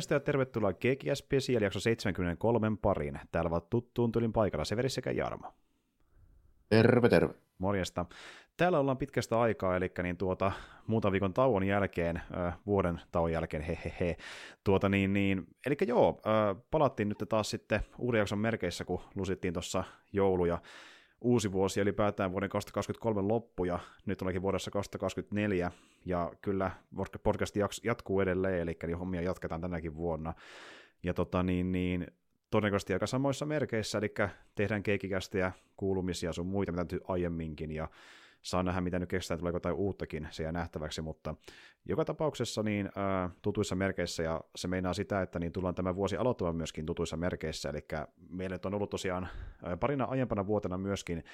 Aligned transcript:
Morjesta 0.00 0.14
ja 0.14 0.20
tervetuloa 0.20 0.72
GGS 0.72 1.18
Special 1.18 1.62
jakso 1.62 1.80
73 1.80 2.76
pariin. 2.82 3.20
Täällä 3.32 3.48
ovat 3.48 3.70
tuttuun 3.70 4.12
tulin 4.12 4.32
paikalla 4.32 4.64
Severi 4.64 4.88
sekä 4.88 5.10
Jarmo. 5.10 5.52
Terve, 6.68 7.08
terve. 7.08 7.34
Morjesta. 7.58 8.06
Täällä 8.56 8.78
ollaan 8.78 8.98
pitkästä 8.98 9.40
aikaa, 9.40 9.76
eli 9.76 9.90
niin 10.02 10.16
tuota, 10.16 10.52
muutaman 10.86 11.12
viikon 11.12 11.34
tauon 11.34 11.62
jälkeen, 11.62 12.16
äh, 12.16 12.58
vuoden 12.66 13.00
tauon 13.12 13.32
jälkeen, 13.32 13.62
hehehe. 13.62 14.16
Tuota 14.64 14.88
niin, 14.88 15.12
niin, 15.12 15.46
eli 15.66 15.76
joo, 15.86 16.20
äh, 16.26 16.62
palattiin 16.70 17.08
nyt 17.08 17.28
taas 17.28 17.50
sitten 17.50 17.80
uuden 17.98 18.18
jakson 18.18 18.38
merkeissä, 18.38 18.84
kun 18.84 19.00
lusittiin 19.14 19.54
tuossa 19.54 19.84
jouluja 20.12 20.58
uusi 21.20 21.52
vuosi, 21.52 21.80
eli 21.80 21.92
päätään 21.92 22.32
vuoden 22.32 22.48
2023 22.48 23.28
loppu, 23.28 23.64
ja 23.64 23.78
nyt 24.06 24.22
olenkin 24.22 24.42
vuodessa 24.42 24.70
2024, 24.70 25.72
ja 26.04 26.32
kyllä 26.42 26.70
podcast 27.22 27.56
jatkuu 27.84 28.20
edelleen, 28.20 28.60
eli 28.60 28.76
niin 28.86 28.98
hommia 28.98 29.22
jatketaan 29.22 29.60
tänäkin 29.60 29.96
vuonna. 29.96 30.34
Ja 31.02 31.14
tota 31.14 31.42
niin, 31.42 31.72
niin 31.72 32.06
todennäköisesti 32.50 32.92
aika 32.92 33.06
samoissa 33.06 33.46
merkeissä, 33.46 33.98
eli 33.98 34.14
tehdään 34.54 34.82
keikikästä 34.82 35.38
kuulumisia 35.76 36.32
sun 36.32 36.46
muita, 36.46 36.72
mitä 36.72 36.96
aiemminkin, 37.08 37.72
ja 37.72 37.88
saa 38.42 38.62
nähdä, 38.62 38.80
mitä 38.80 38.98
nyt 38.98 39.08
kestää, 39.08 39.36
tuleeko 39.36 39.56
jotain 39.56 39.74
uuttakin, 39.74 40.28
se 40.30 40.42
jää 40.42 40.52
nähtäväksi, 40.52 41.02
mutta 41.02 41.34
joka 41.88 42.04
tapauksessa 42.04 42.62
niin 42.62 42.90
ää, 42.96 43.30
tutuissa 43.42 43.74
merkeissä, 43.74 44.22
ja 44.22 44.40
se 44.56 44.68
meinaa 44.68 44.94
sitä, 44.94 45.22
että 45.22 45.38
niin 45.38 45.52
tullaan 45.52 45.74
tämä 45.74 45.96
vuosi 45.96 46.16
aloittamaan 46.16 46.56
myöskin 46.56 46.86
tutuissa 46.86 47.16
merkeissä, 47.16 47.70
eli 47.70 47.84
meille 48.28 48.58
on 48.64 48.74
ollut 48.74 48.90
tosiaan 48.90 49.28
ää, 49.62 49.76
parina 49.76 50.04
aiempana 50.04 50.46
vuotena 50.46 50.78
myöskin 50.78 51.24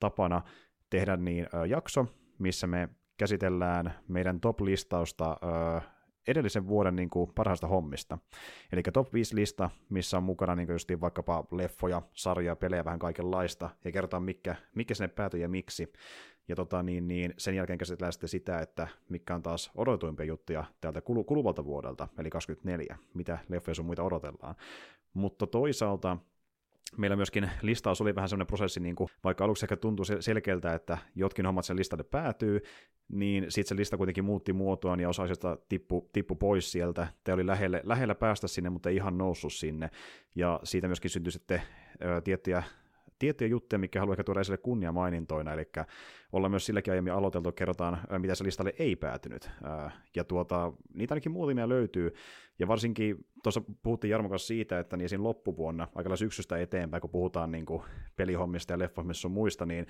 tapana 0.00 0.42
tehdä 0.90 1.16
niin 1.16 1.46
ää, 1.52 1.66
jakso, 1.66 2.06
missä 2.38 2.66
me 2.66 2.88
käsitellään 3.18 3.94
meidän 4.08 4.40
top-listausta 4.40 5.36
ää, 5.42 5.82
edellisen 6.28 6.66
vuoden 6.66 6.96
niin 6.96 7.10
kuin, 7.10 7.32
parhaista 7.34 7.66
hommista. 7.66 8.18
Eli 8.72 8.82
top 8.92 9.14
5 9.14 9.34
lista, 9.34 9.70
missä 9.88 10.16
on 10.16 10.22
mukana 10.22 10.54
niin 10.54 10.68
just 10.68 10.90
vaikkapa 11.00 11.44
leffoja, 11.50 12.02
sarjoja, 12.12 12.56
pelejä, 12.56 12.84
vähän 12.84 12.98
kaikenlaista, 12.98 13.70
ja 13.84 13.92
kerrotaan 13.92 14.22
mikä, 14.22 14.56
mikä 14.74 14.94
sinne 14.94 15.08
päätyi 15.08 15.40
ja 15.40 15.48
miksi. 15.48 15.92
Ja 16.48 16.56
tota, 16.56 16.82
niin, 16.82 17.08
niin 17.08 17.34
sen 17.38 17.54
jälkeen 17.54 17.78
käsitellään 17.78 18.12
sitten 18.12 18.28
sitä, 18.28 18.58
että 18.58 18.88
mikä 19.08 19.34
on 19.34 19.42
taas 19.42 19.70
odotuimpia 19.74 20.26
juttuja 20.26 20.64
täältä 20.80 21.00
kuluvalta 21.00 21.64
vuodelta, 21.64 22.08
eli 22.18 22.30
24, 22.30 22.98
mitä 23.14 23.38
leffoja 23.48 23.74
sun 23.74 23.86
muita 23.86 24.02
odotellaan. 24.02 24.54
Mutta 25.14 25.46
toisaalta 25.46 26.16
meillä 26.96 27.16
myöskin 27.16 27.50
listaus 27.62 28.00
oli 28.00 28.14
vähän 28.14 28.28
semmoinen 28.28 28.46
prosessi, 28.46 28.80
niin 28.80 28.96
kuin, 28.96 29.08
vaikka 29.24 29.44
aluksi 29.44 29.64
ehkä 29.64 29.76
tuntui 29.76 30.06
selkeältä, 30.20 30.74
että 30.74 30.98
jotkin 31.14 31.46
hommat 31.46 31.64
sen 31.64 31.76
listalle 31.76 32.04
päätyy, 32.04 32.60
niin 33.08 33.46
sitten 33.48 33.68
se 33.68 33.80
lista 33.80 33.96
kuitenkin 33.96 34.24
muutti 34.24 34.52
muotoaan 34.52 35.00
ja 35.00 35.08
osa 35.08 35.22
asioista 35.22 35.58
tippu, 35.68 36.10
tippu 36.12 36.34
pois 36.34 36.72
sieltä. 36.72 37.06
Te 37.24 37.32
oli 37.32 37.46
lähellä, 37.46 37.80
lähellä 37.84 38.14
päästä 38.14 38.48
sinne, 38.48 38.70
mutta 38.70 38.88
ei 38.88 38.96
ihan 38.96 39.18
noussut 39.18 39.52
sinne. 39.52 39.90
Ja 40.34 40.60
siitä 40.64 40.88
myöskin 40.88 41.10
syntyi 41.10 41.32
sitten 41.32 41.62
ö, 42.04 42.20
tiettyjä 42.20 42.62
tiettyjä 43.22 43.48
juttuja, 43.48 43.78
mikä 43.78 44.00
haluaa 44.00 44.14
ehkä 44.14 44.24
tuoda 44.24 44.40
esille 44.40 44.58
kunniamainintoina, 44.58 45.52
eli 45.52 45.68
ollaan 46.32 46.50
myös 46.50 46.66
silläkin 46.66 46.90
aiemmin 46.90 47.12
aloiteltu, 47.12 47.52
kerrotaan, 47.52 47.98
mitä 48.18 48.34
se 48.34 48.44
listalle 48.44 48.74
ei 48.78 48.96
päätynyt. 48.96 49.50
Ja 50.16 50.24
tuota, 50.24 50.72
niitä 50.94 51.14
ainakin 51.14 51.32
muutamia 51.32 51.68
löytyy, 51.68 52.14
ja 52.58 52.68
varsinkin 52.68 53.26
tuossa 53.42 53.62
puhuttiin 53.82 54.10
Jarmo 54.10 54.28
kanssa 54.28 54.46
siitä, 54.46 54.78
että 54.78 54.96
niin 54.96 55.08
siinä 55.08 55.24
loppuvuonna, 55.24 55.88
aika 55.94 56.16
syksystä 56.16 56.58
eteenpäin, 56.58 57.00
kun 57.00 57.10
puhutaan 57.10 57.52
niin 57.52 57.66
kuin 57.66 57.82
pelihommista 58.16 58.72
ja 58.72 58.78
leffahommista 58.78 59.20
sun 59.20 59.30
muista, 59.30 59.66
niin 59.66 59.86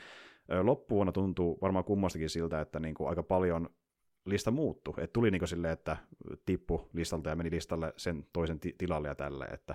loppuvuonna 0.63 1.13
tuntuu 1.13 1.59
varmaan 1.63 1.85
kummastakin 1.85 2.31
siltä, 2.31 2.61
että 2.61 2.81
niin 2.81 2.95
kuin 2.95 3.09
aika 3.09 3.23
paljon 3.23 3.69
lista 4.25 4.51
muuttui. 4.51 4.95
Et 4.99 5.13
tuli 5.13 5.31
niin 5.31 5.49
silleen, 5.49 5.73
että 5.73 5.97
tippu 6.47 6.89
listalta 6.93 7.31
ja 7.31 7.37
meni 7.37 7.51
listalle 7.51 7.93
sen 7.97 8.27
toisen 8.33 8.61
ti- 8.61 8.75
tilalle 8.79 9.09
ja 9.09 9.15
tälle, 9.15 9.45
että 9.45 9.75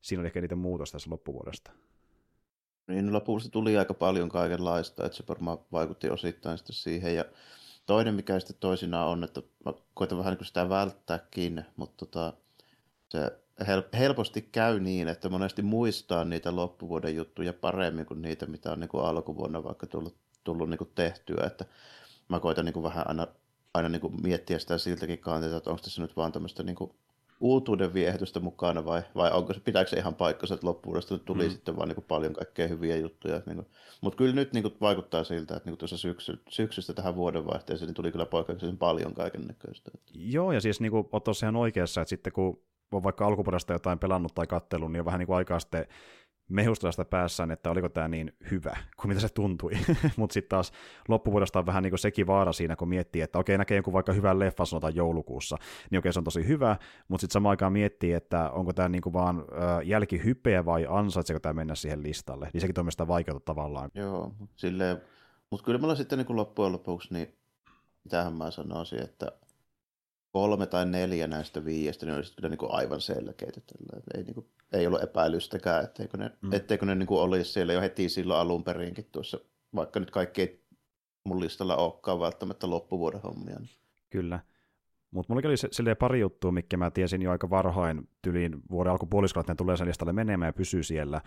siinä 0.00 0.20
oli 0.20 0.26
ehkä 0.26 0.40
niitä 0.40 0.56
muutosta 0.56 0.94
tässä 0.94 1.10
loppuvuodesta. 1.10 1.72
Niin 2.86 3.12
lopussa 3.12 3.50
tuli 3.50 3.78
aika 3.78 3.94
paljon 3.94 4.28
kaikenlaista, 4.28 5.06
että 5.06 5.16
se 5.16 5.24
varmaan 5.28 5.58
vaikutti 5.72 6.10
osittain 6.10 6.58
sitten 6.58 6.74
siihen. 6.74 7.16
Ja 7.16 7.24
toinen, 7.86 8.14
mikä 8.14 8.40
sitten 8.40 8.56
toisinaan 8.60 9.08
on, 9.08 9.24
että 9.24 9.42
mä 9.64 9.72
koitan 9.94 10.18
vähän 10.18 10.34
niin 10.34 10.46
sitä 10.46 10.68
välttääkin, 10.68 11.64
mutta 11.76 12.06
tota, 12.06 12.32
se 13.08 13.30
helposti 13.98 14.42
käy 14.42 14.80
niin, 14.80 15.08
että 15.08 15.28
monesti 15.28 15.62
muistaa 15.62 16.24
niitä 16.24 16.56
loppuvuoden 16.56 17.16
juttuja 17.16 17.52
paremmin 17.52 18.06
kuin 18.06 18.22
niitä, 18.22 18.46
mitä 18.46 18.72
on 18.72 18.80
niin 18.80 18.90
alkuvuonna 18.94 19.64
vaikka 19.64 19.86
tullut, 19.86 20.16
tullut 20.44 20.70
niin 20.70 20.78
tehtyä. 20.94 21.46
Että 21.46 21.64
mä 22.28 22.40
koitan 22.40 22.64
niin 22.64 22.82
vähän 22.82 23.08
aina, 23.08 23.26
aina 23.74 23.88
niin 23.88 24.22
miettiä 24.22 24.58
sitä 24.58 24.78
siltäkin 24.78 25.18
kantilta, 25.18 25.56
että 25.56 25.70
onko 25.70 25.82
tässä 25.82 26.02
nyt 26.02 26.16
vaan 26.16 26.32
tämmöistä 26.32 26.62
niin 26.62 26.76
uutuuden 27.42 27.94
viehdystä 27.94 28.40
mukana 28.40 28.84
vai, 28.84 29.02
vai 29.14 29.30
onko 29.32 29.52
se, 29.54 29.60
pitääkö 29.60 29.90
se 29.90 29.96
ihan 29.96 30.14
paikkansa, 30.14 30.54
että 30.54 30.66
loppuudesta 30.66 31.18
tuli 31.18 31.44
mm. 31.44 31.50
sitten 31.50 31.76
vaan 31.76 31.88
niin 31.88 32.04
paljon 32.08 32.32
kaikkea 32.32 32.68
hyviä 32.68 32.96
juttuja. 32.96 33.42
Niin 33.46 33.56
kuin, 33.56 33.66
mutta 34.00 34.16
kyllä 34.16 34.34
nyt 34.34 34.52
niin 34.52 34.62
kuin, 34.62 34.74
vaikuttaa 34.80 35.24
siltä, 35.24 35.56
että 35.56 35.68
niin 35.68 35.72
kuin 35.72 35.78
tuossa 35.78 35.96
syksy, 35.96 36.42
syksystä 36.48 36.92
tähän 36.92 37.16
vuodenvaihteeseen 37.16 37.86
niin 37.86 37.94
tuli 37.94 38.12
kyllä 38.12 38.26
poikkeuksellisen 38.26 38.78
paljon 38.78 39.14
kaiken 39.14 39.46
näköistä. 39.46 39.90
Joo, 40.14 40.52
ja 40.52 40.60
siis 40.60 40.80
niin 40.80 40.92
kuin, 40.92 41.08
oot 41.12 41.24
ihan 41.42 41.56
oikeassa, 41.56 42.00
että 42.00 42.08
sitten 42.08 42.32
kun 42.32 42.62
on 42.92 43.02
vaikka 43.02 43.26
alkuperäistä 43.26 43.72
jotain 43.72 43.98
pelannut 43.98 44.34
tai 44.34 44.46
kattelun, 44.46 44.92
niin 44.92 45.00
on 45.00 45.06
vähän 45.06 45.18
niin 45.18 45.26
kuin 45.26 45.36
aikaa 45.36 45.60
sitten 45.60 45.86
mehustella 46.52 46.92
sitä 46.92 47.04
päässään, 47.04 47.50
että 47.50 47.70
oliko 47.70 47.88
tämä 47.88 48.08
niin 48.08 48.32
hyvä 48.50 48.76
kuin 48.96 49.08
mitä 49.08 49.20
se 49.20 49.28
tuntui. 49.28 49.72
Mutta 50.16 50.34
sitten 50.34 50.48
taas 50.48 50.72
loppuvuodesta 51.08 51.58
on 51.58 51.66
vähän 51.66 51.82
niin 51.82 51.90
kuin 51.90 51.98
sekin 51.98 52.26
vaara 52.26 52.52
siinä, 52.52 52.76
kun 52.76 52.88
miettii, 52.88 53.22
että 53.22 53.38
okei, 53.38 53.58
näkee 53.58 53.76
jonkun 53.76 53.92
vaikka 53.92 54.12
hyvän 54.12 54.38
leffan 54.38 54.66
sanotaan 54.66 54.94
joulukuussa, 54.94 55.56
niin 55.90 55.98
okei, 55.98 56.12
se 56.12 56.20
on 56.20 56.24
tosi 56.24 56.48
hyvä, 56.48 56.76
mutta 57.08 57.20
sitten 57.20 57.32
samaan 57.32 57.50
aikaan 57.50 57.72
miettii, 57.72 58.12
että 58.12 58.50
onko 58.50 58.72
tämä 58.72 58.88
niin 58.88 59.02
kuin 59.02 59.12
vaan 59.12 59.44
jälkihypeä 59.84 60.64
vai 60.64 60.86
ansaitseeko 60.88 61.40
tämä 61.40 61.52
mennä 61.52 61.74
siihen 61.74 62.02
listalle. 62.02 62.50
Niin 62.52 62.60
sekin 62.60 62.80
on 62.80 62.92
sitä 62.92 63.08
vaikeutta 63.08 63.44
tavallaan. 63.44 63.90
Joo, 63.94 64.32
mutta 65.50 65.64
kyllä 65.64 65.78
mulla 65.78 65.94
sitten 65.94 66.18
niin 66.18 66.26
kuin 66.26 66.36
loppujen 66.36 66.72
lopuksi, 66.72 67.14
niin 67.14 67.38
mitähän 68.04 68.32
mä 68.32 68.50
sanoisin, 68.50 69.02
että 69.02 69.32
kolme 70.32 70.66
tai 70.66 70.86
neljä 70.86 71.26
näistä 71.26 71.64
viiestä, 71.64 72.06
niin 72.06 72.16
olisi 72.16 72.36
kyllä 72.36 72.48
niin 72.48 72.58
kuin 72.58 72.72
aivan 72.72 73.00
selkeitä. 73.00 73.60
Ei, 74.16 74.22
niin 74.22 74.34
kuin, 74.34 74.46
ei 74.72 74.86
ollut 74.86 75.02
epäilystäkään, 75.02 75.84
etteikö 75.84 76.16
ne, 76.16 76.30
mm. 76.40 76.52
etteikö 76.52 76.86
ne 76.86 76.94
niin 76.94 77.06
kuin 77.06 77.20
olisi 77.20 77.52
siellä 77.52 77.72
jo 77.72 77.80
heti 77.80 78.08
silloin 78.08 78.40
alun 78.40 78.64
perinkin 78.64 79.08
tuossa, 79.12 79.38
vaikka 79.74 80.00
nyt 80.00 80.10
kaikki 80.10 80.42
ei 80.42 80.64
mun 81.24 81.40
listalla 81.40 81.76
olekaan 81.76 82.20
välttämättä 82.20 82.70
loppuvuoden 82.70 83.20
hommia. 83.20 83.58
Niin. 83.58 83.70
Kyllä. 84.10 84.40
Mutta 85.12 85.32
mulla 85.32 85.48
oli 85.48 85.56
silleen 85.56 85.96
pari 85.96 86.20
juttua, 86.20 86.52
mikä 86.52 86.76
mä 86.76 86.90
tiesin 86.90 87.22
jo 87.22 87.30
aika 87.30 87.50
varhain 87.50 88.08
tyliin 88.22 88.52
vuoden 88.70 88.90
alkupuoliskolla, 88.90 89.42
että 89.42 89.52
ne 89.52 89.56
tulee 89.56 89.76
sen 89.76 89.88
listalle 89.88 90.12
menemään 90.12 90.48
ja 90.48 90.52
pysyy 90.52 90.82
siellä. 90.82 91.20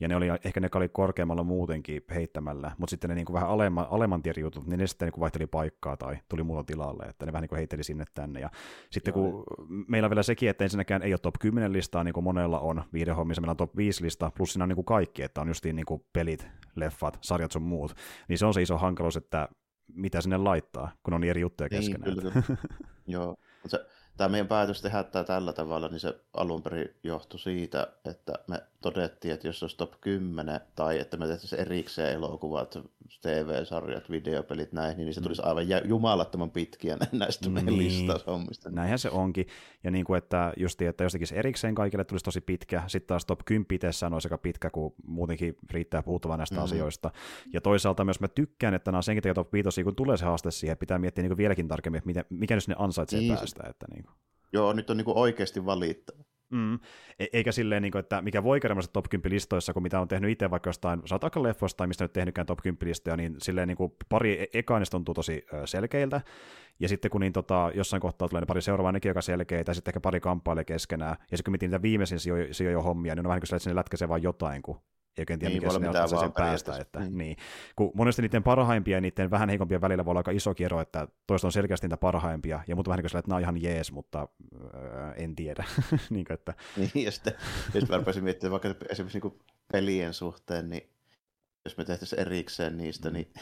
Ja 0.00 0.08
ne 0.08 0.16
oli 0.16 0.26
ehkä 0.44 0.60
ne 0.60 0.68
oli 0.74 0.88
korkeammalla 0.88 1.44
muutenkin 1.44 2.02
heittämällä, 2.14 2.72
mutta 2.78 2.90
sitten 2.90 3.08
ne 3.08 3.14
niinku 3.14 3.32
vähän 3.32 3.48
alemman, 3.48 3.86
alemman 3.90 4.22
tien 4.22 4.34
jutut, 4.38 4.66
niin 4.66 4.78
ne 4.78 4.86
sitten 4.86 5.06
niinku 5.06 5.20
vaihteli 5.20 5.46
paikkaa 5.46 5.96
tai 5.96 6.16
tuli 6.28 6.42
muuta 6.42 6.64
tilalle, 6.64 7.04
että 7.04 7.26
ne 7.26 7.32
vähän 7.32 7.42
niinku 7.42 7.56
heitteli 7.56 7.82
sinne 7.82 8.04
tänne. 8.14 8.40
Ja 8.40 8.50
sitten 8.90 9.14
Joo. 9.16 9.32
kun 9.32 9.44
meillä 9.88 10.06
on 10.06 10.10
vielä 10.10 10.22
sekin, 10.22 10.50
että 10.50 10.64
ensinnäkään 10.64 11.02
ei 11.02 11.12
ole 11.12 11.18
top 11.18 11.34
10 11.40 11.72
listaa, 11.72 12.04
niin 12.04 12.14
kuin 12.14 12.24
monella 12.24 12.60
on 12.60 12.82
viidehommissa, 12.92 13.40
meillä 13.40 13.50
on 13.50 13.56
top 13.56 13.76
5 13.76 14.04
lista, 14.04 14.32
plus 14.36 14.52
siinä 14.52 14.64
on 14.64 14.68
niinku 14.68 14.82
kaikki, 14.82 15.22
että 15.22 15.40
on 15.40 15.48
justiin 15.48 15.76
niinku 15.76 16.06
pelit, 16.12 16.48
leffat, 16.76 17.18
sarjat 17.20 17.52
sun 17.52 17.62
muut. 17.62 17.94
Niin 18.28 18.38
se 18.38 18.46
on 18.46 18.54
se 18.54 18.62
iso 18.62 18.78
hankaluus, 18.78 19.16
että 19.16 19.48
mitä 19.94 20.20
sinne 20.20 20.36
laittaa, 20.36 20.92
kun 21.02 21.14
on 21.14 21.24
eri 21.24 21.40
juttuja 21.40 21.68
niin, 21.70 21.80
keskenään. 21.80 22.16
Kyllä. 22.16 22.32
Joo, 23.10 23.36
mutta 23.62 23.78
tämä 24.16 24.28
meidän 24.28 24.48
päätös 24.48 24.82
tehdä 24.82 25.02
tämä 25.02 25.24
tällä 25.24 25.52
tavalla, 25.52 25.88
niin 25.88 26.00
se 26.00 26.20
alun 26.34 26.62
perin 26.62 26.96
johtui 27.02 27.40
siitä, 27.40 27.86
että 28.04 28.32
me 28.46 28.62
todettiin, 28.82 29.34
että 29.34 29.48
jos 29.48 29.62
olisi 29.62 29.76
top 29.76 29.92
10 30.00 30.60
tai 30.74 30.98
että 30.98 31.16
me 31.16 31.26
tehtäisiin 31.26 31.60
erikseen 31.60 32.14
elokuvat, 32.14 32.78
TV-sarjat, 33.22 34.10
videopelit, 34.10 34.72
näin, 34.72 34.96
niin 34.96 35.14
se 35.14 35.20
tulisi 35.20 35.42
aivan 35.42 35.64
jumalattoman 35.84 36.50
pitkiä 36.50 36.96
näistä 37.12 37.46
niin, 37.46 37.52
meidän 37.52 37.78
listaushommista. 37.78 38.70
Näinhän 38.70 38.98
se 38.98 39.10
onkin. 39.10 39.46
Ja 39.84 39.90
niin 39.90 40.04
kuin, 40.04 40.18
että 40.18 40.52
justi, 40.56 40.86
että 40.86 41.04
jos 41.04 41.12
tekisi 41.12 41.36
erikseen 41.36 41.74
kaikille 41.74 42.04
tulisi 42.04 42.24
tosi 42.24 42.40
pitkä, 42.40 42.82
sitten 42.86 43.08
taas 43.08 43.24
top 43.24 43.40
10 43.44 43.66
itsessään 43.72 44.14
olisi 44.14 44.26
aika 44.26 44.38
pitkä, 44.38 44.70
kun 44.70 44.94
muutenkin 45.06 45.56
riittää 45.70 46.02
puhuttavaa 46.02 46.36
näistä 46.36 46.54
mm-hmm. 46.54 46.64
asioista. 46.64 47.10
Ja 47.52 47.60
toisaalta 47.60 48.04
myös 48.04 48.20
mä 48.20 48.28
tykkään, 48.28 48.74
että 48.74 48.92
nämä 48.92 49.02
senkin 49.02 49.22
takia 49.22 49.34
top 49.34 49.52
5, 49.52 49.84
kun 49.84 49.96
tulee 49.96 50.16
se 50.16 50.24
haaste 50.24 50.50
siihen, 50.50 50.78
pitää 50.78 50.98
miettiä 50.98 51.24
niin 51.24 51.36
vieläkin 51.36 51.68
tarkemmin, 51.68 51.98
että 51.98 52.06
miten, 52.06 52.24
mikä 52.30 52.54
nyt 52.54 52.68
ne 52.68 52.74
ansaitsee 52.78 53.20
niin, 53.20 53.34
päästä. 53.34 53.64
Että 53.70 53.86
niin 53.90 54.04
kuin. 54.04 54.14
Joo, 54.52 54.72
nyt 54.72 54.90
on 54.90 54.96
niin 54.96 55.06
oikeasti 55.06 55.66
valittava. 55.66 56.29
Mm. 56.50 56.74
E- 57.18 57.26
eikä 57.32 57.52
silleen, 57.52 57.82
niin 57.82 57.92
kuin, 57.92 58.00
että 58.00 58.22
mikä 58.22 58.42
voi 58.42 58.60
käydä 58.60 58.74
top 58.92 59.04
10 59.10 59.34
listoissa, 59.34 59.72
kun 59.72 59.82
mitä 59.82 60.00
on 60.00 60.08
tehnyt 60.08 60.30
itse 60.30 60.50
vaikka 60.50 60.68
jostain, 60.68 61.02
saatakaan 61.04 61.42
leffoista 61.42 61.76
tai 61.76 61.86
mistä 61.86 62.04
nyt 62.04 62.12
tehnytkään 62.12 62.46
top 62.46 62.58
10 62.62 62.88
listoja, 62.88 63.16
niin 63.16 63.36
silleen 63.38 63.68
niin 63.68 63.76
kuin 63.76 63.92
pari 64.08 64.42
e- 64.42 64.58
ekaanista 64.58 64.94
tuntuu 64.94 65.14
tosi 65.14 65.46
selkeiltä, 65.64 66.20
ja 66.80 66.88
sitten 66.88 67.10
kun 67.10 67.20
niin, 67.20 67.32
tota, 67.32 67.70
jossain 67.74 68.00
kohtaa 68.00 68.28
tulee 68.28 68.40
ne 68.40 68.46
pari 68.46 68.62
seuraavaa 68.62 68.92
nekin 68.92 69.10
aika 69.10 69.20
selkeitä, 69.20 69.70
ja 69.70 69.74
sitten 69.74 69.92
ehkä 69.92 70.00
pari 70.00 70.20
kamppailee 70.20 70.64
keskenään, 70.64 71.16
ja 71.30 71.36
sitten 71.36 71.44
kun 71.44 71.52
mietin 71.52 71.70
niitä 71.70 71.82
viimeisin 71.82 72.18
sijo 72.50 72.82
hommia, 72.82 73.14
niin 73.14 73.26
on 73.26 73.28
vähän 73.28 73.36
niin 73.36 73.48
kuin 73.48 73.56
että 73.56 73.64
sinne 73.64 73.76
lätkäsee 73.76 74.08
vaan 74.08 74.22
jotain, 74.22 74.62
kun 74.62 74.80
ei 75.16 75.22
oikein 75.22 75.38
tiedä, 75.38 75.52
niin, 75.52 75.62
mikä 75.62 75.72
sinne 75.72 75.88
ottaa 75.88 76.06
sen 76.06 76.32
päästä. 76.32 76.76
Että, 76.76 77.00
niin. 77.00 77.18
niin. 77.18 77.36
Kun 77.76 77.90
monesti 77.94 78.22
niiden 78.22 78.42
parhaimpia 78.42 78.96
ja 78.96 79.00
niiden 79.00 79.30
vähän 79.30 79.48
heikompien 79.48 79.80
välillä 79.80 80.04
voi 80.04 80.10
olla 80.10 80.20
aika 80.20 80.30
iso 80.30 80.54
ero, 80.60 80.80
että 80.80 81.08
toista 81.26 81.48
on 81.48 81.52
selkeästi 81.52 81.86
niitä 81.86 81.96
parhaimpia, 81.96 82.60
ja 82.66 82.74
muuta 82.74 82.88
vähän 82.88 83.02
niin 83.02 83.10
kuin 83.10 83.18
että 83.18 83.28
nämä 83.28 83.36
on 83.36 83.42
ihan 83.42 83.62
jees, 83.62 83.92
mutta 83.92 84.28
äh, 84.54 85.12
en 85.16 85.36
tiedä. 85.36 85.64
niin, 86.10 86.24
kuin, 86.24 86.34
että... 86.34 86.54
niin, 86.76 87.04
ja 87.04 87.10
sitten 87.10 87.32
jos 87.74 87.88
mä 87.88 87.96
rupesin 87.96 88.24
miettimään 88.24 88.62
vaikka 88.62 88.84
esimerkiksi 88.90 89.20
niin 89.20 89.40
pelien 89.72 90.14
suhteen, 90.14 90.70
niin 90.70 90.90
jos 91.64 91.76
me 91.76 91.84
tehtäisiin 91.84 92.20
erikseen 92.20 92.78
niistä, 92.78 93.08
mm. 93.08 93.14
niin 93.14 93.32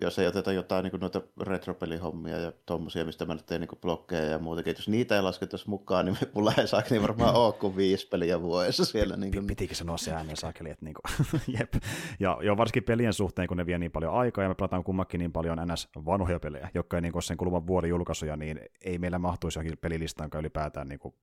jos 0.00 0.18
ei 0.18 0.26
oteta 0.26 0.52
jotain 0.52 0.82
niin 0.82 1.00
noita 1.00 1.20
retropelihommia 1.40 2.38
ja 2.38 2.52
tommosia, 2.66 3.04
mistä 3.04 3.26
mä 3.26 3.34
nyt 3.34 3.46
teen 3.46 3.60
niin 3.60 3.80
blokkeja 3.80 4.24
ja 4.24 4.38
muutenkin, 4.38 4.74
jos 4.76 4.88
niitä 4.88 5.16
ei 5.16 5.22
laskettaisi 5.22 5.68
mukaan, 5.68 6.04
niin 6.04 6.16
mulla 6.34 6.52
ei 6.58 6.68
saa 6.68 6.82
niin 6.90 7.02
varmaan 7.02 7.34
ole 7.44 7.52
kuin 7.52 7.76
viisi 7.76 8.08
peliä 8.08 8.42
vuodessa 8.42 8.84
siellä. 8.84 9.16
Niin 9.16 9.32
kuin... 9.32 9.46
Pitikö 9.46 9.74
sanoa 9.74 9.96
se 9.96 10.12
ääneen 10.12 10.36
saakeli, 10.36 10.70
että 10.70 10.84
niin 10.84 10.94
kuin, 10.94 11.40
jep. 11.58 11.74
Ja, 12.20 12.38
ja 12.42 12.56
varsinkin 12.56 12.84
pelien 12.84 13.12
suhteen, 13.12 13.48
kun 13.48 13.56
ne 13.56 13.66
vie 13.66 13.78
niin 13.78 13.92
paljon 13.92 14.14
aikaa 14.14 14.44
ja 14.44 14.48
me 14.48 14.54
pelataan 14.54 14.84
kummakin 14.84 15.18
niin 15.18 15.32
paljon 15.32 15.58
ns. 15.72 15.88
vanhoja 16.06 16.40
pelejä, 16.40 16.68
jotka 16.74 16.96
ei 16.96 17.00
niin 17.00 17.12
kuin 17.12 17.22
sen 17.22 17.36
kuluvan 17.36 17.66
vuoden 17.66 17.90
julkaisuja, 17.90 18.36
niin 18.36 18.60
ei 18.84 18.98
meillä 18.98 19.18
mahtuisi 19.18 19.58
johonkin 19.58 19.78
pelilistaan 19.78 20.30
ylipäätään 20.38 20.88
niin 20.88 20.98
kuin 20.98 21.14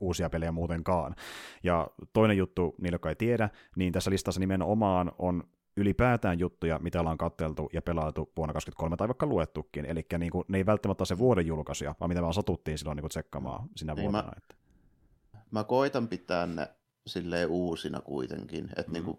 uusia 0.00 0.30
pelejä 0.30 0.52
muutenkaan. 0.52 1.14
Ja 1.62 1.90
toinen 2.12 2.36
juttu, 2.36 2.74
niille, 2.80 2.94
jotka 2.94 3.08
ei 3.08 3.16
tiedä, 3.16 3.50
niin 3.76 3.92
tässä 3.92 4.10
listassa 4.10 4.40
nimenomaan 4.40 5.12
on 5.18 5.44
ylipäätään 5.78 6.38
juttuja, 6.38 6.78
mitä 6.78 7.00
ollaan 7.00 7.18
katteltu 7.18 7.68
ja 7.72 7.82
pelailtu 7.82 8.32
vuonna 8.36 8.52
2023 8.52 8.96
tai 8.96 9.08
vaikka 9.08 9.26
luettukin. 9.26 9.84
Eli 9.84 10.06
niin 10.18 10.32
kuin, 10.32 10.44
ne 10.48 10.58
ei 10.58 10.66
välttämättä 10.66 11.02
ole 11.02 11.06
se 11.06 11.18
vuoden 11.18 11.46
julkaisuja, 11.46 11.94
vaan 12.00 12.10
mitä 12.10 12.22
me 12.22 12.32
satuttiin 12.32 12.78
silloin 12.78 12.96
niin 12.96 13.02
kuin 13.02 13.10
tsekkaamaan 13.10 13.68
sinä 13.76 13.94
niin 13.94 14.02
vuonna. 14.02 14.22
Mä, 14.22 14.32
että. 14.36 14.54
mä 15.50 15.64
koitan 15.64 16.08
pitää 16.08 16.46
ne 16.46 16.68
silleen 17.06 17.48
uusina 17.48 18.00
kuitenkin, 18.00 18.64
että 18.64 18.82
mm. 18.86 18.92
niin 18.92 19.04
kuin 19.04 19.18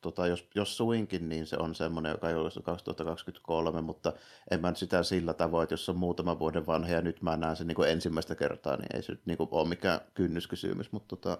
tota, 0.00 0.26
jos, 0.26 0.48
jos 0.54 0.76
suinkin, 0.76 1.28
niin 1.28 1.46
se 1.46 1.56
on 1.58 1.74
semmoinen, 1.74 2.10
joka 2.10 2.28
ole 2.28 2.50
2023, 2.62 3.80
mutta 3.80 4.12
en 4.50 4.60
mä 4.60 4.68
nyt 4.68 4.76
sitä 4.76 5.02
sillä 5.02 5.34
tavoin, 5.34 5.62
että 5.62 5.72
jos 5.72 5.88
on 5.88 5.96
muutama 5.96 6.38
vuoden 6.38 6.66
vanha 6.66 6.90
ja 6.90 7.00
nyt 7.00 7.22
mä 7.22 7.36
näen 7.36 7.56
sen 7.56 7.66
niin 7.66 7.76
kuin 7.76 7.90
ensimmäistä 7.90 8.34
kertaa, 8.34 8.76
niin 8.76 8.96
ei 8.96 9.02
se 9.02 9.12
nyt 9.12 9.26
niin 9.26 9.38
kuin 9.38 9.48
ole 9.50 9.68
mikään 9.68 10.00
kynnyskysymys, 10.14 10.92
mutta, 10.92 11.16
tota, 11.16 11.38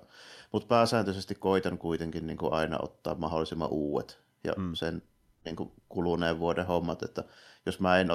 mutta 0.53 0.69
pääsääntöisesti 0.69 1.35
koitan 1.35 1.79
kuitenkin 1.79 2.27
niin 2.27 2.39
kuin 2.39 2.53
aina 2.53 2.79
ottaa 2.83 3.15
mahdollisimman 3.15 3.71
uudet 3.71 4.19
ja 4.45 4.53
mm. 4.57 4.75
sen 4.75 5.03
niin 5.45 5.57
kuin 5.57 5.73
kuluneen 5.89 6.39
vuoden 6.39 6.67
hommat, 6.67 7.03
että 7.03 7.25
jos 7.67 7.81
mä 7.81 7.99
en 7.99 8.09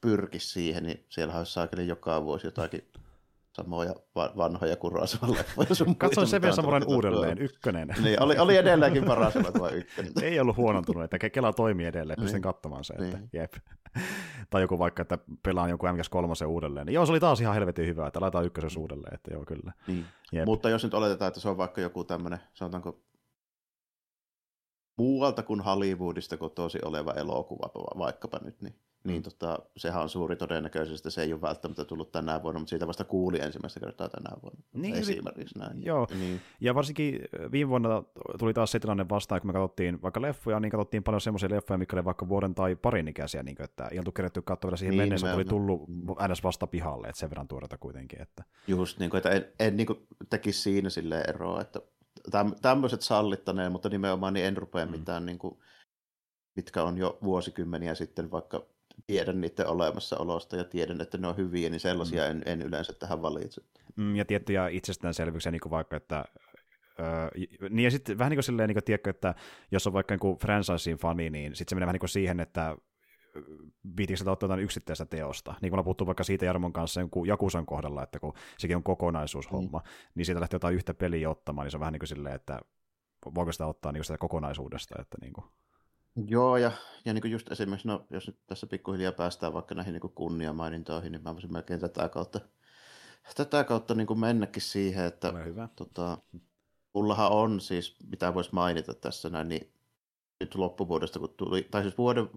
pyrki 0.00 0.38
siihen, 0.38 0.82
niin 0.82 1.04
siellä 1.08 1.38
olisi 1.38 1.52
saakeli 1.52 1.86
joka 1.86 2.24
vuosi 2.24 2.46
jotakin 2.46 2.88
samoja 3.58 3.94
vanhoja 4.36 4.76
Kurosawan 4.76 5.34
leffoja 5.38 5.74
sun 5.74 5.96
Katsoin 5.96 6.26
Seven 6.26 6.52
Samurain 6.52 6.84
uudelleen, 6.86 7.38
ykkönen. 7.38 7.88
niin, 8.02 8.22
oli, 8.22 8.38
oli 8.38 8.56
edelleenkin 8.56 9.04
paras 9.04 9.36
elokuva 9.36 9.70
ykkönen. 9.80 10.12
Ei 10.22 10.40
ollut 10.40 10.56
huonontunut, 10.56 11.04
että 11.04 11.30
Kela 11.30 11.52
toimii 11.52 11.86
edelleen, 11.86 12.18
pystyn 12.18 12.34
niin. 12.34 12.42
katsomaan 12.42 12.84
se, 12.84 12.94
että 12.94 13.18
niin. 13.18 13.30
jep. 13.32 13.52
tai 14.50 14.62
joku 14.62 14.78
vaikka, 14.78 15.02
että 15.02 15.18
pelaan 15.42 15.70
joku 15.70 15.86
MGS3 15.86 16.46
uudelleen. 16.46 16.86
Niin 16.86 16.94
joo, 16.94 17.06
se 17.06 17.12
oli 17.12 17.20
taas 17.20 17.40
ihan 17.40 17.54
helvetin 17.54 17.86
hyvä, 17.86 18.06
että 18.06 18.20
laitetaan 18.20 18.46
ykkösen 18.46 18.80
uudelleen, 18.80 19.14
että 19.14 19.34
joo 19.34 19.44
kyllä. 19.44 19.72
Niin. 19.86 20.06
Mutta 20.46 20.70
jos 20.70 20.84
nyt 20.84 20.94
oletetaan, 20.94 21.28
että 21.28 21.40
se 21.40 21.48
on 21.48 21.56
vaikka 21.56 21.80
joku 21.80 22.04
tämmöinen, 22.04 22.38
sanotaanko 22.54 23.00
muualta 24.98 25.42
kuin 25.42 25.60
Hollywoodista 25.60 26.36
kotosi 26.36 26.78
oleva 26.84 27.12
elokuva 27.12 27.70
vaikkapa 27.98 28.40
nyt, 28.44 28.62
niin 28.62 28.74
niin 29.04 29.22
tota, 29.22 29.58
sehän 29.76 30.02
on 30.02 30.08
suuri 30.08 30.36
todennäköisyys, 30.36 31.00
että 31.00 31.10
se 31.10 31.22
ei 31.22 31.32
ole 31.32 31.40
välttämättä 31.40 31.84
tullut 31.84 32.12
tänä 32.12 32.42
vuonna, 32.42 32.58
mutta 32.58 32.70
siitä 32.70 32.86
vasta 32.86 33.04
kuuli 33.04 33.40
ensimmäistä 33.40 33.80
kertaa 33.80 34.08
tänä 34.08 34.30
vuonna. 34.42 34.60
Niin, 34.72 34.94
Esimerkiksi 34.94 35.58
näin. 35.58 35.84
Joo, 35.84 36.06
niin. 36.18 36.40
ja 36.60 36.74
varsinkin 36.74 37.20
viime 37.52 37.68
vuonna 37.68 38.02
tuli 38.38 38.54
taas 38.54 38.72
se 38.72 38.80
tilanne 38.80 39.08
vastaan, 39.08 39.40
kun 39.40 39.48
me 39.48 39.52
katsottiin 39.52 40.02
vaikka 40.02 40.22
leffoja, 40.22 40.60
niin 40.60 40.70
katsottiin 40.70 41.02
paljon 41.02 41.20
semmoisia 41.20 41.48
leffoja, 41.50 41.78
mikä 41.78 41.96
oli 41.96 42.04
vaikka 42.04 42.28
vuoden 42.28 42.54
tai 42.54 42.76
parin 42.76 43.08
ikäisiä, 43.08 43.42
niin 43.42 43.56
kuin, 43.56 43.64
että 43.64 43.88
ei 43.88 43.98
oltu 43.98 44.12
kerätty 44.12 44.42
katsoa 44.42 44.68
vielä 44.68 44.76
siihen 44.76 44.92
niin, 44.92 45.02
mennessä, 45.02 45.34
oli 45.34 45.44
tullut 45.44 45.88
ns. 46.32 46.42
vasta 46.44 46.66
pihalle, 46.66 47.08
että 47.08 47.18
sen 47.18 47.30
verran 47.30 47.48
tuoreita 47.48 47.78
kuitenkin. 47.78 48.22
Että... 48.22 48.44
Just, 48.66 48.98
niin 48.98 49.10
kuin, 49.10 49.18
että 49.18 49.30
en, 49.30 49.46
en 49.60 49.76
niin 49.76 49.86
kuin, 49.86 50.06
tekisi 50.30 50.60
siinä 50.60 50.90
sille 50.90 51.20
eroa, 51.28 51.60
että 51.60 51.80
tämmöiset 52.62 53.02
sallittaneen, 53.02 53.72
mutta 53.72 53.88
nimenomaan 53.88 54.34
niin 54.34 54.46
en 54.46 54.56
rupea 54.56 54.86
mm. 54.86 54.90
mitään, 54.90 55.26
niin 55.26 55.38
kuin, 55.38 55.58
mitkä 56.56 56.82
on 56.82 56.98
jo 56.98 57.18
vuosikymmeniä 57.22 57.94
sitten 57.94 58.30
vaikka 58.30 58.66
tiedän 59.06 59.40
niiden 59.40 59.66
olemassaolosta 59.66 60.56
ja 60.56 60.64
tiedän, 60.64 61.00
että 61.00 61.18
ne 61.18 61.28
on 61.28 61.36
hyviä, 61.36 61.70
niin 61.70 61.80
sellaisia 61.80 62.24
mm. 62.24 62.30
en, 62.30 62.42
en 62.46 62.62
yleensä 62.62 62.92
tähän 62.92 63.22
valitse. 63.22 63.62
Mm, 63.96 64.16
ja 64.16 64.24
tiettyjä 64.24 64.68
itsestäänselvyyksiä, 64.68 65.52
niin 65.52 65.60
kuin 65.60 65.70
vaikka, 65.70 65.96
että 65.96 66.24
Öö, 67.00 67.30
niin 67.70 67.84
ja 67.84 67.90
sitten 67.90 68.18
vähän 68.18 68.30
niin 68.30 68.36
kuin 68.36 68.44
silleen, 68.44 68.68
niin 68.68 68.74
kuin, 68.74 68.84
tiedätkö, 68.84 69.10
että 69.10 69.34
jos 69.70 69.86
on 69.86 69.92
vaikka 69.92 70.16
niin 70.16 70.38
franchisein 70.38 70.96
fani, 70.96 71.30
niin 71.30 71.56
sitten 71.56 71.70
se 71.70 71.74
menee 71.74 71.86
vähän 71.86 71.92
niin 71.92 72.00
kuin 72.00 72.08
siihen, 72.08 72.40
että 72.40 72.76
viitikö 73.96 74.16
sitä 74.16 74.30
ottaa 74.30 74.46
jotain 74.46 74.60
yksittäistä 74.60 75.04
teosta. 75.04 75.54
Niin 75.62 75.70
kuin 75.70 75.84
puhuttu 75.84 76.06
vaikka 76.06 76.24
siitä 76.24 76.44
Jarmon 76.44 76.72
kanssa 76.72 77.00
jonkun 77.00 77.28
Jakusan 77.28 77.66
kohdalla, 77.66 78.02
että 78.02 78.20
kun 78.20 78.32
sekin 78.58 78.76
on 78.76 78.82
kokonaisuushomma, 78.82 79.78
mm. 79.78 79.90
niin 80.14 80.26
siitä 80.26 80.40
lähtee 80.40 80.56
jotain 80.56 80.74
yhtä 80.74 80.94
peliä 80.94 81.30
ottamaan, 81.30 81.64
niin 81.64 81.70
se 81.70 81.76
on 81.76 81.80
vähän 81.80 81.92
niin 81.92 82.00
kuin 82.00 82.08
silleen, 82.08 82.34
että 82.34 82.60
voiko 83.34 83.52
sitä 83.52 83.66
ottaa 83.66 83.92
niin 83.92 83.98
kuin 83.98 84.04
sitä 84.04 84.18
kokonaisuudesta. 84.18 84.94
Että 85.00 85.18
niin 85.20 85.32
kuin. 85.32 85.44
Joo, 86.26 86.56
ja, 86.56 86.72
ja 87.04 87.14
niin 87.14 87.22
kuin 87.22 87.32
just 87.32 87.52
esimerkiksi, 87.52 87.88
no, 87.88 88.06
jos 88.10 88.26
nyt 88.26 88.46
tässä 88.46 88.66
pikkuhiljaa 88.66 89.12
päästään 89.12 89.52
vaikka 89.52 89.74
näihin 89.74 89.92
niin 89.92 90.12
kunniamainintoihin, 90.14 91.12
niin 91.12 91.22
mä 91.22 91.34
voisin 91.34 91.52
melkein 91.52 91.80
tätä 91.80 92.08
kautta, 92.08 92.40
tätä 93.36 93.64
kautta 93.64 93.94
niin 93.94 94.06
kuin 94.06 94.20
mennäkin 94.20 94.62
siihen, 94.62 95.04
että 95.04 95.32
hyvä. 95.32 95.68
Tota, 95.76 96.18
mullahan 96.94 97.32
on 97.32 97.60
siis, 97.60 97.96
mitä 98.10 98.34
voisi 98.34 98.50
mainita 98.52 98.94
tässä 98.94 99.28
näin, 99.28 99.48
niin 99.48 99.72
nyt 100.40 100.54
loppuvuodesta, 100.54 101.18
kun 101.18 101.34
tuli, 101.36 101.62
tai 101.62 101.82
siis 101.82 101.98
vuoden 101.98 102.28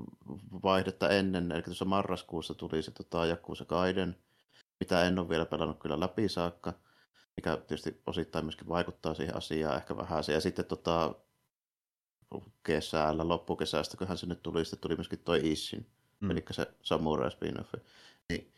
vaihdetta 0.64 1.10
ennen, 1.10 1.52
eli 1.52 1.62
tuossa 1.62 1.86
marraskuussa 1.86 2.54
tuli 2.54 2.82
se 2.82 2.92
tota, 2.92 3.26
Jakkuusa 3.26 3.66
Kaiden, 3.66 4.16
mitä 4.80 5.06
en 5.08 5.20
ole 5.20 5.30
vielä 5.30 5.46
pelannut 5.46 5.80
kyllä 5.80 6.00
läpi 6.00 6.30
saakka, 6.30 6.74
mikä 7.38 7.58
tietysti 7.58 8.02
osittain 8.06 8.46
myöskin 8.46 8.68
vaikuttaa 8.68 9.14
siihen 9.14 9.38
asiaan 9.38 9.78
ehkä 9.78 9.98
vähän. 9.98 10.24
Ja 10.28 10.42
sitten 10.42 10.66
tota, 10.66 11.16
kesällä, 12.64 13.28
loppukesästä, 13.28 13.98
kunhan 13.98 14.18
se 14.18 14.26
nyt 14.26 14.44
tuli, 14.44 14.66
sitten 14.66 14.80
tuli 14.80 14.96
myöskin 14.96 15.20
toi 15.20 15.40
Ishin, 15.44 15.86
mm. 16.20 16.32
eli 16.32 16.44
se 16.52 16.68
Samurai 16.82 17.32
spin-off. 17.32 17.74
Niin, 18.30 18.52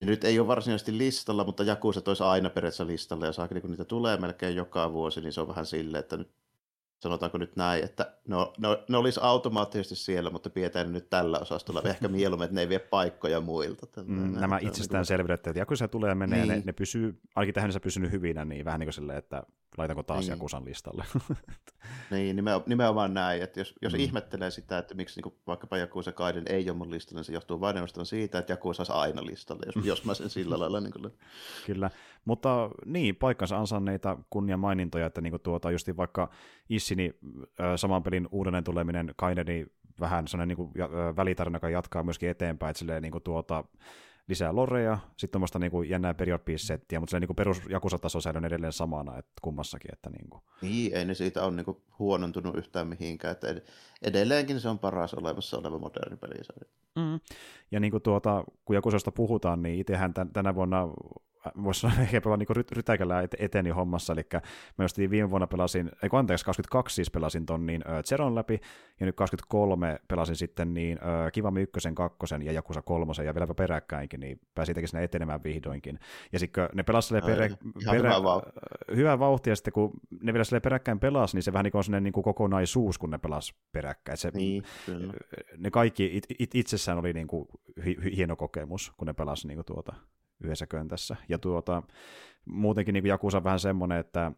nyt 0.00 0.24
ei 0.24 0.38
ole 0.38 0.46
varsinaisesti 0.46 0.98
listalla, 0.98 1.44
mutta 1.44 1.62
Jakuset 1.62 2.08
olisi 2.08 2.22
aina 2.22 2.50
periaatteessa 2.50 2.86
listalla, 2.86 3.26
ja 3.26 3.32
saakeli 3.32 3.60
kun 3.60 3.70
niitä 3.70 3.84
tulee 3.84 4.16
melkein 4.16 4.56
joka 4.56 4.92
vuosi, 4.92 5.20
niin 5.20 5.32
se 5.32 5.40
on 5.40 5.48
vähän 5.48 5.66
silleen, 5.66 6.00
että 6.00 6.16
nyt 6.16 6.30
sanotaanko 7.00 7.38
nyt 7.38 7.56
näin, 7.56 7.84
että 7.84 8.14
no, 8.28 8.52
no, 8.58 8.84
ne 8.88 8.96
olisi 8.96 9.20
automaattisesti 9.22 9.96
siellä, 9.96 10.30
mutta 10.30 10.50
pidetään 10.50 10.86
ne 10.86 10.92
nyt 10.92 11.10
tällä 11.10 11.38
osastolla. 11.38 11.82
Ehkä 11.84 12.08
mieluummin, 12.18 12.44
että 12.44 12.54
ne 12.54 12.60
ei 12.60 12.68
vie 12.68 12.78
paikkoja 12.78 13.40
muilta. 13.40 13.86
Mm, 14.04 14.40
nämä 14.40 14.58
itsestään 14.58 15.06
selvyydet, 15.06 15.46
että 15.46 15.66
kun 15.66 15.76
se 15.76 15.88
tulee 15.88 16.14
menee, 16.14 16.38
niin. 16.38 16.48
ne, 16.48 16.62
ne 16.64 16.72
pysyy, 16.72 17.20
ainakin 17.36 17.54
tähän 17.54 17.72
se 17.72 17.80
pysynyt 17.80 18.12
hyvinä, 18.12 18.44
niin 18.44 18.64
vähän 18.64 18.80
niin 18.80 18.86
kuin 18.86 18.94
silleen, 18.94 19.18
että 19.18 19.42
laitanko 19.78 20.02
taas 20.02 20.20
niin. 20.20 20.30
Jakusan 20.30 20.64
listalle. 20.64 21.04
niin, 22.10 22.44
nimenomaan, 22.66 23.14
näin, 23.14 23.42
että 23.42 23.60
jos, 23.60 23.74
jos 23.82 23.92
mm. 23.92 24.00
ihmettelee 24.00 24.50
sitä, 24.50 24.78
että 24.78 24.94
miksi 24.94 25.20
niin 25.20 25.34
vaikkapa 25.46 25.76
Jakusa 25.76 26.12
Kaiden 26.12 26.44
ei 26.46 26.70
ole 26.70 26.78
mun 26.78 26.90
listalla, 26.90 27.18
niin 27.18 27.24
se 27.24 27.32
johtuu 27.32 27.60
vain 27.60 27.76
siitä, 28.02 28.38
että 28.38 28.52
Jakusa 28.52 28.80
olisi 28.80 28.92
aina 28.92 29.26
listalle, 29.26 29.62
jos, 29.66 29.84
jos 29.90 30.04
mä 30.04 30.14
sen 30.14 30.30
sillä 30.30 30.58
lailla 30.58 30.80
niin 30.80 30.92
kuin... 30.92 31.12
Kyllä, 31.66 31.90
mutta 32.24 32.70
niin, 32.86 33.16
paikkansa 33.16 33.58
ansanneita 33.58 34.18
kunnia 34.30 34.56
mainintoja, 34.56 35.06
että 35.06 35.20
niin 35.20 35.30
kuin 35.30 35.42
tuota, 35.42 35.70
just 35.70 35.88
vaikka 35.96 36.30
Issini 36.68 37.14
saman 37.76 38.02
pelin 38.02 38.28
uudelleen 38.30 38.64
tuleminen 38.64 39.14
Kaideni 39.16 39.66
vähän 40.00 40.28
sellainen 40.28 40.48
niin 40.48 40.56
kuin, 40.56 40.72
välitarina, 41.16 41.56
joka 41.56 41.70
jatkaa 41.70 42.02
myöskin 42.02 42.30
eteenpäin, 42.30 42.70
että 42.70 42.78
silleen, 42.78 43.02
niin 43.02 43.12
kuin 43.12 43.24
tuota, 43.24 43.64
lisää 44.28 44.54
loreja, 44.54 44.98
sitten 45.16 45.30
tuommoista 45.30 45.58
niin 45.58 45.88
jännää 45.88 46.14
period 46.14 46.40
settiä 46.56 47.00
mutta 47.00 47.10
se 47.10 47.20
niin 47.20 47.36
perus 47.36 47.62
jakusataso 47.70 48.20
säilyy 48.20 48.46
edelleen 48.46 48.72
samana 48.72 49.18
että 49.18 49.32
kummassakin. 49.42 49.92
Että 49.92 50.10
niin, 50.10 50.30
kuin. 50.30 50.42
niin, 50.62 50.94
ei 50.94 51.04
ne 51.04 51.14
siitä 51.14 51.44
ole 51.44 51.56
niin 51.56 51.64
kuin 51.64 51.76
huonontunut 51.98 52.56
yhtään 52.56 52.88
mihinkään, 52.88 53.32
että 53.32 53.46
edelleenkin 54.02 54.60
se 54.60 54.68
on 54.68 54.78
paras 54.78 55.14
olemassa 55.14 55.58
oleva 55.58 55.78
moderni 55.78 56.16
pelisarja. 56.16 56.70
Mm. 56.96 57.20
Ja 57.70 57.80
niin 57.80 57.90
kuin 57.90 58.02
tuota, 58.02 58.44
kun 58.64 58.76
Jakusasta 58.76 59.12
puhutaan, 59.12 59.62
niin 59.62 59.80
itsehän 59.80 60.14
tänä 60.32 60.54
vuonna 60.54 60.88
voisi 61.62 61.80
sanoa 61.80 62.00
ehkä 62.02 62.20
pelaa 62.20 62.36
niin 62.36 62.66
rytäkällä 62.72 63.22
eteni 63.38 63.70
hommassa, 63.70 64.12
eli 64.12 64.22
mä 64.78 64.84
just 64.84 64.98
viime 64.98 65.30
vuonna 65.30 65.46
pelasin, 65.46 65.90
ei 66.02 66.08
anteeksi, 66.12 66.44
22 66.44 66.94
siis 66.94 67.10
pelasin 67.10 67.46
ton 67.46 67.66
niin 67.66 67.82
uh, 67.88 68.04
Zeron 68.04 68.34
läpi, 68.34 68.60
ja 69.00 69.06
nyt 69.06 69.16
23 69.16 70.00
pelasin 70.08 70.36
sitten 70.36 70.74
niin 70.74 70.98
Kivami 71.32 71.62
1, 71.62 71.88
2 71.94 72.34
ja 72.42 72.52
Jakusa 72.52 72.82
3 72.82 73.12
ja 73.24 73.34
vieläpä 73.34 73.54
peräkkäinkin, 73.54 74.20
niin 74.20 74.40
pääsin 74.54 74.74
tietenkin 74.74 74.88
sinne 74.88 75.04
etenemään 75.04 75.42
vihdoinkin. 75.44 75.98
Ja 76.32 76.38
sitten 76.38 76.68
ne 76.74 76.82
pelasivat 76.82 77.26
perä, 77.26 77.48
perä, 77.84 77.92
hyvä, 77.92 78.22
vauhti. 78.22 78.50
hyvä 78.96 79.18
vauhti, 79.18 79.50
ja 79.50 79.56
sitten 79.56 79.72
kun 79.72 79.90
ne 80.22 80.32
vielä 80.32 80.44
sille 80.44 80.60
peräkkäin 80.60 81.00
pelasi, 81.00 81.36
niin 81.36 81.42
se 81.42 81.52
vähän 81.52 81.64
niin 81.64 81.72
kuin 81.72 81.78
on 81.78 81.84
sellainen 81.84 82.04
niin 82.04 82.12
kuin 82.12 82.24
kokonaisuus, 82.24 82.98
kun 82.98 83.10
ne 83.10 83.18
pelas 83.18 83.54
peräkkäin. 83.72 84.18
Se, 84.18 84.30
niin, 84.34 84.62
kyllä. 84.86 85.12
Ne 85.56 85.70
kaikki 85.70 86.16
it, 86.16 86.26
it, 86.38 86.54
itsessään 86.54 86.98
oli 86.98 87.12
niin 87.12 87.26
kuin 87.26 87.48
hieno 88.16 88.36
kokemus, 88.36 88.92
kun 88.96 89.06
ne 89.06 89.12
pelasi 89.12 89.48
niin 89.48 89.56
kuin 89.56 89.66
tuota 89.66 89.92
yhdessä 90.44 90.66
köntässä. 90.66 91.16
Ja 91.28 91.38
tuota, 91.38 91.82
muutenkin 92.44 92.92
niin 92.92 93.06
Jakusa 93.06 93.44
vähän 93.44 93.60
semmoinen, 93.60 93.98
että, 93.98 94.32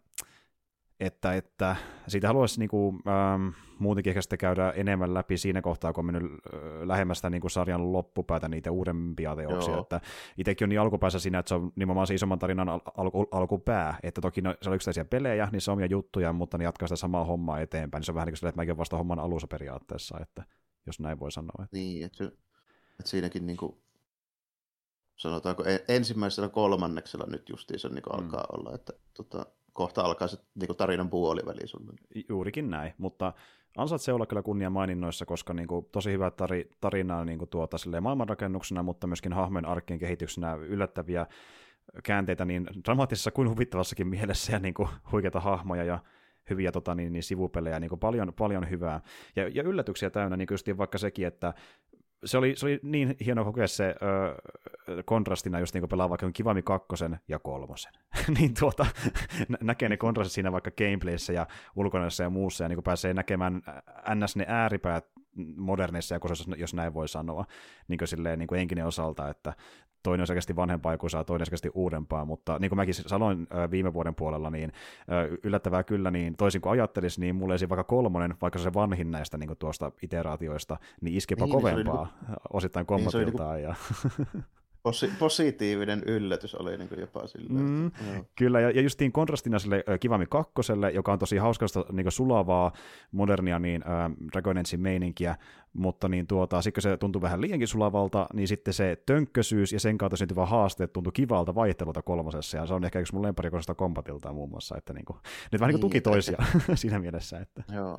että, 1.01 1.35
että 1.35 1.77
siitä 2.09 2.27
haluaisi 2.27 2.61
niin 2.61 2.69
kuin, 2.69 3.01
ähm, 3.09 3.49
muutenkin 3.79 4.11
ehkä 4.11 4.23
sitten 4.23 4.39
käydä 4.39 4.71
enemmän 4.71 5.15
läpi 5.15 5.39
siinä 5.39 5.63
kohtaa, 5.63 5.93
kun 5.93 6.09
on 6.09 6.13
mennyt 6.13 6.33
äh, 6.33 6.61
lähemmästä 6.83 7.31
niin 7.31 7.41
kuin 7.41 7.51
sarjan 7.51 7.93
loppupäätä 7.93 8.49
niitä 8.49 8.71
uudempia 8.71 9.37
teoksia. 9.37 9.79
Että 9.79 10.01
itsekin 10.39 10.65
on 10.65 10.69
niin 10.69 10.81
alkupäässä 10.81 11.19
siinä, 11.19 11.39
että 11.39 11.49
se 11.49 11.55
on 11.55 11.73
nimenomaan 11.77 12.07
se 12.07 12.15
isomman 12.15 12.39
tarinan 12.39 12.69
al- 12.69 12.81
al- 12.97 13.27
alkupää, 13.31 13.99
että 14.03 14.21
toki 14.21 14.41
no, 14.41 14.55
se 14.63 14.71
on 14.71 14.77
yksittäisiä 14.77 15.05
pelejä, 15.05 15.49
niin 15.53 15.61
se 15.61 15.71
on 15.71 15.73
omia 15.73 15.87
juttuja, 15.87 16.33
mutta 16.33 16.59
ne 16.59 16.65
jatkaa 16.65 16.89
sitä 16.89 16.97
samaa 16.97 17.25
hommaa 17.25 17.61
eteenpäin. 17.61 18.01
Niin 18.01 18.07
se 18.07 18.13
on 18.13 18.15
vähän 18.15 18.27
niin 18.27 18.33
kuin 18.33 18.39
sille, 18.39 18.49
että 18.49 18.61
mäkin 18.61 18.77
vasta 18.77 18.97
homman 18.97 19.19
alussa 19.19 19.47
periaatteessa, 19.47 20.19
että 20.21 20.45
jos 20.87 21.01
näin 21.01 21.21
voi 21.21 21.33
sanoa. 21.33 21.65
Että... 21.65 21.77
Niin, 21.77 22.07
että, 22.07 22.25
että 22.25 23.11
siinäkin 23.11 23.47
niin 23.47 23.57
kuin 23.57 23.77
sanotaanko 25.23 25.65
ensimmäisellä 25.89 26.49
kolmanneksella 26.49 27.27
nyt 27.29 27.49
justiinsa 27.49 27.89
niin 27.89 28.03
mm. 28.13 28.19
alkaa 28.19 28.45
olla, 28.53 28.75
että 28.75 28.93
tota, 29.15 29.47
kohta 29.73 30.03
alkaa 30.03 30.29
se 30.29 30.39
niin 30.55 30.77
tarinan 30.77 31.11
puoliväli 31.11 31.67
sulle. 31.67 31.93
Juurikin 32.29 32.71
näin, 32.71 32.95
mutta 32.99 33.33
ansaitsee 33.77 34.15
olla 34.15 34.27
kyllä 34.27 34.43
kunnia 34.43 34.71
maininnoissa, 34.71 35.27
koska 35.27 35.55
niin 35.55 35.69
kuin, 35.69 35.87
tosi 35.93 36.13
hyvä 36.13 36.31
tari, 36.31 36.71
tarinaa 36.81 37.25
niin 37.25 37.39
kuin, 37.39 37.49
tuota, 37.49 37.77
maailmanrakennuksena, 38.01 38.83
mutta 38.83 39.07
myöskin 39.07 39.33
hahmojen 39.33 39.67
arkkien 39.67 39.99
kehityksenä 39.99 40.55
yllättäviä 40.55 41.27
käänteitä 42.05 42.45
niin 42.45 42.67
dramaattisessa 42.85 43.31
kuin 43.31 43.49
huvittavassakin 43.49 44.07
mielessä 44.07 44.53
ja 44.53 44.59
niin 44.59 44.75
kuin, 44.75 44.89
huikeita 45.13 45.41
hahmoja 45.41 45.85
ja 45.85 45.99
hyviä 46.51 46.73
tota, 46.73 46.95
niin, 46.95 47.13
niin 47.13 47.23
sivupelejä, 47.23 47.81
niin 47.81 47.89
kuin 47.89 47.99
paljon, 47.99 48.33
paljon 48.39 48.71
hyvää. 48.71 49.01
Ja, 49.37 49.49
ja 49.49 49.63
yllätyksiä 49.63 50.11
täynnä, 50.11 50.37
niin 50.37 50.49
kuin 50.49 50.79
vaikka 50.79 50.99
sekin, 50.99 51.27
että 51.27 51.55
se 52.25 52.39
oli, 52.39 52.57
se 52.57 52.67
oli 52.67 52.81
niin 52.83 53.17
hieno 53.25 53.45
kokea 53.45 53.69
se 53.69 53.95
ö, 54.89 55.03
kontrastina, 55.05 55.61
just 55.61 55.75
niin 55.75 55.89
pelaa 55.89 56.09
vaikka 56.09 56.31
Kivami 56.33 56.63
kakkosen 56.63 57.21
ja 57.29 57.39
kolmosen. 57.39 57.93
niin 58.39 58.55
tuota, 58.59 58.87
näkee 59.61 59.89
ne 59.89 59.97
kontrastit 59.97 60.33
siinä 60.33 60.53
vaikka 60.53 60.71
gameplayssä 60.71 61.33
ja 61.33 61.47
ulkonäössä 61.77 62.25
ja 62.25 62.31
muussa, 62.31 62.65
ja 62.65 62.69
niin 62.69 62.77
kuin 62.77 62.85
pääsee 62.85 63.15
näkemään 63.15 63.63
ns. 64.15 64.37
ne 64.37 64.45
ääripäät 64.49 65.07
moderneissa 65.57 66.15
ja 66.15 66.21
jos 66.57 66.75
näin 66.75 66.95
voi 66.95 67.09
sanoa, 67.09 67.45
niin 67.89 67.99
kuin 67.99 68.09
silleen 68.09 68.39
niin 68.39 68.47
kuin 68.47 68.59
henkinen 68.59 68.87
osalta, 68.87 69.29
että 69.29 69.53
toinen 70.03 70.23
on 70.23 70.27
selkeästi 70.27 70.57
vanhempaa 70.57 70.99
kuin 70.99 71.11
saa 71.11 71.25
toinen 71.25 71.47
selkeästi 71.47 71.71
uudempaa, 71.75 72.25
mutta 72.25 72.59
niin 72.59 72.69
kuin 72.69 72.77
mäkin 72.77 72.95
sanoin 72.95 73.47
viime 73.71 73.95
vuoden 73.95 74.15
puolella, 74.15 74.51
niin 74.51 74.73
yllättävää 75.43 75.83
kyllä, 75.83 76.11
niin 76.11 76.37
toisin 76.37 76.61
kuin 76.61 76.73
ajattelisi, 76.73 77.21
niin 77.21 77.37
mulle 77.37 77.55
ei 77.55 77.69
vaikka 77.69 77.85
kolmonen, 77.85 78.35
vaikka 78.43 78.59
se 78.59 78.75
vanhin 78.75 79.11
näistä 79.11 79.39
niin 79.39 79.49
kuin 79.49 79.59
tuosta 79.59 79.93
iteraatioista, 80.03 80.77
niin 81.01 81.17
iskepä 81.17 81.45
niin, 81.45 81.53
kovempaa, 81.53 82.05
niin, 82.05 82.29
niin, 82.29 82.37
osittain 82.53 82.87
kombatiltaan. 82.87 83.57
Niin, 83.57 83.65
ja... 83.65 83.75
Posi- 84.83 85.13
positiivinen 85.19 86.03
yllätys 86.07 86.55
oli 86.55 86.79
niin 86.79 86.89
jopa 86.99 87.27
silleen. 87.27 87.65
Mm, 87.65 87.87
että, 87.87 88.31
kyllä, 88.37 88.61
ja, 88.61 88.71
ja 88.71 88.81
justiin 88.81 89.13
kontrastina 89.13 89.59
sille 89.59 89.85
Kivami 90.01 90.27
kakkoselle, 90.27 90.91
joka 90.91 91.13
on 91.13 91.19
tosi 91.19 91.37
hauskasta 91.37 91.85
niin 91.93 92.13
sulavaa, 92.13 92.73
modernia 93.13 93.59
niin, 93.59 93.83
äh, 93.89 94.11
Dragon 94.33 94.59
Agein 94.59 94.81
meininkiä, 94.81 95.37
mutta 95.73 96.09
niin 96.09 96.27
tuota, 96.27 96.63
sitten 96.63 96.83
se 96.83 96.97
tuntui 96.97 97.23
vähän 97.23 97.41
liiankin 97.41 97.69
sulavalta, 97.69 98.27
niin 98.33 98.49
sitten 98.49 98.75
se 98.75 99.03
tönkkösyys 99.07 99.73
ja 99.73 99.81
sen 99.81 99.99
kautta 99.99 100.17
syntyvä 100.17 100.47
haasteet 100.47 100.93
tuntui 100.93 101.13
kivalta 101.13 101.55
vaihtelulta 101.55 102.03
kolmosessa, 102.03 102.57
ja 102.57 102.67
se 102.67 102.75
on 102.75 102.85
ehkä 102.85 103.01
yksi 103.01 103.15
mun 103.15 103.23
lemparikoisesta 103.23 103.75
kompatiltaan 103.75 104.35
muun 104.35 104.51
muassa, 104.51 104.77
että 104.79 104.93
niin 104.93 105.05
kuin, 105.05 105.19
nyt 105.53 105.61
vähän 105.61 105.73
niin 105.73 105.81
kuin 105.81 105.91
tuki 105.91 106.01
toisia 106.01 106.39
siinä 106.75 106.99
mielessä. 106.99 107.39
Että. 107.39 107.63
Joo. 107.73 107.99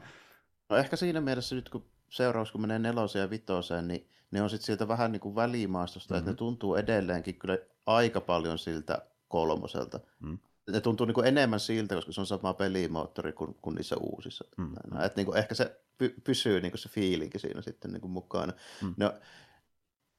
No 0.69 0.77
ehkä 0.77 0.95
siinä 0.95 1.21
mielessä 1.21 1.55
nyt, 1.55 1.69
kun 1.69 1.85
seuraavaksi 2.09 2.51
kun 2.51 2.61
menee 2.61 2.79
neloseen 2.79 3.23
ja 3.23 3.29
vitoseen, 3.29 3.87
niin 3.87 4.07
ne 4.33 4.41
on 4.41 4.49
sitten 4.49 4.65
sieltä 4.65 4.87
vähän 4.87 5.11
niin 5.11 5.19
kuin 5.19 5.35
välimaastosta, 5.35 6.13
mm-hmm. 6.13 6.19
että 6.19 6.29
ne 6.29 6.33
mhm. 6.33 6.37
tuntuu 6.37 6.75
edelleenkin 6.75 7.35
kyllä 7.35 7.57
aika 7.85 8.21
paljon 8.21 8.59
siltä 8.59 9.01
kolmoselta. 9.27 9.99
Mm. 10.19 10.37
Ne 10.71 10.81
tuntuu 10.81 11.05
niin 11.05 11.13
kuin 11.15 11.27
enemmän 11.27 11.59
siltä, 11.59 11.95
koska 11.95 12.11
se 12.11 12.21
on 12.21 12.27
sama 12.27 12.53
pelimoottori 12.53 13.33
kuin, 13.33 13.55
kuin 13.61 13.75
niissä 13.75 13.95
uusissa. 13.97 14.45
Mm. 14.57 14.73
Että 15.05 15.13
niin 15.15 15.25
kuin 15.25 15.37
ehkä 15.37 15.55
se 15.55 15.81
py, 15.97 16.15
pysyy 16.23 16.61
niin 16.61 16.71
kuin 16.71 16.79
se 16.79 16.89
fiilinki 16.89 17.39
siinä 17.39 17.61
sitten 17.61 17.91
niin 17.91 18.01
kuin 18.01 18.11
mukana. 18.11 18.53
Mm. 18.81 18.93
No, 18.97 19.13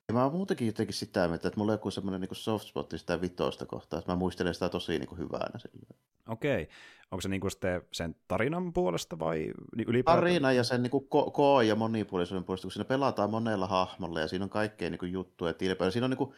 ja 0.08 0.14
mä 0.14 0.22
oon 0.22 0.32
muutenkin 0.32 0.66
jotenkin 0.66 0.94
sitä 0.94 1.28
mieltä, 1.28 1.48
että 1.48 1.60
mulla 1.60 1.72
on 1.72 1.74
joku 1.74 1.90
semmoinen 1.90 2.20
niin 2.20 2.36
soft 2.36 2.66
spot 2.66 2.90
sitä 2.96 3.20
vitoista 3.20 3.66
kohtaa, 3.66 3.98
että 3.98 4.12
mä 4.12 4.16
muistelen 4.16 4.54
sitä 4.54 4.68
tosi 4.68 4.98
niin 4.98 5.08
kuin 5.08 5.18
hyvänä. 5.18 5.58
Silleen. 5.58 5.96
Okei. 6.28 6.68
Onko 7.10 7.20
se 7.20 7.28
niinku 7.28 7.50
sitten 7.50 7.82
sen 7.92 8.16
tarinan 8.28 8.72
puolesta 8.72 9.18
vai 9.18 9.52
ylipäätään? 9.86 10.22
Tarina 10.22 10.52
ja 10.52 10.64
sen 10.64 10.82
niinku 10.82 11.08
ko-, 11.14 11.30
ko- 11.30 11.62
ja 11.62 11.76
monipuolisuuden 11.76 12.44
puolesta, 12.44 12.64
kun 12.64 12.72
siinä 12.72 12.84
pelataan 12.84 13.30
monella 13.30 13.66
hahmolla 13.66 14.20
ja 14.20 14.28
siinä 14.28 14.44
on 14.44 14.50
kaikkea 14.50 14.90
niinku 14.90 15.06
juttuja. 15.06 15.54
Siinä 15.90 16.04
on 16.04 16.10
niinku 16.10 16.34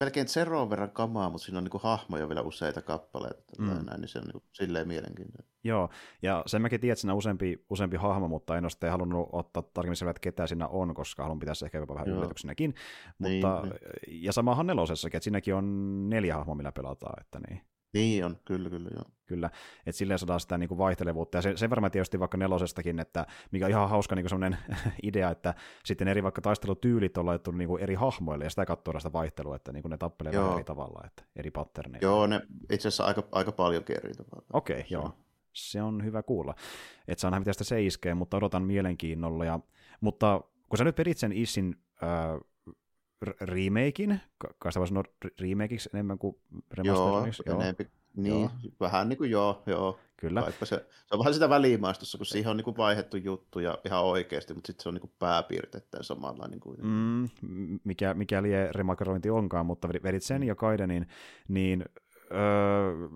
melkein 0.00 0.28
zeroon 0.28 0.70
verran 0.70 0.90
kamaa, 0.90 1.30
mutta 1.30 1.44
siinä 1.44 1.58
on 1.58 1.64
niinku 1.64 1.78
hahmoja 1.78 2.28
vielä 2.28 2.42
useita 2.42 2.82
kappaleita. 2.82 3.42
Mm. 3.58 3.66
Näin, 3.66 4.00
niin 4.00 4.08
se 4.08 4.18
on 4.18 4.24
niinku 4.24 4.42
silleen 4.52 4.88
mielenkiintoinen. 4.88 5.50
Joo, 5.64 5.90
ja 6.22 6.42
sen 6.46 6.62
mäkin 6.62 6.80
tiedän, 6.80 6.92
että 6.92 7.00
siinä 7.00 7.12
on 7.12 7.18
useampi, 7.18 7.64
useampi 7.70 7.96
hahmo, 7.96 8.28
mutta 8.28 8.56
en 8.56 8.64
ole 8.64 8.70
sitten 8.70 8.90
halunnut 8.90 9.28
ottaa 9.32 9.62
tarkemmin 9.62 9.96
selvää, 9.96 10.10
että 10.10 10.20
ketä 10.20 10.46
siinä 10.46 10.68
on, 10.68 10.94
koska 10.94 11.22
haluan 11.22 11.38
pitää 11.38 11.54
se 11.54 11.64
ehkä 11.64 11.78
jopa 11.78 11.94
vähän 11.94 12.08
yllätyksenäkin. 12.08 12.74
Mutta, 13.18 13.62
niin, 13.62 13.72
niin. 14.06 14.24
Ja 14.24 14.32
samahan 14.32 14.66
nelosessakin, 14.66 15.16
että 15.16 15.24
siinäkin 15.24 15.54
on 15.54 16.10
neljä 16.10 16.36
hahmoa, 16.36 16.54
millä 16.54 16.72
pelataan. 16.72 17.20
Että 17.20 17.40
niin. 17.48 17.60
Niin 17.96 18.24
on, 18.24 18.36
kyllä, 18.44 18.70
kyllä, 18.70 18.90
joo. 18.94 19.04
Kyllä, 19.26 19.50
että 19.86 19.98
silleen 19.98 20.18
saadaan 20.18 20.40
sitä 20.40 20.58
niin 20.58 20.68
kuin 20.68 20.78
vaihtelevuutta, 20.78 21.38
ja 21.38 21.42
se, 21.42 21.56
sen 21.56 21.70
varmaan 21.70 21.90
tietysti 21.90 22.20
vaikka 22.20 22.36
nelosestakin, 22.36 22.98
että 22.98 23.26
mikä 23.50 23.64
on 23.64 23.70
ihan 23.70 23.90
hauska 23.90 24.14
niin 24.14 24.28
sellainen 24.28 24.58
idea, 25.02 25.30
että 25.30 25.54
sitten 25.84 26.08
eri 26.08 26.22
vaikka 26.22 26.40
taistelutyylit 26.40 27.18
on 27.18 27.26
laitettu 27.26 27.50
niin 27.50 27.68
kuin 27.68 27.82
eri 27.82 27.94
hahmoille, 27.94 28.44
ja 28.44 28.50
sitä 28.50 28.66
katsoo 28.66 29.00
sitä 29.00 29.12
vaihtelua, 29.12 29.56
että 29.56 29.72
niin 29.72 29.82
kuin 29.82 29.90
ne 29.90 29.98
tappelee 29.98 30.32
vähän 30.32 30.52
eri 30.52 30.64
tavalla, 30.64 31.02
että 31.06 31.22
eri 31.36 31.50
patterneja. 31.50 32.00
Joo, 32.02 32.26
ne 32.26 32.40
itse 32.70 32.88
asiassa 32.88 33.04
aika, 33.04 33.22
aika 33.32 33.52
paljon 33.52 33.84
eri 33.88 34.14
tavalla. 34.14 34.46
Okei, 34.52 34.80
okay, 34.80 34.86
joo. 34.90 35.12
Se 35.52 35.82
on 35.82 36.04
hyvä 36.04 36.22
kuulla. 36.22 36.54
Että 37.08 37.20
saa 37.20 37.30
nähdä, 37.30 37.40
miten 37.40 37.54
sitä 37.54 37.64
se 37.64 37.82
iskee, 37.82 38.14
mutta 38.14 38.36
odotan 38.36 38.62
mielenkiinnolla. 38.62 39.44
Ja, 39.44 39.60
mutta 40.00 40.40
kun 40.68 40.78
sä 40.78 40.84
nyt 40.84 40.96
perit 40.96 41.18
sen 41.18 41.32
Issin 41.32 41.76
äh, 42.02 42.40
remakein, 43.40 44.20
kai 44.58 44.72
sitä 44.72 44.80
voi 44.80 44.88
sanoa 44.88 45.02
remakeiksi 45.40 45.90
enemmän 45.94 46.18
kuin 46.18 46.36
remasteriksi. 46.70 47.42
Joo, 47.46 47.60
enempi, 47.60 47.90
niin, 48.16 48.40
joo. 48.40 48.50
vähän 48.80 49.08
niin 49.08 49.16
kuin 49.16 49.30
joo, 49.30 49.62
joo. 49.66 49.98
Kyllä. 50.16 50.52
se, 50.58 50.66
se 50.66 50.86
on 51.10 51.18
vähän 51.18 51.34
sitä 51.34 51.48
välimaastossa, 51.48 52.18
kun 52.18 52.26
siihen 52.26 52.50
on 52.50 52.56
niin 52.56 52.64
kuin 52.64 52.76
vaihdettu 52.76 53.16
juttu 53.16 53.58
ja 53.58 53.78
ihan 53.84 54.04
oikeasti, 54.04 54.54
mutta 54.54 54.66
sitten 54.66 54.82
se 54.82 54.88
on 54.88 54.94
niin 54.94 55.00
kuin 55.00 55.12
samalla. 56.00 56.48
Niin 56.48 56.60
kuin. 56.60 56.78
Mm, 56.82 57.28
mikä, 57.84 58.14
mikäli 58.14 58.48
remakerointi 58.70 59.30
onkaan, 59.30 59.66
mutta 59.66 59.88
vedit 59.88 60.22
sen 60.22 60.40
mm. 60.40 60.46
ja 60.46 60.54
Kaidenin, 60.54 61.06
niin 61.48 61.84
Öö, 62.32 63.08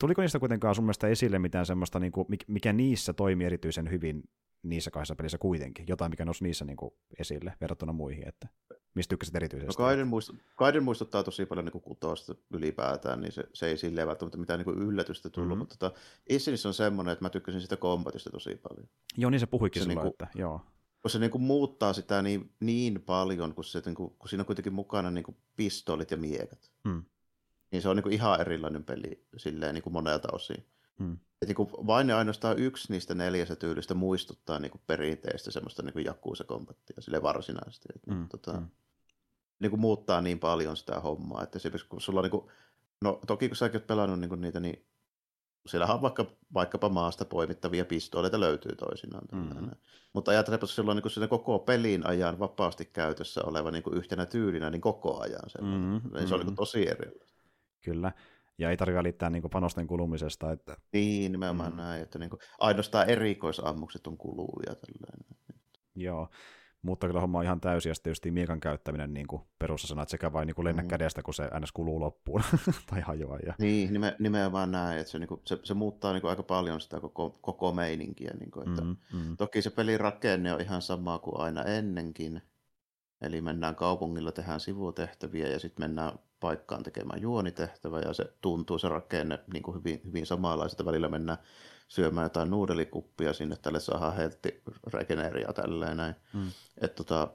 tuliko 0.00 0.22
niistä 0.22 0.38
kuitenkaan 0.38 0.74
sun 0.74 0.84
mielestä 0.84 1.08
esille 1.08 1.38
mitään 1.38 1.66
semmoista, 1.66 1.98
niin 1.98 2.12
kuin, 2.12 2.26
mikä 2.46 2.72
niissä 2.72 3.12
toimii 3.12 3.46
erityisen 3.46 3.90
hyvin 3.90 4.24
niissä 4.62 4.90
kahdessa 4.90 5.16
pelissä 5.16 5.38
kuitenkin? 5.38 5.86
Jotain, 5.88 6.10
mikä 6.10 6.24
nousi 6.24 6.44
niissä 6.44 6.64
niin 6.64 6.76
kuin, 6.76 6.94
esille 7.18 7.54
verrattuna 7.60 7.92
muihin? 7.92 8.28
Että... 8.28 8.48
Mistä 8.94 9.08
tykkäsit 9.08 9.36
erityisesti? 9.36 9.82
No 9.82 9.86
Kaiden, 9.86 10.08
muistu, 10.08 10.36
Kaiden 10.56 10.84
muistuttaa 10.84 11.22
tosi 11.22 11.46
paljon 11.46 11.64
niin 11.64 11.82
kutosta 11.82 12.34
ylipäätään, 12.50 13.20
niin 13.20 13.32
se, 13.32 13.44
se 13.52 13.66
ei 13.66 13.76
silleen 13.76 14.08
välttämättä 14.08 14.38
mitään 14.38 14.58
niin 14.58 14.64
kuin 14.64 14.78
yllätystä 14.78 15.30
tullut, 15.30 15.48
mm-hmm. 15.48 15.58
mutta 15.58 15.76
tota, 15.76 16.00
Issinissä 16.28 16.68
on 16.68 16.74
semmoinen, 16.74 17.12
että 17.12 17.24
mä 17.24 17.30
tykkäsin 17.30 17.60
sitä 17.60 17.76
kombatista 17.76 18.30
tosi 18.30 18.54
paljon. 18.54 18.88
Joo, 19.16 19.30
niin 19.30 19.40
se 19.40 19.46
puhuikin 19.46 19.82
se 19.82 19.84
sulla, 19.84 19.94
niin 19.94 20.00
kuin, 20.00 20.10
että 20.10 20.38
joo. 20.38 20.60
Kun 21.02 21.10
se 21.10 21.18
niin 21.18 21.30
kuin 21.30 21.42
muuttaa 21.42 21.92
sitä 21.92 22.22
niin, 22.22 22.52
niin 22.60 23.02
paljon, 23.02 23.54
kun, 23.54 23.64
se, 23.64 23.82
niin 23.84 23.94
kuin, 23.94 24.14
kun 24.18 24.28
siinä 24.28 24.42
on 24.42 24.46
kuitenkin 24.46 24.74
mukana 24.74 25.10
niin 25.10 25.24
kuin 25.24 25.36
pistoolit 25.56 26.10
ja 26.10 26.16
miekat. 26.16 26.72
Mm. 26.84 27.04
Niin 27.70 27.82
se 27.82 27.88
on 27.88 27.96
niin 27.96 28.02
kuin 28.02 28.12
ihan 28.12 28.40
erilainen 28.40 28.84
peli 28.84 29.26
silleen 29.36 29.74
niin 29.74 29.82
kuin 29.82 29.92
monelta 29.92 30.28
osin. 30.32 30.66
Mm. 30.98 31.18
Et 31.42 31.48
niin 31.48 31.86
vain 31.86 32.08
ja 32.08 32.18
ainoastaan 32.18 32.58
yksi 32.58 32.92
niistä 32.92 33.14
neljästä 33.14 33.56
tyylistä 33.56 33.94
muistuttaa 33.94 34.58
niin 34.58 34.70
kuin 34.70 34.82
perinteistä 34.86 35.50
semmoista 35.50 35.82
niin 35.82 36.04
jakuusa 36.04 36.44
kombattia 36.44 36.96
sille 37.00 37.22
varsinaisesti. 37.22 37.88
Et, 37.96 38.06
mm. 38.06 38.28
tota, 38.28 38.52
mm 38.52 38.68
niin 39.62 39.70
kuin 39.70 39.80
muuttaa 39.80 40.20
niin 40.20 40.38
paljon 40.38 40.76
sitä 40.76 41.00
hommaa, 41.00 41.42
että 41.42 41.58
esimerkiksi 41.58 41.88
kun 41.88 42.00
sulla 42.00 42.20
on 42.20 42.24
niin 42.24 42.30
kuin, 42.30 42.46
no 43.00 43.20
toki 43.26 43.48
kun 43.48 43.56
säkin 43.56 43.80
oot 43.80 43.86
pelannut 43.86 44.20
niin 44.20 44.28
kuin 44.28 44.40
niitä, 44.40 44.60
niin 44.60 44.86
siellähän 45.66 45.96
on 45.96 46.02
vaikka, 46.02 46.26
vaikkapa 46.54 46.88
maasta 46.88 47.24
poimittavia 47.24 47.84
pistooleita 47.84 48.40
löytyy 48.40 48.76
toisinaan. 48.76 49.24
Mm-hmm. 49.32 49.70
Mutta 50.12 50.30
ajattelepa, 50.30 50.64
että 50.64 50.74
silloin 50.74 51.02
niin 51.16 51.28
koko 51.28 51.58
pelin 51.58 52.06
ajan 52.06 52.38
vapaasti 52.38 52.84
käytössä 52.84 53.40
oleva 53.44 53.70
niin 53.70 53.82
kuin 53.82 53.96
yhtenä 53.96 54.26
tyylinä 54.26 54.70
niin 54.70 54.80
koko 54.80 55.20
ajan. 55.20 55.42
Mm-hmm. 55.60 56.10
Niin 56.14 56.28
se 56.28 56.34
on 56.34 56.46
niin 56.46 56.56
tosi 56.56 56.88
erilaista. 56.88 57.42
Kyllä. 57.84 58.12
Ja 58.58 58.70
ei 58.70 58.76
tarvitse 58.76 58.98
välittää 58.98 59.30
niin 59.30 59.42
kuin 59.42 59.50
panosten 59.50 59.86
kulumisesta. 59.86 60.52
Että... 60.52 60.76
Niin, 60.92 61.32
nimenomaan 61.32 61.72
mm. 61.72 61.76
näin, 61.76 62.02
että 62.02 62.18
niin 62.18 62.30
kuin, 62.30 62.40
ainoastaan 62.58 63.10
erikoisammukset 63.10 64.06
on 64.06 64.18
kuluja. 64.18 64.74
Tällainen. 64.74 65.26
Joo, 65.94 66.28
mutta 66.82 67.06
kyllä 67.06 67.20
homma 67.20 67.38
on 67.38 67.44
ihan 67.44 67.60
täysin, 67.60 67.90
ja 67.90 67.94
sitten 67.94 68.34
miekan 68.34 68.60
käyttäminen 68.60 69.14
niin 69.14 69.26
kuin 69.26 69.42
perussana, 69.58 70.02
että 70.02 70.10
sekä 70.10 70.32
vain 70.32 70.46
niin 70.46 70.64
lennä 70.64 70.82
mm. 70.82 70.88
kädestä, 70.88 71.22
kun 71.22 71.34
se 71.34 71.50
ns. 71.60 71.72
kuluu 71.72 72.00
loppuun 72.00 72.42
tai 72.90 73.00
hajoaa. 73.00 73.38
Ja... 73.46 73.54
Niin, 73.58 73.92
nime, 73.92 74.16
nimenomaan 74.18 74.72
näin, 74.72 74.98
että 74.98 75.10
se, 75.10 75.18
niin 75.18 75.28
kuin, 75.28 75.40
se, 75.46 75.58
se 75.62 75.74
muuttaa 75.74 76.12
niin 76.12 76.20
kuin, 76.20 76.30
aika 76.30 76.42
paljon 76.42 76.80
sitä 76.80 77.00
koko, 77.00 77.38
koko 77.40 77.72
meininkiä. 77.72 78.30
Niin 78.40 78.50
kuin, 78.50 78.68
että 78.68 78.82
mm, 78.82 78.96
mm. 79.12 79.36
Toki 79.36 79.62
se 79.62 79.70
pelin 79.70 80.00
rakenne 80.00 80.52
on 80.52 80.60
ihan 80.60 80.82
sama 80.82 81.18
kuin 81.18 81.40
aina 81.40 81.62
ennenkin, 81.62 82.42
eli 83.20 83.40
mennään 83.40 83.74
kaupungilla, 83.74 84.32
tehdään 84.32 84.60
sivutehtäviä 84.60 85.48
ja 85.48 85.58
sitten 85.58 85.84
mennään 85.84 86.18
paikkaan 86.42 86.82
tekemään 86.82 87.22
juonitehtävä 87.22 88.00
ja 88.00 88.12
se 88.12 88.32
tuntuu 88.40 88.78
se 88.78 88.88
rakenne 88.88 89.38
niin 89.52 89.62
kuin 89.62 89.78
hyvin, 89.78 90.00
hyvin 90.06 90.26
samanlaiselta. 90.26 90.84
Välillä 90.84 91.08
mennään 91.08 91.38
syömään 91.88 92.24
jotain 92.24 92.50
nuudelikuppia 92.50 93.32
sinne, 93.32 93.56
tälle 93.56 93.80
saadaan 93.80 94.16
heltti 94.16 94.62
regeneria 94.92 95.52
tälleen 95.52 95.96
näin. 95.96 96.14
Mm. 96.32 96.50
Et 96.80 96.94
tota, 96.94 97.28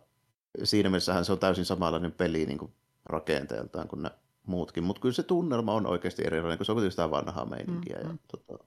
siinä 0.63 0.89
mielessähän 0.89 1.25
se 1.25 1.31
on 1.31 1.39
täysin 1.39 1.65
samanlainen 1.65 2.11
peli 2.11 2.45
niin 2.45 2.57
kuin 2.57 2.73
rakenteeltaan 3.05 3.87
kuin 3.87 4.03
ne 4.03 4.09
muutkin, 4.45 4.83
mutta 4.83 5.01
kyllä 5.01 5.13
se 5.13 5.23
tunnelma 5.23 5.73
on 5.73 5.87
oikeasti 5.87 6.23
erilainen, 6.25 6.57
kun 6.57 6.65
se 6.65 6.71
on 6.71 6.75
kuitenkin 6.75 6.91
sitä 6.91 7.11
vanhaa 7.11 7.45
meininkiä 7.45 7.97
mm. 8.03 8.09
ja 8.09 8.17
tota, 8.27 8.63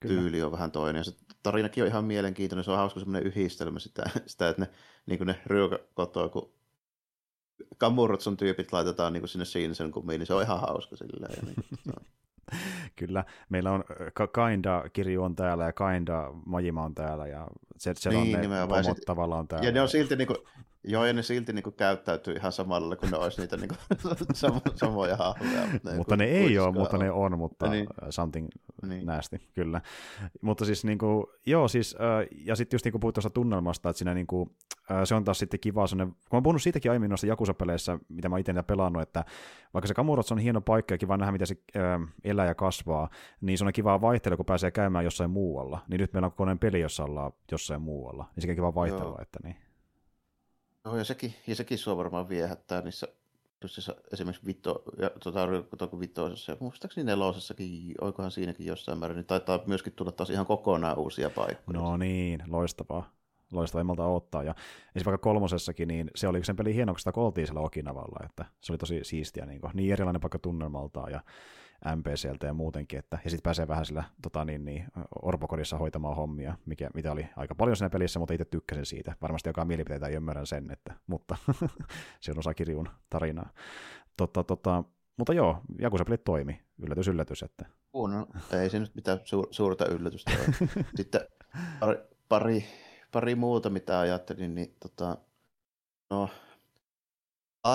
tyyli 0.00 0.42
on 0.42 0.52
vähän 0.52 0.72
toinen. 0.72 1.00
Ja 1.00 1.04
se 1.04 1.14
tarinakin 1.42 1.82
on 1.82 1.88
ihan 1.88 2.04
mielenkiintoinen, 2.04 2.64
se 2.64 2.70
on 2.70 2.76
hauska 2.76 3.00
semmoinen 3.00 3.26
yhdistelmä 3.26 3.78
sitä, 3.78 4.10
sitä 4.26 4.48
että 4.48 4.62
ne, 4.62 4.70
niin 5.06 5.26
ne 5.26 5.40
ryökäkotoa, 5.46 6.28
kun 6.28 6.52
Kamurotson 7.78 8.36
tyypit 8.36 8.72
laitetaan 8.72 9.12
niin 9.12 9.20
kuin 9.20 9.28
sinne 9.28 9.44
Shinsen 9.44 9.90
kumiin, 9.90 10.18
niin 10.18 10.26
se 10.26 10.34
on 10.34 10.42
ihan 10.42 10.60
hauska 10.60 10.96
silleen. 10.96 11.34
Ja 11.36 11.42
niin. 11.42 11.96
Kyllä, 12.96 13.24
meillä 13.48 13.72
on 13.72 13.84
Kinda 14.34 14.84
Kirju 14.92 15.22
on 15.22 15.36
täällä 15.36 15.64
ja 15.64 15.72
Kinda 15.72 16.30
Majima 16.46 16.84
on 16.84 16.94
täällä 16.94 17.26
ja 17.26 17.46
se, 17.78 17.94
se 17.96 18.10
niin, 18.10 18.36
on 18.36 18.42
ne 18.42 18.66
pomot 18.68 18.84
sit, 18.84 19.04
tavallaan 19.06 19.48
täällä. 19.48 19.66
Ja 19.66 19.72
ne 19.72 19.80
on 19.80 19.88
silti 19.88 20.16
niin 20.16 20.26
kuin, 20.26 20.38
joo, 20.84 21.04
ja 21.04 21.12
ne 21.12 21.22
silti 21.22 21.52
niin 21.52 21.62
kuin 21.62 21.74
käyttäytyy 21.74 22.34
ihan 22.34 22.52
samalla, 22.52 22.96
kun 22.96 23.10
ne 23.10 23.16
olisi 23.16 23.40
niitä 23.40 23.56
niin 23.62 23.68
kuin, 23.68 23.78
samoja 24.74 25.16
hahmoja. 25.16 25.66
Mutta 25.72 25.90
ne, 25.90 25.96
mutta 25.96 26.16
ne 26.16 26.24
ei 26.24 26.58
ole, 26.58 26.72
mutta 26.72 26.98
ne 26.98 27.10
on, 27.10 27.38
mutta 27.38 27.70
niin. 27.70 27.86
something 28.10 28.48
niin. 28.86 29.06
nasty, 29.06 29.40
kyllä. 29.54 29.80
Mutta 30.40 30.64
siis 30.64 30.84
niin 30.84 30.98
kuin, 30.98 31.26
joo, 31.46 31.68
siis, 31.68 31.96
ja 32.44 32.56
sitten 32.56 32.74
just 32.74 32.84
niin 32.84 32.92
kuin 32.92 33.00
puhuit 33.00 33.14
tuosta 33.14 33.30
tunnelmasta, 33.30 33.88
että 33.88 33.98
siinä 33.98 34.14
niin 34.14 34.26
kuin, 34.26 34.50
se 35.04 35.14
on 35.14 35.24
taas 35.24 35.38
sitten 35.38 35.60
kiva 35.60 35.84
kun 35.88 35.98
mä 35.98 36.12
oon 36.32 36.42
puhunut 36.42 36.62
siitäkin 36.62 36.90
aiemmin 36.90 37.08
noissa 37.08 37.26
Jakusa-peleissä, 37.26 37.98
mitä 38.08 38.28
mä 38.28 38.38
itse 38.38 38.62
pelannut, 38.66 39.02
että 39.02 39.24
vaikka 39.74 39.86
se 39.86 39.94
Kamurots 39.94 40.32
on 40.32 40.38
hieno 40.38 40.60
paikka 40.60 40.94
ja 40.94 40.98
kiva 40.98 41.16
nähdä, 41.16 41.32
miten 41.32 41.46
se 41.46 41.56
elää 42.24 42.46
ja 42.46 42.54
kasvaa, 42.54 43.08
niin 43.40 43.58
se 43.58 43.64
on 43.64 43.72
kiva 43.72 44.00
vaihtelu, 44.00 44.36
kun 44.36 44.46
pääsee 44.46 44.70
käymään 44.70 45.04
jossain 45.04 45.30
muualla. 45.30 45.84
Niin 45.88 46.00
nyt 46.00 46.12
meillä 46.12 46.26
on 46.26 46.32
kokonaan 46.32 46.58
peli, 46.58 46.80
jossa 46.80 47.04
ollaan 47.04 47.32
jossain 47.52 47.82
muualla. 47.82 48.30
Niin 48.36 48.42
sekin 48.42 48.56
kiva 48.56 48.74
vaihtelu, 48.74 49.08
Joo. 49.08 49.18
että 49.22 49.38
niin. 49.44 49.56
Joo, 50.84 50.96
ja 50.96 51.04
sekin, 51.04 51.34
ja 51.46 51.54
sekin 51.54 51.78
sua 51.78 51.96
varmaan 51.96 52.28
viehättää 52.28 52.82
niissä 52.82 53.08
Just 53.62 53.90
esimerkiksi 54.12 54.46
Vito, 54.46 54.82
ja 54.98 55.10
tuota, 55.70 56.00
Vitosessa 56.00 56.52
ja 56.52 56.56
muistaakseni 56.60 57.04
nelosessakin, 57.04 57.94
oikohan 58.00 58.30
siinäkin 58.30 58.66
jossain 58.66 58.98
määrin, 58.98 59.16
niin 59.16 59.26
taitaa 59.26 59.60
myöskin 59.66 59.92
tulla 59.92 60.12
taas 60.12 60.30
ihan 60.30 60.46
kokonaan 60.46 60.98
uusia 60.98 61.30
paikkoja. 61.30 61.80
No 61.80 61.96
niin, 61.96 62.42
loistavaa 62.46 63.18
loistava 63.52 63.80
emmalta 63.80 64.06
ottaa. 64.06 64.42
Ja 64.42 64.50
esimerkiksi 64.50 65.04
vaikka 65.04 65.18
kolmosessakin, 65.18 65.88
niin 65.88 66.10
se 66.14 66.28
oli 66.28 66.44
sen 66.44 66.56
pelin 66.56 66.74
hienoa, 66.74 66.94
kun 66.94 67.00
sitä 67.00 67.12
oltiin 67.16 67.46
siellä 67.46 67.60
Okinavalla, 67.60 68.24
että 68.24 68.44
se 68.60 68.72
oli 68.72 68.78
tosi 68.78 69.00
siistiä, 69.02 69.46
niin, 69.46 69.60
kuin, 69.60 69.70
niin 69.74 69.92
erilainen 69.92 70.20
paikka 70.20 70.38
tunnelmaltaan 70.38 71.12
ja 71.12 71.20
MPCltä 71.96 72.46
ja 72.46 72.54
muutenkin, 72.54 72.98
että, 72.98 73.18
ja 73.24 73.30
sitten 73.30 73.42
pääsee 73.42 73.68
vähän 73.68 73.86
sillä 73.86 74.04
tota, 74.22 74.44
niin, 74.44 74.64
niin, 74.64 74.84
orpokodissa 75.22 75.78
hoitamaan 75.78 76.16
hommia, 76.16 76.54
mikä, 76.66 76.90
mitä 76.94 77.12
oli 77.12 77.28
aika 77.36 77.54
paljon 77.54 77.76
siinä 77.76 77.90
pelissä, 77.90 78.18
mutta 78.18 78.34
itse 78.34 78.44
tykkäsin 78.44 78.86
siitä. 78.86 79.14
Varmasti 79.22 79.48
joka 79.48 79.64
mielipiteitä 79.64 80.08
ymmärrän 80.08 80.46
sen, 80.46 80.70
että, 80.70 80.94
mutta 81.06 81.36
se 82.20 82.30
on 82.30 82.38
osa 82.38 82.54
kirjun 82.54 82.88
tarinaa. 83.10 83.50
Tota, 84.16 84.44
tota, 84.44 84.84
mutta 85.16 85.32
joo, 85.32 85.60
Jakusa-pelit 85.78 86.24
toimi. 86.24 86.60
Yllätys, 86.78 87.08
yllätys. 87.08 87.42
Että... 87.42 87.66
On, 87.92 88.26
ei 88.52 88.70
se 88.70 88.78
nyt 88.78 88.94
mitään 88.94 89.18
su- 89.18 89.48
suurta 89.50 89.86
yllätystä 89.86 90.32
ole. 90.32 90.68
Sitten 90.96 91.20
pari, 91.80 91.96
pari 92.28 92.64
pari 93.12 93.34
muuta, 93.34 93.70
mitä 93.70 94.00
ajattelin, 94.00 94.54
niin 94.54 94.76
tota, 94.80 95.18
no, 96.10 96.28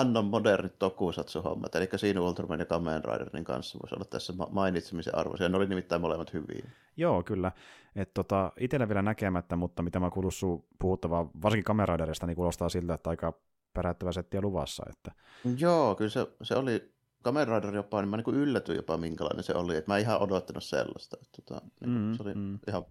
Annon 0.00 0.24
modernit 0.24 0.78
tokusatsu-hommat, 0.78 1.74
eli 1.74 1.88
siinä 1.96 2.20
Ultraman 2.20 2.58
ja 2.58 2.66
Kamen 2.66 3.04
Riderin 3.04 3.44
kanssa 3.44 3.78
voisi 3.82 3.94
olla 3.94 4.04
tässä 4.04 4.32
mainitsemisen 4.50 5.14
arvoisia. 5.14 5.48
Ne 5.48 5.56
oli 5.56 5.66
nimittäin 5.66 6.00
molemmat 6.00 6.32
hyviä. 6.32 6.70
Joo, 6.96 7.22
kyllä. 7.22 7.52
Et 7.96 8.14
tota, 8.14 8.52
itsellä 8.60 8.88
vielä 8.88 9.02
näkemättä, 9.02 9.56
mutta 9.56 9.82
mitä 9.82 10.00
mä 10.00 10.10
kuullut 10.10 10.34
puhuttavaa, 10.78 11.30
varsinkin 11.42 11.64
Kamen 11.64 11.88
Riderista, 11.88 12.26
niin 12.26 12.36
kuulostaa 12.36 12.68
siltä, 12.68 12.94
että 12.94 13.10
aika 13.10 13.32
päräyttävä 13.74 14.12
settiä 14.12 14.40
luvassa. 14.40 14.86
Että... 14.90 15.12
Joo, 15.58 15.94
kyllä 15.94 16.10
se, 16.10 16.26
se 16.42 16.54
oli 16.54 16.94
Kamen 17.22 17.48
Rider 17.48 17.74
jopa, 17.74 18.00
niin 18.00 18.08
mä 18.08 18.16
niin 18.16 18.34
yllätyin 18.34 18.76
jopa 18.76 18.96
minkälainen 18.96 19.44
se 19.44 19.54
oli. 19.54 19.76
että 19.76 19.90
mä 19.90 19.96
en 19.96 20.02
ihan 20.02 20.22
odottanut 20.22 20.64
sellaista. 20.64 21.16
Että, 21.22 21.42
tota, 21.42 21.66
niin, 21.80 21.90
mm, 21.90 22.14
se 22.14 22.22
oli 22.22 22.34
mm. 22.34 22.58
ihan 22.68 22.84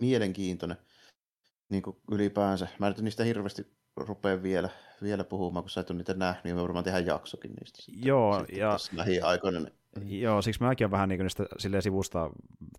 mielenkiintoinen 0.00 0.76
niin 1.68 1.82
kuin 1.82 1.96
ylipäänsä. 2.10 2.68
Mä 2.78 2.88
nyt 2.88 3.00
niistä 3.00 3.24
hirveästi 3.24 3.66
rupean 3.96 4.42
vielä, 4.42 4.68
vielä 5.02 5.24
puhumaan, 5.24 5.62
kun 5.62 5.70
sä 5.70 5.80
et 5.80 5.90
ole 5.90 5.98
niitä 5.98 6.14
nähnyt, 6.14 6.44
niin 6.44 6.56
me 6.56 6.62
varmaan 6.62 6.84
tehdä 6.84 6.98
jaksokin 6.98 7.52
niistä. 7.60 7.82
Sitten, 7.82 8.08
Joo, 8.08 8.38
sitten 8.38 8.58
ja... 8.58 8.76
lähiaikoina. 8.92 9.60
Niin... 9.60 10.20
Joo, 10.20 10.42
siksi 10.42 10.62
mäkin 10.62 10.84
olen 10.84 10.90
vähän 10.90 11.08
niin 11.08 11.20
niistä 11.20 11.46
silleen 11.58 11.82
sivusta 11.82 12.30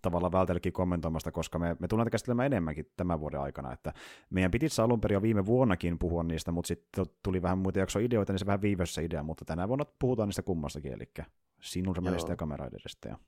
tavallaan 0.02 0.32
vältelläkin 0.32 0.72
kommentoimasta, 0.72 1.32
koska 1.32 1.58
me, 1.58 1.76
me 1.78 1.88
tullaan 1.88 2.10
käsittelemään 2.10 2.46
enemmänkin 2.46 2.90
tämän 2.96 3.20
vuoden 3.20 3.40
aikana, 3.40 3.72
että 3.72 3.92
meidän 4.30 4.50
piti 4.50 4.66
alun 4.82 5.00
perin 5.00 5.14
jo 5.14 5.22
viime 5.22 5.46
vuonnakin 5.46 5.98
puhua 5.98 6.22
niistä, 6.22 6.52
mutta 6.52 6.68
sitten 6.68 7.06
tuli 7.22 7.42
vähän 7.42 7.58
muita 7.58 7.78
jaksoideoita, 7.78 8.32
niin 8.32 8.38
se 8.38 8.46
vähän 8.46 8.62
viivässä 8.62 9.00
idea, 9.00 9.22
mutta 9.22 9.44
tänä 9.44 9.68
vuonna 9.68 9.84
puhutaan 9.98 10.28
niistä 10.28 10.42
kummastakin, 10.42 10.92
eli 10.92 11.10
sinun 11.60 11.96
ja 12.28 12.36
kameraiderista. 12.36 13.08
Ja 13.08 13.18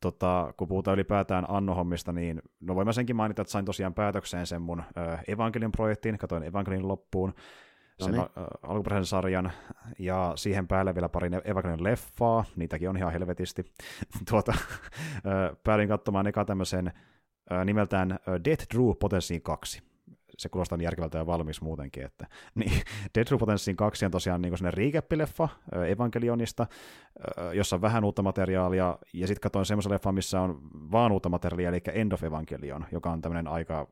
tota, 0.00 0.54
kun 0.56 0.68
puhutaan 0.68 0.94
ylipäätään 0.94 1.44
Anno-hommista, 1.48 2.12
niin 2.12 2.42
no 2.60 2.74
voin 2.74 2.86
mä 2.86 2.92
senkin 2.92 3.16
mainita, 3.16 3.42
että 3.42 3.52
sain 3.52 3.64
tosiaan 3.64 3.94
päätökseen 3.94 4.46
sen 4.46 4.62
mun 4.62 4.80
äh, 4.80 5.22
Evangelion-projektin, 5.28 6.18
katoin 6.18 6.42
Evangelion 6.42 6.88
loppuun, 6.88 7.34
sen 7.98 8.14
no 8.14 8.28
niin. 8.36 8.46
alkuperäisen 8.62 9.06
sarjan, 9.06 9.52
ja 9.98 10.32
siihen 10.36 10.68
päälle 10.68 10.94
vielä 10.94 11.08
pari 11.08 11.30
Evangelion 11.44 11.84
leffaa, 11.84 12.44
niitäkin 12.56 12.88
on 12.88 12.96
ihan 12.96 13.12
helvetisti. 13.12 13.64
tuota, 14.30 14.52
äh, 15.16 15.56
päädin 15.64 15.88
katsomaan 15.88 16.26
eka 16.26 16.44
tämmöisen 16.44 16.92
nimeltään 17.64 18.18
Death 18.44 18.66
Drew 18.74 18.90
Potenssiin 19.00 19.42
2 19.42 19.85
se 20.36 20.48
kuulostaa 20.48 20.78
niin 20.78 20.84
järkevältä 20.84 21.18
ja 21.18 21.26
valmis 21.26 21.60
muutenkin. 21.60 22.04
Että, 22.04 22.26
niin, 22.54 22.82
Dead 23.14 23.38
Potenssiin 23.38 23.76
2 23.76 24.04
on 24.04 24.10
tosiaan 24.10 24.42
niin 24.42 24.52
recap-leffa 24.52 25.48
Evangelionista, 25.88 26.66
jossa 27.52 27.76
on 27.76 27.82
vähän 27.82 28.04
uutta 28.04 28.22
materiaalia, 28.22 28.98
ja 29.12 29.26
sitten 29.26 29.40
katsoin 29.40 29.66
semmoisen 29.66 29.92
leffa, 29.92 30.12
missä 30.12 30.40
on 30.40 30.60
vaan 30.92 31.12
uutta 31.12 31.28
materiaalia, 31.28 31.68
eli 31.68 32.00
End 32.00 32.12
of 32.12 32.24
Evangelion, 32.24 32.86
joka 32.92 33.10
on 33.10 33.22
tämmöinen 33.22 33.48
aika 33.48 33.88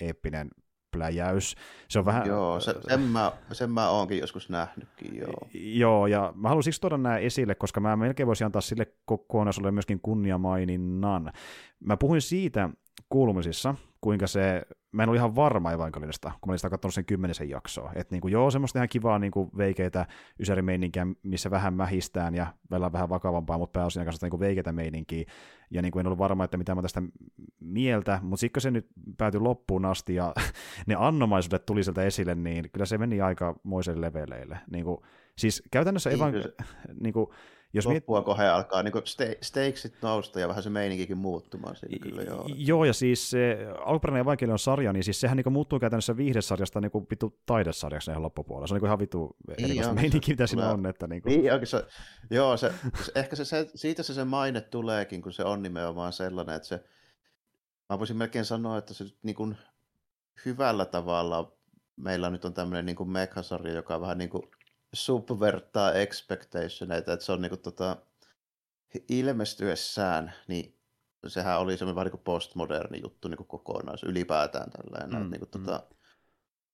eeppinen 0.00 0.50
pläjäys. 0.90 1.56
Se 1.88 1.98
on 1.98 2.04
vähän... 2.04 2.26
Joo, 2.26 2.60
se, 2.60 2.74
sen, 2.88 3.00
mä, 3.00 3.32
sen 3.52 3.70
mä 3.70 3.90
oonkin 3.90 4.18
joskus 4.18 4.50
nähnytkin, 4.50 5.16
joo. 5.16 5.48
Joo, 5.54 6.06
ja 6.06 6.32
mä 6.36 6.48
haluan 6.48 6.62
siksi 6.62 6.80
tuoda 6.80 6.98
nämä 6.98 7.18
esille, 7.18 7.54
koska 7.54 7.80
mä 7.80 7.96
melkein 7.96 8.26
voisin 8.26 8.44
antaa 8.44 8.60
sille 8.60 8.86
kokonaisuudelle 9.04 9.72
myöskin 9.72 10.00
kunniamaininnan. 10.00 11.32
Mä 11.80 11.96
puhuin 11.96 12.20
siitä 12.20 12.70
kuulumisissa, 13.08 13.74
kuinka 14.00 14.26
se, 14.26 14.62
mä 14.92 15.02
en 15.02 15.08
ole 15.08 15.16
ihan 15.16 15.36
varma 15.36 15.72
Evangelinista, 15.72 16.28
kun 16.40 16.48
mä 16.48 16.50
olin 16.50 16.58
sitä 16.58 16.70
katsonut 16.70 16.94
sen 16.94 17.04
kymmenisen 17.04 17.48
jaksoa. 17.48 17.92
Että 17.94 18.14
niin 18.14 18.20
kuin, 18.20 18.32
joo, 18.32 18.50
semmoista 18.50 18.78
ihan 18.78 18.88
kivaa 18.88 19.18
niin 19.18 19.30
kuin 19.30 19.50
veikeitä 19.56 20.06
ysärimeininkiä, 20.40 21.06
missä 21.22 21.50
vähän 21.50 21.74
mähistään 21.74 22.34
ja 22.34 22.46
välillä 22.70 22.92
vähän 22.92 23.08
vakavampaa, 23.08 23.58
mutta 23.58 23.78
pääosin 23.78 24.04
kanssa 24.04 24.26
niin 24.26 24.30
kuin 24.30 24.40
veikeitä 24.40 24.72
meininkiä. 24.72 25.24
Ja 25.70 25.82
niin 25.82 25.92
kuin 25.92 26.00
en 26.00 26.06
ollut 26.06 26.18
varma, 26.18 26.44
että 26.44 26.56
mitä 26.56 26.74
mä 26.74 26.82
tästä 26.82 27.02
mieltä, 27.60 28.18
mutta 28.22 28.40
sitten 28.40 28.60
se 28.60 28.70
nyt 28.70 28.86
päätyi 29.18 29.40
loppuun 29.40 29.84
asti 29.84 30.14
ja 30.14 30.34
ne 30.86 30.94
annomaisuudet 30.98 31.66
tuli 31.66 31.84
sieltä 31.84 32.02
esille, 32.02 32.34
niin 32.34 32.70
kyllä 32.72 32.86
se 32.86 32.98
meni 32.98 33.20
aika 33.20 33.60
moiselle 33.62 34.06
leveleille. 34.06 34.58
Niin 34.70 34.84
kuin, 34.84 35.00
siis 35.38 35.62
käytännössä 35.70 36.10
evang- 36.10 36.64
niin 37.04 37.12
kuin, 37.12 37.26
jos 37.72 37.86
loppua 37.86 38.22
kohden 38.22 38.52
alkaa 38.52 38.82
niin 38.82 38.94
ste- 38.94 39.38
steiksit 39.40 39.94
nousta 40.02 40.40
ja 40.40 40.48
vähän 40.48 40.62
se 40.62 40.70
meininkikin 40.70 41.18
muuttumaan 41.18 41.76
siinä 41.76 41.98
kyllä 42.02 42.22
joo. 42.22 42.48
Joo, 42.56 42.84
ja 42.84 42.92
siis 42.92 43.30
se 43.30 43.58
alkuperäinen 43.84 44.20
Evangelion 44.20 44.58
sarja, 44.58 44.92
niin 44.92 45.04
siis 45.04 45.20
sehän 45.20 45.36
niin 45.36 45.52
muuttuu 45.52 45.78
käytännössä 45.78 46.16
viihdesarjasta 46.16 46.80
niin 46.80 46.90
vittu 47.10 47.40
taidesarjaksi 47.46 48.10
ihan 48.10 48.22
loppupuolella. 48.22 48.66
Se 48.66 48.74
on 48.74 48.80
niin 48.80 48.86
ihan 48.86 48.98
vittu 48.98 49.36
erikoista 49.58 49.94
meininki, 49.94 50.30
mitä 50.30 50.46
siinä 50.46 50.70
on. 50.70 50.86
Että 50.86 51.06
niin 51.06 51.22
kuin... 51.22 51.42
niin, 51.42 51.66
se, 51.66 51.86
joo, 52.30 52.56
se, 52.56 52.72
ehkä 53.14 53.36
se, 53.36 53.44
se, 53.44 53.70
siitä 53.74 54.02
se, 54.02 54.14
se 54.14 54.24
maine 54.24 54.60
tuleekin, 54.60 55.22
kun 55.22 55.32
se 55.32 55.44
on 55.44 55.62
nimenomaan 55.62 56.12
sellainen, 56.12 56.56
että 56.56 56.68
se, 56.68 56.84
mä 57.88 57.98
voisin 57.98 58.16
melkein 58.16 58.44
sanoa, 58.44 58.78
että 58.78 58.94
se 58.94 59.04
niin 59.22 59.36
kuin 59.36 59.56
hyvällä 60.44 60.84
tavalla 60.84 61.52
meillä 61.96 62.30
nyt 62.30 62.44
on 62.44 62.54
tämmöinen 62.54 62.86
niin 62.86 62.96
kuin 62.96 63.10
mekasarja, 63.10 63.74
joka 63.74 64.00
vähän 64.00 64.18
niin 64.18 64.30
kuin 64.30 64.42
subverttaa 64.92 65.92
expectationeita, 65.92 67.12
että 67.12 67.24
se 67.24 67.32
on 67.32 67.42
niin 67.42 67.50
kuin, 67.50 67.60
tota, 67.60 67.96
ilmestyessään, 69.08 70.32
niin 70.48 70.78
sehän 71.26 71.60
oli 71.60 71.76
semmoinen 71.76 71.96
vähän 71.96 72.04
niin 72.04 72.10
kuin 72.10 72.24
postmoderni 72.24 73.00
juttu 73.02 73.28
niin 73.28 73.36
kuin 73.36 73.46
kokonais 73.46 74.02
ylipäätään 74.02 74.70
tällainen. 74.70 75.22
Mm, 75.22 75.30
niin 75.30 75.40
kuin, 75.40 75.50
mm. 75.54 75.64
tota, 75.64 75.82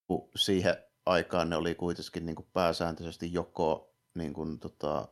kun 0.07 0.29
siihen 0.35 0.77
aikaan 1.05 1.49
ne 1.49 1.55
oli 1.55 1.75
kuitenkin 1.75 2.25
niin 2.25 2.35
kuin 2.35 2.47
pääsääntöisesti 2.53 3.33
joko 3.33 3.95
niin 4.13 4.33
kuin, 4.33 4.59
tota, 4.59 5.07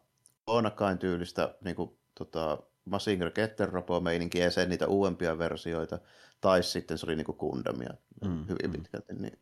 Onakain 0.48 0.98
tyylistä 0.98 1.56
niin 1.64 1.76
kuin, 1.76 2.00
tota, 2.18 2.58
Massinger 2.86 3.32
Ketterropo 3.32 4.00
meininkiä 4.00 4.44
ja 4.44 4.52
sen 4.52 4.70
niitä 4.70 4.88
uudempia 4.88 5.38
versioita, 5.38 6.00
tai 6.42 6.64
sitten 6.64 6.98
se 6.98 7.06
oli 7.06 7.16
niin 7.16 7.26
kuin 7.26 7.38
Kundamia 7.38 7.94
mm, 8.26 8.48
hyvin 8.48 8.66
mm. 8.66 8.72
pitkälti. 8.72 9.14
Niin. 9.14 9.40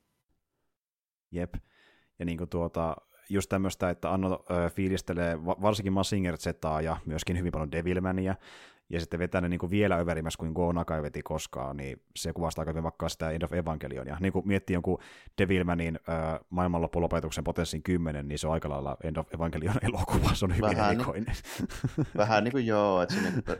Jep. 1.31 1.55
Ja 2.19 2.25
niin 2.25 2.37
kuin 2.37 2.49
tuota, 2.49 2.97
just 3.29 3.49
tämmöistä, 3.49 3.89
että 3.89 4.13
Anno 4.13 4.45
fiilistelee 4.75 5.45
varsinkin 5.45 5.93
Massinger 5.93 6.37
Zetaa 6.37 6.81
ja 6.81 6.97
myöskin 7.05 7.37
hyvin 7.37 7.51
paljon 7.51 7.71
Devilmania, 7.71 8.35
ja 8.89 8.99
sitten 8.99 9.19
vetää 9.19 9.41
ne 9.41 9.49
niin 9.49 9.59
kuin 9.59 9.69
vielä 9.69 9.97
överimmässä 9.97 10.37
kuin 10.37 10.51
Go 10.51 10.71
Nakai 10.71 11.03
veti 11.03 11.23
koskaan, 11.23 11.77
niin 11.77 12.01
se 12.15 12.33
kuvastaa 12.33 12.61
aika 12.61 12.71
hyvin 12.71 12.83
vaikka 12.83 13.09
sitä 13.09 13.29
End 13.29 13.41
of 13.41 13.53
Evangelionia. 13.53 14.17
Niin 14.19 14.33
kuin 14.33 14.47
miettii 14.47 14.73
jonkun 14.73 14.99
Devilmanin 15.37 15.99
äh, 16.09 16.39
maailmanloppolopetuksen 16.49 17.43
potenssin 17.43 17.83
10, 17.83 18.27
niin 18.27 18.39
se 18.39 18.47
on 18.47 18.53
aika 18.53 18.69
lailla 18.69 18.97
End 19.03 19.17
of 19.17 19.33
Evangelion 19.33 19.75
elokuva, 19.89 20.33
se 20.33 20.45
on 20.45 20.55
hyvin 20.55 20.77
vähän 20.77 20.93
erikoinen. 20.93 21.25
Niin, 21.25 22.07
vähän 22.17 22.43
niin 22.43 22.51
kuin 22.51 22.65
joo, 22.65 23.01
että 23.01 23.15
se 23.15 23.21
niin 23.21 23.43
kuin, 23.43 23.57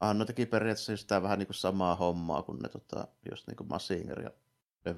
Anno 0.00 0.24
teki 0.24 0.46
periaatteessa 0.46 0.96
sitä 0.96 1.22
vähän 1.22 1.38
niin 1.38 1.46
kuin 1.46 1.56
samaa 1.56 1.96
hommaa 1.96 2.42
kuin 2.42 2.58
ne 2.58 2.68
tota, 2.68 3.08
just 3.30 3.46
niin 3.46 3.56
kuin 3.56 3.68
Massinger 3.68 4.22
ja 4.22 4.30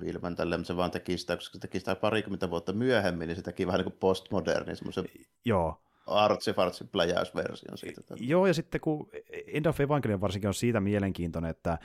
Vilman 0.01 0.37
tälle, 0.37 0.57
mutta 0.57 0.67
se 0.67 0.77
vaan 0.77 0.91
teki 0.91 1.19
sitä, 1.19 1.37
koska 1.37 1.53
se 1.53 1.61
teki 1.61 1.79
sitä 1.79 1.95
parikymmentä 1.95 2.51
vuotta 2.51 2.73
myöhemmin, 2.73 3.29
niin 3.29 3.37
se 3.37 3.43
teki 3.43 3.67
vähän 3.67 3.79
niin 3.79 3.91
kuin 3.91 4.01
postmoderni, 4.01 4.77
semmoisen 4.77 5.05
Joo. 5.45 5.83
artsifartsin 6.07 6.89
pläjäysversion 6.89 7.79
siitä. 7.79 8.01
Joo, 8.21 8.47
ja 8.47 8.55
sitten 8.55 8.81
kun 8.81 9.11
End 9.47 9.67
of 9.67 9.81
Evangelion 9.81 10.21
varsinkin 10.21 10.49
on 10.49 10.55
siitä 10.55 10.81
mielenkiintoinen, 10.81 11.51
että 11.51 11.79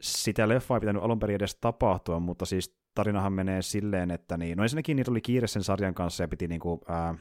sitä 0.00 0.48
leffaa 0.48 0.76
ei 0.76 0.80
pitänyt 0.80 1.02
alun 1.02 1.18
perin 1.18 1.36
edes 1.36 1.54
tapahtua, 1.54 2.20
mutta 2.20 2.46
siis 2.46 2.76
tarinahan 2.94 3.32
menee 3.32 3.62
silleen, 3.62 4.10
että 4.10 4.36
niin, 4.36 4.56
no 4.56 4.62
ensinnäkin 4.62 4.96
niitä 4.96 5.10
oli 5.10 5.20
kiire 5.20 5.46
sen 5.46 5.62
sarjan 5.62 5.94
kanssa 5.94 6.22
ja 6.22 6.28
piti 6.28 6.48
niinku, 6.48 6.80
ää, 6.88 7.14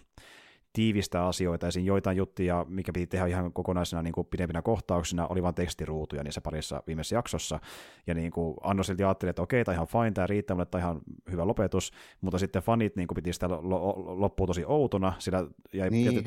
tiivistää 0.74 1.28
asioita, 1.28 1.66
ja 1.66 1.82
joitain 1.82 2.18
juttuja, 2.18 2.66
mikä 2.70 2.92
piti 2.94 3.08
tehdä 3.08 3.26
ihan 3.26 3.54
kokonaisena 3.54 4.02
niin 4.02 4.14
kuin 4.14 4.28
pidempinä 4.28 4.62
kohtauksina, 4.62 5.28
oli 5.28 5.44
vain 5.44 5.56
tekstiruutuja 5.56 6.24
niissä 6.24 6.42
parissa 6.42 6.84
viimeisessä 6.88 7.16
jaksossa, 7.16 7.60
ja 8.08 8.14
niin 8.14 8.32
kuin 8.32 8.56
Anno 8.64 8.84
silti 8.84 9.04
ajatteli, 9.04 9.30
että 9.30 9.42
okei, 9.42 9.66
tämä 9.66 9.76
ihan 9.76 9.88
fine, 9.88 10.12
tämä 10.12 10.28
riittää, 10.28 10.56
mutta 10.56 10.72
tämä 10.72 10.82
ihan 10.82 11.02
hyvä 11.32 11.48
lopetus, 11.48 11.92
mutta 12.22 12.38
sitten 12.38 12.62
fanit 12.62 12.96
niin 12.96 13.08
kuin 13.08 13.16
piti 13.16 13.34
sitä 13.34 13.50
loppuun 13.96 14.48
tosi 14.48 14.64
outona, 14.66 15.14
sillä 15.20 15.46
jäi, 15.74 15.90
niin, 15.90 16.26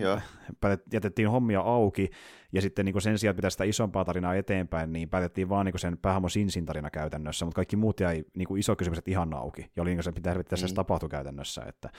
jätet, 0.62 0.83
jätettiin 0.92 1.30
hommia 1.30 1.61
auki, 1.61 2.11
ja 2.52 2.62
sitten 2.62 2.85
niin 2.85 2.92
kuin 2.92 3.02
sen 3.02 3.18
sijaan, 3.18 3.30
että 3.33 3.38
pitäisi 3.38 3.54
sitä 3.54 3.64
isompaa 3.64 4.04
tarinaa 4.04 4.35
eteenpäin, 4.35 4.92
niin 4.92 5.09
päätettiin 5.09 5.48
vaan 5.48 5.66
niin 5.66 5.72
kuin 5.72 5.80
sen 5.80 5.98
päähamo 5.98 6.28
Sinsin 6.28 6.66
tarina 6.66 6.90
käytännössä, 6.90 7.44
mutta 7.44 7.57
kaikki 7.57 7.76
muut 7.76 8.00
jäi 8.00 8.24
niin 8.35 8.48
kuin 8.48 8.59
iso 8.59 8.76
kysymykset 8.76 9.09
ihan 9.09 9.35
auki, 9.35 9.70
ja 9.76 9.83
oli 9.83 9.90
niin 9.90 9.96
kuin 9.96 10.04
se 10.04 10.12
pitää 10.12 10.35
mitä 10.35 10.57
niin. 10.57 10.68
se 10.68 10.74
tapahtui 10.74 11.09
käytännössä, 11.09 11.62
että 11.68 11.90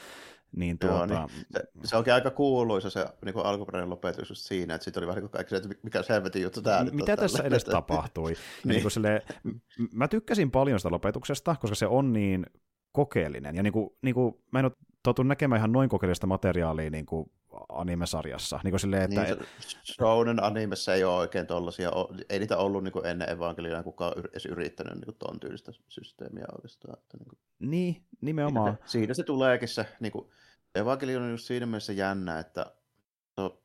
niin 0.56 0.80
tuota... 0.80 1.13
Joo, 1.13 1.28
niin. 1.28 1.46
Se, 1.52 1.63
se 1.84 1.98
onkin 1.98 2.13
aika 2.13 2.32
kuuluisa 2.32 2.89
se 2.89 3.06
niin 3.26 3.34
kuin 3.34 3.46
alkuperäinen 3.46 3.89
lopetus 3.89 4.30
just 4.30 4.41
siinä, 4.41 4.76
että 4.76 4.86
sitten 4.86 5.02
oli 5.02 5.08
vähän 5.08 5.24
niin 5.24 5.32
kaikki 5.32 5.50
se, 5.50 5.56
että 5.56 5.70
mikä 5.84 6.04
helvetin 6.10 6.41
juttu 6.41 6.62
tämä 6.62 6.84
M- 6.84 6.96
Mitä 6.96 7.18
tässä 7.18 7.38
tälle, 7.38 7.48
edes 7.48 7.63
tapahtui? 7.63 8.32
niin. 8.32 8.38
niin 8.65 8.82
kuin 8.82 8.91
silleen, 8.91 9.22
mä 9.91 10.08
tykkäsin 10.08 10.52
paljon 10.52 10.80
sitä 10.80 10.91
lopetuksesta, 10.91 11.56
koska 11.60 11.76
se 11.76 11.88
on 11.88 12.13
niin 12.13 12.46
kokeellinen. 12.91 13.56
Ja 13.56 13.63
niin 13.63 13.74
kuin, 13.74 13.89
niin 14.02 14.15
kuin, 14.15 14.36
mä 14.52 14.60
en 14.60 14.65
ole 14.65 14.72
totu 15.04 15.24
näkemään 15.24 15.60
ihan 15.60 15.72
noin 15.72 15.89
kokeellista 15.89 16.28
materiaalia 16.28 16.89
niin 16.89 17.06
kuin 17.06 17.32
anime-sarjassa. 17.70 18.60
Niin 18.63 18.72
kuin 18.72 18.80
silleen, 18.80 19.04
että... 19.04 19.24
Niin, 19.24 19.46
Shounen 19.96 20.44
animessa 20.44 20.94
ei 20.94 21.04
ole 21.04 21.15
oikein 21.15 21.48
tollaisia, 21.48 21.91
ei 22.30 22.39
niitä 22.39 22.58
ollut 22.58 22.84
niin 22.84 22.91
kuin 22.91 23.06
ennen 23.06 23.30
Evangelionia 23.30 23.84
kukaan 23.84 24.13
edes 24.32 24.46
yrittänyt 24.46 24.94
niin 24.94 25.06
kuin 25.06 25.15
ton 25.15 25.39
tyylistä 25.39 25.72
systeemiä 25.89 26.46
oikeastaan. 26.56 26.98
Että 27.00 27.18
niin, 27.18 27.30
kuin... 27.30 27.39
niin, 27.60 28.04
nimenomaan. 28.22 28.74
Siinä, 28.74 28.88
siinä 28.88 29.13
se 29.13 29.24
tuleekin 29.24 29.68
se, 29.68 29.86
niin 30.00 30.12
kuin, 30.12 30.30
Evangelion 30.76 31.24
on 31.24 31.32
just 31.32 31.46
siinä 31.46 31.66
mielessä 31.66 31.94
jännä, 31.94 32.40
että 32.40 32.76
se 33.36 33.42
on 33.42 33.58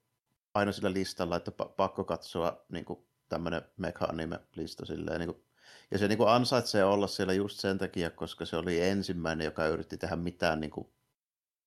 aina 0.54 0.72
sillä 0.72 0.92
listalla, 0.92 1.36
että 1.36 1.50
pakko 1.76 2.04
katsoa 2.04 2.64
niin 2.68 2.84
kuin 2.84 3.06
tämmöinen 3.28 3.62
meka-anime-lista 3.76 4.86
silleen, 4.86 5.20
niin 5.20 5.34
kuin, 5.34 5.44
ja 5.90 5.98
se 5.98 6.08
niin 6.08 6.18
kuin 6.18 6.30
ansaitsee 6.30 6.84
olla 6.84 7.06
siellä 7.06 7.32
just 7.32 7.58
sen 7.58 7.78
takia, 7.78 8.10
koska 8.10 8.44
se 8.44 8.56
oli 8.56 8.80
ensimmäinen, 8.80 9.44
joka 9.44 9.66
yritti 9.66 9.98
tehdä 9.98 10.16
mitään 10.16 10.60
niin 10.60 10.70
kuin, 10.70 10.88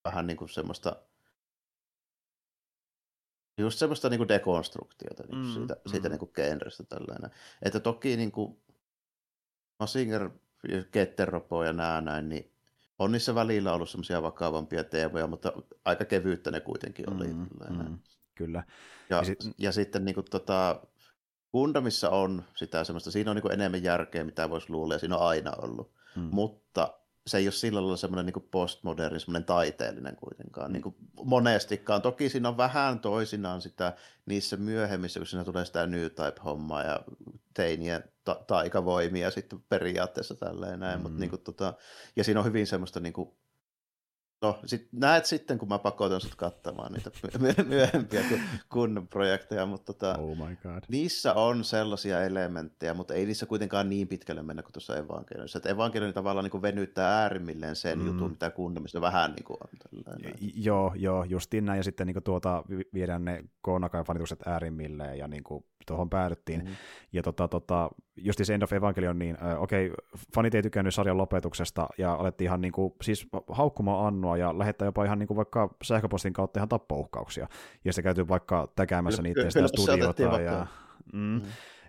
vähän 0.06 0.28
niin 0.28 0.38
kuin 0.38 0.50
semmoista 0.50 0.96
just 3.58 3.80
semmoista 3.80 4.10
niin 4.10 4.18
kuin 4.18 4.28
dekonstruktiota 4.28 5.24
niin 5.24 5.30
kuin 5.30 5.48
mm, 5.48 5.54
siitä, 5.54 5.74
mm. 5.74 5.92
siitä 5.92 6.10
niin 6.10 6.20
kuin 6.20 6.32
genrestä 6.34 6.84
tällainen. 6.84 7.32
Että 7.62 7.80
toki 7.80 8.18
niin 8.18 8.32
kuin 8.32 8.58
Massinger, 9.80 10.30
Ketteropo 10.92 11.64
ja 11.64 11.74
nää 11.74 12.02
näin, 12.02 12.30
niin 12.30 12.53
on 13.04 13.12
niissä 13.12 13.36
välillä 13.36 13.74
ollut 13.74 13.90
semmoisia 13.90 14.22
vakavampia 14.22 14.84
teemoja, 14.84 15.28
mutta 15.28 15.54
aika 15.86 16.06
kevyyttä 16.06 16.52
ne 16.52 16.60
kuitenkin 16.60 17.14
oli. 17.14 17.28
Mm, 17.28 17.48
mm, 17.70 18.00
kyllä. 18.36 18.64
Ja, 19.10 19.18
ja, 19.18 19.24
sit... 19.24 19.40
ja 19.58 19.72
sitten 19.72 20.06
niin 20.06 20.16
kuin, 20.16 20.26
tota, 20.30 20.82
Gundamissa 21.52 22.10
on 22.10 22.44
sitä 22.56 22.84
semmoista, 22.84 23.12
siinä 23.12 23.32
on 23.32 23.38
niin 23.38 23.52
enemmän 23.54 23.84
järkeä, 23.84 24.24
mitä 24.24 24.50
voisi 24.50 24.70
luulla, 24.70 24.94
ja 24.94 25.00
siinä 25.00 25.18
on 25.18 25.28
aina 25.28 25.52
ollut. 25.58 25.92
Mm. 26.16 26.30
Mutta 26.32 26.94
se 27.28 27.38
ei 27.38 27.46
ole 27.46 27.52
sillä 27.52 27.82
lailla 27.82 27.98
semmoinen 27.98 28.26
niin 28.26 28.48
postmoderni, 28.52 29.20
semmoinen 29.20 29.46
taiteellinen 29.46 30.16
kuitenkaan, 30.16 30.70
mm. 30.70 30.74
niin 30.74 30.84
kuin 30.84 30.96
monestikaan. 31.24 32.02
Toki 32.02 32.30
siinä 32.30 32.50
on 32.50 32.58
vähän 32.58 33.00
toisinaan 33.00 33.62
sitä 33.62 33.94
niissä 34.26 34.58
myöhemmissä, 34.58 35.20
kun 35.20 35.28
siinä 35.28 35.44
tulee 35.44 35.66
sitä 35.66 35.88
New 35.88 36.06
Type-hommaa 36.06 36.84
ja 36.84 37.00
teinien 37.54 38.04
ta- 38.24 38.44
taikavoimia 38.48 39.32
sitten 39.32 39.64
periaatteessa 39.70 40.36
tälleen 40.36 40.80
näin, 40.80 41.00
mm. 41.00 41.04
mutta 41.04 41.20
niin 41.20 41.30
kuin, 41.30 41.42
tota, 41.42 41.74
ja 42.16 42.24
siinä 42.24 42.40
on 42.40 42.46
hyvin 42.46 42.68
semmoista 42.68 43.00
niin 43.00 43.14
kuin, 43.14 43.30
No, 44.44 44.60
sit 44.66 44.88
näet 44.92 45.26
sitten, 45.26 45.58
kun 45.58 45.70
mä 45.70 45.80
pakotan 45.80 46.22
sut 46.22 46.36
katsomaan 46.36 46.94
niitä 46.94 47.12
myöhempiä 47.68 48.22
kunnon 48.70 49.08
projekteja, 49.08 49.66
mutta 49.66 49.94
tota, 49.94 50.18
oh 50.20 50.38
my 50.38 50.56
God. 50.64 50.84
niissä 50.88 51.34
on 51.34 51.64
sellaisia 51.64 52.24
elementtejä, 52.24 52.94
mutta 52.94 53.14
ei 53.14 53.26
niissä 53.26 53.46
kuitenkaan 53.46 53.90
niin 53.90 54.08
pitkälle 54.08 54.44
mennä 54.44 54.64
kuin 54.64 54.74
tuossa 54.74 54.98
evankelioissa. 54.98 55.58
Että 55.58 55.70
evankelioni 55.70 56.14
tavallaan 56.14 56.50
niin 56.54 56.62
venyttää 56.62 57.22
äärimmilleen 57.22 57.76
sen 57.76 58.00
mm. 58.00 58.06
jutun, 58.06 58.32
mitä 58.32 58.50
kunnamista 58.50 59.02
vähän 59.02 59.32
niin 59.32 59.44
kuin 59.44 59.58
on. 59.62 60.04
Tällainen. 60.04 60.34
Joo, 60.56 60.94
joo, 60.96 61.24
justiin 61.24 61.66
näin, 61.66 61.78
ja 61.78 61.84
sitten 61.84 62.08
niin 62.08 62.16
kuin 62.16 62.24
tuota, 62.24 62.64
viedään 62.94 63.26
ne 63.26 63.44
Konakai-fanitukset 63.62 64.40
äärimmilleen, 64.46 65.18
ja 65.18 65.28
niin 65.28 65.44
kuin 65.44 65.66
tuohon 65.86 66.10
päädyttiin. 66.10 66.64
Mm. 66.64 66.76
Ja 67.14 67.24
tota, 67.24 67.48
tota, 67.48 67.90
just 68.16 68.40
se 68.44 68.54
End 68.54 68.62
of 68.64 68.74
Evangelion, 68.74 69.20
niin 69.20 69.38
äh, 69.44 69.62
okei, 69.62 69.88
okay, 69.88 69.98
fanit 70.36 70.56
ei 70.56 70.62
tykännyt 70.62 70.94
sarjan 70.94 71.18
lopetuksesta, 71.18 71.88
ja 71.98 72.14
alettiin 72.14 72.46
ihan 72.46 72.62
niin 72.62 72.72
kuin, 72.72 72.94
siis 73.02 73.28
haukkumaan 73.52 74.08
Annua, 74.08 74.33
ja 74.36 74.60
lähettää 74.60 74.86
jopa 74.86 75.06
ihan 75.06 75.20
niin 75.20 75.28
kuin 75.28 75.38
vaikka 75.38 75.76
sähköpostin 75.84 76.34
kautta 76.34 76.60
ihan 76.60 76.70
tappouhkauksia. 76.70 77.48
Ja 77.86 77.94
se 77.94 78.02
käyty 78.02 78.28
vaikka 78.28 78.72
täkäämässä 78.76 79.22
niitä 79.22 79.50
sitä 79.50 79.68
studiota. 79.68 80.42
Ja, 80.42 80.68
mm, 81.14 81.20
mm. 81.20 81.42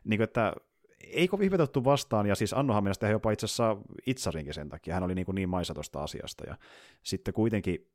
Niin 0.04 0.18
kuin, 0.18 0.24
että 0.24 0.52
ei 1.00 1.28
kovin 1.28 1.44
hypetettu 1.44 1.84
vastaan, 1.84 2.26
ja 2.26 2.34
siis 2.34 2.52
Annohan 2.52 2.84
tehdä 3.00 3.12
jopa 3.12 3.30
itse 3.30 3.46
asiassa 3.46 3.76
itsarinkin 4.06 4.54
sen 4.54 4.68
takia, 4.68 4.94
hän 4.94 5.02
oli 5.02 5.14
niin, 5.14 5.26
kuin 5.26 5.34
niin 5.34 5.48
maisa 5.48 5.74
tuosta 5.74 6.02
asiasta, 6.02 6.44
ja 6.46 6.56
sitten 7.02 7.34
kuitenkin 7.34 7.90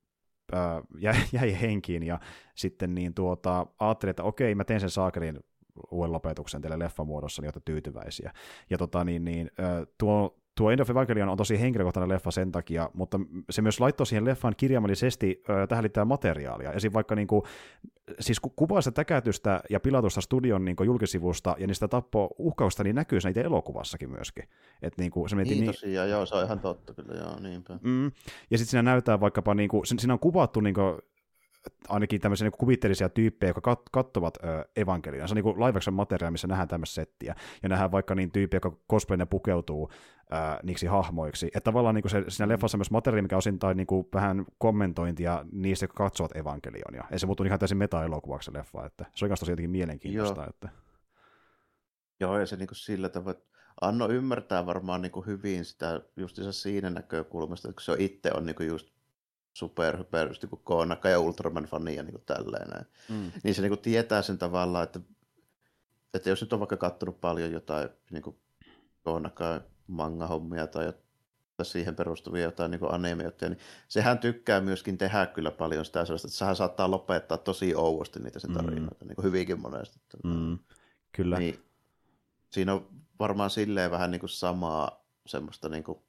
äh, 0.53 0.81
jäi, 0.97 1.15
jäi 1.31 1.61
henkiin, 1.61 2.03
ja 2.03 2.19
sitten 2.55 2.95
niin 2.95 3.13
tuota, 3.13 3.67
ajattelin, 3.79 4.09
että 4.09 4.23
okei, 4.23 4.55
mä 4.55 4.63
teen 4.63 4.79
sen 4.79 4.89
saakelin 4.89 5.39
uuden 5.91 6.11
lopetuksen 6.11 6.61
teille 6.61 6.79
leffamuodossa, 6.79 7.41
niin 7.41 7.47
olette 7.47 7.61
tyytyväisiä. 7.65 8.33
Ja 8.69 8.77
tota, 8.77 9.03
niin, 9.03 9.25
niin, 9.25 9.51
tuo, 9.97 10.38
tuo 10.59 10.71
End 10.71 10.79
of 10.79 10.89
Evangelion 10.89 11.29
on 11.29 11.37
tosi 11.37 11.59
henkilökohtainen 11.59 12.09
leffa 12.09 12.31
sen 12.31 12.51
takia, 12.51 12.89
mutta 12.93 13.19
se 13.49 13.61
myös 13.61 13.79
laittoi 13.79 14.05
siihen 14.05 14.25
leffaan 14.25 14.53
kirjaimellisesti 14.57 15.43
tähän 15.69 15.83
liittää 15.83 16.05
materiaalia. 16.05 16.71
Esim. 16.71 16.93
vaikka 16.93 17.15
niin 17.15 17.27
kuin, 17.27 17.43
siis 18.19 18.39
kuvaa 18.55 18.81
sitä 18.81 18.95
täkätystä 18.95 19.61
ja 19.69 19.79
pilatusta 19.79 20.21
studion 20.21 20.65
niin 20.65 20.75
julkisivusta 20.85 21.55
ja 21.59 21.67
niistä 21.67 21.87
tappo 21.87 22.29
uhkausta, 22.37 22.83
niin 22.83 22.95
näkyy 22.95 23.21
siinä 23.21 23.29
itse 23.29 23.41
elokuvassakin 23.41 24.09
myöskin. 24.09 24.43
Et 24.81 24.93
niin, 24.97 25.11
kuin, 25.11 25.29
se 25.29 25.35
niin, 25.35 25.47
niin 25.47 25.65
tosiaan, 25.65 26.09
joo, 26.09 26.25
se 26.25 26.35
on 26.35 26.45
ihan 26.45 26.59
totta 26.59 26.93
kyllä, 26.93 27.19
joo, 27.19 27.39
niinpä. 27.39 27.79
Mm, 27.83 28.05
ja 28.51 28.57
sitten 28.57 28.71
siinä 28.71 28.83
näyttää 28.83 29.19
vaikkapa, 29.19 29.55
niin 29.55 29.69
kuin, 29.69 29.85
siinä 29.85 30.13
on 30.13 30.19
kuvattu 30.19 30.61
niin 30.61 30.75
kuin, 30.75 30.97
ainakin 31.89 32.21
tämmöisiä 32.21 32.45
niin 32.45 32.57
kuvitteellisia 32.59 33.09
tyyppejä, 33.09 33.49
jotka 33.49 33.73
kat- 33.73 33.89
katsovat 33.91 34.37
ö. 34.43 34.65
Se 34.77 34.91
on 34.91 35.35
niin 35.35 35.45
live 35.45 35.79
materiaali, 35.91 36.31
missä 36.31 36.47
nähdään 36.47 36.67
tämmöistä 36.67 36.93
settiä. 36.93 37.35
Ja 37.63 37.69
nähdään 37.69 37.91
vaikka 37.91 38.15
niin 38.15 38.31
tyyppiä, 38.31 38.57
joka 38.57 38.77
cosplayne 38.91 39.25
pukeutuu 39.25 39.91
ää, 40.29 40.59
niiksi 40.63 40.85
hahmoiksi. 40.85 41.47
Että 41.47 41.61
tavallaan 41.61 41.95
niin 41.95 42.09
se, 42.09 42.23
siinä 42.27 42.47
leffassa 42.47 42.77
myös 42.77 42.91
materiaali, 42.91 43.21
mikä 43.21 43.37
osittain 43.37 43.77
niin 43.77 43.87
kuin 43.87 44.07
vähän 44.13 44.45
kommentointia 44.57 45.45
niistä, 45.51 45.83
jotka 45.83 46.03
katsovat 46.03 46.35
evankelionia. 46.35 47.03
Ei 47.11 47.19
se 47.19 47.25
muuttu 47.25 47.43
ihan 47.43 47.59
täysin 47.59 47.77
meta-elokuvaksi 47.77 48.45
se 48.45 48.57
leffa. 48.57 48.85
Että 48.85 49.05
se 49.15 49.25
on 49.25 49.29
tosiaan 49.29 49.51
jotenkin 49.51 49.71
mielenkiintoista. 49.71 50.41
Joo. 50.41 50.49
Että... 50.49 50.69
Joo, 52.19 52.39
ja 52.39 52.45
se 52.45 52.55
niin 52.55 52.67
kuin 52.67 52.77
sillä 52.77 53.09
tavalla, 53.09 53.31
että 53.31 53.49
Anno 53.81 54.09
ymmärtää 54.09 54.65
varmaan 54.65 55.01
niin 55.01 55.11
kuin 55.11 55.25
hyvin 55.25 55.65
sitä 55.65 56.01
justiinsa 56.17 56.51
siinä 56.51 56.89
näkökulmasta, 56.89 57.69
että 57.69 57.75
kun 57.75 57.83
se 57.83 57.91
on 57.91 58.01
itse 58.01 58.31
on 58.33 58.45
niin 58.45 58.55
kuin 58.55 58.69
just 58.69 58.98
super, 59.59 59.97
super 59.97 60.27
just 60.27 60.43
niin 60.43 60.61
Koonaka 60.63 61.09
ja 61.09 61.19
Ultraman-fani 61.19 61.95
ja 61.95 62.03
niin 62.03 62.13
kuin 62.13 62.23
tälleen. 62.25 62.85
Mm. 63.09 63.31
Niin 63.43 63.55
se 63.55 63.61
niin 63.61 63.69
kuin 63.69 63.79
tietää 63.79 64.21
sen 64.21 64.37
tavallaan, 64.37 64.83
että, 64.83 64.99
että 66.13 66.29
jos 66.29 66.41
nyt 66.41 66.53
on 66.53 66.59
vaikka 66.59 66.77
kattonut 66.77 67.21
paljon 67.21 67.51
jotain 67.51 67.89
niin 68.11 68.23
kuin 68.23 68.35
Koonaka 69.03 69.61
manga-hommia 69.87 70.67
tai 70.67 70.93
siihen 71.63 71.95
perustuvia 71.95 72.43
jotain 72.43 72.71
niin 72.71 72.93
anime 72.93 73.23
niin 73.23 73.57
sehän 73.87 74.19
tykkää 74.19 74.61
myöskin 74.61 74.97
tehdä 74.97 75.25
kyllä 75.25 75.51
paljon 75.51 75.85
sitä 75.85 76.05
sellaista, 76.05 76.27
että 76.27 76.37
sehän 76.37 76.55
saattaa 76.55 76.91
lopettaa 76.91 77.37
tosi 77.37 77.75
ouvosti 77.75 78.19
niitä 78.19 78.39
sen 78.39 78.53
tarinoita, 78.53 79.05
mm. 79.05 79.07
niin 79.07 79.15
kuin 79.15 79.25
hyvinkin 79.25 79.59
monesti. 79.59 79.99
Mm. 80.23 80.59
Kyllä. 81.11 81.39
Niin, 81.39 81.59
siinä 82.49 82.73
on 82.73 82.87
varmaan 83.19 83.49
silleen 83.49 83.91
vähän 83.91 84.11
niin 84.11 84.19
kuin 84.19 84.29
samaa 84.29 85.05
semmoista 85.25 85.69
niin 85.69 85.83
kuin 85.83 85.99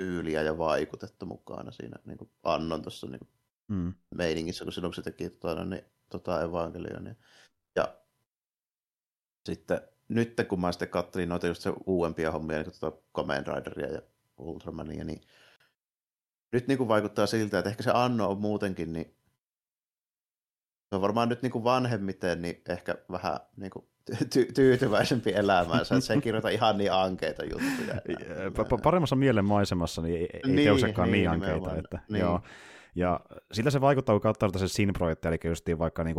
tyyliä 0.00 0.42
ja 0.42 0.58
vaikutetta 0.58 1.26
mukana 1.26 1.70
siinä 1.70 1.96
niin 2.04 2.18
kuin 2.18 2.30
Annon 2.42 2.82
tuossa 2.82 3.06
niin 3.06 3.28
mm. 3.68 3.94
meiningissä, 4.14 4.64
kun 4.64 4.72
silloin 4.72 4.94
se 4.94 5.02
teki 5.02 5.30
tota, 5.30 5.64
niin, 5.64 5.84
tota 6.08 6.42
evankelionia. 6.42 7.14
Ja 7.76 7.96
sitten 9.46 9.80
nyt 10.08 10.34
kun 10.48 10.60
mä 10.60 10.72
sitten 10.72 10.88
katselin 10.88 11.28
noita 11.28 11.46
just 11.46 11.62
se 11.62 11.72
uudempia 11.86 12.30
hommia, 12.30 12.56
niin 12.56 12.64
kuin 12.64 12.80
tuota 12.80 13.02
Command 13.14 13.46
Rideria 13.46 13.92
ja 13.92 14.02
Ultramania, 14.38 15.04
niin 15.04 15.20
nyt 16.52 16.68
niin 16.68 16.78
kuin 16.78 16.88
vaikuttaa 16.88 17.26
siltä, 17.26 17.58
että 17.58 17.70
ehkä 17.70 17.82
se 17.82 17.90
Anno 17.94 18.30
on 18.30 18.40
muutenkin, 18.40 18.92
niin 18.92 19.16
se 20.88 20.96
on 20.96 21.02
varmaan 21.02 21.28
nyt 21.28 21.42
niin 21.42 21.52
kuin 21.52 21.64
vanhemmiten 21.64 22.42
niin 22.42 22.62
ehkä 22.68 22.98
vähän 23.10 23.40
niin 23.56 23.70
kuin 23.70 23.89
ty- 24.14 24.52
tyytyväisempi 24.54 25.32
elämäänsä, 25.34 26.00
se 26.00 26.12
ei 26.14 26.20
kirjoita 26.20 26.48
ihan 26.48 26.78
niin 26.78 26.92
ankeita 26.92 27.44
juttuja. 27.44 27.94
Pa- 28.48 28.80
paremmassa 28.82 29.16
mielen 29.16 29.44
maisemassa 29.44 30.02
niin 30.02 30.16
ei, 30.16 30.28
ei 30.32 30.40
niin, 30.46 30.64
teusekaan 30.64 31.10
niin, 31.10 31.18
niin 31.18 31.30
ankeita. 31.30 31.76
Että, 31.76 31.98
niin. 32.08 32.20
joo. 32.20 32.40
Ja 32.94 33.20
siltä 33.52 33.70
se 33.70 33.80
vaikuttaa, 33.80 34.14
kun 34.14 34.20
katsoo 34.20 34.50
se 34.56 34.68
Sin-projekteja, 34.68 35.30
eli 35.30 35.50
justiin 35.50 35.78
vaikka 35.78 36.04
niin 36.04 36.16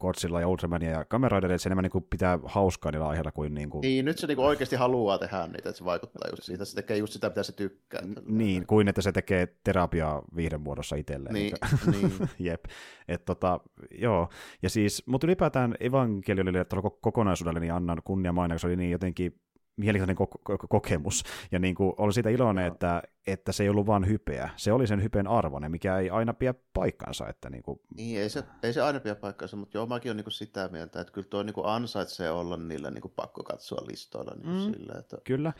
Godzilla 0.00 0.40
ja 0.40 0.48
Ultramania 0.48 0.90
ja 0.90 1.04
Kamen 1.04 1.30
että 1.44 1.58
se 1.58 1.68
enemmän 1.68 1.90
niin 1.92 2.06
pitää 2.10 2.38
hauskaa 2.44 2.92
niillä 2.92 3.08
aiheilla 3.08 3.32
kuin... 3.32 3.54
Niin, 3.54 3.70
kuin... 3.70 3.80
niin 3.80 4.04
nyt 4.04 4.18
se 4.18 4.26
niin 4.26 4.38
oikeasti 4.38 4.76
haluaa 4.76 5.18
tehdä 5.18 5.46
niitä, 5.46 5.68
että 5.68 5.72
se 5.72 5.84
vaikuttaa 5.84 6.30
just 6.30 6.42
siitä, 6.42 6.64
se 6.64 6.74
tekee 6.74 6.96
just 6.96 7.12
sitä, 7.12 7.28
mitä 7.28 7.42
se 7.42 7.52
tykkää. 7.52 8.02
Niin, 8.26 8.66
kuin 8.66 8.88
että 8.88 9.02
se 9.02 9.12
tekee 9.12 9.48
terapiaa 9.64 10.22
viihden 10.36 10.60
muodossa 10.60 10.96
itselleen. 10.96 11.34
Niin, 11.34 11.52
niin. 11.92 12.12
Jep. 12.38 12.64
Et 13.08 13.24
tota, 13.24 13.60
joo. 13.90 14.28
Ja 14.62 14.70
siis, 14.70 15.02
mutta 15.06 15.26
ylipäätään 15.26 15.74
evankelionille 15.80 16.66
kokonaisuudelle 17.00 17.60
niin 17.60 17.72
annan 17.72 18.02
kunnia 18.04 18.32
mainita, 18.32 18.58
se 18.58 18.66
oli 18.66 18.76
niin 18.76 18.90
jotenkin 18.90 19.40
mielenkiintoinen 19.76 20.28
ko- 20.28 20.54
ko- 20.54 20.66
kokemus. 20.68 21.24
Ja 21.52 21.58
niin 21.58 21.74
kuin 21.74 21.94
olen 21.96 22.12
siitä 22.12 22.30
iloinen, 22.30 22.66
että, 22.66 23.02
että 23.26 23.52
se 23.52 23.62
ei 23.62 23.68
ollut 23.68 23.86
vain 23.86 24.08
hypeä. 24.08 24.50
Se 24.56 24.72
oli 24.72 24.86
sen 24.86 25.02
hypeen 25.02 25.26
arvoinen, 25.26 25.70
mikä 25.70 25.98
ei 25.98 26.10
aina 26.10 26.34
pidä 26.34 26.54
paikkansa. 26.72 27.28
Että 27.28 27.50
niin, 27.50 27.62
kuin... 27.62 27.80
niin 27.96 28.20
ei, 28.20 28.30
se, 28.30 28.44
ei 28.62 28.72
se 28.72 28.82
aina 28.82 29.00
pidä 29.00 29.14
paikkansa, 29.14 29.56
mutta 29.56 29.78
joo, 29.78 29.86
mäkin 29.86 30.08
olen 30.10 30.16
niin 30.16 30.24
kuin 30.24 30.32
sitä 30.32 30.68
mieltä, 30.68 31.00
että 31.00 31.12
kyllä 31.12 31.28
tuo 31.28 31.42
niin 31.42 31.54
kuin 31.54 31.66
ansaitsee 31.66 32.30
olla 32.30 32.56
niillä 32.56 32.90
niin 32.90 33.02
kuin 33.02 33.12
pakko 33.16 33.42
katsoa 33.42 33.86
listoilla. 33.86 34.32
Niin 34.34 34.42
kuin 34.42 34.66
mm, 34.66 34.72
sillä, 34.72 34.98
että... 34.98 35.16
Kyllä. 35.24 35.52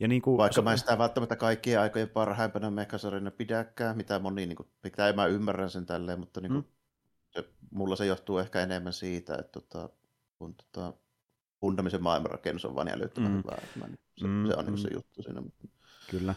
Ja 0.00 0.08
niin 0.08 0.22
kuin, 0.22 0.38
Vaikka 0.38 0.62
mä 0.62 0.72
en 0.72 0.78
sitä 0.78 0.98
välttämättä 0.98 1.36
kaikkien 1.36 1.80
aikojen 1.80 2.08
parhaimpana 2.08 2.70
mekasarina 2.70 3.30
pidäkään, 3.30 3.96
mitä 3.96 4.18
moni, 4.18 4.46
niin 4.46 4.56
kuin, 4.56 4.68
mitä 4.82 5.12
mä 5.12 5.26
ymmärrän 5.26 5.70
sen 5.70 5.86
tälleen, 5.86 6.20
mutta 6.20 6.40
niin 6.40 6.52
kuin, 6.52 6.64
mm. 6.64 6.70
se, 7.30 7.48
mulla 7.70 7.96
se 7.96 8.06
johtuu 8.06 8.38
ehkä 8.38 8.60
enemmän 8.60 8.92
siitä, 8.92 9.34
että 9.34 9.60
tota, 9.60 9.88
kun 10.38 10.54
tota, 10.54 10.92
fundamisen 11.64 12.02
maailmanrakennus 12.02 12.64
on 12.64 12.74
vaan 12.74 12.88
älyttömän 12.88 13.32
mm. 13.32 13.36
hyvä. 13.38 13.56
Mä, 13.76 13.86
se, 14.16 14.26
mm, 14.26 14.46
se 14.46 14.54
on 14.56 14.66
niin 14.66 14.78
se 14.78 14.88
juttu 14.94 15.22
siinä. 15.22 15.42
Kyllä. 16.10 16.34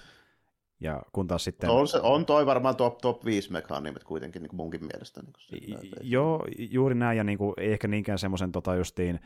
Ja 0.80 1.02
kun 1.14 1.28
taas 1.28 1.44
sitten... 1.44 1.70
On, 1.70 1.88
se, 1.88 2.00
on 2.04 2.26
toi 2.26 2.46
varmaan 2.46 2.76
top, 2.76 2.98
top 2.98 3.26
5 3.26 3.52
mekaanimet 3.52 4.04
kuitenkin 4.04 4.42
niin 4.42 4.50
kuin 4.50 4.58
munkin 4.58 4.86
mielestä. 4.86 5.22
Niin 5.22 5.34
kuin 5.34 5.62
sillä, 5.62 5.98
Joo, 6.02 6.46
juuri 6.58 6.96
näin, 6.96 7.18
ja 7.18 7.24
niin 7.24 7.38
kuin, 7.38 7.54
ei 7.58 7.72
ehkä 7.72 7.88
niinkään 7.88 8.20
semmoisen 8.20 8.52
tota 8.52 8.76
justiin 8.76 9.20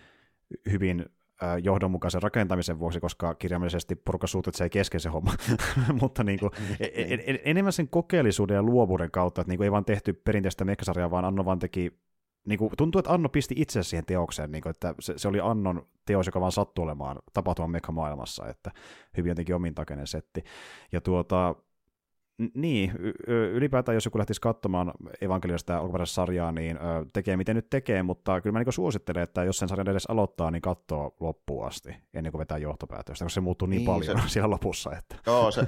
hyvin 0.71 1.05
äh, 1.43 1.57
johdonmukaisen 1.63 2.21
rakentamisen 2.21 2.79
vuoksi, 2.79 2.99
koska 2.99 3.35
kirjaimellisesti 3.35 3.95
porukka 3.95 4.27
se 4.51 4.63
ei 4.63 4.69
kesken 4.69 4.99
se 4.99 5.09
homma, 5.09 5.33
mutta 6.01 6.23
niin 6.23 6.39
kuin, 6.39 6.51
en, 6.79 7.23
en, 7.25 7.39
enemmän 7.45 7.73
sen 7.73 7.87
kokeellisuuden 7.87 8.55
ja 8.55 8.63
luovuuden 8.63 9.11
kautta, 9.11 9.41
että 9.41 9.51
niin 9.51 9.57
kuin 9.57 9.65
ei 9.65 9.71
vaan 9.71 9.85
tehty 9.85 10.13
perinteistä 10.13 10.65
mekasarjaa, 10.65 11.11
vaan 11.11 11.25
Anno 11.25 11.45
vaan 11.45 11.59
teki 11.59 11.93
niin 12.45 12.59
kuin, 12.59 12.71
tuntuu, 12.77 12.99
että 12.99 13.13
Anno 13.13 13.29
pisti 13.29 13.55
itse 13.57 13.83
siihen 13.83 14.05
teokseen, 14.05 14.51
niin 14.51 14.61
kuin, 14.61 14.69
että 14.69 14.95
se, 14.99 15.13
se, 15.17 15.27
oli 15.27 15.39
Annon 15.39 15.87
teos, 16.05 16.25
joka 16.25 16.41
vaan 16.41 16.51
sattui 16.51 16.83
olemaan 16.83 17.19
tapahtuman 17.33 17.71
mekamaailmassa, 17.71 18.47
että 18.47 18.71
hyvin 19.17 19.29
jotenkin 19.29 19.55
omintakeinen 19.55 20.07
setti. 20.07 20.43
Ja 20.91 21.01
tuota, 21.01 21.55
niin, 22.53 22.91
ylipäätään 23.27 23.95
jos 23.95 24.05
joku 24.05 24.17
lähtisi 24.17 24.41
katsomaan 24.41 24.93
evankeliosta 25.21 25.77
alkuperäistä 25.77 26.13
sarjaa, 26.13 26.51
niin 26.51 26.79
tekee 27.13 27.37
miten 27.37 27.55
nyt 27.55 27.69
tekee, 27.69 28.03
mutta 28.03 28.41
kyllä 28.41 28.53
mä 28.53 28.63
niin 28.63 28.73
suosittelen, 28.73 29.23
että 29.23 29.43
jos 29.43 29.57
sen 29.57 29.69
sarjan 29.69 29.89
edes 29.89 30.05
aloittaa, 30.05 30.51
niin 30.51 30.61
katsoo 30.61 31.15
loppuun 31.19 31.67
asti 31.67 31.95
ennen 32.13 32.31
kuin 32.31 32.39
vetää 32.39 32.57
johtopäätöstä, 32.57 33.25
koska 33.25 33.33
se 33.33 33.41
muuttuu 33.41 33.67
niin, 33.67 33.77
niin 33.77 33.85
paljon 33.85 34.21
se... 34.21 34.29
siellä 34.33 34.49
lopussa. 34.49 34.91
Että... 34.97 35.15
Joo, 35.25 35.51
se, 35.55 35.67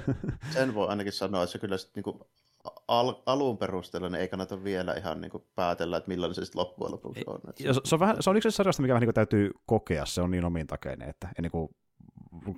sen 0.50 0.74
voi 0.74 0.88
ainakin 0.88 1.12
sanoa, 1.12 1.42
että 1.42 1.52
se 1.52 1.58
kyllä 1.58 1.78
sitten 1.78 2.02
niin 2.04 2.18
kuin 2.18 2.28
al- 2.88 3.22
alun 3.26 3.58
perusteella 3.58 4.08
niin 4.08 4.20
ei 4.20 4.28
kannata 4.28 4.64
vielä 4.64 4.94
ihan 4.94 5.20
niin 5.20 5.30
kuin 5.30 5.44
päätellä, 5.54 5.96
että 5.96 6.08
millainen 6.08 6.34
se 6.34 6.44
sitten 6.44 6.60
loppujen 6.60 6.92
lopuksi 6.92 7.24
on. 7.26 7.40
Se, 7.56 7.80
se, 7.84 7.94
on 7.94 8.00
vähän, 8.00 8.16
se 8.20 8.30
on 8.30 8.36
yksi 8.36 8.50
sarjasta, 8.50 8.82
mikä 8.82 8.94
vähän 8.94 9.00
niin 9.00 9.06
kuin 9.06 9.14
täytyy 9.14 9.50
kokea, 9.66 10.06
se 10.06 10.22
on 10.22 10.30
niin 10.30 10.44
omintakeinen, 10.44 11.08
että 11.08 11.28
ennen 11.38 11.50
kuin 11.50 11.68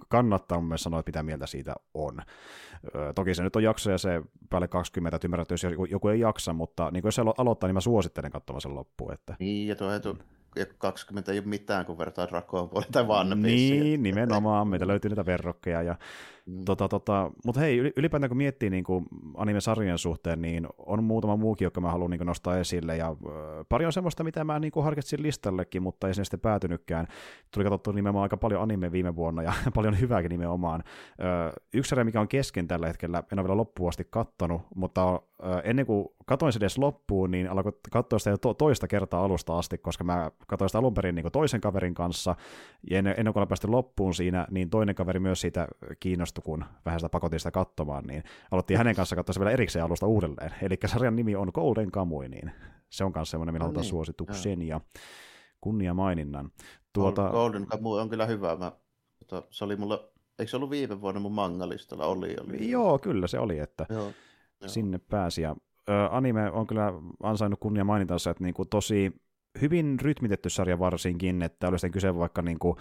kannattaa 0.08 0.60
mun 0.60 0.78
sanoa, 0.78 1.00
että 1.00 1.08
mitä 1.08 1.22
mieltä 1.22 1.46
siitä 1.46 1.74
on. 1.94 2.22
Ö, 2.94 3.12
toki 3.12 3.34
se 3.34 3.42
nyt 3.42 3.56
on 3.56 3.62
jakso 3.62 3.90
ja 3.90 3.98
se 3.98 4.22
päälle 4.50 4.68
20, 4.68 5.16
että 5.16 5.26
ymmärrät, 5.26 5.50
jos 5.50 5.62
joku, 5.62 5.84
joku 5.84 6.08
ei 6.08 6.20
jaksa, 6.20 6.52
mutta 6.52 6.90
niin 6.90 7.02
kuin 7.02 7.08
jos 7.08 7.14
se 7.14 7.22
aloittaa, 7.38 7.68
niin 7.68 7.74
mä 7.74 7.80
suosittelen 7.80 8.30
katsomaan 8.30 8.60
sen 8.60 8.74
loppuun. 8.74 9.12
Että... 9.12 9.36
Niin, 9.38 9.68
ja 9.68 9.76
tuo 9.76 9.88
20 10.78 11.32
ei 11.32 11.38
ole 11.38 11.46
mitään, 11.46 11.86
kun 11.86 11.98
vertaa 11.98 12.28
Dragon 12.28 12.68
Ball 12.68 12.84
tai 12.92 13.04
One 13.08 13.34
Niin, 13.34 14.02
nimenomaan. 14.02 14.68
Meitä 14.68 14.86
löytyy 14.86 15.08
niitä 15.08 15.26
verrokkeja. 15.26 15.82
Ja, 15.82 15.96
mm. 16.46 16.64
tota, 16.64 16.88
tota, 16.88 17.30
mutta 17.44 17.60
hei, 17.60 17.92
ylipäätään 17.96 18.30
kun 18.30 18.36
miettii 18.36 18.70
niin 18.70 18.84
kuin 18.84 19.06
anime-sarjan 19.36 19.98
suhteen, 19.98 20.42
niin 20.42 20.66
on 20.78 21.04
muutama 21.04 21.36
muukin, 21.36 21.66
joka 21.66 21.80
mä 21.80 21.90
haluan 21.90 22.10
niin 22.10 22.18
kuin 22.18 22.26
nostaa 22.26 22.58
esille. 22.58 22.96
Ja 22.96 23.16
pari 23.68 23.86
on 23.86 23.92
semmoista, 23.92 24.24
mitä 24.24 24.44
mä 24.44 24.58
niin 24.58 24.72
kuin 24.72 24.84
harkitsin 24.84 25.22
listallekin, 25.22 25.82
mutta 25.82 26.08
ei 26.08 26.14
sinne 26.14 26.24
sitten 26.24 26.40
päätynytkään. 26.40 27.06
Tuli 27.54 27.64
katsottu 27.64 27.92
nimenomaan 27.92 28.22
aika 28.22 28.36
paljon 28.36 28.62
anime 28.62 28.92
viime 28.92 29.16
vuonna 29.16 29.42
ja 29.42 29.52
paljon 29.74 30.00
hyvääkin 30.00 30.30
nimenomaan. 30.30 30.82
Yksi 31.74 31.88
sarja, 31.88 32.04
mikä 32.04 32.20
on 32.20 32.28
kesken 32.28 32.68
tällä 32.68 32.86
hetkellä, 32.86 33.22
en 33.32 33.38
ole 33.38 33.48
vielä 33.48 33.56
loppuun 33.56 33.88
asti 33.88 34.06
kattonut, 34.10 34.62
mutta 34.74 35.22
ennen 35.64 35.86
kuin 35.86 36.08
katoin 36.26 36.52
se 36.52 36.58
edes 36.58 36.78
loppuun, 36.78 37.30
niin 37.30 37.50
alkoi 37.50 37.72
katsoa 37.92 38.18
sitä 38.18 38.30
jo 38.30 38.38
to- 38.38 38.54
toista 38.54 38.88
kertaa 38.88 39.24
alusta 39.24 39.58
asti, 39.58 39.78
koska 39.78 40.04
mä 40.04 40.30
katsoin 40.46 40.68
sitä 40.68 40.78
alun 40.78 40.94
perin 40.94 41.14
niin 41.14 41.32
toisen 41.32 41.60
kaverin 41.60 41.94
kanssa, 41.94 42.36
ja 42.90 42.98
ennen, 42.98 43.14
ennen 43.16 43.32
kuin 43.32 43.40
olen 43.40 43.48
päästy 43.48 43.68
loppuun 43.68 44.14
siinä, 44.14 44.46
niin 44.50 44.70
toinen 44.70 44.94
kaveri 44.94 45.20
myös 45.20 45.40
siitä 45.40 45.68
kiinnostui, 46.00 46.35
kun 46.42 46.64
vähän 46.84 47.00
sitä 47.00 47.08
pakotin 47.08 47.40
sitä 47.40 47.50
katsomaan, 47.50 48.04
niin 48.04 48.22
aloittiin 48.50 48.78
hänen 48.78 48.96
kanssa 48.96 49.16
katsoa 49.16 49.40
vielä 49.40 49.50
erikseen 49.50 49.84
alusta 49.84 50.06
uudelleen. 50.06 50.54
Eli 50.62 50.78
sarjan 50.86 51.16
nimi 51.16 51.36
on 51.36 51.50
Golden 51.54 51.90
Kamui, 51.90 52.28
niin 52.28 52.52
se 52.90 53.04
on 53.04 53.12
myös 53.14 53.30
semmoinen, 53.30 53.54
millä 53.54 53.66
no, 53.66 53.72
niin. 53.72 53.84
suosituksen 53.84 54.62
ja 54.62 54.80
kunnia 55.60 55.94
maininnan. 55.94 56.50
Tuota... 56.92 57.28
Golden 57.30 57.66
Kamui 57.66 58.00
on 58.00 58.08
kyllä 58.08 58.26
hyvä. 58.26 58.56
Mä, 58.56 58.72
tota, 59.26 59.48
se 59.50 59.64
oli 59.64 59.76
mulla, 59.76 60.08
eikö 60.38 60.50
se 60.50 60.56
ollut 60.56 60.70
viime 60.70 61.00
vuonna 61.00 61.20
mun 61.20 61.32
mangalistalla? 61.32 62.06
Oli, 62.06 62.36
oli. 62.46 62.70
Joo, 62.70 62.98
kyllä 62.98 63.26
se 63.26 63.38
oli, 63.38 63.58
että 63.58 63.86
Joo. 63.90 64.12
sinne 64.66 64.98
pääsi. 64.98 65.42
Ja, 65.42 65.56
ö, 65.88 65.92
anime 66.10 66.50
on 66.50 66.66
kyllä 66.66 66.92
ansainnut 67.22 67.60
kunnia 67.60 67.84
mainintansa, 67.84 68.30
että 68.30 68.44
niinku 68.44 68.64
tosi 68.64 69.12
hyvin 69.60 70.00
rytmitetty 70.00 70.50
sarja 70.50 70.78
varsinkin, 70.78 71.42
että 71.42 71.68
olisi 71.68 71.90
kyse 71.90 72.16
vaikka 72.16 72.42
niin 72.42 72.58
kuin 72.58 72.76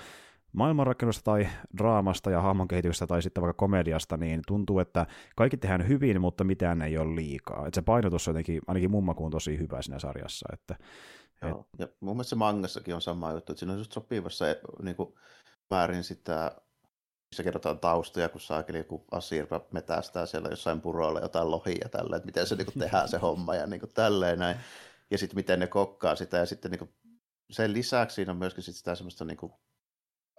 maailmanrakennusta 0.55 1.23
tai 1.23 1.47
draamasta 1.77 2.31
ja 2.31 2.41
hahmon 2.41 2.67
kehityksestä 2.67 3.07
tai 3.07 3.21
sitten 3.21 3.41
vaikka 3.41 3.57
komediasta, 3.57 4.17
niin 4.17 4.41
tuntuu, 4.47 4.79
että 4.79 5.05
kaikki 5.35 5.57
tehdään 5.57 5.87
hyvin, 5.87 6.21
mutta 6.21 6.43
mitään 6.43 6.81
ei 6.81 6.97
ole 6.97 7.15
liikaa. 7.15 7.67
Että 7.67 7.75
se 7.77 7.81
painotus 7.81 8.27
on 8.27 8.31
jotenkin, 8.31 8.61
ainakin 8.67 8.91
mumma 8.91 9.11
makuun 9.11 9.31
tosi 9.31 9.57
hyvä 9.57 9.81
siinä 9.81 9.99
sarjassa. 9.99 10.49
Että, 10.53 10.75
Joo. 11.41 11.59
Et... 11.59 11.79
Ja 11.79 11.87
mun 11.99 12.15
mielestä 12.15 12.29
se 12.29 12.35
mangassakin 12.35 12.95
on 12.95 13.01
sama 13.01 13.31
juttu, 13.31 13.51
että 13.51 13.59
siinä 13.59 13.73
on 13.73 13.79
just 13.79 13.91
sopivassa 13.91 14.45
niin 14.81 14.95
kuin 14.95 15.13
väärin 15.71 16.03
sitä 16.03 16.51
missä 17.31 17.43
kerrotaan 17.43 17.79
taustoja, 17.79 18.29
kun 18.29 18.41
saakeli 18.41 18.77
joku 18.77 19.05
Asirpa 19.11 19.61
metästää 19.71 20.25
siellä 20.25 20.49
jossain 20.49 20.81
puroilla 20.81 21.19
jotain 21.19 21.51
lohia 21.51 21.77
ja 21.83 21.89
tälleen, 21.89 22.17
että 22.17 22.25
miten 22.25 22.47
se 22.47 22.55
niin 22.55 22.65
kuin, 22.65 22.79
tehdään 22.79 23.09
se 23.09 23.17
homma 23.17 23.55
ja 23.55 23.67
niin 23.67 23.79
kuin, 23.79 23.93
tälleen 23.93 24.39
näin. 24.39 24.57
ja 25.11 25.17
sitten 25.17 25.35
miten 25.35 25.59
ne 25.59 25.67
kokkaa 25.67 26.15
sitä, 26.15 26.37
ja 26.37 26.45
sitten 26.45 26.71
niin 26.71 26.79
kuin, 26.79 26.93
sen 27.51 27.73
lisäksi 27.73 28.15
siinä 28.15 28.31
on 28.31 28.37
myöskin 28.37 28.63
sit 28.63 28.75
sitä 28.75 28.95
semmoista 28.95 29.25
niin 29.25 29.37
kuin, 29.37 29.53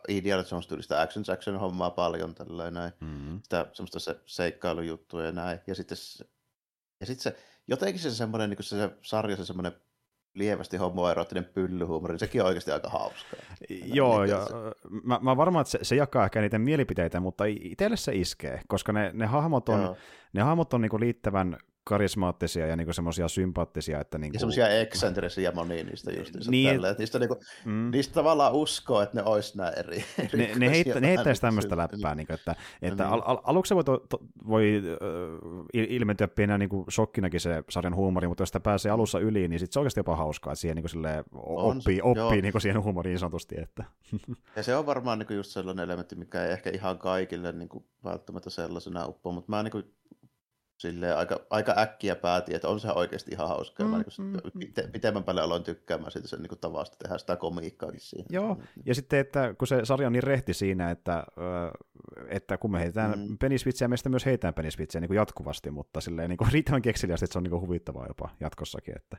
Indiana 0.09 0.45
Jones 0.51 0.67
tyylistä 0.67 1.01
action 1.01 1.25
action 1.33 1.61
hommaa 1.61 1.91
paljon 1.91 2.35
tällä 2.35 2.71
näin. 2.71 2.93
Mm-hmm. 3.01 3.41
Sitä 3.43 3.67
semmoista 3.73 3.99
se 3.99 4.21
seikkailujuttua 4.27 5.23
ja 5.23 5.33
näin. 5.33 5.61
Ja 5.67 5.75
sitten 5.75 5.97
se, 5.97 6.25
ja 7.01 7.07
sitten 7.07 7.23
se, 7.23 7.37
jotenkin 7.69 8.03
se 8.03 8.11
semmoinen 8.11 8.51
niin 8.51 8.65
se, 8.65 8.77
se 8.77 8.91
sarja, 9.03 9.37
se 9.37 9.45
semmoinen 9.45 9.73
lievästi 10.35 10.77
homoeroottinen 10.77 11.45
pyllyhuumori, 11.45 12.13
niin 12.13 12.19
sekin 12.19 12.41
on 12.41 12.47
oikeasti 12.47 12.71
aika 12.71 12.89
hauskaa. 12.89 13.41
Joo, 13.85 14.25
ja 14.25 14.47
se... 14.47 14.53
mä, 15.05 15.19
mä 15.23 15.37
varmaan, 15.37 15.61
että 15.61 15.71
se, 15.71 15.79
se 15.83 15.97
jakaa 15.97 16.25
ehkä 16.25 16.41
niiden 16.41 16.61
mielipiteitä, 16.61 17.21
mutta 17.21 17.45
itselle 17.45 17.97
se 17.97 18.15
iskee, 18.15 18.61
koska 18.69 18.93
ne, 18.93 19.11
ne 19.15 19.27
hahmot 19.27 19.69
on, 19.69 19.97
ne 20.33 20.43
hahmot 20.43 20.75
on 20.75 20.81
niinku 20.81 21.01
liittävän 21.01 21.59
karismaattisia 21.89 22.67
ja 22.67 22.77
niinku 22.77 22.93
semmoisia 22.93 23.29
sympaattisia. 23.29 24.01
Että 24.01 24.19
niinku... 24.19 24.37
Ja 24.37 24.39
semmoisia 24.39 24.69
eksentrisiä 24.69 25.53
moni 25.53 25.85
niistä 25.85 26.13
just. 26.13 26.35
Niin, 26.49 26.75
tällä, 26.75 26.91
että 26.91 27.03
niistä, 27.03 27.19
niinku, 27.19 27.41
mm. 27.65 27.91
niistä 27.91 28.15
tavallaan 28.15 28.53
uskoo, 28.53 29.03
että 29.03 29.17
ne 29.17 29.23
olisi 29.23 29.57
nämä 29.59 29.71
eri, 29.71 30.05
eri 30.19 30.39
Ne, 30.39 30.53
ne, 30.57 30.71
heittä, 30.71 31.01
ne 31.01 31.09
heittäisi 31.09 31.41
tämmöistä 31.41 31.77
läppää, 31.77 32.15
niin, 32.15 32.33
että, 32.33 32.55
että 32.83 33.05
niin. 33.05 33.13
al, 33.13 33.23
al, 33.25 33.39
aluksi 33.45 33.69
se 33.69 33.75
voi, 33.75 33.85
to, 33.85 34.07
to, 34.09 34.19
voi 34.49 34.83
uh, 35.01 35.65
ilmentyä 35.73 36.29
pienenä 36.29 36.59
niin 36.59 36.85
shokkinakin 36.91 37.41
se 37.41 37.65
sarjan 37.71 37.97
huumori, 37.97 38.29
mutta 38.29 38.43
jos 38.43 38.49
sitä 38.49 38.61
pääsee 38.61 38.93
alussa 38.93 39.19
yli, 39.19 39.49
niin 39.49 39.61
sit 39.61 39.73
se 39.73 39.79
on 39.79 39.81
oikeasti 39.81 40.01
jopa 40.01 40.17
hauskaa, 40.17 40.53
että 40.53 40.61
siihen 40.61 40.77
niin 40.77 41.25
oppii, 41.35 42.01
oppii 42.03 42.43
niin 42.43 42.61
siihen 42.61 42.83
huumoriin 42.83 43.13
niin 43.13 43.21
sanotusti. 43.21 43.55
Että. 43.59 43.85
ja 44.57 44.63
se 44.63 44.77
on 44.77 44.87
varmaan 44.87 45.19
niin 45.19 45.37
just 45.37 45.51
sellainen 45.51 45.85
elementti, 45.85 46.17
mikä 46.17 46.45
ei 46.45 46.53
ehkä 46.53 46.71
ihan 46.71 46.99
kaikille 46.99 47.53
niin 47.53 47.69
välttämättä 48.05 48.51
sellaisena 48.51 49.07
uppoa, 49.07 49.33
mutta 49.33 49.51
mä 49.51 49.63
niin 49.63 49.97
silleen 50.79 51.17
aika, 51.17 51.41
aika 51.51 51.75
äkkiä 51.79 52.17
päätin, 52.17 52.57
että 52.57 52.69
on 52.69 52.81
se 52.81 52.93
oikeasti 52.93 53.31
ihan 53.31 53.49
hauska. 53.49 53.85
Mm, 53.85 53.91
mä 53.91 53.97
niin 53.97 54.33
mm, 54.33 54.59
pite, 54.59 54.89
pitemmän 54.93 55.25
päälle 55.25 55.43
aloin 55.43 55.63
tykkäämään 55.63 56.11
siitä 56.11 56.29
sen 56.29 56.43
niin 56.43 56.59
tavasta 56.61 56.97
tehdä 56.97 57.19
sitä 57.19 57.37
komiikkaakin 57.37 58.01
siihen. 58.01 58.27
Joo, 58.31 58.59
ja 58.87 58.95
sitten, 58.95 59.19
että 59.19 59.55
kun 59.59 59.69
se 59.69 59.85
sarja 59.85 60.07
on 60.07 60.13
niin 60.13 60.23
rehti 60.23 60.55
siinä, 60.55 60.91
että, 60.91 61.25
että 62.29 62.59
kun 62.59 62.73
me 62.73 62.79
heitetään 62.79 63.19
mm. 63.19 63.39
penisvitsiä, 63.39 63.89
meistä 63.89 64.09
myös 64.09 64.27
heitetään 64.27 64.55
penisvitsiä 64.55 65.01
niin 65.01 65.15
jatkuvasti, 65.15 65.71
mutta 65.71 66.01
silleen 66.01 66.31
niin 66.31 66.53
riittävän 66.53 66.83
kekseliästi, 66.83 67.25
että 67.25 67.33
se 67.33 67.39
on 67.39 67.43
niin 67.43 67.61
huvittavaa 67.61 68.07
jopa 68.07 68.29
jatkossakin. 68.41 68.97
Että, 68.97 69.17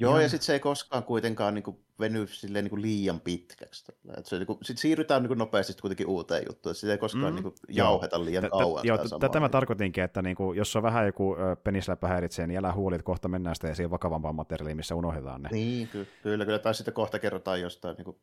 Joo, 0.00 0.16
ja, 0.16 0.22
ja 0.22 0.28
sitten 0.28 0.46
se 0.46 0.52
ei 0.52 0.60
koskaan 0.60 1.02
kuitenkaan 1.02 1.54
niin 1.54 1.62
kuin 1.62 1.76
veny 2.00 2.26
silleen, 2.26 2.64
niin 2.64 2.70
kuin 2.70 2.82
liian 2.82 3.20
pitkäksi. 3.20 3.78
Sitten 3.78 3.96
niin 4.38 4.78
siirrytään 4.78 5.22
niin 5.22 5.28
kuin 5.28 5.38
nopeasti 5.38 5.80
kuitenkin 5.80 6.06
uuteen 6.06 6.42
juttuun, 6.48 6.70
että 6.70 6.80
sitä 6.80 6.92
ei 6.92 6.98
koskaan 6.98 7.32
mm. 7.32 7.34
niin 7.34 7.42
kuin 7.42 7.54
jauheta 7.68 8.24
liian 8.24 8.44
t- 8.44 8.50
kauan. 8.50 8.86
Joo, 8.86 8.98
tätä 9.20 9.40
mä 9.40 9.48
tarkoitinkin, 9.48 10.04
että 10.04 10.22
niin 10.22 10.36
kuin, 10.36 10.58
jos 10.58 10.76
on 10.76 10.82
vähän 10.82 11.06
joku 11.06 11.36
penisläppä 11.64 12.08
häiritsee, 12.08 12.46
niin 12.46 12.58
älä 12.58 12.72
huolit, 12.72 13.02
kohta 13.02 13.28
mennään 13.28 13.56
sitten 13.56 13.76
siihen 13.76 13.90
vakavampaan 13.90 14.34
materiaaliin, 14.34 14.76
missä 14.76 14.94
unohdetaan 14.94 15.42
ne. 15.42 15.48
Niin, 15.52 15.88
kyllä, 15.88 16.44
kyllä. 16.44 16.58
Tai 16.58 16.74
sitten 16.74 16.94
kohta 16.94 17.18
kerrotaan 17.18 17.60
jostain 17.60 17.96
niin 17.96 18.04
kuin 18.04 18.16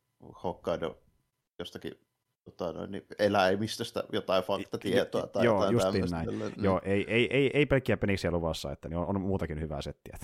Hokkaido 0.44 0.98
jostakin 1.60 2.00
tota, 2.46 2.74
noin, 2.74 2.92
niin 2.92 3.06
eläimistöstä 3.20 4.04
jotain 4.12 4.44
faktatietoa 4.44 5.28
tai 5.28 5.46
Joo, 5.46 5.70
jotain 5.72 6.00
justiin 6.02 6.12
näin. 6.12 6.30
Mm. 6.58 6.64
Joo, 6.64 6.82
ei, 6.84 7.06
ei, 7.08 7.28
ei, 7.36 7.52
ei 7.54 7.66
pelkkiä 7.66 7.98
peniksiä 7.98 8.32
luvassa, 8.32 8.72
että 8.72 8.90
niin 8.90 8.98
on, 8.98 9.08
on 9.08 9.22
muutakin 9.22 9.62
hyvää 9.62 9.82
settiä. 9.82 10.18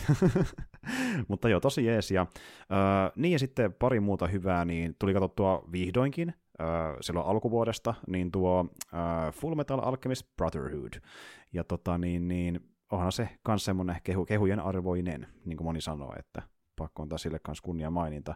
Mutta 1.28 1.50
joo, 1.50 1.60
tosi 1.60 1.86
jees. 1.86 2.12
Ja, 2.12 2.22
äh, 2.22 3.12
niin 3.16 3.32
ja 3.32 3.40
sitten 3.40 3.74
pari 3.74 4.00
muuta 4.00 4.28
hyvää, 4.28 4.66
niin 4.66 4.96
tuli 5.00 5.14
katsottua 5.14 5.64
vihdoinkin 5.72 6.34
äh, 6.62 6.68
silloin 7.02 7.28
alkuvuodesta, 7.28 7.94
niin 8.08 8.32
tuo 8.32 8.66
äh, 8.94 9.34
Full 9.34 9.56
Metal 9.56 9.80
Alchemist 9.84 10.28
Brotherhood. 10.38 10.94
Ja 11.54 11.64
tota 11.64 11.98
niin, 11.98 12.28
niin 12.28 12.60
onhan 12.92 13.12
se 13.12 13.30
myös 13.48 13.66
semmoinen 13.66 13.96
kehu, 14.04 14.26
kehujen 14.26 14.60
arvoinen, 14.60 15.28
niin 15.46 15.58
kuin 15.58 15.66
moni 15.66 15.82
sanoo, 15.82 16.14
että 16.20 16.42
pakko 16.76 17.04
antaa 17.04 17.18
sille 17.18 17.40
kanssa 17.40 17.64
kunnia 17.64 17.90
maininta. 17.90 18.36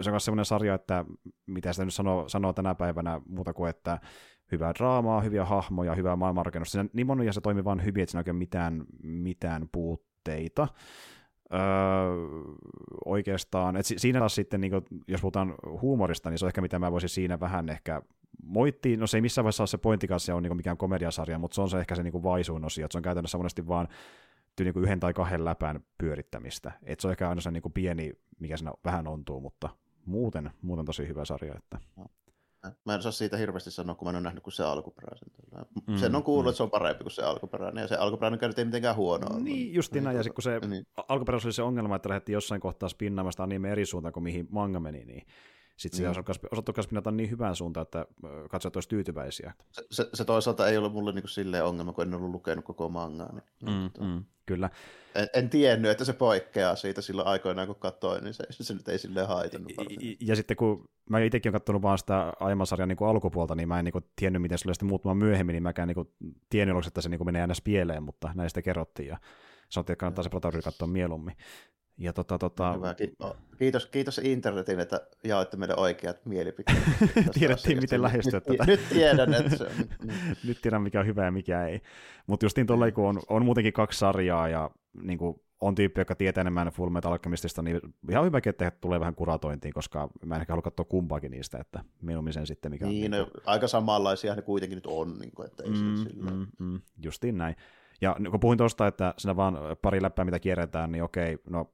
se 0.00 0.10
on 0.10 0.12
myös 0.12 0.24
semmoinen 0.24 0.44
sarja, 0.44 0.74
että 0.74 1.04
mitä 1.46 1.72
sitä 1.72 1.84
nyt 1.84 1.94
sanoo, 1.94 2.28
sanoo 2.28 2.52
tänä 2.52 2.74
päivänä 2.74 3.20
muuta 3.28 3.52
kuin, 3.52 3.70
että 3.70 3.98
hyvää 4.52 4.74
draamaa, 4.74 5.20
hyviä 5.20 5.44
hahmoja, 5.44 5.94
hyvää 5.94 6.16
maailmanrakennusta. 6.16 6.72
Siinä 6.72 6.88
niin 6.92 7.06
moni 7.06 7.26
ja 7.26 7.32
se 7.32 7.40
toimii 7.40 7.64
vaan 7.64 7.84
hyvin, 7.84 8.02
että 8.02 8.10
siinä 8.10 8.22
ei 8.26 8.30
ole 8.30 8.38
mitään, 8.38 8.84
mitään 9.02 9.68
puutteita. 9.72 10.68
Öö, 11.52 11.60
oikeastaan, 13.04 13.76
et 13.76 13.86
siinä 13.86 14.18
taas 14.18 14.34
sitten, 14.34 14.60
niin 14.60 14.70
kuin, 14.70 14.84
jos 15.08 15.20
puhutaan 15.20 15.54
huumorista, 15.80 16.30
niin 16.30 16.38
se 16.38 16.44
on 16.44 16.48
ehkä 16.48 16.60
mitä 16.60 16.78
mä 16.78 16.92
voisin 16.92 17.08
siinä 17.08 17.40
vähän 17.40 17.68
ehkä 17.68 18.02
moittiin, 18.42 19.00
no 19.00 19.06
se 19.06 19.16
ei 19.16 19.20
missään 19.20 19.44
vaiheessa 19.44 19.62
ole 19.62 19.68
se 19.68 19.78
pointtikaan, 19.78 20.20
se 20.20 20.32
on 20.32 20.42
niin 20.42 20.56
mikään 20.56 20.76
komediasarja, 20.76 21.38
mutta 21.38 21.54
se 21.54 21.60
on 21.60 21.70
se 21.70 21.78
ehkä 21.78 21.94
se 21.94 22.02
niin 22.02 22.12
kuin 22.12 22.22
vaisuin 22.22 22.64
osio, 22.64 22.84
että 22.84 22.92
se 22.92 22.98
on 22.98 23.02
käytännössä 23.02 23.38
monesti 23.38 23.66
vaan 23.66 23.88
niin 24.64 24.74
kuin 24.74 24.84
yhden 24.84 25.00
tai 25.00 25.14
kahden 25.14 25.44
läpän 25.44 25.84
pyörittämistä. 25.98 26.72
Et 26.82 27.00
se 27.00 27.06
on 27.06 27.10
ehkä 27.10 27.28
aina 27.28 27.40
se 27.40 27.50
niin 27.50 27.62
kuin 27.62 27.72
pieni, 27.72 28.12
mikä 28.40 28.56
siinä 28.56 28.72
vähän 28.84 29.06
ontuu, 29.06 29.40
mutta 29.40 29.68
muuten, 30.06 30.50
muuten 30.62 30.86
tosi 30.86 31.08
hyvä 31.08 31.24
sarja. 31.24 31.54
Että... 31.56 31.78
Mä 32.84 32.94
en 32.94 33.02
saa 33.02 33.12
siitä 33.12 33.36
hirveästi 33.36 33.70
sanoa, 33.70 33.94
kun 33.94 34.06
mä 34.06 34.10
en 34.10 34.16
ole 34.16 34.22
nähnyt 34.22 34.42
kuin 34.42 34.52
se 34.52 34.64
alkuperäisen. 34.64 35.28
Mm, 35.86 35.96
Sen 35.96 36.14
on 36.14 36.22
kuullut, 36.22 36.44
mm. 36.44 36.48
että 36.48 36.56
se 36.56 36.62
on 36.62 36.70
parempi 36.70 37.04
kuin 37.04 37.12
se 37.12 37.22
alkuperäinen, 37.22 37.82
ja 37.82 37.88
se 37.88 37.96
alkuperäinen 37.96 38.40
ei 38.56 38.64
mitenkään 38.64 38.96
huonoa. 38.96 39.38
Niin, 39.38 39.74
just 39.74 39.94
näin, 39.94 40.16
ja 40.16 40.22
sitten 40.22 40.34
kun 40.34 40.42
se 40.42 40.58
niin. 40.58 40.86
alkuperäisen 41.08 41.46
oli 41.46 41.52
se 41.52 41.62
ongelma, 41.62 41.96
että 41.96 42.08
lähdettiin 42.08 42.34
jossain 42.34 42.60
kohtaa 42.60 42.88
spinnaamasta 42.88 43.42
anime 43.42 43.72
eri 43.72 43.86
suuntaan 43.86 44.12
kuin 44.12 44.24
mihin 44.24 44.48
manga 44.50 44.80
meni, 44.80 45.04
niin 45.04 45.26
sitten 45.76 46.06
mm. 46.06 46.14
se 46.14 46.20
osattu 46.50 46.72
pinnata 46.88 47.10
niin 47.10 47.30
hyvään 47.30 47.56
suuntaan, 47.56 47.82
että 47.82 48.06
katsojat 48.50 48.76
olisivat 48.76 48.90
tyytyväisiä. 48.90 49.52
Se, 49.72 49.86
se, 49.90 50.08
se, 50.14 50.24
toisaalta 50.24 50.68
ei 50.68 50.76
ole 50.76 50.88
mulle 50.88 51.12
niinku 51.12 51.28
silleen 51.28 51.64
ongelma, 51.64 51.92
kun 51.92 52.04
en 52.04 52.14
ollut 52.14 52.30
lukenut 52.30 52.64
koko 52.64 52.88
mangaa. 52.88 53.32
Niin, 53.32 53.74
mm, 53.74 53.90
tota, 53.90 54.04
mm, 54.04 54.24
kyllä. 54.46 54.70
En, 55.14 55.28
en 55.34 55.50
tiennyt, 55.50 55.90
että 55.90 56.04
se 56.04 56.12
poikkeaa 56.12 56.76
siitä 56.76 57.02
silloin 57.02 57.28
aikoinaan, 57.28 57.66
kun 57.66 57.76
katsoin, 57.76 58.24
niin 58.24 58.34
se, 58.34 58.44
se 58.50 58.74
nyt 58.74 58.88
ei 58.88 58.98
silleen 58.98 59.28
haitannut. 59.28 59.72
Ja, 59.76 60.16
ja 60.20 60.36
sitten 60.36 60.56
kun 60.56 60.88
mä 61.10 61.18
itsekin 61.18 61.50
olen 61.50 61.60
katsonut 61.60 61.82
vaan 61.82 61.98
sitä 61.98 62.32
aiemman 62.40 62.66
sarjan 62.66 62.88
niin 62.88 63.08
alkupuolta, 63.08 63.54
niin 63.54 63.68
mä 63.68 63.78
en 63.78 63.84
niin 63.84 63.92
kuin, 63.92 64.04
tiennyt, 64.16 64.42
miten 64.42 64.58
se 64.58 64.68
oli 64.68 64.74
sitten 64.74 64.88
muuttumaan 64.88 65.16
myöhemmin, 65.16 65.52
niin 65.52 65.62
mäkään 65.62 65.88
niin 65.88 65.94
kuin, 65.94 66.08
tiennyt, 66.50 66.86
että 66.86 67.00
se 67.00 67.08
niin 67.08 67.18
kuin, 67.18 67.28
menee 67.28 67.42
aina 67.42 67.54
pieleen, 67.64 68.02
mutta 68.02 68.30
näistä 68.34 68.62
kerrottiin. 68.62 69.08
Ja 69.08 69.18
sanottiin, 69.68 69.92
että 69.92 70.00
kannattaa 70.00 70.22
se 70.22 70.30
Protauri 70.30 70.62
katsoa 70.62 70.88
mieluummin. 70.88 71.36
Ja 71.98 72.12
tota, 72.12 72.38
tota... 72.38 72.72
Hyvä. 72.72 72.94
Kiitos, 73.58 73.86
kiitos 73.86 74.18
internetin, 74.18 74.80
että 74.80 75.00
jaoitte 75.24 75.56
meidän 75.56 75.78
oikeat 75.78 76.26
mielipiteet. 76.26 76.78
Tiedettiin, 77.38 77.80
miten 77.80 78.02
lähestyä 78.02 78.40
tätä. 78.40 78.64
Nyt 78.66 78.80
tiedän, 78.88 79.34
että 79.34 79.56
se 79.56 79.64
on. 79.64 79.70
Nyt 80.46 80.58
tiedän, 80.62 80.82
mikä 80.82 81.00
on 81.00 81.06
hyvä 81.06 81.24
ja 81.24 81.30
mikä 81.30 81.66
ei. 81.66 81.80
Mutta 82.26 82.46
just 82.46 82.56
niin 82.56 82.66
tuolla, 82.66 82.90
kun 82.90 83.08
on, 83.08 83.20
on 83.28 83.44
muutenkin 83.44 83.72
kaksi 83.72 83.98
sarjaa 83.98 84.48
ja 84.48 84.70
niin 85.02 85.18
kuin 85.18 85.40
on 85.60 85.74
tyyppi, 85.74 86.00
joka 86.00 86.14
tietää 86.14 86.40
enemmän 86.40 86.68
Full 86.68 86.90
Metal 86.90 87.12
Alchemistista, 87.12 87.62
niin 87.62 87.80
ihan 88.10 88.24
hyvä, 88.24 88.40
että 88.46 88.72
tulee 88.80 89.00
vähän 89.00 89.14
kuratointiin, 89.14 89.74
koska 89.74 90.08
mä 90.24 90.34
en 90.34 90.40
ehkä 90.40 90.52
halua 90.52 90.62
katsoa 90.62 90.84
kumpaakin 90.84 91.30
niistä, 91.30 91.58
että 91.58 91.84
mieluummin 92.02 92.32
sen 92.32 92.46
sitten, 92.46 92.72
mikä 92.72 92.86
niin, 92.86 93.14
on... 93.14 93.20
Niin 93.20 93.30
kuin... 93.32 93.42
aika 93.46 93.68
samanlaisia 93.68 94.34
ne 94.34 94.42
kuitenkin 94.42 94.76
nyt 94.76 94.86
on, 94.86 95.18
niin 95.18 95.32
kuin, 95.34 95.46
että 95.46 95.62
ei 95.62 95.70
mm, 95.70 95.96
sillä... 95.96 96.30
mm, 96.30 96.46
mm, 96.58 96.80
justiin 97.04 97.38
näin. 97.38 97.56
Ja 98.00 98.16
kun 98.30 98.40
puhuin 98.40 98.58
tuosta, 98.58 98.86
että 98.86 99.14
siinä 99.18 99.36
vaan 99.36 99.58
pari 99.82 100.02
läppää, 100.02 100.24
mitä 100.24 100.38
kierretään, 100.38 100.92
niin 100.92 101.04
okei, 101.04 101.38
no 101.50 101.72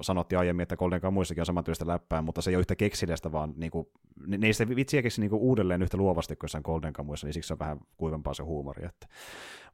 sanottiin 0.00 0.38
aiemmin, 0.38 0.62
että 0.62 0.76
Golden 0.76 1.00
muissakin 1.12 1.40
on 1.40 1.46
samantyöstä 1.46 1.86
läppää, 1.86 2.22
mutta 2.22 2.42
se 2.42 2.50
ei 2.50 2.56
ole 2.56 2.60
yhtä 2.60 2.76
keksillistä, 2.76 3.32
vaan 3.32 3.52
niin 3.56 3.70
kuin, 3.70 3.86
ne 4.26 4.46
ei 4.46 4.52
sitä 4.52 4.76
vitsiä 4.76 5.02
keksi 5.02 5.20
niin 5.20 5.30
kuin 5.30 5.42
uudelleen 5.42 5.82
yhtä 5.82 5.96
luovasti 5.96 6.36
kuin 6.36 6.44
jossain 6.44 6.64
Golden 6.64 6.92
Kamuissa, 6.92 7.26
niin 7.26 7.34
siksi 7.34 7.48
se 7.48 7.54
on 7.54 7.58
vähän 7.58 7.80
kuivempaa 7.96 8.34
se 8.34 8.42
huumori. 8.42 8.84
Että. 8.84 9.06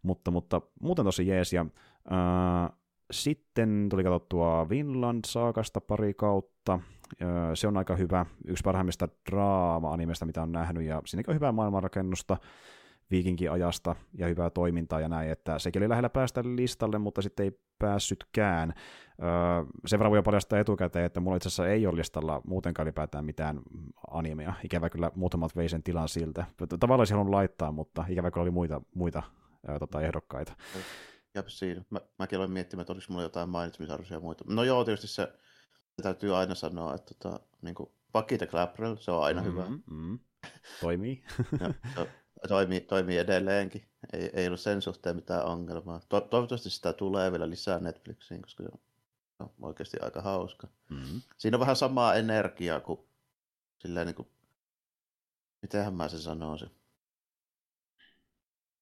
Mutta, 0.02 0.30
mutta 0.30 0.60
muuten 0.80 1.04
tosi 1.04 1.26
jees. 1.26 1.52
Ja, 1.52 1.66
äh, 2.12 2.78
sitten 3.10 3.86
tuli 3.90 4.04
katsottua 4.04 4.68
Vinland 4.68 5.20
Saakasta 5.26 5.80
pari 5.80 6.14
kautta. 6.14 6.80
Se 7.54 7.68
on 7.68 7.76
aika 7.76 7.96
hyvä, 7.96 8.26
yksi 8.46 8.62
parhaimmista 8.62 9.08
draama-animesta, 9.30 10.26
mitä 10.26 10.42
on 10.42 10.52
nähnyt, 10.52 10.82
ja 10.82 11.02
siinäkin 11.06 11.30
on 11.30 11.34
hyvää 11.34 11.52
maailmanrakennusta 11.52 12.36
viikinkiajasta 13.10 13.96
ja 14.14 14.26
hyvää 14.26 14.50
toimintaa 14.50 15.00
ja 15.00 15.08
näin, 15.08 15.30
että 15.30 15.58
sekin 15.58 15.82
oli 15.82 15.88
lähellä 15.88 16.08
päästä 16.08 16.42
listalle, 16.44 16.98
mutta 16.98 17.22
sitten 17.22 17.44
ei 17.44 17.60
päässytkään. 17.78 18.74
Öö, 19.22 19.28
sen 19.86 19.98
verran 19.98 20.12
voi 20.12 20.22
paljastaa 20.22 20.58
etukäteen, 20.58 21.04
että 21.04 21.20
mulla 21.20 21.36
itse 21.36 21.48
asiassa 21.48 21.68
ei 21.68 21.86
ole 21.86 21.96
listalla 21.96 22.40
muutenkaan 22.44 22.86
ylipäätään 22.86 23.24
mitään 23.24 23.60
animea. 24.10 24.54
Ikävä 24.64 24.90
kyllä 24.90 25.10
muutamat 25.14 25.56
vei 25.56 25.68
sen 25.68 25.82
tilan 25.82 26.08
siltä. 26.08 26.44
Tavallaan 26.80 27.00
olisi 27.00 27.12
halunnut 27.12 27.34
laittaa, 27.34 27.72
mutta 27.72 28.04
ikävä 28.08 28.30
kyllä 28.30 28.42
oli 28.42 28.50
muita, 28.50 28.80
muita 28.94 29.22
öö, 29.68 29.78
tota, 29.78 30.00
ehdokkaita. 30.00 30.52
Ja 31.34 31.42
siinä. 31.46 31.82
Mä, 31.90 32.00
mäkin 32.18 32.38
olen 32.38 32.50
miettimään, 32.50 32.82
että 32.82 32.92
oliko 32.92 33.06
mulla 33.08 33.22
jotain 33.22 33.48
mainitsemisarvoisia 33.48 34.20
muita. 34.20 34.44
No 34.48 34.64
joo, 34.64 34.84
tietysti 34.84 35.06
se, 35.06 35.32
se 35.96 36.02
täytyy 36.02 36.36
aina 36.36 36.54
sanoa, 36.54 36.94
että 36.94 37.14
tota, 37.14 37.40
niin 37.62 37.74
kuin 37.74 37.90
the 38.38 38.46
Clapperell, 38.46 38.96
se 38.96 39.10
on 39.10 39.24
aina 39.24 39.42
mm-hmm, 39.42 39.52
hyvä. 39.52 39.68
Mm-hmm. 39.68 40.18
Toimii. 40.80 41.22
ja, 41.60 41.74
se, 41.94 42.08
toimii, 42.48 42.80
toimii 42.80 43.18
edelleenkin. 43.18 43.88
Ei, 44.12 44.30
ei 44.32 44.46
ollut 44.46 44.60
sen 44.60 44.82
suhteen 44.82 45.16
mitään 45.16 45.44
ongelmaa. 45.44 46.00
To, 46.08 46.20
toivottavasti 46.20 46.70
sitä 46.70 46.92
tulee 46.92 47.32
vielä 47.32 47.50
lisää 47.50 47.78
Netflixiin, 47.78 48.42
koska 48.42 48.62
se 48.62 48.68
on 49.40 49.50
oikeasti 49.62 49.96
aika 50.00 50.22
hauska. 50.22 50.68
Mm-hmm. 50.88 51.20
Siinä 51.38 51.56
on 51.56 51.60
vähän 51.60 51.76
samaa 51.76 52.14
energiaa 52.14 52.80
kuin 52.80 53.00
silleen 53.78 54.06
niin 54.06 54.14
kuin, 54.14 54.28
mitenhän 55.62 55.94
mä 55.94 56.08
sen 56.08 56.20
sanoisin. 56.20 56.70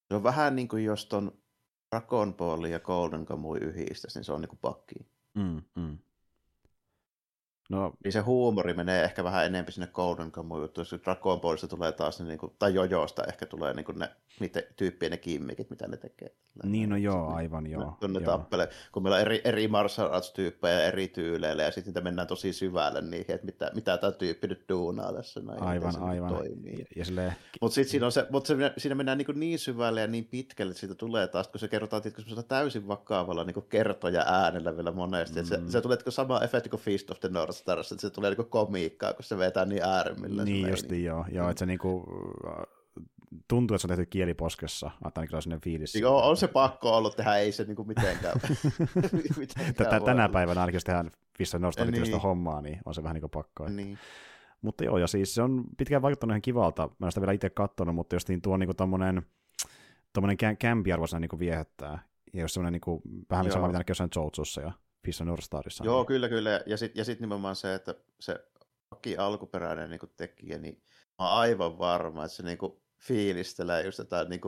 Se 0.08 0.14
on 0.14 0.22
vähän 0.22 0.56
niin 0.56 0.68
kuin 0.68 0.84
jos 0.84 1.06
ton 1.06 1.38
Dragon 1.90 2.34
ja 2.70 2.80
Golden 2.80 3.26
Kamuy 3.26 3.58
yhdistäisi, 3.58 4.18
niin 4.18 4.24
se 4.24 4.32
on 4.32 4.40
niin 4.40 4.48
kuin 4.48 4.58
pakki. 4.62 4.94
Mm, 5.34 5.62
No, 7.68 7.92
niin 8.04 8.12
se 8.12 8.20
huumori 8.20 8.74
menee 8.74 9.04
ehkä 9.04 9.24
vähän 9.24 9.46
enemmän 9.46 9.72
sinne 9.72 9.88
Golden 9.92 10.30
Kamuun 10.30 10.60
juttu, 10.60 10.80
jos 10.80 10.94
Dragon 11.04 11.40
Ballista 11.40 11.68
tulee 11.68 11.92
taas, 11.92 12.20
ne, 12.20 12.26
niin 12.26 12.38
kuin, 12.38 12.52
tai 12.58 12.74
Jojosta 12.74 13.24
ehkä 13.24 13.46
tulee 13.46 13.74
niin 13.74 13.84
kuin 13.84 13.98
ne 13.98 14.10
miten, 14.40 14.62
tyyppien 14.76 15.10
ne 15.10 15.16
kimmikit, 15.16 15.70
mitä 15.70 15.88
ne 15.88 15.96
tekee. 15.96 16.34
Niin, 16.64 16.88
no 16.90 16.96
joo, 16.96 17.34
aivan 17.34 17.66
joo. 17.66 17.98
Ne, 18.02 18.08
ne 18.08 18.18
joo. 18.18 18.24
tappele, 18.24 18.68
kun 18.92 19.02
meillä 19.02 19.16
on 19.16 19.20
eri, 19.20 19.40
eri 19.44 19.68
martial 19.68 20.12
arts-tyyppejä 20.12 20.80
eri 20.80 21.08
tyyleillä, 21.08 21.62
ja 21.62 21.70
sitten 21.70 21.90
niitä 21.90 22.00
mennään 22.00 22.28
tosi 22.28 22.52
syvälle 22.52 23.00
niihin, 23.00 23.34
että 23.34 23.46
mitä, 23.46 23.70
mitä 23.74 23.96
tämä 23.98 24.12
tyyppi 24.12 24.46
nyt 24.46 24.64
duunaa 24.68 25.12
tässä. 25.12 25.40
Näin, 25.40 25.62
aivan, 25.62 26.02
aivan. 26.02 26.34
Toimii. 26.34 26.78
Ja, 26.78 26.84
ja 26.96 27.04
silleen... 27.04 27.32
Mutta 27.60 27.74
sitten 27.74 27.90
siinä, 27.90 28.06
on 28.06 28.12
se, 28.12 28.26
mut 28.30 28.46
se, 28.46 28.54
siinä 28.78 28.94
mennään 28.94 29.18
niin, 29.18 29.40
niin 29.40 29.58
syvälle 29.58 30.00
ja 30.00 30.06
niin 30.06 30.24
pitkälle, 30.24 30.70
että 30.70 30.80
siitä 30.80 30.94
tulee 30.94 31.26
taas, 31.28 31.48
kun 31.48 31.60
se 31.60 31.68
kerrotaan 31.68 32.02
tietysti 32.02 32.42
täysin 32.48 32.88
vakavalla 32.88 33.44
niin 33.44 33.64
kertoja 33.68 34.24
äänellä 34.26 34.76
vielä 34.76 34.92
monesti. 34.92 35.40
Mm. 35.40 35.46
Se, 35.46 35.60
se 35.68 35.80
tulee 35.80 35.98
sama 36.08 36.40
efekti 36.40 36.68
kuin 36.68 36.80
Feast 36.80 37.10
of 37.10 37.20
the 37.20 37.28
North 37.28 37.55
Stars, 37.56 37.92
että 37.92 38.00
se 38.00 38.10
tulee 38.10 38.34
niin 38.34 38.50
komiikkaa, 38.50 39.12
kun 39.12 39.24
se 39.24 39.38
vetää 39.38 39.64
niin 39.64 39.82
äärimmillä. 39.82 40.44
Niin 40.44 40.68
justi 40.68 41.04
joo, 41.04 41.24
joo 41.32 41.50
että 41.50 41.58
se 41.58 41.66
niinku, 41.66 42.04
tuntuu, 43.48 43.74
että 43.74 43.82
se 43.82 43.86
on 43.86 43.96
tehty 43.96 44.06
kieliposkessa, 44.06 44.90
ainakin 45.04 45.42
sellainen 45.42 45.60
fiilis. 45.60 45.94
Joo, 45.94 46.28
on 46.28 46.36
se 46.36 46.48
pakko 46.48 46.96
ollut 46.96 47.16
tehdä, 47.16 47.36
ei 47.36 47.52
se 47.52 47.64
niinku 47.64 47.84
mitenkään. 47.84 48.40
mitenkään 49.38 50.04
tänä 50.04 50.28
päivänä 50.28 50.60
ainakin, 50.60 50.76
jos 50.76 50.84
tehdään 50.84 51.10
Fissa 51.38 51.58
Nostalgia 51.58 52.02
niin. 52.02 52.20
hommaa, 52.20 52.62
niin 52.62 52.78
on 52.84 52.94
se 52.94 53.02
vähän 53.02 53.14
niin 53.14 53.22
kuin 53.22 53.30
pakko. 53.30 53.68
Niin. 53.68 53.98
Mutta 54.62 54.84
joo, 54.84 54.98
ja 54.98 55.06
siis 55.06 55.34
se 55.34 55.42
on 55.42 55.64
pitkään 55.76 56.02
vaikuttanut 56.02 56.32
ihan 56.32 56.42
kivalta. 56.42 56.90
Mä 56.98 57.06
en 57.06 57.12
sitä 57.12 57.20
vielä 57.20 57.32
itse 57.32 57.50
katsonut, 57.50 57.94
mutta 57.94 58.16
jos 58.16 58.28
niin 58.28 58.42
tuo 58.42 58.56
niinku 58.56 58.74
tommonen, 58.74 59.22
tommonen 60.12 60.36
kämpiarvoisena 60.58 61.20
niinku 61.20 61.38
viehättää, 61.38 61.98
ja 62.32 62.40
jos 62.40 62.54
semmoinen 62.54 62.72
niinku, 62.72 63.02
vähän 63.30 63.52
sama, 63.52 63.66
mitä 63.66 63.78
näkee 63.78 63.90
jossain 63.90 64.10
Joutsussa 64.16 64.60
ja 64.60 64.72
Fissa 65.06 65.24
Northstarissa. 65.24 65.84
Joo, 65.84 66.00
niin. 66.00 66.06
kyllä, 66.06 66.28
kyllä. 66.28 66.60
Ja 66.66 66.76
sitten 66.76 67.00
ja 67.00 67.04
sit 67.04 67.20
nimenomaan 67.20 67.56
se, 67.56 67.74
että 67.74 67.94
se 68.20 68.44
Aki 68.90 69.16
alkuperäinen 69.16 69.90
niinku 69.90 70.06
tekijä, 70.06 70.58
niin 70.58 70.82
mä 71.18 71.28
oon 71.28 71.38
aivan 71.38 71.78
varma, 71.78 72.24
että 72.24 72.36
se 72.36 72.42
niinku 72.42 72.82
fiilistelee 72.98 73.84
just 73.84 73.98
jotain 73.98 74.30
niin 74.30 74.40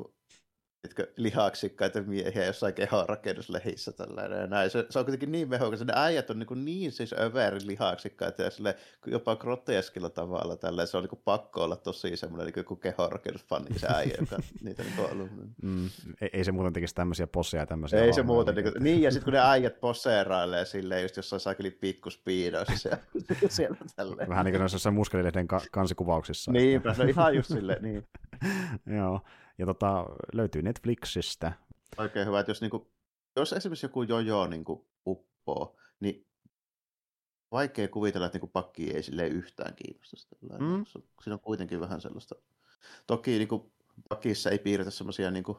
etkö, 0.85 1.13
lihaksikkaita 1.17 2.03
miehiä 2.03 2.45
jossain 2.45 2.75
kehonrakennuslehissä 2.75 3.93
tällainen 3.93 4.41
ja 4.41 4.47
näin. 4.47 4.71
Se, 4.71 4.87
se 4.91 4.99
on 4.99 5.05
kuitenkin 5.05 5.33
niin 5.33 5.49
mehokas, 5.49 5.81
ne 5.81 5.93
äijät 5.97 6.31
on 6.31 6.39
niin, 6.39 6.47
kuin 6.47 6.65
niin 6.65 6.93
siis 6.93 7.15
överin 7.19 7.67
lihaksikkaita 7.67 8.43
ja 8.43 8.51
sille, 8.51 8.77
jopa 9.07 9.37
groteskilla 9.37 10.11
tavalla 10.11 10.57
tällä. 10.57 10.87
Se 10.87 10.97
on 10.97 11.03
niin 11.03 11.09
kuin 11.09 11.23
pakko 11.25 11.65
olla 11.65 11.77
tosi 11.77 12.17
semmoinen 12.17 12.53
niin 12.55 12.65
kuin 12.65 12.81
kehonrakennusfani 12.81 13.79
se 13.79 13.87
äijä, 13.95 14.15
joka 14.21 14.37
niitä 14.65 14.83
niin 14.83 15.01
on 15.01 15.11
ollut. 15.13 15.31
Mm, 15.63 15.91
ei, 16.21 16.31
ei, 16.33 16.45
se 16.45 16.53
muuten 16.53 16.73
tekisi 16.73 16.95
tämmöisiä 16.95 17.27
posseja 17.27 17.67
tämmöisiä. 17.67 18.05
Ei 18.05 18.13
se 18.13 18.23
muuten. 18.23 18.55
Niin, 18.55 18.73
kuin, 18.73 18.85
niin, 18.85 19.03
ja 19.03 19.11
sitten 19.11 19.25
kun 19.25 19.33
ne 19.33 19.41
äijät 19.41 19.81
posseerailee 19.81 20.65
silleen 20.65 21.03
just 21.03 21.17
jossain 21.17 21.41
saakeli 21.41 21.71
pikkuspiidoissa 21.71 22.77
siellä, 22.77 22.99
siellä 23.49 23.77
tälleen. 23.97 24.29
Vähän 24.29 24.45
niin 24.45 24.53
kuin 24.53 24.61
noissa 24.61 24.91
muskelilehden 24.91 25.49
ka- 25.49 25.61
kansikuvauksissa. 25.73 26.53
Niinpä, 26.53 26.95
no 26.99 27.05
ihan 27.05 27.35
just 27.35 27.49
silleen, 27.49 27.83
niin. 27.83 28.09
Joo, 28.99 29.21
ja 29.59 29.67
tota, 29.67 30.07
löytyy 30.33 30.63
Netflixistä. 30.63 31.53
Oikein 31.99 32.27
hyvä, 32.27 32.41
että 32.41 32.51
jos, 32.51 32.61
niin 32.61 32.71
kuin, 32.71 32.87
jos 33.37 33.53
esimerkiksi 33.53 33.87
joku 33.87 34.03
jojo 34.03 34.47
niin 34.47 34.65
kuin, 34.65 34.87
uppoo, 35.07 35.77
niin 36.01 36.27
vaikea 37.53 37.89
kuvitella, 37.89 38.27
että 38.27 38.39
niin 38.39 38.51
pakki 38.51 38.91
ei 38.91 39.03
sille 39.03 39.27
yhtään 39.27 39.75
kiinnosta. 39.75 40.37
Mm. 40.59 40.85
Siinä 41.23 41.35
on 41.35 41.41
kuitenkin 41.41 41.81
vähän 41.81 42.01
sellaista. 42.01 42.35
Toki 43.07 43.39
niin 43.39 43.49
kuin, 43.49 43.73
pakissa 44.09 44.51
ei 44.51 44.59
piirretä 44.59 44.91
semmoisia 44.91 45.31
niin 45.31 45.45
kuin, 45.45 45.59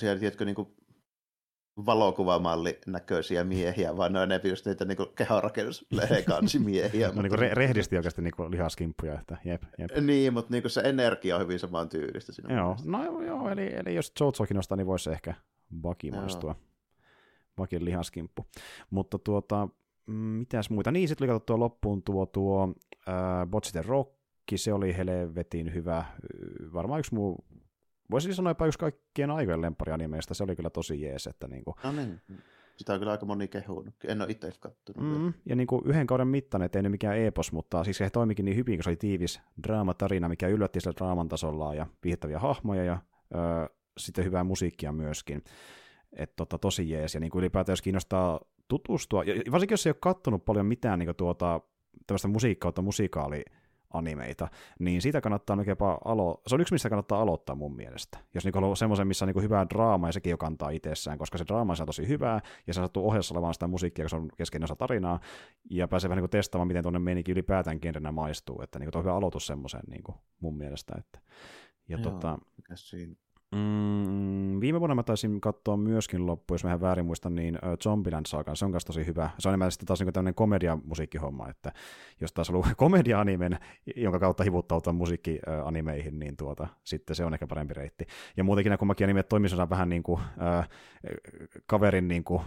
tiedätkö, 0.00 0.44
niin 0.44 0.54
kuin, 0.54 0.74
valokuvamalli 1.86 2.78
näköisiä 2.86 3.44
miehiä, 3.44 3.96
vaan 3.96 4.12
ne 4.12 4.20
on 4.20 4.28
just 4.44 4.66
niitä 4.66 4.84
niin 4.84 4.98
kehonrakennuslehdekansimiehiä. 5.16 7.08
no 7.14 7.22
niin 7.22 7.30
kuin 7.30 7.40
re- 7.40 7.54
rehdisti 7.54 7.96
oikeasti 7.96 8.22
niin 8.22 8.34
kuin 8.36 8.50
lihaskimppuja, 8.50 9.20
että 9.20 9.36
jep, 9.44 9.62
jep. 9.78 9.90
Niin, 10.00 10.32
mutta 10.32 10.52
niin 10.52 10.62
kuin 10.62 10.70
se 10.70 10.80
energia 10.80 11.36
on 11.36 11.42
hyvin 11.42 11.58
samaan 11.58 11.88
tyylistä 11.88 12.32
siinä. 12.32 12.54
Joo, 12.54 12.76
no 12.84 13.22
joo, 13.22 13.50
eli, 13.50 13.74
eli 13.74 13.94
jos 13.94 14.12
Jojo 14.20 14.46
kiinnostaa, 14.48 14.76
niin 14.76 14.86
voisi 14.86 15.10
ehkä 15.10 15.34
Baki 15.80 16.10
maistua. 16.10 16.54
Bakin 17.56 17.84
lihaskimppu. 17.84 18.46
Mutta 18.90 19.18
tuota, 19.18 19.68
mm, 20.06 20.14
mitäs 20.14 20.70
muita? 20.70 20.90
Niin, 20.90 21.08
sitten 21.08 21.24
oli 21.24 21.28
katsottua 21.28 21.58
loppuun 21.58 22.02
tuo, 22.02 22.26
tuo 22.26 22.74
äh, 23.08 23.46
Botsite 23.50 23.82
Rock, 23.82 24.12
se 24.56 24.72
oli 24.72 24.96
helvetin 24.96 25.74
hyvä. 25.74 26.04
Varmaan 26.72 26.98
yksi 26.98 27.14
muu 27.14 27.44
voisin 28.10 28.34
sanoa 28.34 28.50
jopa 28.50 28.66
yksi 28.66 28.78
kaikkien 28.78 29.30
aikojen 29.30 29.60
lempparianimeista, 29.60 30.34
se 30.34 30.44
oli 30.44 30.56
kyllä 30.56 30.70
tosi 30.70 31.02
jees. 31.02 31.26
Että 31.26 31.48
niin 31.48 31.64
kuin... 31.64 31.74
No 31.84 31.92
niin, 31.92 32.20
sitä 32.76 32.92
on 32.92 32.98
kyllä 32.98 33.12
aika 33.12 33.26
moni 33.26 33.48
kehunut, 33.48 33.94
en 34.04 34.22
ole 34.22 34.30
itse 34.30 34.50
katsonut. 34.60 35.22
Mm, 35.22 35.32
ja 35.46 35.56
niin 35.56 35.66
kuin 35.66 35.82
yhden 35.86 36.06
kauden 36.06 36.28
mittainen, 36.28 36.70
ei 36.74 36.82
nyt 36.82 36.92
mikään 36.92 37.18
epos, 37.18 37.52
mutta 37.52 37.84
siis 37.84 37.96
se 37.96 38.10
toimikin 38.10 38.44
niin 38.44 38.56
hyvin, 38.56 38.78
kun 38.78 38.84
se 38.84 38.90
oli 38.90 38.96
tiivis 38.96 39.40
draamatarina, 39.62 40.28
mikä 40.28 40.48
yllätti 40.48 40.80
sillä 40.80 40.94
draaman 40.96 41.28
tasolla 41.28 41.74
ja 41.74 41.86
viihdyttäviä 42.04 42.38
hahmoja 42.38 42.84
ja 42.84 42.98
ö, 43.34 43.68
sitten 43.98 44.24
hyvää 44.24 44.44
musiikkia 44.44 44.92
myöskin. 44.92 45.44
Että 46.12 46.36
tota, 46.36 46.58
tosi 46.58 46.90
jees, 46.90 47.14
ja 47.14 47.20
niin 47.20 47.30
kuin 47.30 47.40
ylipäätään 47.40 47.72
jos 47.72 47.82
kiinnostaa 47.82 48.40
tutustua, 48.68 49.24
ja 49.24 49.34
varsinkin 49.52 49.72
jos 49.72 49.86
ei 49.86 49.90
ole 49.90 49.96
kattonut 50.00 50.44
paljon 50.44 50.66
mitään 50.66 50.98
niin 50.98 51.06
kuin 51.06 51.16
tuota, 51.16 51.60
tällaista 52.06 52.28
musiikkautta, 52.28 52.82
musikaali 52.82 53.44
animeita, 53.98 54.48
niin 54.78 55.02
siitä 55.02 55.20
kannattaa 55.20 55.56
jopa 55.66 55.98
alo- 56.04 56.42
se 56.46 56.54
on 56.54 56.60
yksi, 56.60 56.74
missä 56.74 56.88
kannattaa 56.88 57.20
aloittaa 57.20 57.56
mun 57.56 57.76
mielestä. 57.76 58.18
Jos 58.34 58.44
niin 58.44 58.54
haluaa 58.54 58.74
semmoisen, 58.74 59.06
missä 59.06 59.24
on 59.24 59.32
niin 59.34 59.42
hyvää 59.42 59.66
draamaa 59.74 60.08
ja 60.08 60.12
sekin 60.12 60.30
jo 60.30 60.38
kantaa 60.38 60.70
itsessään, 60.70 61.18
koska 61.18 61.38
se 61.38 61.44
draama 61.48 61.74
on 61.80 61.86
tosi 61.86 62.08
hyvää 62.08 62.40
ja 62.66 62.74
se 62.74 62.80
sattuu 62.80 63.08
ohjassa 63.08 63.34
olemaan 63.34 63.54
sitä 63.54 63.66
musiikkia, 63.66 64.04
koska 64.04 64.16
se 64.16 64.22
on 64.22 64.28
keskeinen 64.36 64.64
osa 64.64 64.76
tarinaa 64.76 65.20
ja 65.70 65.88
pääsee 65.88 66.10
vähän 66.10 66.22
niin 66.22 66.30
testaamaan, 66.30 66.68
miten 66.68 66.82
tuonne 66.82 66.98
menikin 66.98 67.32
ylipäätään 67.32 67.78
genrenä 67.82 68.12
maistuu. 68.12 68.62
Että 68.62 68.78
niin 68.78 68.90
kuin, 68.92 69.02
hyvä 69.02 69.14
aloitus 69.14 69.46
semmoisen 69.46 69.80
niin 69.88 70.02
mun 70.40 70.56
mielestä. 70.56 70.94
Että. 70.98 71.18
Ja 71.88 71.98
Joo, 71.98 72.10
tota, 72.10 72.38
siinä? 72.74 73.14
Mm, 73.54 74.60
viime 74.60 74.80
vuonna 74.80 74.94
mä 74.94 75.02
taisin 75.02 75.40
katsoa 75.40 75.76
myöskin 75.76 76.26
loppu, 76.26 76.54
jos 76.54 76.64
mä 76.64 76.70
ihan 76.70 76.80
väärin 76.80 77.06
muistan, 77.06 77.34
niin 77.34 77.58
Zombieland 77.82 78.26
Sagan, 78.26 78.56
se 78.56 78.64
on 78.64 78.72
kanssa 78.72 78.86
tosi 78.86 79.06
hyvä. 79.06 79.30
Se 79.38 79.48
on 79.48 79.50
enemmän 79.50 79.72
sitten 79.72 79.86
taas 79.86 80.00
niin 80.00 80.12
tämmöinen 80.12 80.34
komediamusiikkihomma, 80.34 81.48
että 81.48 81.72
jos 82.20 82.32
taas 82.32 82.50
ollut 82.50 82.66
komedia-animen, 82.76 83.58
jonka 83.96 84.18
kautta 84.18 84.44
hivuttautua 84.44 84.92
musiikkianimeihin, 84.92 86.18
niin 86.18 86.36
tuota, 86.36 86.68
sitten 86.84 87.16
se 87.16 87.24
on 87.24 87.34
ehkä 87.34 87.46
parempi 87.46 87.74
reitti. 87.74 88.06
Ja 88.36 88.44
muutenkin 88.44 88.78
kummakin 88.78 89.04
animet 89.04 89.28
toimisivat 89.28 89.70
vähän 89.70 89.88
niin 89.88 90.02
kuin, 90.02 90.20
äh, 90.42 90.68
kaverin 91.66 92.08
niin 92.08 92.24
kuin, 92.24 92.42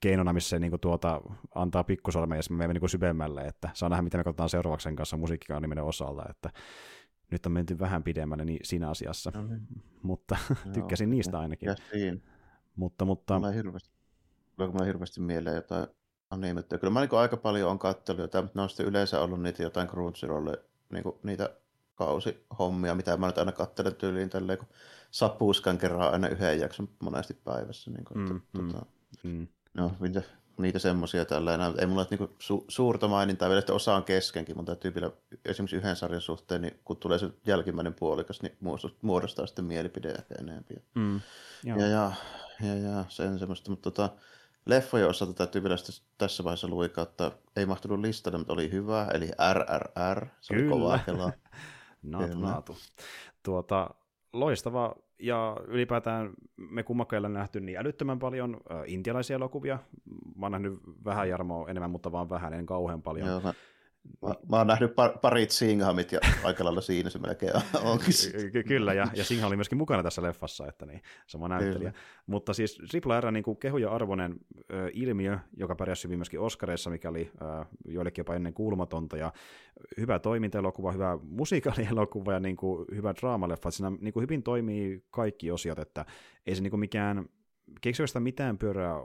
keinona, 0.00 0.32
missä 0.32 0.48
se 0.48 0.58
niin 0.58 0.70
kuin, 0.70 0.80
tuota, 0.80 1.20
antaa 1.54 1.84
pikkusormen 1.84 2.36
ja 2.36 2.42
me 2.50 2.56
menemme 2.56 2.78
niin 2.80 2.88
syvemmälle, 2.88 3.40
että 3.40 3.70
saa 3.74 3.88
nähdä, 3.88 4.02
miten 4.02 4.20
me 4.20 4.24
katsotaan 4.24 4.48
seuraavaksi 4.48 4.84
sen 4.84 4.96
kanssa 4.96 5.16
musiikkianimenen 5.16 5.84
osalta, 5.84 6.24
että 6.30 6.50
nyt 7.32 7.46
on 7.46 7.52
menty 7.52 7.78
vähän 7.78 8.02
pidemmälle 8.02 8.44
niin 8.44 8.60
siinä 8.62 8.90
asiassa, 8.90 9.32
no 9.34 9.42
niin. 9.42 9.68
mutta 10.02 10.36
tykkäsin 10.74 11.10
niistä 11.10 11.38
ainakin. 11.38 11.66
Ja 11.66 11.76
siinä. 11.92 12.20
Mutta, 12.76 13.04
mutta... 13.04 13.34
Mulla 13.34 13.50
hirveästi, 13.50 13.90
mulla 14.58 14.84
hirveästi 14.84 15.20
mieleen 15.20 15.56
jotain 15.56 15.86
animettia. 16.30 16.78
Kyllä 16.78 16.92
mä 16.92 17.00
niin 17.00 17.18
aika 17.18 17.36
paljon 17.36 17.70
on 17.70 17.78
katsellut 17.78 18.22
jotain, 18.22 18.44
mutta 18.44 18.58
ne 18.58 18.62
on 18.62 18.68
sitten 18.68 18.86
yleensä 18.86 19.20
ollut 19.20 19.42
niitä 19.42 19.62
jotain 19.62 19.88
Crunchyrolle, 19.88 20.64
niin 20.92 21.04
niitä 21.22 21.50
kausihommia, 21.94 22.94
mitä 22.94 23.16
mä 23.16 23.26
nyt 23.26 23.38
aina 23.38 23.52
katselen 23.52 23.94
tyyliin 23.94 24.30
tälleen, 24.30 24.58
kun 24.58 24.68
sapuskan 25.10 25.78
kerran 25.78 26.12
aina 26.12 26.28
yhden 26.28 26.60
jakson 26.60 26.88
monesti 27.02 27.34
päivässä. 27.34 27.90
Niin 27.90 28.04
kuin, 28.04 28.18
mm, 28.18 28.40
tuota, 28.52 28.86
mm. 29.22 29.46
No, 29.74 29.92
mitä, 30.00 30.22
niitä 30.62 30.78
semmoisia 30.78 31.24
tällä 31.24 31.72
Ei 31.78 31.86
mulla 31.86 32.06
niinku 32.10 32.24
su- 32.24 32.64
suurta 32.68 33.08
mainintaa 33.08 33.48
vielä, 33.48 33.58
että 33.58 33.72
osa 33.72 33.94
on 33.94 34.04
keskenkin, 34.04 34.56
mutta 34.56 34.72
täytyy 34.74 34.94
vielä 34.94 35.10
esimerkiksi 35.44 35.76
yhden 35.76 35.96
sarjan 35.96 36.20
suhteen, 36.20 36.62
niin 36.62 36.80
kun 36.84 36.96
tulee 36.96 37.18
se 37.18 37.30
jälkimmäinen 37.46 37.94
puolikas, 37.94 38.42
niin 38.42 38.56
muodostaa 39.02 39.46
sitten 39.46 39.64
mielipide 39.64 40.10
ehkä 40.10 40.34
enemmän. 40.38 40.64
Mm, 40.94 41.20
ja, 41.64 41.86
ja, 41.86 42.12
ja, 42.60 42.74
ja, 42.74 43.04
sen 43.08 43.38
semmoista, 43.38 43.70
mutta 43.70 43.90
tota, 43.90 44.10
leffojen 44.66 45.08
osalta 45.08 45.32
täytyy 45.32 45.62
vielä 45.62 45.76
tässä 46.18 46.44
vaiheessa 46.44 46.68
luikauttaa. 46.68 47.30
Ei 47.56 47.66
mahtunut 47.66 48.00
listalle, 48.00 48.38
mutta 48.38 48.52
oli 48.52 48.72
hyvä, 48.72 49.08
eli 49.14 49.30
RRR, 49.52 50.26
se 50.40 50.54
Kyllä. 50.54 50.74
oli 50.74 50.80
kova 50.80 50.98
kelaa. 50.98 51.32
naatu, 52.02 52.38
naatu. 52.38 52.76
Tuota, 53.42 53.90
loistava 54.32 54.94
ja 55.22 55.56
ylipäätään 55.66 56.30
me 56.56 56.82
kummakkailla 56.82 57.28
nähty 57.28 57.60
niin 57.60 57.78
älyttömän 57.78 58.18
paljon 58.18 58.60
äh, 58.70 58.82
intialaisia 58.86 59.36
elokuvia. 59.36 59.78
Mä 60.36 60.46
oon 60.46 60.52
nähnyt 60.52 60.80
vähän 61.04 61.28
Jarmoa 61.28 61.68
enemmän, 61.68 61.90
mutta 61.90 62.12
vaan 62.12 62.30
vähän, 62.30 62.52
en 62.52 62.66
kauhean 62.66 63.02
paljon. 63.02 63.28
Joo, 63.28 63.40
mä, 63.40 63.54
Mä, 64.22 64.34
mä 64.50 64.56
oon 64.56 64.66
nähnyt 64.66 64.94
par, 64.94 65.18
parit 65.18 65.50
Singhamit 65.50 66.12
ja 66.12 66.20
aika 66.44 66.64
lailla 66.64 66.80
siinä 66.80 67.10
se 67.10 67.18
melkein 67.18 67.52
onkin. 67.82 68.14
Ky- 68.52 68.62
kyllä, 68.62 68.94
ja, 68.94 69.06
ja 69.14 69.24
Singham 69.24 69.48
oli 69.48 69.56
myöskin 69.56 69.78
mukana 69.78 70.02
tässä 70.02 70.22
leffassa, 70.22 70.66
että 70.66 70.86
niin, 70.86 71.02
sama 71.26 71.48
näyttelijä. 71.48 71.78
Kyllä. 71.78 72.02
Mutta 72.26 72.52
siis 72.52 72.80
Triple 72.90 73.20
R 73.20 73.30
niin 73.30 73.42
kuin 73.42 73.56
kehuja 73.56 73.90
arvoinen 73.90 74.34
ö, 74.72 74.90
ilmiö, 74.92 75.38
joka 75.56 75.74
pärjäsi 75.74 76.04
hyvin 76.04 76.18
myöskin 76.18 76.40
Oscareissa, 76.40 76.90
mikä 76.90 77.08
oli 77.08 77.30
ö, 77.42 77.64
joillekin 77.84 78.20
jopa 78.22 78.34
ennen 78.34 78.54
kuulumatonta, 78.54 79.16
ja 79.16 79.32
hyvä 79.96 80.18
toimintaelokuva, 80.18 80.92
hyvä 80.92 81.18
musiikaalielokuva 81.38 82.32
ja 82.32 82.40
niin 82.40 82.56
kuin, 82.56 82.86
hyvä 82.94 83.14
draamaleffa, 83.20 83.70
siinä 83.70 83.90
niin 84.00 84.12
kuin 84.12 84.22
hyvin 84.22 84.42
toimii 84.42 85.04
kaikki 85.10 85.50
osiot, 85.50 85.78
että 85.78 86.06
ei 86.46 86.54
se 86.54 86.62
niin 86.62 86.70
kuin 86.70 86.80
mikään, 86.80 87.26
keksiä 87.80 88.06
sitä 88.06 88.20
mitään 88.20 88.58
pyörää 88.58 88.96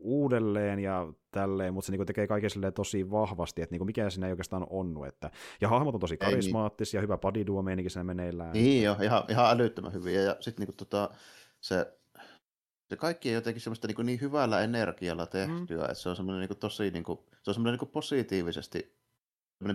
uudelleen 0.00 0.78
ja 0.78 1.12
tälleen, 1.30 1.74
mutta 1.74 1.86
se 1.86 1.92
niin 1.92 2.06
tekee 2.06 2.26
kaiken 2.26 2.50
silleen 2.50 2.72
tosi 2.72 3.10
vahvasti, 3.10 3.62
että 3.62 3.74
niin 3.74 3.86
mikä 3.86 4.10
siinä 4.10 4.26
ei 4.26 4.32
oikeastaan 4.32 4.66
onnu. 4.70 5.04
Että, 5.04 5.30
ja 5.60 5.68
hahmot 5.68 5.94
on 5.94 6.00
tosi 6.00 6.14
niin. 6.14 6.18
karismaattisia, 6.18 7.00
niin. 7.00 7.02
hyvä 7.02 7.18
padiduo 7.18 7.62
meininki 7.62 7.90
siinä 7.90 8.04
meneillään. 8.04 8.52
Niin 8.52 8.82
jo, 8.82 8.96
ihan, 9.02 9.24
ihan 9.28 9.50
älyttömän 9.50 9.92
hyviä. 9.92 10.20
Ja 10.20 10.36
sitten 10.40 10.66
niin 10.66 10.76
tota, 10.76 11.10
se, 11.60 11.94
se 12.88 12.96
kaikki 12.96 13.28
on 13.28 13.34
jotenkin 13.34 13.60
semmoista 13.60 13.88
niin, 13.88 14.06
niin 14.06 14.20
hyvällä 14.20 14.60
energialla 14.60 15.26
tehtyä, 15.26 15.76
mm. 15.76 15.84
että 15.84 15.94
se 15.94 16.08
on 16.08 16.16
semmoinen 16.16 16.48
niin 16.48 16.58
tosi 16.58 16.90
niin 16.90 17.04
kuin, 17.04 17.18
se 17.42 17.50
on 17.50 17.54
semmoinen 17.54 17.78
niin 17.80 17.90
positiivisesti 17.90 18.99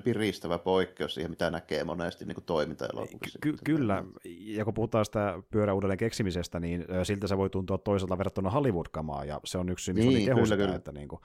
piristävä 0.04 0.58
poikkeus 0.58 1.14
siihen, 1.14 1.32
mitä 1.32 1.52
näkee 1.52 1.84
monesti 1.84 2.26
niin 2.26 2.38
toiminta-elokuvissa. 2.46 3.40
Ky- 3.42 3.56
kyllä, 3.64 4.04
ja 4.40 4.66
kun 4.66 4.74
puhutaan 4.74 5.06
sitä 5.06 5.42
pyörän 5.52 5.76
uudelleen 5.76 5.98
keksimisestä, 5.98 6.60
niin 6.60 6.86
siltä 7.04 7.28
se 7.28 7.38
voi 7.38 7.50
tuntua 7.50 7.78
toisaalta 7.78 8.18
verrattuna 8.18 8.50
Hollywood-kamaa, 8.50 9.26
ja 9.26 9.40
se 9.46 9.58
on 9.58 9.70
yksi 9.70 9.86
syy, 9.86 9.94
miksi 9.94 10.10
niin, 10.10 10.26
kehu 10.26 10.46
sitä, 10.46 10.58
kyllä. 10.58 10.76
että 10.76 10.92
niin 10.92 11.08
kuin, 11.08 11.22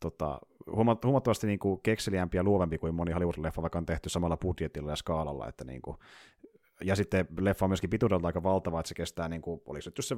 tota, 0.00 0.40
huomattavasti 1.04 1.46
niin 1.46 1.58
kuin 1.58 1.80
kekseliämpi 1.82 2.36
ja 2.36 2.42
luovempi 2.42 2.78
kuin 2.78 2.94
moni 2.94 3.12
Hollywood-leffa, 3.12 3.62
vaikka 3.62 3.78
on 3.78 3.86
tehty 3.86 4.08
samalla 4.08 4.36
budjetilla 4.36 4.90
ja 4.90 4.96
skaalalla, 4.96 5.48
että 5.48 5.64
niin 5.64 5.82
kuin, 5.82 5.96
ja 6.84 6.96
sitten 6.96 7.26
leffa 7.40 7.64
on 7.64 7.70
myöskin 7.70 7.90
pituudelta 7.90 8.26
aika 8.26 8.42
valtava, 8.42 8.80
että 8.80 8.88
se 8.88 8.94
kestää, 8.94 9.28
niin 9.28 9.42
kuin, 9.42 9.60
oliko 9.66 9.82
se, 9.82 9.90
se 10.00 10.16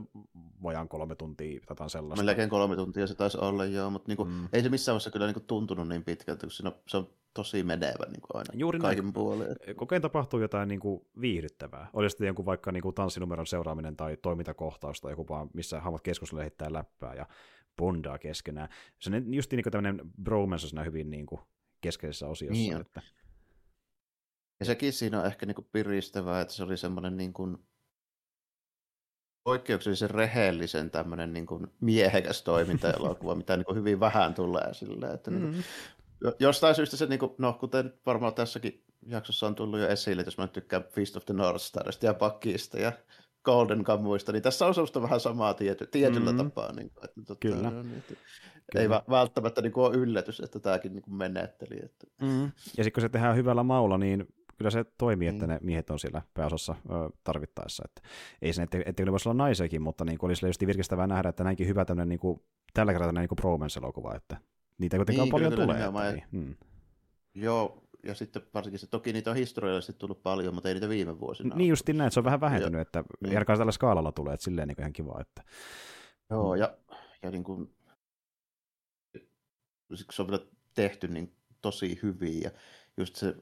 vajaan 0.62 0.88
kolme 0.88 1.14
tuntia 1.14 1.60
tai 1.60 1.66
jotain 1.70 1.90
sellaista. 1.90 2.24
Melkein 2.24 2.50
kolme 2.50 2.76
tuntia 2.76 3.06
se 3.06 3.14
taisi 3.14 3.38
olla, 3.40 3.64
joo, 3.64 3.90
mutta 3.90 4.08
niin 4.08 4.16
kuin, 4.16 4.28
mm. 4.28 4.48
ei 4.52 4.62
se 4.62 4.68
missään 4.68 4.94
vaiheessa 4.94 5.10
kyllä 5.10 5.26
niin 5.26 5.34
kuin, 5.34 5.46
tuntunut 5.46 5.88
niin 5.88 6.04
pitkältä, 6.04 6.40
kun 6.40 6.50
siinä, 6.50 6.72
se 6.88 6.96
on 6.96 7.08
tosi 7.34 7.62
menevä 7.62 8.06
niin 8.06 8.20
kuin 8.20 8.30
aina 8.34 8.50
Juuri 8.52 8.78
kaikin 8.78 9.04
näin. 9.04 9.12
puolin. 9.12 9.46
Koko 9.76 9.94
ajan 9.94 10.02
tapahtuu 10.02 10.40
jotain 10.40 10.68
niin 10.68 10.80
kuin, 10.80 11.06
viihdyttävää. 11.20 11.90
Oli 11.92 12.10
sitten 12.10 12.26
jonkun 12.26 12.46
vaikka 12.46 12.72
niin 12.72 12.82
kuin, 12.82 12.94
tanssinumeron 12.94 13.46
seuraaminen 13.46 13.96
tai 13.96 14.16
toimintakohtaus 14.22 15.00
tai 15.00 15.12
joku 15.12 15.28
vaan, 15.28 15.50
missä 15.54 15.80
hahmot 15.80 16.02
keskustelevat 16.02 16.44
heittää 16.44 16.72
läppää 16.72 17.14
ja 17.14 17.26
bondaa 17.76 18.18
keskenään. 18.18 18.68
Se 18.98 19.10
on 19.16 19.34
just 19.34 19.52
niin 19.52 19.62
kuin 19.62 19.72
tämmöinen 19.72 20.00
bromance 20.22 20.68
siinä 20.68 20.84
hyvin 20.84 21.10
niin 21.10 21.26
kuin, 21.26 21.40
keskeisessä 21.80 22.28
osiossa. 22.28 22.62
Niin 22.62 22.80
että... 22.80 23.02
Ja 24.62 24.66
sekin 24.66 24.92
siinä 24.92 25.20
on 25.20 25.26
ehkä 25.26 25.46
niin 25.46 25.54
kuin 25.54 25.68
piristävää, 25.72 26.40
että 26.40 26.54
se 26.54 26.62
oli 26.62 26.76
semmoinen 26.76 27.16
niin 27.16 27.32
kuin 27.32 27.58
poikkeuksellisen 29.44 30.10
rehellisen 30.10 30.90
tämmöinen 30.90 31.32
niin 31.32 31.46
kuin 31.46 31.66
miehekäs 31.80 32.42
toimintaelokuva, 32.42 33.34
mitä 33.42 33.56
niin 33.56 33.64
kuin 33.64 33.76
hyvin 33.76 34.00
vähän 34.00 34.34
tulee 34.34 34.74
silleen, 34.74 35.14
että 35.14 35.30
mm. 35.30 35.36
niin 35.36 35.52
kuin, 35.52 35.64
jostain 36.38 36.74
syystä 36.74 36.96
se, 36.96 37.06
niin 37.06 37.18
kuin, 37.18 37.32
no 37.38 37.52
kuten 37.52 37.94
varmaan 38.06 38.34
tässäkin 38.34 38.84
jaksossa 39.06 39.46
on 39.46 39.54
tullut 39.54 39.80
jo 39.80 39.88
esille, 39.88 40.20
että 40.20 40.28
jos 40.28 40.38
mä 40.38 40.46
tykkään 40.46 40.84
Feast 40.84 41.16
of 41.16 41.24
the 41.24 41.34
North 41.34 41.64
Starista 41.64 42.06
ja 42.06 42.14
Buckista 42.14 42.78
ja 42.78 42.92
Golden 43.44 43.84
Kamuista, 43.84 44.32
niin 44.32 44.42
tässä 44.42 44.66
on 44.66 44.74
semmoista 44.74 45.02
vähän 45.02 45.20
samaa 45.20 45.54
tiety, 45.54 45.86
tietyllä 45.86 46.32
mm-hmm. 46.32 46.50
tapaa. 46.50 46.72
Niin 46.72 46.90
kuin, 46.90 47.04
että, 47.04 47.20
totta, 47.26 47.48
Kyllä. 47.48 47.70
Niin, 47.70 47.98
että, 47.98 48.14
Kyllä. 48.72 48.82
Ei 48.82 48.88
välttämättä 49.10 49.62
niin 49.62 49.72
kuin, 49.72 49.86
ole 49.86 49.96
yllätys, 49.96 50.40
että 50.40 50.60
tämäkin 50.60 50.92
niin 50.92 51.02
kuin 51.02 51.14
menetteli. 51.14 51.84
Että. 51.84 52.06
Mm-hmm. 52.22 52.52
Ja 52.76 52.84
sitten 52.84 52.92
kun 52.92 53.00
se 53.00 53.08
tehdään 53.08 53.36
hyvällä 53.36 53.62
maulla, 53.62 53.98
niin 53.98 54.26
kyllä 54.62 54.70
se 54.70 54.84
toimii, 54.98 55.28
että 55.28 55.46
mm. 55.46 55.52
ne 55.52 55.58
miehet 55.62 55.90
on 55.90 55.98
siellä 55.98 56.22
pääosassa 56.34 56.74
ö, 56.90 57.10
tarvittaessa. 57.24 57.82
Että 57.84 58.08
ei 58.42 58.52
se, 58.52 58.62
että, 58.62 58.78
että 58.86 59.10
voisi 59.10 59.28
olla 59.28 59.44
naisiakin, 59.44 59.82
mutta 59.82 60.04
niin 60.04 60.18
olisi 60.22 60.46
just 60.46 60.66
virkistävää 60.66 61.06
nähdä, 61.06 61.28
että 61.28 61.44
näinkin 61.44 61.66
hyvä 61.66 61.84
tämmöinen 61.84 62.08
niin 62.08 62.18
kuin, 62.18 62.42
tällä 62.74 62.92
kertaa 62.92 63.12
niin 63.12 63.28
bromance-elokuva, 63.36 64.14
että 64.14 64.36
niitä 64.78 64.96
kuitenkaan 64.96 65.24
niin, 65.24 65.32
paljon 65.32 65.52
tulee. 65.52 65.86
Että, 65.86 66.12
niin. 66.12 66.24
hmm. 66.32 66.56
Joo, 67.34 67.82
ja 68.04 68.14
sitten 68.14 68.42
varsinkin 68.54 68.78
se, 68.78 68.86
toki 68.86 69.12
niitä 69.12 69.30
on 69.30 69.36
historiallisesti 69.36 69.92
tullut 69.92 70.22
paljon, 70.22 70.54
mutta 70.54 70.68
ei 70.68 70.74
niitä 70.74 70.88
viime 70.88 71.20
vuosina. 71.20 71.56
Niin 71.56 71.68
justiin 71.68 71.98
näin, 71.98 72.06
että 72.06 72.14
se 72.14 72.20
on 72.20 72.24
vähän 72.24 72.40
vähentynyt, 72.40 72.78
ja, 72.78 72.82
että 72.82 73.04
niin. 73.20 73.46
tällä 73.46 73.72
skaalalla 73.72 74.12
tulee, 74.12 74.34
että 74.34 74.44
silleen 74.44 74.68
niin 74.68 74.80
ihan 74.80 74.92
kiva. 74.92 75.20
Että... 75.20 75.42
Joo, 76.30 76.54
ja, 76.54 76.76
ja 77.22 77.30
niin 77.30 77.44
kuin, 77.44 77.74
se 80.10 80.22
on 80.22 80.28
vielä 80.28 80.44
tehty 80.74 81.08
niin 81.08 81.36
tosi 81.60 81.98
hyvin, 82.02 82.40
ja 82.42 82.50
just 82.96 83.16
se 83.16 83.34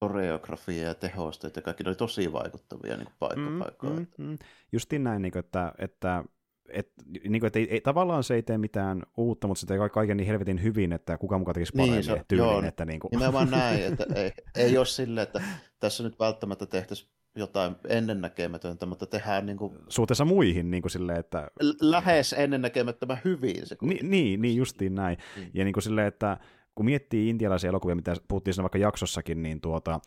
koreografia 0.00 0.86
ja 0.86 0.94
tehosteet 0.94 1.56
ja 1.56 1.62
kaikki 1.62 1.84
ne 1.84 1.88
oli 1.90 1.96
tosi 1.96 2.32
vaikuttavia 2.32 2.96
niin 2.96 3.08
paikka 3.18 3.86
mm, 3.86 3.92
mm, 3.92 4.06
mm. 4.18 4.38
Justiin 4.72 5.04
näin, 5.04 5.22
niin 5.22 5.32
kuin, 5.32 5.40
että, 5.40 5.72
että 5.78 6.24
et, 6.68 6.92
niin 7.28 7.40
kuin, 7.40 7.46
että 7.46 7.58
ei, 7.58 7.68
ei, 7.70 7.80
tavallaan 7.80 8.24
se 8.24 8.34
ei 8.34 8.42
tee 8.42 8.58
mitään 8.58 9.02
uutta, 9.16 9.46
mutta 9.46 9.60
se 9.60 9.66
tekee 9.66 9.88
kaiken 9.88 10.16
niin 10.16 10.26
helvetin 10.26 10.62
hyvin, 10.62 10.92
että 10.92 11.18
kuka 11.18 11.38
mukaan 11.38 11.54
tekisi 11.54 11.72
paremmin 11.72 11.94
niin, 11.94 12.04
se, 12.04 12.24
tyylin. 12.28 12.46
Joo, 12.46 12.62
että 12.62 12.84
niin 12.84 13.00
kuin. 13.00 13.10
Nimenomaan 13.10 13.50
näin, 13.50 13.82
että 13.84 14.06
ei, 14.20 14.32
ei 14.54 14.78
ole 14.78 14.86
sille, 14.86 15.22
että 15.22 15.42
tässä 15.80 16.02
nyt 16.02 16.18
välttämättä 16.18 16.66
tehtäisiin 16.66 17.10
jotain 17.36 17.76
ennennäkemätöntä, 17.88 18.86
mutta 18.86 19.06
tehdään 19.06 19.46
niin 19.46 19.58
kuin... 19.58 19.78
Suhteessa 19.88 20.24
muihin 20.24 20.70
niin 20.70 20.82
kuin 20.82 20.90
silleen, 20.90 21.20
että... 21.20 21.50
Lähes 21.80 22.32
ennennäkemättömän 22.32 23.20
hyvin 23.24 23.66
se. 23.66 23.76
Ni, 23.82 23.98
niin, 24.02 24.42
niin, 24.42 24.56
justiin 24.56 24.94
näin. 24.94 25.18
Mm. 25.36 25.50
Ja 25.54 25.64
niin 25.64 25.72
kuin 25.72 25.82
silleen, 25.82 26.06
että 26.06 26.38
kun 26.76 26.86
miettii 26.86 27.28
intialaisia 27.28 27.68
elokuvia, 27.68 27.94
mitä 27.94 28.14
puhuttiin 28.28 28.54
siinä 28.54 28.62
vaikka 28.62 28.78
jaksossakin, 28.78 29.42
niin 29.42 29.60
tuota, 29.60 30.00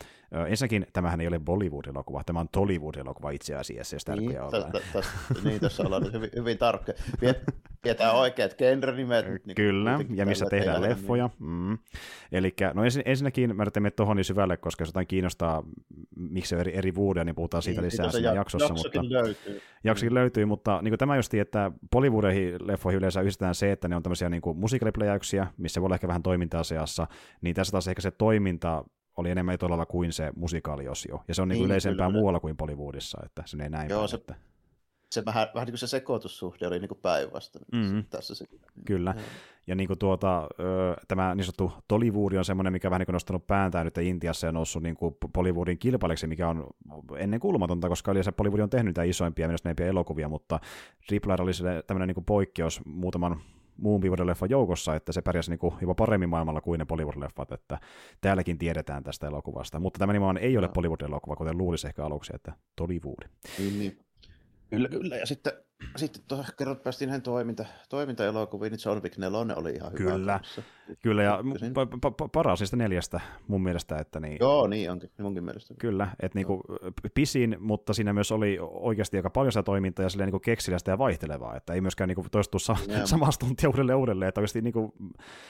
ensinnäkin 0.47 0.87
tämähän 0.93 1.21
ei 1.21 1.27
ole 1.27 1.39
Bollywood-elokuva, 1.39 2.23
tämä 2.23 2.39
on 2.39 2.49
Tollywood-elokuva 2.49 3.29
itse 3.31 3.55
asiassa, 3.55 3.95
jos 3.95 4.07
niin, 4.07 4.31
t- 4.31 4.91
t- 4.93 5.43
niin, 5.43 5.59
tässä 5.59 5.83
ollaan 5.83 6.03
nyt 6.03 6.13
hyvin, 6.13 6.29
hyvin 6.35 6.57
tarkka. 6.57 6.93
Pidetään 7.81 8.15
oikeat 8.15 8.55
genrenimet. 8.57 9.45
Niin 9.45 9.55
Kyllä, 9.55 9.99
ja 10.15 10.25
missä 10.25 10.45
tehdään 10.49 10.81
leffoja. 10.81 11.29
Niin. 11.39 11.49
Mm. 11.49 11.77
Eli 12.31 12.53
no 12.73 12.83
ensin, 12.83 13.03
ensinnäkin 13.05 13.55
mä 13.55 13.65
nyt 13.79 13.95
tuohon 13.95 14.17
niin 14.17 14.25
syvälle, 14.25 14.57
koska 14.57 14.81
jos 14.81 14.89
jotain 14.89 15.07
kiinnostaa, 15.07 15.63
miksi 16.15 16.55
eri, 16.55 16.77
eri 16.77 16.95
vuoden, 16.95 17.25
niin 17.25 17.35
puhutaan 17.35 17.63
siitä 17.63 17.81
niin, 17.81 17.91
lisää 17.91 18.11
siinä 18.11 18.29
ja, 18.29 18.35
jaksossa. 18.35 18.73
Jaksokin 18.73 19.01
mutta, 19.01 19.13
löytyy. 19.13 19.61
Jaksokin 19.83 20.11
mm. 20.11 20.15
löytyy, 20.15 20.45
mutta 20.45 20.81
niin 20.81 20.91
kuin 20.91 20.99
tämä 20.99 21.15
just, 21.15 21.33
että 21.33 21.71
Bollywoodeihin 21.91 22.67
leffoihin 22.67 22.97
yleensä 22.97 23.21
yhdistetään 23.21 23.55
se, 23.55 23.71
että 23.71 23.87
ne 23.87 23.95
on 23.95 24.03
tämmöisiä 24.03 24.29
niin 24.29 24.41
musiikalipläjäyksiä, 24.55 25.47
missä 25.57 25.81
voi 25.81 25.85
olla 25.85 25.95
ehkä 25.95 26.07
vähän 26.07 26.23
toimintaa 26.23 26.63
seassa, 26.63 27.07
niin 27.41 27.55
tässä 27.55 27.71
taas 27.71 27.87
ehkä 27.87 28.01
se 28.01 28.11
toiminta 28.11 28.83
oli 29.17 29.29
enemmän 29.29 29.55
etolalla 29.55 29.85
kuin 29.85 30.13
se 30.13 30.31
musikaaliosio. 30.35 31.23
Ja 31.27 31.35
se 31.35 31.41
on 31.41 31.47
niin, 31.47 31.55
niin 31.55 31.65
yleisempää 31.65 32.07
kyllä. 32.07 32.19
muualla 32.19 32.39
kuin 32.39 32.57
Bollywoodissa, 32.57 33.21
että 33.25 33.43
se 33.45 33.57
ei 33.63 33.69
näin 33.69 33.89
Joo, 33.89 34.07
se, 34.07 34.15
että... 34.15 34.35
se 35.11 35.25
vähän, 35.25 35.47
vähän 35.53 35.65
niin 35.65 35.71
kuin 35.71 35.79
se 35.79 35.87
sekoitussuhde 35.87 36.67
oli 36.67 36.79
niin 36.79 36.89
kuin 36.89 36.99
päinvastainen 37.01 37.67
mm-hmm. 37.71 38.05
tässä. 38.09 38.35
Se, 38.35 38.45
kyllä. 38.85 39.13
Ja, 39.17 39.23
ja 39.67 39.75
niin 39.75 39.87
kuin 39.87 39.99
tuota, 39.99 40.47
tämä 41.07 41.35
niin 41.35 41.45
sanottu 41.45 41.71
Tollywood 41.87 42.33
on 42.33 42.45
semmoinen, 42.45 42.73
mikä 42.73 42.89
vähän 42.89 42.99
niin 42.99 43.05
kuin 43.05 43.13
nostanut 43.13 43.47
pääntään 43.47 43.85
nyt 43.85 43.97
Intiassa 43.97 44.47
ja 44.47 44.51
noussut 44.51 44.83
niin 44.83 44.95
kuin 44.95 45.15
Bollywoodin 45.33 45.79
kilpaileksi, 45.79 46.27
mikä 46.27 46.49
on 46.49 46.67
ennen 47.17 47.39
kulmatonta, 47.39 47.89
koska 47.89 48.23
se 48.23 48.31
Bollywood 48.31 48.59
on 48.59 48.69
tehnyt 48.69 48.89
niitä 48.89 49.03
isoimpia 49.03 49.49
ja 49.79 49.85
elokuvia, 49.85 50.29
mutta 50.29 50.59
Triple 51.07 51.35
R 51.35 51.41
oli 51.41 51.51
tämmöinen 51.87 52.07
niin 52.07 52.15
kuin 52.15 52.25
poikkeus 52.25 52.81
muutaman 52.85 53.41
muun 53.77 54.01
Bollywood-leffan 54.01 54.49
joukossa, 54.49 54.95
että 54.95 55.11
se 55.11 55.21
pärjäsi 55.21 55.51
niin 55.51 55.59
kuin 55.59 55.73
jopa 55.81 55.95
paremmin 55.95 56.29
maailmalla 56.29 56.61
kuin 56.61 56.79
ne 56.79 56.85
Bollywood-leffat, 56.85 57.53
että 57.53 57.79
täälläkin 58.21 58.57
tiedetään 58.57 59.03
tästä 59.03 59.27
elokuvasta. 59.27 59.79
Mutta 59.79 59.99
tämä 59.99 60.13
nimenomaan 60.13 60.37
ei 60.37 60.57
ole. 60.57 60.67
Bollywood-elokuva, 60.67 61.35
kuten 61.35 61.57
luulisi 61.57 61.87
ehkä 61.87 62.05
aluksi, 62.05 62.31
että 62.35 62.53
Tollywood. 62.75 63.29
Niin, 63.57 63.79
niin. 63.79 63.99
Kyllä, 64.69 64.89
kyllä. 64.89 65.15
Ja 65.15 65.25
sitten 65.25 65.53
sitten 65.95 66.21
tuossa 66.27 66.53
kerrot 66.57 66.83
päästiin 66.83 67.07
näihin 67.07 67.21
toiminta, 67.21 67.65
toimintaelokuviin, 67.89 68.71
niin 68.71 68.79
John 68.85 69.03
Wick 69.03 69.17
4 69.17 69.55
oli 69.55 69.71
ihan 69.71 69.91
hyvä. 69.99 70.11
Kyllä, 70.11 70.39
kyllä 71.01 71.23
ja 71.23 71.39
pa- 71.41 72.11
pa- 72.23 72.29
paras 72.31 72.59
niistä 72.59 72.77
neljästä 72.77 73.21
mun 73.47 73.63
mielestä. 73.63 73.97
Että 73.97 74.19
niin, 74.19 74.37
Joo, 74.39 74.67
niin 74.67 74.91
onkin, 74.91 75.09
munkin 75.19 75.43
mielestä. 75.43 75.73
Kyllä, 75.79 76.07
että 76.19 76.37
niinku, 76.39 76.63
pisin, 77.13 77.57
mutta 77.59 77.93
siinä 77.93 78.13
myös 78.13 78.31
oli 78.31 78.57
oikeasti 78.61 79.17
aika 79.17 79.29
paljon 79.29 79.51
sitä 79.51 79.63
toimintaa 79.63 80.03
ja 80.03 80.25
niinku 80.25 80.39
keksilästä 80.39 80.91
ja 80.91 80.97
vaihtelevaa, 80.97 81.55
että 81.55 81.73
ei 81.73 81.81
myöskään 81.81 82.07
niinku 82.07 82.25
toistu 82.31 82.59
sa- 82.59 82.77
yeah. 82.89 83.05
samasta 83.09 83.45
tuntia 83.45 83.69
uudelleen 83.69 83.97
uudelleen, 83.97 84.29
että 84.29 84.41
oikeasti 84.41 84.61
niinku, 84.61 84.93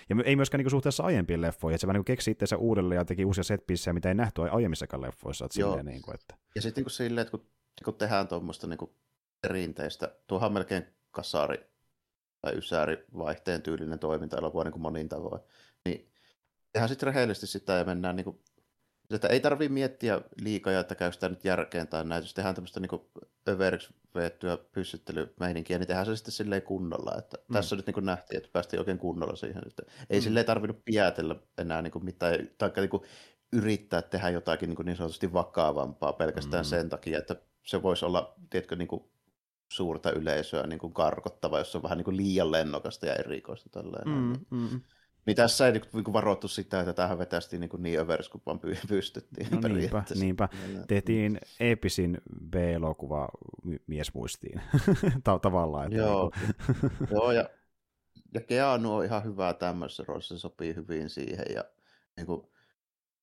ja 0.10 0.16
ei 0.26 0.36
myöskään 0.36 0.60
niinku 0.60 0.70
suhteessa 0.70 1.04
aiempiin 1.04 1.42
leffoihin, 1.42 1.76
että 1.76 1.82
se 1.82 1.88
vaan 1.88 1.96
niinku 1.96 2.08
keksi 2.08 2.32
itseensä 2.32 2.58
uudelleen 2.58 3.00
ja 3.00 3.06
teki 3.06 3.26
uusia 3.26 3.44
setpiissejä, 3.44 3.94
mitä 3.94 4.10
ei 4.10 4.16
nähty 4.16 4.42
aiemmissakaan 4.42 5.02
leffoissa. 5.02 5.46
Että 5.46 5.60
Joo. 5.60 5.70
Silleen, 5.70 5.86
niinku, 5.86 6.12
että... 6.12 6.36
Ja 6.56 6.62
sitten 6.62 6.82
niinku 6.82 6.90
silleen, 6.90 7.22
että 7.22 7.32
kun, 7.32 7.48
kun 7.86 7.96
tehdään 7.96 8.28
tuommoista 8.28 8.68
niinku 8.68 8.96
perinteistä. 9.42 10.16
Tuohan 10.28 10.48
on 10.48 10.54
melkein 10.54 10.86
kasari 11.12 11.70
tai 12.42 12.58
ysäri 12.58 13.06
vaihteen 13.18 13.62
tyylinen 13.62 14.00
toiminta-elokuva 14.00 14.64
niin 14.64 14.72
kuin 14.72 14.82
monin 14.82 15.10
tavoin. 15.10 15.42
Niin 15.86 16.12
tehdään 16.72 16.90
sitten 16.90 17.08
rehellisesti 17.08 17.48
sitä 17.48 17.74
ja 17.74 17.84
mennään 17.84 18.16
niin 18.16 18.24
kuin, 18.24 18.40
että 19.10 19.28
ei 19.28 19.40
tarvitse 19.40 19.74
miettiä 19.74 20.22
liikaa, 20.42 20.80
että 20.80 20.96
käy 20.96 21.12
sitä 21.12 21.30
nyt 21.30 21.46
järkeen 21.46 21.88
tai 21.88 22.06
näin. 22.06 22.24
Jos 22.24 22.34
tehdään 22.34 22.56
tämmöistä 22.56 22.80
niin 22.80 23.02
överiksi 23.48 23.94
veettyä 24.16 24.58
pyssyttelymeininkiä, 24.58 25.80
niin 25.80 25.88
tehdään 25.88 26.06
se 26.06 26.16
sitten 26.16 26.32
silleen 26.32 26.62
kunnolla. 26.62 27.16
Että 27.18 27.38
mm. 27.38 27.54
Tässä 27.54 27.76
nyt 27.76 27.86
niin 27.86 27.94
kuin 27.94 28.06
nähtiin, 28.06 28.38
että 28.38 28.50
päästiin 28.54 28.80
oikein 28.80 28.98
kunnolla 28.98 29.36
siihen. 29.36 29.64
Että 29.68 29.84
ei 30.10 30.20
mm. 30.20 30.24
silleen 30.24 30.46
tarvinnut 30.46 30.86
piätellä 30.86 31.36
enää 31.58 31.82
niin 31.82 31.92
kuin 31.92 32.06
mitään, 32.06 32.50
tai 32.58 32.72
niin 32.76 32.90
kuin 32.90 33.04
yrittää 33.54 34.02
tehdä 34.02 34.30
jotakin 34.30 34.70
niin, 34.70 34.76
kuin 34.76 34.86
niin 34.86 34.98
sanotusti 34.98 35.34
vakavampaa 35.34 36.14
pelkästään 36.14 36.66
mm. 36.66 36.70
sen 36.70 36.90
takia, 36.90 37.18
että 37.18 37.36
se 37.66 37.82
voisi 37.84 38.06
olla, 38.06 38.36
tiedätkö, 38.50 38.76
niin 38.76 38.88
kuin 38.88 39.04
suurta 39.70 40.12
yleisöä 40.12 40.68
niin 40.68 40.80
kuin 40.80 40.94
karkottava, 40.94 41.58
jos 41.60 41.76
on 41.76 41.84
vähän 41.84 41.98
niin 41.98 42.06
kuin 42.06 42.18
liian 42.18 42.52
lennokasta 42.52 43.06
ja 43.06 43.16
erikoista. 43.16 43.70
Tälleen. 43.70 44.10
Mm, 44.10 44.46
mm. 44.50 44.82
Niin 45.26 45.36
tässä 45.36 45.68
ei 45.68 45.72
niin 45.72 46.04
kuin 46.04 46.14
varoittu 46.14 46.48
sitä, 46.48 46.80
että 46.80 46.94
tähän 46.94 47.20
vetästiin 47.20 47.60
niin, 47.60 47.70
niin 47.78 48.00
övers, 48.00 48.30
kun 48.30 48.42
vaan 48.46 48.60
pystyttiin. 48.88 49.48
No 49.52 49.68
niinpä, 49.68 50.04
niinpä. 50.16 50.50
Tehtiin 50.88 51.40
eepisin 51.60 52.22
B-elokuva 52.50 53.30
miesmuistiin 53.88 54.62
tavallaan. 55.42 55.86
Että 55.86 55.98
Joo, 55.98 56.32
niin 56.36 57.10
Joo 57.12 57.32
ja 57.32 57.50
ja 58.34 58.42
Keanu 58.42 58.96
on 58.96 59.06
ihan 59.06 59.24
hyvä 59.24 59.54
tämmöisessä 59.54 60.04
roolissa, 60.08 60.36
se 60.36 60.42
sopii 60.42 60.76
hyvin 60.76 61.10
siihen. 61.10 61.46
Ja, 61.56 61.64
niin 62.18 62.28
kuin, 62.28 62.48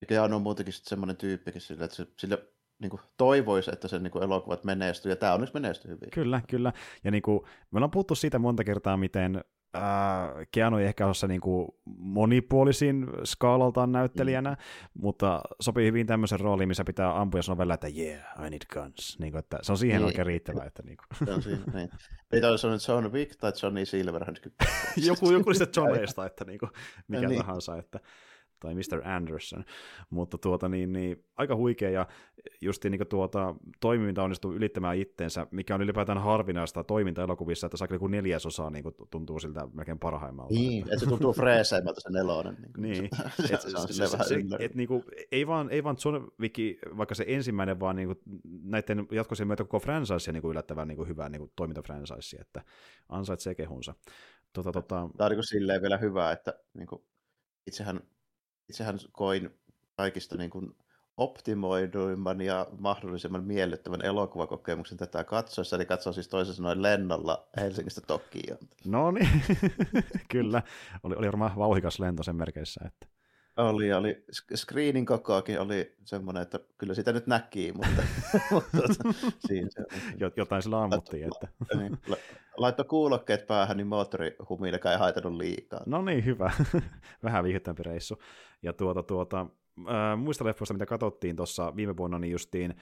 ja 0.01 0.07
Keanu 0.07 0.37
on 0.37 0.43
muutenkin 0.43 0.75
semmoinen 0.75 1.17
tyyppikin 1.17 1.61
sille, 1.61 1.85
että 1.85 1.97
se, 1.97 2.07
sille 2.19 2.49
niin 2.79 2.91
kuin, 2.91 3.01
toivoisi, 3.16 3.70
että 3.72 3.89
sen 3.89 4.03
niin 4.03 4.11
kuin, 4.11 4.24
elokuvat 4.24 4.64
menestyy, 4.64 5.12
ja 5.12 5.16
tämä 5.16 5.35
onneksi 5.35 5.55
menestyy 5.55 5.91
hyvin. 5.91 6.11
Kyllä, 6.11 6.41
kyllä. 6.49 6.72
Ja 7.05 7.11
niin 7.11 7.22
kuin, 7.22 7.41
me 7.70 7.77
ollaan 7.77 7.91
puhuttu 7.91 8.14
siitä 8.14 8.39
monta 8.39 8.64
kertaa, 8.64 8.97
miten 8.97 9.45
äh, 9.77 10.47
Keanu 10.51 10.77
ei 10.77 10.87
ehkä 10.87 11.07
ole 11.07 11.14
se 11.14 11.27
niin 11.27 11.41
kuin 11.41 11.68
monipuolisin 11.87 13.07
skaalaltaan 13.24 13.93
näyttelijänä, 13.93 14.51
mm. 14.51 14.57
mutta 15.03 15.41
sopii 15.61 15.87
hyvin 15.87 16.07
tämmöisen 16.07 16.41
rooliin, 16.41 16.68
missä 16.68 16.85
pitää 16.85 17.20
ampua, 17.20 17.41
on 17.49 17.59
välillä, 17.59 17.74
että 17.74 17.89
yeah, 17.97 18.47
I 18.47 18.51
need 18.51 18.62
guns. 18.72 19.18
Niin 19.18 19.33
kuin, 19.33 19.39
että 19.39 19.59
se 19.62 19.72
on 19.72 19.79
siihen 19.79 19.97
niin. 19.97 20.07
oikein 20.07 20.27
riittävä. 20.27 20.64
Että, 20.64 20.83
niin 20.83 20.97
kuin. 20.97 21.27
Se 21.29 21.35
on 21.35 21.43
siinä, 21.43 21.62
niin. 21.74 21.91
Ei 22.33 22.45
olisi 22.45 22.62
sanonut 22.62 22.89
John 22.89 23.12
Wick 23.12 23.37
tai 23.37 23.53
Johnny 23.62 23.87
Silverhand. 23.87 24.37
joku, 24.97 25.31
joku 25.31 25.51
niistä 25.51 25.81
Johneista, 25.81 26.27
että 26.27 26.45
niin 26.45 26.59
kuin, 26.59 26.70
mikä 27.09 27.29
niin. 27.29 27.41
tahansa. 27.41 27.79
Että, 27.79 28.01
tai 28.61 28.75
Mr. 28.75 29.09
Anderson, 29.09 29.65
mutta 30.11 30.39
tuota, 30.39 30.69
niin, 30.69 30.93
niin, 30.93 31.25
aika 31.37 31.57
huikea 31.57 31.91
ja 31.91 32.07
just 32.61 32.85
niin 32.85 33.07
tuota, 33.09 33.55
toiminta 33.81 34.23
onnistuu 34.23 34.53
ylittämään 34.53 34.97
itteensä, 34.97 35.47
mikä 35.51 35.75
on 35.75 35.83
ylipäätään 35.83 36.23
harvinaista 36.23 36.85
toiminta-elokuvissa, 36.85 37.67
että 37.67 37.77
saa 37.77 37.89
joku 37.91 38.07
neljäsosaa 38.07 38.71
niin 38.71 38.83
kuin, 38.83 38.95
tuntuu 39.11 39.39
siltä 39.39 39.69
melkein 39.73 39.99
parhaimmalta. 39.99 40.55
Niin, 40.55 40.83
että 40.83 40.99
se 40.99 41.07
tuntuu 41.07 41.33
freeseimmältä 41.33 42.01
se 42.01 42.11
nelonen. 42.11 42.57
Niin, 42.77 42.93
niin. 43.01 43.09
se, 43.47 43.55
et, 43.55 43.61
se, 43.61 43.71
se, 43.71 44.07
se, 44.07 44.25
se, 44.25 44.37
et, 44.59 44.75
niin 44.75 44.89
kuin, 44.89 45.05
ei, 45.33 45.47
vaan, 45.47 45.71
ei 45.71 45.85
vaan 45.85 45.97
John 46.05 46.29
Wick, 46.41 46.59
vaikka 46.97 47.15
se 47.15 47.25
ensimmäinen, 47.29 47.81
vaan 47.81 47.97
niin 47.97 48.09
kuin, 48.09 48.19
näiden 48.63 49.07
jatkoisen 49.11 49.47
myötä 49.47 49.65
koko 49.65 49.81
franchise 49.81 50.33
niin 50.33 50.43
kuin 50.43 50.51
yllättävän 50.51 50.89
niin 50.89 50.97
kuin 50.97 51.09
hyvää 51.09 51.29
niin 51.29 51.41
kuin, 51.41 51.53
toimintafranchise, 51.57 52.37
että 52.37 52.63
ansaitsee 53.09 53.55
kehunsa. 53.55 53.95
Tota, 54.53 54.73
tota... 54.73 55.09
Tämä 55.17 55.27
on 55.27 55.31
niin 55.31 55.37
kuin 55.37 55.45
silleen 55.45 55.83
vielä 55.83 55.97
hyvä, 55.99 56.33
että 56.33 56.55
niin 56.75 56.87
kuin, 56.87 57.03
itsehän 57.67 58.01
itsehän 58.69 58.99
koin 59.12 59.51
kaikista 59.97 60.37
niin 60.37 60.51
kuin 60.51 60.77
optimoiduimman 61.17 62.41
ja 62.41 62.67
mahdollisimman 62.79 63.45
miellyttävän 63.45 64.05
elokuvakokemuksen 64.05 64.99
tätä 64.99 65.25
katsoessa, 65.25 65.77
eli 65.77 65.87
katsoa 65.87 66.12
siis 66.12 66.29
toisin 66.29 66.55
sanoen 66.55 66.83
lennolla 66.83 67.49
Helsingistä 67.57 68.01
Tokioon. 68.07 68.69
No 68.87 69.11
niin, 69.11 69.29
kyllä. 70.33 70.62
Oli, 71.03 71.14
oli 71.14 71.27
varmaan 71.27 71.57
vauhikas 71.57 72.01
lento 72.01 72.23
sen 72.23 72.37
merkeissä. 72.37 72.81
Että... 72.87 73.07
Oli, 73.57 73.93
oli. 73.93 74.25
Screenin 74.55 75.07
kokoakin 75.07 75.61
oli 75.61 75.97
semmoinen, 76.05 76.43
että 76.43 76.59
kyllä 76.79 76.95
sitä 76.95 77.12
nyt 77.12 77.27
näki, 77.27 77.73
mutta, 77.73 78.03
mutta 78.51 78.71
tuota, 78.77 79.33
siinä 79.47 79.69
se 79.71 79.81
on. 79.81 80.33
Jotain 80.37 80.62
sillä 80.62 80.83
ammuttiin. 80.83 81.25
Että... 81.25 81.49
niin, 81.79 81.99
laitto 82.57 82.85
kuulokkeet 82.85 83.47
päähän, 83.47 83.77
niin 83.77 83.87
moottorihumillekaan 83.87 84.93
ei 84.93 84.99
haitanut 84.99 85.37
liikaa. 85.37 85.81
No 85.87 86.03
niin, 86.03 86.25
hyvä. 86.25 86.51
Vähän 87.25 87.45
viihdyttävämpi 87.45 87.83
reissu. 87.83 88.19
Ja 88.63 88.73
tuota, 88.73 89.03
tuota, 89.03 89.47
äh, 89.79 90.19
muista 90.19 90.45
leffoista, 90.45 90.75
mitä 90.75 90.87
katsottiin 90.87 91.37
tuossa 91.37 91.77
viime 91.77 91.97
vuonna, 91.97 92.19
niin 92.19 92.33
justiin 92.33 92.75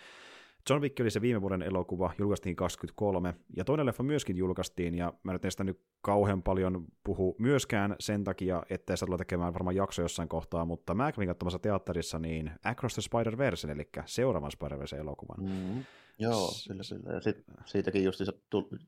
John 0.70 0.83
Wick 0.83 1.01
oli 1.01 1.11
se 1.11 1.20
viime 1.20 1.41
vuoden 1.41 1.62
elokuva, 1.62 2.12
julkaistiin 2.18 2.57
23, 2.57 3.35
ja 3.57 3.64
toinen 3.64 3.87
leffa 3.87 4.03
myöskin 4.03 4.37
julkaistiin, 4.37 4.95
ja 4.95 5.12
mä 5.22 5.33
nyt 5.33 5.45
en 5.45 5.51
sitä 5.51 5.64
nyt 5.64 5.81
kauhean 6.01 6.43
paljon 6.43 6.85
puhu 7.05 7.37
myöskään 7.39 7.97
sen 8.01 8.25
takia, 8.25 8.62
ettei 8.70 8.97
sitä 8.97 9.07
tulla 9.07 9.18
tekemään 9.18 9.55
varmaan 9.55 9.77
jakso 9.77 10.03
jossain 10.03 10.29
kohtaa, 10.29 10.64
mutta 10.64 10.95
mä 10.95 11.12
kävin 11.12 11.29
katsomassa 11.29 11.59
teatterissa 11.59 12.18
niin 12.18 12.51
Across 12.64 12.95
the 12.95 13.03
Spider-Verse, 13.03 13.70
eli 13.70 13.89
seuraavan 14.07 14.51
Spider-Verse-elokuvan. 14.51 15.41
Mm-hmm. 15.41 15.85
Joo, 16.19 16.49
kyllä, 16.69 16.83
kyllä. 16.89 17.15
Ja 17.15 17.21
sit, 17.21 17.45
siitäkin 17.65 18.05
just 18.05 18.19
se 18.19 18.33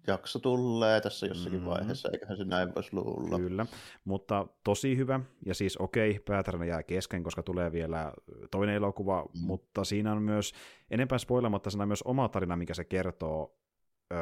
jakso 0.07 0.39
tulee 0.39 1.01
tässä 1.01 1.27
jossakin 1.27 1.59
mm-hmm. 1.59 1.71
vaiheessa, 1.71 2.09
eiköhän 2.13 2.37
se 2.37 2.45
näin 2.45 2.75
voisi 2.75 2.91
luulla. 2.93 3.39
Kyllä, 3.39 3.67
mutta 4.05 4.47
tosi 4.65 4.97
hyvä. 4.97 5.21
Ja 5.47 5.55
siis 5.55 5.77
okei, 5.77 6.11
okay, 6.11 6.23
päätarina 6.27 6.65
jää 6.65 6.83
kesken, 6.83 7.23
koska 7.23 7.43
tulee 7.43 7.73
vielä 7.73 8.13
toinen 8.51 8.75
elokuva, 8.75 9.23
mm. 9.23 9.47
mutta 9.47 9.85
siinä 9.85 10.13
on 10.13 10.23
myös, 10.23 10.53
enempää 10.91 11.19
spoilamatta, 11.19 11.71
siinä 11.71 11.83
on 11.83 11.89
myös 11.89 12.03
oma 12.03 12.29
tarina, 12.29 12.57
mikä 12.57 12.75
se 12.75 12.85
kertoo, 12.85 13.59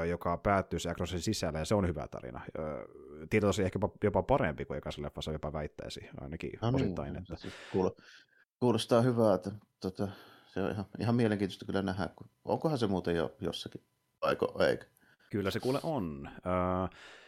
joka 0.09 0.37
päättyy 0.37 0.79
se 0.79 0.91
Acrossin 0.91 1.21
sisällä, 1.21 1.59
ja 1.59 1.65
se 1.65 1.75
on 1.75 1.89
hyvä 1.89 2.09
tarina. 2.09 2.41
Tietysti 3.31 3.63
ehkä 3.63 3.79
jopa 4.05 4.23
parempi 4.23 4.65
kuin 4.65 4.77
jokaisen 4.77 5.05
leffassa 5.05 5.33
jopa 5.33 5.53
väittäisi, 5.53 6.09
ainakin 6.21 6.51
no 6.63 6.71
niin, 6.71 6.75
osittain. 6.75 7.17
Että... 7.17 7.35
Kuulostaa 8.61 9.03
hyvää, 9.03 9.35
että 9.35 9.51
tota, 9.81 10.09
se 10.55 10.63
on 10.63 10.71
ihan, 10.71 10.85
ihan 11.01 11.15
mielenkiintoista 11.15 11.65
kyllä 11.65 11.83
nähdä, 11.83 12.09
kun, 12.17 12.29
onkohan 12.45 12.79
se 12.79 12.87
muuten 12.87 13.17
jo 13.17 13.37
jossakin, 13.41 13.83
vaiko 14.23 14.65
eikö? 14.65 14.85
Kyllä 15.31 15.51
se 15.51 15.61
kuule 15.61 15.81
on. 15.83 16.31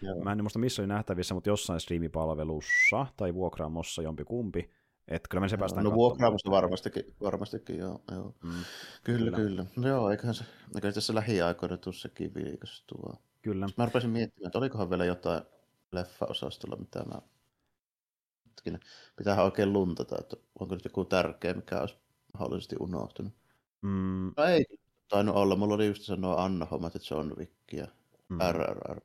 Öö, 0.02 0.14
mä 0.24 0.32
en 0.32 0.42
muista 0.42 0.58
missä 0.58 0.82
oli 0.82 0.86
nähtävissä, 0.86 1.34
mutta 1.34 1.48
jossain 1.50 1.80
striimipalvelussa 1.80 3.06
tai 3.16 3.34
vuokraamossa 3.34 4.02
jompikumpi. 4.02 4.70
Että 5.08 5.28
kyllä 5.28 5.40
me 5.40 5.48
se 5.48 5.56
päästään 5.56 5.84
No 5.84 5.92
vuokraamossa 5.92 6.50
varmastikin, 6.50 7.14
varmastikin 7.20 7.78
joo. 7.78 8.00
joo. 8.12 8.34
Mm, 8.42 8.50
kyllä, 9.04 9.36
kyllä, 9.36 9.36
kyllä. 9.36 9.66
No 9.76 9.88
joo, 9.88 10.10
eiköhän 10.10 10.34
se, 10.34 10.44
eiköhän 10.74 10.94
tässä 10.94 11.14
lähiaikoina 11.14 11.76
tuu 11.76 11.92
sekin 11.92 12.34
viikostua. 12.34 13.16
Kyllä. 13.42 13.68
Mä 13.76 13.84
rupesin 13.84 14.10
miettimään, 14.10 14.48
että 14.48 14.58
olikohan 14.58 14.90
vielä 14.90 15.04
jotain 15.04 15.42
leffa-osastolla, 15.92 16.76
mitä 16.76 17.04
mä... 17.04 17.22
Pitäähän 19.16 19.44
oikein 19.44 19.72
luntata, 19.72 20.16
että 20.20 20.36
onko 20.60 20.74
nyt 20.74 20.84
joku 20.84 21.04
tärkeä, 21.04 21.54
mikä 21.54 21.80
olisi 21.80 21.96
mahdollisesti 22.38 22.76
unohtunut. 22.80 23.32
Mm. 23.82 24.32
No 24.36 24.44
ei 24.44 24.64
tainnut 25.08 25.36
olla. 25.36 25.56
Mulla 25.56 25.74
oli 25.74 25.86
just 25.86 26.02
sanoa 26.02 26.44
Anna 26.44 26.64
hommat, 26.64 26.96
että 26.96 27.14
John 27.14 27.32
Wick 27.38 27.72
ja 27.72 27.86
mm. 28.28 28.38
RRR. 28.52 29.00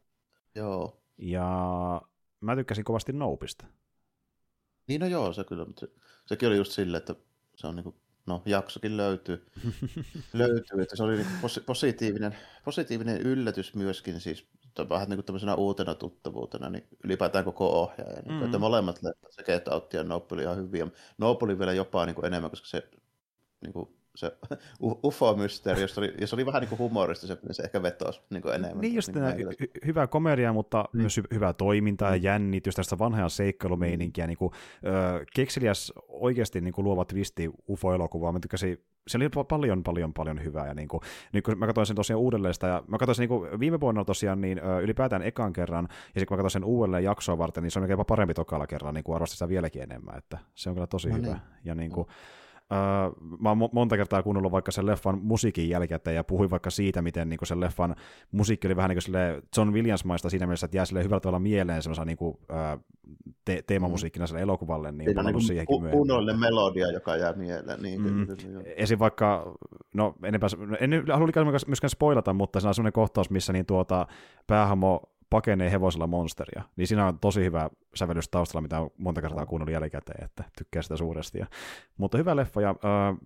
Joo. 0.55 1.01
Ja 1.17 2.01
mä 2.41 2.55
tykkäsin 2.55 2.83
kovasti 2.83 3.13
Nopeista. 3.13 3.65
Niin 4.87 5.01
no 5.01 5.07
joo, 5.07 5.33
se 5.33 5.43
kyllä, 5.43 5.65
mutta 5.65 5.79
se, 5.79 5.91
sekin 6.25 6.47
oli 6.47 6.57
just 6.57 6.71
silleen, 6.71 6.99
että 6.99 7.15
se 7.55 7.67
on 7.67 7.75
niinku, 7.75 7.95
no 8.25 8.41
jaksokin 8.45 8.97
löytyy, 8.97 9.45
löytyy 10.33 10.81
että 10.81 10.95
se 10.95 11.03
oli 11.03 11.15
niinku 11.15 11.47
positiivinen, 11.65 12.37
positiivinen 12.65 13.21
yllätys 13.21 13.75
myöskin 13.75 14.19
siis 14.19 14.47
vähän 14.89 15.09
niin 15.09 15.17
kuin 15.17 15.25
tämmöisenä 15.25 15.55
uutena 15.55 15.95
tuttavuutena, 15.95 16.69
niin 16.69 16.87
ylipäätään 17.03 17.45
koko 17.45 17.81
ohjaaja. 17.81 18.21
Niin 18.21 18.33
mm. 18.33 18.45
että 18.45 18.59
molemmat 18.59 19.03
leffat, 19.03 19.31
sekä 19.31 19.51
Get 19.51 19.67
Out 19.67 19.93
ja 19.93 20.03
Nope 20.03 20.35
oli 20.35 20.41
ihan 20.41 20.57
hyviä. 20.57 20.87
Nope 21.17 21.45
oli 21.45 21.59
vielä 21.59 21.73
jopa 21.73 22.05
niin 22.05 22.15
kuin 22.15 22.25
enemmän, 22.25 22.49
koska 22.49 22.67
se 22.67 22.89
niin 23.61 23.73
kuin 23.73 23.89
se 24.15 24.37
UFO-mysteeri, 25.03 25.81
jos 25.81 25.97
oli, 25.97 26.13
jos 26.21 26.33
oli 26.33 26.45
vähän 26.45 26.61
niin 26.61 26.69
kuin 26.69 26.79
humorista, 26.79 27.27
se, 27.27 27.37
se 27.51 27.63
ehkä 27.63 27.83
vetosi 27.83 28.21
niin 28.29 28.41
kuin 28.41 28.55
enemmän. 28.55 28.81
Niin 28.81 28.95
just 28.95 29.09
niin 29.13 29.47
hy- 29.47 29.85
hyvää 29.85 30.07
komedia, 30.07 30.53
mutta 30.53 30.89
mm. 30.93 31.01
myös 31.01 31.19
hy- 31.19 31.35
hyvää 31.35 31.53
toimintaa 31.53 32.09
ja 32.09 32.17
mm. 32.17 32.23
jännitystä, 32.23 32.79
tästä 32.79 32.99
vanhaa 32.99 33.29
seikkailumeininkiä, 33.29 34.27
niin 34.27 34.37
kuin, 34.37 34.51
ö, 34.85 35.25
kekseliäs 35.35 35.93
oikeasti 36.07 36.61
niin 36.61 36.73
kuin 36.73 36.85
luova 36.85 37.05
twisti 37.05 37.49
UFO-elokuvaa, 37.69 38.31
mä 38.31 38.39
tykkäsin 38.39 38.83
se 39.07 39.17
oli 39.17 39.29
paljon, 39.49 39.83
paljon, 39.83 40.13
paljon 40.13 40.43
hyvää. 40.43 40.67
Ja 40.67 40.73
niin 40.73 40.87
kuin, 40.87 41.01
nyt 41.33 41.45
kun 41.45 41.59
mä 41.59 41.65
katsoin 41.65 41.87
sen 41.87 41.95
tosiaan 41.95 42.19
uudelleen 42.19 42.53
sitä, 42.53 42.67
ja 42.67 42.83
mä 42.87 42.97
katsoin 42.97 43.15
sen 43.15 43.23
niin 43.23 43.39
kuin 43.39 43.59
viime 43.59 43.79
vuonna 43.79 44.05
tosiaan 44.05 44.41
niin 44.41 44.59
ö, 44.63 44.79
ylipäätään 44.79 45.21
ekan 45.21 45.53
kerran, 45.53 45.87
ja 45.89 45.95
sitten 46.05 46.25
kun 46.25 46.37
mä 46.37 46.43
katsoin 46.43 46.51
sen 46.51 46.63
uudelleen 46.63 47.03
jaksoa 47.03 47.37
varten, 47.37 47.63
niin 47.63 47.71
se 47.71 47.79
on 47.79 47.89
jopa 47.89 48.05
parempi 48.05 48.33
tokalla 48.33 48.67
kerran, 48.67 48.93
niin 48.93 49.03
kuin 49.03 49.15
arvostin 49.15 49.37
sitä 49.37 49.49
vieläkin 49.49 49.81
enemmän, 49.81 50.17
että 50.17 50.37
se 50.55 50.69
on 50.69 50.75
kyllä 50.75 50.87
tosi 50.87 51.09
no 51.09 51.15
hyvä. 51.15 51.27
Niin. 51.27 51.41
Ja 51.63 51.75
niin 51.75 51.91
kuin, 51.91 52.07
Uh, 52.71 53.39
mä 53.39 53.49
oon 53.49 53.69
monta 53.71 53.97
kertaa 53.97 54.23
kuunnellut 54.23 54.51
vaikka 54.51 54.71
sen 54.71 54.85
leffan 54.85 55.19
musiikin 55.21 55.69
jälkeen 55.69 56.15
ja 56.15 56.23
puhuin 56.23 56.49
vaikka 56.49 56.69
siitä, 56.69 57.01
miten 57.01 57.29
niin 57.29 57.39
sen 57.43 57.59
leffan 57.59 57.95
musiikki 58.31 58.67
oli 58.67 58.75
vähän 58.75 58.89
niin 58.89 58.99
kuin 59.05 59.43
John 59.57 59.73
Williams-maista 59.73 60.29
siinä 60.29 60.45
mielessä, 60.45 60.65
että 60.65 60.77
jää 60.77 60.85
sille 60.85 61.03
hyvällä 61.03 61.19
tavalla 61.19 61.39
mieleen 61.39 61.83
semmoisena 61.83 62.05
niin 62.05 62.17
kuin, 62.17 62.29
uh, 62.29 62.83
te- 63.45 63.63
teemamusiikkina 63.67 64.27
sille 64.27 64.41
elokuvalle. 64.41 64.91
Niin 64.91 65.09
Siinä 65.09 65.21
on 65.21 65.25
niin 65.25 65.41
siihenkin 65.41 65.83
pu- 65.85 65.89
kunnollinen 65.89 66.39
melodia, 66.39 66.91
joka 66.91 67.15
jää 67.15 67.33
mieleen. 67.33 67.81
Niin, 67.81 68.01
mm. 68.01 68.27
kyllä, 68.27 68.61
Esim. 68.75 68.99
vaikka, 68.99 69.55
no 69.93 70.15
enempää, 70.23 70.49
en 70.79 71.03
halua 71.13 71.27
myöskään 71.67 71.89
spoilata, 71.89 72.33
mutta 72.33 72.59
siinä 72.59 72.69
on 72.69 72.75
semmoinen 72.75 72.93
kohtaus, 72.93 73.29
missä 73.29 73.53
niin 73.53 73.65
tuota, 73.65 74.07
päähamo 74.47 75.01
pakenee 75.31 75.71
hevosella 75.71 76.07
monsteria, 76.07 76.63
niin 76.75 76.87
siinä 76.87 77.07
on 77.07 77.19
tosi 77.19 77.43
hyvä 77.43 77.69
sävellys 77.95 78.29
taustalla, 78.29 78.61
mitä 78.61 78.79
on 78.79 78.89
monta 78.97 79.21
kertaa 79.21 79.45
kuunnellut 79.45 79.73
jälkikäteen, 79.73 80.25
että 80.25 80.43
tykkää 80.57 80.81
sitä 80.81 80.97
suuresti. 80.97 81.39
Ja, 81.39 81.47
mutta 81.97 82.17
hyvä 82.17 82.35
leffa, 82.35 82.61
ja 82.61 82.69
äh, 82.69 83.17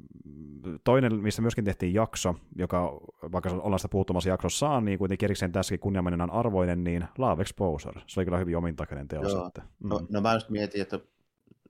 toinen, 0.84 1.16
missä 1.16 1.42
myöskin 1.42 1.66
tehtiin 1.66 1.94
jakso, 1.94 2.36
joka 2.56 3.00
vaikka 3.32 3.50
ollaan 3.50 3.80
sitä 3.80 3.92
puuttumassa 3.92 4.30
jaksossa 4.30 4.82
niin 4.82 5.00
kuitenkin 5.00 5.28
erikseen 5.28 5.52
tässäkin 5.52 5.80
kunniamaininnan 5.80 6.32
arvoinen, 6.32 6.84
niin 6.84 7.06
Love 7.18 7.42
Exposure. 7.42 8.02
Se 8.08 8.20
oli 8.20 8.26
kyllä 8.26 8.38
hyvin 8.38 8.58
omintakainen 8.58 9.08
teos. 9.08 9.34
Joo. 9.34 9.48
Että, 9.48 9.62
mm. 9.80 9.90
no, 9.90 10.02
no 10.10 10.22
mä 10.22 10.34
just 10.34 10.50
mietin, 10.50 10.82
että 10.82 11.00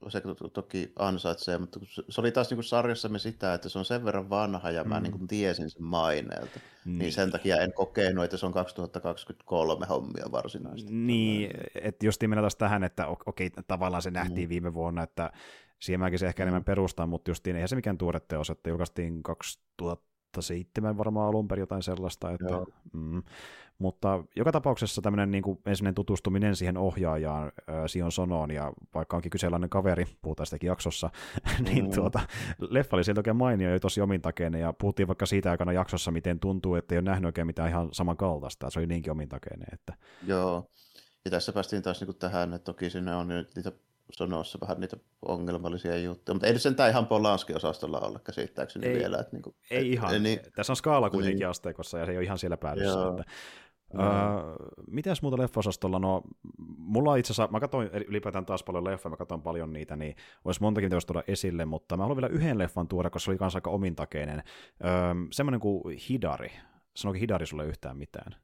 se 0.08 0.22
toki 0.54 0.94
ansaitsee, 1.00 1.58
mutta 1.58 1.80
se 2.10 2.22
oli 2.22 2.32
taas 2.32 2.50
niin 2.50 2.56
kuin 2.56 2.64
sarjassamme 2.64 3.20
sitä, 3.20 3.54
että 3.54 3.70
se 3.70 3.80
on 3.80 3.86
sen 3.86 4.06
verran 4.06 4.30
vanha 4.30 4.72
ja 4.72 4.84
mä 4.84 4.98
mm. 5.00 5.04
niin 5.04 5.12
kuin 5.12 5.28
tiesin 5.28 5.70
sen 5.70 5.84
maineelta. 5.84 6.60
Niin. 6.86 6.98
niin 6.98 7.14
sen 7.14 7.32
takia 7.32 7.58
en 7.58 7.74
kokenut, 7.74 8.24
että 8.24 8.38
se 8.38 8.46
on 8.46 8.54
2023 8.54 9.86
hommia 9.86 10.26
varsinaisesti. 10.32 10.94
Niin, 10.94 11.52
että 11.82 12.06
just 12.06 12.22
mennä 12.22 12.42
taas 12.42 12.56
tähän, 12.56 12.84
että 12.84 13.08
okei, 13.08 13.52
tavallaan 13.68 14.02
se 14.02 14.12
nähtiin 14.12 14.48
mm. 14.48 14.50
viime 14.50 14.74
vuonna, 14.74 15.04
että 15.04 15.32
siihen 15.80 16.00
mäkin 16.00 16.20
se 16.20 16.28
ehkä 16.28 16.44
mm. 16.44 16.48
enemmän 16.48 16.64
perustaa, 16.64 17.08
mutta 17.08 17.32
justiin 17.32 17.56
eihän 17.56 17.70
se 17.70 17.76
mikään 17.76 17.98
tuore 17.98 18.20
teos, 18.20 18.50
että 18.50 18.70
julkaistiin 18.70 19.24
2000 19.24 20.15
2007 20.36 20.98
varmaan 20.98 21.28
alun 21.28 21.48
perin 21.48 21.62
jotain 21.62 21.84
sellaista, 21.84 22.32
että, 22.32 22.54
mm, 22.94 23.24
mutta 23.80 24.24
joka 24.36 24.52
tapauksessa 24.52 25.02
tämmöinen 25.02 25.32
niin 25.32 25.44
kuin 25.44 25.60
ensimmäinen 25.66 25.96
tutustuminen 25.96 26.56
siihen 26.56 26.78
ohjaajaan, 26.78 27.52
äh, 27.70 27.76
Sion 27.88 28.12
Sonoon, 28.12 28.52
ja 28.52 28.74
vaikka 28.94 29.16
onkin 29.18 29.30
kyseenalainen 29.30 29.70
kaveri, 29.70 30.06
puhutaan 30.22 30.48
sitäkin 30.48 30.68
jaksossa, 30.68 31.10
niin 31.66 31.86
mm. 31.86 31.92
tuota, 31.92 32.20
leffa 32.70 32.98
oli 32.98 33.04
sieltä 33.04 33.20
oikein 33.20 33.36
mainio 33.36 33.70
ja 33.70 33.80
tosi 33.80 34.02
omintakeinen, 34.02 34.62
ja 34.62 34.74
puhuttiin 34.74 35.08
vaikka 35.08 35.26
siitä 35.26 35.52
aikana 35.52 35.74
jaksossa, 35.74 36.12
miten 36.12 36.40
tuntuu, 36.40 36.76
että 36.76 36.96
ei 36.96 37.00
ole 37.00 37.06
nähnyt 37.06 37.26
oikein 37.26 37.48
mitään 37.48 37.70
ihan 37.70 37.90
samankaltaista, 37.92 38.70
se 38.70 38.80
oli 38.80 38.88
niinkin 38.88 39.12
omintakeinen. 39.12 39.68
Että... 39.74 39.94
Joo, 40.28 40.70
ja 41.26 41.32
tässä 41.32 41.54
päästiin 41.54 41.82
taas 41.82 42.02
niin 42.02 42.06
kuin 42.06 42.18
tähän, 42.18 42.54
että 42.54 42.66
toki 42.66 42.90
sinne 42.90 43.16
on 43.16 43.28
niitä 43.28 43.72
sanoissa 44.12 44.58
vähän 44.62 44.80
niitä 44.80 44.98
ongelmallisia 45.26 45.98
juttuja, 45.98 46.34
mutta 46.34 46.48
ei 46.48 46.54
nyt 46.54 46.62
sentään 46.62 46.90
ihan 46.90 47.08
Polanski-osastolla 47.08 48.00
olla 48.00 48.20
käsittääkseni 48.20 48.88
ei, 48.88 48.96
vielä. 48.96 49.18
Että 49.18 49.36
niin 49.36 49.42
kuin, 49.44 49.56
ei 49.72 49.88
et, 49.88 49.94
ihan. 49.94 50.24
Niin, 50.24 50.40
Tässä 50.56 50.74
on 50.74 50.78
skaala 50.78 51.10
kuitenkin 51.10 51.40
niin. 51.40 51.50
asteikossa 51.50 51.98
ja 51.98 52.06
se 52.06 52.12
ei 52.12 52.18
ole 52.18 52.26
ihan 52.26 52.38
siellä 52.38 52.58
päädyssä. 52.58 53.08
Että, 53.10 53.24
Uh, 53.94 54.84
mitäs 54.88 55.22
muuta 55.22 55.38
leffaosastolla? 55.38 56.00
No, 56.00 56.22
mulla 56.78 57.16
itse 57.16 57.34
asiassa, 57.34 57.52
mä 57.52 57.60
katsoin 57.60 57.90
ylipäätään 58.08 58.46
taas 58.46 58.64
paljon 58.64 58.84
leffoja, 58.84 59.10
mä 59.10 59.18
katson 59.18 59.42
paljon 59.42 59.74
niitä, 59.74 59.96
niin 59.96 60.16
olisi 60.46 60.62
montakin 60.62 60.90
teosta 60.90 61.14
tuoda 61.14 61.24
esille, 61.28 61.66
mutta 61.66 61.98
mä 61.98 62.04
haluan 62.04 62.18
vielä 62.18 62.28
yhden 62.28 62.58
leffan 62.58 62.88
tuoda, 62.88 63.10
koska 63.10 63.26
se 63.26 63.32
oli 63.32 63.38
kanssa 63.38 63.58
aika 63.58 63.70
omintakeinen. 63.70 64.44
Öö, 64.86 64.92
semmoinen 65.32 65.60
kuin 65.60 65.98
Hidari. 66.10 66.52
Sanoiko 66.96 67.20
Hidari 67.20 67.46
sulle 67.46 67.66
yhtään 67.66 67.98
mitään? 67.98 68.36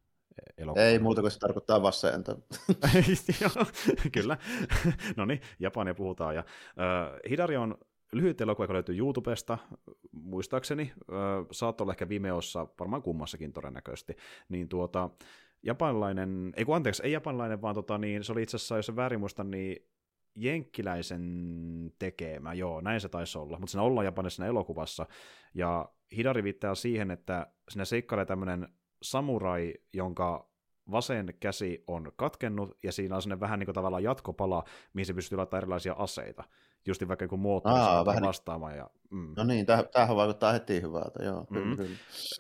Elokuva. 0.58 0.86
Ei 0.86 1.00
muuta 1.00 1.22
kuin 1.22 1.32
se 1.32 1.40
tarkoittaa 1.40 1.82
vasenta. 1.82 2.36
Kyllä. 4.14 4.38
no 5.18 5.26
niin, 5.26 5.42
Japania 5.60 5.94
puhutaan. 5.94 6.36
Ja, 6.36 6.42
uh, 6.42 7.30
Hidari 7.30 7.58
on 7.58 7.78
lyhyt 8.14 8.42
elokuva, 8.42 8.64
joka 8.64 8.74
löytyy 8.74 8.98
YouTubesta, 8.98 9.58
muistaakseni. 10.12 10.94
Uh, 10.98 11.48
saattoi 11.52 11.86
olla 11.86 11.94
ehkä 11.94 12.10
Vimeossa, 12.10 12.68
varmaan 12.80 13.02
kummassakin 13.02 13.54
todennäköisesti. 13.54 14.16
Niin 14.50 14.70
tuota, 14.70 15.10
japanilainen, 15.64 16.54
ei 16.58 16.66
kun 16.66 16.76
anteeksi, 16.76 17.04
ei 17.06 17.12
japanilainen, 17.12 17.62
vaan 17.62 17.76
tota, 17.76 17.98
niin, 17.98 18.24
se 18.24 18.32
oli 18.32 18.44
itse 18.44 18.58
asiassa, 18.58 18.78
jos 18.78 18.86
se 18.86 18.96
väärin 18.96 19.20
muista, 19.20 19.44
niin 19.44 19.88
jenkkiläisen 20.36 21.94
tekemä, 22.00 22.54
joo, 22.54 22.82
näin 22.82 23.02
se 23.02 23.10
taisi 23.10 23.38
olla, 23.38 23.60
mutta 23.60 23.72
siinä 23.72 23.84
ollaan 23.84 24.06
Japanissa 24.06 24.46
elokuvassa, 24.46 25.06
ja 25.54 25.90
Hidari 26.18 26.44
viittaa 26.44 26.76
siihen, 26.76 27.12
että 27.12 27.48
siinä 27.70 27.86
seikkailee 27.86 28.26
tämmöinen 28.26 28.68
samurai, 29.02 29.74
jonka 29.94 30.52
vasen 30.92 31.34
käsi 31.40 31.84
on 31.88 32.12
katkennut, 32.16 32.78
ja 32.84 32.92
siinä 32.92 33.16
on 33.16 33.22
sellainen 33.22 33.40
vähän 33.40 33.60
niin 33.60 33.66
kuin 33.68 33.76
tavallaan 33.76 34.04
jatkopala, 34.04 34.64
mihin 34.94 35.06
se 35.06 35.14
pystyy 35.14 35.38
laittamaan 35.38 35.62
erilaisia 35.62 35.94
aseita. 35.94 36.44
Justi 36.86 37.08
vaikka 37.08 37.26
joku 37.26 37.38
moottori 37.38 37.76
vähän 37.76 38.06
niin- 38.06 38.28
vastaamaan. 38.28 38.78
Ja, 38.78 38.90
mm. 39.10 39.34
No 39.38 39.44
niin, 39.44 39.66
tämähän 39.66 40.16
vaikuttaa 40.16 40.52
heti 40.52 40.82
hyvältä, 40.82 41.24
joo. 41.24 41.42
Mm. 41.50 41.58
Kyllä, 41.58 41.76
kyllä. 41.76 41.98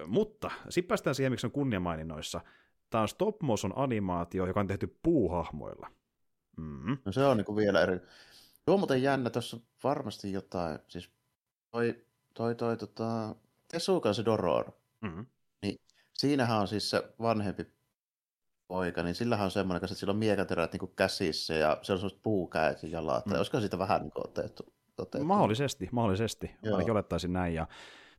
Mutta 0.08 0.52
sitten 0.70 0.88
päästään 0.88 1.16
siihen, 1.16 1.32
miksi 1.32 1.48
on 1.48 1.52
kunniamaininnoissa. 1.52 2.42
Tämä 2.90 3.02
on 3.02 3.08
stop 3.08 3.42
motion 3.42 3.74
animaatio, 3.76 4.46
joka 4.46 4.60
on 4.60 4.68
tehty 4.68 4.98
puuhahmoilla. 5.04 5.88
Mm. 6.58 6.98
No 7.06 7.12
se 7.12 7.26
on 7.26 7.38
niin 7.38 7.46
kuin 7.46 7.56
vielä 7.56 7.82
eri. 7.82 8.00
Tuo 8.66 8.78
muuten 8.78 9.04
jännä, 9.04 9.30
tuossa 9.30 9.58
varmasti 9.84 10.32
jotain, 10.32 10.80
siis 10.88 11.12
toi, 11.72 12.06
toi, 12.34 12.56
toi 12.56 12.78
tota, 12.78 13.36
Tesuka 13.68 14.14
se 14.14 14.26
Doror. 14.26 14.72
Mm 15.02 15.26
siinähän 16.22 16.60
on 16.60 16.68
siis 16.68 16.90
se 16.90 17.04
vanhempi 17.22 17.68
poika, 18.68 19.04
niin 19.04 19.16
sillähän 19.16 19.46
on 19.46 19.52
semmoinen, 19.52 19.84
että 19.84 19.96
sillä 19.96 20.12
on 20.12 20.18
miekaterät 20.18 20.74
niin 20.74 20.92
käsissä 20.96 21.54
ja 21.54 21.78
se 21.82 21.94
on 21.94 22.00
semmoiset 22.00 22.24
puukäät 22.24 22.84
ja 22.84 22.90
jalat. 22.90 23.26
Mm. 23.26 23.36
Olisiko 23.36 23.60
siitä 23.60 23.80
vähän 23.80 24.02
niin 24.02 24.12
otettu, 24.16 24.74
otettu? 24.98 25.26
Mahdollisesti, 25.26 25.90
mahdollisesti. 25.92 26.52
Joo. 26.64 26.76
Ainakin 26.76 26.92
olettaisin 26.92 27.34
näin. 27.34 27.54
Ja, 27.54 27.68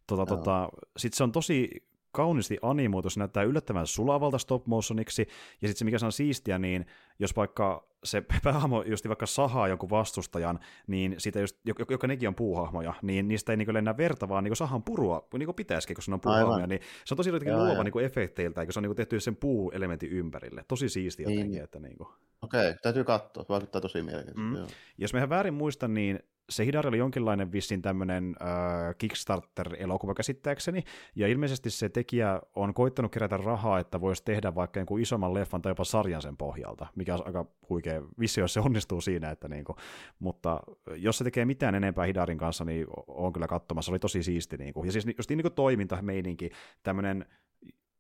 tota, 0.07 0.27
tota, 0.27 0.69
Sitten 0.97 1.17
se 1.17 1.25
on 1.25 1.33
tosi 1.33 1.89
kauniisti 2.13 2.59
animoitu, 2.63 3.11
se 3.11 3.19
näyttää 3.19 3.43
yllättävän 3.43 3.87
sulavalta 3.87 4.39
stop 4.39 4.67
motioniksi, 4.67 5.23
ja 5.63 5.69
sitten 5.69 5.79
se 5.79 5.85
mikä 5.85 5.99
se 5.99 6.07
on 6.07 6.13
siistiä, 6.13 6.59
niin 6.59 6.87
jos 7.19 7.37
vaikka 7.37 7.93
se 8.05 8.23
päähahmo 8.45 8.83
just 8.83 9.09
vaikka 9.09 9.27
sahaa 9.27 9.69
jonkun 9.69 9.91
vastustajan, 9.91 10.59
niin 10.87 11.15
siitä 11.19 11.41
just, 11.41 11.57
joka, 11.65 11.85
joka 11.91 12.07
nekin 12.07 12.29
on 12.29 12.35
puuhahmoja, 12.35 12.95
niin 13.03 13.29
niistä 13.29 13.53
ei 13.53 13.57
niin 13.57 13.75
lennä 13.75 13.97
verta, 13.97 14.29
vaan 14.29 14.45
niin 14.45 14.57
sahan 14.57 14.83
purua, 14.83 15.29
niin 15.39 15.47
kuin 15.47 15.57
pitäisikin, 15.57 15.95
kun 15.95 16.03
se 16.03 16.15
on 16.15 16.21
puuhahmoja, 16.21 16.67
niin 16.67 16.81
se 17.05 17.15
on 17.15 17.17
tosi 17.17 17.31
jotenkin 17.31 17.59
luova 17.59 17.85
niin 17.85 18.05
efekteiltä, 18.05 18.61
eikö 18.61 18.73
se 18.73 18.79
on 18.79 18.83
niin 18.83 18.97
tehty 18.97 19.21
sen 19.21 19.37
puuelementin 19.37 20.11
ympärille. 20.11 20.65
Tosi 20.69 20.89
siistiä 20.89 21.27
niin. 21.27 21.39
jotenkin. 21.39 21.63
Että 21.63 21.81
niin 21.81 21.97
kuin. 21.97 22.09
Okei, 22.43 22.75
täytyy 22.83 23.05
katsoa, 23.05 23.45
vaikuttaa 23.49 23.81
tosi 23.81 24.03
mielenkiintoista. 24.03 24.67
Mm. 24.67 24.75
Jos 24.99 25.13
mehän 25.13 25.29
väärin 25.29 25.55
muistan, 25.55 25.95
niin 25.95 26.21
se 26.51 26.67
Hidari 26.67 26.89
oli 26.89 26.99
jonkinlainen 26.99 27.53
vissin 27.53 27.83
tämmöinen 27.83 28.37
äh, 28.43 28.49
Kickstarter-elokuva 28.99 30.15
käsittääkseni, 30.15 30.85
ja 31.17 31.29
ilmeisesti 31.29 31.71
se 31.71 31.89
tekijä 31.89 32.41
on 32.57 32.75
koittanut 32.75 33.13
kerätä 33.13 33.37
rahaa, 33.37 33.79
että 33.79 34.01
voisi 34.01 34.25
tehdä 34.25 34.55
vaikka 34.55 34.81
jonkun 34.81 35.01
isomman 35.01 35.35
leffan 35.35 35.63
tai 35.63 35.71
jopa 35.71 35.85
sarjan 35.85 36.23
sen 36.23 36.37
pohjalta, 36.37 36.87
mikä 36.97 37.15
on 37.15 37.27
aika 37.27 37.47
huikea 37.69 38.03
vissi, 38.21 38.41
jos 38.41 38.55
se 38.55 38.61
onnistuu 38.61 39.01
siinä, 39.01 39.31
että 39.31 39.49
niinku, 39.49 39.77
mutta 40.19 40.61
jos 40.97 41.19
se 41.19 41.25
tekee 41.25 41.45
mitään 41.45 41.75
enempää 41.75 42.05
Hidarin 42.05 42.39
kanssa, 42.39 42.65
niin 42.65 42.87
on 43.07 43.33
kyllä 43.33 43.47
katsomassa, 43.47 43.87
se 43.87 43.93
oli 43.93 43.99
tosi 43.99 44.23
siisti, 44.23 44.57
niinku. 44.57 44.85
ja 44.85 44.93
siis 44.93 45.07
just 45.19 45.31
niin 45.31 45.43
kuin 45.43 45.55
toiminta, 45.55 46.03
meininki, 46.03 46.51
tämmöinen 46.83 47.27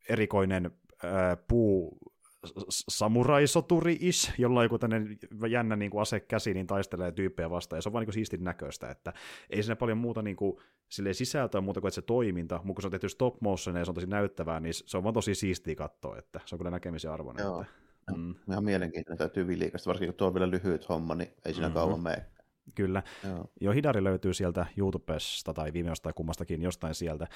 erikoinen 0.08 0.70
äh, 1.04 1.10
puu 1.48 1.98
samuraisoturi-ish, 2.68 4.34
jolla 4.38 4.60
on 4.60 4.64
joku 4.64 4.78
tämmöinen 4.78 5.18
jännä 5.50 5.76
niin 5.76 5.90
kuin 5.90 6.02
ase 6.02 6.20
käsi, 6.20 6.54
niin 6.54 6.66
taistelee 6.66 7.12
tyyppejä 7.12 7.50
vastaan, 7.50 7.78
ja 7.78 7.82
se 7.82 7.88
on 7.88 7.92
vaan 7.92 8.04
niin 8.04 8.12
siistin 8.12 8.44
näköistä, 8.44 8.90
että 8.90 9.12
ei 9.50 9.62
siinä 9.62 9.76
paljon 9.76 9.98
muuta 9.98 10.22
niin 10.22 10.36
kuin, 10.36 10.56
silleen 10.88 11.14
sisältöä 11.14 11.60
muuta 11.60 11.80
kuin 11.80 11.88
että 11.88 11.94
se 11.94 12.02
toiminta, 12.02 12.60
mutta 12.64 12.74
kun 12.74 12.82
se 12.82 12.86
on 12.86 12.90
tehty 12.90 13.08
stop 13.08 13.40
motion 13.40 13.76
ja 13.76 13.84
se 13.84 13.90
on 13.90 13.94
tosi 13.94 14.06
näyttävää, 14.06 14.60
niin 14.60 14.74
se 14.74 14.96
on 14.96 15.02
vaan 15.02 15.14
tosi 15.14 15.34
siistiä 15.34 15.74
katsoa, 15.74 16.18
että 16.18 16.40
se 16.44 16.54
on 16.54 16.58
kyllä 16.58 16.70
näkemisen 16.70 17.10
arvoinen. 17.10 17.44
Joo. 17.44 17.60
Että, 17.60 17.72
mm. 18.16 18.34
Ihan 18.50 18.64
mielenkiintoinen, 18.64 19.18
täytyy 19.18 19.46
viliikasta, 19.46 19.88
varsinkin 19.88 20.12
kun 20.12 20.18
tuo 20.18 20.26
on 20.26 20.34
vielä 20.34 20.50
lyhyt 20.50 20.88
homma, 20.88 21.14
niin 21.14 21.30
ei 21.44 21.54
siinä 21.54 21.68
mm-hmm. 21.68 21.74
kauan 21.74 22.02
mene. 22.02 22.26
Kyllä. 22.74 23.02
Joo. 23.24 23.44
Jo 23.60 23.72
Hidari 23.72 24.04
löytyy 24.04 24.34
sieltä 24.34 24.66
YouTubesta 24.76 25.54
tai 25.54 25.72
Vimeosta 25.72 26.02
tai 26.02 26.12
kummastakin 26.12 26.62
jostain 26.62 26.94
sieltä. 26.94 27.26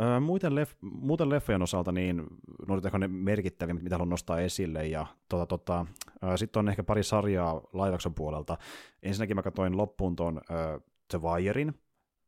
Öö, 0.00 0.20
muuten, 0.20 0.54
leff, 0.54 0.74
muuten 0.80 1.28
leffojen 1.28 1.62
osalta, 1.62 1.92
niin 1.92 2.22
no 2.68 2.98
ne 2.98 3.08
merkittävimmät, 3.08 3.82
mitä 3.82 3.94
haluan 3.94 4.08
nostaa 4.08 4.40
esille, 4.40 4.86
ja 4.86 5.06
tota, 5.28 5.46
tota, 5.46 5.86
öö, 6.24 6.36
sitten 6.36 6.60
on 6.60 6.68
ehkä 6.68 6.82
pari 6.82 7.02
sarjaa 7.02 7.60
laivakson 7.72 8.14
puolelta. 8.14 8.58
Ensinnäkin 9.02 9.36
mä 9.36 9.42
katsoin 9.42 9.76
loppuun 9.76 10.16
tuon 10.16 10.40
öö, 10.50 10.80
The 11.10 11.20
Wirein, 11.20 11.74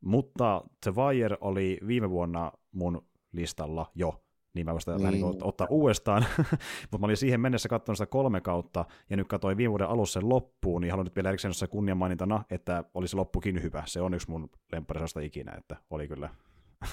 mutta 0.01 0.63
The 0.83 0.93
Wire 0.95 1.37
oli 1.41 1.77
viime 1.87 2.09
vuonna 2.09 2.51
mun 2.71 3.07
listalla 3.31 3.91
jo, 3.95 4.23
niin 4.53 4.65
mä 4.65 4.71
voisin 4.71 4.91
niin. 4.91 5.01
vähän 5.01 5.13
niin 5.13 5.43
ottaa 5.43 5.67
uudestaan, 5.69 6.25
mutta 6.81 6.97
mä 6.99 7.05
olin 7.05 7.17
siihen 7.17 7.41
mennessä 7.41 7.69
katsonut 7.69 7.97
sitä 7.97 8.05
kolme 8.05 8.41
kautta, 8.41 8.85
ja 9.09 9.17
nyt 9.17 9.27
katsoin 9.27 9.57
viime 9.57 9.71
vuoden 9.71 9.89
alussa 9.89 10.19
sen 10.19 10.29
loppuun, 10.29 10.81
niin 10.81 10.91
haluan 10.91 11.05
nyt 11.05 11.15
vielä 11.15 11.29
erikseen 11.29 11.53
kunnian 11.53 11.69
kunniamainintana, 11.69 12.43
että 12.49 12.83
olisi 12.93 13.15
loppukin 13.15 13.63
hyvä. 13.63 13.83
Se 13.85 14.01
on 14.01 14.13
yksi 14.13 14.29
mun 14.29 14.49
lempparisasta 14.71 15.19
ikinä, 15.19 15.51
että 15.51 15.75
oli 15.89 16.07
kyllä 16.07 16.29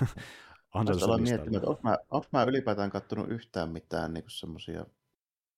Ansaitussa 0.76 1.18
miettimään, 1.18 1.56
että 1.56 1.70
onko 1.70 1.80
mä, 1.82 1.98
onko 2.10 2.26
mä 2.32 2.42
ylipäätään 2.42 2.90
kattonut 2.90 3.30
yhtään 3.30 3.68
mitään 3.70 4.14
niin 4.14 4.24
semmoisia 4.28 4.86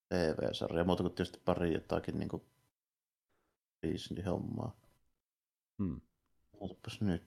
TV-sarjoja, 0.08 0.84
muuta 0.84 1.02
kuin 1.02 1.14
tietysti 1.14 1.40
pari 1.44 1.74
jotakin 1.74 2.18
niin 2.18 2.28
Disney-hommaa. 3.86 4.76
Hmm. 5.78 6.00
Ootapas 6.52 7.00
nyt. 7.00 7.24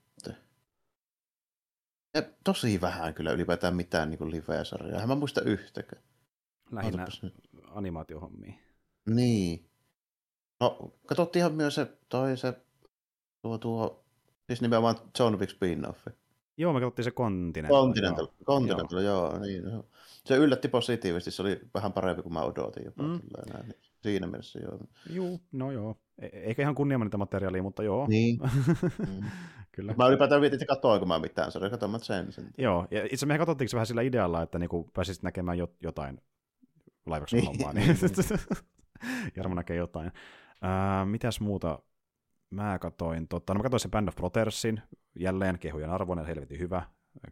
Ja 2.14 2.22
tosi 2.44 2.82
vähän 2.82 3.14
kyllä 3.14 3.32
ylipäätään 3.32 3.76
mitään 3.76 4.10
niin 4.10 4.32
live-sarjaa. 4.32 5.02
En 5.02 5.08
mä 5.08 5.16
muista 5.16 5.42
yhtäkään. 5.42 6.04
Lähinnä 6.72 7.08
animaatiohommia. 7.72 8.54
Niin. 9.10 9.70
No, 10.60 10.94
katsottiinhan 11.08 11.54
myös 11.54 11.76
se, 11.76 11.98
toi 12.10 12.38
se, 12.38 12.54
tuo, 13.42 13.58
tuo, 13.58 14.06
siis 14.48 14.62
nimenomaan 14.62 14.96
John 15.20 15.39
Wick 15.39 15.52
spin-offi. 15.52 16.21
Joo, 16.58 16.74
me 16.74 16.80
katsottiin 16.80 17.04
se 17.04 17.12
Continental. 17.12 17.78
Continental, 17.78 18.26
joo. 18.26 18.45
Continental 18.45 18.99
joo. 18.99 19.32
joo 19.32 19.39
niin, 19.39 19.64
joo. 19.64 19.86
Se 20.26 20.36
yllätti 20.36 20.68
positiivisesti, 20.68 21.32
se 21.32 21.41
oli 21.41 21.60
vähän 21.74 21.93
parempi 21.93 22.22
kuin 22.22 22.34
mä 22.34 22.41
odotin 22.41 22.86
jopa. 22.86 23.04
Mm. 23.04 23.10
Näin. 23.10 23.68
Niin 23.68 23.76
siinä 24.02 24.28
mielessä 24.28 24.60
joo. 24.60 24.80
Joo, 25.10 25.39
no 25.52 25.72
joo. 25.72 25.97
E- 26.22 26.26
eikä 26.26 26.62
ihan 26.62 26.76
kunniamainen 26.76 27.20
materiaalia, 27.20 27.64
mutta 27.64 27.84
joo. 27.84 28.08
Niin. 28.08 28.39
mm. 29.08 29.24
Kyllä. 29.72 29.93
Mä 29.97 30.08
ylipäätään 30.08 30.41
mietin, 30.41 30.56
että 30.56 30.74
katsoinko 30.74 31.06
mä 31.06 31.20
mitään, 31.20 31.52
se 31.52 31.58
oli 31.58 31.70
katsomaan 31.70 32.04
sen, 32.04 32.32
sen. 32.32 32.49
Joo, 32.58 32.88
ja 32.91 33.08
itse 33.12 33.26
mehän 33.26 33.39
katsottiin 33.39 33.70
vähän 33.74 33.88
sillä 33.88 34.02
idealla, 34.02 34.41
että 34.41 34.60
niinku 34.60 34.89
pääsisit 34.93 35.24
näkemään 35.24 35.58
jotain 35.82 36.22
laivaksi 37.06 37.36
niin. 37.36 37.45
hommaa, 37.45 37.74
niin 37.74 37.97
Jarmo 39.36 39.56
näkee 39.56 39.78
jotain. 39.78 40.08
Uh, 40.08 41.10
mitäs 41.10 41.39
muuta 41.39 41.80
mä 42.52 42.80
katoin, 42.80 43.28
tota, 43.28 43.54
no 43.54 43.58
mä 43.58 43.64
katoin 43.64 43.80
sen 43.80 43.91
Band 43.91 44.08
of 44.08 44.16
Brothersin, 44.16 44.82
jälleen 45.16 45.60
kehujen 45.60 45.89
arvoinen, 45.89 46.26
helvetin 46.26 46.60
hyvä, 46.60 46.84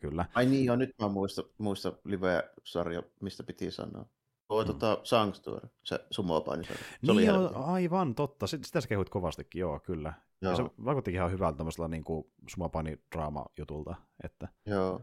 kyllä. 0.01 0.25
Ai 0.35 0.45
niin, 0.45 0.65
joo, 0.65 0.75
nyt 0.75 0.95
mä 1.01 1.07
muista, 1.07 1.43
muista 1.57 1.93
live-sarja, 2.03 3.03
mistä 3.21 3.43
piti 3.43 3.71
sanoa. 3.71 4.05
Tuo 4.47 4.61
mm. 4.61 4.67
tota, 4.67 4.97
Sanctuary, 5.03 5.69
se 5.83 6.05
sumopainisarja. 6.11 6.83
Se 6.83 6.97
niin 7.01 7.11
oli 7.11 7.25
joo, 7.25 7.51
aivan, 7.65 8.15
totta. 8.15 8.47
Sitä 8.47 8.81
sä 8.81 8.87
kehuit 8.87 9.09
kovastikin, 9.09 9.59
joo, 9.59 9.79
kyllä. 9.79 10.13
Joo. 10.41 10.51
Ja 10.51 10.57
se 10.57 10.63
vaikuttikin 10.85 11.17
ihan 11.17 11.31
hyvältä 11.31 11.57
tämmöisellä 11.57 11.87
niin 11.87 12.03
sumopainidraama-jutulta. 12.49 13.95
Että... 14.23 14.47
Joo. 14.65 15.01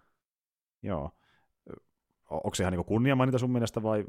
joo. 0.83 1.11
Onko 2.31 2.55
se 2.55 2.63
ihan 2.63 2.73
niin 2.73 2.85
kunnia 2.85 3.17
mainita 3.17 3.39
sun 3.39 3.51
mielestä 3.51 3.83
vai? 3.83 4.05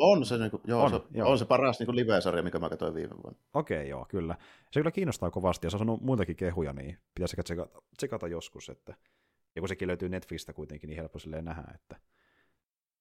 On 0.00 0.24
se, 0.24 0.38
niin 0.38 0.50
kuin, 0.50 0.60
joo, 0.66 0.84
On, 0.84 0.90
se, 0.90 1.00
joo. 1.14 1.30
on 1.30 1.38
se 1.38 1.44
paras 1.44 1.80
niin 1.80 1.96
live-sarja, 1.96 2.42
mikä 2.42 2.58
mä 2.58 2.68
katsoin 2.68 2.94
viime 2.94 3.14
vuonna. 3.22 3.38
Okei, 3.54 3.88
joo, 3.88 4.06
kyllä. 4.08 4.36
Se 4.70 4.80
kyllä 4.80 4.90
kiinnostaa 4.90 5.30
kovasti, 5.30 5.66
ja 5.66 5.70
se 5.70 5.76
on 5.76 5.78
saanut 5.78 6.00
muitakin 6.00 6.36
kehuja, 6.36 6.72
niin 6.72 6.98
pitäisi 7.14 7.36
tsekata, 7.44 7.82
tsekata 7.96 8.28
joskus, 8.28 8.68
että 8.68 8.94
ja 9.56 9.62
kun 9.62 9.68
sekin 9.68 9.88
löytyy 9.88 10.08
Netflixistä 10.08 10.52
kuitenkin, 10.52 10.88
niin 10.88 10.96
helppo 10.96 11.18
silleen 11.18 11.44
nähdä, 11.44 11.72
että 11.74 11.96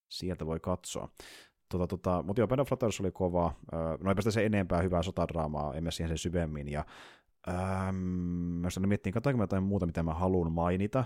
sieltä 0.09 0.45
voi 0.45 0.59
katsoa. 0.59 1.09
Tota, 1.69 1.87
tota, 1.87 2.23
mutta 2.23 2.41
joo, 2.41 2.47
Band 2.47 2.59
of 2.59 2.67
Brothers 2.67 3.01
oli 3.01 3.11
kova. 3.11 3.53
No 4.03 4.09
eipä 4.09 4.21
sitä 4.21 4.31
se 4.31 4.45
enempää 4.45 4.81
hyvää 4.81 5.03
sotadraamaa, 5.03 5.73
emme 5.73 5.91
siihen 5.91 6.09
sen 6.09 6.17
syvemmin. 6.17 6.67
Ja 6.67 6.85
ähm, 7.47 7.95
mä 7.95 8.69
sitten 8.69 8.89
miettiin, 8.89 9.13
katsoinko 9.13 9.37
mä 9.37 9.43
jotain 9.43 9.63
muuta, 9.63 9.85
mitä 9.85 10.03
mä 10.03 10.13
haluan 10.13 10.51
mainita. 10.51 11.03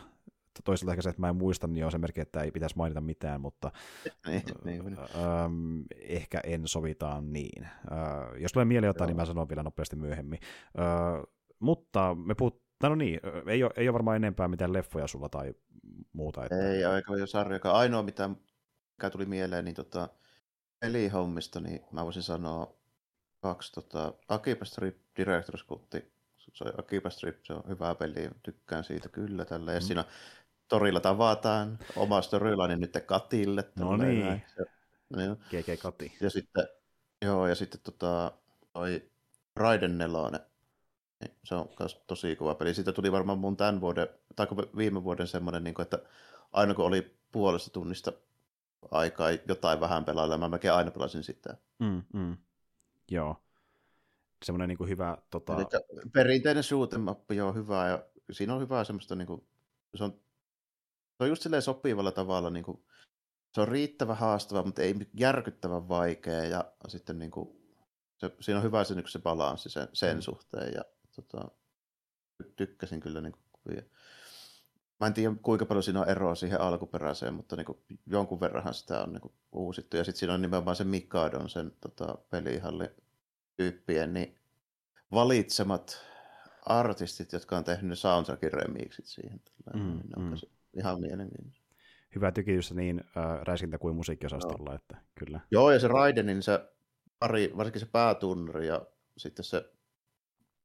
Toisaalta 0.64 0.92
ehkä 0.92 1.02
se, 1.02 1.10
että 1.10 1.22
mä 1.22 1.30
en 1.30 1.36
muista, 1.36 1.68
niin 1.68 1.86
on 1.86 1.92
se 1.92 1.98
merkki, 1.98 2.22
että 2.22 2.42
ei 2.42 2.52
pitäisi 2.52 2.78
mainita 2.78 3.02
mitään, 3.02 3.42
mutta 3.42 3.72
Niin, 4.28 4.44
niin, 4.66 4.86
niin. 4.86 4.98
ähm, 5.00 5.82
ehkä 6.00 6.40
en 6.44 6.68
sovitaan 6.68 7.34
niin. 7.34 7.64
Äh, 7.64 8.42
jos 8.42 8.52
tulee 8.52 8.66
mieleen 8.66 8.88
jotain, 8.90 9.06
Joo. 9.06 9.08
niin 9.08 9.18
mä 9.18 9.26
sanon 9.26 9.50
vielä 9.50 9.64
nopeasti 9.64 9.96
myöhemmin. 9.96 10.40
Äh, 10.80 11.24
mutta 11.60 12.16
me 12.16 12.36
puhut, 12.36 12.62
no 12.84 12.96
niin, 12.96 13.20
ei 13.48 13.64
ole, 13.64 13.72
ei 13.78 13.88
ole 13.90 13.94
varmaan 13.94 14.16
enempää 14.18 14.48
mitään 14.48 14.74
leffoja 14.74 15.08
sulla 15.08 15.30
tai 15.30 15.54
muuta. 16.14 16.44
Että... 16.46 16.70
Ei 16.72 16.86
aika 16.86 17.18
jo 17.18 17.28
sarjakaan. 17.28 17.76
Ainoa, 17.76 18.04
mitä 18.04 18.30
mikä 18.98 19.10
tuli 19.10 19.26
mieleen, 19.26 19.66
niin 19.66 19.76
tota, 19.76 20.10
pelihommista, 20.80 21.60
niin 21.60 21.82
mä 21.92 22.04
voisin 22.06 22.24
sanoa 22.24 22.74
kaksi 23.42 23.72
tota, 23.74 24.14
Akiba 24.28 24.66
Strip 24.66 24.98
Director's 25.22 25.66
Cutti. 25.68 26.14
Se 26.54 26.64
on 26.64 26.74
Akiba 26.80 27.10
Strip, 27.10 27.38
se 27.44 27.54
on 27.54 27.64
hyvä 27.68 27.96
peli, 27.96 28.30
tykkään 28.44 28.84
siitä 28.84 29.10
kyllä 29.10 29.46
tällä. 29.46 29.74
Ja 29.74 29.80
Mm. 29.80 29.84
siinä 29.84 30.06
torilla 30.74 31.00
tavataan 31.00 31.80
oma 31.96 32.22
storyline 32.22 32.76
nyt 32.76 32.98
Katille. 33.06 33.64
No 33.76 33.98
niin. 33.98 34.20
näin. 34.20 34.42
Se, 34.56 34.66
niin. 35.16 35.38
GG 35.50 35.82
Kati. 35.82 36.18
Ja 36.22 36.30
sitten, 36.30 36.68
joo, 37.22 37.48
ja 37.48 37.56
sitten 37.56 37.82
tota, 37.84 38.32
toi 38.74 39.12
Raiden 39.56 39.98
nelonen. 39.98 40.40
Niin 41.20 41.38
se 41.44 41.56
on 41.56 41.70
myös 41.80 42.04
tosi 42.08 42.36
kova 42.36 42.56
peli. 42.56 42.74
Siitä 42.74 42.92
tuli 42.92 43.12
varmaan 43.12 43.38
mun 43.38 43.58
tämän 43.58 43.82
vuoden, 43.82 44.08
tai 44.36 44.48
viime 44.78 45.04
vuoden 45.04 45.28
semmoinen, 45.28 45.64
niin 45.64 45.74
kuin, 45.74 45.84
että 45.84 46.00
aina 46.52 46.74
kun 46.74 46.86
oli 46.86 47.18
puolesta 47.32 47.70
tunnista 47.70 48.14
aikaa 48.92 49.30
jotain 49.32 49.80
vähän 49.80 50.06
pelailla, 50.06 50.38
mä 50.38 50.50
melkein 50.50 50.74
aina 50.74 50.92
pelasin 50.92 51.24
sitä. 51.24 51.58
Mm, 51.80 52.04
mm. 52.14 52.38
Joo. 53.12 53.44
Semmoinen 54.46 54.70
niin 54.70 54.90
hyvä, 54.90 55.18
tota... 55.30 55.56
Eli 55.56 55.66
perinteinen 56.14 56.64
shoot 56.64 56.98
mappi 56.98 57.42
on 57.42 57.56
hyvä, 57.56 57.88
ja 57.88 58.06
siinä 58.32 58.54
on 58.54 58.62
hyvää 58.62 58.84
semmoista, 58.84 59.16
niin 59.16 59.28
kuin, 59.28 59.48
se, 59.96 60.04
on, 60.04 60.24
se 61.24 61.26
on 61.26 61.30
just 61.30 61.42
silleen 61.42 61.62
sopivalla 61.62 62.12
tavalla, 62.12 62.50
niin 62.50 62.66
kuin, 62.66 62.84
se 63.54 63.62
on 63.62 63.68
riittävän 63.68 64.18
haastava, 64.18 64.64
mutta 64.64 64.82
ei 64.82 64.96
järkyttävän 65.14 65.90
vaikea, 65.90 66.44
ja 66.46 66.72
sitten 66.88 67.20
niin 67.20 67.32
kuin, 67.32 67.50
se, 68.18 68.32
siinä 68.40 68.58
on 68.58 68.64
hyvä 68.64 68.84
se, 68.84 68.96
niin 68.96 69.10
se 69.10 69.20
balanssi 69.20 69.70
sen, 69.70 69.88
sen 69.94 70.18
Mm. 70.18 70.22
suhteen, 70.22 70.74
ja 70.74 70.86
tota, 71.16 71.52
ty- 72.44 72.54
tykkäsin 72.56 73.00
kyllä 73.00 73.22
niin 73.22 73.34
kuin, 73.34 73.44
Mä 75.00 75.08
en 75.08 75.14
tiedä, 75.14 75.36
kuinka 75.42 75.66
paljon 75.66 75.84
siinä 75.84 76.02
on 76.02 76.10
eroa 76.10 76.36
siihen 76.36 76.62
alkuperäiseen, 76.62 77.34
mutta 77.34 77.56
niin 77.56 77.66
kuin, 77.66 77.78
jonkun 78.06 78.40
verranhan 78.40 78.74
sitä 78.74 79.04
on 79.04 79.14
niin 79.14 79.22
kuin, 79.22 79.34
uusittu. 79.52 79.98
Ja 79.98 80.04
sitten 80.04 80.20
siinä 80.20 80.34
on 80.34 80.42
nimenomaan 80.42 80.76
se 80.76 80.84
Mikadon, 80.84 81.50
sen 81.50 81.72
tota, 81.82 82.18
pelihallin 82.30 82.90
tyyppien, 83.58 84.14
niin 84.14 84.40
valitsemat 85.12 85.98
artistit, 86.66 87.34
jotka 87.34 87.58
on 87.58 87.64
tehnyt 87.64 87.90
ne 87.90 87.96
soundtrackin 87.96 88.54
remixit 88.54 89.06
siihen. 89.06 89.42
Mm, 89.74 89.80
Mm, 89.80 90.00
niin 90.16 90.30
mm. 90.30 90.36
Ihan 90.78 91.02
mielenkiintoista. 91.02 91.64
hyvää 92.16 92.32
tykitystä 92.32 92.76
niin 92.76 93.04
äh, 93.18 93.42
räiskintä 93.42 93.78
kuin 93.78 93.96
musiikkiosastolla, 93.96 94.76
että 94.76 94.98
kyllä. 95.16 95.40
Joo, 95.52 95.72
ja 95.72 95.80
se 95.80 95.88
Raidenin 95.88 96.44
se 96.44 96.60
pari, 97.20 97.52
varsinkin 97.58 97.80
se 97.80 97.88
päätunnari 97.92 98.68
ja 98.68 98.86
sitten 99.18 99.46
se 99.46 99.74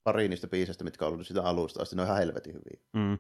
pari 0.05 0.29
niistä 0.29 0.49
biisistä, 0.49 0.85
mitkä 0.85 1.07
on 1.07 1.13
ollut 1.13 1.27
sitä 1.27 1.43
alusta 1.43 1.83
asti, 1.83 1.97
ne 1.97 2.03
on 2.03 2.09
ihan 2.09 2.19
helvetin 2.19 2.55
hyviä. 2.55 2.81
Mm. 2.93 3.19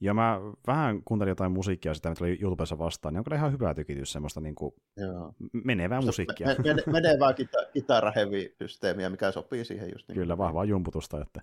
Ja 0.00 0.14
mä 0.14 0.40
vähän 0.66 1.02
kuuntelin 1.04 1.30
jotain 1.30 1.52
musiikkia 1.52 1.94
sitä, 1.94 2.08
mitä 2.08 2.24
oli 2.24 2.38
YouTubessa 2.40 2.78
vastaan, 2.78 3.14
niin 3.14 3.18
on 3.18 3.24
kyllä 3.24 3.36
ihan 3.36 3.52
hyvää 3.52 3.74
tykitys, 3.74 4.12
semmoista 4.12 4.40
niin 4.40 4.54
kuin 4.54 4.74
Joo. 4.96 5.34
menevää 5.64 6.00
musiikkia. 6.00 6.46
Me, 6.46 6.74
me, 6.74 6.82
menevää 7.00 7.32
kita, 7.32 7.58
kitara-heavy-systeemiä, 7.72 9.10
mikä 9.10 9.30
sopii 9.30 9.64
siihen 9.64 9.90
just. 9.92 10.08
Niin 10.08 10.14
Kyllä, 10.14 10.38
vahvaa 10.38 10.64
jumputusta. 10.64 11.20
Että, 11.20 11.40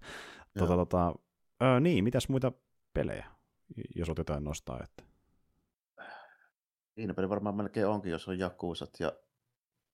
Joo. 0.56 0.68
tota, 0.68 0.76
tota, 0.76 1.16
ö, 1.64 1.80
niin, 1.80 2.04
mitäs 2.04 2.30
muita 2.30 2.52
pelejä, 2.94 3.26
jos 3.96 4.10
olet 4.10 4.18
jotain 4.18 4.44
nostaa? 4.44 4.84
Että. 4.84 5.04
Siinä 6.96 7.14
peli 7.14 7.30
varmaan 7.30 7.56
melkein 7.56 7.88
onkin, 7.88 8.12
jos 8.12 8.28
on 8.28 8.40
Jakusat 8.40 9.00
ja 9.00 9.12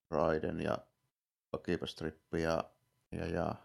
Raiden 0.09 0.61
ja 0.61 0.78
Akiba 1.51 1.86
Strip 1.86 2.34
ja, 2.34 2.63
ja, 3.11 3.26
ja. 3.26 3.55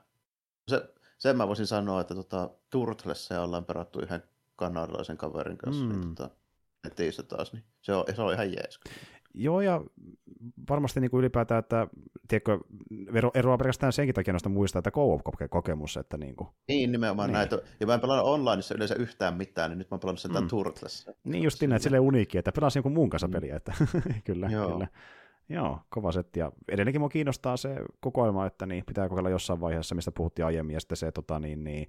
Se, 0.69 0.95
sen 1.19 1.37
mä 1.37 1.49
voisin 1.49 1.67
sanoa, 1.67 2.01
että 2.01 2.15
tota, 2.15 2.51
Turtlessia 2.71 3.43
ollaan 3.43 3.65
perattu 3.65 4.01
yhden 4.01 4.23
kanadalaisen 4.57 5.17
kaverin 5.17 5.59
kanssa. 5.59 5.85
Mm. 5.85 5.93
Mm. 5.93 6.01
Niin, 6.01 6.15
tota, 6.15 6.35
netissä 6.85 7.23
taas, 7.23 7.53
niin 7.53 7.65
se 7.83 7.95
on, 7.95 8.05
se 8.17 8.23
on 8.23 8.33
ihan 8.33 8.53
jees. 8.53 8.81
Joo, 9.39 9.61
ja 9.61 9.81
varmasti 10.71 11.01
niin 11.01 11.11
kuin 11.11 11.19
ylipäätään, 11.19 11.59
että 11.59 11.87
tiedätkö, 12.29 12.59
ero, 13.15 13.31
eroaa 13.35 13.59
pelkästään 13.59 13.93
senkin 13.93 14.15
takia 14.15 14.33
noista 14.33 14.49
muista, 14.49 14.79
että 14.79 14.91
co-op-kokemus, 14.91 15.97
että 15.97 16.17
niin 16.17 16.37
kuin, 16.37 16.49
Niin, 16.69 16.93
nimenomaan 16.93 17.29
Niin. 17.29 17.35
näitä. 17.35 17.59
Ja 17.81 17.87
mä 17.87 17.95
en 17.95 18.01
pelannut 18.01 18.27
onlineissa 18.29 18.75
yleensä 18.75 18.95
yhtään 18.95 19.35
mitään, 19.37 19.71
niin 19.71 19.79
nyt 19.79 19.91
mä 19.91 19.95
oon 19.95 20.01
pelannut 20.01 20.21
sen 20.21 20.31
Mm. 20.33 20.49
Turtlessia. 20.49 21.13
niin 21.25 21.45
just 21.45 21.61
niin, 21.61 21.73
että 21.73 21.83
silleen 21.83 22.03
uniikki, 22.03 22.39
että 22.39 22.53
pelasin 22.53 22.79
jonkun 22.79 22.93
muun 22.93 23.11
kanssa 23.11 23.27
Mm. 23.27 23.33
peliä, 23.33 23.57
että 23.57 23.73
kyllä, 24.27 24.49
Joo. 24.49 24.71
kyllä. 24.73 24.87
Joo, 25.49 25.81
kova 25.89 26.13
setti. 26.13 26.41
Ja 26.41 26.53
edelleenkin 26.69 27.01
mua 27.01 27.09
kiinnostaa 27.09 27.57
se 27.57 27.77
kokoelma, 28.01 28.47
että 28.47 28.67
niin, 28.67 28.85
pitää 28.87 29.09
kokeilla 29.09 29.31
jossain 29.31 29.61
vaiheessa, 29.61 29.95
mistä 29.95 30.13
puhuttiin 30.13 30.47
aiemmin, 30.47 30.75
ja 30.75 30.81
sitten 30.81 30.97
se, 30.97 31.13
tota, 31.13 31.39
niin, 31.41 31.65
niin, 31.65 31.89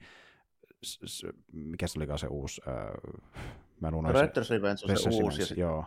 s, 0.86 1.00
s, 1.06 1.26
mikä 1.54 1.88
se 1.88 2.00
olikaan 2.00 2.20
se 2.20 2.28
uusi, 2.28 2.62
äh, 2.68 2.76
mä 3.82 3.88
en 3.88 3.96
unohdin 3.96 4.22
Dead 4.22 4.46
Revenge 4.50 4.72
on 4.72 4.78
se 4.78 4.88
Resistance, 4.88 5.24
uusi, 5.24 5.60
joo, 5.60 5.86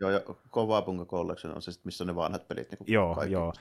joo, 0.00 0.10
ja 0.10 0.20
Kova 0.50 0.82
Punga 0.82 1.04
Collection 1.04 1.54
on 1.54 1.62
se, 1.62 1.72
sit, 1.72 1.84
missä 1.84 2.04
on 2.04 2.08
ne 2.08 2.14
vanhat 2.14 2.48
pelit. 2.48 2.70
Niin 2.70 2.92
Joo, 2.92 3.14
kaikki. 3.14 3.32
joo. 3.32 3.52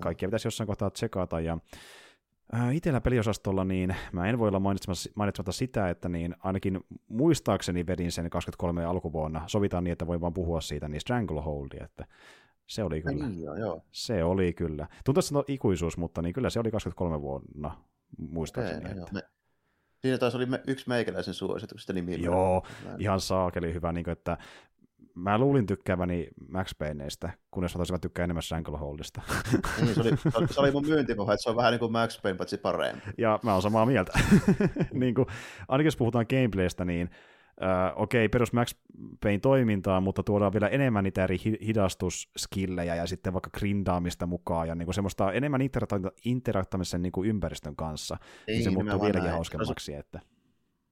kaikkia 0.00 0.28
pitäisi 0.28 0.46
jossain 0.46 0.66
kohtaa 0.66 0.90
tsekata, 0.90 1.40
ja 1.40 1.58
ää, 2.52 2.70
Itellä 2.70 3.00
peliosastolla 3.00 3.64
niin 3.64 3.96
mä 4.12 4.28
en 4.28 4.38
voi 4.38 4.48
olla 4.48 4.60
mainitsematta, 4.60 5.52
sitä, 5.52 5.90
että 5.90 6.08
niin 6.08 6.36
ainakin 6.38 6.80
muistaakseni 7.08 7.86
vedin 7.86 8.12
sen 8.12 8.30
23 8.30 8.84
alkuvuonna, 8.84 9.42
sovitaan 9.46 9.84
niin, 9.84 9.92
että 9.92 10.06
voi 10.06 10.20
vaan 10.20 10.34
puhua 10.34 10.60
siitä, 10.60 10.88
niin 10.88 11.00
Stranglehold, 11.00 11.82
että 11.82 12.04
se 12.66 12.82
oli 12.84 13.02
kyllä, 13.02 13.28
Niin, 13.28 13.42
joo, 13.42 13.56
joo. 13.56 13.82
se 13.92 14.24
oli 14.24 14.52
kyllä. 14.52 14.86
Tuntuu, 15.04 15.20
että 15.20 15.28
se 15.28 15.38
on 15.38 15.44
ikuisuus, 15.48 15.96
mutta 15.96 16.22
niin 16.22 16.32
kyllä 16.32 16.50
se 16.50 16.60
oli 16.60 16.70
23 16.70 17.20
vuonna, 17.20 17.84
muistaakseni. 18.18 18.80
Okei, 18.80 18.96
joo. 18.96 19.02
että. 19.02 19.14
Me, 19.14 19.22
siinä 20.00 20.18
taas 20.18 20.34
oli 20.34 20.46
me, 20.46 20.62
yksi 20.66 20.88
meikäläisen 20.88 21.34
suosituksista 21.34 21.92
nimi. 21.92 22.22
Joo, 22.22 22.66
ihan 22.98 23.20
saakeli 23.20 23.74
hyvä, 23.74 23.92
niin 23.92 24.04
kuin, 24.04 24.12
että 24.12 24.38
mä 25.20 25.38
luulin 25.38 25.66
tykkääväni 25.66 26.28
Max 26.48 26.78
Payneistä, 26.78 27.30
kunnes 27.50 27.74
mä 27.74 27.78
taisin 27.78 27.94
mä 27.94 27.98
tykkään 27.98 28.24
enemmän 28.24 28.42
Strangleholdista. 28.42 29.22
Niin, 29.80 29.94
se, 29.94 30.00
oli, 30.34 30.48
se 30.48 30.60
oli- 30.60 30.70
mun 30.70 30.86
myyntipuhe, 30.92 31.32
että 31.34 31.42
se 31.42 31.50
on 31.50 31.56
vähän 31.56 31.70
niin 31.72 31.78
kuin 31.80 31.92
Max 31.92 32.22
Payne, 32.22 32.36
paitsi 32.36 32.58
parempi. 32.58 33.02
Ja 33.18 33.38
mä 33.42 33.52
oon 33.52 33.62
samaa 33.62 33.86
mieltä. 33.86 34.12
niin 34.92 35.14
kuin, 35.14 35.26
ainakin 35.68 35.86
jos 35.86 35.96
puhutaan 35.96 36.26
gameplaystä, 36.30 36.84
niin 36.84 37.10
äh, 37.62 37.92
okei, 37.96 38.28
perus 38.28 38.52
Max 38.52 38.74
Payne 39.22 39.38
toimintaa, 39.38 40.00
mutta 40.00 40.22
tuodaan 40.22 40.52
vielä 40.52 40.68
enemmän 40.68 41.04
niitä 41.04 41.24
eri 41.24 41.36
hi- 41.44 41.58
hidastusskillejä 41.66 42.94
ja 42.94 43.06
sitten 43.06 43.32
vaikka 43.32 43.50
grindaamista 43.58 44.26
mukaan 44.26 44.68
ja 44.68 44.74
niin 44.74 44.86
kuin 44.86 44.94
semmoista 44.94 45.32
enemmän 45.32 45.60
interakta- 45.60 46.12
interaktamisen 46.24 47.02
niin 47.02 47.12
kuin 47.12 47.28
ympäristön 47.28 47.76
kanssa. 47.76 48.16
Niin, 48.46 48.64
se 48.64 48.70
muuttuu 48.70 48.82
nimenomaan 48.82 49.12
vieläkin 49.12 49.32
hauskemmaksi. 49.32 49.94
Että, 49.94 50.20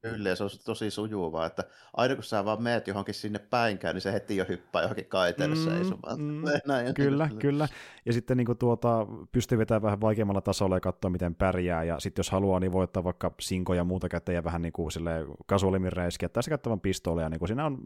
Kyllä, 0.03 0.29
ja 0.29 0.37
se 0.37 0.45
on 0.45 0.51
tosi 0.65 0.91
sujuvaa, 0.91 1.47
että 1.47 1.65
aina 1.97 2.15
kun 2.15 2.25
sä 2.25 2.45
vaan 2.45 2.63
meet 2.63 2.87
johonkin 2.89 3.15
sinne 3.15 3.39
päinkään, 3.39 3.95
niin 3.95 4.03
se 4.03 4.13
heti 4.13 4.37
jo 4.37 4.45
hyppää 4.49 4.83
johonkin 4.83 5.07
kaiteelle 5.07 5.55
Mm, 5.55 5.61
seisomaan. 5.65 6.21
mm, 6.21 6.43
Näin, 6.67 6.95
Kyllä, 6.95 7.29
kyllä. 7.39 7.69
Ja 8.07 8.13
sitten 8.13 8.37
niin 8.37 8.47
kuin 8.47 8.59
tuota, 8.59 9.07
pystyy 9.33 9.59
vetämään 9.59 9.83
vähän 9.83 10.01
vaikeammalla 10.01 10.41
tasolla 10.41 10.77
ja 10.77 10.81
katsoa, 10.81 11.11
miten 11.11 11.35
pärjää. 11.35 11.85
Ja 11.85 12.01
sitten 12.01 12.21
jos 12.21 12.31
haluaa, 12.31 12.61
niin 12.61 12.73
voi 12.73 12.85
ottaa 12.85 13.05
vaikka 13.05 13.35
sinkoja 13.41 13.81
ja 13.81 13.85
muuta 13.85 14.09
käteen 14.09 14.37
ja 14.37 14.45
vähän 14.45 14.63
niin 14.63 14.73
kuin 14.73 14.93
silleen 14.93 15.27
kasuaalimmin 15.47 15.93
räiskiä. 15.93 16.29
Tai 16.29 16.43
se 16.43 16.51
käyttävän 16.51 16.81
pistooleja. 16.81 17.29
Niin 17.29 17.39
kuin 17.39 17.49
siinä 17.49 17.67
on 17.67 17.79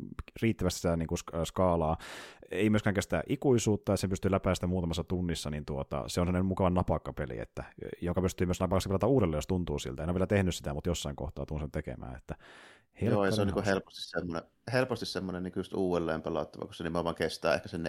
riittävästi 0.42 0.80
sitä 0.80 0.96
niin 0.96 1.08
kuin 1.08 1.18
sk- 1.18 1.44
skaalaa. 1.44 1.96
Ei 2.50 2.70
myöskään 2.70 2.94
kestä 2.94 3.22
ikuisuutta, 3.28 3.92
että 3.92 4.00
sen 4.00 4.10
pystyy 4.10 4.30
läpäistä 4.30 4.66
muutamassa 4.66 5.04
tunnissa. 5.04 5.50
Niin 5.50 5.64
tuota, 5.64 5.96
se 5.96 6.20
on 6.20 6.26
sellainen 6.26 6.46
mukava 6.46 6.70
napakkapeli, 6.70 7.38
että, 7.38 7.64
joka 8.00 8.20
pystyy 8.22 8.46
myös 8.46 8.60
napakaksi 8.60 8.88
pelata 8.88 9.06
uudelleen, 9.06 9.36
jos 9.38 9.46
tuntuu 9.46 9.78
siltä. 9.78 10.02
En 10.02 10.08
ole 10.08 10.14
vielä 10.14 10.26
tehnyt 10.26 10.54
sitä, 10.54 10.74
mutta 10.74 10.90
jossain 10.90 11.16
kohtaa 11.16 11.46
tuun 11.46 11.60
sen 11.60 11.70
tekemään. 11.70 12.01
Että 12.16 12.34
Joo, 13.02 13.24
ja 13.24 13.30
se 13.32 13.42
on 13.42 13.48
niin 13.48 13.64
helposti 13.64 14.02
semmoinen, 14.02 14.42
helposti 14.72 15.06
semmoinen 15.06 15.42
niin 15.42 15.52
just 15.56 15.74
uudelleen 15.74 16.22
pelattava, 16.22 16.64
kun 16.64 16.74
se 16.74 16.84
nimenomaan 16.84 17.14
kestää 17.14 17.54
ehkä 17.54 17.68
sen 17.68 17.82
4-5 17.82 17.84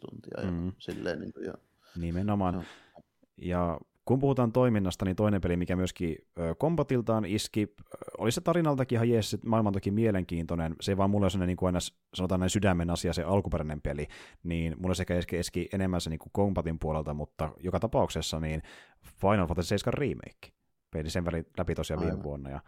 tuntia. 0.00 0.40
Ja 0.40 0.50
Mm. 0.50 0.72
silleen, 0.78 1.20
niin 1.20 1.32
kuin, 1.32 1.44
ja, 1.44 1.54
Nimenomaan. 1.96 2.54
Joo. 2.54 2.64
Ja 3.36 3.80
kun 4.04 4.18
puhutaan 4.18 4.52
toiminnasta, 4.52 5.04
niin 5.04 5.16
toinen 5.16 5.40
peli, 5.40 5.56
mikä 5.56 5.76
myöskin 5.76 6.16
kombatiltaan 6.58 7.24
iski, 7.24 7.74
oli 8.18 8.32
se 8.32 8.40
tarinaltakin 8.40 8.96
ihan 8.96 9.08
jees, 9.08 9.36
maailman 9.44 9.72
toki 9.72 9.90
mielenkiintoinen, 9.90 10.76
se 10.80 10.92
ei 10.92 10.96
vaan 10.96 11.10
mulle 11.10 11.24
ole 11.24 11.30
sellainen 11.30 11.48
niin 11.48 11.56
kuin 11.56 11.68
aina 11.68 11.78
sanotaan 12.14 12.40
näin 12.40 12.50
sydämen 12.50 12.90
asia, 12.90 13.12
se 13.12 13.22
alkuperäinen 13.22 13.82
peli, 13.82 14.06
niin 14.42 14.74
mulle 14.78 14.94
sekä 14.94 15.14
eski, 15.14 15.36
eski 15.36 15.68
enemmän 15.72 16.00
se 16.00 16.10
niin 16.10 16.18
kuin 16.18 16.30
kombatin 16.32 16.78
puolelta, 16.78 17.14
mutta 17.14 17.52
joka 17.60 17.80
tapauksessa 17.80 18.40
niin 18.40 18.62
Final 19.20 19.46
Fantasy 19.46 19.68
7 19.68 19.94
remake, 19.94 20.52
peli 20.90 21.10
sen 21.10 21.24
läpi 21.58 21.74
tosiaan 21.74 22.02
viime 22.02 22.22
vuonna, 22.22 22.50
ja 22.50 22.60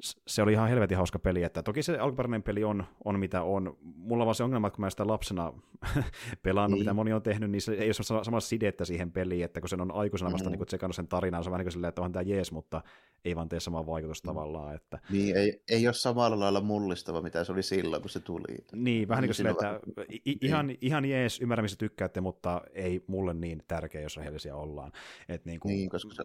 se 0.00 0.42
oli 0.42 0.52
ihan 0.52 0.68
helvetin 0.68 0.96
hauska 0.96 1.18
peli, 1.18 1.42
että 1.42 1.62
toki 1.62 1.82
se 1.82 1.98
alkuperäinen 1.98 2.42
peli 2.42 2.64
on, 2.64 2.84
on 3.04 3.18
mitä 3.20 3.42
on. 3.42 3.76
Mulla 3.82 4.22
on 4.22 4.26
vaan 4.26 4.34
se 4.34 4.42
ongelma, 4.42 4.66
että 4.66 4.76
kun 4.76 4.84
mä 4.84 4.90
sitä 4.90 5.06
lapsena 5.06 5.52
pelannut, 6.42 6.78
niin. 6.78 6.84
mitä 6.84 6.94
moni 6.94 7.12
on 7.12 7.22
tehnyt, 7.22 7.50
niin 7.50 7.60
se 7.60 7.72
ei 7.72 7.88
ole 7.88 8.22
samalla 8.24 8.40
sidettä 8.40 8.84
siihen 8.84 9.12
peliin, 9.12 9.44
että 9.44 9.60
kun 9.60 9.68
sen 9.68 9.80
on 9.80 9.94
aikuisena 9.94 10.32
vasta 10.32 10.50
mm. 10.50 10.56
niin 10.56 10.66
tsekannut 10.66 10.96
sen 10.96 11.08
tarinan, 11.08 11.44
se 11.44 11.48
on 11.48 11.52
vähän 11.52 11.64
niin 11.64 11.72
silleen, 11.72 11.88
että 11.88 12.00
onhan 12.00 12.12
tämä 12.12 12.22
jees, 12.22 12.52
mutta 12.52 12.82
ei 13.24 13.36
vaan 13.36 13.48
tee 13.48 13.60
samaa 13.60 13.86
vaikutusta 13.86 14.30
mm. 14.30 14.34
tavallaan. 14.34 14.74
Että... 14.74 14.98
Niin, 15.10 15.36
ei, 15.36 15.62
ei 15.70 15.86
ole 15.86 15.94
samalla 15.94 16.38
lailla 16.38 16.60
mullistava, 16.60 17.22
mitä 17.22 17.44
se 17.44 17.52
oli 17.52 17.62
silloin, 17.62 18.02
kun 18.02 18.10
se 18.10 18.20
tuli. 18.20 18.56
Niin, 18.72 19.08
vähän 19.08 19.22
niin 19.22 19.28
kuin 19.28 19.34
silleen, 19.34 19.52
että 19.52 19.80
i- 20.26 20.38
ihan, 20.42 20.66
niin. 20.66 20.78
ihan 20.80 21.04
jees, 21.04 21.40
ymmärrän, 21.40 21.68
tykkäätte, 21.78 22.20
mutta 22.20 22.60
ei 22.72 23.04
mulle 23.06 23.34
niin 23.34 23.62
tärkeä, 23.68 24.00
jos 24.00 24.16
rehellisiä 24.16 24.56
ollaan. 24.56 24.92
Et 25.28 25.44
niin, 25.44 25.60
kuin... 25.60 25.72
niin, 25.72 25.90
koska 25.90 26.14
se 26.14 26.24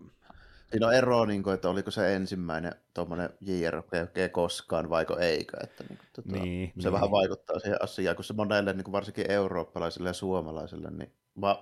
Siinä 0.72 0.88
on 0.88 0.94
ero, 0.94 1.26
niin 1.26 1.44
kuin, 1.44 1.54
että 1.54 1.70
oliko 1.70 1.92
se 1.92 2.16
ensimmäinen 2.16 2.72
tuommoinen 2.94 3.30
JRPG 3.42 4.32
koskaan, 4.32 4.90
vaiko 4.90 5.18
eikö. 5.18 5.58
Että, 5.64 5.84
niin 5.90 5.98
kuin, 5.98 6.08
tota, 6.14 6.32
niin, 6.32 6.74
se 6.80 6.84
niin. 6.84 6.94
vähän 6.94 7.12
vaikuttaa 7.12 7.60
siihen 7.60 7.84
asiaan, 7.84 8.16
kun 8.16 8.26
se 8.26 8.34
monelle, 8.34 8.74
niin 8.74 8.84
kuin 8.84 8.92
varsinkin 8.92 9.32
eurooppalaisille 9.32 10.10
ja 10.10 10.14
suomalaisille, 10.14 10.92
niin 10.92 11.14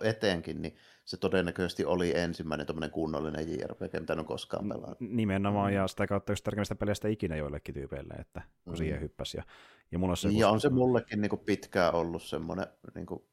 etenkin, 0.04 0.62
niin 0.62 0.76
se 1.06 1.18
todennäköisesti 1.18 1.86
oli 1.86 2.18
ensimmäinen 2.18 2.68
tuommoinen 2.68 2.92
kunnollinen 2.92 3.52
JRPG, 3.52 3.94
mitä 4.00 4.14
on 4.14 4.26
koskaan 4.26 4.70
pelannut. 4.70 5.00
Nimenomaan, 5.00 5.72
mm. 5.72 5.76
ja 5.76 5.88
sitä 5.88 6.08
kautta 6.08 6.34
yksi 6.34 6.44
tärkeimmistä 6.44 6.76
peleistä 6.76 7.08
ikinä 7.08 7.36
joillekin 7.36 7.74
tyypeille, 7.74 8.14
että 8.14 8.42
kun 8.64 8.74
mm. 8.74 8.78
siihen 8.78 9.02
hyppäsi. 9.02 9.38
Ja, 9.38 9.44
ja, 9.92 10.00
mulla 10.00 10.12
on 10.12 10.18
se, 10.18 10.30
ja 10.30 10.50
on 10.50 10.62
se 10.62 10.70
mullekin 10.70 11.22
niin 11.22 11.30
kuin 11.30 11.42
pitkään 11.46 11.96
ollut 11.96 12.24
semmoinen 12.24 12.68
niin 12.96 13.06
kuin 13.06 13.24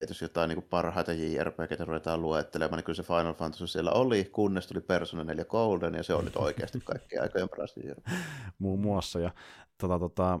jos 0.00 0.22
jotain 0.22 0.48
niin 0.48 0.62
parhaita 0.62 1.12
JRPGtä 1.12 1.84
ruvetaan 1.84 2.22
luettelemaan, 2.22 2.78
niin 2.78 2.84
kyllä 2.84 2.96
se 2.96 3.02
Final 3.02 3.34
Fantasy 3.34 3.66
siellä 3.66 3.92
oli, 3.92 4.24
kunnes 4.24 4.66
tuli 4.66 4.80
Persona 4.80 5.24
4 5.24 5.44
Golden, 5.44 5.94
ja 5.94 6.02
se 6.02 6.14
on 6.14 6.24
nyt 6.24 6.36
oikeasti 6.36 6.80
kaikki 6.84 7.18
aikojen 7.18 7.48
paras 7.48 7.76
JRPG. 7.76 8.08
Muun 8.58 8.80
muassa, 8.80 9.20
ja 9.20 9.30
tota, 9.78 9.98
tota, 9.98 10.40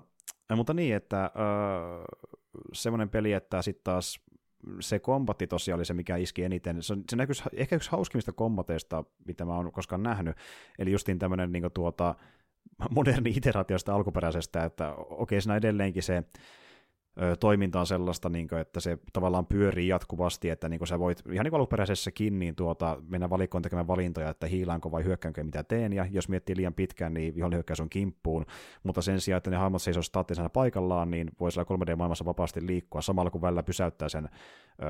mutta 0.56 0.74
niin, 0.74 0.96
että 0.96 1.24
öö, 1.24 2.04
semmoinen 2.72 3.08
peli, 3.08 3.32
että 3.32 3.62
sitten 3.62 3.84
taas 3.84 4.20
se 4.80 4.98
kombatti 4.98 5.46
tosiaan 5.46 5.78
oli 5.78 5.84
se, 5.84 5.94
mikä 5.94 6.16
iski 6.16 6.44
eniten. 6.44 6.82
Se, 6.82 6.94
se 7.10 7.16
näkyisi 7.16 7.42
ehkä 7.52 7.76
yksi 7.76 7.90
hauskimmista 7.90 8.32
kombateista, 8.32 9.04
mitä 9.26 9.44
mä 9.44 9.56
oon 9.56 9.72
koskaan 9.72 10.02
nähnyt. 10.02 10.36
Eli 10.78 10.92
justiin 10.92 11.18
tämmöinen 11.18 11.52
niin 11.52 11.72
tuota, 11.74 12.14
moderni 12.90 13.30
iteraatiosta 13.36 13.94
alkuperäisestä, 13.94 14.64
että 14.64 14.94
okei, 14.96 15.40
siinä 15.40 15.56
edelleenkin 15.56 16.02
se 16.02 16.22
toiminta 17.40 17.80
on 17.80 17.86
sellaista, 17.86 18.28
niin 18.28 18.48
kuin, 18.48 18.60
että 18.60 18.80
se 18.80 18.98
tavallaan 19.12 19.46
pyörii 19.46 19.88
jatkuvasti, 19.88 20.50
että 20.50 20.68
niin 20.68 20.78
kuin 20.78 20.88
sä 20.88 20.98
voit 20.98 21.22
ihan 21.32 21.44
niin 21.44 21.50
kuin 21.50 21.60
alkuperäisessäkin 21.60 22.38
niin 22.38 22.54
tuota, 22.54 22.96
mennä 23.08 23.30
valikkoon 23.30 23.62
tekemään 23.62 23.86
valintoja, 23.86 24.28
että 24.28 24.46
hiilaanko 24.46 24.90
vai 24.90 25.04
hyökkäänkö 25.04 25.44
mitä 25.44 25.64
teen, 25.64 25.92
ja 25.92 26.06
jos 26.10 26.28
miettii 26.28 26.56
liian 26.56 26.74
pitkään, 26.74 27.14
niin 27.14 27.34
vihollinen 27.34 27.56
hyökkäys 27.56 27.80
on 27.80 27.90
kimppuun, 27.90 28.46
mutta 28.82 29.02
sen 29.02 29.20
sijaan, 29.20 29.36
että 29.36 29.50
ne 29.50 29.56
hahmot 29.56 29.82
seisoo 29.82 30.02
staattisena 30.02 30.48
paikallaan, 30.48 31.10
niin 31.10 31.30
voi 31.40 31.52
siellä 31.52 31.76
3D-maailmassa 31.76 32.24
vapaasti 32.24 32.66
liikkua, 32.66 33.02
samalla 33.02 33.30
kun 33.30 33.42
välillä 33.42 33.62
pysäyttää 33.62 34.08
sen 34.08 34.24
ö, 34.24 34.86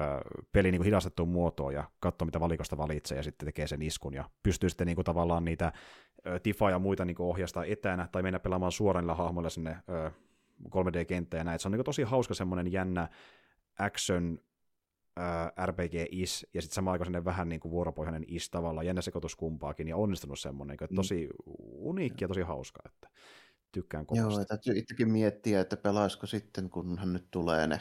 pelin 0.53 0.73
niin 0.73 0.83
hidastettuun 0.83 1.29
muotoon 1.29 1.75
ja 1.75 1.85
katsoo, 2.01 2.27
mitä 2.27 2.41
valikosta 2.41 2.79
valitsee, 2.79 3.17
ja 3.17 3.23
sitten 3.23 3.47
tekee 3.47 3.67
sen 3.67 3.83
iskun, 3.83 4.15
ja 4.15 4.25
pystyy 4.43 4.69
sitten 4.69 4.87
niin 4.87 4.97
kuin 4.97 5.05
tavallaan 5.05 5.45
niitä 5.45 5.73
Tifa 6.43 6.71
ja 6.71 6.79
muita 6.79 7.05
niin 7.05 7.17
kuin 7.17 7.27
ohjastaa 7.27 7.65
etänä, 7.65 8.09
tai 8.13 8.23
mennä 8.23 8.39
pelaamaan 8.39 8.73
suoraan 8.73 9.17
hahmoilla 9.17 9.51
sinne 9.51 9.77
ö, 9.89 10.11
3D-kenttä 10.67 11.37
ja 11.37 11.45
näin. 11.45 11.61
Se 11.61 11.69
on 11.69 11.73
niin 11.73 11.85
tosi 11.85 12.03
hauska 12.03 12.35
semmoinen 12.35 12.73
jännä 12.73 13.09
action 13.79 14.39
äh, 15.19 15.67
RPG-is, 15.67 16.47
ja 16.55 16.63
sitten 16.63 16.75
samaan 16.75 16.93
aikaan 16.93 17.25
vähän 17.25 17.49
niin 17.49 17.61
kuin 17.61 17.73
vuoropohjainen 17.73 18.25
is 18.29 18.51
tavallaan, 18.51 18.87
jännä 18.87 19.03
sekoitus 19.03 19.37
kumpaakin, 19.37 19.89
ja 19.89 19.97
onnistunut 19.97 20.39
semmoinen, 20.39 20.75
että 20.75 20.95
tosi 20.95 21.27
mm. 21.27 21.55
uniikki 21.63 22.25
ja 22.25 22.29
tosi 22.29 22.41
hauska, 22.41 22.81
että 22.87 23.09
tykkään 23.73 24.07
kovasti. 24.07 24.35
Joo, 24.35 24.45
täytyy 24.45 24.79
itsekin 24.79 25.13
miettiä, 25.13 25.61
että 25.61 25.77
pelaisiko 25.77 26.27
sitten, 26.27 26.71
kun 26.71 26.99
hän 26.99 27.13
nyt 27.13 27.31
tulee 27.31 27.67
ne 27.67 27.81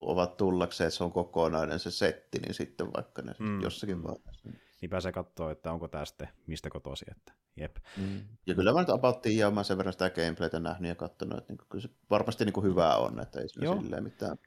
ovat 0.00 0.36
tullakseen, 0.36 0.88
että 0.88 0.96
se 0.96 1.04
on 1.04 1.12
kokonainen 1.12 1.78
se 1.78 1.90
setti, 1.90 2.38
niin 2.38 2.54
sitten 2.54 2.92
vaikka 2.92 3.22
ne 3.22 3.34
mm. 3.38 3.60
jossakin 3.60 4.02
vaiheessa 4.02 4.48
niin 4.80 4.90
pääsee 4.90 5.12
katsoa, 5.12 5.50
että 5.50 5.72
onko 5.72 5.88
tämä 5.88 6.04
sitten 6.04 6.28
mistä 6.46 6.70
kotosi. 6.70 7.04
Että, 7.10 7.32
jep. 7.56 7.76
Mm. 7.96 8.20
Ja 8.46 8.54
kyllä 8.54 8.72
mä 8.72 8.80
nyt 8.80 8.90
apauttiin 8.90 9.38
ja 9.38 9.50
mä 9.50 9.62
sen 9.62 9.78
verran 9.78 9.92
sitä 9.92 10.10
gameplaytä 10.10 10.60
nähnyt 10.60 10.88
ja 10.88 10.94
katsonut, 10.94 11.38
että 11.38 11.52
niin 11.52 11.68
kyllä 11.68 11.82
se 11.82 11.88
varmasti 12.10 12.44
niin 12.44 12.52
kuin 12.52 12.66
hyvää 12.66 12.96
on, 12.96 13.20
että 13.20 13.40
ei 13.40 13.48
siinä 13.48 13.80
silleen 13.82 14.04
mitään. 14.04 14.38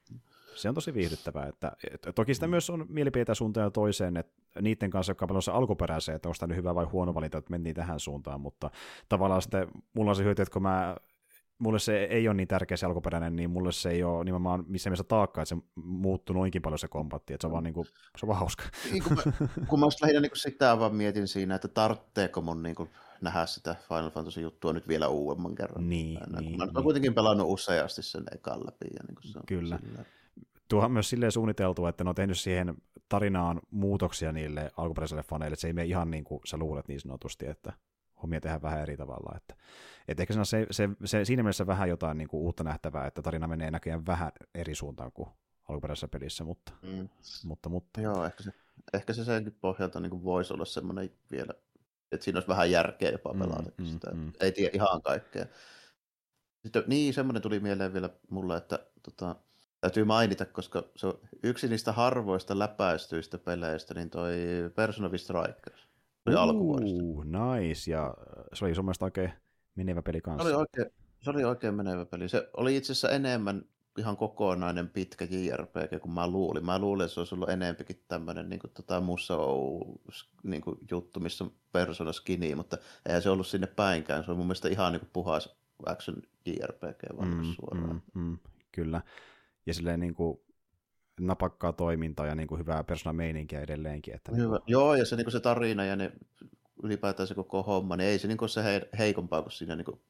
Se 0.55 0.69
on 0.69 0.75
tosi 0.75 0.93
viihdyttävää. 0.93 1.47
Että, 1.47 1.71
että 1.91 2.13
toki 2.13 2.34
sitä 2.34 2.47
mm. 2.47 2.51
myös 2.51 2.69
on 2.69 2.86
mielipiteitä 2.89 3.34
suuntaan 3.34 3.65
ja 3.65 3.71
toiseen, 3.71 4.17
että 4.17 4.41
niiden 4.61 4.89
kanssa, 4.89 5.11
jotka 5.11 5.27
on 5.30 5.53
alkuperäiseen, 5.55 6.15
että 6.15 6.30
onko 6.30 6.38
tämä 6.39 6.47
nyt 6.47 6.57
hyvä 6.57 6.75
vai 6.75 6.86
huono 6.86 7.13
valinta, 7.13 7.38
että 7.38 7.51
mentiin 7.51 7.75
tähän 7.75 7.99
suuntaan, 7.99 8.41
mutta 8.41 8.71
tavallaan 9.09 9.41
sitten 9.41 9.67
mulla 9.93 10.11
on 10.11 10.15
se 10.15 10.23
hyöty, 10.23 10.41
että 10.41 10.53
kun 10.53 10.61
mä 10.61 10.95
mulle 11.60 11.80
se 11.80 12.03
ei 12.03 12.28
ole 12.28 12.36
niin 12.36 12.47
tärkeä 12.47 12.78
se 12.78 12.86
alkuperäinen, 12.86 13.36
niin 13.36 13.49
mulle 13.49 13.72
se 13.72 13.89
ei 13.89 14.03
ole 14.03 14.24
nimenomaan 14.24 14.64
missä 14.68 14.89
mielessä 14.89 15.03
taakka, 15.03 15.41
että 15.41 15.55
se 15.55 15.62
muuttuu 15.76 16.36
noinkin 16.36 16.62
paljon 16.62 16.80
se 16.80 16.88
kompatti, 16.88 17.34
että 17.34 17.41
se 17.43 17.47
on 17.47 17.53
vaan, 17.53 17.64
niin 17.64 17.74
kuin, 17.74 17.86
se 18.18 18.26
on 18.26 18.28
vaan 18.28 18.39
hauska. 18.39 18.64
Niin, 18.91 19.03
kun, 19.03 19.18
mä, 19.18 19.47
kun 19.68 19.80
mä 19.80 19.86
lähinnä 20.01 20.22
niin 20.22 20.32
sitä 20.34 20.80
vaan 20.80 20.95
mietin 20.95 21.28
siinä, 21.28 21.55
että 21.55 21.68
tarvitseeko 21.68 22.41
mun 22.41 22.64
niin 22.64 22.76
kuin, 22.76 22.89
nähdä 23.22 23.45
sitä 23.45 23.76
Final 23.88 24.10
Fantasy-juttua 24.10 24.74
nyt 24.74 24.88
vielä 24.88 25.07
uudemman 25.07 25.55
kerran. 25.55 25.89
Niin, 25.89 26.22
Aina, 26.22 26.39
niin, 26.39 26.57
mä 26.57 26.66
niin. 26.66 26.84
kuitenkin 26.84 27.14
pelannut 27.14 27.47
useasti 27.49 28.03
sen 28.03 28.24
ekan 28.36 28.60
läpi. 28.60 28.86
Ja 28.93 29.03
niin 29.07 29.16
kuin 29.16 29.32
se 29.32 29.39
on 29.39 29.45
Kyllä. 29.45 29.80
Tuohan 30.68 30.86
on 30.86 30.91
myös 30.91 31.10
silleen 31.10 31.32
suunniteltu, 31.32 31.86
että 31.86 32.03
ne 32.03 32.10
on 32.10 32.16
tehnyt 32.16 32.39
siihen 32.39 32.76
tarinaan 33.10 33.62
muutoksia 33.72 34.32
niille 34.32 34.72
alkuperäisille 34.78 35.24
faneille, 35.24 35.53
että 35.53 35.62
se 35.62 35.68
ei 35.68 35.74
mene 35.74 35.88
ihan 35.88 36.12
niin 36.12 36.24
kuin 36.24 36.41
sä 36.45 36.57
luulet 36.57 36.88
niin 36.88 36.99
sanotusti, 36.99 37.47
että 37.47 37.74
hommia 38.22 38.41
tehdään 38.41 38.62
vähän 38.62 38.82
eri 38.82 38.97
tavalla. 38.97 39.38
Että, 39.38 39.55
että 40.10 40.24
ehkä 40.24 40.34
se, 40.43 40.68
se, 40.72 40.89
se, 41.05 41.26
siinä 41.26 41.43
mielessä 41.43 41.68
vähän 41.68 41.89
jotain 41.89 42.18
niin 42.18 42.28
kuin 42.28 42.41
uutta 42.41 42.64
nähtävää, 42.64 43.07
että 43.07 43.22
tarina 43.22 43.47
menee 43.47 43.72
näköjään 43.72 44.05
vähän 44.05 44.32
eri 44.55 44.76
suuntaan 44.76 45.12
kuin 45.12 45.30
alkuperäisessä 45.70 46.07
pelissä, 46.07 46.43
mutta, 46.43 46.72
mm. 46.82 47.10
mutta, 47.43 47.70
mutta. 47.70 48.01
Joo, 48.01 48.26
ehkä 48.26 48.43
se, 48.43 48.51
ehkä 48.93 49.14
se 49.14 49.26
senkin 49.26 49.57
pohjalta 49.62 49.99
niin 49.99 50.10
kuin 50.10 50.24
voisi 50.24 50.53
olla 50.53 50.66
semmoinen 50.66 51.12
vielä, 51.32 51.53
että 52.12 52.24
siinä 52.24 52.38
olisi 52.38 52.47
vähän 52.47 52.72
järkeä 52.72 53.12
jopa 53.12 53.34
mm, 53.34 53.39
pelata, 53.39 53.72
mm, 53.78 53.86
sitä, 53.86 54.12
mm. 54.12 54.32
ei 54.39 54.51
tiedä 54.51 54.72
ihan 54.74 55.01
kaikkea. 55.01 55.45
Sitten, 56.64 56.84
niin, 56.88 57.14
semmoinen 57.14 57.41
tuli 57.41 57.60
mieleen 57.60 57.93
vielä 57.93 58.10
mulle, 58.30 58.57
että 58.57 58.80
tota, 59.03 59.36
täytyy 59.82 60.03
mainita, 60.03 60.45
koska 60.45 60.84
se 60.95 61.07
on 61.07 61.20
yksi 61.43 61.68
niistä 61.68 61.91
harvoista 61.91 62.60
läpäistyistä 62.60 63.38
peleistä, 63.38 63.93
niin 63.93 64.10
toi 64.10 64.36
Persona 64.76 65.12
5 65.12 65.24
Strikers 65.24 65.89
oli 66.26 66.36
uh, 66.36 66.41
alkuvuodesta. 66.41 67.03
Nice, 67.24 67.91
ja 67.91 68.14
se 68.53 68.66
oli 68.66 68.76
sun 68.76 68.86
mielestä 68.86 69.05
oikein 69.05 69.34
menevä 69.80 70.01
peli 70.01 70.21
kanssa. 70.21 70.49
Se 70.49 70.55
oli 70.55 70.61
oikein, 70.61 70.93
se 71.19 71.30
oli 71.30 71.43
oikein 71.43 71.73
menevä 71.73 72.05
peli. 72.05 72.30
Se 72.30 72.49
oli 72.57 72.77
itse 72.77 72.91
asiassa 72.91 73.09
enemmän 73.09 73.65
ihan 73.97 74.17
kokonainen 74.17 74.89
pitkä 74.89 75.25
JRPG 75.30 76.01
kuin 76.01 76.13
mä 76.13 76.27
luulin. 76.27 76.65
Mä 76.65 76.80
luulin, 76.80 77.05
että 77.05 77.13
se 77.13 77.19
olisi 77.19 77.36
ollut 77.36 77.49
enempikin 77.49 78.03
tämmöinen 78.07 78.49
niin 78.49 78.59
kuin, 78.59 78.71
tota, 78.71 79.01
muso 79.01 79.57
niin 80.43 80.61
kuin, 80.61 80.77
juttu, 80.91 81.19
missä 81.19 81.43
on 81.43 81.51
persona 81.71 82.13
skinny, 82.13 82.55
mutta 82.55 82.77
eihän 83.05 83.21
se 83.21 83.30
ollut 83.30 83.47
sinne 83.47 83.67
päinkään. 83.67 84.23
Se 84.23 84.32
on 84.32 84.38
mun 84.38 84.45
mielestä 84.45 84.69
ihan 84.69 84.91
niin 84.91 84.99
kuin, 84.99 85.09
puhas 85.13 85.59
action 85.86 86.17
JRPG 86.45 87.17
vaan 87.17 87.30
mm, 87.30 87.43
suoraan. 87.43 88.01
Mm, 88.13 88.21
mm, 88.21 88.38
kyllä. 88.71 89.01
Ja 89.65 89.73
silleen 89.73 89.99
niin 89.99 90.13
kuin, 90.13 90.39
napakkaa 91.19 91.73
toimintaa 91.73 92.25
ja 92.27 92.36
niin 92.36 92.47
kuin 92.47 92.59
hyvää 92.59 92.84
meininkiä 93.13 93.61
edelleenkin. 93.61 94.15
Että 94.15 94.32
Hyvä. 94.32 94.41
Niin 94.41 94.49
kuin... 94.49 94.61
Joo, 94.67 94.95
ja 94.95 95.05
se, 95.05 95.15
niin 95.15 95.25
kuin 95.25 95.32
se 95.32 95.39
tarina 95.39 95.86
ja 95.86 95.95
ne, 95.95 96.11
ylipäätään 96.84 97.27
se 97.27 97.36
koko 97.36 97.63
homma, 97.63 97.97
niin 97.97 98.09
ei 98.09 98.19
se 98.19 98.27
niin 98.27 98.38
kuin 98.38 98.49
se 98.49 98.63
he, 98.63 98.89
heikompaa 98.97 99.41
kuin 99.41 99.51
siinä 99.51 99.75
niin 99.75 99.86
kuin 99.86 100.01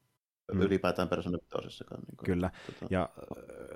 mm. 0.52 0.60
ylipäätään 0.60 1.08
Persona 1.08 1.38
Niin 1.50 2.16
Kyllä, 2.24 2.50
tota... 2.66 2.86
ja 2.90 3.08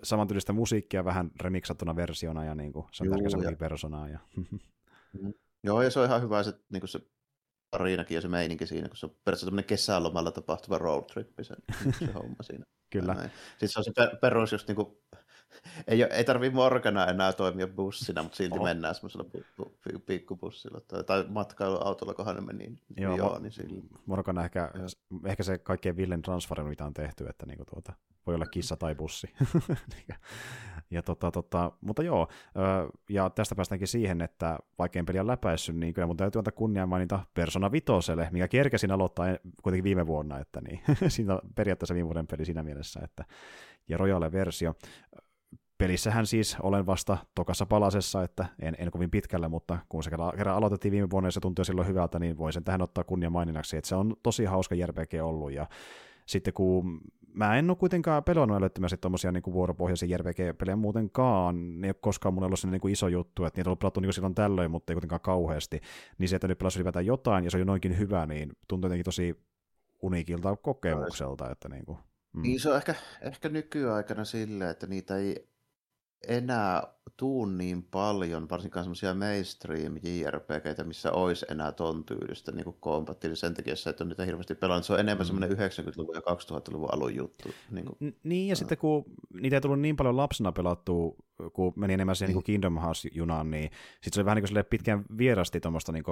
samantyylistä 0.03 0.53
musiikkia 0.53 1.05
vähän 1.05 1.30
remiksattuna 1.40 1.97
versiona, 1.97 2.45
ja 2.45 2.55
niin 2.55 2.72
kuin, 2.72 2.86
se 2.92 3.05
on 3.05 3.11
tärkeä 3.11 3.51
ja... 3.51 3.57
personaa. 3.57 4.09
Ja... 4.09 4.18
mm. 5.22 5.34
Joo, 5.62 5.82
ja 5.82 5.90
se 5.90 6.01
on 6.01 6.07
ihan 6.07 6.22
hyvä 6.22 6.42
se, 6.42 6.53
niin 6.72 6.80
kuin 6.80 6.88
se 6.88 7.01
tarinakin 7.70 8.14
ja 8.14 8.20
se 8.20 8.28
meininki 8.28 8.66
siinä, 8.66 8.88
kun 8.88 8.97
se 8.97 9.07
on 9.07 9.11
periaatteessa 9.11 9.47
tämmöinen 9.47 9.64
kesälomalla 9.64 10.30
tapahtuva 10.30 10.78
road 10.78 11.05
trip, 11.05 11.28
se, 11.42 11.55
se 11.99 12.12
homma 12.14 12.42
siinä. 12.42 12.64
Kyllä. 12.92 13.14
Sitten 13.51 13.68
se 13.68 13.78
on 13.80 13.84
se 13.84 13.92
per, 13.97 14.16
perus 14.20 14.53
just 14.53 14.68
niin 14.68 14.76
kuin 14.76 14.88
ei, 15.86 16.02
ei 16.02 16.24
tarvitse 16.24 16.55
Morgana 16.55 17.07
enää 17.07 17.32
toimia 17.32 17.66
bussina, 17.66 18.22
mutta 18.22 18.36
silti 18.36 18.59
oh. 18.59 18.64
mennään 18.64 18.94
semmoisella 18.94 19.30
pikkubussilla 20.07 20.80
tai, 20.80 21.05
tai 21.05 21.24
matkailuautolla, 21.28 22.14
kunhan 22.14 22.34
ne 22.34 22.40
meni. 22.40 22.59
Niin, 22.59 22.78
joo, 22.96 23.16
joo 23.16 23.38
niin 23.38 23.52
sillä... 23.52 23.82
Morgana 24.07 24.44
ehkä, 24.44 24.70
ehkä 25.24 25.42
se 25.42 25.59
kaikkein 25.59 25.96
villen 25.96 26.22
transfer, 26.22 26.62
mitä 26.62 26.84
on 26.84 26.94
tehty, 26.94 27.26
että 27.26 27.46
niinku 27.46 27.64
tuota, 27.64 27.92
voi 28.26 28.34
olla 28.34 28.46
kissa 28.46 28.76
tai 28.76 28.94
bussi. 28.94 29.30
Ja 30.90 31.02
tota, 31.02 31.30
tota, 31.30 31.72
mutta 31.80 32.02
joo, 32.02 32.28
ja 33.11 33.30
tästä 33.30 33.55
päästäänkin 33.55 33.88
siihen, 33.88 34.20
että 34.20 34.59
vaikein 34.78 35.07
peli 35.07 35.18
on 35.18 35.26
läpäissyt, 35.26 35.76
niin 35.76 35.94
kyllä 35.94 36.07
mun 36.07 36.16
täytyy 36.16 36.38
antaa 36.38 36.52
kunnia 36.52 36.86
mainita 36.86 37.20
Persona 37.34 37.72
Vitoselle, 37.72 38.28
mikä 38.32 38.48
kerkesin 38.48 38.90
aloittaa 38.90 39.26
kuitenkin 39.62 39.84
viime 39.84 40.07
vuonna, 40.07 40.38
että 40.38 40.61
niin, 40.61 40.80
siinä 41.09 41.34
on 41.34 41.40
periaatteessa 41.55 41.94
viime 41.94 42.07
vuoden 42.07 42.26
peli 42.26 42.44
siinä 42.44 42.62
mielessä, 42.62 43.00
että 43.05 43.24
ja 43.88 43.96
Royale-versio. 43.96 44.74
Pelissähän 45.79 46.27
siis 46.27 46.57
olen 46.62 46.87
vasta 46.87 47.18
tokassa 47.35 47.66
palasessa, 47.66 48.22
että 48.22 48.47
en, 48.62 48.77
en 48.79 48.91
kovin 48.91 49.11
pitkällä, 49.11 49.49
mutta 49.49 49.79
kun 49.89 50.05
se 50.05 50.11
kerran 50.37 50.57
aloitettiin 50.57 50.93
viime 50.93 51.11
vuonna 51.11 51.27
ja 51.27 51.33
se 51.33 51.41
tuntui 51.41 51.64
silloin 51.64 51.89
hyvältä, 51.89 52.18
niin 52.18 52.39
voin 52.39 52.53
sen 52.53 52.64
tähän 52.64 52.83
ottaa 52.83 53.05
kunnia 53.05 53.31
maininnaksi, 53.31 53.77
että 53.77 53.89
se 53.89 53.95
on 53.95 54.16
tosi 54.22 54.45
hauska 54.45 54.75
JRPG 54.75 55.14
ollut 55.22 55.53
ja 55.53 55.66
sitten 56.27 56.55
kun 56.55 57.01
mä 57.35 57.59
en 57.59 57.70
ole 57.70 57.77
kuitenkaan 57.77 58.25
pelannut 58.25 58.57
älyttömästi 58.57 58.97
tuommoisia 58.97 59.33
niin 59.33 59.43
vuoropohjaisia 59.53 60.09
JRPG-pelejä 60.09 60.77
muutenkaan, 60.77 61.81
ne 61.81 61.87
ei 61.87 61.89
ole 61.89 61.97
koskaan 62.01 62.35
mulle 62.35 62.47
ollut 62.47 62.61
sellainen 62.61 62.81
niin 62.85 62.93
iso 62.93 63.09
juttu, 63.09 63.45
että 63.45 63.59
niitä 63.59 63.68
on 63.68 63.70
ollut 63.70 63.79
pelattu 63.79 64.01
niin 64.01 64.12
silloin 64.12 64.35
tällöin, 64.35 64.70
mutta 64.70 64.93
ei 64.93 64.95
kuitenkaan 64.95 65.20
kauheasti, 65.20 65.81
niin 66.18 66.29
se, 66.29 66.37
että 66.37 66.49
nyt 66.49 66.59
pelasi 66.59 66.79
ylipäätään 66.79 67.07
jotain 67.07 67.45
ja 67.45 67.51
se 67.51 67.57
on 67.57 67.61
jo 67.61 67.64
noinkin 67.64 67.99
hyvä, 67.99 68.27
niin 68.27 68.53
tuntuu 68.68 68.89
jotenkin 68.89 69.05
tosi 69.05 69.41
uniikilta 70.03 70.57
kokemukselta, 70.57 71.51
että 71.51 71.68
niin 71.68 71.85
kuin, 71.85 71.99
mm. 72.33 72.43
Niin 72.43 72.61
se 72.61 72.70
on 72.70 72.77
ehkä, 72.77 72.95
ehkä 73.20 73.49
nykyaikana 73.49 74.25
silleen, 74.25 74.70
että 74.70 74.87
niitä 74.87 75.16
ei 75.16 75.53
enää 76.29 76.95
tuu 77.16 77.47
niin 77.47 77.83
paljon, 77.83 78.49
varsinkaan 78.51 78.85
semmoisia 78.85 79.14
mainstream 79.14 79.97
JRPGitä, 80.03 80.85
missä 80.85 81.12
olisi 81.12 81.47
enää 81.51 81.72
ton 81.72 82.05
tyylistä 82.05 82.53
niin 82.53 82.64
kuin 82.64 83.07
sen 83.35 83.55
takia 83.55 83.77
se, 83.77 83.91
että 83.91 84.05
on 84.05 84.09
niitä 84.09 84.25
hirveästi 84.25 84.55
pelannut. 84.55 84.85
Se 84.85 84.93
on 84.93 85.01
enemmän 85.01 85.27
mm. 85.27 85.27
semmoinen 85.27 85.59
90-luvun 85.59 86.14
ja 86.14 86.20
2000-luvun 86.20 86.95
alun 86.95 87.14
juttu. 87.14 87.49
Niin, 87.70 87.87
kuin. 87.87 88.16
niin 88.22 88.49
ja 88.49 88.57
sitten 88.57 88.79
kun 88.79 89.05
niitä 89.41 89.57
ei 89.57 89.61
tullut 89.61 89.81
niin 89.81 89.97
paljon 89.97 90.16
lapsena 90.16 90.53
pelattua, 90.53 91.16
kun 91.53 91.72
meni 91.77 91.95
enemmän 91.95 92.16
siihen 92.16 92.29
niin. 92.29 92.37
niin 92.37 92.45
Kingdom 92.45 92.79
Hearts-junaan, 92.79 93.51
niin 93.51 93.70
sitten 93.95 94.12
se 94.12 94.20
oli 94.20 94.25
vähän 94.25 94.37
niin 94.37 94.55
kuin 94.55 94.64
pitkään 94.70 95.05
vierasti 95.18 95.61
tuommoista 95.61 95.93
niin 95.93 96.05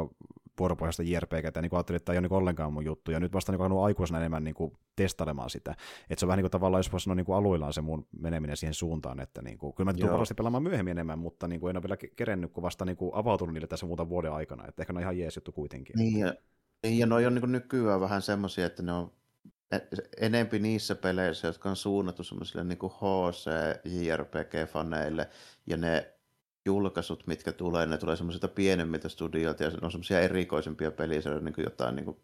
vuoropohjaista 0.58 1.02
JRPGtä, 1.02 1.62
niin 1.62 1.70
kuin 1.70 1.78
ajattelin, 1.78 1.96
että 1.96 2.04
tämä 2.04 2.14
ei 2.14 2.18
ole 2.18 2.28
niin 2.28 2.32
ollenkaan 2.32 2.72
mun 2.72 2.84
juttu, 2.84 3.10
ja 3.10 3.20
nyt 3.20 3.32
vasta 3.32 3.52
niin 3.52 3.58
kuin 3.58 3.84
aikuisena 3.84 4.18
enemmän 4.18 4.44
niin 4.44 4.54
kuin 4.54 4.72
testailemaan 4.96 5.50
sitä. 5.50 5.70
Että 6.10 6.20
se 6.20 6.26
on 6.26 6.28
vähän 6.28 6.36
niin 6.36 6.44
kuin 6.44 6.50
tavallaan, 6.50 6.78
jos 6.78 6.92
voisi 6.92 7.04
sanoa 7.04 7.14
niin 7.14 7.26
kuin 7.26 7.36
aluillaan 7.36 7.72
se 7.72 7.80
mun 7.80 8.06
meneminen 8.18 8.56
siihen 8.56 8.74
suuntaan, 8.74 9.20
että 9.20 9.42
niin 9.42 9.58
kuin, 9.58 9.74
kyllä 9.74 9.92
mä 9.92 9.94
tulen 9.94 10.10
varmasti 10.10 10.34
pelaamaan 10.34 10.62
myöhemmin 10.62 10.90
enemmän, 10.90 11.18
mutta 11.18 11.48
niin 11.48 11.60
kuin 11.60 11.70
en 11.70 11.76
ole 11.76 11.82
vielä 11.82 11.96
kerennyt, 12.16 12.52
kun 12.52 12.62
vasta 12.62 12.84
niin 12.84 12.96
kuin 12.96 13.14
avautunut 13.14 13.54
niille 13.54 13.66
tässä 13.66 13.86
muuta 13.86 14.08
vuoden 14.08 14.32
aikana, 14.32 14.66
että 14.68 14.82
ehkä 14.82 14.92
ne 14.92 14.96
on 14.96 15.02
ihan 15.02 15.18
jees 15.18 15.36
juttu 15.36 15.52
kuitenkin. 15.52 15.96
Niin, 15.98 16.18
ja, 16.18 16.34
niin, 16.82 16.98
ja 16.98 17.06
noi 17.06 17.26
on 17.26 17.34
niin 17.34 17.42
kuin 17.42 17.52
nykyään 17.52 18.00
vähän 18.00 18.22
semmoisia, 18.22 18.66
että 18.66 18.82
ne 18.82 18.92
on 18.92 19.12
e, 19.72 19.78
enempi 20.20 20.58
niissä 20.58 20.94
peleissä, 20.94 21.48
jotka 21.48 21.70
on 21.70 21.76
suunnattu 21.76 22.24
semmoisille 22.24 22.64
niin 22.64 22.78
HC, 22.78 23.50
JRPG-faneille, 23.84 25.26
ja 25.66 25.76
ne 25.76 26.11
julkaisut, 26.64 27.26
mitkä 27.26 27.52
tulee, 27.52 27.86
ne 27.86 27.98
tulee 27.98 28.16
semmoisilta 28.16 28.48
pienemmiltä 28.48 29.08
studioilta, 29.08 29.62
ja 29.62 29.70
ne 29.70 29.78
on 29.82 29.90
semmoisia 29.90 30.20
erikoisempia 30.20 30.90
peliä, 30.90 31.20
niin 31.40 31.54
kuin 31.54 31.64
jotain 31.64 31.96
niin 31.96 32.04
kuin 32.04 32.16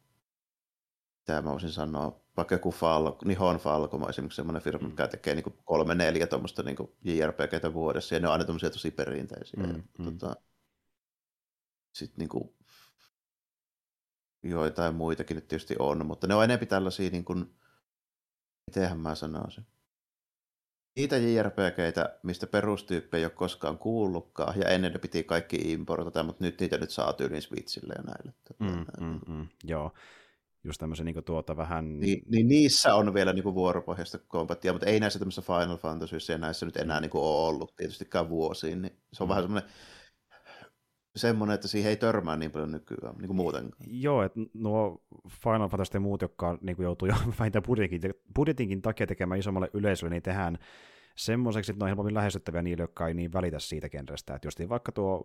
mitä 1.28 1.42
mä 1.42 1.50
voisin 1.50 1.70
sanoa, 1.70 2.20
vaikka 2.36 2.54
joku 2.54 2.70
Falco, 2.70 3.18
Nihon 3.24 3.56
Falco 3.56 3.96
on 3.96 4.10
esimerkiksi 4.10 4.36
semmoinen 4.36 4.62
firma, 4.62 4.82
mm. 4.82 4.90
mikä 4.90 5.08
tekee 5.08 5.34
niin 5.34 5.54
kolme, 5.64 5.94
neljä 5.94 6.26
tuommoista 6.26 6.62
niin 6.62 6.76
JRPGtä 7.04 7.74
vuodessa, 7.74 8.14
ja 8.14 8.20
ne 8.20 8.26
on 8.26 8.32
aina 8.32 8.44
tämmöisiä 8.44 8.70
tosi 8.70 8.90
perinteisiä. 8.90 9.62
Mm, 9.62 9.82
mm. 9.98 10.18
Tota, 10.18 10.36
Sitten 11.92 12.18
niin 12.18 12.28
kuin, 12.28 12.54
joitain 14.42 14.94
muitakin 14.94 15.34
nyt 15.34 15.48
tietysti 15.48 15.76
on, 15.78 16.06
mutta 16.06 16.26
ne 16.26 16.34
on 16.34 16.44
enemmän 16.44 16.68
tällaisia, 16.68 17.10
niin 17.10 17.24
kuin, 17.24 17.54
mitenhän 18.66 19.00
mä 19.00 19.14
sanoisin, 19.14 19.66
niitä 20.98 21.16
JRPGitä, 21.16 22.18
mistä 22.22 22.46
perustyyppi 22.46 23.16
ei 23.16 23.24
ole 23.24 23.30
koskaan 23.30 23.78
kuullutkaan, 23.78 24.60
ja 24.60 24.68
ennen 24.68 24.92
ne 24.92 24.98
piti 24.98 25.24
kaikki 25.24 25.56
importata, 25.56 26.22
mutta 26.22 26.44
nyt 26.44 26.60
niitä 26.60 26.78
nyt 26.78 26.90
saa 26.90 27.12
tyyliin 27.12 27.42
Switchille 27.42 27.94
ja 27.96 28.02
näille. 28.02 28.32
Mm, 28.58 29.06
mm, 29.06 29.20
mm, 29.34 29.48
joo, 29.64 29.92
just 30.64 30.78
tämmöisen 30.78 31.06
niin 31.06 31.24
tuota 31.24 31.56
vähän... 31.56 32.00
Niin, 32.00 32.22
niin, 32.26 32.48
niissä 32.48 32.94
on 32.94 33.14
vielä 33.14 33.32
niin 33.32 33.44
vuoropohjaista 33.44 34.18
kombattia, 34.18 34.72
mutta 34.72 34.86
ei 34.86 35.00
näissä 35.00 35.18
tämmöisissä 35.18 35.52
Final 35.52 35.76
Fantasyissa 35.76 36.32
ja 36.32 36.38
näissä 36.38 36.66
nyt 36.66 36.76
enää 36.76 37.00
niin 37.00 37.10
ole 37.14 37.48
ollut 37.48 37.76
tietystikään 37.76 38.28
vuosiin, 38.28 38.82
niin 38.82 38.96
se 39.12 39.22
on 39.22 39.26
mm. 39.26 39.30
vähän 39.30 39.44
semmoinen 39.44 39.70
semmoinen, 41.18 41.54
että 41.54 41.68
siihen 41.68 41.90
ei 41.90 41.96
törmää 41.96 42.36
niin 42.36 42.50
paljon 42.50 42.72
nykyään, 42.72 43.14
niin 43.16 43.26
kuin 43.26 43.36
muuten. 43.36 43.70
Joo, 43.86 44.22
että 44.22 44.40
nuo 44.54 45.02
Final 45.44 45.68
Fantasy 45.68 45.98
muut, 45.98 46.22
jotka 46.22 46.58
niin 46.60 46.76
kuin 46.76 46.84
joutuu 46.84 47.08
jo 47.08 47.14
vähintään 47.40 47.62
budjetinkin, 47.62 48.14
budjetinkin 48.34 48.82
takia 48.82 49.06
tekemään 49.06 49.40
isommalle 49.40 49.70
yleisölle, 49.72 50.10
niin 50.10 50.22
tehdään 50.22 50.58
semmoiseksi, 51.18 51.72
että 51.72 51.78
ne 51.78 51.84
on 51.84 51.88
helpommin 51.88 52.14
lähestyttäviä 52.14 52.62
niille, 52.62 52.82
jotka 52.82 53.08
ei 53.08 53.14
niin 53.14 53.32
välitä 53.32 53.58
siitä 53.58 53.88
genrestä. 53.88 54.34
Että 54.34 54.46
jos 54.46 54.68
vaikka 54.68 54.92
tuo 54.92 55.24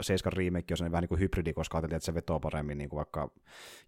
7 0.00 0.32
remake 0.32 0.72
on 0.72 0.76
sellainen 0.76 0.92
vähän 0.92 1.02
niin 1.02 1.08
kuin 1.08 1.20
hybridi, 1.20 1.52
koska 1.52 1.78
ajateltiin, 1.78 1.96
että 1.96 2.06
se 2.06 2.14
vetoo 2.14 2.40
paremmin 2.40 2.78
niin 2.78 2.90
kuin 2.90 2.96
vaikka 2.96 3.30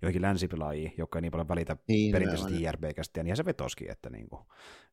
joihinkin 0.03 0.22
länsipelaajiin, 0.22 0.95
jotka 0.99 1.18
ei 1.18 1.22
niin 1.22 1.32
paljon 1.32 1.49
välitä 1.49 1.76
niin, 1.88 2.12
perinteisesti 2.12 2.62
JRPGstä, 2.62 3.20
ja 3.20 3.24
niin 3.24 3.36
se 3.36 3.45
vetoskin. 3.45 3.90
Että 3.90 4.11
niin 4.11 4.28
kuin. 4.28 4.43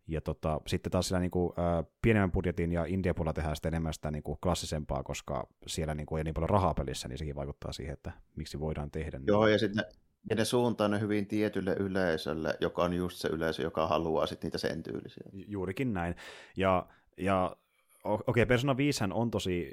Ja 0.08 0.22
tota, 0.22 0.62
sitten 0.68 0.92
taas 0.92 1.08
sillä 1.08 1.20
niin 1.20 1.32
kuin, 1.32 1.54
äh, 1.60 1.86
pienemmän 2.02 2.32
budjetin 2.32 2.72
ja 2.72 2.86
India 2.86 3.14
puolella 3.14 3.34
tehdään 3.34 3.56
sitten 3.56 3.74
enemmän 3.74 3.94
sitä 3.94 4.12
niin 4.12 4.24
kuin 4.24 4.38
klassisempaa, 4.44 5.04
koska 5.04 5.48
siellä 5.68 5.96
niin 5.96 6.06
kuin, 6.06 6.18
ei 6.18 6.24
niin 6.24 6.34
paljon 6.34 6.50
rahaa 6.50 6.74
pelissä, 6.74 7.08
niin 7.08 7.18
sekin 7.18 7.36
vaikuttaa 7.36 7.72
siihen, 7.72 7.94
että 7.94 8.12
miksi 8.36 8.60
voidaan 8.60 8.92
tehdä. 8.92 9.20
Joo, 9.28 9.46
niin. 9.46 9.52
ja 9.52 9.60
sitten 9.60 9.86
ja 10.30 10.36
ne 10.36 10.46
suuntaa 10.46 10.88
ne 10.88 11.00
hyvin 11.00 11.28
tietylle 11.28 11.76
yleisölle, 11.80 12.58
joka 12.60 12.84
on 12.84 12.94
just 12.94 13.18
se 13.18 13.28
yleisö, 13.28 13.64
joka 13.64 13.88
haluaa 13.88 14.26
sitten 14.26 14.48
niitä 14.48 14.58
sen 14.58 14.84
tyylisiä. 14.84 15.24
Juurikin 15.34 15.94
näin. 15.94 16.16
Ja, 16.58 16.88
ja 17.18 17.56
okei, 18.04 18.24
okay, 18.28 18.46
Persona 18.46 18.78
5 18.78 19.04
on 19.14 19.32
tosi 19.32 19.72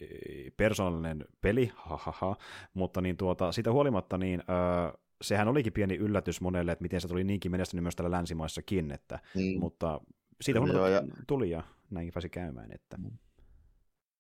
persoonallinen 0.56 1.24
peli, 1.40 1.72
hahaha, 1.76 2.36
mutta 2.74 3.00
niin 3.00 3.16
tuota, 3.16 3.52
siitä 3.52 3.72
huolimatta 3.72 4.18
niin, 4.18 4.42
öö, 4.50 4.98
sehän 5.22 5.48
olikin 5.48 5.72
pieni 5.72 5.94
yllätys 5.94 6.40
monelle, 6.40 6.72
että 6.72 6.82
miten 6.82 7.00
se 7.00 7.08
tuli 7.08 7.24
niinkin 7.24 7.50
menestynyt 7.50 7.82
myös 7.82 7.96
täällä 7.96 8.16
länsimaissakin, 8.16 8.90
että, 8.90 9.18
niin. 9.34 9.60
mutta 9.60 10.00
siitä 10.40 10.60
huolimatta 10.60 10.88
ja... 10.88 11.02
tuli 11.26 11.50
ja 11.50 11.62
näinkin 11.90 12.12
pääsi 12.12 12.28
käymään. 12.28 12.72
Että... 12.72 12.98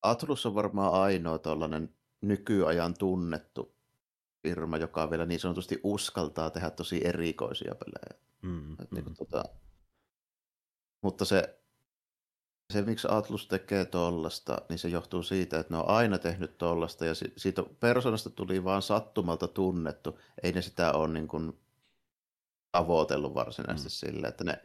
Atlus 0.02 0.46
on 0.46 0.54
varmaan 0.54 0.92
ainoa 0.92 1.38
tällainen 1.38 1.94
nykyajan 2.20 2.94
tunnettu 2.98 3.75
firma, 4.46 4.76
joka 4.76 5.10
vielä 5.10 5.26
niin 5.26 5.40
sanotusti 5.40 5.80
uskaltaa 5.82 6.50
tehdä 6.50 6.70
tosi 6.70 7.00
erikoisia 7.06 7.74
pelejä. 7.74 8.22
Mm, 8.42 8.72
Et 8.72 8.90
mm. 8.90 8.94
Niin 8.94 9.04
kuin, 9.04 9.16
tota, 9.16 9.44
mutta 11.02 11.24
se, 11.24 11.58
se, 12.72 12.82
miksi 12.82 13.08
Atlus 13.10 13.48
tekee 13.48 13.84
tollasta, 13.84 14.58
niin 14.68 14.78
se 14.78 14.88
johtuu 14.88 15.22
siitä, 15.22 15.58
että 15.58 15.74
ne 15.74 15.78
on 15.78 15.88
aina 15.88 16.18
tehnyt 16.18 16.58
tollasta 16.58 17.06
ja 17.06 17.14
siitä 17.36 17.62
persoonasta 17.80 18.30
tuli 18.30 18.64
vaan 18.64 18.82
sattumalta 18.82 19.48
tunnettu. 19.48 20.18
Ei 20.42 20.52
ne 20.52 20.62
sitä 20.62 20.92
ole 20.92 21.08
niin 21.08 21.28
kuin 21.28 21.60
tavoitellut 22.72 23.34
varsinaisesti 23.34 24.06
mm. 24.06 24.12
sille, 24.12 24.28
että 24.28 24.44
ne 24.44 24.62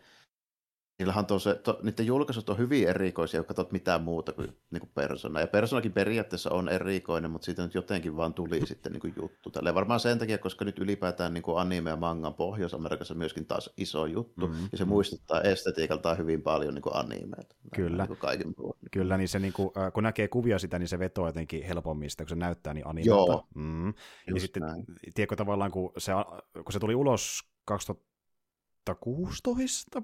Niillähän 1.02 1.26
on 1.32 1.40
se, 1.40 1.56
to, 1.56 1.80
niiden 1.84 2.06
julkaisut 2.06 2.50
on 2.50 2.58
hyvin 2.58 2.88
erikoisia, 2.88 3.40
jos 3.40 3.48
katsot 3.48 3.72
mitään 3.72 4.02
muuta 4.02 4.32
kuin, 4.32 4.58
niin 4.72 4.80
kuin 4.80 4.92
persona. 4.94 5.40
Ja 5.40 5.48
personakin 5.48 5.92
periaatteessa 5.92 6.50
on 6.50 6.70
erikoinen, 6.70 7.32
mutta 7.32 7.46
siitä 7.46 7.64
nyt 7.64 7.74
jotenkin 7.74 8.18
vaan 8.18 8.34
tuli 8.34 8.66
sitten 8.66 8.92
niin 8.92 9.02
kuin 9.02 9.14
juttu. 9.22 9.52
Tälleen 9.52 9.76
varmaan 9.76 10.00
sen 10.00 10.20
takia, 10.20 10.38
koska 10.38 10.66
nyt 10.66 10.80
ylipäätään 10.80 11.34
niin 11.34 11.42
kuin 11.42 11.58
anime 11.58 11.90
ja 11.90 11.96
mangan 11.96 12.34
Pohjois-Amerikassa 12.34 13.14
myöskin 13.14 13.46
taas 13.46 13.70
iso 13.78 14.06
juttu. 14.06 14.48
Mm-hmm. 14.48 14.68
Ja 14.72 14.78
se 14.78 14.86
muistuttaa 14.86 15.42
estetiikaltaan 15.42 16.18
hyvin 16.18 16.42
paljon 16.42 16.74
niin 16.74 16.82
kuin 16.82 16.96
animeita. 16.96 17.56
Kyllä. 17.76 18.06
Niin 18.06 18.18
kaiken 18.18 18.54
Kyllä, 18.92 19.18
niin 19.18 19.30
se 19.30 19.40
niin 19.40 19.54
kuin, 19.54 19.70
kun 19.94 20.04
näkee 20.04 20.28
kuvia 20.28 20.60
sitä, 20.60 20.80
niin 20.80 20.88
se 20.88 21.00
vetoo 21.00 21.28
jotenkin 21.28 21.64
helpommin 21.64 22.10
sitä, 22.10 22.24
kun 22.24 22.30
se 22.30 22.36
näyttää 22.36 22.74
niin 22.74 22.88
animeita. 22.88 23.10
Joo. 23.10 23.48
Mm. 23.56 23.88
Ja 23.88 23.94
sitten, 24.38 24.64
näin. 24.64 24.86
tiedätkö 25.16 25.36
tavallaan, 25.36 25.72
kun 25.72 25.92
se, 25.98 26.12
kun 26.54 26.74
se 26.74 26.80
tuli 26.80 26.96
ulos 26.96 27.42
2016 27.66 30.02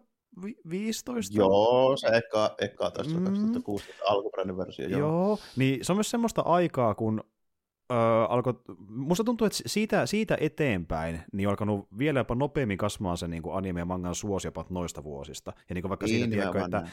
15? 0.69 1.37
Joo, 1.37 1.97
se 1.97 2.07
eka, 2.07 2.55
eka 2.61 2.91
tässä 2.91 3.17
mm. 3.17 3.25
2016 3.25 4.03
alkuperäinen 4.05 4.57
versio. 4.57 4.87
Joo. 4.87 4.99
joo, 4.99 5.39
niin 5.55 5.85
se 5.85 5.91
on 5.91 5.97
myös 5.97 6.11
semmoista 6.11 6.41
aikaa, 6.41 6.95
kun 6.95 7.23
öö, 7.91 7.97
alkoi, 8.29 8.53
musta 8.89 9.23
tuntuu, 9.23 9.47
että 9.47 9.59
siitä, 9.65 10.05
siitä 10.05 10.37
eteenpäin 10.39 11.19
niin 11.33 11.47
on 11.47 11.51
alkanut 11.51 11.87
vielä 11.97 12.19
jopa 12.19 12.35
nopeammin 12.35 12.77
kasvamaan 12.77 13.17
se 13.17 13.27
niin 13.27 13.43
kuin 13.43 13.55
anime 13.55 13.79
ja 13.79 13.85
mangan 13.85 14.15
suosiopat 14.15 14.69
noista 14.69 15.03
vuosista. 15.03 15.53
Ja 15.69 15.75
niin 15.75 15.81
kuin 15.81 15.89
vaikka 15.89 16.05
niin, 16.05 16.15
siitä, 16.15 16.31
tiedätkö, 16.31 16.65
että, 16.65 16.87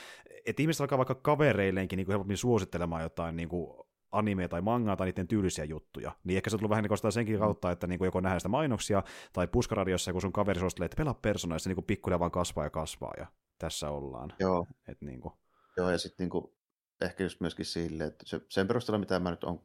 että 0.46 0.62
ihmiset 0.62 0.80
alkaa 0.80 0.98
vaikka 0.98 1.14
kavereilleenkin 1.14 1.96
niin 1.96 2.06
kuin 2.06 2.12
helpommin 2.12 2.36
suosittelemaan 2.36 3.02
jotain 3.02 3.36
niin 3.36 3.48
kuin 3.48 3.84
anime 4.18 4.48
tai 4.48 4.60
mangaa 4.60 4.96
tai 4.96 5.06
niiden 5.06 5.28
tyylisiä 5.28 5.64
juttuja. 5.64 6.12
Niin 6.24 6.36
ehkä 6.36 6.50
se 6.50 6.56
on 6.56 6.60
tullut 6.60 6.70
vähän 6.70 6.84
niin 6.84 7.12
senkin 7.12 7.38
kautta, 7.38 7.70
että 7.70 7.86
niin 7.86 7.98
kuin 7.98 8.06
joko 8.06 8.20
nähdään 8.20 8.40
sitä 8.40 8.48
mainoksia 8.48 9.02
tai 9.32 9.46
puskaradiossa, 9.46 10.12
kun 10.12 10.20
sun 10.20 10.32
kaveri 10.32 10.60
suosittelee, 10.60 10.86
että 10.86 10.96
pelaa 10.96 11.14
persona, 11.14 11.54
ja 11.54 11.58
se 11.58 11.70
niin 11.70 11.84
pikkuhiljaa 11.84 12.18
vaan 12.18 12.30
kasvaa 12.30 12.64
ja 12.64 12.70
kasvaa, 12.70 13.12
ja 13.18 13.26
tässä 13.58 13.90
ollaan. 13.90 14.32
Joo. 14.38 14.66
Et 14.88 15.00
niin 15.00 15.20
kuin. 15.20 15.34
Joo, 15.76 15.90
ja 15.90 15.98
sitten 15.98 16.28
niin 16.28 16.52
ehkä 17.00 17.22
just 17.22 17.40
myöskin 17.40 17.66
sille, 17.66 18.04
että 18.04 18.24
se, 18.26 18.40
sen 18.48 18.68
perusteella, 18.68 18.98
mitä 18.98 19.18
mä 19.18 19.30
nyt 19.30 19.44
on 19.44 19.60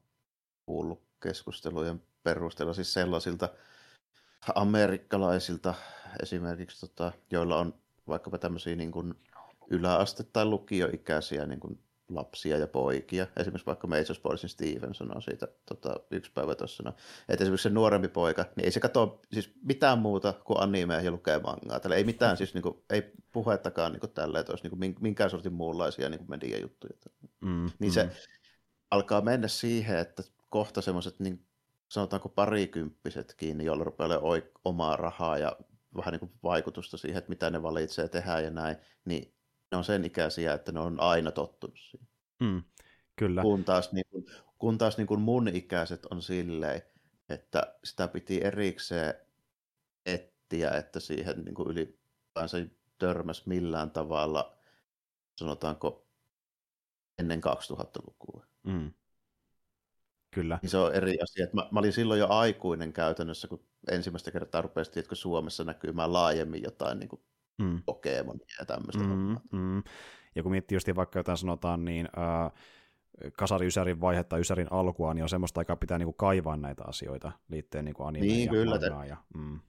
kuullut 0.66 1.04
keskustelujen 1.24 2.02
perusteella, 2.24 2.74
siis 2.74 2.94
sellaisilta 2.94 3.50
amerikkalaisilta 4.56 5.74
esimerkiksi, 6.22 6.80
tota, 6.80 7.12
joilla 7.32 7.58
on 7.58 7.74
vaikkapa 8.08 8.38
tämmöisiä 8.38 8.76
niin 8.76 8.92
kuin 8.92 9.14
yläaste- 9.72 10.30
tai 10.34 10.46
lukioikäisiä 10.46 11.46
niin 11.46 11.60
kuin 11.60 11.80
lapsia 12.10 12.58
ja 12.58 12.68
poikia. 12.68 13.28
Esimerkiksi 13.38 13.66
vaikka 13.66 13.88
Major 13.88 14.16
Sportsin 14.16 14.50
Steven 14.50 14.94
sanoi 14.94 15.22
siitä 15.22 15.48
tota, 15.66 16.00
yksi 16.12 16.32
päivä 16.32 16.56
tuossa. 16.56 16.84
No, 16.84 16.94
että 17.30 17.44
esimerkiksi 17.44 17.64
se 17.64 17.70
nuorempi 17.70 18.08
poika, 18.08 18.46
niin 18.56 18.66
ei 18.66 18.72
se 18.72 18.80
katso 18.80 19.22
siis 19.34 19.54
mitään 19.64 20.00
muuta 20.00 20.34
kuin 20.34 20.62
animea 20.62 21.02
ja 21.02 21.12
lukee 21.12 21.40
mangaa. 21.40 21.80
Tällä 21.80 21.96
ei 21.96 22.04
mitään, 22.04 22.38
siis 22.38 22.54
niin 22.54 22.62
kuin, 22.62 22.84
ei 22.90 23.12
puhettakaan 23.32 23.92
niin 23.92 24.00
kuin 24.00 24.12
tällä, 24.12 24.40
että 24.40 24.52
olisi 24.52 24.64
niin 24.64 24.80
kuin 24.80 24.96
minkään 25.02 25.30
sortin 25.30 25.54
muunlaisia 25.54 26.10
niin 26.10 26.20
kuin 26.20 26.30
mediajuttuja. 26.30 26.94
Mm, 27.42 27.70
niin 27.80 27.92
mm. 27.92 27.94
se 27.94 28.10
alkaa 28.92 29.22
mennä 29.22 29.48
siihen, 29.48 29.98
että 29.98 30.24
kohta 30.50 30.82
semmoiset 30.82 31.20
niin 31.20 31.46
sanotaanko 31.90 32.30
parikymppisetkin, 32.30 33.62
joilla 33.62 33.84
rupeaa 33.84 34.20
olemaan 34.20 34.52
omaa 34.66 34.96
rahaa 34.96 35.38
ja 35.38 35.58
vähän 35.98 36.12
niin 36.12 36.20
kuin 36.20 36.32
vaikutusta 36.44 36.98
siihen, 36.98 37.18
että 37.18 37.30
mitä 37.30 37.50
ne 37.50 37.64
valitsee 37.64 38.08
tehdä 38.08 38.40
ja 38.40 38.52
näin, 38.52 38.78
niin 39.06 39.34
ne 39.72 39.78
on 39.78 39.84
sen 39.84 40.06
ikäisiä, 40.06 40.54
että 40.54 40.72
ne 40.72 40.80
on 40.80 41.00
aina 41.00 41.32
tottunut 41.32 41.78
siihen. 41.80 42.08
Mm, 42.40 42.64
kyllä. 43.16 43.42
Kun 43.42 43.64
taas, 43.64 43.92
niin 43.92 44.06
kuin, 44.12 44.26
kun 44.58 44.78
taas 44.78 44.98
niin 44.98 45.08
kuin 45.08 45.22
mun 45.22 45.48
ikäiset 45.48 46.06
on 46.06 46.22
silleen, 46.22 46.82
että 47.30 47.76
sitä 47.84 48.08
piti 48.08 48.44
erikseen 48.44 49.14
etsiä, 50.06 50.72
että 50.72 51.00
siihen 51.00 51.46
niin 51.46 51.56
kuin 51.56 51.70
ylipäänsä 51.70 52.58
törmäsi 52.98 53.44
millään 53.46 53.92
tavalla, 53.92 54.58
sanotaanko 55.36 56.08
ennen 57.20 57.42
2000-lukua. 57.44 58.46
Mm. 58.64 58.94
Kyllä. 60.32 60.60
Niin 60.62 60.70
se 60.70 60.78
on 60.78 60.94
eri 60.94 61.22
asia. 61.22 61.48
Mä, 61.54 61.68
mä 61.72 61.80
olin 61.80 61.94
silloin 61.94 62.20
jo 62.20 62.28
aikuinen 62.30 62.94
käytännössä, 62.94 63.48
kun 63.48 63.68
ensimmäistä 63.92 64.32
kertaa 64.32 64.62
rupesi, 64.62 65.00
että 65.00 65.16
Suomessa 65.16 65.64
näkymään 65.64 66.14
laajemmin 66.14 66.64
jotain 66.64 67.00
niin 67.00 67.10
kuin 67.10 67.22
mm. 67.60 67.82
Pokemonia 67.86 68.56
ja 68.60 68.66
tämmöistä. 68.66 69.04
Mm, 69.04 69.38
mm. 69.52 69.84
Ja 70.36 70.44
kun 70.44 70.52
miettii 70.52 70.76
just 70.76 70.88
vaikka 70.96 71.20
jotain 71.20 71.38
sanotaan, 71.38 71.86
niin 71.86 72.10
äh, 72.18 72.52
kasari 73.38 73.68
Ysärin 73.68 74.02
vaihetta, 74.02 74.38
Ysärin 74.38 74.72
alkua, 74.72 75.14
niin 75.14 75.24
on 75.24 75.30
semmoista 75.30 75.62
aikaa 75.62 75.76
pitää 75.76 75.98
niinku 75.98 76.14
kaivaa 76.14 76.58
näitä 76.58 76.84
asioita 76.88 77.32
liittyen 77.50 77.86
niinku 77.86 78.04
animeen 78.04 78.28
niin, 78.28 78.46
ja 78.46 78.52
kyllä, 78.52 78.80
te... 78.80 78.86
ja, 79.08 79.18
mm. 79.36 79.60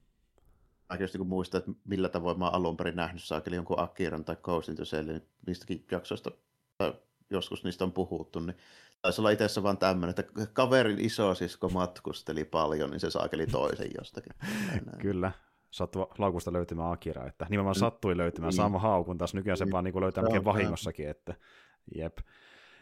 Mä 0.90 0.96
just 1.00 1.14
niin 1.14 1.26
muistan, 1.26 1.58
että 1.58 1.72
millä 1.84 2.08
tavoin 2.08 2.38
mä 2.38 2.48
alun 2.48 2.76
perin 2.76 2.96
nähnyt 2.96 3.22
saakeli 3.22 3.56
jonkun 3.56 3.80
Akiran 3.80 4.24
tai 4.24 4.36
Ghost 4.42 4.68
in 4.68 4.76
the 4.76 4.84
Shellin, 4.84 5.22
niistäkin 5.46 5.84
jaksoista, 5.90 6.30
tai 6.78 6.94
joskus 7.30 7.64
niistä 7.64 7.84
on 7.84 7.92
puhuttu, 7.92 8.40
niin 8.40 8.56
taisi 9.02 9.20
olla 9.20 9.30
itse 9.30 9.62
vaan 9.62 9.78
tämmöinen, 9.78 10.14
että 10.18 10.46
kaverin 10.52 11.00
isosisko 11.00 11.68
matkusteli 11.68 12.44
paljon, 12.44 12.90
niin 12.90 13.00
se 13.00 13.10
saakeli 13.10 13.46
toisen 13.46 13.90
jostakin. 13.98 14.32
Kyllä, 15.02 15.32
sattui 15.70 16.06
laukusta 16.18 16.52
löytymään 16.52 16.92
Akira, 16.92 17.26
että 17.26 17.46
nimenomaan 17.50 17.74
sattui 17.74 18.16
löytymään 18.16 18.50
niin. 18.50 18.56
sama 18.56 18.78
haukun, 18.78 19.18
taas 19.18 19.34
nykyään 19.34 19.56
se 19.56 19.64
niin. 19.64 19.72
vaan 19.72 19.84
niin 19.84 20.00
löytää 20.00 20.22
melkein 20.22 20.44
vahingossakin, 20.44 21.08
että 21.08 21.34
jep. 21.94 22.18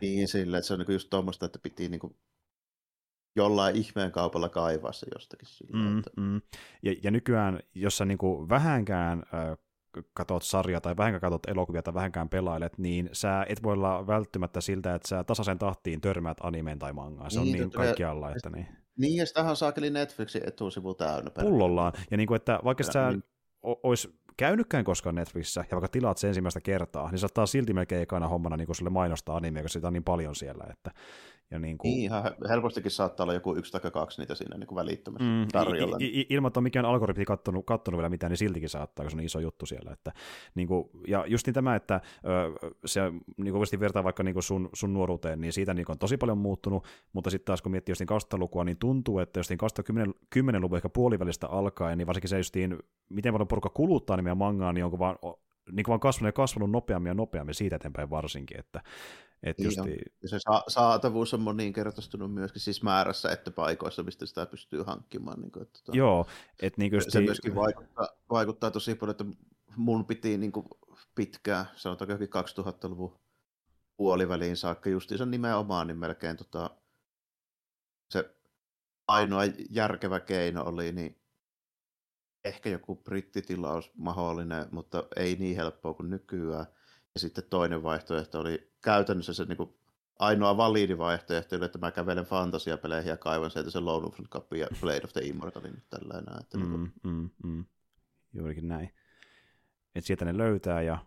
Niin, 0.00 0.28
sillä, 0.28 0.58
että 0.58 0.68
se 0.68 0.74
on 0.74 0.80
niin 0.80 0.92
just 0.92 1.10
tuommoista, 1.10 1.46
että 1.46 1.58
piti 1.58 1.88
niin 1.88 2.00
kuin 2.00 2.16
jollain 3.36 3.76
ihmeen 3.76 4.12
kaupalla 4.12 4.48
kaivaa 4.48 4.92
se 4.92 5.06
jostakin. 5.14 5.48
Sillä, 5.48 5.78
mm, 5.78 5.98
että... 5.98 6.10
mm. 6.16 6.40
Ja, 6.82 6.94
ja 7.02 7.10
nykyään, 7.10 7.60
jos 7.74 7.96
sä 7.96 8.04
niin 8.04 8.18
kuin 8.18 8.48
vähänkään 8.48 9.22
äh, 9.34 9.58
katot 10.14 10.42
sarjaa 10.42 10.80
tai 10.80 10.96
vähänkään 10.96 11.20
katot 11.20 11.46
elokuvia 11.48 11.82
tai 11.82 11.94
vähänkään 11.94 12.28
pelailet, 12.28 12.78
niin 12.78 13.10
sä 13.12 13.46
et 13.48 13.62
voi 13.62 13.72
olla 13.72 14.06
välttämättä 14.06 14.60
siltä, 14.60 14.94
että 14.94 15.08
sä 15.08 15.24
tasaisen 15.24 15.58
tahtiin 15.58 16.00
törmäät 16.00 16.38
animeen 16.42 16.78
tai 16.78 16.92
mangaan. 16.92 17.30
Se 17.30 17.40
niin, 17.40 17.54
on 17.54 17.58
niin 17.58 17.70
kaikkialla, 17.70 18.30
että 18.30 18.50
niin. 18.50 18.66
Niin, 18.98 19.16
ja 19.16 19.26
sitähän 19.26 19.50
on 19.50 19.56
saakeli 19.56 19.90
Netflixin 19.90 20.48
etusivu 20.48 20.94
täynnä. 20.94 21.30
Pullollaan. 21.30 21.92
Ja 22.10 22.16
niin 22.16 22.26
kuin, 22.26 22.36
että 22.36 22.60
vaikka 22.64 22.84
ja, 22.86 22.92
sä 22.92 23.10
niin. 23.10 23.22
olisi 23.62 24.18
käynytkään 24.36 24.84
koskaan 24.84 25.14
Netflixissä, 25.14 25.64
ja 25.70 25.76
vaikka 25.76 25.88
tilaat 25.88 26.18
sen 26.18 26.28
ensimmäistä 26.28 26.60
kertaa, 26.60 27.10
niin 27.10 27.18
saattaa 27.18 27.46
silti 27.46 27.72
melkein 27.72 28.02
ekana 28.02 28.28
hommana 28.28 28.56
niin 28.56 28.74
sulle 28.74 28.90
mainostaa 28.90 29.36
animea, 29.36 29.62
koska 29.62 29.72
sitä 29.72 29.86
on 29.86 29.92
niin 29.92 30.04
paljon 30.04 30.34
siellä. 30.34 30.64
Että, 30.70 30.90
ja 31.50 31.58
niin, 31.58 31.78
kuin... 31.78 31.90
niin 31.90 32.02
ihan 32.02 32.22
helpostikin 32.48 32.90
saattaa 32.90 33.24
olla 33.24 33.34
joku 33.34 33.56
yksi 33.56 33.72
tai 33.72 33.90
kaksi 33.90 34.20
niitä 34.20 34.34
siinä 34.34 34.58
niin 34.58 34.66
kuin 34.66 34.76
välittömästi 34.76 35.24
mm, 35.24 35.48
tarjolla. 35.52 35.96
I, 36.00 36.20
i, 36.20 36.26
ilman, 36.30 36.48
että 36.48 36.60
on 36.60 36.64
mikään 36.64 36.84
algoritmi 36.84 37.24
kattonut, 37.24 37.66
kattonut 37.66 37.98
vielä 37.98 38.08
mitään, 38.08 38.30
niin 38.30 38.38
siltikin 38.38 38.68
saattaa, 38.68 39.04
koska 39.04 39.16
se 39.16 39.20
on 39.20 39.24
iso 39.24 39.40
juttu 39.40 39.66
siellä. 39.66 39.92
Että, 39.92 40.12
niin 40.54 40.68
kuin, 40.68 40.90
ja 41.06 41.24
just 41.26 41.46
niin 41.46 41.54
tämä, 41.54 41.74
että 41.74 42.00
ö, 42.24 42.68
se 42.84 43.00
niin 43.36 43.52
kuin 43.52 43.80
vertaa 43.80 44.04
vaikka 44.04 44.22
niin 44.22 44.34
kuin 44.34 44.42
sun, 44.42 44.68
sun 44.72 44.92
nuoruuteen, 44.92 45.40
niin 45.40 45.52
siitä 45.52 45.74
niin 45.74 45.86
kuin 45.86 45.94
on 45.94 45.98
tosi 45.98 46.16
paljon 46.16 46.38
muuttunut, 46.38 46.86
mutta 47.12 47.30
sitten 47.30 47.46
taas 47.46 47.62
kun 47.62 47.72
miettii 47.72 47.92
just 47.92 48.00
niin 48.00 48.40
lukua, 48.40 48.64
niin 48.64 48.78
tuntuu, 48.78 49.18
että 49.18 49.40
jos 49.40 49.50
niin 49.50 49.58
2010-luvun 50.36 50.76
ehkä 50.76 50.88
puolivälistä 50.88 51.46
alkaen, 51.46 51.98
niin 51.98 52.06
varsinkin 52.06 52.28
se 52.28 52.36
justiin, 52.36 52.78
miten 53.08 53.32
paljon 53.32 53.48
porukka 53.48 53.70
kuluttaa 53.70 54.16
nimeä 54.16 54.34
mangaa, 54.34 54.72
niin 54.72 54.84
onko 54.84 54.98
vaan 54.98 55.16
niin 55.72 55.84
kuin 55.84 55.92
vaan 55.92 56.00
kasvanut 56.00 56.28
ja 56.28 56.32
kasvanut 56.32 56.70
nopeammin 56.70 57.10
ja 57.10 57.14
nopeammin 57.14 57.54
siitä 57.54 57.76
eteenpäin 57.76 58.10
varsinkin, 58.10 58.60
että 58.60 58.82
et 59.42 59.58
just... 59.58 59.80
Niin 59.80 60.02
ja 60.22 60.28
se 60.28 60.38
sa- 60.38 60.64
saatavuus 60.68 61.34
on 61.34 61.40
moninkertaistunut 61.40 62.34
myöskin 62.34 62.62
siis 62.62 62.82
määrässä, 62.82 63.32
että 63.32 63.50
paikoissa, 63.50 64.02
mistä 64.02 64.26
sitä 64.26 64.46
pystyy 64.46 64.82
hankkimaan. 64.82 65.40
Niin 65.40 65.52
kuin, 65.52 65.62
että, 65.62 65.78
tota, 65.84 65.98
Joo, 65.98 66.26
että 66.62 66.80
niin 66.80 67.02
se, 67.02 67.10
se 67.10 67.20
myöskin 67.20 67.54
vaikuttaa, 67.54 68.08
vaikuttaa 68.30 68.70
tosi 68.70 68.94
paljon, 68.94 69.10
että 69.10 69.24
mun 69.76 70.04
piti 70.04 70.38
niin 70.38 70.52
kuin 70.52 70.66
pitkään, 71.14 71.66
sanotaanko 71.76 72.12
jokin 72.12 72.28
2000-luvun 72.28 73.18
puoliväliin 73.96 74.56
saakka 74.56 74.90
justiinsa 74.90 75.26
nimenomaan, 75.26 75.86
niin 75.86 75.98
melkein 75.98 76.36
tota, 76.36 76.70
se 78.10 78.34
ainoa 79.08 79.42
järkevä 79.70 80.20
keino 80.20 80.64
oli 80.64 80.92
niin 80.92 81.20
ehkä 82.44 82.68
joku 82.68 82.96
brittitilaus 82.96 83.92
mahdollinen, 83.94 84.66
mutta 84.70 85.04
ei 85.16 85.36
niin 85.36 85.56
helppoa 85.56 85.94
kuin 85.94 86.10
nykyään. 86.10 86.66
Ja 87.14 87.20
sitten 87.20 87.44
toinen 87.50 87.82
vaihtoehto 87.82 88.40
oli 88.40 88.72
käytännössä 88.82 89.32
se 89.32 89.44
niin 89.44 89.56
kuin 89.56 89.74
ainoa 90.18 90.56
validi 90.56 90.98
vaihtoehto, 90.98 91.56
oli, 91.56 91.64
että 91.64 91.78
mä 91.78 91.90
kävelen 91.90 92.24
fantasiapeleihin 92.24 93.10
ja 93.10 93.16
kaivan 93.16 93.50
sieltä 93.50 93.70
se 93.70 93.80
Lone 93.80 94.02
Wolf 94.02 94.18
Cup 94.30 94.52
ja 94.52 94.66
Blade 94.80 95.00
of 95.04 95.12
the 95.12 95.20
Immortalin 95.20 95.82
tällä 95.90 96.18
enää. 96.18 96.38
Että 96.40 96.58
mm, 96.58 96.62
niin 96.62 96.70
kuin... 96.70 96.92
mm, 97.02 97.30
mm. 97.44 97.64
Juurikin 98.32 98.68
näin. 98.68 98.94
Et 99.94 100.04
sieltä 100.04 100.24
ne 100.24 100.38
löytää 100.38 100.82
ja 100.82 100.98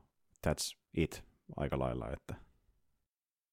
that's 0.47 0.77
it 0.93 1.23
aika 1.57 1.79
lailla. 1.79 2.11
Että... 2.11 2.35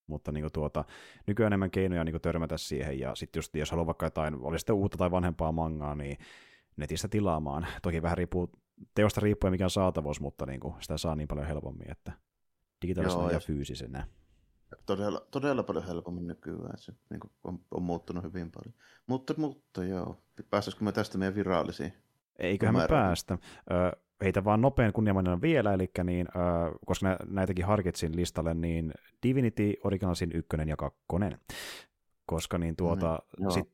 Mutta 0.06 0.32
niin 0.32 0.52
tuota, 0.52 0.84
nykyään 1.26 1.48
enemmän 1.48 1.70
keinoja 1.70 2.04
niin 2.04 2.20
törmätä 2.20 2.56
siihen, 2.56 2.98
ja 2.98 3.14
sitten 3.14 3.42
jos 3.54 3.70
haluaa 3.70 3.86
vaikka 3.86 4.06
jotain, 4.06 4.34
oli 4.34 4.58
sitten 4.58 4.76
uutta 4.76 4.98
tai 4.98 5.10
vanhempaa 5.10 5.52
mangaa, 5.52 5.94
niin 5.94 6.18
netistä 6.78 7.08
tilaamaan. 7.08 7.66
Toki 7.82 8.02
vähän 8.02 8.18
riippuu 8.18 8.50
teosta 8.94 9.20
riippuen 9.20 9.52
mikä 9.52 9.64
on 9.64 9.70
saatavuus, 9.70 10.20
mutta 10.20 10.46
niin 10.46 10.60
kuin 10.60 10.74
sitä 10.80 10.98
saa 10.98 11.16
niin 11.16 11.28
paljon 11.28 11.46
helpommin, 11.46 11.90
että 11.90 12.12
digitaalisena 12.82 13.22
Joo, 13.22 13.30
ja, 13.30 13.40
fyysisenä. 13.40 14.06
Todella, 14.86 15.26
todella 15.30 15.62
paljon 15.62 15.86
helpommin 15.86 16.26
nykyään, 16.26 16.78
se 16.78 16.92
niin 17.10 17.20
kuin 17.20 17.32
on, 17.44 17.58
on, 17.70 17.82
muuttunut 17.82 18.24
hyvin 18.24 18.50
paljon. 18.50 18.74
Mutta, 19.06 19.34
mutta 19.36 19.84
joo, 19.84 20.16
päästäisikö 20.50 20.84
me 20.84 20.92
tästä 20.92 21.18
meidän 21.18 21.34
virallisiin? 21.34 21.92
Eiköhän 22.38 22.74
me 22.74 22.86
päästä. 22.88 23.38
Ö, 23.70 23.96
heitä 24.24 24.44
vaan 24.44 24.60
nopean 24.60 24.92
kunniamainen 24.92 25.42
vielä, 25.42 25.74
eli 25.74 25.90
niin, 26.04 26.28
ö, 26.28 26.78
koska 26.86 27.16
näitäkin 27.26 27.64
harkitsin 27.64 28.16
listalle, 28.16 28.54
niin 28.54 28.92
Divinity, 29.22 29.74
Originalsin 29.84 30.30
ykkönen 30.34 30.68
ja 30.68 30.76
kakkonen. 30.76 31.38
Koska 32.26 32.58
niin 32.58 32.76
tuota, 32.76 33.18
mm, 33.40 33.50
sit, 33.50 33.68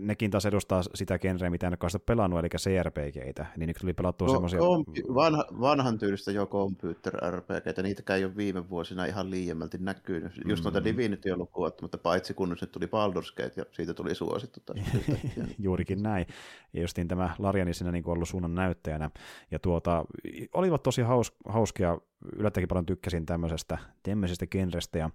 nekin 0.00 0.30
taas 0.30 0.46
edustaa 0.46 0.82
sitä 0.94 1.18
genreä, 1.18 1.50
mitä 1.50 1.66
en 1.66 1.76
ole 1.82 2.00
pelannut, 2.06 2.40
eli 2.40 2.48
CRPGitä, 2.48 3.46
niin 3.56 3.68
nyt 3.68 3.76
tuli 3.80 3.92
pelattua 3.92 4.28
Ko- 4.28 4.30
semmoisia... 4.30 4.60
Kompi- 4.60 5.14
vanha, 5.14 5.44
vanhan 5.60 5.98
tyylistä 5.98 6.32
jo 6.32 6.46
computer 6.46 7.14
RPGitä, 7.30 7.82
niitäkään 7.82 8.18
ei 8.18 8.24
ole 8.24 8.36
viime 8.36 8.68
vuosina 8.70 9.04
ihan 9.04 9.30
liiemmälti 9.30 9.78
näkynyt. 9.80 10.32
Just 10.36 10.46
mm-hmm. 10.46 10.62
noita 10.62 10.84
Divinity 10.84 11.30
on 11.30 11.38
lukuun 11.38 11.72
mutta 11.82 11.98
paitsi 11.98 12.34
kun 12.34 12.48
nyt 12.48 12.72
tuli 12.72 12.86
Baldur's 12.86 13.34
Gate, 13.36 13.52
ja 13.56 13.64
siitä 13.70 13.94
tuli 13.94 14.14
suosittu. 14.14 14.60
Taas 14.66 14.78
Juurikin 15.58 16.02
näin. 16.02 16.26
Ja 16.72 16.80
justiin 16.80 17.08
tämä 17.08 17.34
Lariani 17.38 17.74
siinä 17.74 17.92
niin 17.92 18.08
ollut 18.08 18.28
suunnan 18.28 18.54
näyttäjänä. 18.54 19.10
Ja 19.50 19.58
tuota, 19.58 20.04
olivat 20.52 20.82
tosi 20.82 21.02
haus, 21.02 21.36
hauskia 21.48 21.98
yllättäkin 22.36 22.68
paljon 22.68 22.86
tykkäsin 22.86 23.26
tämmöisestä, 23.26 23.78
tämmöisestä 24.02 24.46
genrestä, 24.46 24.98
ja 24.98 25.10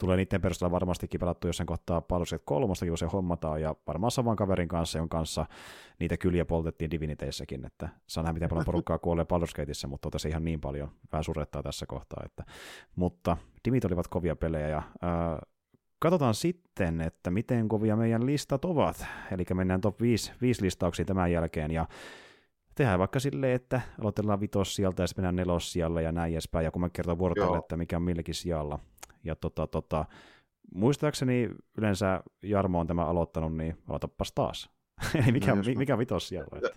tulee 0.00 0.16
niiden 0.16 0.40
perusteella 0.40 0.70
varmastikin 0.70 1.20
pelattu 1.20 1.46
jossain 1.46 1.66
kohtaa 1.66 2.00
Baldur's 2.00 2.40
3, 2.44 2.74
kun 2.88 2.98
se 2.98 3.06
hommataan, 3.06 3.62
ja 3.62 3.74
varmaan 3.86 4.10
saman 4.10 4.36
kaverin 4.36 4.68
kanssa, 4.68 4.98
jonka 4.98 5.16
kanssa 5.16 5.46
niitä 5.98 6.16
kyliä 6.16 6.44
poltettiin 6.44 6.90
Diviniteissäkin, 6.90 7.66
että 7.66 7.88
saa 8.06 8.22
nähdä, 8.22 8.32
miten 8.32 8.48
paljon 8.48 8.64
porukkaa 8.64 8.98
kuolee 8.98 9.26
Gateissa, 9.56 9.88
mutta 9.88 10.06
tota 10.06 10.18
se 10.18 10.28
ihan 10.28 10.44
niin 10.44 10.60
paljon 10.60 10.90
vähän 11.12 11.24
surrettaa 11.24 11.62
tässä 11.62 11.86
kohtaa, 11.86 12.22
että, 12.26 12.44
mutta 12.96 13.36
Divit 13.64 13.84
olivat 13.84 14.08
kovia 14.08 14.36
pelejä, 14.36 14.68
ja 14.68 14.82
ää, 15.02 15.38
Katsotaan 15.98 16.34
sitten, 16.34 17.00
että 17.00 17.30
miten 17.30 17.68
kovia 17.68 17.96
meidän 17.96 18.26
listat 18.26 18.64
ovat. 18.64 19.06
Eli 19.30 19.44
mennään 19.54 19.80
top 19.80 20.00
5, 20.00 20.32
5 20.40 20.62
listauksiin 20.62 21.06
tämän 21.06 21.32
jälkeen. 21.32 21.70
Ja 21.70 21.86
tehdään 22.76 22.98
vaikka 22.98 23.20
silleen, 23.20 23.54
että 23.54 23.80
aloitellaan 24.00 24.40
vitos 24.40 24.76
sieltä 24.76 25.02
ja 25.02 25.06
sitten 25.06 25.22
mennään 25.22 25.36
nelos 25.36 25.72
siellä 25.72 26.00
ja 26.00 26.12
näin 26.12 26.32
edespäin, 26.32 26.64
ja 26.64 26.70
kun 26.70 26.80
mä 26.80 26.90
kerron 26.90 27.18
vuorotalle, 27.18 27.58
että 27.58 27.76
mikä 27.76 27.96
on 27.96 28.02
millekin 28.02 28.34
sijalla. 28.34 28.78
Ja 29.24 29.36
tota, 29.36 29.66
tota, 29.66 30.04
muistaakseni 30.74 31.50
yleensä 31.78 32.22
Jarmo 32.42 32.80
on 32.80 32.86
tämä 32.86 33.04
aloittanut, 33.04 33.56
niin 33.56 33.78
aloitapas 33.88 34.32
taas. 34.32 34.70
Eli 35.22 35.32
mikä, 35.32 35.54
no, 35.54 35.62
mikä 35.76 35.92
mä... 35.92 35.98
vitos 35.98 36.28
siellä? 36.28 36.70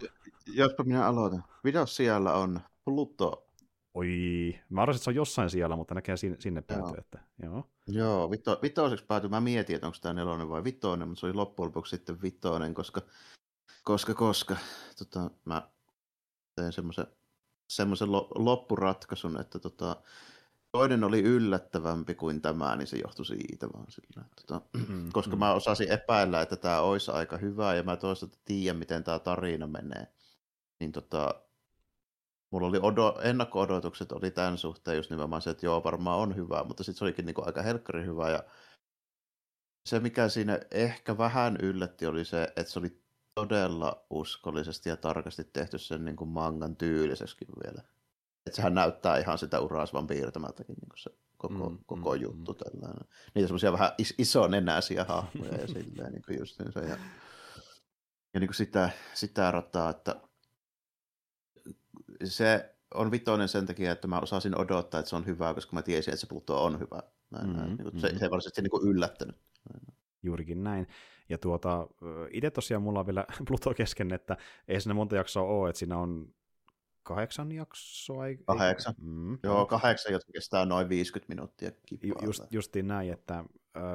Jospa 0.53 0.83
minä 0.83 1.05
aloitan. 1.05 1.43
Vitos 1.63 1.95
siellä 1.95 2.33
on 2.33 2.59
Pluto. 2.85 3.45
Oi, 3.93 4.59
mä 4.69 4.81
arvasin, 4.81 4.97
että 4.97 5.03
se 5.03 5.09
on 5.09 5.15
jossain 5.15 5.49
siellä, 5.49 5.75
mutta 5.75 5.95
näkee 5.95 6.17
sinne, 6.17 6.37
sinne 6.39 6.61
päätyä. 6.61 6.95
Että, 6.97 7.19
joo. 7.43 7.63
Joo, 7.87 8.31
vito, 8.31 8.59
vitoiseksi 8.61 9.05
päätyi. 9.05 9.29
Mä 9.29 9.41
mietin, 9.41 9.75
että 9.75 9.87
onko 9.87 9.97
tämä 10.01 10.13
nelonen 10.13 10.49
vai 10.49 10.63
vitoinen, 10.63 11.07
mutta 11.07 11.19
se 11.19 11.25
oli 11.25 11.33
loppujen 11.33 11.67
lopuksi 11.67 11.89
sitten 11.89 12.21
vitoinen, 12.21 12.73
koska, 12.73 13.01
koska, 13.83 14.13
koska 14.13 14.55
tota, 14.97 15.31
mä 15.45 15.69
tein 16.61 16.73
semmoisen 16.73 17.07
semmoisen 17.69 18.11
loppuratkaisun, 18.35 19.39
että 19.39 19.59
tota, 19.59 19.95
toinen 20.71 21.03
oli 21.03 21.21
yllättävämpi 21.21 22.15
kuin 22.15 22.41
tämä, 22.41 22.75
niin 22.75 22.87
se 22.87 22.97
johtui 22.97 23.25
siitä 23.25 23.67
vaan 23.73 23.91
sillä. 23.91 24.25
Tota, 24.35 24.61
mm, 24.87 25.09
koska 25.13 25.35
mm. 25.35 25.39
mä 25.39 25.53
osasin 25.53 25.91
epäillä, 25.91 26.41
että 26.41 26.55
tämä 26.55 26.81
olisi 26.81 27.11
aika 27.11 27.37
hyvä 27.37 27.75
ja 27.75 27.83
mä 27.83 27.95
toisaalta 27.95 28.37
tiedän, 28.45 28.77
miten 28.77 29.03
tämä 29.03 29.19
tarina 29.19 29.67
menee. 29.67 30.07
Niin 30.79 30.91
tota, 30.91 31.41
mulla 32.51 32.67
oli 32.67 32.79
odo, 32.81 33.19
ennakko-odotukset 33.21 34.11
oli 34.11 34.31
tämän 34.31 34.57
suhteen 34.57 34.97
just 34.97 35.09
nimenomaan 35.09 35.41
se, 35.41 35.49
että 35.49 35.65
joo, 35.65 35.83
varmaan 35.83 36.19
on 36.19 36.35
hyvä, 36.35 36.63
mutta 36.63 36.83
sitten 36.83 36.99
se 36.99 37.05
olikin 37.05 37.25
niinku 37.25 37.43
aika 37.45 37.61
helkkari 37.61 38.05
hyvä 38.05 38.29
ja 38.29 38.43
se, 39.85 39.99
mikä 39.99 40.29
siinä 40.29 40.59
ehkä 40.71 41.17
vähän 41.17 41.57
yllätti, 41.61 42.05
oli 42.05 42.25
se, 42.25 42.43
että 42.43 42.71
se 42.71 42.79
oli 42.79 43.01
todella 43.39 44.05
uskollisesti 44.09 44.89
ja 44.89 44.97
tarkasti 44.97 45.43
tehty 45.43 45.77
sen 45.77 46.05
niin 46.05 46.15
kuin 46.15 46.29
mangan 46.29 46.75
tyyliseskin 46.75 47.47
vielä. 47.63 47.81
Että 48.45 48.55
sehän 48.55 48.73
näyttää 48.73 49.17
ihan 49.17 49.37
sitä 49.37 49.59
urasvan 49.59 50.07
piirtämältäkin 50.07 50.75
niin 50.75 50.89
kuin 50.89 50.99
se 50.99 51.11
koko, 51.37 51.69
mm, 51.69 51.77
koko 51.85 52.15
mm, 52.15 52.21
juttu. 52.21 52.51
Mm. 52.53 52.57
Tällainen. 52.57 53.07
Niitä 53.35 53.47
semmoisia 53.47 53.71
vähän 53.71 53.91
is, 53.97 54.13
isonenäisiä 54.17 55.03
hahmoja 55.03 55.55
ja 55.55 55.67
silleen 55.83 56.11
niin 56.11 56.21
kuin 56.27 56.39
just 56.39 56.61
se. 56.73 56.79
Ja, 56.79 56.97
ja 58.33 58.39
niin 58.39 58.47
kuin 58.47 58.55
sitä, 58.55 58.89
sitä 59.13 59.51
rataa, 59.51 59.89
että 59.89 60.21
se 62.23 62.75
on 62.93 63.11
vitoinen 63.11 63.47
sen 63.47 63.65
takia, 63.65 63.91
että 63.91 64.07
mä 64.07 64.19
osasin 64.19 64.57
odottaa, 64.57 64.99
että 64.99 65.09
se 65.09 65.15
on 65.15 65.25
hyvä, 65.25 65.53
koska 65.53 65.73
mä 65.73 65.81
tiesin, 65.81 66.13
että 66.13 66.21
se 66.21 66.27
Pluto 66.27 66.63
on 66.63 66.79
hyvä. 66.79 67.03
Näin, 67.29 67.47
mm-hmm. 67.47 67.61
näin. 67.61 67.77
Niin 67.77 68.01
se, 68.01 68.17
se 68.17 68.25
ei 68.25 68.31
varsinaisesti 68.31 68.61
niin 68.61 68.71
kuin 68.71 68.87
yllättänyt. 68.87 69.35
Näin. 69.73 69.97
Juurikin 70.23 70.63
näin. 70.63 70.87
Ja 71.29 71.37
tuota, 71.37 71.87
itse 72.31 72.51
tosiaan 72.51 72.83
mulla 72.83 72.99
on 72.99 73.05
vielä 73.05 73.25
Pluto 73.47 73.73
kesken, 73.73 74.13
että 74.13 74.37
ei 74.67 74.81
siinä 74.81 74.93
monta 74.93 75.15
jaksoa 75.15 75.43
ole, 75.43 75.69
että 75.69 75.79
siinä 75.79 75.97
on 75.97 76.33
kahdeksan 77.03 77.51
jaksoa. 77.51 78.27
Ei, 78.27 78.37
kahdeksan. 78.37 78.95
Mm, 79.01 79.37
Joo, 79.43 79.65
kahdeksan, 79.65 80.13
jotka 80.13 80.31
kestää 80.31 80.65
noin 80.65 80.89
50 80.89 81.35
minuuttia. 81.35 81.71
Just, 82.21 82.43
justiin 82.51 82.87
näin, 82.87 83.13
että 83.13 83.45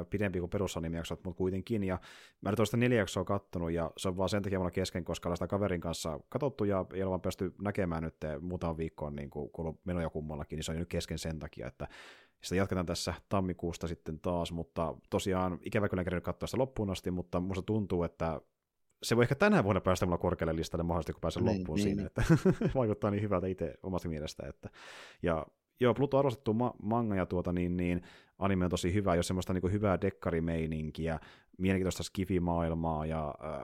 pidempi 0.09 0.39
kuin 0.39 0.49
perusanimijaksot, 0.49 1.23
mutta 1.23 1.37
kuitenkin. 1.37 1.83
Ja 1.83 1.99
mä 2.41 2.49
nyt 2.49 2.59
olen 2.59 2.79
neljä 2.79 2.97
jaksoa 2.97 3.23
kattonut, 3.23 3.71
ja 3.71 3.91
se 3.97 4.07
on 4.07 4.17
vaan 4.17 4.29
sen 4.29 4.43
takia 4.43 4.59
mulla 4.59 4.71
kesken, 4.71 5.05
koska 5.05 5.29
olen 5.29 5.37
sitä 5.37 5.47
kaverin 5.47 5.81
kanssa 5.81 6.19
katsottu, 6.29 6.63
ja 6.63 6.85
ei 6.93 7.03
ole 7.03 7.09
vaan 7.09 7.21
päästy 7.21 7.53
näkemään 7.61 8.03
nyt 8.03 8.15
muutaman 8.41 8.77
viikkoon, 8.77 9.15
niin 9.15 9.29
kun 9.29 9.49
on 9.57 9.79
menoja 9.83 10.09
kummallakin, 10.09 10.57
niin 10.57 10.63
se 10.63 10.71
on 10.71 10.77
nyt 10.77 10.89
kesken 10.89 11.19
sen 11.19 11.39
takia, 11.39 11.67
että 11.67 11.87
sitä 12.43 12.55
jatketaan 12.55 12.85
tässä 12.85 13.13
tammikuusta 13.29 13.87
sitten 13.87 14.19
taas, 14.19 14.51
mutta 14.51 14.95
tosiaan 15.09 15.59
ikävä 15.61 15.89
kyllä 15.89 16.03
en 16.11 16.21
katsoa 16.21 16.47
sitä 16.47 16.57
loppuun 16.57 16.89
asti, 16.89 17.11
mutta 17.11 17.39
musta 17.39 17.61
tuntuu, 17.61 18.03
että 18.03 18.41
se 19.03 19.15
voi 19.15 19.23
ehkä 19.23 19.35
tänä 19.35 19.63
vuonna 19.63 19.81
päästä 19.81 20.05
mulla 20.05 20.17
korkealle 20.17 20.55
listalle 20.55 20.83
mahdollisesti, 20.83 21.13
kun 21.13 21.21
pääsen 21.21 21.45
niin, 21.45 21.57
loppuun 21.57 21.75
niin, 21.75 21.83
siinä, 21.83 22.01
niin. 22.01 22.07
että 22.07 22.23
vaikuttaa 22.79 23.11
niin 23.11 23.21
hyvältä 23.21 23.47
itse 23.47 23.73
omasta 23.83 24.09
mielestä. 24.09 24.47
Että, 24.47 24.69
ja 25.23 25.45
joo, 25.79 25.93
Pluto 25.93 26.17
arvostettu 26.17 26.53
ma- 26.53 26.73
manga 26.83 27.15
ja 27.15 27.25
tuota, 27.25 27.51
niin, 27.53 27.77
niin, 27.77 28.01
anime 28.39 28.65
on 28.65 28.71
tosi 28.71 28.93
hyvä, 28.93 29.15
jos 29.15 29.27
semmoista 29.27 29.53
niin 29.53 29.71
hyvää 29.71 30.01
dekkarimeininkiä, 30.01 31.19
mielenkiintoista 31.57 32.03
skifimaailmaa 32.03 33.05
ja 33.05 33.35
äh, 33.43 33.61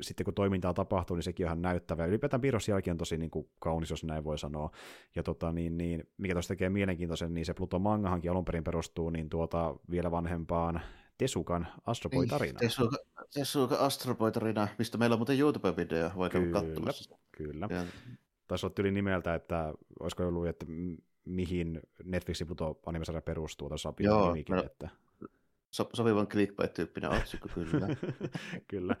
sitten 0.00 0.24
kun 0.24 0.34
toimintaa 0.34 0.74
tapahtuu, 0.74 1.16
niin 1.16 1.22
sekin 1.22 1.46
on 1.46 1.48
ihan 1.48 1.62
näyttävä. 1.62 2.06
Ylipäätään 2.06 2.40
piirros 2.40 2.68
jälki 2.68 2.90
on 2.90 2.96
tosi 2.96 3.18
niin 3.18 3.30
kuin, 3.30 3.48
kaunis, 3.58 3.90
jos 3.90 4.04
näin 4.04 4.24
voi 4.24 4.38
sanoa. 4.38 4.70
Ja 5.16 5.22
tota, 5.22 5.52
niin, 5.52 5.78
niin, 5.78 6.08
mikä 6.18 6.34
tuossa 6.34 6.48
tekee 6.48 6.70
mielenkiintoisen, 6.70 7.34
niin 7.34 7.46
se 7.46 7.54
Pluto 7.54 7.78
mangahankin 7.78 8.30
alun 8.30 8.44
perin 8.44 8.64
perustuu 8.64 9.10
niin 9.10 9.28
tuota, 9.28 9.76
vielä 9.90 10.10
vanhempaan 10.10 10.80
Tesukan 11.18 11.66
Astro 11.86 12.10
Boy-tarina. 12.10 12.58
Niin, 12.60 12.70
Tesuka, 12.70 12.96
Tesuka 13.34 13.76
Astro 13.76 14.14
Boy-tarina, 14.14 14.68
mistä 14.78 14.98
meillä 14.98 15.14
on 15.14 15.18
muuten 15.18 15.38
YouTube-video, 15.38 16.16
voi 16.16 16.30
käydä 16.30 16.50
katsomassa. 16.50 17.16
Kyllä, 17.32 17.68
ja... 17.70 17.84
Taisi 18.48 18.66
olla 18.66 18.74
tyli 18.74 18.90
nimeltä, 18.90 19.34
että 19.34 19.74
olisiko 20.00 20.26
ollut, 20.26 20.46
että 20.46 20.66
mihin 21.24 21.80
Netflixin 22.04 22.46
Pluto-animesarja 22.46 23.22
perustuu, 23.22 23.68
tässä 23.68 23.88
on 23.88 23.94
Joo, 24.00 24.32
nimikin, 24.32 24.56
no, 24.56 24.62
että 24.62 24.88
so, 25.70 25.90
sopivan 25.94 26.26
clickbait-tyyppinen 26.26 27.10
otsikko, 27.10 27.48
kyllä. 27.54 27.88
kyllä. 28.70 28.96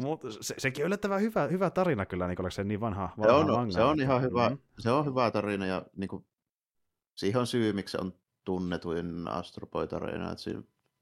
Mut 0.00 0.22
se, 0.40 0.54
sekin 0.58 0.84
on 0.84 0.86
yllättävän 0.86 1.20
hyvä, 1.20 1.46
hyvä 1.46 1.70
tarina 1.70 2.06
kyllä, 2.06 2.28
niin 2.28 2.52
se 2.52 2.64
niin 2.64 2.80
vanha, 2.80 3.10
vanha 3.18 3.32
se 3.32 3.32
on, 3.32 3.50
manga. 3.50 3.72
Se 3.72 3.82
on 3.82 4.00
ihan 4.00 4.22
hyvä, 4.22 4.48
mm. 4.48 4.58
se 4.78 4.90
on 4.90 5.06
hyvä 5.06 5.30
tarina 5.30 5.66
ja 5.66 5.82
niin 5.96 6.08
kuin, 6.08 6.26
siihen 7.14 7.40
on 7.40 7.46
syy, 7.46 7.72
miksi 7.72 7.92
se 7.92 7.98
on 7.98 8.12
tunnetuin 8.44 9.28
Astro 9.28 9.66
Boy-tarina. 9.66 10.32
Että 10.32 10.42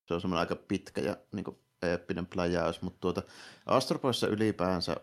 se 0.06 0.14
on 0.14 0.20
semmoinen 0.20 0.40
aika 0.40 0.56
pitkä 0.56 1.01
ja 1.01 1.16
niin 1.32 1.44
kuin, 1.44 1.59
eeppinen 1.82 2.26
pläjäys, 2.26 2.82
mutta 2.82 3.01
tuota, 3.01 3.22
Astro 3.66 3.98
Boyssa 3.98 4.26
ylipäänsä 4.26 4.97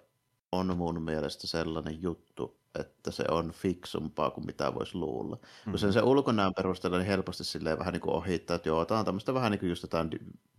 on 0.52 0.78
mun 0.78 1.02
mielestä 1.02 1.48
sellainen 1.48 2.02
juttu, 2.02 2.61
että 2.80 3.11
se 3.11 3.23
on 3.31 3.52
fiksumpaa 3.52 4.30
kuin 4.31 4.45
mitä 4.45 4.76
voisi 4.76 4.98
luulla. 4.98 5.35
Mm-hmm. 5.35 5.72
Kun 5.72 5.80
sen 5.80 5.93
se 5.93 6.02
ulkonäön 6.02 6.53
perusteella 6.53 6.98
niin 6.98 7.07
helposti 7.07 7.43
silleen 7.43 7.80
vähän 7.80 7.93
niin 7.93 8.02
kuin 8.02 8.15
ohittaa, 8.15 8.56
että 8.56 8.69
joo, 8.69 8.85
tämä 8.85 8.99
on 8.99 9.06
tämmöistä 9.06 9.34
vähän 9.34 9.52
niin 9.52 9.60
kuin 9.60 9.69
just 9.69 9.84
jotain 9.84 10.10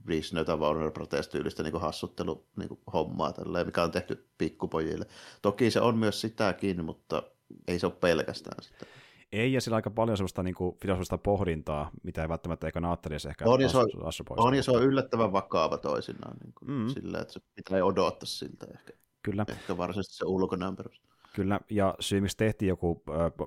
Disney 0.09 0.45
tai 0.45 0.57
Warner 0.57 0.91
Brothers-tyylistä 0.91 1.63
niin 1.63 1.81
hassuttelu 1.81 2.47
niin 2.57 2.69
kuin 2.69 2.81
hommaa, 2.93 3.33
tälleen, 3.33 3.67
mikä 3.67 3.83
on 3.83 3.91
tehty 3.91 4.29
pikkupojille. 4.39 5.07
Toki 5.43 5.71
se 5.71 5.81
on 5.81 5.99
myös 5.99 6.21
sitäkin, 6.21 6.85
mutta 6.85 7.23
ei 7.69 7.79
se 7.79 7.87
ole 7.87 7.95
pelkästään 8.01 8.63
sitä. 8.63 8.87
Ei, 9.33 9.53
ja 9.53 9.61
sillä 9.61 9.77
aika 9.77 9.91
paljon 9.91 10.17
sellaista 10.17 10.43
niin 10.43 10.55
kuin, 10.55 10.77
filosofista 10.83 11.19
pohdintaa, 11.19 11.91
mitä 12.03 12.23
ei 12.23 12.29
välttämättä 12.29 12.67
eikä 12.67 12.81
ajattelisi 12.85 13.29
ehkä 13.29 13.45
on, 13.47 13.61
ja 13.61 13.69
se 13.69 13.79
on, 13.79 13.89
on, 14.37 14.55
ja 14.55 14.63
se 14.63 14.71
on 14.71 14.83
yllättävän 14.83 15.33
vakaava 15.33 15.79
toisinaan, 15.79 16.37
niin 16.45 16.53
kuin, 16.59 16.71
mm. 16.71 16.89
sillä, 16.89 17.19
että 17.19 17.33
se 17.33 17.41
pitää 17.55 17.85
odottaa 17.85 18.27
siltä 18.27 18.67
ehkä. 18.75 18.93
Kyllä. 19.23 19.45
Ehkä 19.49 19.77
varsinaisesti 19.77 20.17
se 20.17 20.25
ulkonäön 20.25 20.77
perusteella. 20.77 21.12
Kyllä, 21.33 21.61
ja 21.71 21.95
syy, 22.01 22.21
miksi 22.21 22.37
tehtiin 22.37 22.69
joku 22.69 23.03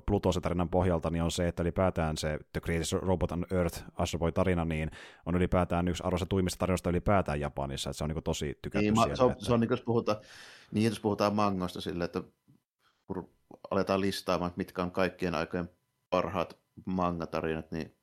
Plutosen 0.06 0.42
tarinan 0.42 0.68
pohjalta, 0.68 1.10
niin 1.10 1.22
on 1.22 1.30
se, 1.30 1.48
että 1.48 1.62
ylipäätään 1.62 2.16
se 2.16 2.38
The 2.52 2.60
Greatest 2.60 2.92
Robot 2.92 3.32
on 3.32 3.46
Earth 3.50 3.84
Astro 3.96 4.18
Boy-tarina, 4.18 4.64
niin 4.64 4.90
on 5.26 5.36
ylipäätään 5.36 5.88
yksi 5.88 6.02
arvostetuimmista 6.06 6.58
tarinoista 6.58 6.90
ylipäätään 6.90 7.40
Japanissa, 7.40 7.90
että 7.90 7.98
se 7.98 8.04
on 8.04 8.10
niin 8.10 8.22
tosi 8.22 8.58
tykätty 8.62 8.90
niin, 8.90 8.96
siellä. 8.96 9.16
Se 9.16 9.22
on, 9.24 9.30
että... 9.32 9.44
se 9.44 9.52
on 9.52 9.60
niin, 9.60 9.70
jos 9.70 9.82
puhutaan, 9.82 10.18
niin, 10.72 10.84
jos 10.84 11.00
puhutaan 11.00 11.34
mangosta 11.34 11.80
sille, 11.80 12.04
että 12.04 12.22
kun 13.06 13.30
aletaan 13.70 14.00
listaamaan, 14.00 14.52
mitkä 14.56 14.82
on 14.82 14.90
kaikkien 14.90 15.34
aikojen 15.34 15.70
parhaat 16.10 16.58
mangatarinat, 16.84 17.72
niin 17.72 17.95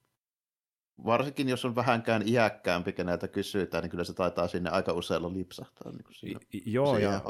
varsinkin 1.05 1.49
jos 1.49 1.65
on 1.65 1.75
vähänkään 1.75 2.27
iäkkäämpi, 2.27 2.93
keneltä 2.93 3.27
kysytään, 3.27 3.81
niin 3.81 3.91
kyllä 3.91 4.03
se 4.03 4.13
taitaa 4.13 4.47
sinne 4.47 4.69
aika 4.69 4.93
usealla 4.93 5.33
lipsahtaa. 5.33 5.91
Niin 5.91 6.03
kuin 6.03 6.15
siinä, 6.15 6.39
joo, 6.65 6.97
ja, 6.97 7.21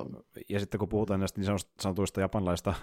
ja 0.50 0.60
sitten 0.60 0.80
kun 0.80 0.90
puhutaan 0.90 1.20
näistä 1.20 1.42
niin 1.42 1.60
sanotuista 1.82 2.22
japanlaista 2.22 2.74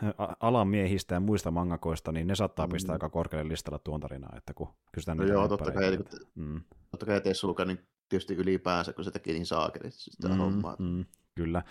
alamiehistä 0.41 1.15
ja 1.15 1.21
muista 1.21 1.51
mangakoista, 1.51 2.13
niin 2.13 2.27
ne 2.27 2.35
saattaa 2.35 2.67
mm. 2.67 2.73
pistää 2.73 2.93
aika 2.93 3.09
korkealle 3.09 3.49
listalla 3.49 3.79
tuon 3.79 4.01
tarinaa, 4.01 4.35
että 4.37 4.55
kun 4.55 4.69
kysytään 4.93 5.19
no 5.19 5.25
joo, 5.25 5.49
totta 5.49 5.73
kai, 5.73 5.95
että... 5.95 6.17
mm. 6.35 6.61
totta 6.91 7.07
kai 7.07 7.21
Tessuka, 7.21 7.65
niin 7.65 7.79
tietysti 8.09 8.35
ylipäänsä, 8.35 8.93
kun 8.93 9.05
se 9.05 9.11
teki 9.11 9.33
niin 9.33 9.47
saakelisti 9.47 10.11
sitä 10.11 10.29
mm, 10.29 10.37
hommaa. 10.37 10.77
Mm, 10.79 11.05
kyllä. 11.35 11.63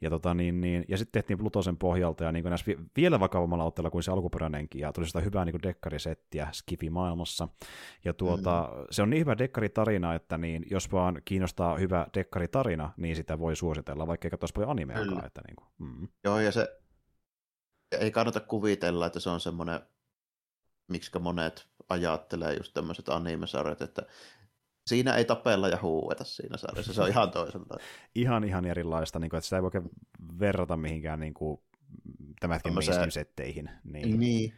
Ja, 0.00 0.10
tota, 0.10 0.34
niin, 0.34 0.60
niin, 0.60 0.84
ja 0.88 0.98
sitten 0.98 1.12
tehtiin 1.12 1.38
Plutosen 1.38 1.76
pohjalta 1.76 2.24
ja 2.24 2.32
niin 2.32 2.42
kuin 2.42 2.50
näissä 2.50 2.72
vielä 2.96 3.20
vakavammalla 3.20 3.64
otteella 3.64 3.90
kuin 3.90 4.02
se 4.02 4.10
alkuperäinenkin, 4.10 4.80
ja 4.80 4.92
tuli 4.92 5.06
sitä 5.06 5.20
hyvää 5.20 5.44
niin 5.44 5.62
dekkarisettiä 5.62 6.48
Skifi-maailmassa. 6.52 7.48
Ja 8.04 8.14
tuota, 8.14 8.68
mm. 8.72 8.84
se 8.90 9.02
on 9.02 9.10
niin 9.10 9.20
hyvä 9.20 9.38
dekkaritarina, 9.38 10.14
että 10.14 10.38
niin, 10.38 10.66
jos 10.70 10.92
vaan 10.92 11.22
kiinnostaa 11.24 11.78
hyvä 11.78 12.06
dekkaritarina, 12.14 12.92
niin 12.96 13.16
sitä 13.16 13.38
voi 13.38 13.56
suositella, 13.56 14.06
vaikka 14.06 14.26
ei 14.26 14.30
katsoisi 14.30 14.52
paljon 14.52 14.70
animeakaan. 14.70 15.26
Että, 15.26 15.40
niin 15.46 15.56
kuin, 15.56 15.68
mm. 15.78 16.08
Joo, 16.24 16.40
ja 16.40 16.52
se 16.52 16.80
ei 18.00 18.10
kannata 18.10 18.40
kuvitella, 18.40 19.06
että 19.06 19.20
se 19.20 19.30
on 19.30 19.40
semmoinen, 19.40 19.80
miksi 20.88 21.18
monet 21.18 21.68
ajattelee 21.88 22.54
just 22.54 22.74
tämmöiset 22.74 23.08
animesarjat, 23.08 23.80
että 23.80 24.02
Siinä 24.86 25.14
ei 25.14 25.24
tapella 25.24 25.68
ja 25.68 25.78
huueta 25.82 26.24
siinä 26.24 26.56
sarjassa, 26.56 26.92
se 26.92 27.02
on 27.02 27.08
ihan 27.08 27.30
toisella. 27.30 27.66
ihan 28.14 28.44
ihan 28.44 28.64
erilaista, 28.64 29.18
niin 29.18 29.30
kuin, 29.30 29.38
että 29.38 29.44
sitä 29.44 29.56
ei 29.56 29.62
voi 29.62 29.70
verrata 30.40 30.76
mihinkään 30.76 31.20
niin 31.20 31.34
kuin, 31.34 31.60
tämänkin 32.40 32.74
mainstream-setteihin. 32.74 33.70
Niin. 33.84 34.20
niin 34.20 34.54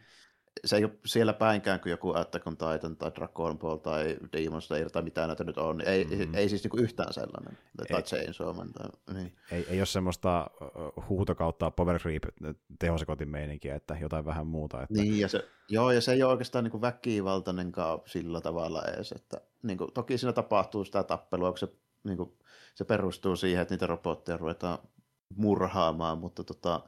se 0.65 0.75
ei 0.75 0.83
ole 0.83 0.91
siellä 1.05 1.33
päinkään 1.33 1.79
kuin 1.79 1.91
joku 1.91 2.13
Attack 2.13 2.47
on 2.47 2.57
Titan 2.57 2.95
tai 2.97 3.11
Dragon 3.15 3.59
Ball 3.59 3.77
tai 3.77 4.17
Demon 4.33 4.61
Slayer 4.61 4.89
tai 4.89 5.01
mitä 5.01 5.27
näitä 5.27 5.43
nyt 5.43 5.57
on. 5.57 5.81
Ei, 5.81 6.05
mm-hmm. 6.05 6.35
ei 6.35 6.49
siis 6.49 6.63
niinku 6.63 6.77
yhtään 6.77 7.13
sellainen. 7.13 7.57
Tai 7.77 7.97
ei, 7.97 8.03
Chainsaw 8.03 8.55
Man. 8.55 8.73
Tai, 8.73 8.89
niin. 9.13 9.35
ei, 9.51 9.65
ei 9.69 9.79
ole 9.79 9.85
semmoista 9.85 10.49
huutokautta 11.09 11.71
power 11.71 11.99
creep 11.99 12.23
tehosekotin 12.79 13.29
meininkiä, 13.29 13.75
että 13.75 13.97
jotain 14.01 14.25
vähän 14.25 14.47
muuta. 14.47 14.81
Että... 14.81 14.93
Niin, 14.93 15.19
ja 15.19 15.27
se, 15.27 15.49
joo, 15.69 15.91
ja 15.91 16.01
se 16.01 16.11
ei 16.11 16.23
ole 16.23 16.31
oikeastaan 16.31 16.63
niin 16.63 16.81
väkivaltainenkaan 16.81 17.99
sillä 18.05 18.41
tavalla 18.41 18.83
edes. 18.85 19.11
Että, 19.11 19.41
niin 19.63 19.77
kuin, 19.77 19.93
toki 19.93 20.17
siinä 20.17 20.33
tapahtuu 20.33 20.85
sitä 20.85 21.03
tappelua, 21.03 21.51
kun 21.51 21.57
se, 21.57 21.67
niin 22.03 22.17
kuin, 22.17 22.37
se 22.75 22.85
perustuu 22.85 23.35
siihen, 23.35 23.61
että 23.61 23.73
niitä 23.73 23.87
robotteja 23.87 24.37
ruvetaan 24.37 24.79
murhaamaan, 25.35 26.17
mutta 26.17 26.43
tota, 26.43 26.81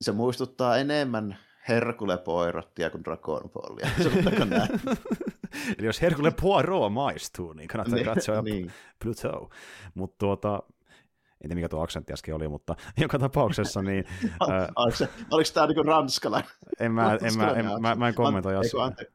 se 0.00 0.12
muistuttaa 0.12 0.76
enemmän 0.76 1.38
Herkule 1.68 2.18
Poirottia 2.18 2.90
kuin 2.90 3.04
Dragon 3.04 3.50
Ballia. 3.50 3.88
Eli 5.78 5.86
jos 5.86 6.02
Hercule 6.02 6.32
Poirot 6.40 6.92
maistuu, 6.92 7.52
niin 7.52 7.68
kannattaa 7.68 7.94
Niin, 7.94 8.06
katsoa 8.06 8.42
niin. 8.52 8.72
Pluto. 9.02 9.50
Mutta 9.94 10.16
tuota, 10.18 10.62
en 11.30 11.38
tiedä 11.40 11.54
mikä 11.54 11.68
tuo 11.68 11.82
aksentti 11.82 12.12
äsken 12.12 12.34
oli, 12.34 12.48
mutta 12.48 12.74
joka 13.00 13.18
tapauksessa 13.18 13.82
niin 13.82 14.04
ää, 14.50 14.68
Oliko, 15.30 15.50
tämä 15.54 15.66
niinku 15.66 15.82
ranskalainen? 15.82 16.50
en 16.80 16.92
mä, 16.92 17.18
en, 17.22 17.38
mä, 17.38 17.50
en, 17.50 17.66
mä, 17.80 17.94
mä 17.94 18.08
en 18.08 18.14
kommentoi 18.14 18.52
Eikö, 18.52 18.66
asiaa. 18.66 18.84
ante, 18.84 19.12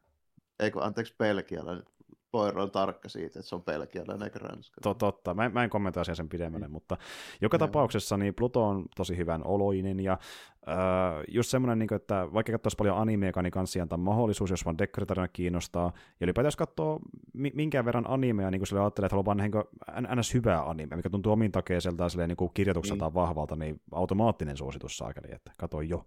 eikö 0.60 0.82
anteeksi 0.82 1.14
belgialainen? 1.18 1.84
Poiro 2.30 2.62
on 2.62 2.70
tarkka 2.70 3.08
siitä, 3.08 3.26
että 3.26 3.42
se 3.42 3.54
on 3.54 3.64
belgialainen 3.64 4.22
eikä 4.26 4.38
ranskalainen. 4.38 4.82
To, 4.82 4.94
totta, 4.94 5.34
mä, 5.34 5.44
en- 5.44 5.52
mä 5.52 5.64
en 5.64 5.70
kommentoi 5.70 6.00
asiaa 6.00 6.14
sen 6.14 6.28
pidemmälle, 6.28 6.68
mutta 6.68 6.96
joka 7.40 7.54
Joo. 7.54 7.66
tapauksessa 7.66 8.16
niin 8.16 8.34
Pluto 8.34 8.68
on 8.68 8.84
tosi 8.96 9.16
hyvän 9.16 9.46
oloinen 9.46 10.00
ja 10.00 10.12
äh, 10.68 10.78
just 11.28 11.50
semmoinen, 11.50 11.78
niin 11.78 11.94
että 11.94 12.32
vaikka 12.32 12.52
katsoisi 12.52 12.76
paljon 12.76 12.98
animeakaan, 12.98 13.44
niin 13.44 13.52
kanssa 13.52 13.82
antaa 13.82 13.98
mahdollisuus, 13.98 14.50
jos 14.50 14.64
vaan 14.64 14.78
dekkaritarina 14.78 15.28
kiinnostaa. 15.28 15.92
Ja 16.20 16.24
ylipäätään 16.24 16.46
jos 16.46 16.56
katsoo 16.56 17.00
mi- 17.32 17.52
minkään 17.54 17.84
verran 17.84 18.10
animea, 18.10 18.50
niin 18.50 18.60
kuin 18.60 18.66
sille 18.66 18.80
ajattelee, 18.80 19.06
että 19.06 19.16
haluaa 19.16 19.24
vaan 19.24 19.36
niin 19.36 20.18
ns. 20.20 20.34
hyvää 20.34 20.62
animea, 20.70 20.96
mikä 20.96 21.10
tuntuu 21.10 21.32
omin 21.32 21.52
takeiseltaan 21.52 22.10
silleen, 22.10 22.28
niin 22.28 22.36
kuin 22.36 22.50
kirjoitukseltaan 22.54 23.14
vahvalta, 23.14 23.56
niin 23.56 23.80
automaattinen 23.92 24.56
suositus 24.56 24.96
saakeli, 24.96 25.34
että 25.34 25.52
kato 25.58 25.80
jo. 25.80 26.06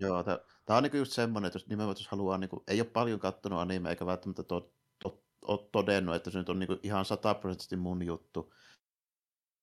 Joo, 0.00 0.24
tämä 0.24 0.76
on 0.76 0.82
niinku 0.82 0.96
just 0.96 1.12
semmoinen, 1.12 1.46
että 1.46 1.56
jos 1.56 1.68
nimenomaan 1.68 1.96
jos 1.98 2.08
haluaa, 2.08 2.38
niinku, 2.38 2.62
ei 2.68 2.80
ole 2.80 2.90
paljon 2.92 3.20
kattonut 3.20 3.58
anime 3.58 3.90
eikä 3.90 4.06
välttämättä 4.06 4.42
to, 4.42 4.72
ole 5.42 5.68
todennut, 5.72 6.14
että 6.14 6.30
se 6.30 6.38
nyt 6.38 6.48
on 6.48 6.58
niinku 6.58 6.78
ihan 6.82 7.04
sataprosenttisesti 7.04 7.76
mun 7.76 8.02
juttu, 8.06 8.52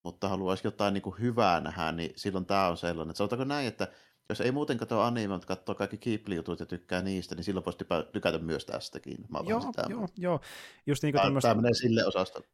mutta 0.03 0.27
haluaisi 0.29 0.67
jotain 0.67 0.93
niinku 0.93 1.11
hyvää 1.19 1.59
nähdä, 1.59 1.91
niin 1.91 2.11
silloin 2.15 2.45
tämä 2.45 2.67
on 2.67 2.77
sellainen. 2.77 3.09
Että 3.11 3.17
sanotaanko 3.17 3.43
näin, 3.45 3.67
että 3.67 3.87
jos 4.29 4.41
ei 4.41 4.51
muuten 4.51 4.77
katso 4.77 5.01
anime, 5.01 5.33
mutta 5.33 5.47
katsoo 5.47 5.75
kaikki 5.75 5.97
Ghibli-jutut 5.97 6.59
ja 6.59 6.65
tykkää 6.65 7.01
niistä, 7.01 7.35
niin 7.35 7.43
silloin 7.43 7.65
voisi 7.65 7.79
tykätä 8.11 8.37
myös 8.39 8.65
tästäkin. 8.65 9.17
Mä 9.29 9.39
Joo, 9.47 9.61
sitä 9.61 9.83
joo, 9.89 10.07
joo. 10.17 10.39
Just 10.87 11.03
niin 11.03 11.13
kuin 11.13 11.19
Tää, 11.19 11.25
tämmöistä... 11.25 11.47
tää 11.47 11.55
menee 11.55 11.73
sille 11.73 12.05
osastolle. 12.05 12.47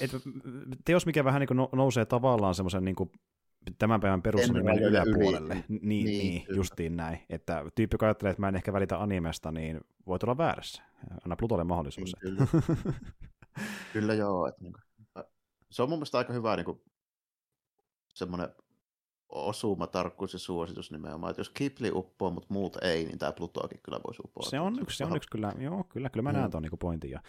et, 0.00 0.10
teos, 0.84 1.06
mikä 1.06 1.24
vähän 1.24 1.40
niin 1.40 1.48
kuin 1.48 1.56
no- 1.56 1.68
nousee 1.72 2.04
tavallaan 2.04 2.54
semmoisen 2.54 2.84
niin 2.84 2.96
kuin 2.96 3.10
tämän 3.78 4.00
päivän 4.00 4.20
Generaaliuden 4.24 4.82
yli. 4.82 4.88
yläpuolelle. 4.88 5.54
Ni- 5.54 5.64
niin, 5.68 5.88
Niin, 5.88 6.04
niin, 6.04 6.42
kyllä. 6.44 6.56
justiin 6.56 6.96
näin. 6.96 7.18
Että 7.30 7.64
tyyppi, 7.74 7.94
joka 7.94 8.06
ajattelee, 8.06 8.30
että 8.30 8.40
mä 8.40 8.48
en 8.48 8.56
ehkä 8.56 8.72
välitä 8.72 9.02
animesta, 9.02 9.52
niin 9.52 9.80
voi 10.06 10.18
olla 10.22 10.36
väärässä. 10.36 10.82
Anna 11.24 11.36
Plutolle 11.36 11.64
mahdollisuus. 11.64 12.16
Niin, 12.22 12.36
kyllä. 12.36 12.46
Kyllä 13.92 14.14
joo. 14.14 14.46
Että 14.46 14.62
niinku, 14.62 14.80
se 15.70 15.82
on 15.82 15.88
mun 15.88 15.98
mielestä 15.98 16.18
aika 16.18 16.32
hyvä 16.32 16.56
niinku, 16.56 16.82
semmoinen 18.14 18.48
osuma, 19.28 19.86
tarkkuus 19.86 20.32
ja 20.32 20.38
suositus 20.38 20.92
nimenomaan. 20.92 21.30
Että 21.30 21.40
jos 21.40 21.50
Kipli 21.50 21.90
uppoo, 21.94 22.30
mutta 22.30 22.54
muut 22.54 22.76
ei, 22.82 23.04
niin 23.04 23.18
tämä 23.18 23.32
Plutoakin 23.32 23.80
kyllä 23.82 24.00
voisi 24.06 24.22
uppoa. 24.24 24.50
se 24.50 24.60
on 24.60 24.78
yksi, 24.82 24.96
se 24.96 25.04
on 25.04 25.16
yksi 25.16 25.28
kyllä, 25.30 25.52
joo, 25.58 25.84
kyllä, 25.84 26.10
kyllä 26.10 26.22
mä 26.22 26.30
Joo. 26.30 26.38
näen 26.38 26.50
tuon 26.50 26.62
niin 26.62 26.78
pointin. 26.78 27.10
Ja, 27.10 27.22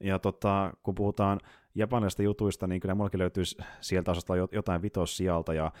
ja 0.00 0.18
tota, 0.18 0.72
kun 0.82 0.94
puhutaan 0.94 1.40
japanilaisista 1.74 2.22
jutuista, 2.22 2.66
niin 2.66 2.80
kyllä 2.80 2.94
mullakin 2.94 3.18
löytyisi 3.20 3.56
sieltä 3.80 4.10
osasta 4.10 4.36
jo- 4.36 4.48
jotain 4.52 4.82
vitossijalta, 4.82 5.54
ja 5.54 5.72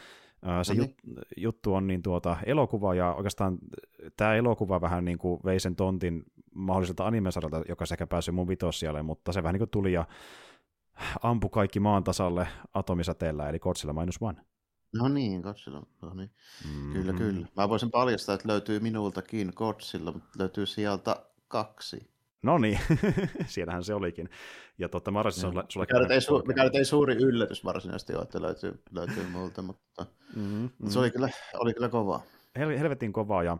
ää, 0.42 0.64
se 0.64 0.74
No 0.74 0.82
jut, 0.82 0.90
juttu 1.36 1.74
on 1.74 1.86
niin 1.86 2.02
tuota, 2.02 2.36
elokuva, 2.46 2.94
ja 2.94 3.14
oikeastaan 3.14 3.58
tämä 4.16 4.34
elokuva 4.34 4.80
vähän 4.80 5.04
niin 5.04 5.18
kuin 5.18 5.40
vei 5.44 5.60
sen 5.60 5.76
tontin 5.76 6.22
mahdolliselta 6.54 7.06
animesarjalta, 7.06 7.62
joka 7.68 7.86
sekä 7.86 8.06
päässyt 8.06 8.34
mun 8.34 8.48
vitossijalle, 8.48 9.02
mutta 9.02 9.32
se 9.32 9.42
vähän 9.42 9.52
niin 9.54 9.60
kuin 9.60 9.70
tuli 9.70 9.92
ja 9.92 10.04
ampui 11.22 11.50
kaikki 11.52 11.80
maan 11.80 12.04
tasalle 12.04 12.48
atomisäteellä, 12.74 13.48
eli 13.48 13.58
Godzilla 13.58 13.92
Minus 13.92 14.16
One. 14.20 14.38
No 14.94 15.08
niin, 15.08 15.40
Godzilla. 15.40 15.82
No 16.02 16.14
niin. 16.14 16.30
Mm-hmm. 16.64 16.92
Kyllä, 16.92 17.12
kyllä. 17.12 17.46
Mä 17.56 17.68
voisin 17.68 17.90
paljastaa, 17.90 18.34
että 18.34 18.48
löytyy 18.48 18.80
minultakin 18.80 19.52
Godzilla, 19.56 20.12
mutta 20.12 20.28
löytyy 20.38 20.66
sieltä 20.66 21.16
kaksi. 21.48 22.10
No 22.42 22.58
niin, 22.58 22.78
siellähän 23.46 23.84
se 23.84 23.94
olikin. 23.94 24.28
Ja 24.78 24.88
totta, 24.88 25.10
mä 25.10 25.18
arvasin, 25.18 25.40
sulla, 25.40 25.64
sulla 25.68 25.86
Mikä 25.86 25.98
nyt, 26.00 26.10
ei 26.10 26.18
su- 26.18 26.46
mikä 26.46 26.64
nyt 26.64 26.74
ei 26.74 26.84
suuri 26.84 27.14
yllätys 27.14 27.64
varsinaisesti 27.64 28.14
ole, 28.14 28.22
että 28.22 28.42
löytyy, 28.42 28.82
löytyy 28.90 29.26
multa, 29.32 29.62
mutta, 29.62 30.06
mm, 30.36 30.70
mutta 30.78 30.92
se 30.92 30.98
oli 30.98 31.10
kyllä, 31.10 31.28
oli 31.54 31.74
kyllä 31.74 31.88
kova. 31.88 32.20
hel- 32.58 32.78
helvetin 32.78 33.12
kovaa 33.12 33.42
ja 33.44 33.58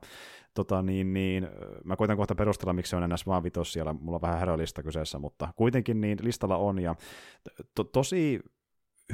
tota, 0.55 0.83
niin, 0.83 1.13
niin, 1.15 1.49
mä 1.85 1.97
koitan 1.97 2.17
kohta 2.17 2.35
perustella, 2.35 2.73
miksi 2.73 2.91
se 2.91 2.97
on 2.97 3.03
enää 3.03 3.17
vaan 3.27 3.43
vitos 3.43 3.73
siellä, 3.73 3.93
mulla 3.93 4.17
on 4.17 4.23
vähän 4.23 4.39
härölista 4.39 4.83
kyseessä, 4.83 5.19
mutta 5.19 5.49
kuitenkin 5.57 6.01
niin 6.01 6.19
listalla 6.23 6.57
on 6.57 6.79
ja 6.79 6.95
to- 7.75 7.85
tosi 7.85 8.41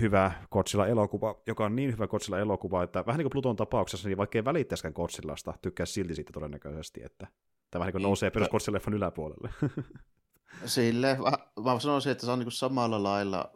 hyvä 0.01 0.33
Godzilla-elokuva, 0.53 1.43
joka 1.47 1.65
on 1.65 1.77
niin 1.77 1.93
hyvä 1.93 2.07
Godzilla-elokuva, 2.07 2.83
että 2.83 3.07
vähän 3.07 3.19
niin 3.19 3.25
kuin 3.25 3.33
Pluton 3.33 3.57
tapauksessa, 3.57 4.09
niin 4.09 4.19
vaikka 4.19 4.39
ei 4.39 4.45
välittäisikään 4.45 4.95
Godzillasta, 4.97 5.55
tykkää 5.63 5.87
silti 5.87 6.15
siitä 6.15 6.33
todennäköisesti, 6.33 7.03
että 7.05 7.27
tämä 7.71 7.81
vähän 7.81 7.87
niin 7.87 7.93
kuin 7.93 8.01
Niin, 8.01 8.07
nousee 8.09 8.27
ja- 8.27 8.31
perus 8.31 8.49
Godzilla-leffan 8.49 8.95
yläpuolelle. 8.95 9.51
Sille, 10.65 11.19
mä, 11.65 11.73
mä 11.73 11.81
sanoisin, 11.81 12.13
että 12.13 12.27
se 12.27 12.33
on 12.33 12.39
niin 12.39 12.53
samalla 12.53 13.03
lailla 13.03 13.53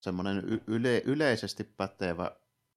semmoinen 0.00 0.62
yle, 0.66 1.02
yleisesti 1.04 1.64
pätevä 1.64 2.30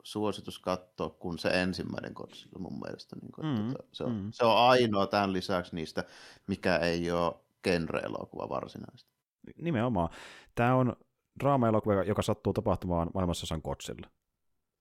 suositus 0.08 0.60
katsoa 0.60 1.10
kuin 1.10 1.40
se 1.40 1.50
ensimmäinen 1.50 2.12
Godzilla 2.16 2.60
mun 2.60 2.80
mielestä. 2.86 3.16
Niin 3.22 3.32
kuin, 3.32 3.48
Mm, 3.48 3.70
että 3.70 3.84
se, 3.92 4.04
on, 4.04 4.12
mm. 4.16 4.30
se 4.32 4.46
on 4.46 4.58
ainoa 4.58 5.08
tämän 5.08 5.34
lisäksi 5.34 5.76
niistä, 5.76 6.04
mikä 6.48 6.78
ei 6.78 7.12
ole 7.12 7.34
genre-elokuva 7.64 8.50
varsinaisesti. 8.50 9.12
Nimenomaan. 9.58 10.10
Tämä 10.56 10.76
on 10.76 10.96
draama-elokuva, 11.40 12.04
joka 12.04 12.22
sattuu 12.22 12.54
tapahtumaan 12.54 13.10
maailmassa 13.14 13.46
osan 13.46 13.62
Godzilla. 13.64 14.08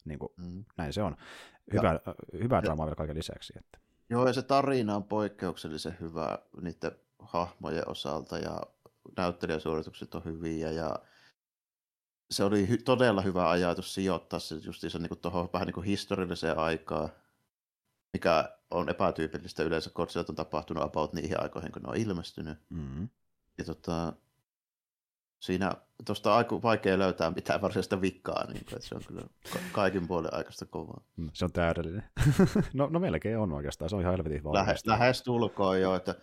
Niin 0.04 0.18
kuin, 0.18 0.32
Mm. 0.36 0.64
näin 0.76 0.92
se 0.92 1.02
on. 1.02 1.16
Hyvä, 1.72 2.00
ja, 2.06 2.14
hyvä 2.32 2.62
draamaa 2.62 2.86
vielä 2.86 2.96
kaiken 2.96 3.16
lisäksi. 3.16 3.52
Että. 3.58 3.78
Joo, 4.10 4.26
ja 4.26 4.32
se 4.32 4.42
tarina 4.42 4.96
on 4.96 5.04
poikkeuksellisen 5.04 5.96
hyvä 6.00 6.38
niiden 6.62 6.92
hahmojen 7.18 7.88
osalta 7.88 8.38
ja 8.38 8.60
näyttelijäsuoritukset 9.16 10.14
on 10.14 10.24
hyviä 10.24 10.70
ja 10.70 10.96
se 12.30 12.44
oli 12.44 12.66
hy- 12.66 12.82
todella 12.84 13.22
hyvä 13.22 13.50
ajatus 13.50 13.94
sijoittaa 13.94 14.38
se 14.38 14.54
justiinsa 14.54 14.98
niin 14.98 15.18
tuohon 15.22 15.48
vähän 15.52 15.66
niin 15.66 15.74
kuin 15.74 15.86
historialliseen 15.86 16.58
aikaan, 16.58 17.08
mikä 18.12 18.56
on 18.70 18.88
epätyypillistä 18.88 19.62
yleensä, 19.62 19.90
Godzilla 19.90 20.26
on 20.28 20.34
tapahtunut 20.34 20.82
about 20.82 21.12
niihin 21.12 21.42
aikoihin, 21.42 21.72
kun 21.72 21.82
ne 21.82 21.88
on 21.88 21.96
ilmestynyt. 21.96 22.58
Mm-hmm. 22.70 23.08
Ja 23.58 23.64
tota, 23.64 24.12
siinä 25.40 25.72
tuosta 26.06 26.30
on 26.30 26.36
aika 26.36 26.62
vaikea 26.62 26.98
löytää 26.98 27.30
mitään 27.30 27.60
varsinaista 27.60 28.00
vikkaa, 28.00 28.46
niin 28.46 28.64
kuin, 28.64 28.74
että 28.76 28.88
se 28.88 28.94
on 28.94 29.02
kyllä 29.08 29.22
ka- 29.52 29.58
kaikin 29.72 30.08
puolin 30.08 30.34
aikaista 30.34 30.66
kovaa. 30.66 31.00
Se 31.32 31.44
on 31.44 31.52
täydellinen. 31.52 32.04
no, 32.74 32.88
no 32.90 32.98
melkein 33.00 33.38
on 33.38 33.52
oikeastaan, 33.52 33.88
se 33.90 33.96
on 33.96 34.02
ihan 34.02 34.12
helvetin 34.12 34.42
Lähe, 34.44 34.66
valmista. 34.66 34.90
lähes 34.90 35.22
tulkoon 35.22 35.80
jo, 35.80 35.94
että 35.94 36.14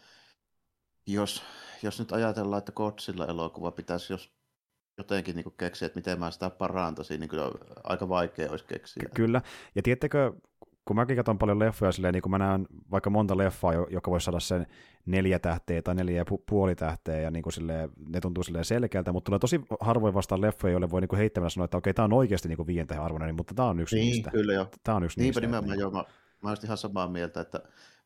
jos, 1.08 1.44
jos 1.84 2.00
nyt 2.00 2.12
ajatellaan, 2.12 2.58
että 2.58 2.72
Godzilla-elokuva 2.72 3.72
pitäisi 3.72 4.14
jos 4.14 4.32
jotenkin 4.98 5.36
niin 5.36 5.54
keksiä, 5.58 5.86
että 5.86 5.98
miten 6.00 6.20
mä 6.20 6.32
sitä 6.32 6.50
parantaisin, 6.50 7.20
niin 7.20 7.30
kyllä 7.30 7.52
aika 7.84 8.10
vaikea 8.10 8.52
olisi 8.52 8.66
keksiä. 8.66 9.04
Kyllä, 9.16 9.42
ja 9.76 9.82
tiedättekö, 9.82 10.34
kun 10.86 10.96
mäkin 10.96 11.16
katson 11.18 11.38
paljon 11.40 11.60
leffoja 11.60 11.92
silleen, 11.92 12.14
niin 12.14 12.22
kun 12.22 12.32
mä 12.32 12.38
näen 12.38 12.68
vaikka 12.92 13.10
monta 13.10 13.38
leffaa, 13.38 13.74
jo- 13.74 13.88
joka 13.90 14.12
voisi 14.12 14.24
saada 14.26 14.40
sen 14.40 14.68
neljä 15.06 15.40
tähteä 15.40 15.82
tai 15.82 15.96
neljä 15.96 16.18
ja 16.18 16.24
pu- 16.32 16.44
puoli 16.50 16.76
tähteä, 16.76 17.20
ja 17.20 17.32
niin 17.32 17.44
kuin 17.44 17.54
silleen, 17.54 17.90
ne 18.10 18.20
tuntuu 18.22 18.44
silleen 18.44 18.66
selkeältä, 18.66 19.12
mutta 19.12 19.26
tulee 19.30 19.40
tosi 19.40 19.62
harvoin 19.80 20.14
vastaan 20.14 20.42
leffoja, 20.42 20.72
joille 20.72 20.92
voi 20.92 21.02
niin 21.02 21.10
kuin 21.10 21.18
heittämällä 21.20 21.50
sanoa, 21.50 21.66
että 21.66 21.78
okei, 21.78 21.94
tämä 21.94 22.04
on 22.04 22.14
oikeasti 22.14 22.48
niin 22.48 22.58
kuin 22.58 22.68
viien 22.68 22.88
tähden 22.88 23.06
arvoinen, 23.06 23.36
mutta 23.36 23.54
tämä 23.54 23.68
on 23.68 23.80
yksi 23.80 23.96
Niin, 23.96 24.12
niistä. 24.12 24.32
kyllä 24.32 24.54
jo. 24.54 24.68
Tämä 24.84 24.96
on 24.96 25.04
yksi 25.04 25.20
Niinpä 25.20 25.40
niistä. 25.40 25.42
nimenomaan, 25.42 25.74
että 25.74 25.82
joo. 25.82 25.92
Mä, 25.92 26.04
mä 26.44 26.50
olisin 26.50 26.66
ihan 26.68 26.78
samaa 26.78 27.08
mieltä, 27.08 27.42
että 27.42 27.60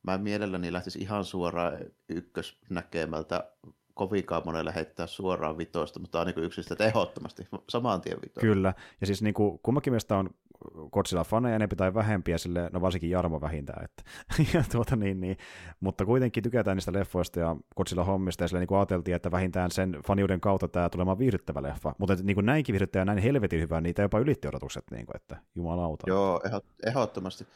mä 0.03 0.17
mielelläni 0.17 0.73
lähtisi 0.73 0.99
ihan 0.99 1.25
suoraan 1.25 1.73
ykkösnäkemältä 2.09 3.51
kovinkaan 3.97 4.41
monelle 4.45 4.75
heittää 4.75 5.07
suoraan 5.07 5.57
vitoista, 5.57 5.99
mutta 5.99 6.11
tämä 6.11 6.21
on 6.21 6.27
niin 6.27 6.45
yksistä, 6.45 6.73
että 6.73 6.85
ehdottomasti 6.85 7.47
saman 7.69 8.01
tien 8.01 8.17
vitoista. 8.17 8.41
Kyllä, 8.41 8.73
ja 9.01 9.07
siis 9.07 9.21
niin 9.21 9.33
kuin, 9.33 9.59
kummankin 9.63 9.93
mielestä 9.93 10.17
on 10.17 10.29
Godzilla-faneja 10.75 11.55
enempi 11.55 11.75
tai 11.75 11.93
vähempiä, 11.93 12.37
sille, 12.37 12.69
no 12.73 12.81
varsinkin 12.81 13.09
Jarmo 13.09 13.41
vähintään, 13.41 13.85
että, 13.85 14.03
ja 14.53 14.63
tuota 14.71 14.95
niin, 14.95 15.21
niin, 15.21 15.37
mutta 15.79 16.05
kuitenkin 16.05 16.43
tykätään 16.43 16.77
niistä 16.77 16.93
leffoista 16.93 17.39
ja 17.39 17.55
Godzilla-hommista, 17.75 18.43
ja 18.43 18.47
sille 18.47 18.59
niin 18.59 18.67
kuin 18.67 18.77
ajateltiin, 18.77 19.15
että 19.15 19.31
vähintään 19.31 19.71
sen 19.71 19.97
faniuden 20.07 20.41
kautta 20.41 20.67
tämä 20.67 20.89
tulemaan 20.89 21.19
viihdyttävä 21.19 21.63
leffa, 21.63 21.95
mutta 21.97 22.15
niin 22.23 22.35
kuin 22.35 22.45
näinkin 22.45 22.73
viihdyttävä 22.73 23.01
ja 23.01 23.05
näin 23.05 23.17
helvetin 23.17 23.59
hyvä, 23.61 23.81
niitä 23.81 24.01
jopa 24.01 24.19
ylitti 24.19 24.47
odotukset, 24.47 24.83
niin 24.91 25.05
kuin, 25.05 25.15
että 25.15 25.37
jumalauta. 25.55 26.09
Joo, 26.09 26.41
ehdot- 26.47 26.87
ehdottomasti. 26.87 27.47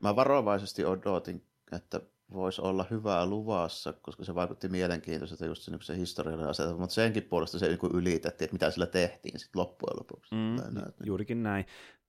Mä 0.00 0.16
varovaisesti 0.16 0.84
odotin, 0.84 1.44
että 1.72 2.00
voisi 2.32 2.62
olla 2.62 2.86
hyvää 2.90 3.26
luvassa, 3.26 3.92
koska 3.92 4.24
se 4.24 4.34
vaikutti 4.34 4.68
mielenkiintoiselta 4.68 5.46
just 5.46 5.62
se, 5.62 5.70
niin 5.70 5.82
se 5.82 5.96
historiallinen 5.96 6.50
asetelma, 6.50 6.78
mutta 6.78 6.94
senkin 6.94 7.22
puolesta 7.22 7.58
se 7.58 7.68
niin 7.68 7.78
ylitettiin, 7.94 8.46
että 8.46 8.54
mitä 8.54 8.70
sillä 8.70 8.86
tehtiin 8.86 9.38
sitten 9.38 9.60
loppujen 9.60 9.96
lopuksi. 9.98 10.34
Mm, 10.34 10.74
näin. 10.74 10.92
juurikin 11.04 11.42
näin. 11.42 11.66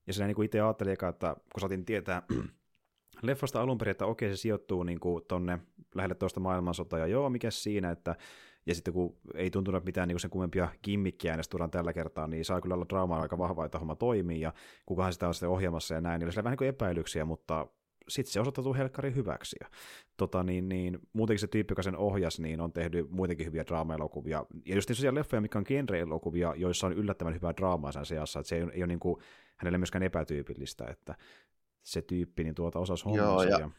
Ja 0.08 0.14
sillä 0.14 0.28
niin 0.28 0.44
itse 0.44 0.62
ajattelin, 0.62 0.94
että 0.94 1.36
kun 1.54 1.60
saatiin 1.60 1.86
tietää 1.86 2.22
leffasta 3.24 3.62
alun 3.62 3.78
perin, 3.78 3.92
että 3.92 4.06
okei, 4.06 4.30
se 4.30 4.38
sijoittuu 4.38 4.84
niin 4.84 5.00
kuin 5.00 5.26
tonne 5.28 5.60
lähelle 5.96 6.16
toista 6.16 6.40
maailmansotaa, 6.40 7.00
ja 7.00 7.08
joo, 7.08 7.30
mikä 7.30 7.52
siinä, 7.52 7.92
että 7.92 8.16
ja 8.66 8.76
sitten 8.76 8.94
kun 8.94 9.18
ei 9.36 9.52
tuntunut 9.52 9.86
mitään 9.86 10.08
niin 10.08 10.20
sen 10.20 10.30
kummempia 10.30 10.70
kimmikkiä 10.82 11.38
tuodaan 11.50 11.72
tällä 11.72 11.94
kertaa, 11.94 12.28
niin 12.28 12.46
saa 12.46 12.62
kyllä 12.62 12.76
olla 12.76 12.86
draamaa 12.90 13.22
aika 13.22 13.38
vahvaa, 13.38 13.66
että 13.66 13.80
homma 13.80 13.96
toimii, 13.96 14.42
ja 14.42 14.54
kukahan 14.86 15.14
sitä 15.14 15.28
on 15.28 15.34
sitten 15.34 15.50
ohjelmassa 15.50 15.94
ja 15.94 16.02
näin, 16.02 16.20
niin 16.20 16.28
oli 16.28 16.36
vähän 16.36 16.52
niin 16.52 16.58
kuin 16.58 16.68
epäilyksiä, 16.68 17.26
mutta 17.26 17.68
sitten 18.10 18.34
se 18.34 18.40
osoittautuu 18.40 18.74
helkkari 18.74 19.16
hyväksi. 19.16 19.56
Ja, 19.60 19.68
tota, 20.18 20.44
niin, 20.44 20.70
niin, 20.70 21.00
muutenkin 21.14 21.40
se 21.40 21.48
tyyppi, 21.48 21.72
joka 21.72 21.84
sen 21.84 21.98
ohjasi, 21.98 22.42
niin 22.42 22.62
on 22.62 22.74
tehnyt 22.74 23.12
muutenkin 23.12 23.46
hyviä 23.46 23.64
draama-elokuvia. 23.68 24.46
Ja 24.66 24.76
just 24.76 24.88
sellaisia 24.88 25.16
leffoja, 25.16 25.42
mikä 25.42 25.58
on 25.58 25.66
genre-elokuvia, 25.68 26.54
joissa 26.56 26.88
on 26.88 26.94
yllättävän 26.94 27.34
hyvää 27.34 27.54
draamaa 27.58 27.92
sen 27.92 28.06
seassa, 28.06 28.40
että 28.40 28.50
se 28.50 28.56
ei, 28.56 28.62
ei 28.74 28.82
ole 28.82 28.88
niin 28.88 29.00
kuin, 29.00 29.22
hänelle 29.58 29.78
myöskään 29.78 30.04
epätyypillistä, 30.04 30.86
että 30.86 31.16
se 31.84 32.02
tyyppi 32.02 32.44
niin 32.44 32.56
tuota 32.56 32.80
osasi 32.80 33.04
hommansa. 33.06 33.26
Joo, 33.26 33.44
ja, 33.44 33.60
ja... 33.60 33.70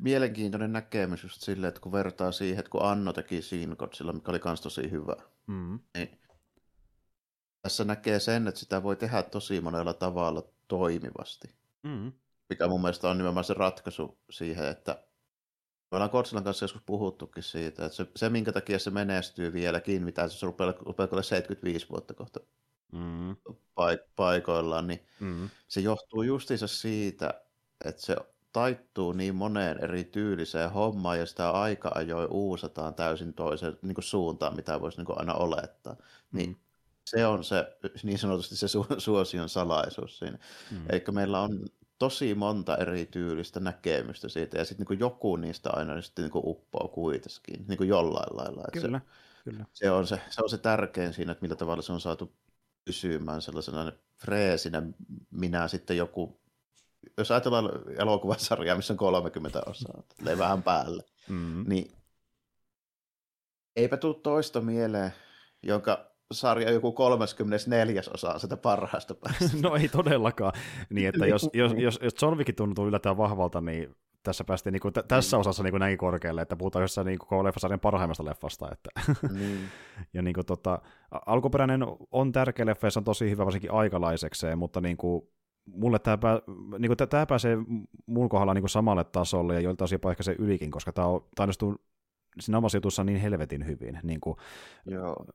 Mielenkiintoinen 0.00 0.72
näkemys 0.72 1.22
just 1.22 1.42
silleen, 1.42 1.68
että 1.68 1.80
kun 1.80 1.92
vertaa 1.92 2.32
siihen, 2.32 2.58
että 2.58 2.70
kun 2.70 2.82
Anno 2.82 3.12
teki 3.12 3.42
Siinkotsilla, 3.42 4.12
mikä 4.12 4.30
oli 4.30 4.40
myös 4.44 4.60
tosi 4.60 4.90
hyvä, 4.90 5.16
mm. 5.46 5.78
niin 5.96 6.18
tässä 7.62 7.84
näkee 7.84 8.20
sen, 8.20 8.48
että 8.48 8.60
sitä 8.60 8.82
voi 8.82 8.96
tehdä 8.96 9.22
tosi 9.22 9.60
monella 9.60 9.92
tavalla 9.94 10.42
toimivasti. 10.68 11.48
Mm. 11.82 12.12
Mikä 12.48 12.68
mun 12.68 12.80
mielestä 12.80 13.08
on 13.08 13.18
nimenomaan 13.18 13.44
se 13.44 13.54
ratkaisu 13.54 14.18
siihen, 14.30 14.68
että 14.68 14.92
me 15.90 15.96
ollaan 15.96 16.10
Kotsilan 16.10 16.44
kanssa 16.44 16.64
joskus 16.64 16.82
puhuttukin 16.86 17.42
siitä, 17.42 17.86
että 17.86 17.96
se, 17.96 18.06
se 18.16 18.28
minkä 18.28 18.52
takia 18.52 18.78
se 18.78 18.90
menestyy 18.90 19.52
vieläkin, 19.52 20.02
mitä 20.02 20.28
se 20.28 20.46
rupeaa, 20.46 20.72
rupeaa 20.80 21.22
75 21.22 21.86
vuotta 21.90 22.14
kohta 22.14 22.40
mm. 22.92 23.36
paik- 23.74 24.08
paikoillaan, 24.16 24.86
niin 24.86 25.06
mm. 25.20 25.50
se 25.68 25.80
johtuu 25.80 26.22
justiinsa 26.22 26.66
siitä, 26.66 27.34
että 27.84 28.02
se 28.02 28.16
taittuu 28.52 29.12
niin 29.12 29.34
moneen 29.34 29.84
eri 29.84 30.04
tyyliseen 30.04 30.70
hommaan 30.70 31.18
ja 31.18 31.26
sitä 31.26 31.50
aika 31.50 31.92
ajoin 31.94 32.28
uusataan 32.30 32.94
täysin 32.94 33.34
toiseen 33.34 33.78
niin 33.82 33.94
suuntaan, 34.00 34.56
mitä 34.56 34.80
voisi 34.80 34.98
niin 34.98 35.18
aina 35.18 35.34
olettaa. 35.34 35.96
Niin 36.32 36.50
mm. 36.50 36.56
se 37.04 37.26
on 37.26 37.44
se 37.44 37.78
niin 38.02 38.18
sanotusti 38.18 38.56
se 38.56 38.66
su- 38.66 39.00
suosion 39.00 39.48
salaisuus 39.48 40.18
siinä. 40.18 40.38
Mm. 40.70 40.82
Eli 40.88 41.04
meillä 41.10 41.40
on 41.40 41.60
tosi 41.98 42.34
monta 42.34 42.76
eri 42.76 43.06
tyylistä 43.06 43.60
näkemystä 43.60 44.28
siitä, 44.28 44.58
ja 44.58 44.64
sitten 44.64 44.86
niin 44.90 45.00
joku 45.00 45.36
niistä 45.36 45.70
aina 45.72 46.02
sitten 46.02 46.24
niin 46.24 46.32
uppoo 46.34 46.88
kuitenkin, 46.88 47.64
niin 47.68 47.78
kuin 47.78 47.88
jollain 47.88 48.36
lailla. 48.36 48.64
Kyllä, 48.72 48.98
se, 48.98 49.04
kyllä. 49.44 49.64
Se 49.72 49.90
on 49.90 50.06
se, 50.06 50.20
se 50.30 50.42
on 50.42 50.50
se 50.50 50.58
tärkein 50.58 51.12
siinä, 51.12 51.32
että 51.32 51.42
millä 51.42 51.56
tavalla 51.56 51.82
se 51.82 51.92
on 51.92 52.00
saatu 52.00 52.32
pysymään 52.84 53.42
sellaisena 53.42 53.92
freesinä, 54.16 54.82
minä 55.30 55.68
sitten 55.68 55.96
joku, 55.96 56.40
jos 57.16 57.30
ajatellaan 57.30 57.70
elokuvasarjaa, 57.96 58.76
missä 58.76 58.92
on 58.92 58.98
30 58.98 59.62
osaa, 59.66 60.02
vähän 60.38 60.62
päälle, 60.62 61.04
mm-hmm. 61.28 61.64
niin 61.68 61.92
eipä 63.76 63.96
tule 63.96 64.16
toista 64.22 64.60
mieleen, 64.60 65.12
jonka 65.62 66.10
sarja 66.32 66.70
joku 66.70 66.92
34 66.92 68.02
osa 68.14 68.38
sitä 68.38 68.56
parhaasta 68.56 69.14
päästä. 69.14 69.44
no 69.62 69.76
ei 69.76 69.88
todellakaan. 69.88 70.52
Niin, 70.90 71.08
että 71.08 71.26
jos, 71.26 71.50
jos, 71.52 71.72
jos, 71.76 71.98
jos 72.02 72.14
John 72.22 72.38
Wick 72.38 72.56
tuntuu 72.56 72.86
yllättävän 72.86 73.16
vahvalta, 73.16 73.60
niin 73.60 73.96
tässä 74.22 74.44
päästiin 74.44 74.72
niin 74.72 74.80
kuin, 74.80 74.92
t- 74.92 75.08
tässä 75.08 75.36
niin. 75.36 75.40
osassa 75.40 75.62
niin 75.62 75.72
kuin 75.72 75.80
näin 75.80 75.98
korkealle, 75.98 76.42
että 76.42 76.56
puhutaan 76.56 76.82
jossain 76.82 77.06
niin 77.06 77.18
kuin 77.18 77.44
leffasarjan 77.44 77.80
parhaimmasta 77.80 78.24
leffasta. 78.24 78.68
Että. 78.72 78.90
Niin. 79.38 79.58
ja 80.14 80.22
niin 80.22 80.34
kuin, 80.34 80.46
tota, 80.46 80.82
alkuperäinen 81.26 81.80
on 82.10 82.32
tärkeä 82.32 82.66
leffa 82.66 82.86
ja 82.86 82.90
se 82.90 82.98
on 82.98 83.04
tosi 83.04 83.30
hyvä 83.30 83.44
varsinkin 83.44 83.72
aikalaisekseen, 83.72 84.58
mutta 84.58 84.80
niin 84.80 84.96
kuin, 84.96 85.28
mulle 85.66 85.98
tämä, 85.98 86.18
pää, 86.18 86.38
niin 86.78 86.88
kuin, 86.88 87.08
tämä 87.08 87.26
pääsee 87.26 87.58
mun 88.06 88.28
kohdalla 88.28 88.54
niin 88.54 88.62
kuin 88.62 88.70
samalle 88.70 89.04
tasolle 89.04 89.54
ja 89.54 89.60
joilta 89.60 89.84
jopa 89.92 90.10
ehkä 90.10 90.22
se 90.22 90.36
ylikin, 90.38 90.70
koska 90.70 90.92
tämä, 90.92 91.06
on, 91.06 91.20
tämä 91.34 91.44
onnistuu 91.44 91.76
siinä 92.40 92.58
omassa 92.58 92.76
jutussa 92.76 93.04
niin 93.04 93.20
helvetin 93.20 93.66
hyvin. 93.66 93.98
Niin 94.02 94.20
kuin, 94.20 94.36
Joo 94.86 95.26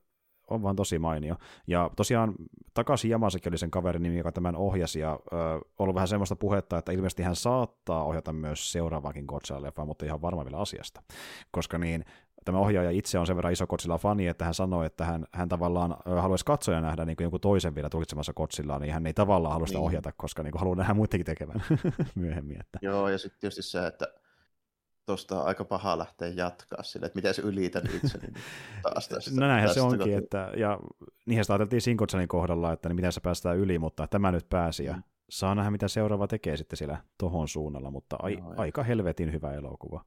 on 0.53 0.63
vaan 0.63 0.75
tosi 0.75 0.99
mainio. 0.99 1.35
Ja 1.67 1.89
tosiaan 1.95 2.33
takaisin 2.73 3.11
Jamasaki 3.11 3.49
oli 3.49 3.57
sen 3.57 3.71
kaverin 3.71 4.03
nimi, 4.03 4.17
joka 4.17 4.31
tämän 4.31 4.55
ohjasi, 4.55 4.99
ja 4.99 5.19
ö, 5.33 5.35
ollut 5.79 5.95
vähän 5.95 6.07
semmoista 6.07 6.35
puhetta, 6.35 6.77
että 6.77 6.91
ilmeisesti 6.91 7.23
hän 7.23 7.35
saattaa 7.35 8.03
ohjata 8.03 8.33
myös 8.33 8.71
seuraavakin 8.71 9.25
Godzilla-leffaa, 9.25 9.85
mutta 9.85 10.05
ihan 10.05 10.21
varma 10.21 10.45
vielä 10.45 10.57
asiasta. 10.57 11.01
Koska 11.51 11.77
niin, 11.77 12.05
tämä 12.45 12.59
ohjaaja 12.59 12.91
itse 12.91 13.19
on 13.19 13.27
sen 13.27 13.35
verran 13.35 13.53
iso 13.53 13.65
Godzilla-fani, 13.67 14.27
että 14.27 14.45
hän 14.45 14.53
sanoi, 14.53 14.85
että 14.85 15.05
hän, 15.05 15.25
hän 15.31 15.49
tavallaan 15.49 15.97
haluaisi 16.05 16.45
katsoja 16.45 16.81
nähdä 16.81 17.05
niin 17.05 17.15
kuin 17.15 17.25
jonkun 17.25 17.39
toisen 17.39 17.75
vielä 17.75 17.89
tulkitsemassa 17.89 18.33
Godzillaa, 18.33 18.79
niin 18.79 18.93
hän 18.93 19.07
ei 19.07 19.13
tavallaan 19.13 19.53
halua 19.53 19.67
sitä 19.67 19.79
niin. 19.79 19.85
ohjata, 19.85 20.11
koska 20.11 20.43
niin 20.43 20.51
kuin 20.51 20.59
haluaa 20.59 20.75
nähdä 20.75 20.93
muidenkin 20.93 21.25
tekevän 21.25 21.63
myöhemmin. 22.15 22.59
Että. 22.59 22.79
Joo, 22.81 23.09
ja 23.09 23.17
sitten 23.17 23.39
tietysti 23.39 23.61
se, 23.61 23.87
että 23.87 24.07
tuosta 25.05 25.41
on 25.41 25.47
aika 25.47 25.65
paha 25.65 25.97
lähteä 25.97 26.27
jatkaa 26.27 26.83
sille, 26.83 27.05
että 27.05 27.17
miten 27.17 27.33
se 27.33 27.41
ylitän 27.41 27.83
itseni 27.95 28.27
taas 28.83 29.07
tästä. 29.07 29.31
No 29.33 29.47
näinhän 29.47 29.61
tästä, 29.61 29.73
se 29.73 29.81
onkin, 29.81 29.99
kun... 29.99 30.23
että, 30.23 30.51
ja 30.57 30.79
niinhän 31.25 31.45
sitä 31.45 31.53
ajateltiin 31.53 31.81
Sinkotsanin 31.81 32.27
kohdalla, 32.27 32.73
että 32.73 32.89
niin 32.89 32.95
miten 32.95 33.11
se 33.11 33.21
päästään 33.21 33.57
yli, 33.57 33.79
mutta 33.79 34.07
tämä 34.07 34.31
nyt 34.31 34.49
pääsi, 34.49 34.85
ja 34.85 34.93
mm. 34.93 35.03
saa 35.29 35.55
nähdä, 35.55 35.71
mitä 35.71 35.87
seuraava 35.87 36.27
tekee 36.27 36.57
sitten 36.57 36.77
siellä 36.77 36.97
tohon 37.17 37.47
suunnalla, 37.47 37.91
mutta 37.91 38.15
ai, 38.21 38.35
no, 38.35 38.53
aika 38.57 38.83
helvetin 38.83 39.31
hyvä 39.31 39.53
elokuva. 39.53 40.05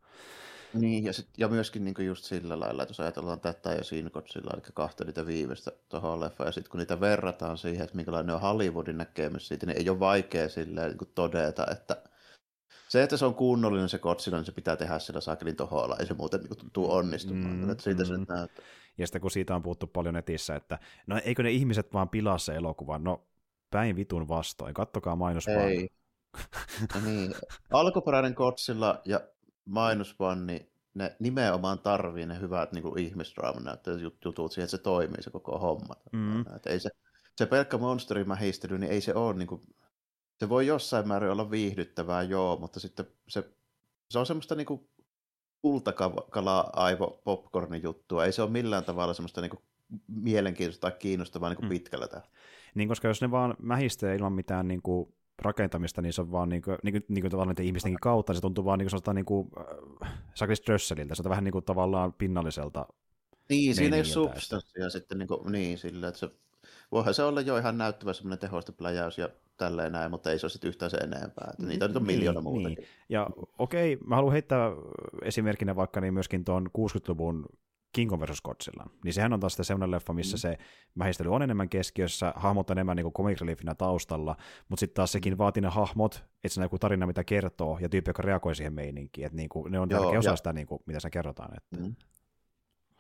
Niin, 0.75 1.05
ja, 1.05 1.13
sit, 1.13 1.29
ja 1.39 1.49
myöskin 1.49 1.85
niin 1.85 2.07
just 2.07 2.25
sillä 2.25 2.61
lailla, 2.61 2.83
että 2.83 2.91
jos 2.91 3.01
ajatellaan 3.01 3.41
tätä 3.41 3.73
ja 3.73 3.85
Sinkotsilla, 3.85 4.51
eli 4.55 4.63
kahta 4.75 5.05
niitä 5.05 5.27
viimeistä 5.27 5.73
tuohon 5.89 6.21
leffaan, 6.21 6.49
ja 6.49 6.53
sitten 6.53 6.71
kun 6.71 6.79
niitä 6.79 7.01
verrataan 7.01 7.59
siihen, 7.59 7.85
että 7.85 7.97
minkälainen 7.97 8.35
on 8.35 8.41
Hollywoodin 8.41 8.99
näkemys 8.99 9.49
siitä, 9.49 9.67
niin 9.67 9.79
ei 9.79 9.91
ole 9.91 10.01
vaikea 10.01 10.49
silleen 10.49 10.91
niin 10.91 11.11
todeta, 11.15 11.67
että– 11.71 11.97
se, 12.89 13.03
että 13.03 13.17
se 13.17 13.25
on 13.25 13.35
kunnollinen 13.35 13.89
se 13.89 13.99
Godzilla, 13.99 14.39
niin 14.39 14.47
se 14.47 14.53
pitää 14.53 14.77
tehdä 14.77 14.99
sillä 14.99 15.21
saakelin 15.21 15.57
toholla, 15.57 15.97
ei 15.97 16.07
se 16.07 16.15
muuten 16.15 16.41
niin 16.41 16.57
tuntuu 16.57 16.93
onnistumaan. 16.93 17.57
Mm, 17.57 17.77
siitä 17.79 18.03
mm. 18.03 18.07
se 18.07 18.15
näyttää. 18.17 18.65
Ja 18.99 19.07
sitten 19.07 19.21
kun 19.21 19.31
siitä 19.31 19.55
on 19.55 19.63
puhuttu 19.63 19.87
paljon 19.87 20.15
netissä, 20.15 20.57
että 20.57 20.79
no 21.07 21.21
eikö 21.25 21.43
ne 21.43 21.51
ihmiset 21.51 21.93
vaan 21.93 22.09
pilaa 22.09 22.39
se 22.39 22.55
elokuvan, 22.55 23.05
no 23.05 23.27
päin 23.71 23.97
vitun 23.97 24.29
vastoin, 24.29 24.75
kattokaa 24.75 25.17
mainospanni. 25.17 25.89
no 26.95 27.01
niin. 27.05 27.35
Alkuperäinen 27.71 28.35
Godzilla 28.37 29.01
ja 29.05 29.21
mainospanni, 29.65 30.71
ne 30.95 31.17
nimenomaan 31.19 31.79
tarvii 31.79 32.27
ne 32.27 32.41
hyvät 32.41 32.73
niin 32.73 32.99
ihmisdraaman 32.99 33.65
näyttäjät 33.65 34.01
jutut 34.25 34.53
siihen, 34.53 34.65
että 34.65 34.77
se 34.77 34.83
toimii 34.83 35.23
se 35.23 35.31
koko 35.31 35.59
homma. 35.59 35.97
Mm. 36.13 36.41
Että 36.41 36.71
ei 36.71 36.81
se, 36.81 36.91
se 37.37 37.47
pelkkä 37.47 37.79
monsterimähistely, 37.79 38.79
niin 38.79 38.93
ei 38.93 39.01
se 39.01 39.15
ole 39.15 39.35
niin 39.35 39.49
kuin, 39.49 39.63
se 40.41 40.49
voi 40.49 40.67
jossain 40.67 41.09
määrin 41.09 41.31
olla 41.31 41.51
viihdyttävää, 41.51 42.23
joo, 42.23 42.57
mutta 42.57 42.81
sitten 42.81 43.07
se, 43.29 43.51
se 44.11 44.19
on 44.19 44.27
semmoista 44.27 44.55
niinku 44.55 44.89
kultakala 45.63 46.71
aivo 46.73 47.21
popcornin 47.25 47.83
juttua. 47.83 48.25
Ei 48.25 48.33
se 48.33 48.43
ole 48.43 48.51
millään 48.51 48.85
tavalla 48.85 49.15
semmoista 49.15 49.41
niinku 49.41 49.63
mielenkiintoista 50.09 50.91
tai 50.91 50.99
kiinnostavaa 50.99 51.49
niinku 51.49 51.63
mm. 51.63 51.69
pitkällä 51.69 52.09
täällä. 52.09 52.29
Niin, 52.75 52.89
koska 52.89 53.09
jos 53.09 53.23
ne 53.23 53.31
vaan 53.31 53.55
mähistää 53.59 54.15
ilman 54.15 54.33
mitään 54.33 54.69
niinku 54.69 55.15
rakentamista, 55.39 56.03
niin 56.03 56.13
se 56.13 56.21
on 56.21 56.33
vaan 56.33 56.49
niinku, 56.49 56.71
niinku, 56.83 57.07
niinku 57.09 57.31
tavallaan 57.31 57.49
niiden 57.49 57.67
ihmistenkin 57.67 58.01
kautta, 58.01 58.33
niin 58.33 58.37
se 58.37 58.43
tuntuu 58.43 58.65
vaan 58.65 58.79
niinku 58.79 58.91
sellaista 58.91 59.13
niinku, 59.13 59.51
äh, 60.05 60.13
Sakris 60.35 60.59
Strösseliltä, 60.59 61.15
se 61.15 61.23
on 61.23 61.31
vähän 61.31 61.45
niinku 61.45 61.63
tavallaan 61.63 62.13
pinnalliselta 62.13 62.87
Niin, 63.49 63.75
siinä 63.75 63.97
ei 63.97 64.01
ole 64.01 64.05
substanssia 64.05 64.91
sitten, 64.91 65.19
niinku, 65.19 65.49
niin, 65.49 65.79
sillä, 65.79 66.09
että 66.09 66.21
se, 66.21 66.31
voihan 66.93 67.15
se 67.15 67.23
olla 67.23 67.41
jo 67.41 67.57
ihan 67.57 67.79
näyttävä 67.79 68.13
semmoinen 68.13 68.39
tehosta 68.39 68.73
pläjäys 68.73 69.19
ja 69.19 69.29
tälleen 69.57 69.93
näin, 69.93 70.11
mutta 70.11 70.31
ei 70.31 70.39
se 70.39 70.47
ole 70.47 70.51
sitten 70.51 70.69
yhtään 70.69 70.91
se 70.91 70.97
enempää. 70.97 71.49
Että 71.53 71.67
niitä 71.67 71.89
nyt 71.89 71.97
on 71.97 72.03
niin, 72.03 72.19
miljoona 72.19 72.41
muuta. 72.41 72.69
Niin. 72.69 72.79
Ja 73.09 73.27
okei, 73.59 73.95
okay, 73.95 74.09
mä 74.09 74.17
haluan 74.17 74.33
heittää 74.33 74.71
esimerkkinä 75.23 75.77
vaikka 75.77 76.01
niin 76.01 76.15
myöskin 76.15 76.45
tuon 76.45 76.67
60-luvun 76.79 77.47
King 77.97 78.11
Kong 78.11 78.23
vs. 78.23 78.43
Godzilla. 78.43 78.87
Niin 79.05 79.15
sehän 79.15 79.33
on 79.33 79.41
taas 79.41 79.53
sitten 79.53 79.65
sellainen 79.65 79.91
leffa, 79.91 80.13
missä 80.13 80.37
mm. 80.37 80.39
se 80.39 80.59
mähistely 80.95 81.35
on 81.35 81.43
enemmän 81.43 81.69
keskiössä, 81.69 82.33
hahmot 82.37 82.71
on 82.71 82.79
enemmän 82.79 82.97
niin 82.97 83.13
comic 83.13 83.41
reliefinä 83.41 83.75
taustalla, 83.75 84.37
mutta 84.69 84.81
sitten 84.81 84.95
taas 84.95 85.13
sekin 85.13 85.39
vaatii 85.39 85.61
ne 85.61 85.69
hahmot, 85.69 86.15
että 86.15 86.55
se 86.55 86.61
on 86.61 86.65
joku 86.65 86.79
tarina, 86.79 87.07
mitä 87.07 87.25
kertoo, 87.25 87.79
ja 87.81 87.89
tyyppi, 87.89 88.09
joka 88.09 88.23
reagoi 88.23 88.55
siihen 88.55 88.73
meininkiin. 88.73 89.27
Että 89.27 89.37
niin 89.37 89.49
kuin, 89.49 89.73
ne 89.73 89.79
on 89.79 89.91
Joo, 89.91 90.01
tärkeä 90.01 90.19
osa 90.19 90.31
ja... 90.31 90.37
sitä, 90.37 90.53
niin 90.53 90.67
kuin, 90.67 90.83
mitä 90.87 91.01
se 91.01 91.11
kerrotaan. 91.11 91.57
Että... 91.57 91.77
Mm. 91.77 91.95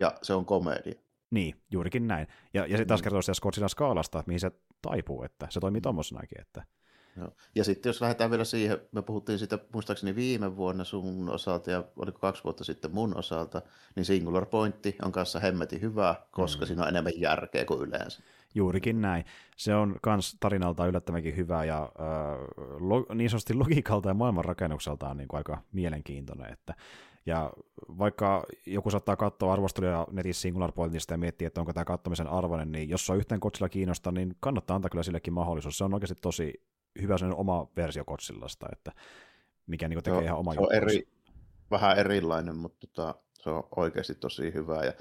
Ja 0.01 0.15
se 0.23 0.35
on 0.35 0.45
komedia. 0.45 1.01
Niin, 1.31 1.55
juurikin 1.71 2.09
näin. 2.09 2.27
Ja, 2.55 2.63
ja 2.63 2.69
sitten 2.69 2.87
taas 2.87 3.01
mm. 3.01 3.05
kertoo 3.05 3.23
sitä 3.23 3.41
Godzilla 3.43 3.69
skaalasta, 3.69 4.25
mihin 4.27 4.41
se 4.41 4.51
taipuu, 4.83 5.23
että 5.23 5.47
se 5.51 5.61
toimii 5.61 5.81
tuommoisenakin. 5.81 6.41
Että... 6.41 6.65
Joo. 7.17 7.31
Ja 7.55 7.65
sitten 7.65 7.91
jos 7.91 8.01
lähdetään 8.01 8.31
vielä 8.31 8.45
siihen, 8.45 8.79
me 8.93 9.03
puhuttiin 9.03 9.39
siitä 9.39 9.59
muistaakseni 9.73 10.17
viime 10.17 10.57
vuonna 10.57 10.85
sun 10.85 11.31
osalta 11.31 11.71
ja 11.71 11.85
oliko 11.97 12.19
kaksi 12.19 12.45
vuotta 12.45 12.65
sitten 12.65 12.95
mun 12.95 13.17
osalta, 13.17 13.63
niin 13.97 14.05
Singular 14.05 14.47
Pointti 14.47 14.97
on 15.03 15.13
kanssa 15.13 15.41
hemmetin 15.41 15.81
hyvä, 15.81 16.15
koska 16.31 16.65
mm. 16.65 16.67
siinä 16.67 16.83
on 16.83 16.89
enemmän 16.89 17.13
järkeä 17.17 17.65
kuin 17.65 17.81
yleensä. 17.81 18.23
Juurikin 18.55 19.01
näin. 19.01 19.25
Se 19.57 19.75
on 19.75 19.97
kans 20.03 20.37
tarinalta 20.41 20.87
yllättävänkin 20.87 21.37
hyvä 21.37 21.65
ja 21.65 21.83
äh, 21.83 22.39
lo, 22.79 23.07
niin 23.15 23.31
sanotusti 23.31 23.55
logiikalta 23.55 24.09
ja 24.09 24.15
maailmanrakennukseltaan 24.15 25.17
niin 25.17 25.29
kuin 25.29 25.39
aika 25.39 25.63
mielenkiintoinen. 25.73 26.53
Että 26.53 26.75
ja 27.27 27.53
vaikka 27.99 28.45
joku 28.67 28.91
saattaa 28.91 29.17
katsoa 29.17 29.53
arvosteluja 29.53 30.07
netissä 30.11 30.43
Singular 30.43 30.73
Pointista 30.73 31.15
ja 31.15 31.19
miettiä, 31.19 31.49
että 31.49 31.61
onko 31.61 31.73
tämä 31.73 31.85
katsomisen 31.85 32.29
arvoinen, 32.29 32.73
niin 32.73 32.89
jos 32.89 33.11
on 33.11 33.17
yhtään 33.17 33.39
Godzilla 33.43 33.69
kiinnostaa, 33.69 34.13
niin 34.13 34.37
kannattaa 34.41 34.75
antaa 34.75 34.89
kyllä 34.89 35.03
sillekin 35.03 35.33
mahdollisuus. 35.33 35.79
Se 35.79 35.85
on 35.85 35.95
oikeasti 35.95 36.15
tosi 36.23 36.63
hyvä 37.01 37.19
sen 37.19 37.35
oma 37.35 37.69
versio 37.77 38.05
Godzillasta, 38.05 38.67
että 38.73 38.93
mikä 39.67 39.89
niin 39.89 40.03
tekee 40.03 40.19
se 40.19 40.25
ihan 40.25 40.39
oma 40.39 40.55
se 40.55 40.61
on 40.61 40.75
eri, 40.75 41.09
vähän 41.71 41.99
erilainen, 41.99 42.57
mutta 42.57 42.87
tota, 42.87 43.15
se 43.33 43.51
on 43.51 43.69
oikeasti 43.77 44.15
tosi 44.15 44.55
hyvä. 44.55 44.85
Ja 44.85 44.93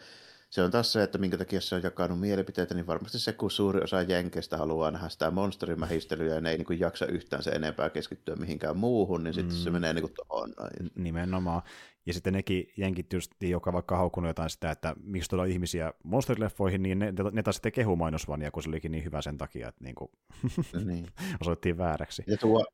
se 0.49 0.63
on 0.63 0.71
taas 0.71 0.93
se, 0.93 1.03
että 1.03 1.17
minkä 1.17 1.37
takia 1.37 1.61
se 1.61 1.75
on 1.75 1.83
jakanut 1.83 2.19
mielipiteitä, 2.19 2.73
niin 2.73 2.87
varmasti 2.87 3.19
se, 3.19 3.33
kun 3.33 3.51
suuri 3.51 3.81
osa 3.83 4.01
jenkeistä 4.01 4.57
haluaa 4.57 4.91
nähdä 4.91 5.09
sitä 5.09 5.31
monsterimähistelyä 5.31 6.35
ja 6.35 6.41
ne 6.41 6.51
ei 6.51 6.57
niin 6.57 6.65
kuin 6.65 6.79
jaksa 6.79 7.05
yhtään 7.05 7.43
se 7.43 7.49
enempää 7.49 7.89
keskittyä 7.89 8.35
mihinkään 8.35 8.77
muuhun, 8.77 9.23
niin 9.23 9.33
sitten 9.33 9.55
mm. 9.55 9.61
se 9.61 9.69
menee 9.69 9.93
niin 9.93 10.01
kuin 10.01 10.13
tuohon. 10.13 10.53
Nimenomaan. 10.95 11.61
Ja 12.05 12.13
sitten 12.13 12.33
nekin 12.33 12.67
jenkit 12.77 13.13
just, 13.13 13.31
joka 13.41 13.73
vaikka 13.73 13.97
haukkunut 13.97 14.29
jotain 14.29 14.49
sitä, 14.49 14.71
että 14.71 14.95
miksi 15.03 15.29
tuolla 15.29 15.45
ihmisiä 15.45 15.93
monsterileffoihin, 16.03 16.83
niin 16.83 16.99
ne, 16.99 17.13
ne 17.31 17.43
taas 17.43 17.55
sitten 17.55 17.71
kehu 17.71 17.95
mainosvania, 17.95 18.51
kun 18.51 18.63
se 18.63 18.69
olikin 18.69 18.91
niin 18.91 19.03
hyvä 19.03 19.21
sen 19.21 19.37
takia, 19.37 19.67
että 19.67 19.83
niin 19.83 19.95
kuin 19.95 20.11
niin. 20.85 21.07
osoittiin 21.41 21.77
vääräksi. 21.77 22.23
Ja 22.27 22.37
tuo, 22.37 22.65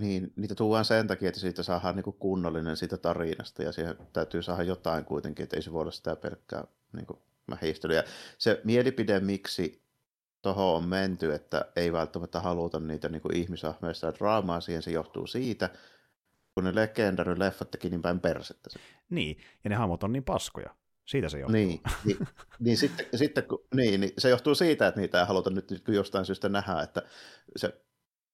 niin, 0.00 0.32
niitä 0.36 0.54
tuodaan 0.54 0.84
sen 0.84 1.06
takia, 1.06 1.28
että 1.28 1.40
siitä 1.40 1.62
saadaan 1.62 1.96
niin 1.96 2.14
kunnollinen 2.18 2.76
siitä 2.76 2.96
tarinasta, 2.96 3.62
ja 3.62 3.72
siihen 3.72 3.96
täytyy 4.12 4.42
saada 4.42 4.62
jotain 4.62 5.04
kuitenkin, 5.04 5.42
että 5.42 5.56
ei 5.56 5.62
se 5.62 5.72
voi 5.72 5.80
olla 5.80 5.90
sitä 5.90 6.16
pelkkää 6.16 6.64
niin 6.92 7.06
mähistelyä. 7.46 8.04
Se 8.38 8.60
mielipide, 8.64 9.20
miksi 9.20 9.82
tuohon 10.42 10.76
on 10.76 10.84
menty, 10.84 11.34
että 11.34 11.64
ei 11.76 11.92
välttämättä 11.92 12.40
haluta 12.40 12.80
niitä 12.80 13.08
niin 13.08 13.34
ihmisahmeista 13.34 14.14
draamaa 14.14 14.60
siihen, 14.60 14.82
se 14.82 14.90
johtuu 14.90 15.26
siitä, 15.26 15.70
kun 16.58 16.64
ne 16.64 16.74
legendary 16.74 17.38
leffat 17.38 17.70
teki 17.70 17.90
niin 17.90 18.02
päin 18.02 18.20
persettä. 18.20 18.70
Niin, 19.10 19.38
ja 19.64 19.70
ne 19.70 19.76
hahmot 19.76 20.04
on 20.04 20.12
niin 20.12 20.24
paskoja. 20.24 20.74
Siitä 21.04 21.28
se 21.28 21.38
johtuu. 21.38 21.52
Niin, 21.52 21.80
niin, 22.04 22.18
niin, 22.64 22.76
sitten, 22.76 23.06
sitten 23.14 23.44
kun, 23.44 23.64
niin, 23.74 24.00
niin, 24.00 24.12
se 24.18 24.28
johtuu 24.28 24.54
siitä, 24.54 24.86
että 24.86 25.00
niitä 25.00 25.20
ei 25.20 25.26
haluta 25.26 25.50
nyt, 25.50 25.70
nyt 25.70 25.88
jostain 25.88 26.24
syystä 26.24 26.48
nähdä, 26.48 26.82
että 26.82 27.02
se 27.56 27.80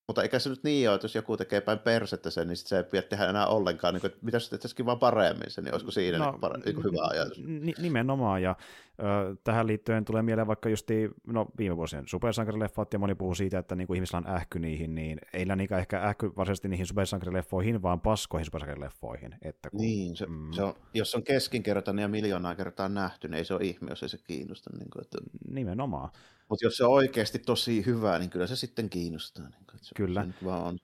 mutta 0.06 0.22
eikä 0.22 0.38
se 0.38 0.50
nyt 0.50 0.64
niin 0.64 0.88
ole, 0.88 0.94
että 0.94 1.04
jos 1.04 1.14
joku 1.14 1.36
tekee 1.36 1.60
päin 1.60 1.78
persettä 1.78 2.30
sen, 2.30 2.48
niin 2.48 2.56
sit 2.56 2.66
se 2.66 2.76
ei 2.76 2.84
pidä 2.84 3.02
tehdä 3.02 3.28
enää 3.28 3.46
ollenkaan. 3.46 3.94
Niin 3.94 4.00
kuin, 4.00 4.12
mitä 4.22 4.36
jos 4.36 4.50
tehtäisikin 4.50 4.86
vaan 4.86 4.98
paremmin 4.98 5.50
sen, 5.50 5.64
niin 5.64 5.74
olisiko 5.74 5.90
siinä 5.90 6.18
no, 6.18 6.30
niin 6.30 6.40
pare- 6.40 6.64
niin 6.64 6.84
hyvä 6.84 7.08
ajatus? 7.10 7.42
Nimenomaan, 7.78 8.42
ja 8.42 8.56
ö, 8.98 9.36
tähän 9.44 9.66
liittyen 9.66 10.04
tulee 10.04 10.22
mieleen 10.22 10.46
vaikka 10.46 10.68
just 10.68 10.88
no, 11.26 11.46
viime 11.58 11.76
vuosien 11.76 12.08
supersankarileffat, 12.08 12.92
ja 12.92 12.98
moni 12.98 13.14
puhuu 13.14 13.34
siitä, 13.34 13.58
että 13.58 13.74
niin 13.74 13.86
kuin 13.86 13.96
ihmisillä 13.96 14.18
on 14.18 14.36
ähky 14.36 14.58
niihin, 14.58 14.94
niin 14.94 15.18
ei 15.32 15.44
niinkään 15.44 15.80
ehkä 15.80 16.02
ähky 16.02 16.32
varsinaisesti 16.36 16.68
niihin 16.68 16.86
supersankarileffoihin, 16.86 17.82
vaan 17.82 18.00
paskoihin 18.00 18.46
supersankarileffoihin. 18.46 19.34
Että 19.42 19.70
kun, 19.70 19.80
niin, 19.80 20.16
se, 20.16 20.26
mm, 20.26 20.52
se 20.52 20.62
on, 20.62 20.74
jos 20.94 21.14
on 21.14 21.22
keskinkertainen 21.22 22.02
ja 22.02 22.08
miljoonaa 22.08 22.54
kertaa 22.54 22.88
nähty, 22.88 23.28
niin 23.28 23.38
ei 23.38 23.44
se 23.44 23.54
ole 23.54 23.64
ihme, 23.64 23.90
jos 23.90 24.02
ei 24.02 24.08
se 24.08 24.18
kiinnosta. 24.18 24.70
Niin 24.78 24.90
kuin, 24.90 25.02
että... 25.02 25.18
Nimenomaan. 25.50 26.10
Mutta 26.48 26.66
jos 26.66 26.76
se 26.76 26.84
on 26.84 26.92
oikeasti 26.92 27.38
tosi 27.38 27.86
hyvä, 27.86 28.18
niin 28.18 28.30
kyllä 28.30 28.46
se 28.46 28.56
sitten 28.56 28.90
kiinnostaa. 28.90 29.48
Niin 29.48 29.66
kuin, 29.70 29.80
se, 29.82 29.94
kyllä. 29.96 30.26
Se 30.40 30.44
vaan 30.44 30.62
on. 30.62 30.78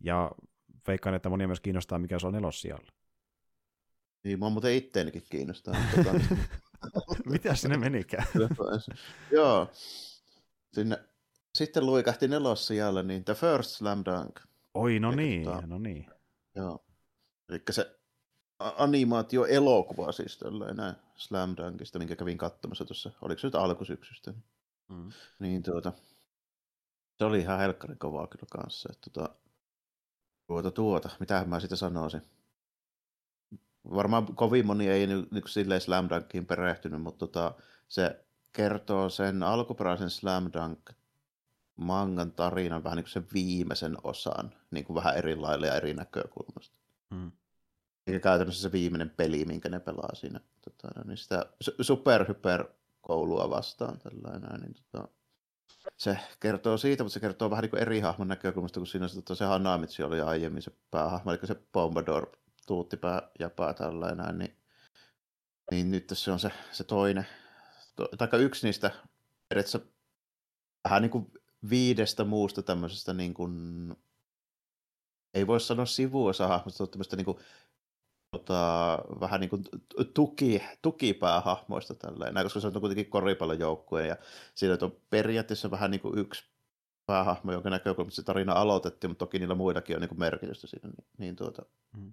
Ja 0.00 0.30
veikkaan, 0.86 1.14
että 1.14 1.28
monia 1.28 1.46
myös 1.46 1.60
kiinnostaa, 1.60 1.98
mikä 1.98 2.18
se 2.18 2.26
on 2.26 2.32
nelossijalla. 2.32 2.92
Niin, 4.24 4.38
mua 4.38 4.50
muuten 4.50 4.74
itteenikin 4.74 5.22
kiinnostaa. 5.30 5.74
tota... 5.94 6.10
Mitä 7.26 7.54
sinne 7.54 7.76
menikään? 7.76 8.26
Joo. 9.30 9.70
Sinne, 10.72 10.98
sitten 11.54 11.86
luikahti 11.86 12.28
nelossijalle, 12.28 13.02
niin 13.02 13.24
The 13.24 13.34
First 13.34 13.70
Slam 13.70 14.02
Dunk. 14.04 14.40
Oi, 14.74 14.98
no 14.98 15.12
Eli, 15.12 15.16
niin, 15.16 15.44
tota, 15.44 15.66
no 15.66 15.78
niin. 15.78 16.06
Joo. 16.54 16.84
Eli 17.48 17.62
se 17.70 17.98
animaatio-elokuva 18.58 20.12
siis 20.12 20.38
tällainen 20.38 20.94
Slam 21.16 21.54
Dunkista, 21.56 21.98
minkä 21.98 22.16
kävin 22.16 22.38
katsomassa 22.38 22.84
tuossa, 22.84 23.10
oliko 23.22 23.38
se 23.38 23.46
nyt 23.46 23.54
alkusyksystä? 23.54 24.34
Mm. 24.88 25.12
Niin 25.38 25.62
tuota, 25.62 25.92
se 27.18 27.24
oli 27.24 27.40
ihan 27.40 27.58
helkkari 27.58 27.96
kovaa 27.96 28.26
kyllä 28.26 28.46
kanssa. 28.50 28.88
Että 28.92 29.10
tuota, 29.10 29.34
tuota, 30.46 30.70
tuota, 30.70 31.10
mitä 31.20 31.44
mä 31.46 31.60
siitä 31.60 31.76
sanoisin. 31.76 32.22
Varmaan 33.90 34.34
kovin 34.34 34.66
moni 34.66 34.88
ei 34.88 35.06
niin, 35.06 35.26
niin 35.30 35.48
silleen 35.48 35.80
Slam 35.80 36.08
Dunkiin 36.10 36.46
perehtynyt, 36.46 37.02
mutta 37.02 37.26
tota, 37.26 37.54
se 37.88 38.24
kertoo 38.52 39.08
sen 39.08 39.42
alkuperäisen 39.42 40.10
Slam 40.10 40.50
Dunk 40.52 40.90
mangan 41.76 42.32
tarinan 42.32 42.84
vähän 42.84 42.96
niin 42.96 43.04
kuin 43.04 43.12
sen 43.12 43.26
viimeisen 43.34 43.96
osan, 44.02 44.54
niin 44.70 44.84
kuin 44.84 44.94
vähän 44.94 45.16
eri 45.16 45.36
lailla 45.36 45.66
ja 45.66 45.74
eri 45.74 45.94
näkökulmasta. 45.94 46.76
Mm. 47.10 47.32
Eli 48.06 48.20
käytännössä 48.20 48.62
se 48.62 48.72
viimeinen 48.72 49.10
peli, 49.10 49.44
minkä 49.44 49.68
ne 49.68 49.80
pelaa 49.80 50.14
siinä. 50.14 50.40
Tota, 50.62 50.88
niin 51.04 51.16
sitä 51.16 51.46
superhyper 51.80 52.64
koulua 53.08 53.50
vastaan 53.50 53.98
tällainen, 53.98 54.60
niin 54.60 54.74
tota, 54.74 55.08
se 55.96 56.18
kertoo 56.40 56.78
siitä, 56.78 57.04
mutta 57.04 57.14
se 57.14 57.20
kertoo 57.20 57.50
vähän 57.50 57.62
niin 57.62 57.70
kuin 57.70 57.82
eri 57.82 58.00
hahmon 58.00 58.28
näkökulmasta, 58.28 58.80
kun 58.80 58.86
siinä 58.86 59.08
se, 59.08 59.14
tota, 59.14 59.34
se 59.34 59.44
Hanamitsi 59.44 60.02
oli 60.02 60.20
aiemmin 60.20 60.62
se 60.62 60.70
päähahmo, 60.90 61.32
eli 61.32 61.40
se 61.44 61.56
Bombador 61.72 62.26
tuuttipää 62.66 63.30
ja 63.38 63.50
pää 63.50 63.74
tällainen, 63.74 64.38
niin, 64.38 64.56
niin 65.70 65.90
nyt 65.90 66.10
se 66.12 66.32
on 66.32 66.40
se, 66.40 66.50
se 66.72 66.84
toinen, 66.84 67.26
to, 67.96 68.08
tai 68.18 68.28
yksi 68.32 68.66
niistä 68.66 68.90
periaatteessa 69.48 69.80
vähän 70.84 71.02
niin 71.02 71.10
kuin 71.10 71.32
viidestä 71.70 72.24
muusta 72.24 72.62
tämmöisestä 72.62 73.14
niin 73.14 73.34
kuin, 73.34 73.96
ei 75.34 75.46
voi 75.46 75.60
sanoa 75.60 75.86
sivuosa 75.86 76.48
hahmosta, 76.48 76.82
mutta 76.82 76.92
tämmöistä 76.92 77.16
niin 77.16 77.24
kuin 77.24 77.38
tota, 78.30 78.98
vähän 79.20 79.40
niin 79.40 79.50
kuin 79.50 79.64
tuki, 80.14 80.62
tukipäähahmoista 80.82 81.94
tälleen, 81.94 82.34
koska 82.42 82.60
se 82.60 82.66
on 82.66 82.80
kuitenkin 82.80 83.10
koripallojoukkue 83.10 84.06
ja 84.06 84.16
siinä 84.54 84.78
on 84.82 84.96
periaatteessa 85.10 85.70
vähän 85.70 85.90
niin 85.90 86.00
kuin 86.00 86.18
yksi 86.18 86.44
päähahmo, 87.06 87.52
jonka 87.52 87.70
näkökulmasta 87.70 88.16
se 88.16 88.22
tarina 88.22 88.52
aloitettiin, 88.52 89.10
mutta 89.10 89.26
toki 89.26 89.38
niillä 89.38 89.54
muillakin 89.54 89.96
on 89.96 90.00
niin 90.00 90.08
kuin 90.08 90.18
merkitystä 90.18 90.66
siinä. 90.66 90.88
Niin, 90.88 91.06
niin 91.18 91.36
tuota, 91.36 91.62
mm. 91.96 92.12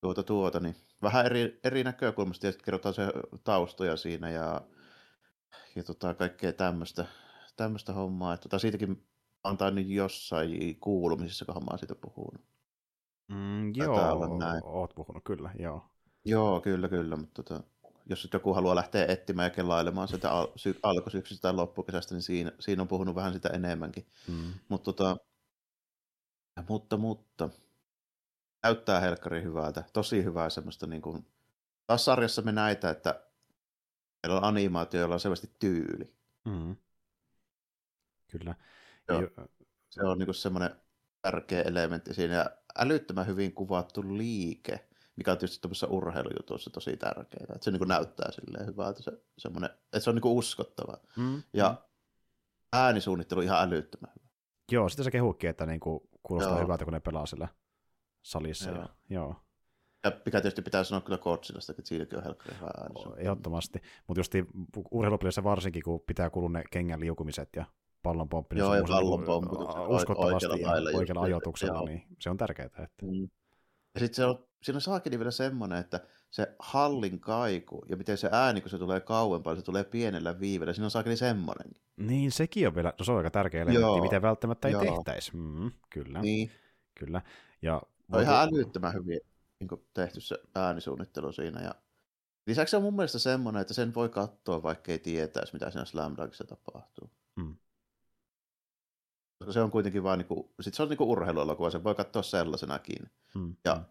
tuota, 0.00 0.22
tuota, 0.22 0.60
niin 0.60 0.76
vähän 1.02 1.26
eri, 1.26 1.60
eri 1.64 1.84
näkökulmasta 1.84 2.46
ja 2.46 2.52
sitten 2.52 2.64
kerrotaan 2.64 2.94
se 2.94 3.06
taustoja 3.44 3.96
siinä 3.96 4.30
ja, 4.30 4.60
ja 5.76 5.84
tota, 5.84 6.14
kaikkea 6.14 6.52
tämmöistä, 6.52 7.06
tämmöistä 7.56 7.92
hommaa. 7.92 8.34
Että, 8.34 8.42
tota, 8.42 8.58
siitäkin 8.58 9.06
antaa 9.44 9.70
nyt 9.70 9.88
jossain 9.88 10.80
kuulumisissa, 10.80 11.44
kun 11.44 11.64
mä 11.70 11.78
siitä 11.78 11.94
puhunut. 11.94 12.49
Mm, 13.30 13.72
joo, 13.74 14.38
näin. 14.38 14.60
oot 14.64 14.94
puhunut 14.94 15.24
kyllä, 15.24 15.50
joo. 15.58 15.90
Joo, 16.24 16.60
kyllä, 16.60 16.88
kyllä, 16.88 17.16
mutta 17.16 17.42
tota, 17.42 17.62
jos 18.06 18.28
joku 18.32 18.54
haluaa 18.54 18.74
lähteä 18.74 19.06
etsimään 19.06 19.46
ja 19.46 19.50
kelailemaan 19.50 20.08
sitä 20.08 20.30
al- 20.30 20.48
sy- 20.56 20.80
alkusyksystä 20.82 21.42
tai 21.42 21.54
loppukesästä, 21.54 22.14
niin 22.14 22.22
siinä, 22.22 22.52
siinä 22.60 22.82
on 22.82 22.88
puhunut 22.88 23.14
vähän 23.14 23.32
sitä 23.32 23.48
enemmänkin. 23.48 24.06
Mm. 24.28 24.52
Mut, 24.68 24.82
tota, 24.82 25.16
mutta, 26.68 26.96
mutta, 26.96 27.48
näyttää 28.62 29.00
helkkari 29.00 29.42
hyvältä, 29.42 29.84
tosi 29.92 30.24
hyvää 30.24 30.50
semmoista 30.50 30.86
niin 30.86 31.02
kuin, 31.02 31.26
taas 31.86 32.04
sarjassa 32.04 32.42
me 32.42 32.52
näitä, 32.52 32.90
että 32.90 33.22
meillä 34.22 34.38
on 34.38 34.44
animaatio, 34.44 35.00
jolla 35.00 35.14
on 35.14 35.20
selvästi 35.20 35.50
tyyli. 35.58 36.14
Mm. 36.44 36.76
Kyllä. 38.28 38.54
Joo, 39.08 39.20
se 39.90 40.02
on 40.02 40.18
niin 40.18 40.34
semmoinen 40.34 40.70
tärkeä 41.22 41.62
elementti 41.62 42.14
siinä. 42.14 42.34
Ja 42.34 42.50
älyttömän 42.78 43.26
hyvin 43.26 43.54
kuvattu 43.54 44.16
liike, 44.16 44.88
mikä 45.16 45.32
on 45.32 45.38
tietysti 45.38 45.68
tuossa 45.68 45.86
urheilujutussa 45.86 46.70
tosi 46.70 46.96
tärkeää. 46.96 47.46
Että 47.54 47.64
se 47.64 47.70
niin 47.70 47.78
kuin 47.78 47.88
näyttää 47.88 48.32
silleen 48.32 48.66
hyvältä, 48.66 49.02
se, 49.02 49.12
semmoinen, 49.38 49.70
että 49.84 50.00
se 50.00 50.10
on 50.10 50.16
niin 50.16 50.22
kuin 50.22 50.34
uskottava. 50.38 50.96
Mm. 51.16 51.42
Ja 51.52 51.68
mm. 51.68 51.76
äänisuunnittelu 52.72 53.40
ihan 53.40 53.68
älyttömän 53.68 54.12
hyvä. 54.14 54.28
Joo, 54.72 54.88
sitä 54.88 55.02
se 55.02 55.10
kehukin, 55.10 55.50
että 55.50 55.66
niin 55.66 55.80
kuin 55.80 56.00
kuulostaa 56.22 56.54
joo. 56.54 56.62
hyvältä, 56.62 56.84
kun 56.84 56.92
ne 56.92 57.00
pelaa 57.00 57.26
sillä 57.26 57.48
salissa. 58.22 58.70
Joo. 58.70 58.78
Ja, 58.78 58.88
joo. 59.10 59.36
Ja 60.04 60.12
mikä 60.24 60.40
tietysti 60.40 60.62
pitää 60.62 60.84
sanoa 60.84 61.00
kyllä 61.00 61.18
Godzillasta, 61.18 61.72
että 61.72 61.82
siinäkin 61.84 62.18
on 62.18 62.24
helkkari 62.24 62.56
hyvä 62.56 62.66
ääni. 62.66 62.94
Ehdottomasti, 63.16 63.82
mutta 64.06 64.20
just 64.20 64.32
urheilupelissä 64.90 65.44
varsinkin, 65.44 65.82
kun 65.82 66.00
pitää 66.06 66.30
kuulua 66.30 66.50
ne 66.50 66.64
kengän 66.70 67.00
liukumiset 67.00 67.48
ja 67.56 67.64
pallon 68.02 68.28
pomppi, 68.28 68.54
niin 68.54 68.60
Joo, 68.60 68.74
ja 68.74 68.84
pallon 68.88 69.24
pomppi, 69.24 69.56
uskottavasti 69.88 70.46
oikealla, 70.46 70.90
ja 70.90 70.98
oikealla 70.98 71.22
ajoituksella, 71.22 71.82
niin 71.82 72.02
se 72.18 72.30
on 72.30 72.36
tärkeää. 72.36 72.66
Että... 72.66 73.06
Mm. 73.06 73.28
Ja 73.94 74.00
sitten 74.00 74.14
se 74.14 74.24
on, 74.24 74.44
siinä 74.62 74.76
on 74.76 74.80
saakeli 74.80 75.18
vielä 75.18 75.30
semmoinen, 75.30 75.78
että 75.78 76.00
se 76.30 76.54
hallin 76.58 77.20
kaiku 77.20 77.84
ja 77.88 77.96
miten 77.96 78.18
se 78.18 78.28
ääni, 78.32 78.60
kun 78.60 78.70
se 78.70 78.78
tulee 78.78 79.00
kauempaa, 79.00 79.56
se 79.56 79.62
tulee 79.62 79.84
pienellä 79.84 80.40
viivellä, 80.40 80.72
siinä 80.72 80.84
on 80.84 80.90
saakeli 80.90 81.16
semmoinen. 81.16 81.70
Niin, 81.96 82.32
sekin 82.32 82.68
on 82.68 82.74
vielä, 82.74 82.92
no 82.98 83.04
se 83.04 83.12
on 83.12 83.18
aika 83.18 83.30
tärkeä 83.30 83.62
elementti, 83.62 84.00
mitä 84.00 84.22
välttämättä 84.22 84.68
ei 84.68 84.72
Joo. 84.72 84.82
tehtäisi. 84.82 85.36
Mm, 85.36 85.70
kyllä, 85.90 86.20
niin. 86.22 86.50
kyllä. 86.94 87.22
Ja 87.62 87.82
on 88.12 88.22
ihan 88.22 88.48
älyttömän 88.48 88.94
hyvin 88.94 89.20
niin 89.60 89.86
tehty 89.94 90.20
se 90.20 90.38
äänisuunnittelu 90.54 91.32
siinä. 91.32 91.60
Ja 91.60 91.74
lisäksi 92.46 92.70
se 92.70 92.76
on 92.76 92.82
mun 92.82 92.96
mielestä 92.96 93.18
semmoinen, 93.18 93.60
että 93.60 93.74
sen 93.74 93.94
voi 93.94 94.08
katsoa, 94.08 94.62
vaikka 94.62 94.92
ei 94.92 94.98
tietäisi, 94.98 95.52
mitä 95.52 95.70
siinä 95.70 95.84
Slam 95.84 96.14
Dunkissa 96.16 96.44
tapahtuu. 96.44 97.10
Mm 97.36 97.56
koska 99.40 99.52
se 99.52 99.60
on 99.60 99.70
kuitenkin 99.70 100.02
vaan 100.02 100.18
niinku, 100.18 100.54
sit 100.60 100.74
se 100.74 100.82
on 100.82 100.88
niinku 100.88 101.10
urheiluelokuva, 101.12 101.70
se 101.70 101.84
voi 101.84 101.94
katsoa 101.94 102.22
sellaisenakin. 102.22 103.10
Hmm. 103.34 103.56
Ja 103.64 103.74
hmm. 103.74 103.84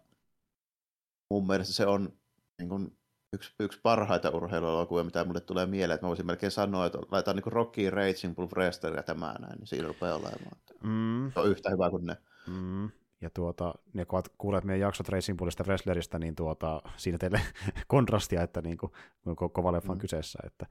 mun 1.30 1.46
mielestä 1.46 1.74
se 1.74 1.86
on 1.86 2.12
niinku 2.58 2.92
yksi, 3.32 3.54
yksi 3.60 3.80
parhaita 3.82 4.30
urheiluelokuvia, 4.30 5.04
mitä 5.04 5.24
mulle 5.24 5.40
tulee 5.40 5.66
mieleen, 5.66 5.94
että 5.94 6.06
mä 6.06 6.08
voisin 6.08 6.26
melkein 6.26 6.52
sanoa, 6.52 6.86
että 6.86 6.98
laitetaan 7.10 7.36
niinku 7.36 7.50
Rocky, 7.50 7.90
Raging 7.90 8.36
Bull 8.36 8.48
Wrestler 8.56 8.96
ja 8.96 9.02
tämä 9.02 9.34
näin, 9.40 9.58
niin 9.58 9.66
siinä 9.66 9.88
rupeaa 9.88 10.16
olemaan. 10.16 10.56
Mm. 10.82 11.32
Se 11.34 11.40
on 11.40 11.50
yhtä 11.50 11.70
hyvä 11.70 11.90
kuin 11.90 12.06
ne. 12.06 12.16
Mm. 12.46 12.90
Ja 13.20 13.30
tuota, 13.30 13.74
ja 13.94 14.06
kun 14.06 14.22
kuulet 14.38 14.64
meidän 14.64 14.80
jaksot 14.80 15.08
Racing 15.08 15.38
Bullista 15.38 15.64
Wrestleristä, 15.64 16.18
niin 16.18 16.36
tuota, 16.36 16.82
siinä 16.96 17.18
teille 17.18 17.40
kontrastia, 17.86 18.42
että 18.42 18.62
niin 18.62 18.78
kuin, 18.78 18.92
ko- 19.28 19.50
kova 19.52 19.72
leffa 19.72 19.92
on 19.92 19.98
mm. 19.98 20.00
kyseessä. 20.00 20.38
Että, 20.46 20.66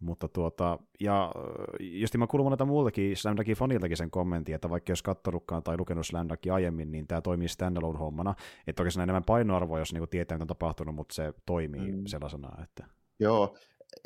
mutta 0.00 0.28
tuota, 0.28 0.78
ja 1.00 1.32
just 1.80 2.16
mä 2.16 2.26
kuulun 2.26 2.46
monelta 2.46 2.64
muultakin 2.64 3.16
Slamdakin 3.16 3.56
faniltakin 3.56 3.96
sen 3.96 4.10
kommentin, 4.10 4.54
että 4.54 4.70
vaikka 4.70 4.92
jos 4.92 5.02
kattonutkaan 5.02 5.62
tai 5.62 5.78
lukenut 5.78 6.06
Slamdakin 6.06 6.52
aiemmin, 6.52 6.92
niin 6.92 7.06
tämä 7.06 7.20
toimii 7.20 7.48
standalone 7.48 7.98
hommana, 7.98 8.34
että 8.66 8.82
oikeastaan 8.82 9.02
enemmän 9.02 9.24
painoarvoa, 9.24 9.78
jos 9.78 9.92
niinku 9.92 10.06
tietää, 10.06 10.36
mitä 10.36 10.42
on 10.42 10.48
tapahtunut, 10.48 10.94
mutta 10.94 11.14
se 11.14 11.32
toimii 11.46 11.92
mm. 11.92 12.06
sellaisena. 12.06 12.62
Että... 12.62 12.86
Joo, 13.18 13.56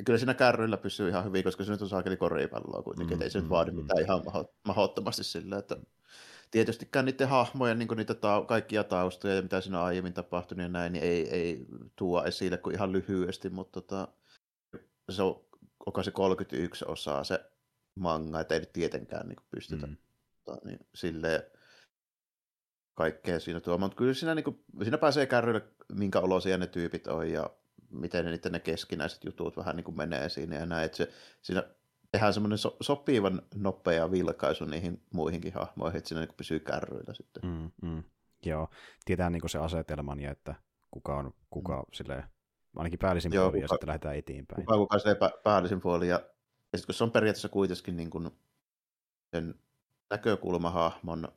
kyllä 0.05 0.19
siinä 0.19 0.35
kärryillä 0.35 0.77
pysyy 0.77 1.09
ihan 1.09 1.25
hyvin, 1.25 1.45
koska 1.45 1.65
se 1.65 1.73
nyt 1.73 1.83
on 1.83 1.89
saakeli 1.89 2.17
koripalloa 2.17 2.83
kuitenkin, 2.83 3.17
mm, 3.17 3.23
ei 3.23 3.31
se 3.31 3.39
mm, 3.39 3.43
nyt 3.43 3.51
vaadi 3.51 3.71
mm. 3.71 3.77
mitään 3.77 4.03
ihan 4.03 4.23
mahdottomasti 4.67 5.25
sillä, 5.25 5.59
että 5.59 5.77
tietystikään 6.51 7.05
niiden 7.05 7.29
hahmojen 7.29 7.79
niin 7.79 7.89
niitä 7.97 8.15
ta- 8.15 8.45
kaikkia 8.49 8.85
taustoja 8.85 9.35
ja 9.35 9.43
mitä 9.43 9.61
siinä 9.61 9.81
on 9.81 9.87
aiemmin 9.87 10.13
tapahtunut 10.13 10.63
ja 10.63 10.69
näin, 10.69 10.93
niin 10.93 11.05
ei, 11.05 11.29
ei 11.31 11.67
tuo 11.97 12.25
esille 12.25 12.57
kuin 12.57 12.75
ihan 12.75 12.93
lyhyesti, 12.93 13.51
mutta 13.51 13.81
tota, 13.81 14.09
se 15.11 15.23
on, 15.23 15.41
onko 15.87 16.03
se 16.03 16.11
31 16.11 16.85
osaa 16.89 17.25
se 17.25 17.51
manga, 17.95 18.41
että 18.41 18.55
ei 18.55 18.61
nyt 18.61 18.73
tietenkään 18.73 19.29
niin 19.29 19.39
pystytä 19.51 19.87
mm. 19.87 19.97
tota, 20.45 20.67
niin, 20.69 20.79
silleen 20.95 21.43
kaikkea 22.95 23.41
siinä 23.41 23.61
tuomaan, 23.61 23.89
mutta 23.89 23.97
kyllä 23.97 24.15
siinä, 24.15 24.35
niin 24.35 24.45
kuin, 24.45 24.65
siinä 24.83 24.99
pääsee 24.99 25.27
kärryille, 25.27 25.63
minkä 25.93 26.21
olosia 26.21 26.59
ne 26.59 26.67
tyypit 26.67 27.07
on 27.07 27.31
ja 27.31 27.51
miten 27.91 28.25
ne, 28.25 28.51
ne 28.51 28.61
keskinäiset 28.61 29.25
jutut 29.25 29.57
vähän 29.57 29.77
niin 29.77 29.85
kuin 29.85 29.97
menee 29.97 30.29
siinä 30.29 30.57
ja 30.57 30.67
näin, 30.67 30.85
että 30.85 30.97
se, 30.97 31.13
siinä 31.43 31.63
tehdään 32.13 32.35
semmoinen 32.35 32.59
so, 32.59 32.77
sopivan 32.81 33.43
nopea 33.55 34.11
vilkaisu 34.11 34.65
niihin 34.65 35.03
muihinkin 35.15 35.53
hahmoihin, 35.53 35.99
että 35.99 36.09
siinä 36.09 36.21
niin 36.21 36.37
pysyy 36.37 36.61
kärryillä 36.61 37.15
sitten. 37.15 37.43
Mm, 37.43 37.71
mm. 37.89 38.03
Joo, 38.45 38.69
tietää 39.05 39.31
niin 39.31 39.49
se 39.49 39.59
asetelman 39.59 40.21
ja 40.21 40.31
että 40.31 40.55
kuka 40.91 41.17
on 41.17 41.35
kuka 41.51 41.77
mm. 41.77 41.85
silleen, 41.93 42.25
ainakin 42.77 42.99
päällisin 42.99 43.33
Joo, 43.33 43.45
puoli 43.45 43.63
kuka, 43.63 43.65
ja 43.65 43.69
sitten 43.69 43.89
lähdetään 43.89 44.17
eteenpäin. 44.17 44.63
Kuka, 44.63 44.77
kuka 44.77 44.99
se 44.99 45.17
päällisin 45.45 45.81
puoli 45.81 46.09
ja, 46.09 46.15
ja 46.73 46.79
sitten 46.79 46.87
kun 46.87 46.95
se 46.95 47.05
on 47.05 47.11
periaatteessa 47.11 47.49
kuitenkin 47.49 47.97
niin 47.97 48.11
kuin 48.11 48.31
sen 49.31 49.55
näkökulmahahmon 50.11 51.29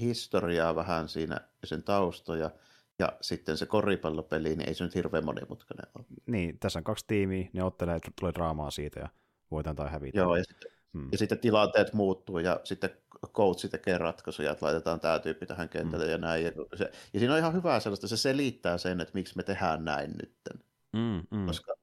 historiaa 0.00 0.74
vähän 0.74 1.08
siinä 1.08 1.40
ja 1.62 1.68
sen 1.68 1.82
taustoja, 1.82 2.50
ja 2.98 3.12
sitten 3.20 3.56
se 3.56 3.66
koripallopeli, 3.66 4.48
niin 4.48 4.68
ei 4.68 4.74
se 4.74 4.84
nyt 4.84 4.94
hirveän 4.94 5.24
monimutkainen 5.24 5.86
ole. 5.94 6.04
Niin, 6.26 6.58
tässä 6.58 6.78
on 6.78 6.84
kaksi 6.84 7.04
tiimiä, 7.08 7.48
ne 7.52 7.64
ottelee, 7.64 7.98
tulee 8.20 8.34
draamaa 8.34 8.70
siitä 8.70 9.00
ja 9.00 9.08
voitan 9.50 9.76
tai 9.76 9.90
hävitä. 9.90 10.18
Joo, 10.18 10.36
ja 10.36 10.44
sitten, 10.44 10.70
hmm. 10.92 11.08
ja 11.12 11.18
sitten 11.18 11.38
tilanteet 11.38 11.92
muuttuu 11.92 12.38
ja 12.38 12.60
sitten 12.64 12.90
coachi 13.28 13.68
tekee 13.68 13.98
ratkaisuja, 13.98 14.52
että 14.52 14.66
laitetaan 14.66 15.00
tämä 15.00 15.18
tyyppi 15.18 15.46
tähän 15.46 15.68
kentälle 15.68 16.04
hmm. 16.04 16.12
ja 16.12 16.18
näin. 16.18 16.44
Ja, 16.44 16.52
se, 16.74 16.92
ja 17.12 17.18
siinä 17.18 17.32
on 17.32 17.38
ihan 17.38 17.54
hyvää 17.54 17.80
sellaista, 17.80 18.08
se 18.08 18.16
selittää 18.16 18.78
sen, 18.78 19.00
että 19.00 19.14
miksi 19.14 19.36
me 19.36 19.42
tehdään 19.42 19.84
näin 19.84 20.10
nytten. 20.10 20.64
Hmm, 20.96 21.22
hmm. 21.30 21.46
Koska, 21.46 21.74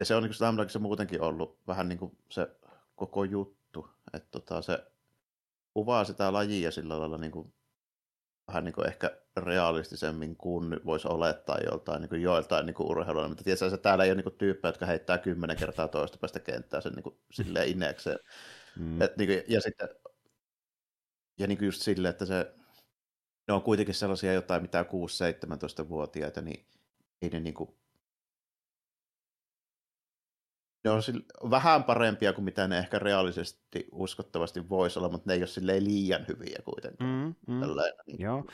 ja 0.00 0.06
se 0.06 0.14
on 0.14 0.22
niin 0.22 0.70
se 0.70 0.78
muutenkin 0.78 1.20
ollut 1.20 1.58
vähän 1.66 1.88
niin 1.88 1.98
kuin 1.98 2.18
se 2.28 2.48
koko 2.96 3.24
juttu, 3.24 3.88
että 4.12 4.28
tota, 4.30 4.62
se 4.62 4.86
kuvaa 5.74 6.04
sitä 6.04 6.32
lajia 6.32 6.70
sillä 6.70 7.00
lailla 7.00 7.18
niin 7.18 7.32
kuin 7.32 7.54
vähän 8.48 8.64
niin 8.64 8.74
kuin 8.74 8.86
ehkä 8.86 9.10
realistisemmin 9.36 10.36
kuin 10.36 10.80
voisi 10.84 11.08
olettaa 11.08 11.58
joltain 11.58 12.00
niin 12.00 12.08
kuin 12.08 12.22
joiltain 12.22 12.66
niin 12.66 12.76
urheiluilla. 12.78 13.28
Mutta 13.28 13.44
tietysti 13.44 13.66
että 13.66 13.78
täällä 13.78 14.04
ei 14.04 14.10
ole 14.10 14.16
niin 14.16 14.24
kuin 14.24 14.38
tyyppejä, 14.38 14.70
jotka 14.70 14.86
heittää 14.86 15.18
kymmenen 15.18 15.56
kertaa 15.56 15.88
toista 15.88 16.18
päästä 16.18 16.40
kenttää 16.40 16.80
sen 16.80 16.92
niin 16.92 17.02
kuin, 17.02 17.18
silleen 17.30 17.68
inekseen. 17.68 18.18
Mm. 18.78 19.02
Et, 19.02 19.16
niin 19.16 19.28
kuin, 19.28 19.42
ja 19.48 19.60
sitten 19.60 19.88
ja 21.38 21.46
niin 21.46 21.58
kuin 21.58 21.66
just 21.66 21.82
silleen, 21.82 22.10
että 22.10 22.26
se, 22.26 22.54
ne 23.48 23.54
on 23.54 23.62
kuitenkin 23.62 23.94
sellaisia 23.94 24.32
jotain 24.32 24.62
mitä 24.62 24.82
6-17-vuotiaita, 24.82 26.40
niin 26.40 26.66
ei 27.22 27.28
ne 27.28 27.40
niin 27.40 27.54
kuin, 27.54 27.70
ne 30.84 30.90
on 30.90 31.02
vähän 31.50 31.84
parempia 31.84 32.32
kuin 32.32 32.44
mitä 32.44 32.68
ne 32.68 32.78
ehkä 32.78 32.98
reaalisesti 32.98 33.88
uskottavasti 33.92 34.68
voisi 34.68 34.98
olla, 34.98 35.08
mutta 35.08 35.30
ne 35.30 35.34
ei 35.34 35.40
ole 35.40 35.46
silleen 35.46 35.84
liian 35.84 36.24
hyviä 36.28 36.58
kuitenkaan. 36.64 37.10
Mm, 37.10 37.54
mm. 37.54 37.60
Tällainen, 37.60 37.98
niin. 38.06 38.20
Joo, 38.20 38.44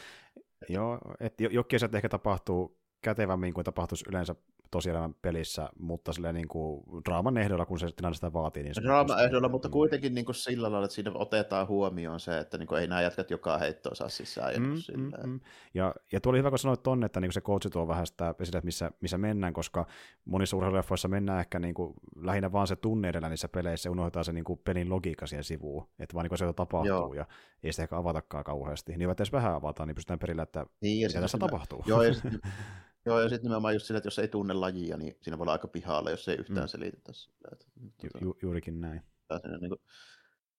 Joo 0.68 1.00
että 1.20 1.42
jokin 1.42 1.80
ehkä 1.94 2.08
tapahtuu 2.08 2.78
kätevämmin 3.02 3.54
kuin 3.54 3.64
tapahtuisi 3.64 4.04
yleensä 4.08 4.34
tosielämän 4.70 5.14
pelissä, 5.22 5.68
mutta 5.78 6.12
silleen 6.12 6.34
niin 6.34 6.48
kuin 6.48 6.84
draaman 7.08 7.38
ehdolla, 7.38 7.66
kun 7.66 7.78
se 7.78 7.86
tilanne 7.96 8.14
sitä 8.14 8.32
vaatii. 8.32 8.62
Niin 8.62 8.74
draaman 8.82 9.24
ehdolla, 9.24 9.48
mutta 9.48 9.68
kuitenkin 9.68 10.14
niin 10.14 10.24
kuin 10.24 10.34
sillä 10.34 10.72
lailla, 10.72 10.84
että 10.84 10.94
siinä 10.94 11.10
otetaan 11.14 11.68
huomioon 11.68 12.20
se, 12.20 12.38
että 12.38 12.58
niin 12.58 12.66
kuin 12.66 12.80
ei 12.80 12.86
nämä 12.86 13.02
jätkät 13.02 13.30
joka 13.30 13.58
heittoa 13.58 13.94
saa 13.94 14.08
sisään. 14.08 14.54
Mm, 14.62 14.72
mm, 14.96 15.12
mm. 15.24 15.40
ja, 15.74 15.94
ja 16.12 16.20
tuo 16.20 16.30
oli 16.30 16.38
hyvä, 16.38 16.50
kun 16.50 16.58
sanoit 16.58 16.82
tonne, 16.82 17.06
että 17.06 17.20
niin 17.20 17.28
kuin 17.28 17.34
se 17.34 17.40
coach 17.40 17.70
tuo 17.72 17.88
vähän 17.88 18.06
sitä 18.06 18.34
esille, 18.40 18.60
missä, 18.64 18.90
missä 19.00 19.18
mennään, 19.18 19.52
koska 19.52 19.86
monissa 20.24 20.56
urheiluleffoissa 20.56 21.08
mennään 21.08 21.40
ehkä 21.40 21.58
niin 21.58 21.74
kuin, 21.74 21.94
lähinnä 22.16 22.52
vaan 22.52 22.66
se 22.66 22.76
tunne 22.76 23.08
edellä 23.08 23.28
niissä 23.28 23.48
peleissä, 23.48 23.90
unohdetaan 23.90 24.24
se 24.24 24.32
niin 24.32 24.44
kuin 24.44 24.60
pelin 24.64 24.90
logiikka 24.90 25.26
siihen 25.26 25.44
sivuun, 25.44 25.88
että 25.98 26.14
vaan 26.14 26.24
niin 26.24 26.28
kuin 26.28 26.38
se 26.38 26.52
tapahtuu 26.52 26.86
Joo. 26.86 27.14
ja 27.14 27.26
ei 27.62 27.72
sitä 27.72 27.82
ehkä 27.82 27.96
avatakaan 27.96 28.44
kauheasti. 28.44 28.96
Niin 28.96 29.10
edes 29.10 29.32
vähän 29.32 29.54
avataan, 29.54 29.86
niin 29.86 29.94
pystytään 29.94 30.18
perillä, 30.18 30.42
että 30.42 30.66
niin, 30.80 31.06
mitä 31.06 31.20
tässä 31.20 31.38
tapahtuu. 31.38 31.82
Joo, 31.86 32.02
ja 32.02 32.12
Joo, 33.08 33.20
ja 33.20 33.28
sitten 33.28 33.42
nimenomaan 33.42 33.74
just 33.74 33.86
sillä, 33.86 33.98
että 33.98 34.06
jos 34.06 34.18
ei 34.18 34.28
tunne 34.28 34.54
lajia, 34.54 34.96
niin 34.96 35.16
siinä 35.20 35.38
voi 35.38 35.44
olla 35.44 35.52
aika 35.52 35.68
pihalla, 35.68 36.10
jos 36.10 36.28
ei 36.28 36.36
yhtään 36.36 36.64
mm. 36.64 36.68
selitetä 36.68 37.12
sillä. 37.12 37.48
Että, 37.52 37.64
tuota, 38.00 38.18
Ju, 38.24 38.38
juurikin 38.42 38.80
näin. 38.80 39.02
Siinä, 39.40 39.58
niin 39.58 39.68
kuin, 39.68 39.80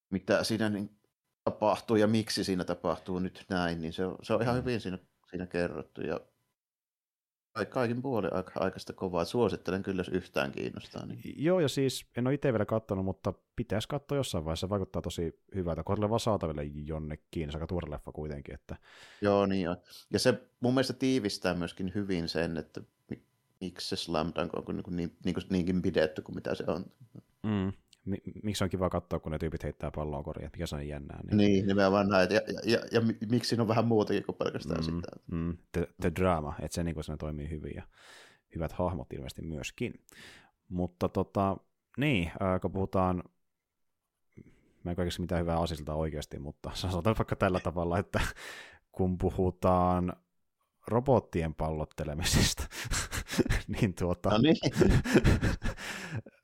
mitä 0.09 0.43
siinä 0.43 0.69
niin, 0.69 0.97
tapahtuu 1.43 1.95
ja 1.95 2.07
miksi 2.07 2.43
siinä 2.43 2.63
tapahtuu 2.63 3.19
nyt 3.19 3.45
näin, 3.49 3.81
niin 3.81 3.93
se 3.93 4.05
on, 4.05 4.17
se 4.23 4.34
on 4.34 4.41
ihan 4.41 4.55
mm. 4.55 4.59
hyvin 4.59 4.81
siinä, 4.81 4.97
siinä 5.30 5.45
kerrottu. 5.45 6.01
Ja 6.01 6.19
kaikin 7.69 8.01
puolin 8.01 8.34
aika, 8.34 8.51
aikaista 8.55 8.93
kovaa. 8.93 9.26
Suosittelen 9.26 9.84
kyllä, 9.84 9.99
jos 9.99 10.09
yhtään 10.09 10.51
kiinnostaa. 10.51 11.05
Niin. 11.05 11.19
Joo, 11.38 11.59
ja 11.59 11.67
siis 11.67 12.05
en 12.17 12.27
ole 12.27 12.34
itse 12.34 12.53
vielä 12.53 12.65
katsonut, 12.65 13.05
mutta 13.05 13.34
pitäisi 13.55 13.88
katsoa 13.88 14.17
jossain 14.17 14.45
vaiheessa. 14.45 14.69
Vaikuttaa 14.69 15.01
tosi 15.01 15.39
hyvältä. 15.55 15.84
Kohdalla 15.84 16.09
vaan 16.09 16.19
saataville 16.19 16.63
jonnekin, 16.63 17.51
se 17.51 17.57
aika 17.57 17.67
tuore 17.67 17.91
leffa 17.91 18.11
kuitenkin. 18.11 18.55
Että... 18.55 18.76
Joo, 19.21 19.45
niin 19.45 19.69
on. 19.69 19.77
Ja 20.13 20.19
se 20.19 20.41
mun 20.59 20.73
mielestä 20.73 20.93
tiivistää 20.93 21.53
myöskin 21.53 21.91
hyvin 21.95 22.30
sen, 22.30 22.57
että 22.57 22.81
miksi 23.61 23.89
se 23.89 23.95
Slam 23.95 24.31
Dunk 24.35 24.53
on 24.53 24.76
niin, 24.76 24.95
niin, 24.95 25.15
niin, 25.26 25.35
niinkin 25.49 25.81
pidetty 25.81 26.21
kuin 26.21 26.35
mitä 26.35 26.55
se 26.55 26.63
on. 26.67 26.85
Mm 27.43 27.73
miksi 28.44 28.64
on 28.64 28.69
kiva 28.69 28.90
katsoa, 28.90 29.19
kun 29.19 29.31
ne 29.31 29.40
tyypit 29.40 29.64
heittää 29.64 29.91
palloa 29.95 30.23
koriin, 30.23 30.45
että 30.45 30.57
mikä 30.57 30.68
se 30.68 30.76
on 30.76 30.88
jännää. 30.88 31.19
Niin, 31.23 31.38
niin 31.38 31.68
nimenomaan 31.68 32.10
näin. 32.10 32.30
Ja, 32.31 32.41
ja, 32.48 32.60
ja, 32.65 32.80
ja, 32.91 33.02
miksi 33.30 33.49
siinä 33.49 33.64
on 33.64 33.68
vähän 33.68 33.86
muutakin 33.86 34.23
kuin 34.23 34.36
pelkästään 34.36 34.80
mm, 34.80 34.84
sitä. 34.84 35.07
Mm, 35.31 35.57
the, 35.72 35.88
the 36.02 36.11
drama, 36.19 36.56
että 36.61 36.76
se, 36.76 36.84
niin 36.84 37.03
se 37.03 37.18
toimii 37.18 37.49
hyvin 37.49 37.73
ja 37.76 37.84
hyvät 38.56 38.72
hahmot 38.72 39.14
ilmeisesti 39.14 39.41
myöskin. 39.41 39.94
Mutta 40.69 41.10
tota, 41.10 41.57
niin, 41.98 42.27
äh, 42.27 42.61
kun 42.61 42.72
puhutaan 42.72 43.23
mä 44.84 44.91
en 44.91 44.95
kaikessa 44.95 45.22
mitään 45.22 45.41
hyvää 45.41 45.60
asialta 45.60 45.94
oikeasti, 45.94 46.40
mutta 46.40 46.72
sanotaan 46.76 47.15
vaikka 47.18 47.36
tällä 47.36 47.60
tavalla, 47.60 47.99
että 47.99 48.22
kun 48.91 49.18
puhutaan 49.18 50.14
robottien 50.88 51.56
pallottelemisesta, 51.56 52.64
niin 53.80 53.94
tuota, 53.94 54.30
no 54.30 54.38
niin. 54.38 54.57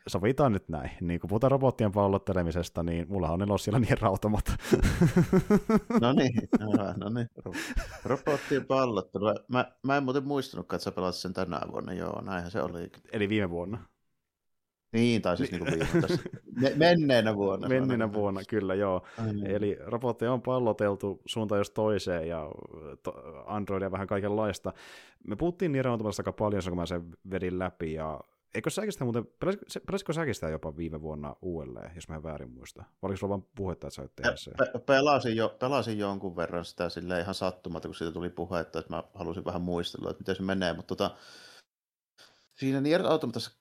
sovitaan 0.07 0.51
nyt 0.51 0.69
näin. 0.69 0.91
Niin 1.01 1.19
kun 1.19 1.27
puhutaan 1.27 1.51
robottien 1.51 1.91
pallottelemisesta, 1.91 2.83
niin 2.83 3.05
mulla 3.09 3.29
on 3.29 3.39
nelos 3.39 3.63
siellä 3.63 3.79
niin 3.79 3.97
rautamat. 4.01 4.45
no 6.01 6.13
niin, 6.13 6.49
no 7.01 7.09
niin. 7.09 7.29
Robottien 8.05 8.65
pallottelu. 8.65 9.25
Mä, 9.47 9.71
mä 9.83 9.97
en 9.97 10.03
muuten 10.03 10.27
muistanutkaan, 10.27 10.77
että 10.77 10.83
sä 10.83 10.91
pelasit 10.91 11.21
sen 11.21 11.33
tänä 11.33 11.61
vuonna. 11.71 11.93
Joo, 11.93 12.21
näinhän 12.21 12.51
se 12.51 12.61
oli. 12.61 12.91
Eli 13.11 13.29
viime 13.29 13.49
vuonna. 13.49 13.77
Niin, 14.93 15.21
tai 15.21 15.37
siis 15.37 15.51
niin 15.51 15.65
viime, 15.65 15.87
tässä, 16.01 16.23
menneenä 16.75 17.35
vuonna. 17.35 17.67
Menneenä 17.67 18.13
vuonna, 18.13 18.41
kyllä 18.49 18.75
joo. 18.75 19.01
Ai, 19.17 19.33
niin. 19.33 19.47
Eli 19.47 19.77
robotteja 19.85 20.33
on 20.33 20.41
palloteltu 20.41 21.21
suuntaan 21.25 21.59
jos 21.59 21.69
toiseen 21.69 22.27
ja 22.27 22.51
Androidia 23.45 23.91
vähän 23.91 24.07
kaikenlaista. 24.07 24.73
Me 25.27 25.35
puhuttiin 25.35 25.71
niin 25.71 25.83
aika 26.17 26.31
paljon, 26.31 26.61
kun 26.67 26.77
mä 26.77 26.85
sen 26.85 27.03
vedin 27.31 27.59
läpi 27.59 27.93
ja 27.93 28.21
Eikö 28.55 28.69
säkin 28.69 28.91
sitä 28.91 29.03
muuten, 29.03 29.27
pelasiko 29.85 30.13
säkin 30.13 30.35
sitä 30.35 30.49
jopa 30.49 30.77
viime 30.77 31.01
vuonna 31.01 31.35
uudelleen, 31.41 31.91
jos 31.95 32.07
mä 32.07 32.15
en 32.15 32.23
väärin 32.23 32.51
muista? 32.51 32.79
Vai 32.79 32.87
oliko 33.01 33.17
sulla 33.17 33.29
vaan 33.29 33.47
puhetta, 33.55 33.87
että 33.87 33.95
sä 33.95 34.01
olet 34.01 34.15
tehdä 34.15 34.35
se? 34.35 34.51
Pe- 34.51 34.79
pelasin, 34.85 35.35
jo, 35.35 35.55
pelasin 35.59 35.99
jonkun 35.99 36.35
verran 36.35 36.65
sitä 36.65 36.89
sille 36.89 37.19
ihan 37.19 37.35
sattumatta, 37.35 37.87
kun 37.87 37.95
siitä 37.95 38.11
tuli 38.11 38.29
puhetta, 38.29 38.79
että 38.79 38.93
mä 38.95 39.03
halusin 39.13 39.45
vähän 39.45 39.61
muistella, 39.61 40.09
että 40.09 40.21
miten 40.21 40.35
se 40.35 40.43
menee, 40.43 40.73
mutta 40.73 40.95
tota, 40.95 41.15
siinä 42.53 42.81
Nier 42.81 43.05
Automatassa 43.05 43.51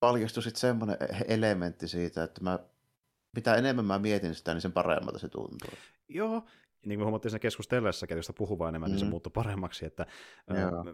paljastui 0.00 0.42
sitten 0.42 0.60
semmoinen 0.60 0.96
e-, 1.00 1.34
elementti 1.34 1.88
siitä, 1.88 2.22
että 2.22 2.44
mä, 2.44 2.58
mitä 3.36 3.54
enemmän 3.54 3.84
mä 3.84 3.98
mietin 3.98 4.34
sitä, 4.34 4.52
niin 4.52 4.62
sen 4.62 4.72
paremmalta 4.72 5.18
se 5.18 5.28
tuntuu. 5.28 5.70
Joo, 6.08 6.44
niin 6.86 6.98
kuin 6.98 7.04
huomattiin 7.04 7.30
siinä 7.30 7.38
keskustellessakin, 7.38 8.16
josta 8.16 8.32
puhuu 8.32 8.58
vaan 8.58 8.68
enemmän, 8.68 8.90
mm. 8.90 8.92
niin 8.92 8.98
se 8.98 9.04
mm. 9.04 9.10
muuttui 9.10 9.30
paremmaksi, 9.34 9.86
että 9.86 10.06
Joo. 10.48 10.84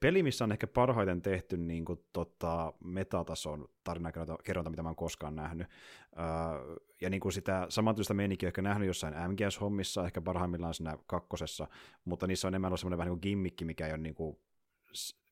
peli, 0.00 0.22
missä 0.22 0.44
on 0.44 0.52
ehkä 0.52 0.66
parhaiten 0.66 1.22
tehty 1.22 1.56
niin 1.56 1.84
kuin, 1.84 2.04
tota, 2.12 2.72
metatason 2.84 3.68
tarinakerronta, 3.84 4.70
mitä 4.70 4.82
mä 4.82 4.88
oon 4.88 4.96
koskaan 4.96 5.36
nähnyt, 5.36 5.68
ja 7.00 7.10
niin 7.10 7.20
kuin 7.20 7.32
sitä 7.32 7.66
samantyistä 7.68 8.14
meininkiä 8.14 8.46
ehkä 8.46 8.62
nähnyt 8.62 8.86
jossain 8.86 9.14
MGS-hommissa, 9.14 10.06
ehkä 10.06 10.20
parhaimmillaan 10.20 10.74
siinä 10.74 10.98
kakkosessa, 11.06 11.68
mutta 12.04 12.26
niissä 12.26 12.48
on 12.48 12.50
enemmän 12.54 12.68
ollut 12.68 12.80
semmoinen 12.80 12.98
vähän 12.98 13.10
niin 13.10 13.20
kuin 13.20 13.30
gimmikki, 13.30 13.64
mikä 13.64 13.86
ei 13.86 13.92
ole 13.92 13.98
niin 13.98 14.14
kuin. 14.14 14.38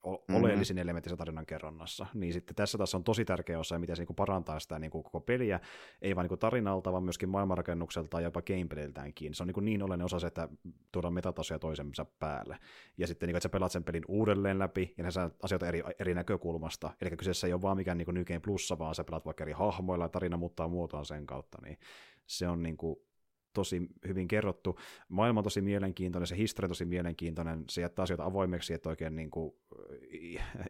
Oleellisin 0.07 0.77
mm-hmm. 0.77 0.83
elementti 0.83 1.17
tarinan 1.17 1.47
kerronnassa. 1.47 2.07
Niin 2.15 2.33
sitten 2.33 2.57
tässä 2.57 2.79
taas 2.79 2.95
on 2.95 3.05
tosi 3.05 3.25
tärkeä 3.25 3.59
osa, 3.59 3.79
miten 3.79 3.97
se 3.97 4.01
niin 4.01 4.07
kuin 4.07 4.17
parantaa 4.17 4.61
sitä 4.61 4.79
niin 4.79 4.91
kuin 4.91 5.05
koko 5.05 5.21
peliä, 5.21 5.61
ei 6.03 6.17
vain 6.17 6.25
niin 6.25 6.29
kuin 6.29 6.39
tarinalta, 6.39 6.93
vaan 6.93 7.03
myöskin 7.03 7.29
maailmanrakennukselta 7.29 8.21
ja 8.21 8.27
jopa 8.27 8.43
gameplayltäänkin. 8.43 9.35
Se 9.35 9.43
on 9.43 9.47
niin, 9.47 9.55
kuin 9.55 9.65
niin 9.65 9.83
oleellinen 9.83 10.05
osa 10.05 10.19
se, 10.19 10.27
että 10.27 10.49
tuodaan 10.93 11.15
metatasoja 11.15 11.59
toisensa 11.59 12.05
päälle. 12.05 12.59
Ja 12.99 13.07
sitten, 13.07 13.27
niin 13.27 13.33
kuin, 13.33 13.39
että 13.39 13.49
sä 13.49 13.49
pelaat 13.49 13.73
sen 13.73 13.85
pelin 13.85 14.05
uudelleen 14.09 14.59
läpi, 14.59 14.95
ja 14.99 15.11
saa 15.11 15.31
asioita 15.43 15.69
eri, 15.69 15.83
eri 15.99 16.15
näkökulmasta. 16.15 16.91
Eli 17.01 17.17
kyseessä 17.17 17.47
ei 17.47 17.53
ole 17.53 17.63
vaan 17.63 17.77
mikään 17.77 17.99
niin 17.99 18.05
kuin 18.05 18.15
New 18.15 18.25
Game 18.25 18.41
Plussa, 18.41 18.79
vaan 18.79 18.95
sä 18.95 19.05
pelaat 19.05 19.25
vaikka 19.25 19.45
eri 19.45 19.53
hahmoilla, 19.53 20.05
ja 20.05 20.09
tarina 20.09 20.37
muuttaa 20.37 20.69
muotoaan 20.69 21.05
sen 21.05 21.27
kautta. 21.27 21.59
Niin 21.63 21.79
se 22.27 22.49
on 22.49 22.63
niin 22.63 22.77
kuin 22.77 22.97
tosi 23.57 23.83
hyvin 24.09 24.29
kerrottu. 24.29 24.79
Maailma 25.09 25.41
on 25.41 25.45
tosi 25.45 25.61
mielenkiintoinen, 25.61 26.27
se 26.27 26.37
historia 26.37 26.67
on 26.67 26.71
tosi 26.71 26.85
mielenkiintoinen, 26.85 27.65
se 27.71 27.81
jättää 27.81 28.03
asioita 28.03 28.25
avoimeksi, 28.25 28.75
että 28.75 28.89
oikein 28.89 29.17
niin 29.17 29.31
kuin, 29.31 29.55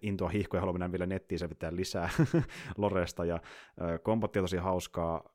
intoa 0.03 0.29
hihkoja 0.29 0.61
haluaa 0.61 0.73
mennä 0.73 0.93
vielä 0.93 1.07
nettiin 1.07 1.39
selvittää 1.39 1.77
lisää 1.77 2.11
Loresta, 2.77 3.25
ja 3.25 3.41
kombatti 4.03 4.39
on 4.39 4.43
tosi 4.45 4.57
hauskaa, 4.57 5.35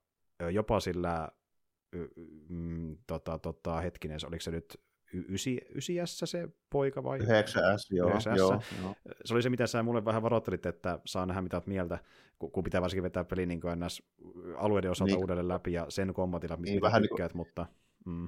jopa 0.52 0.80
sillä 0.80 1.30
mm, 2.50 2.98
tota, 3.08 3.40
tota, 3.40 3.82
hetkinen, 3.82 4.20
oliko 4.28 4.42
se 4.42 4.52
nyt 4.52 4.82
ysi, 5.14 5.62
ysiässä 5.76 6.26
se 6.26 6.50
poika 6.70 7.04
vai? 7.04 7.20
9S, 7.20 7.24
joo, 7.90 8.10
9S. 8.10 8.38
joo, 8.38 8.62
joo. 8.82 8.96
Se 9.26 9.34
oli 9.34 9.42
se, 9.42 9.50
mitä 9.50 9.68
sä 9.68 9.84
mulle 9.84 10.06
vähän 10.06 10.22
varoittelit, 10.22 10.66
että 10.66 11.00
saa 11.06 11.26
nähdä 11.26 11.42
mitä 11.42 11.58
olet 11.58 11.68
mieltä, 11.68 12.00
kun 12.40 12.64
pitää 12.64 12.82
varsinkin 12.82 13.04
vetää 13.04 13.24
peli 13.24 13.46
niin 13.46 13.62
alueiden 14.58 14.92
osalta 14.92 15.14
niin. 15.14 15.20
uudelleen 15.20 15.48
läpi 15.48 15.74
ja 15.74 15.86
sen 15.90 16.14
kombatilla, 16.14 16.58
mistä 16.58 16.74
niin, 16.74 16.82
vähän 16.82 17.02
tykkäät, 17.02 17.34
niin 17.34 17.46
kuin... 17.46 17.48
mutta... 17.48 17.66
Mm. 18.06 18.28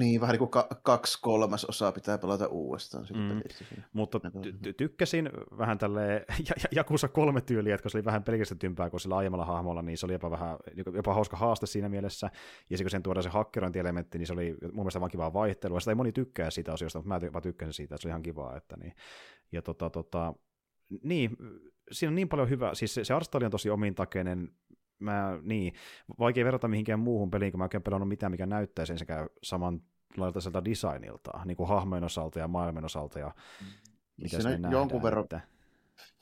Niin, 0.00 0.20
vähän 0.20 0.32
niin 0.32 0.48
kuin 0.50 0.64
kaksi 0.82 1.18
kolmasosaa 1.22 1.92
pitää 1.92 2.18
pelata 2.18 2.46
uudestaan 2.46 3.06
mm. 3.14 3.40
Mutta 3.92 4.18
ty- 4.18 4.72
tykkäsin 4.76 5.30
vähän 5.58 5.78
tälle 5.78 6.26
Jakusa 6.76 7.08
kolme 7.08 7.40
tyyliä, 7.40 7.74
että 7.74 7.82
kun 7.82 7.90
se 7.90 7.98
oli 7.98 8.04
vähän 8.04 8.24
pelkistetympää 8.24 8.90
kuin 8.90 9.00
sillä 9.00 9.16
aiemmalla 9.16 9.44
hahmolla, 9.44 9.82
niin 9.82 9.98
se 9.98 10.06
oli 10.06 10.12
jopa, 10.12 10.30
vähän, 10.30 10.56
niinku 10.74 10.90
jopa 10.94 11.14
hauska 11.14 11.36
haaste 11.36 11.66
siinä 11.66 11.88
mielessä. 11.88 12.30
Ja 12.70 12.76
sitten 12.78 12.84
kun 12.84 12.90
sen 12.90 13.02
tuodaan 13.02 13.22
se 13.22 13.28
hakkerointielementti, 13.28 14.18
niin 14.18 14.26
se 14.26 14.32
oli 14.32 14.56
mun 14.62 14.74
mielestä 14.74 15.00
vaan 15.00 15.10
kivaa 15.10 15.32
vaihtelua. 15.32 15.80
Sitä 15.80 15.90
ei 15.90 15.94
moni 15.94 16.12
tykkää 16.12 16.50
siitä 16.50 16.72
asioista, 16.72 16.98
mutta 16.98 17.08
mä 17.08 17.32
vaan 17.32 17.42
tykkäsin 17.42 17.72
siitä, 17.72 17.94
että 17.94 18.02
se 18.02 18.08
oli 18.08 18.10
ihan 18.10 18.22
kivaa. 18.22 18.56
Että 18.56 18.76
niin. 18.76 18.94
Ja 19.52 19.62
tota, 19.62 19.90
tota, 19.90 20.34
niin, 21.02 21.36
siinä 21.92 22.10
on 22.10 22.14
niin 22.14 22.28
paljon 22.28 22.50
hyvää, 22.50 22.74
siis 22.74 22.94
se, 22.94 23.04
se 23.04 23.14
on 23.14 23.50
tosi 23.50 23.70
omintakeinen, 23.70 24.48
mä, 25.00 25.38
niin, 25.42 25.74
vaikea 26.18 26.44
verrata 26.44 26.68
mihinkään 26.68 27.00
muuhun 27.00 27.30
peliin, 27.30 27.52
kun 27.52 27.58
mä 27.58 27.68
en 27.74 27.82
pelannut 27.82 28.08
mitään, 28.08 28.32
mikä 28.32 28.46
näyttäisi 28.46 28.98
sekä 28.98 29.28
saman 29.42 29.82
laitaiselta 30.16 30.64
designilta, 30.64 31.30
niin 31.44 31.56
kuin 31.56 31.68
hahmojen 31.68 32.04
osalta 32.04 32.38
ja 32.38 32.48
maailman 32.48 32.84
osalta 32.84 33.18
ja 33.18 33.34
mitä 34.16 34.38
nähdään, 34.38 34.72
jonkun 34.72 35.02
verran, 35.02 35.24
että... 35.24 35.40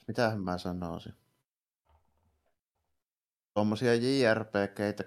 mitähän 0.07 0.41
mä 0.41 0.59
sanoisin. 0.59 1.15
Tuommoisia 3.55 3.95
JRPGitä 3.95 5.05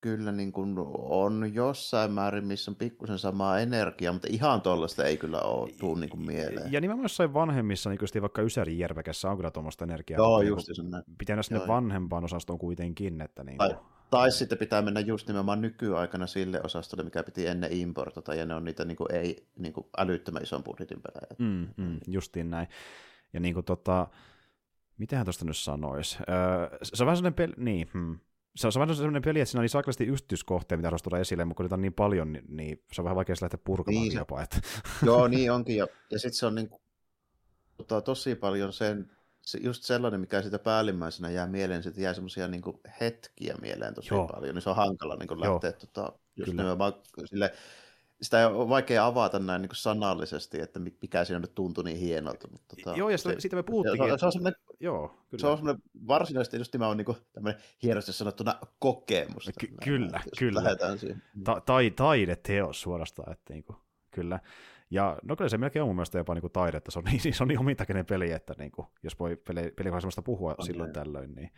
kyllä 0.00 0.32
niin 0.32 0.52
kuin 0.52 0.74
on 0.94 1.54
jossain 1.54 2.12
määrin, 2.12 2.46
missä 2.46 2.70
on 2.70 2.76
pikkusen 2.76 3.18
samaa 3.18 3.60
energiaa, 3.60 4.12
mutta 4.12 4.28
ihan 4.30 4.60
tuollaista 4.60 5.04
ei 5.04 5.16
kyllä 5.16 5.40
ole 5.40 5.70
tuu 5.80 5.94
niin 5.94 6.10
kuin 6.10 6.26
mieleen. 6.26 6.72
Ja 6.72 6.80
nimenomaan 6.80 7.04
jossain 7.04 7.34
vanhemmissa, 7.34 7.90
niin 7.90 7.98
kuin 7.98 8.22
vaikka 8.22 8.42
Ysärin 8.42 8.78
Järvekässä 8.78 9.30
on 9.30 9.36
kyllä 9.36 9.50
tuommoista 9.50 9.84
energiaa. 9.84 10.18
Joo, 10.18 10.40
just 10.40 10.66
se 10.66 10.82
Pitää 11.18 11.42
sinne 11.42 11.66
vanhempaan 11.66 12.24
osastoon 12.24 12.58
kuitenkin. 12.58 13.20
Että 13.20 13.44
niin 13.44 13.58
tai, 13.58 13.76
tai 14.10 14.32
sitten 14.32 14.58
pitää 14.58 14.82
mennä 14.82 15.00
just 15.00 15.26
nimenomaan 15.26 15.60
nykyaikana 15.60 16.26
sille 16.26 16.60
osastolle, 16.62 17.04
mikä 17.04 17.22
piti 17.22 17.46
ennen 17.46 17.72
importata, 17.72 18.34
ja 18.34 18.46
ne 18.46 18.54
on 18.54 18.64
niitä 18.64 18.84
niin 18.84 18.96
kuin 18.96 19.12
ei 19.12 19.46
niin 19.58 19.72
kuin 19.72 19.86
älyttömän 19.98 20.42
ison 20.42 20.64
budjetin 20.64 21.02
pelejä. 21.02 21.36
Mm, 21.38 21.84
mm, 21.84 22.00
justiin 22.06 22.50
näin. 22.50 22.68
Ja 23.32 23.40
niin 23.40 23.54
kuin 23.54 23.64
tota, 23.64 24.06
mitähän 24.98 25.26
tuosta 25.26 25.44
nyt 25.44 25.56
sanoisi? 25.56 26.18
Öö, 26.20 26.78
se 26.82 27.02
on 27.02 27.06
vähän 27.06 27.16
sellainen 27.16 27.34
peli, 27.34 27.52
niin, 27.56 27.88
hmm 27.94 28.18
se 28.56 28.66
on 28.66 28.72
vähän 28.78 28.96
sellainen 28.96 29.22
peli, 29.22 29.40
että 29.40 29.50
siinä 29.50 29.60
on 29.60 29.62
niin 29.62 29.70
saakasti 29.70 30.04
yksityiskohteita, 30.04 30.76
mitä 30.76 30.86
haluaisi 30.86 31.04
tulla 31.04 31.18
esille, 31.18 31.44
mutta 31.44 31.56
kun 31.56 31.64
niitä 31.64 31.74
on 31.74 31.80
niin 31.80 31.92
paljon, 31.92 32.32
niin, 32.32 32.44
niin 32.48 32.82
se 32.92 33.00
on 33.00 33.04
vähän 33.04 33.16
vaikea 33.16 33.36
lähteä 33.40 33.60
purkamaan 33.64 34.02
niin, 34.02 34.18
jopa. 34.18 34.42
Että. 34.42 34.60
Joo, 35.06 35.28
niin 35.28 35.52
onkin. 35.52 35.76
Ja, 35.76 35.86
ja 36.10 36.18
sitten 36.18 36.38
se 36.38 36.46
on 36.46 36.54
niin, 36.54 36.70
tota, 37.76 38.00
tosi 38.00 38.34
paljon 38.34 38.72
sen, 38.72 39.10
se, 39.42 39.58
just 39.62 39.82
sellainen, 39.82 40.20
mikä 40.20 40.42
sitä 40.42 40.58
päällimmäisenä 40.58 41.30
jää 41.30 41.46
mieleen, 41.46 41.82
sitten 41.82 42.04
jää 42.04 42.14
semmoisia 42.14 42.48
niin 42.48 42.62
hetkiä 43.00 43.54
mieleen 43.60 43.94
tosi 43.94 44.14
Joo. 44.14 44.26
paljon, 44.26 44.54
niin 44.54 44.62
se 44.62 44.70
on 44.70 44.76
hankala 44.76 45.16
niin 45.16 45.40
lähteä 45.40 45.72
tota, 45.72 46.12
just 46.36 46.52
nimenomaan 46.52 46.92
sille, 47.24 47.52
sitä 48.22 48.48
on 48.48 48.68
vaikea 48.68 49.06
avata 49.06 49.38
näin 49.38 49.62
niin 49.62 49.70
sanallisesti, 49.72 50.60
että 50.60 50.80
mikä 51.02 51.24
siinä 51.24 51.40
nyt 51.40 51.54
tuntui 51.54 51.84
niin 51.84 51.96
hienolta. 51.96 52.48
Mutta, 52.48 52.76
tota, 52.76 52.98
joo, 52.98 53.10
ja 53.10 53.18
se, 53.18 53.34
siitä 53.38 53.56
me 53.56 53.62
puhuttiin. 53.62 54.10
Se, 54.10 54.18
se, 54.18 54.26
on 54.26 54.32
semmoinen, 54.32 54.60
joo, 54.80 55.08
kyllä. 55.08 55.40
se 55.40 55.46
on 55.46 55.56
semmoinen 55.56 55.82
varsinaisesti 56.06 56.56
just 56.56 56.72
nimenomaan 56.72 56.96
niin 56.96 57.16
tämmöinen 57.32 57.60
hienosti 57.82 58.12
sanottuna 58.12 58.54
kokemus. 58.78 59.50
Ky- 59.58 59.66
näin, 59.66 59.78
kyllä, 59.84 60.20
kyllä. 60.38 60.62
Ta- 61.44 61.60
tai 61.60 61.90
taideteos 61.90 62.80
suorastaan, 62.80 63.32
että 63.32 63.52
niin 63.52 63.64
kuin, 63.64 63.76
kyllä. 64.10 64.40
Ja 64.90 65.18
no 65.22 65.36
kyllä 65.36 65.48
se 65.48 65.58
melkein 65.58 65.82
on 65.82 65.88
mun 65.88 65.96
mielestä 65.96 66.18
jopa 66.18 66.34
niin 66.34 66.40
kuin 66.40 66.52
taidetta, 66.52 66.90
se 66.90 66.98
on 66.98 67.04
niin, 67.24 67.34
se 67.34 67.42
on 67.42 67.48
niin 67.48 67.60
omintakeinen 67.60 68.06
peli, 68.06 68.32
että 68.32 68.54
niin 68.58 68.70
kuin, 68.70 68.86
jos 69.02 69.18
voi 69.18 69.36
peli, 69.36 69.72
peli 69.76 69.88
semmoista 69.88 70.22
puhua 70.22 70.54
on 70.58 70.66
silloin 70.66 70.92
tällöin, 70.92 71.34
niin 71.34 71.50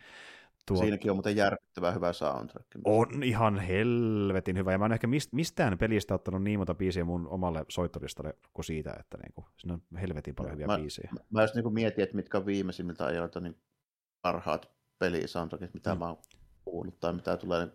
Tuo... 0.67 0.77
Siinäkin 0.77 1.11
on 1.11 1.17
muuten 1.17 1.35
järkyttävän 1.35 1.95
hyvä 1.95 2.13
soundtrack. 2.13 2.67
On 2.85 3.23
ihan 3.23 3.59
helvetin 3.59 4.57
hyvä, 4.57 4.71
ja 4.71 4.77
mä 4.77 4.85
en 4.85 4.91
ehkä 4.91 5.07
mistään 5.31 5.77
pelistä 5.77 6.15
ottanut 6.15 6.43
niin 6.43 6.59
monta 6.59 6.73
biisiä 6.73 7.03
mun 7.03 7.27
omalle 7.27 7.65
soittolistalle 7.69 8.37
kuin 8.53 8.65
siitä, 8.65 8.95
että 8.99 9.17
niinku, 9.17 9.45
siinä 9.57 9.73
on 9.73 9.81
helvetin 10.01 10.35
paljon 10.35 10.53
hyviä 10.53 10.67
mä, 10.67 10.77
biisejä. 10.77 11.09
Mä, 11.13 11.19
mä 11.29 11.41
just 11.41 11.55
niinku 11.55 11.69
mietin, 11.69 12.03
että 12.03 12.15
mitkä 12.15 12.37
on 12.37 12.45
viimeisimmiltä 12.45 13.05
ajoilta 13.05 13.39
niin 13.39 13.57
parhaat 14.21 14.71
pelisoundtrackit, 14.99 15.73
mitä 15.73 15.95
mm. 15.95 15.99
mä 15.99 16.07
oon 16.07 16.17
kuullut 16.65 16.99
tai 16.99 17.13
mitä 17.13 17.37
tulee 17.37 17.67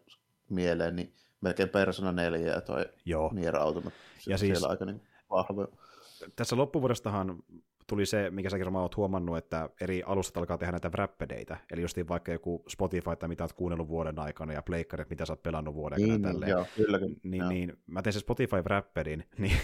mieleen, 0.51 0.97
niin 0.97 1.15
melkein 1.41 1.69
Persona 1.69 2.13
4 2.13 2.53
ja 2.53 2.61
toi 2.61 2.85
Joo. 3.05 3.31
Nier 3.35 3.57
Automata. 3.57 3.97
Ja 4.27 4.39
siis, 4.39 4.65
aika 4.65 4.85
niin 4.85 5.03
vahva. 5.31 5.69
Tässä 6.37 6.57
loppuvuodestahan 6.57 7.43
tuli 7.89 8.07
se, 8.07 8.31
mikä 8.31 8.51
säkin 8.51 8.77
olet 8.77 8.97
huomannut, 8.97 9.39
että 9.39 9.71
eri 9.81 10.03
alustat 10.07 10.37
alkaa 10.37 10.59
tehdä 10.59 10.73
näitä 10.73 10.89
wrappedeitä, 10.89 11.57
eli 11.71 11.83
just 11.83 11.97
vaikka 12.09 12.33
joku 12.33 12.65
Spotify, 12.69 13.11
mitä 13.27 13.45
olet 13.45 13.53
kuunnellut 13.53 13.89
vuoden 13.89 14.19
aikana, 14.19 14.53
ja 14.53 14.63
pleikkarit, 14.63 15.11
mitä 15.11 15.27
sä 15.27 15.33
oot 15.33 15.43
pelannut 15.43 15.75
vuoden 15.75 16.11
aikana. 16.13 16.33
Niin, 16.33 16.49
joo, 16.49 16.67
kyllä, 16.77 16.99
niin, 16.99 17.41
joo. 17.41 17.49
niin, 17.49 17.73
mä 17.87 18.03
tein 18.03 18.13
se 18.13 18.21
Spotify 18.21 18.57
wrappedin, 18.57 19.25
niin 19.39 19.57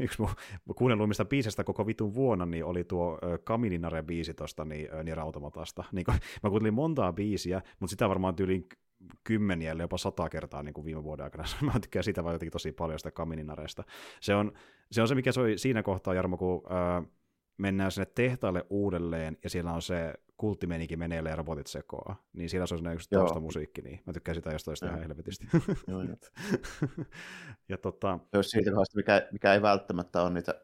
yksi 0.00 0.22
mun 0.22 0.30
kuunnelluimmista 0.76 1.24
biisistä 1.24 1.64
koko 1.64 1.86
vitun 1.86 2.14
vuonna 2.14 2.46
niin 2.46 2.64
oli 2.64 2.84
tuo 2.84 3.18
Kamininare 3.44 4.02
biisi 4.02 4.34
tuosta 4.34 4.64
niin, 4.64 4.88
niin 5.04 5.18
Automatasta. 5.18 5.84
Niin, 5.92 6.04
mä 6.42 6.50
kuuntelin 6.50 6.74
montaa 6.74 7.12
biisiä, 7.12 7.62
mutta 7.80 7.90
sitä 7.90 8.08
varmaan 8.08 8.34
tyyliin 8.34 8.68
kymmeniä, 9.24 9.76
jopa 9.78 9.98
sata 9.98 10.28
kertaa 10.28 10.62
niin 10.62 10.74
kuin 10.74 10.84
viime 10.84 11.04
vuoden 11.04 11.24
aikana. 11.24 11.44
Mä 11.72 11.80
tykkään 11.80 12.04
sitä 12.04 12.24
vaan 12.24 12.34
jotenkin 12.34 12.52
tosi 12.52 12.72
paljon 12.72 12.98
sitä 12.98 13.10
Kamininaresta. 13.10 13.84
Se 14.20 14.34
on, 14.34 14.52
se 14.92 15.02
on 15.02 15.08
se, 15.08 15.14
mikä 15.14 15.32
soi 15.32 15.58
siinä 15.58 15.82
kohtaa, 15.82 16.14
Jarmo, 16.14 16.36
kun 16.36 16.62
äh, 16.70 17.06
mennään 17.58 17.92
sinne 17.92 18.06
tehtaalle 18.14 18.66
uudelleen, 18.70 19.36
ja 19.44 19.50
siellä 19.50 19.72
on 19.72 19.82
se 19.82 20.14
kulttimenikin 20.36 20.98
meneillä 20.98 21.30
ja 21.30 21.36
robotit 21.36 21.66
sekoa, 21.66 22.16
niin 22.32 22.50
siellä 22.50 22.66
se 22.66 22.74
on 22.74 22.92
yksi 22.94 23.10
tausta 23.10 23.40
musiikki, 23.40 23.82
niin 23.82 24.00
mä 24.06 24.12
tykkään 24.12 24.34
sitä 24.34 24.50
jostain 24.52 24.76
ihan 24.84 25.00
helvetisti. 25.00 25.46
Joo, 25.88 26.02
joo. 26.02 26.16
ja 27.68 27.78
tota... 27.78 28.18
Olisi 28.34 28.50
siitä 28.50 28.70
mikä, 28.96 29.28
mikä 29.32 29.54
ei 29.54 29.62
välttämättä 29.62 30.22
ole 30.22 30.30
niitä 30.30 30.54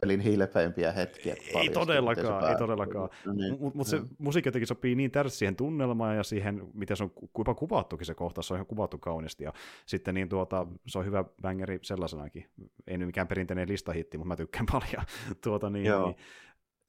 pelin 0.00 0.20
hiilepäimpiä 0.20 0.92
hetkiä. 0.92 1.36
Ei 1.54 1.68
todellakaan, 1.68 2.50
ei 2.50 2.56
todellakaan. 2.56 3.08
No 3.24 3.32
niin, 3.32 3.56
Mutta 3.60 3.78
mut 3.78 3.86
se 3.86 4.00
musiikki 4.18 4.48
jotenkin 4.48 4.66
sopii 4.66 4.94
niin 4.94 5.10
täysin 5.10 5.38
siihen 5.38 5.56
tunnelmaan 5.56 6.16
ja 6.16 6.22
siihen, 6.22 6.68
miten 6.74 6.96
se 6.96 7.04
on 7.04 7.12
jopa 7.38 7.54
kuvattukin 7.54 8.06
se 8.06 8.14
kohta, 8.14 8.42
se 8.42 8.54
on 8.54 8.56
ihan 8.56 8.66
kuvattu 8.66 8.98
kauniisti. 8.98 9.44
Ja 9.44 9.52
sitten 9.86 10.14
niin 10.14 10.28
tuota, 10.28 10.66
se 10.86 10.98
on 10.98 11.06
hyvä 11.06 11.24
bangeri 11.42 11.78
sellaisenakin. 11.82 12.46
Ei 12.86 12.98
nyt 12.98 13.06
mikään 13.06 13.28
perinteinen 13.28 13.68
listahitti, 13.68 14.18
mutta 14.18 14.28
mä 14.28 14.36
tykkään 14.36 14.66
paljon. 14.72 15.06
tuota, 15.42 15.70
niin, 15.70 15.84
niin, 15.84 16.16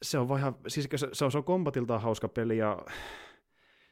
se 0.02 0.20
on 0.20 0.30
vaan 0.30 0.56
siis 0.68 0.90
se, 0.96 1.08
se 1.14 1.26
on, 1.26 1.32
se 1.32 1.38
on 1.38 1.44
kombatiltaan 1.44 2.02
hauska 2.02 2.28
peli 2.28 2.58
ja 2.58 2.86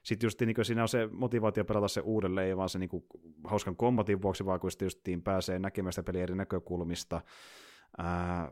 sitten 0.04 0.28
just 0.28 0.42
niin 0.42 0.66
siinä 0.66 0.82
on 0.82 0.88
se 0.88 1.08
motivaatio 1.12 1.66
pelata 1.66 1.88
se 1.88 2.02
uudelleen, 2.02 2.48
ei 2.48 2.58
vaan 2.58 2.70
se 2.70 2.80
niin 2.80 2.90
kuin, 2.90 3.04
hauskan 3.44 3.76
kombatin 3.76 4.22
vuoksi, 4.22 4.46
vaan 4.46 4.60
kun 4.60 4.72
just 4.82 5.00
pääsee 5.24 5.60
näkemään 5.60 5.94
sitä 5.94 6.04
peliä 6.04 6.24
eri 6.24 6.36
näkökulmista. 6.36 7.22
Ää, 7.98 8.52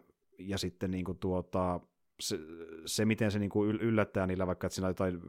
ja 0.50 0.58
sitten 0.58 0.92
niin 0.92 1.06
kuin 1.06 1.18
tuota, 1.18 1.80
se, 2.20 2.40
se, 2.86 3.06
miten 3.06 3.32
se 3.32 3.40
niin 3.40 3.50
kuin 3.50 3.70
yllättää 3.70 4.28
niillä, 4.28 4.48
vaikka 4.48 4.68
että 4.68 4.76
siinä 4.76 4.88
on 4.88 4.90
jotain 4.90 5.22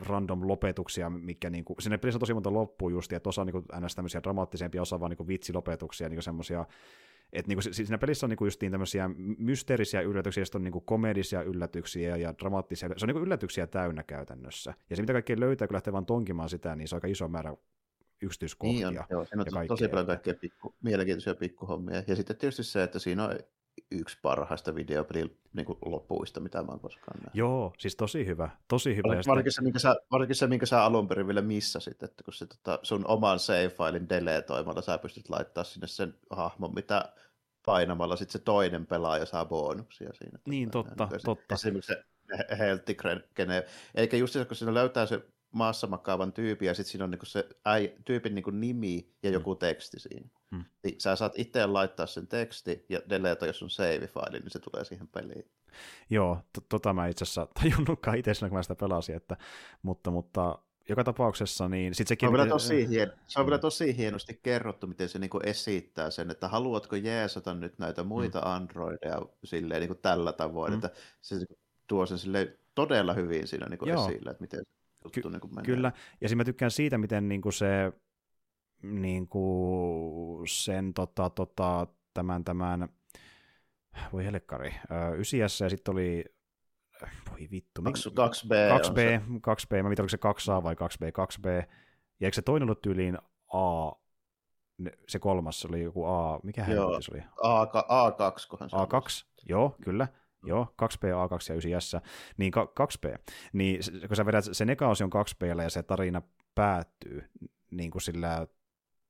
random 0.00 0.48
lopetuksia, 0.48 1.10
mikä 1.10 1.50
niin 1.50 1.64
kuin, 1.64 1.76
sinne 1.80 1.98
pelissä 1.98 2.16
on 2.16 2.20
tosi 2.20 2.34
monta 2.34 2.52
loppua 2.52 2.90
just, 2.90 3.12
että 3.12 3.28
osa 3.28 3.40
on 3.40 3.46
niin 3.46 3.52
kuin, 3.52 3.84
ns. 3.84 3.94
tämmöisiä 3.94 4.22
dramaattisempia, 4.22 4.82
osa 4.82 5.00
vaan 5.00 5.10
niin 5.10 5.16
kuin 5.16 5.28
vitsilopetuksia, 5.28 6.08
niin 6.08 6.22
semmoisia 6.22 6.66
Et 7.32 7.46
niinku, 7.46 7.62
siinä 7.62 7.98
pelissä 7.98 8.26
on 8.26 8.30
niinku 8.30 8.44
justiin 8.44 8.72
tämmöisiä 8.72 9.10
mysteerisiä 9.38 10.00
yllätyksiä, 10.00 10.44
sitten 10.44 10.58
on 10.58 10.64
niinku 10.64 10.80
komedisia 10.80 11.42
yllätyksiä 11.42 12.16
ja 12.16 12.34
dramaattisia, 12.38 12.88
se 12.96 13.04
on 13.04 13.06
niinku 13.06 13.22
yllätyksiä 13.22 13.66
täynnä 13.66 14.02
käytännössä. 14.02 14.74
Ja 14.90 14.96
se, 14.96 15.02
mitä 15.02 15.12
kaikkea 15.12 15.40
löytää, 15.40 15.68
kun 15.68 15.74
lähtee 15.74 15.92
vaan 15.92 16.06
tonkimaan 16.06 16.48
sitä, 16.48 16.76
niin 16.76 16.88
se 16.88 16.94
on 16.94 16.96
aika 16.96 17.06
iso 17.06 17.28
määrä 17.28 17.56
yksityiskohtia. 18.22 18.90
Niin 18.90 19.00
on, 19.00 19.06
joo, 19.10 19.24
siinä 19.24 19.44
on 19.60 19.66
tosi 19.66 19.88
paljon 19.88 20.06
kaikkea 20.06 20.34
pikku, 20.34 20.74
mielenkiintoisia 20.82 21.34
pikkuhommia. 21.34 22.02
Ja 22.06 22.16
sitten 22.16 22.36
tietysti 22.36 22.62
se, 22.62 22.82
että 22.82 22.98
siinä 22.98 23.24
on 23.24 23.38
yksi 23.90 24.18
parhaista 24.22 24.74
videopelin 24.74 25.38
niin 25.52 25.66
lopuista, 25.84 26.40
mitä 26.40 26.62
mä 26.62 26.68
oon 26.68 26.80
koskaan 26.80 27.16
nähnyt. 27.16 27.34
Joo, 27.34 27.72
siis 27.78 27.96
tosi 27.96 28.26
hyvä, 28.26 28.50
tosi 28.68 28.96
hyvä. 28.96 29.16
Varsinkin, 29.26 29.52
se, 29.52 29.62
minkä 29.62 29.78
sä, 29.78 29.96
varsinkin 30.10 30.36
se, 30.36 30.46
minkä 30.46 30.66
sä 30.66 30.84
alun 30.84 31.08
perin 31.08 31.26
vielä 31.26 31.42
missasit, 31.42 32.02
että 32.02 32.24
kun 32.24 32.34
se 32.34 32.46
tota, 32.46 32.78
sun 32.82 33.06
oman 33.06 33.38
save-failin 33.38 34.08
deletoimalla 34.08 34.82
sä 34.82 34.98
pystyt 34.98 35.28
laittaa 35.28 35.64
sinne 35.64 35.86
sen 35.86 36.14
hahmon, 36.30 36.74
mitä 36.74 37.12
painamalla 37.66 38.16
sitten 38.16 38.32
se 38.32 38.38
toinen 38.38 38.86
pelaaja 38.86 39.26
saa 39.26 39.44
bonuksia 39.44 40.10
siinä. 40.12 40.38
Niin, 40.46 40.70
totta, 40.70 41.08
se, 41.10 41.18
totta. 41.24 41.54
Esimerkiksi 41.54 41.92
se 41.92 42.04
healthy 42.58 42.94
gene, 43.36 43.64
eikä 43.94 44.16
just 44.16 44.32
se, 44.32 44.44
kun 44.44 44.56
siinä 44.56 44.74
löytää 44.74 45.06
se 45.06 45.20
maassa 45.50 45.86
makaavan 45.86 46.32
tyypin 46.32 46.66
ja 46.66 46.74
sitten 46.74 46.90
siinä 46.90 47.04
on 47.04 47.10
niinku 47.10 47.26
se 47.26 47.48
äi, 47.64 47.94
tyypin 48.04 48.34
niinku 48.34 48.50
nimi 48.50 49.08
ja 49.22 49.30
joku 49.30 49.54
mm. 49.54 49.58
teksti 49.58 50.00
siinä. 50.00 50.28
Mm. 50.54 50.64
Niin 50.84 51.00
sä 51.00 51.16
saat 51.16 51.32
itse 51.36 51.66
laittaa 51.66 52.06
sen 52.06 52.26
teksti 52.26 52.86
ja 52.88 53.00
delete 53.08 53.46
jos 53.46 53.62
on 53.62 53.70
save-faili, 53.70 54.40
niin 54.40 54.50
se 54.50 54.58
tulee 54.58 54.84
siihen 54.84 55.08
peliin. 55.08 55.44
Joo, 56.10 56.38
to- 56.52 56.66
tota 56.68 56.92
mä 56.92 57.06
itse 57.06 57.22
asiassa 57.22 57.48
tajunnutkaan 57.60 58.18
itse 58.18 58.32
kun 58.40 58.52
mä 58.52 58.62
sitä 58.62 58.74
pelasin, 58.74 59.16
että, 59.16 59.36
mutta, 59.82 60.10
mutta 60.10 60.58
joka 60.88 61.04
tapauksessa, 61.04 61.68
niin 61.68 61.94
sit 61.94 62.08
sekin... 62.08 62.26
Se 62.26 62.30
on, 62.30 62.32
vielä 62.32 62.48
tosi, 62.48 62.88
hien, 62.88 63.12
se 63.26 63.40
on 63.40 63.46
vielä 63.46 63.58
tosi 63.58 63.96
hienosti 63.96 64.40
kerrottu, 64.42 64.86
miten 64.86 65.08
se 65.08 65.18
niinku 65.18 65.40
esittää 65.42 66.10
sen, 66.10 66.30
että 66.30 66.48
haluatko 66.48 66.96
jeesata 66.96 67.54
nyt 67.54 67.78
näitä 67.78 68.02
muita 68.02 68.38
mm. 68.38 68.50
androideja 68.50 69.22
silleen 69.44 69.80
niinku 69.80 69.94
tällä 69.94 70.32
tavoin, 70.32 70.72
mm. 70.72 70.74
että 70.74 70.90
se 71.20 71.36
tuo 71.86 72.06
sen 72.06 72.18
silleen 72.18 72.58
todella 72.74 73.12
hyvin 73.12 73.46
siinä 73.46 73.66
niinku 73.66 73.84
esille, 73.84 74.30
että 74.30 74.40
miten 74.40 74.60
juttu 75.04 75.20
Ky- 75.20 75.30
niin 75.30 75.54
menee. 75.54 75.64
Kyllä, 75.64 75.92
ja 76.20 76.28
siinä 76.28 76.40
mä 76.40 76.44
tykkään 76.44 76.70
siitä, 76.70 76.98
miten 76.98 77.28
niin 77.28 77.42
kuin 77.42 77.52
se 77.52 77.92
niin 78.82 79.28
kuin 79.28 80.48
sen 80.48 80.94
tota, 80.94 81.30
tota, 81.30 81.86
tämän, 82.14 82.44
tämän 82.44 82.88
voi 84.12 84.24
helkkari, 84.24 84.74
ysiässä 85.18 85.64
ja 85.64 85.68
sitten 85.68 85.92
oli 85.92 86.24
voi 87.30 87.48
vittu. 87.50 87.82
2, 87.82 88.08
2B. 88.08 88.52
2B, 88.80 89.22
2B, 89.22 89.82
mä 89.82 89.88
mietin, 89.88 90.02
oliko 90.02 90.08
se 90.08 90.50
2A 90.52 90.62
vai 90.62 90.74
2B, 90.74 91.06
2B. 91.06 91.48
Ja 92.20 92.26
eikö 92.26 92.34
se 92.34 92.42
toinen 92.42 92.66
ollut 92.66 92.82
tyyliin 92.82 93.18
A, 93.52 93.92
se 95.08 95.18
kolmas 95.18 95.64
oli 95.64 95.82
joku 95.82 96.04
A, 96.04 96.40
mikä 96.42 96.64
hän 96.64 96.76
se 96.76 97.10
oli? 97.12 97.22
A, 97.42 97.64
A2, 97.64 98.48
kohan 98.48 98.70
se 98.70 98.76
A2, 98.76 99.26
joo, 99.48 99.76
kyllä. 99.84 100.08
Joo, 100.46 100.74
2P, 100.82 101.04
A2 101.04 101.52
ja 101.52 101.78
9S, 101.78 102.06
niin 102.36 102.52
2P. 102.56 103.18
Niin 103.52 103.80
kun 104.06 104.16
sä 104.16 104.26
vedät, 104.26 104.44
se 104.52 104.64
eka 104.68 104.88
on 104.88 104.96
2P 104.96 105.62
ja 105.62 105.70
se 105.70 105.82
tarina 105.82 106.22
päättyy 106.54 107.30
niin 107.70 107.90
kuin 107.90 108.02
sillä, 108.02 108.46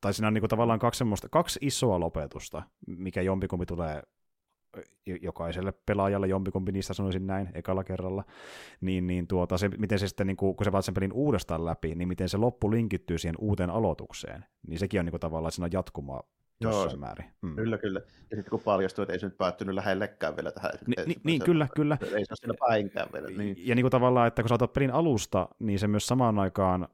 tai 0.04 0.14
siinä 0.14 0.28
on 0.28 0.34
niin 0.34 0.42
kuin 0.42 0.50
tavallaan 0.50 0.78
kaksi, 0.78 0.98
semmoista, 0.98 1.28
kaksi 1.28 1.58
isoa 1.62 2.00
lopetusta, 2.00 2.62
mikä 2.86 3.22
jompikumpi 3.22 3.66
tulee 3.66 4.02
jokaiselle 5.22 5.72
pelaajalle, 5.86 6.26
jompikumpi 6.26 6.72
niistä 6.72 6.94
sanoisin 6.94 7.26
näin, 7.26 7.48
ekalla 7.54 7.84
kerralla, 7.84 8.24
niin, 8.80 9.06
niin 9.06 9.26
tuota, 9.26 9.58
se, 9.58 9.68
miten 9.68 9.98
se 9.98 10.08
sitten, 10.08 10.26
niin 10.26 10.36
kun, 10.36 10.56
kun 10.56 10.64
sä 10.64 10.72
vaat 10.72 10.84
sen 10.84 10.94
pelin 10.94 11.12
uudestaan 11.12 11.64
läpi, 11.64 11.94
niin 11.94 12.08
miten 12.08 12.28
se 12.28 12.36
loppu 12.36 12.70
linkittyy 12.70 13.18
siihen 13.18 13.34
uuteen 13.38 13.70
aloitukseen, 13.70 14.44
niin 14.66 14.78
sekin 14.78 15.00
on 15.00 15.06
niin 15.06 15.10
kuin, 15.10 15.20
tavallaan, 15.20 15.48
että 15.48 15.54
siinä 15.54 15.64
on 15.64 15.72
jatkumaa 15.72 16.22
jossain 16.60 17.00
määrin. 17.00 17.26
Mm. 17.42 17.56
Kyllä, 17.56 17.78
kyllä. 17.78 18.00
Ja 18.30 18.36
sitten 18.36 18.50
kun 18.50 18.60
paljastuu, 18.60 19.02
että 19.02 19.12
ei 19.12 19.18
se 19.18 19.26
nyt 19.26 19.38
päättynyt 19.38 19.74
lähellekään 19.74 20.36
vielä 20.36 20.52
tähän. 20.52 20.72
Ni, 20.86 20.94
ni, 21.06 21.16
niin, 21.24 21.40
se, 21.40 21.44
kyllä, 21.44 21.68
kyllä. 21.76 21.98
Ei 22.02 22.08
se 22.08 22.16
ole 22.16 22.36
siinä 22.36 22.54
päinkään 22.68 23.08
vielä. 23.12 23.28
Niin. 23.28 23.56
Ja 23.58 23.74
niin 23.74 23.82
kuin 23.82 23.90
tavallaan, 23.90 24.28
että 24.28 24.42
kun 24.42 24.48
sä 24.48 24.54
otat 24.54 24.72
pelin 24.72 24.90
alusta, 24.90 25.48
niin 25.58 25.78
se 25.78 25.88
myös 25.88 26.06
samaan 26.06 26.38
aikaan 26.38 26.88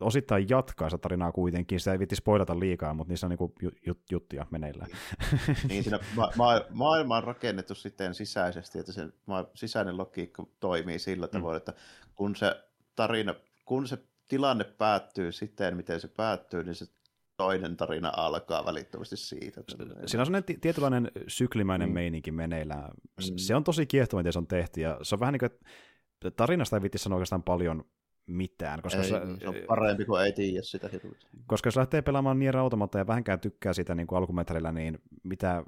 osittain 0.00 0.48
jatkaa 0.48 0.90
sitä 0.90 0.98
tarinaa 0.98 1.32
kuitenkin. 1.32 1.80
Sitä 1.80 1.92
ei 1.92 1.98
vitti 1.98 2.16
spoilata 2.16 2.60
liikaa, 2.60 2.94
mutta 2.94 3.12
niissä 3.12 3.26
on 3.26 3.30
niin 3.30 3.72
jut, 3.86 3.98
juttuja 4.10 4.46
meneillään. 4.50 4.90
Niin, 4.90 5.56
niin 5.68 5.82
siinä 5.82 5.98
ma- 6.16 6.32
ma- 6.36 6.64
maailma 6.70 7.16
on 7.16 7.24
rakennettu 7.24 7.74
sitten 7.74 8.14
sisäisesti, 8.14 8.78
että 8.78 8.92
se 8.92 9.08
ma- 9.26 9.48
sisäinen 9.54 9.96
logiikka 9.96 10.46
toimii 10.60 10.98
sillä 10.98 11.26
mm. 11.26 11.30
tavoin, 11.30 11.54
mm. 11.54 11.56
että 11.56 11.74
kun 12.14 12.36
se 12.36 12.64
tarina, 12.96 13.34
kun 13.64 13.86
se 13.86 13.98
tilanne 14.28 14.64
päättyy 14.64 15.32
siten, 15.32 15.76
miten 15.76 16.00
se 16.00 16.08
päättyy, 16.08 16.64
niin 16.64 16.74
se 16.74 16.86
toinen 17.36 17.76
tarina 17.76 18.12
alkaa 18.16 18.64
välittömästi 18.64 19.16
siitä. 19.16 19.60
Siinä 20.06 20.22
on 20.22 20.26
sellainen 20.26 20.60
tietynlainen 20.60 21.10
syklimäinen 21.26 21.88
mm. 21.88 21.94
meininki 21.94 22.32
meneillään. 22.32 22.90
Mm. 23.30 23.36
Se 23.36 23.54
on 23.54 23.64
tosi 23.64 23.86
kiehtova, 23.86 24.20
miten 24.20 24.32
se 24.32 24.38
on 24.38 24.46
tehty, 24.46 24.80
ja 24.80 24.98
se 25.02 25.14
on 25.14 25.20
vähän 25.20 25.32
niin 25.32 25.50
kuin, 25.50 26.32
tarinasta 26.36 26.76
ei 26.76 26.82
vitti 26.82 26.98
sanoa 26.98 27.16
oikeastaan 27.16 27.42
paljon 27.42 27.84
mitään. 28.28 28.82
Koska 28.82 29.02
ei, 29.02 29.08
se, 29.08 29.20
se 29.40 29.48
on 29.48 29.54
parempi 29.66 30.04
kuin 30.04 30.22
ei 30.22 30.32
tiedä 30.32 30.62
sitä 30.62 30.88
hirveästi. 30.92 31.26
Koska 31.46 31.66
jos 31.66 31.76
lähtee 31.76 32.02
pelaamaan 32.02 32.38
Nier 32.38 32.56
Automata 32.56 32.98
ja 32.98 33.06
vähänkään 33.06 33.40
tykkää 33.40 33.72
sitä 33.72 33.94
niin 33.94 34.06
kuin 34.06 34.18
alkumetrillä, 34.18 34.72
niin 34.72 34.98
mitä 35.22 35.64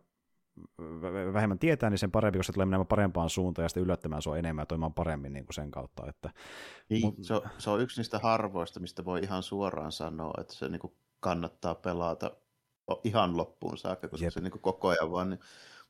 vähemmän 1.33 1.59
tietää, 1.59 1.91
niin 1.91 1.99
sen 1.99 2.11
parempi, 2.11 2.39
koska 2.39 2.47
se 2.47 2.55
tulee 2.55 2.67
menemään 2.67 2.87
parempaan 2.87 3.31
suuntaan 3.31 3.65
ja 3.65 3.69
sitten 3.69 3.83
yllättämään 3.83 4.23
sua 4.23 4.37
enemmän 4.37 4.63
ja 4.63 4.67
toimimaan 4.67 4.95
paremmin 4.95 5.33
niin 5.33 5.47
kuin 5.47 5.55
sen 5.55 5.71
kautta. 5.71 6.07
Että, 6.09 6.31
niin, 6.89 7.07
mut... 7.07 7.15
se, 7.23 7.35
on, 7.35 7.43
se 7.59 7.71
on 7.71 7.81
yksi 7.81 8.01
niistä 8.01 8.19
harvoista, 8.19 8.81
mistä 8.81 9.05
voi 9.05 9.21
ihan 9.21 9.43
suoraan 9.43 9.93
sanoa, 9.93 10.35
että 10.41 10.55
se 10.55 10.69
niin 10.69 10.81
kuin 10.81 10.93
kannattaa 11.21 11.75
pelata 11.75 12.31
ihan 13.05 13.37
loppuun 13.37 13.79
saakka, 13.79 14.09
koska 14.09 14.27
Jep. 14.27 14.33
se 14.33 14.41
niin 14.41 14.51
kuin 14.51 14.63
koko 14.63 14.89
ajan 14.89 15.13
vaan 15.13 15.31
niin 15.31 15.41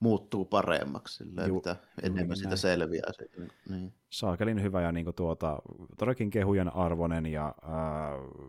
muuttuu 0.01 0.44
paremmaksi, 0.44 1.24
silleen, 1.24 1.48
Ju, 1.48 1.55
mitä 1.55 1.77
enemmän 2.02 2.36
sitä 2.36 2.56
selviää. 2.56 3.12
Se, 3.12 3.27
niin. 3.68 3.93
Saakelin 4.10 4.62
hyvä 4.62 4.82
ja 4.82 4.93
niin 4.93 5.05
kuin 5.05 5.16
tuota, 5.16 5.62
todellakin 5.98 6.31
kehujen 6.31 6.77
arvoinen 6.77 7.27
ja 7.27 7.55
äh, 7.64 8.44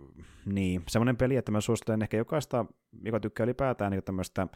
niin, 0.45 0.83
semmoinen 0.87 1.17
peli, 1.17 1.35
että 1.35 1.51
mä 1.51 1.61
suosittelen 1.61 2.01
ehkä 2.01 2.17
jokaista, 2.17 2.65
joka 3.03 3.19
tykkää 3.19 3.43
ylipäätään 3.43 3.91
niin 3.91 4.03
tämmöistä 4.03 4.47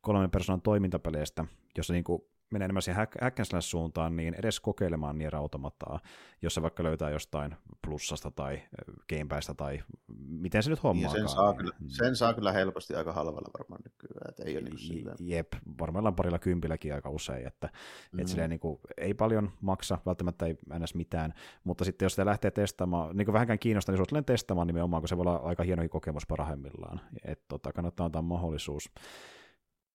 kolmen 0.00 0.30
persoonan 0.30 0.62
toimintapeleistä, 0.62 1.44
jossa 1.76 1.92
niin 1.92 2.04
kuin 2.04 2.22
menee 2.50 2.64
enemmän 2.64 2.82
siihen 2.82 3.06
hack 3.20 3.38
suuntaan, 3.60 4.16
niin 4.16 4.34
edes 4.34 4.60
kokeilemaan 4.60 5.18
Nier 5.18 5.36
Automataa, 5.36 6.00
jos 6.42 6.54
se 6.54 6.62
vaikka 6.62 6.82
löytää 6.82 7.10
jostain 7.10 7.54
plussasta 7.86 8.30
tai 8.30 8.62
Gamepäistä 9.08 9.54
tai 9.54 9.82
miten 10.28 10.62
se 10.62 10.70
nyt 10.70 10.82
hommaa. 10.82 11.10
Sen, 11.10 11.28
saa 11.28 11.54
kyllä, 11.54 11.72
mm. 11.80 11.88
sen 11.88 12.16
saa 12.16 12.34
kyllä 12.34 12.52
helposti 12.52 12.94
aika 12.94 13.12
halvalla 13.12 13.48
varmaan 13.58 13.80
nykyään, 13.84 14.28
että 14.28 14.42
ei 14.46 14.56
ole 14.56 14.64
niin 14.64 14.78
silleen. 14.78 15.16
Jep, 15.20 15.52
varmaan 15.80 16.14
parilla 16.14 16.38
kympilläkin 16.38 16.94
aika 16.94 17.10
usein, 17.10 17.46
että 17.46 17.68
mm. 18.12 18.18
et 18.18 18.28
silleen, 18.28 18.50
niin 18.50 18.60
kuin, 18.60 18.78
ei 18.96 19.14
paljon 19.14 19.50
maksa, 19.60 19.98
välttämättä 20.06 20.46
ei 20.46 20.56
ns. 20.78 20.94
mitään, 20.94 21.34
mutta 21.64 21.84
sitten 21.84 22.06
jos 22.06 22.12
sitä 22.12 22.26
lähtee 22.26 22.50
testaamaan, 22.50 23.16
niin 23.16 23.24
kuin 23.24 23.32
vähänkään 23.32 23.58
kiinnostaa, 23.58 23.92
niin 23.92 23.98
suosittelen 23.98 24.24
testaamaan 24.24 24.66
nimenomaan, 24.66 25.02
kun 25.02 25.08
se 25.08 25.16
voi 25.16 25.22
olla 25.22 25.36
aika 25.36 25.62
hienokin 25.62 25.90
kokemus 25.90 26.26
parhaimmillaan, 26.26 27.00
että 27.24 27.44
tota, 27.48 27.72
kannattaa 27.72 28.06
antaa 28.06 28.22
mahdollisuus. 28.22 28.90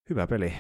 Hyvä 0.10 0.28
peli 0.28 0.54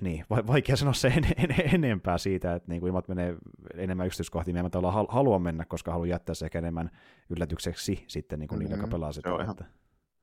niin, 0.00 0.24
vaikea 0.30 0.76
sanoa 0.76 0.92
se 0.92 1.08
en, 1.08 1.24
en, 1.36 1.74
enempää 1.74 2.18
siitä, 2.18 2.54
että 2.54 2.68
niin 2.68 2.80
kuin 2.80 2.88
ilmat 2.88 3.08
menee 3.08 3.36
enemmän 3.74 4.06
yksityiskohtiin, 4.06 4.62
mä 4.62 4.70
tavallaan 4.70 5.06
haluan 5.08 5.42
mennä, 5.42 5.64
koska 5.64 5.92
haluan 5.92 6.08
jättää 6.08 6.34
se 6.34 6.44
ehkä 6.44 6.58
enemmän 6.58 6.90
yllätykseksi 7.30 8.04
sitten 8.08 8.38
niin 8.38 8.48
kuin 8.48 8.58
mm-hmm. 8.58 8.68
niille, 8.68 8.82
jotka 8.82 8.96
pelaa 8.96 9.12
sitä. 9.12 9.28
Se 9.28 9.34
on, 9.34 9.40
ihan, 9.40 9.56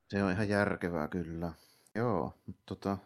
se 0.08 0.24
on 0.24 0.32
ihan 0.32 0.50
järkevää 0.50 1.08
kyllä. 1.08 1.54
Joo, 1.96 2.34
mutta 2.46 2.62
tota, 2.66 2.98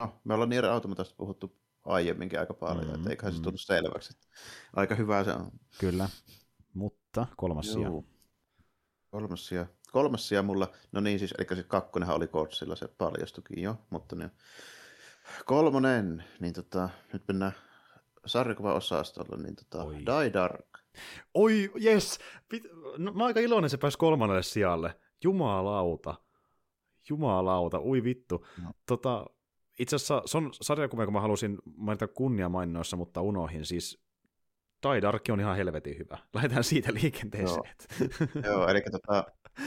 no, 0.00 0.20
me 0.24 0.34
ollaan 0.34 0.48
Nier 0.48 0.66
Automatasta 0.66 1.14
puhuttu 1.16 1.56
aiemminkin 1.84 2.40
aika 2.40 2.54
paljon, 2.54 2.84
mm-hmm. 2.84 2.94
että 2.94 3.10
eiköhän 3.10 3.32
se 3.32 3.36
mm-hmm. 3.36 3.44
tullut 3.44 3.60
selväksi. 3.60 4.18
Aika 4.72 4.94
hyvä 4.94 5.24
se 5.24 5.32
on. 5.32 5.50
Kyllä, 5.80 6.08
mutta 6.74 7.26
kolmas 7.36 7.72
sija. 7.72 7.90
Kolmas 9.10 9.46
sija. 9.46 9.66
Kolmas 9.92 10.28
sija 10.28 10.42
mulla, 10.42 10.72
no 10.92 11.00
niin 11.00 11.18
siis, 11.18 11.34
eli 11.38 11.56
se 11.56 11.62
kakkonenhan 11.62 12.16
oli 12.16 12.26
Kotsilla, 12.26 12.76
se 12.76 12.88
paljastukin 12.88 13.62
jo, 13.62 13.76
mutta 13.90 14.16
ne, 14.16 14.30
Kolmonen, 15.44 16.24
niin 16.40 16.54
tota, 16.54 16.88
nyt 17.12 17.22
mennään 17.28 17.52
sarjakuva-osastolle, 18.26 19.42
niin 19.42 19.56
tota, 19.56 19.84
Oi. 19.84 19.94
Die 19.94 20.32
Dark. 20.32 20.66
Oi, 21.34 21.70
yes! 21.84 22.18
Pit- 22.54 22.98
no, 22.98 23.12
mä 23.12 23.22
oon 23.22 23.26
aika 23.26 23.40
iloinen, 23.40 23.70
se 23.70 23.76
pääsi 23.76 23.98
kolmannelle 23.98 24.42
sijalle. 24.42 25.00
Jumalauta. 25.24 26.14
Jumalauta, 27.08 27.80
ui 27.80 28.04
vittu. 28.04 28.46
No. 28.62 28.70
Tota, 28.86 29.26
itse 29.78 29.96
asiassa 29.96 30.22
se 30.26 30.38
on 30.38 30.50
sarjakuva, 30.52 31.04
kun 31.04 31.12
mä 31.12 31.20
halusin 31.20 31.58
mainita 31.76 32.08
kunniamainnoissa, 32.08 32.96
mutta 32.96 33.20
unohin. 33.20 33.66
Siis 33.66 34.04
Die 34.86 35.02
Dark 35.02 35.22
on 35.32 35.40
ihan 35.40 35.56
helvetin 35.56 35.98
hyvä. 35.98 36.18
Lähdetään 36.34 36.64
siitä 36.64 36.94
liikenteeseen. 36.94 37.74
Joo, 38.34 38.42
Joo 38.44 38.68
eli 38.68 38.82
tota, 38.90 39.24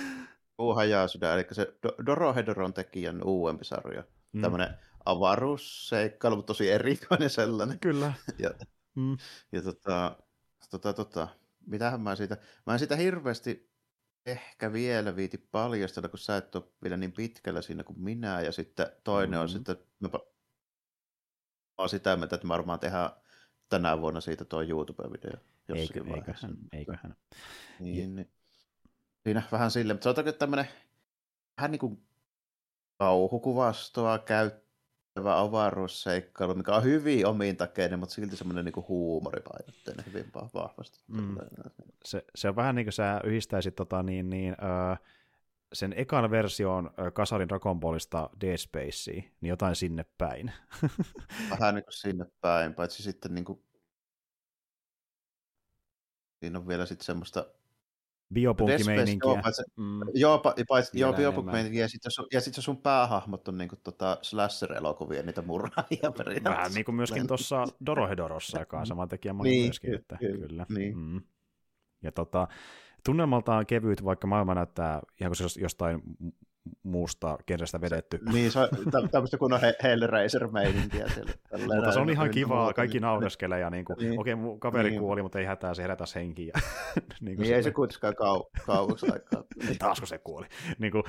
Uuha 0.59 0.85
Jaasuda, 0.85 1.33
eli 1.33 1.45
se 1.51 1.73
Doro 2.05 2.33
Hedoron 2.33 2.73
tekijän 2.73 3.23
uudempi 3.23 3.65
sarja. 3.65 4.03
Mm. 4.31 4.41
Tämmöinen 4.41 4.77
avaruusseikkailu, 5.11 6.35
mutta 6.35 6.47
tosi 6.47 6.71
erikoinen 6.71 7.29
sellainen. 7.29 7.79
Kyllä. 7.79 8.13
ja, 8.39 8.51
mm. 8.95 9.17
ja 9.51 9.61
tota, 9.61 10.17
tota, 10.69 10.93
tota, 10.93 11.27
mitähän 11.65 12.01
mä 12.01 12.15
siitä, 12.15 12.37
mä 12.65 12.73
en 12.73 12.79
sitä 12.79 12.95
hirveästi 12.95 13.71
ehkä 14.25 14.73
vielä 14.73 15.15
viiti 15.15 15.37
paljastella, 15.37 16.09
kun 16.09 16.19
sä 16.19 16.37
et 16.37 16.55
ole 16.55 16.63
vielä 16.83 16.97
niin 16.97 17.11
pitkällä 17.11 17.61
siinä 17.61 17.83
kuin 17.83 18.01
minä, 18.01 18.41
ja 18.41 18.51
sitten 18.51 18.87
toinen 19.03 19.29
mm-hmm. 19.29 19.41
on 19.41 19.49
sitten, 19.49 19.77
mä 19.99 20.09
olen 21.77 21.89
sitä 21.89 22.15
mieltä, 22.15 22.35
että 22.35 22.47
me 22.47 22.49
varmaan 22.49 22.79
tehdään 22.79 23.09
tänä 23.69 24.01
vuonna 24.01 24.21
siitä 24.21 24.45
tuo 24.45 24.61
YouTube-video. 24.61 25.39
Eikö, 25.75 26.03
eiköhän, 26.15 26.57
eiköhän. 26.71 27.15
Niin, 27.79 28.15
niin. 28.15 28.31
Siinä 29.23 29.43
vähän 29.51 29.71
silleen, 29.71 29.95
mutta 29.95 30.03
sanotaanko, 30.03 30.29
että 30.29 30.39
tämmöinen 30.39 30.67
vähän 31.57 31.71
niin 31.71 31.79
kuin 31.79 32.07
kauhukuvastoa 32.97 34.19
käyttävä 35.17 35.39
avaruusseikkailu, 35.39 36.55
mikä 36.55 36.75
on 36.75 36.83
hyvin 36.83 37.25
omintakeinen, 37.25 37.99
mutta 37.99 38.15
silti 38.15 38.35
semmoinen 38.35 38.65
niin 38.65 38.87
huumoripainotteinen 38.87 40.05
hyvin 40.05 40.25
vahvasti. 40.53 40.99
Mm. 41.07 41.37
Se, 42.05 42.25
se 42.35 42.49
on 42.49 42.55
vähän 42.55 42.75
niin 42.75 42.85
kuin 42.85 42.93
sä 42.93 43.21
yhdistäisit 43.23 43.75
tota, 43.75 44.03
niin, 44.03 44.29
niin, 44.29 44.55
öö, 44.63 44.95
sen 45.73 45.93
ekan 45.97 46.31
version 46.31 46.91
Kasarin 47.13 47.49
Dragon 47.49 47.79
Ballista 47.79 48.29
Dead 48.41 48.57
Spacea, 48.57 49.13
niin 49.41 49.49
jotain 49.49 49.75
sinne 49.75 50.05
päin. 50.17 50.51
Vähän 51.51 51.75
niin 51.75 51.83
kuin 51.83 51.93
sinne 51.93 52.25
päin, 52.41 52.73
paitsi 52.73 53.03
sitten 53.03 53.33
niin 53.33 53.45
kuin... 53.45 53.63
siinä 56.39 56.59
on 56.59 56.67
vielä 56.67 56.85
sitten 56.85 57.05
semmoista 57.05 57.45
biopunkkimeininkiä. 58.33 59.31
Joo, 59.31 59.41
paitsi, 59.43 59.63
mm. 59.75 59.99
joo, 60.13 60.41
paitsi, 60.67 60.99
joo 60.99 61.13
biopunkkimeininkiä, 61.13 61.83
ja 61.83 61.87
sitten 61.87 62.11
ja 62.33 62.41
sit 62.41 62.53
sun 62.53 62.81
päähahmot 62.81 63.47
on 63.47 63.57
niinku 63.57 63.75
tota 63.83 64.17
slasher-elokuvia, 64.21 65.23
niitä 65.23 65.41
murhaajia 65.41 66.11
periaatteessa. 66.17 66.49
Vähän 66.49 66.71
niin 66.71 66.85
kuin 66.85 66.95
myöskin 66.95 67.27
tuossa 67.27 67.65
Dorohedorossa, 67.85 68.59
joka 68.59 68.79
on 68.79 68.85
sama 68.85 69.07
tekijä 69.07 69.33
niin, 69.43 69.65
myöskin. 69.65 69.95
Että, 69.95 70.17
kyllä. 70.17 70.47
kyllä. 70.47 70.65
Niin. 70.69 70.97
Mm. 70.97 71.21
Ja 72.03 72.11
tota, 72.11 72.47
tunnelmaltaan 73.05 73.65
kevyt, 73.65 74.03
vaikka 74.03 74.27
maailma 74.27 74.55
näyttää 74.55 75.01
ihan 75.21 75.33
kuin 75.37 75.49
se 75.49 75.61
jostain 75.61 76.01
muusta 76.83 77.37
kenrestä 77.45 77.81
vedetty. 77.81 78.19
Niin, 78.33 78.51
se 78.51 78.59
on 78.59 78.69
tämmöistä 79.11 79.37
kun 79.37 79.53
on 79.53 79.59
Hellraiser-meininkiä 79.83 81.07
siellä. 81.13 81.31
mutta 81.75 81.91
se 81.91 81.99
on 81.99 82.09
ihan 82.09 82.29
kivaa, 82.29 82.73
kaikki 82.73 82.99
naureskelee 82.99 83.59
ja 83.59 83.69
niin 83.69 83.85
kuin, 83.85 83.97
niin. 83.99 84.19
okei, 84.19 84.33
okay, 84.33 84.57
kaveri 84.59 84.89
niin. 84.89 85.01
kuoli, 85.01 85.21
mutta 85.21 85.39
ei 85.39 85.45
hätää, 85.45 85.73
se 85.73 85.81
herätäisi 85.81 86.15
henkiä. 86.15 86.53
niin, 87.21 87.39
niin 87.39 87.55
ei 87.55 87.63
se 87.63 87.71
kuitenkaan 87.71 88.13
kau- 88.13 88.65
kauaksi 88.65 89.05
aikaa. 89.13 89.43
Taasko 89.79 90.05
se 90.05 90.17
kuoli. 90.17 90.45
niin 90.79 90.91
kuin, 90.91 91.03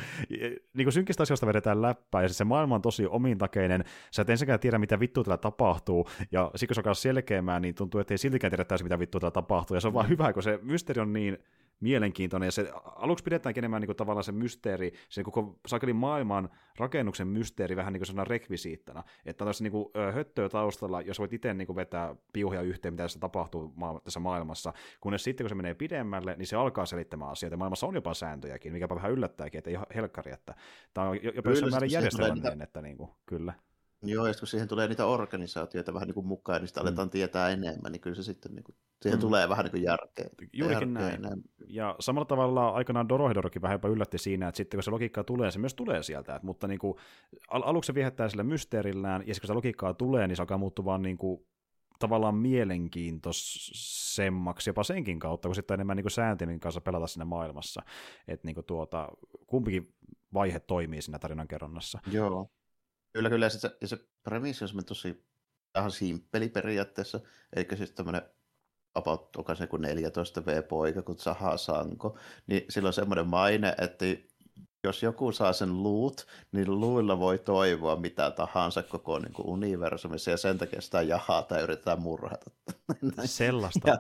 niin 0.75 0.85
kuin 0.85 0.93
synkistä 0.93 1.23
asioista 1.23 1.47
vedetään 1.47 1.83
läppää, 1.83 2.23
ja 2.23 2.29
se 2.29 2.45
maailma 2.45 2.75
on 2.75 2.83
tosi 2.83 3.07
omintakeinen, 3.07 3.85
sä 4.11 4.23
et 4.23 4.31
ensinnäkään 4.31 4.61
tiedä, 4.61 4.79
mitä 4.79 5.01
vittua 5.01 5.25
täällä 5.25 5.39
tapahtuu, 5.39 6.09
ja 6.33 6.51
sitten 6.55 6.69
kun 6.69 6.75
se 6.75 6.81
alkaa 6.81 6.95
selkeämään, 6.95 7.63
niin 7.63 7.75
tuntuu, 7.75 8.01
että 8.01 8.15
ei 8.15 8.19
siltikään 8.19 8.51
tiedä 8.51 8.65
täysin, 8.65 8.85
mitä 8.85 8.99
vittua 8.99 9.21
täällä 9.21 9.33
tapahtuu, 9.33 9.75
ja 9.75 9.81
se 9.81 9.87
on 9.87 9.95
vaan 9.95 10.07
mm. 10.07 10.11
hyvä, 10.11 10.33
kun 10.33 10.43
se 10.43 10.59
mysteeri 10.63 11.01
on 11.01 11.13
niin 11.13 11.39
mielenkiintoinen, 11.81 12.47
ja 12.47 12.53
se 12.53 12.71
aluksi 12.97 13.25
pidetäänkin 13.25 13.61
enemmän 13.61 13.81
niin 13.81 13.87
kuin, 13.87 13.97
tavallaan 13.97 14.25
se 14.25 14.33
mysteeri, 14.33 14.93
se 15.09 15.23
koko 15.23 15.59
sakelin 15.67 15.97
maailman 15.97 16.49
rakennuksen 16.77 17.29
mysteeri 17.29 17.77
vähän 17.77 17.93
niin 17.93 18.03
kuin 18.15 18.27
rekvisiittana, 18.27 19.05
että 19.27 19.45
on 19.45 19.49
tässä 19.49 19.65
niin 19.65 19.73
kuin, 19.73 19.89
höttöä 20.15 20.49
taustalla, 20.49 21.01
jos 21.01 21.19
voit 21.19 21.33
itse 21.33 21.55
niin 21.55 21.67
kuin, 21.67 21.77
vetää 21.77 22.17
piuhia 22.33 22.63
yhteen, 22.63 22.95
mitä 22.95 23.05
tässä 23.05 23.21
tapahtuu 23.21 23.73
ma- 23.77 24.01
tässä 24.05 24.21
maailmassa, 24.21 24.73
kunnes 25.01 25.25
sitten 25.25 25.45
kun 25.45 25.49
se 25.49 25.55
menee 25.55 25.75
pidemmälle, 25.75 26.35
niin 26.39 26.47
se 26.47 26.57
alkaa 26.57 26.87
selittämään 26.87 27.31
asioita, 27.31 27.57
maailmassa 27.57 27.87
on 27.87 27.95
jopa 27.95 28.15
sääntöjäkin, 28.15 28.73
mikä 28.73 28.89
vähän 28.89 29.13
yllättääkin, 29.13 29.59
että 29.59 29.71
ei 29.71 29.77
helkkari, 29.95 30.33
että 30.33 30.55
tämä 30.95 31.09
on 31.09 31.25
jopa 31.35 31.51
jossain 31.51 31.73
määrin 31.73 31.91
järjestelmällinen, 31.91 32.63
että 32.63 32.83
niin 32.83 32.97
kuin, 32.97 33.11
kyllä. 33.27 33.53
Joo, 34.03 34.27
ja 34.27 34.35
kun 34.39 34.49
siihen 34.49 34.69
tulee 34.69 34.89
niitä 34.89 35.07
organisaatioita 35.07 35.95
vähän 35.95 36.07
niin 36.07 36.15
kuin 36.15 36.27
mukaan, 36.27 36.61
niin 36.61 36.69
sitä 36.69 36.81
mm. 36.81 36.87
aletaan 36.87 37.11
tietää 37.11 37.49
enemmän, 37.49 37.93
niin 37.93 38.01
kyllä 38.01 38.17
se 38.17 38.23
sitten 38.23 38.55
niin 38.55 38.65
kuin, 38.65 38.77
siihen 39.03 39.19
mm. 39.19 39.21
tulee 39.21 39.49
vähän 39.49 39.65
niin 39.65 39.71
kuin 39.71 39.83
järkeä. 39.83 40.27
Juurikin 40.53 40.95
järkeä 40.95 41.11
näin. 41.11 41.23
näin. 41.23 41.43
Ja 41.67 41.97
samalla 42.01 42.27
tavalla 42.27 42.69
aikanaan 42.69 43.09
Dorohedorokin 43.09 43.63
vähän 43.63 43.75
jopa 43.75 43.89
yllätti 43.89 44.19
siinä, 44.19 44.49
että 44.49 44.57
sitten 44.57 44.79
kun 44.79 44.83
se 44.83 44.91
logiikka 44.91 45.25
tulee, 45.25 45.51
se 45.51 45.59
myös 45.59 45.75
tulee 45.75 46.03
sieltä. 46.03 46.35
Että, 46.35 46.47
mutta 46.47 46.69
niin 46.69 46.79
kuin, 46.79 46.95
al- 47.49 47.63
aluksi 47.65 47.87
se 47.87 47.95
viehättää 47.95 48.29
sille 48.29 48.43
mysteerillään, 48.43 49.23
ja 49.27 49.35
sitten 49.35 49.49
kun 49.49 49.55
se 49.55 49.57
logiikkaa 49.57 49.95
tulee, 49.95 50.29
niin 50.29 50.37
se 50.37 50.43
alkaa 50.43 50.59
muuttua 50.59 50.85
vaan 50.85 51.03
niin 51.03 51.19
kuin, 51.19 51.47
tavallaan 51.99 52.35
mielenkiintoisemmaksi 52.35 54.71
jopa 54.71 54.83
senkin 54.83 55.19
kautta, 55.19 55.49
kun 55.49 55.55
sitten 55.55 55.75
enemmän 55.75 55.97
niin 55.97 56.11
sääntelyn 56.11 56.61
kanssa 56.61 56.81
pelata 56.81 57.07
siinä 57.07 57.25
maailmassa. 57.25 57.83
Että 58.29 58.49
niin 58.49 58.65
tuota, 58.67 59.09
kumpikin 59.47 59.95
vaihe 60.35 60.61
toimii 60.61 61.03
siinä 61.03 61.19
tarinan 61.19 61.49
kerronnassa. 61.49 61.99
Joo. 62.13 62.51
Kyllä, 63.19 63.31
kyllä. 63.31 63.49
Se, 63.49 63.71
se 63.85 63.99
premissi 64.23 64.65
on 64.65 64.85
tosi 64.85 65.25
vähän 65.75 65.91
simppeli 65.91 66.49
periaatteessa. 66.49 67.21
Eli 67.57 67.67
siis 67.77 67.91
tämmöinen 67.91 68.23
about, 68.95 69.37
onko 69.37 69.55
se 69.55 69.67
kuin 69.67 69.83
14 69.83 70.47
V-poika, 70.47 71.03
kun 71.03 71.19
Zaha 71.19 71.57
Sanko, 71.57 72.19
niin 72.47 72.65
sillä 72.69 72.87
on 72.87 72.93
semmoinen 72.93 73.27
maine, 73.27 73.75
että 73.79 74.05
jos 74.85 75.03
joku 75.03 75.33
saa 75.33 75.53
sen 75.53 75.83
luut, 75.83 76.27
niin 76.53 76.81
luilla 76.81 77.19
voi 77.19 77.39
toivoa 77.39 77.97
mitä 77.97 78.31
tahansa 78.31 78.83
koko 78.83 79.19
niin 79.19 79.33
kuin 79.33 79.47
universumissa, 79.47 80.31
ja 80.31 80.37
sen 80.37 80.59
takia 80.59 80.81
sitä 80.81 81.03
jahata 81.03 81.55
ja 81.55 81.61
yritetään 81.63 82.03
murhata. 82.03 82.51
Sellaista. 83.25 83.99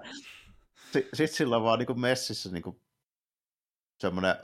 Sitten 0.92 1.28
sillä 1.28 1.56
on 1.56 1.62
vaan 1.62 1.78
niin 1.78 1.86
kuin 1.86 2.00
messissä 2.00 2.50
niin 2.50 2.62
kuin 2.62 2.80
semmoinen 4.00 4.36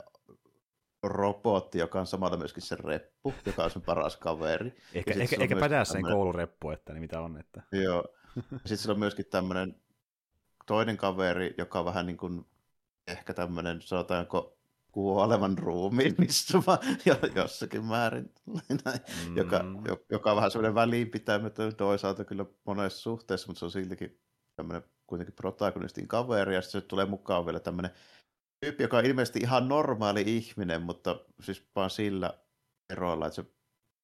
robotti, 1.07 1.79
joka 1.79 1.99
on 1.99 2.07
samalla 2.07 2.37
myöskin 2.37 2.63
se 2.63 2.75
reppu, 2.75 3.33
joka 3.45 3.63
on 3.63 3.71
sen 3.71 3.81
paras 3.81 4.17
kaveri. 4.17 4.75
Ehkä, 4.93 5.13
ehkä, 5.13 5.35
ehkä 5.39 5.55
pädää 5.55 5.85
sen 5.85 5.93
tämmönen... 5.93 6.15
koulureppu, 6.15 6.69
että 6.69 6.93
niin 6.93 7.01
mitä 7.01 7.21
on. 7.21 7.39
Että... 7.39 7.61
Joo. 7.71 8.03
Sitten 8.51 8.77
sillä 8.77 8.93
on 8.93 8.99
myöskin 8.99 9.25
tämmöinen 9.25 9.75
toinen 10.65 10.97
kaveri, 10.97 11.55
joka 11.57 11.79
on 11.79 11.85
vähän 11.85 12.05
niin 12.05 12.17
kuin 12.17 12.45
ehkä 13.07 13.33
tämmöinen, 13.33 13.81
sanotaanko 13.81 14.57
kuolevan 14.91 15.57
ruumiin 15.57 16.15
istuva 16.23 16.79
jossakin 17.35 17.85
määrin, 17.85 18.33
mm. 19.27 19.37
joka, 19.37 19.65
joka 20.09 20.31
on 20.31 20.35
vähän 20.35 20.51
semmoinen 20.51 20.75
väliinpitämätön 20.75 21.75
toisaalta 21.75 22.25
kyllä 22.25 22.45
monessa 22.65 22.99
suhteessa, 22.99 23.47
mutta 23.47 23.59
se 23.59 23.65
on 23.65 23.71
siltikin 23.71 24.19
tämmöinen 24.55 24.83
kuitenkin 25.07 25.35
protagonistin 25.35 26.07
kaveri, 26.07 26.55
ja 26.55 26.61
sitten 26.61 26.81
se 26.81 26.87
tulee 26.87 27.05
mukaan 27.05 27.45
vielä 27.45 27.59
tämmöinen 27.59 27.91
tyyppi, 28.59 28.83
joka 28.83 28.97
on 28.97 29.05
ilmeisesti 29.05 29.39
ihan 29.39 29.67
normaali 29.67 30.23
ihminen, 30.27 30.81
mutta 30.81 31.19
siis 31.41 31.67
vaan 31.75 31.89
sillä 31.89 32.33
eroilla, 32.89 33.27
että 33.27 33.35
se 33.35 33.45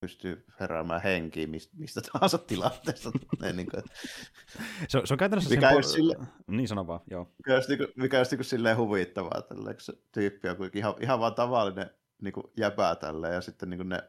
pystyy 0.01 0.45
heräämään 0.59 1.01
henkiin 1.01 1.49
mistä, 1.49 2.01
tahansa 2.13 2.37
tilanteesta. 2.37 3.11
niin 3.53 3.67
kuin, 3.71 3.83
se, 4.87 5.01
se 5.05 5.13
on 5.13 5.17
käytännössä 5.17 5.55
mikä 5.55 5.71
sen... 5.71 5.83
Sille, 5.83 6.15
niin 6.47 6.67
sano 6.67 6.87
vaan, 6.87 6.99
joo. 7.09 7.33
Mikä 7.37 7.55
olisi, 7.55 7.75
niin 7.75 7.89
mikä 7.95 8.17
olisi 8.17 8.35
niin 8.35 8.45
silleen 8.45 8.77
huvittavaa, 8.77 9.41
tälle, 9.41 9.75
se 9.79 9.93
tyyppi 10.11 10.49
on 10.49 10.57
ihan, 10.73 10.93
ihan 10.99 11.19
vaan 11.19 11.35
tavallinen 11.35 11.89
niin 12.21 12.33
kuin 12.33 12.45
jäbää 12.57 12.95
tälle, 12.95 13.29
ja 13.29 13.41
sitten 13.41 13.69
niin 13.69 13.77
kuin 13.77 13.89
ne 13.89 14.03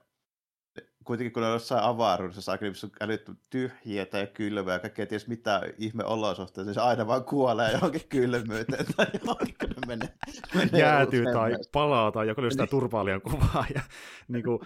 kuitenkin 1.04 1.32
kun 1.32 1.42
on 1.42 1.52
jossain 1.52 1.84
avaruudessa 1.84 2.52
aika 2.52 2.64
niin 2.64 2.74
älytty 3.00 3.32
tyhjiä 3.50 4.06
tai 4.06 4.26
kylmää 4.26 4.74
ja 4.74 4.78
kaikkea 4.78 5.06
ties 5.06 5.28
mitä 5.28 5.60
ihme 5.78 6.04
olosuhteita, 6.04 6.68
niin 6.68 6.74
se 6.74 6.80
aina 6.80 7.06
vaan 7.06 7.24
kuolee 7.24 7.72
johonkin 7.72 8.08
kylmyyteen 8.08 8.86
tai 8.96 9.06
johonkin, 9.20 9.54
kun 9.60 9.68
ne 9.70 9.86
menee, 9.86 10.08
menee 10.54 10.80
Jäätyy 10.80 11.24
tai 11.24 11.56
palaa 11.72 12.12
tai 12.12 12.28
joku 12.28 12.42
lystää 12.42 12.64
niin. 12.64 12.70
turvaalian 12.70 13.22
kuvaa. 13.22 13.64
Ja, 13.74 13.80
niin 14.28 14.44
kuin, 14.44 14.58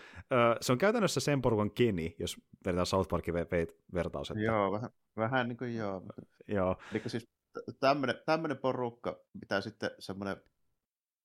se 0.61 0.73
on 0.73 0.79
käytännössä 0.79 1.21
sen 1.21 1.43
porukan 1.43 1.71
keni, 1.71 2.17
jos 2.19 2.37
vertaan 2.67 2.87
South 2.87 3.09
Parkin 3.09 3.35
vertaus. 3.95 4.31
Että... 4.31 4.43
Joo, 4.43 4.73
vähän, 4.73 4.91
vähän 5.17 5.49
niin 5.49 5.57
kuin 5.57 5.77
joo. 5.77 6.03
joo. 6.49 6.77
Eli 6.93 7.03
siis 7.07 7.29
tämmöinen 8.27 8.59
porukka, 8.59 9.21
mitä 9.41 9.61
sitten 9.61 9.91
semmoinen 9.99 10.37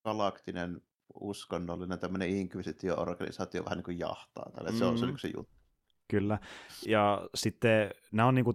galaktinen 0.04 0.82
uskonnollinen 1.20 2.00
tämmöinen 2.00 2.30
inkvisitio-organisaatio 2.30 3.66
vähän 3.66 3.78
niin 3.78 3.84
kuin 3.84 4.00
jahtaa. 4.00 4.52
Tälle. 4.56 4.72
Mm. 4.72 4.78
Se 4.78 4.86
on 4.86 4.98
se, 4.98 5.06
mm. 5.06 5.18
se 5.18 5.32
juttu. 5.38 5.62
Kyllä. 6.08 6.40
Ja 6.88 7.28
sitten 7.36 7.92
nämä, 8.12 8.28
on 8.28 8.36
niinku, 8.36 8.54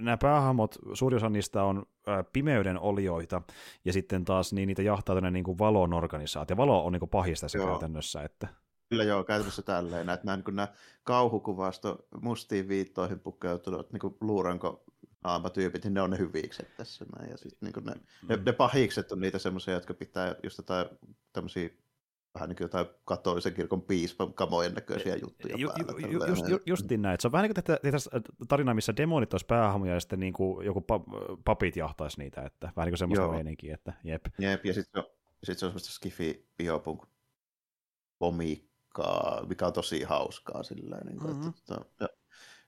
nämä 0.00 0.16
päähahmot, 0.16 0.76
suuri 0.94 1.16
osa 1.16 1.28
niistä 1.28 1.64
on 1.64 1.86
pimeyden 2.32 2.78
olioita, 2.78 3.42
ja 3.84 3.92
sitten 3.92 4.24
taas 4.24 4.52
niin 4.52 4.66
niitä 4.66 4.82
jahtaa 4.82 5.14
tämmöinen 5.14 5.32
niin 5.44 5.58
valon 5.58 5.92
organisaatio. 5.92 6.56
Valo 6.56 6.86
on 6.86 6.92
niin 6.92 7.08
pahista 7.10 7.48
se 7.48 7.58
käytännössä. 7.58 8.22
Että... 8.22 8.48
Kyllä 8.88 9.04
joo, 9.04 9.24
käytännössä 9.24 9.62
tälleen. 9.62 10.10
Että 10.10 10.26
nämä, 10.26 10.36
niin 10.36 10.56
nämä 10.56 10.68
kauhukuvasto 11.04 12.06
mustiin 12.20 12.68
viittoihin 12.68 13.20
pukeutunut 13.20 13.92
niin 13.92 14.14
luuranko 14.20 14.84
tyypit, 15.52 15.84
niin 15.84 15.94
ne 15.94 16.02
on 16.02 16.10
ne 16.10 16.18
hyvikset 16.18 16.76
tässä. 16.76 17.04
Näin. 17.18 17.30
Ja 17.30 17.36
sit, 17.36 17.56
niin 17.60 17.72
ne, 17.84 17.92
mm. 17.92 18.28
ne, 18.28 18.38
ne, 18.46 18.52
pahikset 18.52 19.12
on 19.12 19.20
niitä 19.20 19.38
semmoisia, 19.38 19.74
jotka 19.74 19.94
pitää 19.94 20.34
just 20.42 20.58
jotain 20.58 20.86
tämmöisiä 21.32 21.70
vähän 22.34 22.48
niin 22.48 22.56
kuin 22.56 22.64
jotain 22.64 22.86
katolisen 23.04 23.54
kirkon 23.54 23.82
piispan 23.82 24.34
kamojen 24.34 24.74
näköisiä 24.74 25.16
juttuja 25.16 25.56
ju, 25.56 25.68
päällä. 25.68 26.00
Ju, 26.00 26.08
ju, 26.08 26.24
just, 26.24 26.48
ju, 26.48 26.58
justiin 26.66 27.02
näin. 27.02 27.20
Se 27.20 27.28
on 27.28 27.32
vähän 27.32 27.48
niin 27.48 27.54
kuin 27.54 27.64
tehtäisiin 27.64 28.22
tarina, 28.48 28.74
missä 28.74 28.96
demonit 28.96 29.34
olisi 29.34 29.46
päähahmoja 29.46 29.94
ja 29.94 30.00
sitten 30.00 30.20
niin 30.20 30.32
kuin 30.32 30.66
joku 30.66 30.84
papit 31.44 31.76
jahtaisi 31.76 32.18
niitä, 32.18 32.42
että 32.42 32.72
vähän 32.76 32.86
niin 32.86 32.92
kuin 32.92 32.98
semmoista 32.98 33.22
Joo. 33.22 33.32
meininkiä, 33.32 33.74
että 33.74 33.92
jep. 34.04 34.26
Jep, 34.38 34.66
ja 34.66 34.74
sitten 34.74 35.02
se, 35.02 35.10
sit 35.44 35.58
se 35.58 35.66
on 35.66 35.70
semmoista 35.70 35.92
skifi 35.92 36.48
biopunk 36.58 37.06
komiikkaa, 38.18 39.46
mikä 39.48 39.66
on 39.66 39.72
tosi 39.72 40.02
hauskaa 40.02 40.62
sillä 40.62 41.00
niin 41.04 41.18
kuin, 41.18 41.36
mm-hmm. 41.36 41.48
että, 41.48 41.80
ja, 42.00 42.08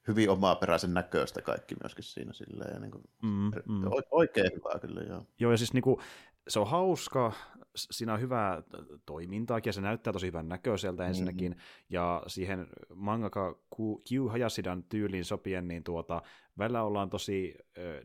hyvin 0.08 0.30
omaperäisen 0.30 0.94
näköistä 0.94 1.42
kaikki 1.42 1.74
myöskin 1.82 2.04
siinä 2.04 2.32
silleen. 2.32 2.74
Ja 2.74 2.80
niin 2.80 2.90
kuin, 2.90 3.04
Mm, 3.22 3.50
mm. 3.68 3.90
Oikein 4.10 4.50
hyvää 4.54 4.78
kyllä, 4.78 5.00
joo. 5.02 5.26
Joo, 5.38 5.50
ja 5.50 5.56
siis 5.56 5.72
niinku, 5.72 6.00
se 6.48 6.60
on 6.60 6.66
hauska, 6.66 7.32
siinä 7.74 8.14
on 8.14 8.20
hyvää 8.20 8.62
toimintaakin, 9.06 9.68
ja 9.68 9.72
se 9.72 9.80
näyttää 9.80 10.12
tosi 10.12 10.26
hyvän 10.26 10.48
näköiseltä 10.48 11.06
ensinnäkin, 11.06 11.52
mm-hmm. 11.52 11.86
ja 11.90 12.22
siihen 12.26 12.66
mangaka 12.94 13.58
Q 13.76 14.30
Hayashidan 14.30 14.84
tyyliin 14.84 15.24
sopien, 15.24 15.68
niin 15.68 15.84
tuota, 15.84 16.22
välillä 16.58 16.82
ollaan 16.82 17.10
tosi 17.10 17.54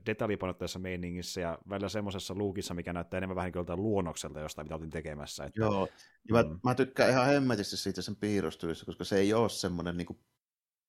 detaljipainotteessa 0.05 0.79
meiningissä, 0.79 1.41
ja 1.41 1.57
välillä 1.69 1.89
semmoisessa 1.89 2.35
luukissa, 2.35 2.73
mikä 2.73 2.93
näyttää 2.93 3.17
enemmän 3.17 3.35
vähän 3.35 3.51
kuin 3.51 3.65
luonnokselta 3.75 4.39
jostain, 4.39 4.65
mitä 4.65 4.75
oltiin 4.75 4.91
tekemässä. 4.91 5.45
Että, 5.45 5.61
Joo, 5.61 5.87
ja 6.29 6.43
mm. 6.43 6.49
mä, 6.49 6.55
mä 6.63 6.75
tykkään 6.75 7.09
ihan 7.11 7.27
hemmetisti 7.27 7.77
siitä 7.77 8.01
sen 8.01 8.15
piirrostyössä, 8.15 8.85
koska 8.85 9.03
se 9.03 9.17
ei 9.17 9.33
ole 9.33 9.49
semmoinen 9.49 9.97
niin 9.97 10.19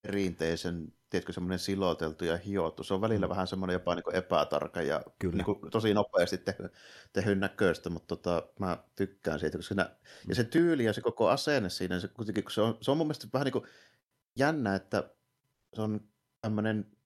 perinteisen, 0.03 0.93
tiedätkö, 1.11 1.33
semmoinen 1.33 1.59
siloteltu 1.59 2.25
ja 2.25 2.37
hiottu. 2.37 2.85
Se 2.85 2.95
on 2.95 3.01
välillä 3.01 3.27
mm. 3.27 3.31
vähän 3.31 3.47
semmoinen 3.47 3.73
jopa 3.73 3.95
niin 3.95 4.15
epätarka 4.15 4.83
ja 4.83 5.03
Kyllä. 5.19 5.37
Niin 5.37 5.45
kuin, 5.45 5.71
tosi 5.71 5.95
nopeasti 5.95 6.39
tehty, 6.39 6.71
tehyn 7.13 7.41
näköistä, 7.41 7.91
mutta 7.91 8.17
tota, 8.17 8.49
mä 8.59 8.79
tykkään 8.95 9.41
siitä. 9.41 9.59
Koska 9.59 9.75
siinä, 9.75 9.97
ja 10.29 10.35
se 10.35 10.45
tyyli 10.45 10.85
ja 10.85 10.93
se 10.93 11.01
koko 11.01 11.29
asenne 11.29 11.69
siinä, 11.69 12.01
se, 12.01 12.09
kuitenkin, 12.09 12.45
se, 12.51 12.61
on, 12.61 12.79
se 12.81 12.91
on 12.91 12.97
mun 12.97 13.07
mielestä 13.07 13.29
vähän 13.33 13.45
niin 13.45 13.53
kuin 13.53 13.65
jännä, 14.37 14.75
että 14.75 15.11
se 15.75 15.83
on 15.83 16.01
tämmöinen 16.41 16.99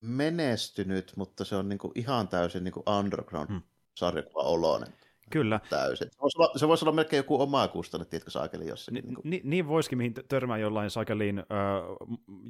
menestynyt, 0.00 1.12
mutta 1.16 1.44
se 1.44 1.56
on 1.56 1.68
niin 1.68 1.78
kuin 1.78 1.92
ihan 1.94 2.28
täysin 2.28 2.64
niin 2.64 2.72
kuin 2.72 2.88
underground-sarjakuva-oloinen. 2.88 4.92
Kyllä. 5.30 5.60
Täysin. 5.70 6.08
Se 6.10 6.18
voisi, 6.20 6.38
olla, 6.38 6.52
se 6.56 6.68
voisi 6.68 6.84
olla 6.84 6.94
melkein 6.94 7.18
joku 7.18 7.42
oma 7.42 7.68
kustanne, 7.68 8.04
tiedätkö, 8.04 8.30
saakeli 8.30 8.68
jossakin. 8.68 9.04
Ni, 9.04 9.14
niin, 9.24 9.50
niin 9.50 9.68
voisikin, 9.68 9.98
mihin 9.98 10.14
törmää 10.28 10.58
jollain 10.58 10.90
saakeliin 10.90 11.38
äh, 11.38 11.44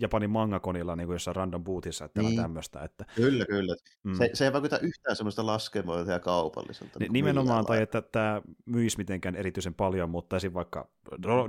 Japanin 0.00 0.30
mangakonilla 0.30 0.96
niin 0.96 1.06
kuin 1.06 1.14
jossain 1.14 1.36
random 1.36 1.64
bootissa, 1.64 2.04
että 2.04 2.22
niin. 2.22 2.36
tämmöistä. 2.42 2.82
Että... 2.82 3.04
Kyllä, 3.14 3.46
kyllä. 3.46 3.76
Mm. 4.02 4.14
Se, 4.14 4.30
se 4.32 4.44
ei 4.44 4.52
vaikuta 4.52 4.78
yhtään 4.78 5.16
semmoista 5.16 5.46
laskemoilta 5.46 6.12
ja 6.12 6.20
kaupalliselta. 6.20 6.98
Niin, 6.98 7.12
nimenomaan, 7.12 7.66
tai 7.66 7.82
että 7.82 8.02
tämä 8.02 8.42
myisi 8.66 8.98
mitenkään 8.98 9.36
erityisen 9.36 9.74
paljon, 9.74 10.10
mutta 10.10 10.36
esim. 10.36 10.54
vaikka 10.54 10.88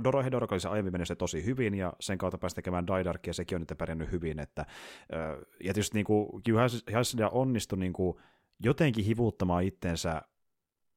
Dorohedoro 0.04 0.46
oli 0.50 0.60
se 0.60 0.68
aiemmin 0.68 0.92
mennyt 0.92 1.08
se 1.08 1.16
tosi 1.16 1.44
hyvin, 1.44 1.74
ja 1.74 1.92
sen 2.00 2.18
kautta 2.18 2.38
pääsi 2.38 2.56
tekemään 2.56 2.86
Daidarkia, 2.86 3.30
ja 3.30 3.34
sekin 3.34 3.56
on 3.56 3.60
nyt 3.60 3.78
pärjännyt 3.78 4.12
hyvin. 4.12 4.38
Että, 4.38 4.60
äh, 4.60 5.38
ja 5.64 5.74
tietysti 5.74 5.94
niin 5.98 6.06
kuin, 6.06 6.42
Hashida 6.94 7.28
onnistui 7.28 7.78
niin 7.78 7.92
kuin, 7.92 8.16
jotenkin 8.64 9.04
hivuttamaan 9.04 9.64
itsensä 9.64 10.22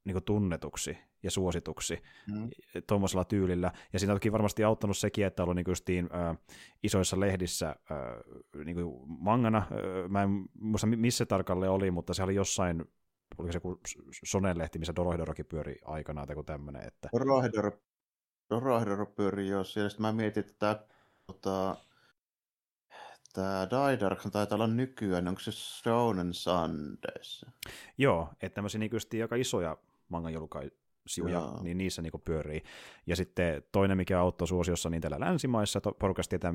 niin 0.06 0.14
kuin 0.14 0.24
tunnetuksi 0.24 0.98
ja 1.24 1.32
suosituksi 1.32 2.04
mm. 2.32 2.50
tuommoisella 2.88 3.26
tyylillä. 3.26 3.72
Ja 3.94 4.00
siinä 4.00 4.14
on 4.14 4.16
toki 4.16 4.32
varmasti 4.32 4.64
auttanut 4.64 4.98
sekin, 4.98 5.26
että 5.26 5.44
on 5.44 5.46
ollut 5.46 5.56
niin 5.56 5.66
justiin, 5.68 6.10
äh, 6.14 6.38
isoissa 6.84 7.20
lehdissä 7.20 7.70
äh, 7.70 8.66
niin 8.66 8.76
kuin 8.76 9.04
mangana. 9.08 9.58
Äh, 9.58 10.10
mä 10.10 10.24
en 10.24 10.46
muista 10.60 10.88
missä 10.88 11.26
tarkalleen 11.26 11.72
oli, 11.72 11.92
mutta 11.92 12.14
se 12.14 12.24
oli 12.24 12.36
jossain, 12.36 12.86
oliko 13.38 13.52
se 13.52 13.58
joku 13.58 13.80
Sonen-lehti, 14.26 14.80
missä 14.80 14.96
Dorohedorokin 14.96 15.46
pyöri 15.46 15.76
aikanaan 15.86 16.28
tai 16.28 16.44
tämmöinen. 16.46 16.88
Että... 16.88 17.10
Dorohedoro, 17.14 17.72
Dorohedoro 18.50 19.06
pyöri 19.06 19.48
jo 19.48 19.64
siellä. 19.64 19.90
Sitten 19.90 20.06
mä 20.06 20.12
mietin, 20.12 20.42
että 20.42 20.54
tämä 20.60 20.80
tota, 21.28 21.78
tämä 23.34 23.68
Daidark 23.72 24.20
taitaa 24.32 24.56
olla 24.56 24.68
nykyään, 24.68 25.28
onko 25.28 25.40
se 25.40 25.52
Shonen 25.52 26.34
Sundays? 26.34 27.46
Joo, 27.98 28.30
että 28.42 28.56
tämmöisiä 28.56 28.80
niin 28.80 28.92
aika 29.22 29.36
isoja 29.36 29.78
mangan 30.14 30.34
julkaisuja, 30.34 31.53
niin 31.61 31.77
niissä 31.77 32.02
niin 32.02 32.22
pyörii. 32.26 32.64
Ja 33.07 33.15
sitten 33.15 33.64
toinen, 33.72 33.98
mikä 33.98 34.19
auttoi 34.19 34.48
suosiossa 34.48 34.90
niin 34.90 35.02
täällä 35.02 35.19
länsimaissa, 35.19 35.77
että 35.77 35.91
porukasta 35.99 36.30
tietää 36.30 36.53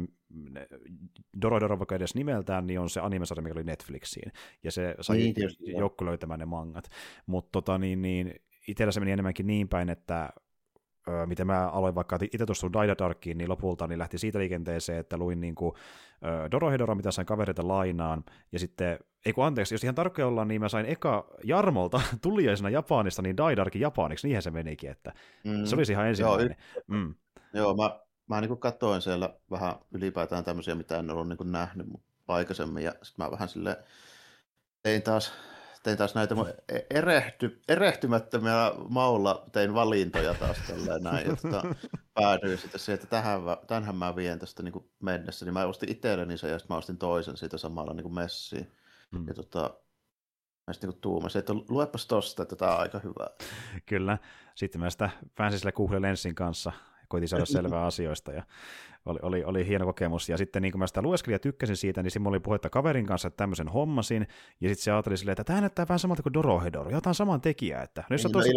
Doro 1.42 1.78
vaikka 1.78 1.94
edes 1.94 2.14
nimeltään, 2.14 2.66
niin 2.66 2.80
on 2.80 2.90
se 2.90 3.00
animesarja, 3.00 3.42
mikä 3.42 3.54
oli 3.54 3.64
Netflixiin. 3.64 4.32
Ja 4.62 4.72
se 4.72 4.94
sai 5.00 5.16
niin, 5.16 5.34
joukko 5.78 6.04
löytämään 6.04 6.40
ne 6.40 6.46
mangat. 6.46 6.88
Mutta 7.26 7.48
tota, 7.52 7.78
niin, 7.78 8.02
niin, 8.02 8.34
itsellä 8.68 8.92
se 8.92 9.00
meni 9.00 9.12
enemmänkin 9.12 9.46
niin 9.46 9.68
päin, 9.68 9.88
että 9.88 10.30
miten 11.26 11.46
mä 11.46 11.68
aloin 11.68 11.94
vaikka 11.94 12.18
itse 12.32 12.46
tuosta 12.46 12.72
Darkiin, 12.98 13.38
niin 13.38 13.50
lopulta 13.50 13.86
niin 13.86 13.98
lähti 13.98 14.18
siitä 14.18 14.38
liikenteeseen, 14.38 14.98
että 14.98 15.16
luin 15.16 15.40
niin 15.40 15.54
kuin, 15.54 15.74
Dorohedora, 16.50 16.94
mitä 16.94 17.10
sain 17.10 17.26
kavereita 17.26 17.68
lainaan, 17.68 18.24
ja 18.52 18.58
sitten, 18.58 18.98
ei 19.26 19.32
kun 19.32 19.44
anteeksi, 19.44 19.74
jos 19.74 19.84
ihan 19.84 19.94
tarkkoja 19.94 20.26
ollaan, 20.26 20.48
niin 20.48 20.60
mä 20.60 20.68
sain 20.68 20.86
eka 20.86 21.28
Jarmolta 21.44 22.00
tuliaisena 22.22 22.70
Japanista, 22.70 23.22
niin 23.22 23.36
Daidarkin 23.36 23.82
japaniksi, 23.82 24.26
niinhän 24.26 24.42
se 24.42 24.50
menikin, 24.50 24.90
että 24.90 25.12
mm. 25.44 25.64
se 25.64 25.76
olisi 25.76 25.92
ihan 25.92 26.08
ensimmäinen. 26.08 26.56
Joo, 26.74 26.98
mm. 26.98 27.14
Joo 27.54 27.76
mä, 27.76 28.00
mä 28.26 28.40
niin 28.40 28.58
katsoin 28.58 29.02
siellä 29.02 29.34
vähän 29.50 29.74
ylipäätään 29.92 30.44
tämmöisiä, 30.44 30.74
mitä 30.74 30.98
en 30.98 31.10
ollut 31.10 31.28
niin 31.28 31.52
nähnyt 31.52 31.86
aikaisemmin, 32.28 32.84
ja 32.84 32.92
sitten 33.02 33.26
mä 33.26 33.30
vähän 33.30 33.48
sille 33.48 33.78
tein 34.82 35.02
taas 35.02 35.32
tein 35.88 35.98
taas 35.98 36.14
näitä 36.14 36.34
e- 36.68 36.98
erehty, 36.98 37.60
erehtymättömiä 37.68 38.72
maulla, 38.88 39.44
tein 39.52 39.74
valintoja 39.74 40.34
taas 40.34 40.56
tälleen 40.66 41.02
näin, 41.02 41.36
tota, 41.36 41.62
päädyin 42.14 42.58
sitten 42.58 42.80
siihen, 42.80 42.94
että 42.94 43.06
tähän, 43.06 43.40
tämähän 43.66 43.96
mä 43.96 44.16
vien 44.16 44.38
tästä 44.38 44.62
niin 44.62 44.90
mennessä, 45.02 45.44
niin 45.44 45.52
mä 45.52 45.66
ostin 45.66 45.90
itselleni 45.90 46.38
sen 46.38 46.50
ja 46.50 46.58
sitten 46.58 46.74
mä 46.74 46.78
ostin 46.78 46.98
toisen 46.98 47.36
siitä 47.36 47.58
samalla 47.58 47.94
niin 47.94 48.14
messiin. 48.14 48.72
Hmm. 49.16 49.28
Ja 49.28 49.34
tota, 49.34 49.70
mä 50.66 50.72
sitten 50.72 50.90
niin 50.90 51.00
tuumasin, 51.00 51.38
että 51.38 51.54
luepas 51.68 52.06
tosta, 52.06 52.42
että 52.42 52.56
tämä 52.56 52.74
on 52.74 52.80
aika 52.80 52.98
hyvä. 52.98 53.30
Kyllä. 53.86 54.18
Sitten 54.54 54.80
mä 54.80 54.90
sitä 54.90 55.10
pääsin 55.34 55.58
sille 55.58 55.72
Google 55.72 56.02
Lensin 56.02 56.34
kanssa 56.34 56.72
koitin 57.08 57.28
saada 57.28 57.46
selvää 57.56 57.86
asioista 57.86 58.32
ja 58.32 58.42
oli, 59.08 59.18
oli, 59.22 59.44
oli 59.44 59.66
hieno 59.66 59.84
kokemus. 59.84 60.28
Ja 60.28 60.36
sitten 60.36 60.62
niin 60.62 60.72
kun 60.72 60.78
mä 60.78 60.86
sitä 60.86 61.02
lueskelin 61.02 61.34
ja 61.34 61.38
tykkäsin 61.38 61.76
siitä, 61.76 62.02
niin 62.02 62.10
siinä 62.10 62.28
oli 62.28 62.40
puhetta 62.40 62.70
kaverin 62.70 63.06
kanssa, 63.06 63.28
että 63.28 63.36
tämmöisen 63.36 63.68
hommasin, 63.68 64.26
ja 64.60 64.68
sitten 64.68 64.84
se 64.84 64.92
ajatteli 64.92 65.16
silleen, 65.16 65.32
että 65.32 65.44
tämä 65.44 65.60
näyttää 65.60 65.88
vähän 65.88 65.98
samalta 65.98 66.22
kuin 66.22 66.32
Dorohedoro, 66.32 66.90
jotain 66.90 67.14
saman 67.14 67.40
tekijää, 67.40 67.82
että 67.82 68.04
jos 68.10 68.22
sä, 68.22 68.28
tosta, 68.28 68.52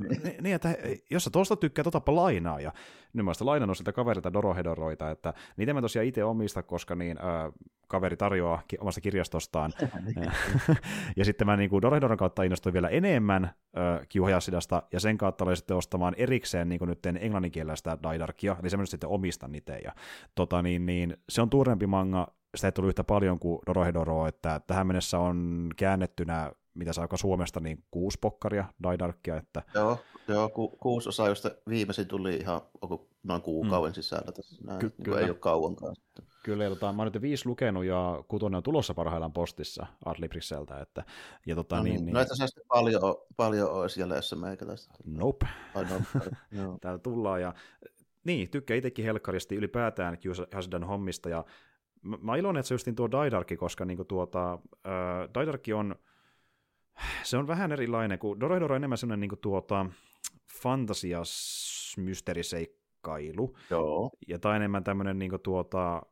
niin, 0.00 0.42
niin, 0.42 0.54
että 0.54 0.76
jos 1.10 1.24
sä 1.24 1.30
tosta 1.30 1.56
tykkää, 1.56 1.84
otapa 1.86 2.14
lainaa, 2.16 2.60
ja 2.60 2.72
nyt 3.12 3.24
mä 3.24 3.32
lainannut 3.40 3.76
siltä 3.76 3.92
kaverilta 3.92 4.32
Dorohedoroita, 4.32 5.10
että 5.10 5.34
niitä 5.56 5.74
mä 5.74 5.80
tosiaan 5.80 6.06
itse 6.06 6.24
omista, 6.24 6.62
koska 6.62 6.94
niin, 6.94 7.18
äh, 7.18 7.52
kaveri 7.88 8.16
tarjoaa 8.16 8.62
ki- 8.68 8.76
omasta 8.80 9.00
kirjastostaan. 9.00 9.72
Niin. 10.16 10.32
ja 11.16 11.24
sitten 11.24 11.46
mä 11.46 11.56
niin 11.56 11.70
kuin 11.70 11.82
Dorohedoron 11.82 12.18
kautta 12.18 12.42
innostuin 12.42 12.72
vielä 12.72 12.88
enemmän 12.88 13.44
äh, 13.44 14.08
Kiuhajasidasta, 14.08 14.82
ja 14.92 15.00
sen 15.00 15.18
kautta 15.18 15.44
olin 15.44 15.56
sitten 15.56 15.76
ostamaan 15.76 16.14
erikseen 16.16 16.68
niin 16.68 16.78
kuin 16.78 16.88
nyt 16.88 17.06
englanninkielistä 17.06 17.98
Daidarkia, 18.02 18.56
eli 18.60 18.70
semmoinen 18.70 18.86
sitten 18.86 19.10
omistan 19.10 19.54
itse. 19.54 19.82
Ja, 19.88 19.94
tota, 20.34 20.62
niin, 20.62 20.86
niin, 20.86 21.16
se 21.28 21.42
on 21.42 21.50
tuorempi 21.50 21.86
manga, 21.86 22.34
sitä 22.56 22.68
ei 22.68 22.72
tullut 22.72 22.88
yhtä 22.88 23.04
paljon 23.04 23.38
kuin 23.38 23.58
Dorohedoro, 23.66 24.26
että 24.26 24.60
tähän 24.66 24.86
mennessä 24.86 25.18
on 25.18 25.68
käännettynä 25.76 26.52
mitä 26.78 26.92
saa 26.92 27.08
Suomesta, 27.14 27.60
niin 27.60 27.84
kuusi 27.90 28.18
pokkaria 28.20 28.64
Daidarkia. 28.82 29.36
Että... 29.36 29.62
Joo, 29.74 29.98
joo 30.28 30.48
ku, 30.48 30.68
kuusi 30.68 31.08
osaa, 31.08 31.28
josta 31.28 31.50
viimeisin 31.68 32.06
tuli 32.06 32.36
ihan 32.36 32.60
noin 33.22 33.42
kuukauden 33.42 33.90
mm. 33.90 33.94
sisällä 33.94 34.32
tässä. 34.32 34.64
Näin, 34.64 34.78
Ky- 34.78 34.94
kyllä. 35.02 35.20
Ei 35.20 35.30
ole 35.30 35.38
kauankaan. 35.38 35.96
Kyllä, 36.44 36.64
ja 36.64 36.70
tota, 36.70 36.92
mä 36.92 37.02
oon 37.02 37.12
nyt 37.12 37.22
viisi 37.22 37.46
lukenut 37.46 37.84
ja 37.84 38.24
kutonen 38.28 38.56
on 38.56 38.62
tulossa 38.62 38.94
parhaillaan 38.94 39.32
postissa 39.32 39.86
Adlibrikseltä. 40.04 40.80
Että, 40.80 41.04
ja 41.46 41.54
tota, 41.54 41.76
no, 41.76 41.82
niin, 41.82 41.94
niin, 41.94 42.04
niin... 42.04 42.14
No 42.14 42.64
paljon, 42.68 43.16
paljon 43.36 43.70
olisi 43.70 44.00
jäljessä 44.00 44.36
meikäläistä. 44.36 44.94
Nope. 45.04 45.46
no. 46.52 46.78
Täällä 46.80 46.98
tullaan 46.98 47.42
ja 47.42 47.54
niin, 48.28 48.50
tykkää 48.50 48.76
itsekin 48.76 49.04
helkkaristi 49.04 49.56
ylipäätään 49.56 50.18
Hasidan 50.54 50.84
hommista 50.84 51.28
ja 51.28 51.44
mä, 52.02 52.18
mä 52.22 52.36
iloinen, 52.36 52.60
että 52.60 52.68
se 52.68 52.74
justiin 52.74 52.96
tuo 52.96 53.10
Daidarki, 53.10 53.56
koska 53.56 53.84
niinku 53.84 54.04
tuota, 54.04 54.52
äh, 54.86 55.28
Daidarki 55.34 55.72
on 55.72 55.94
se 57.22 57.36
on 57.36 57.46
vähän 57.46 57.72
erilainen, 57.72 58.18
kun 58.18 58.40
Dorohedoro 58.40 58.74
on 58.74 58.76
enemmän 58.76 58.98
sellainen 58.98 59.28
niin 59.28 59.40
tuota, 59.40 59.86
fantasias 60.62 61.94
mysteeriseikkailu. 61.96 63.56
Joo. 63.70 64.10
Ja 64.28 64.38
tai 64.38 64.56
enemmän 64.56 64.84
tämmöinen 64.84 65.18
niin 65.18 65.32
tuota, 65.42 66.02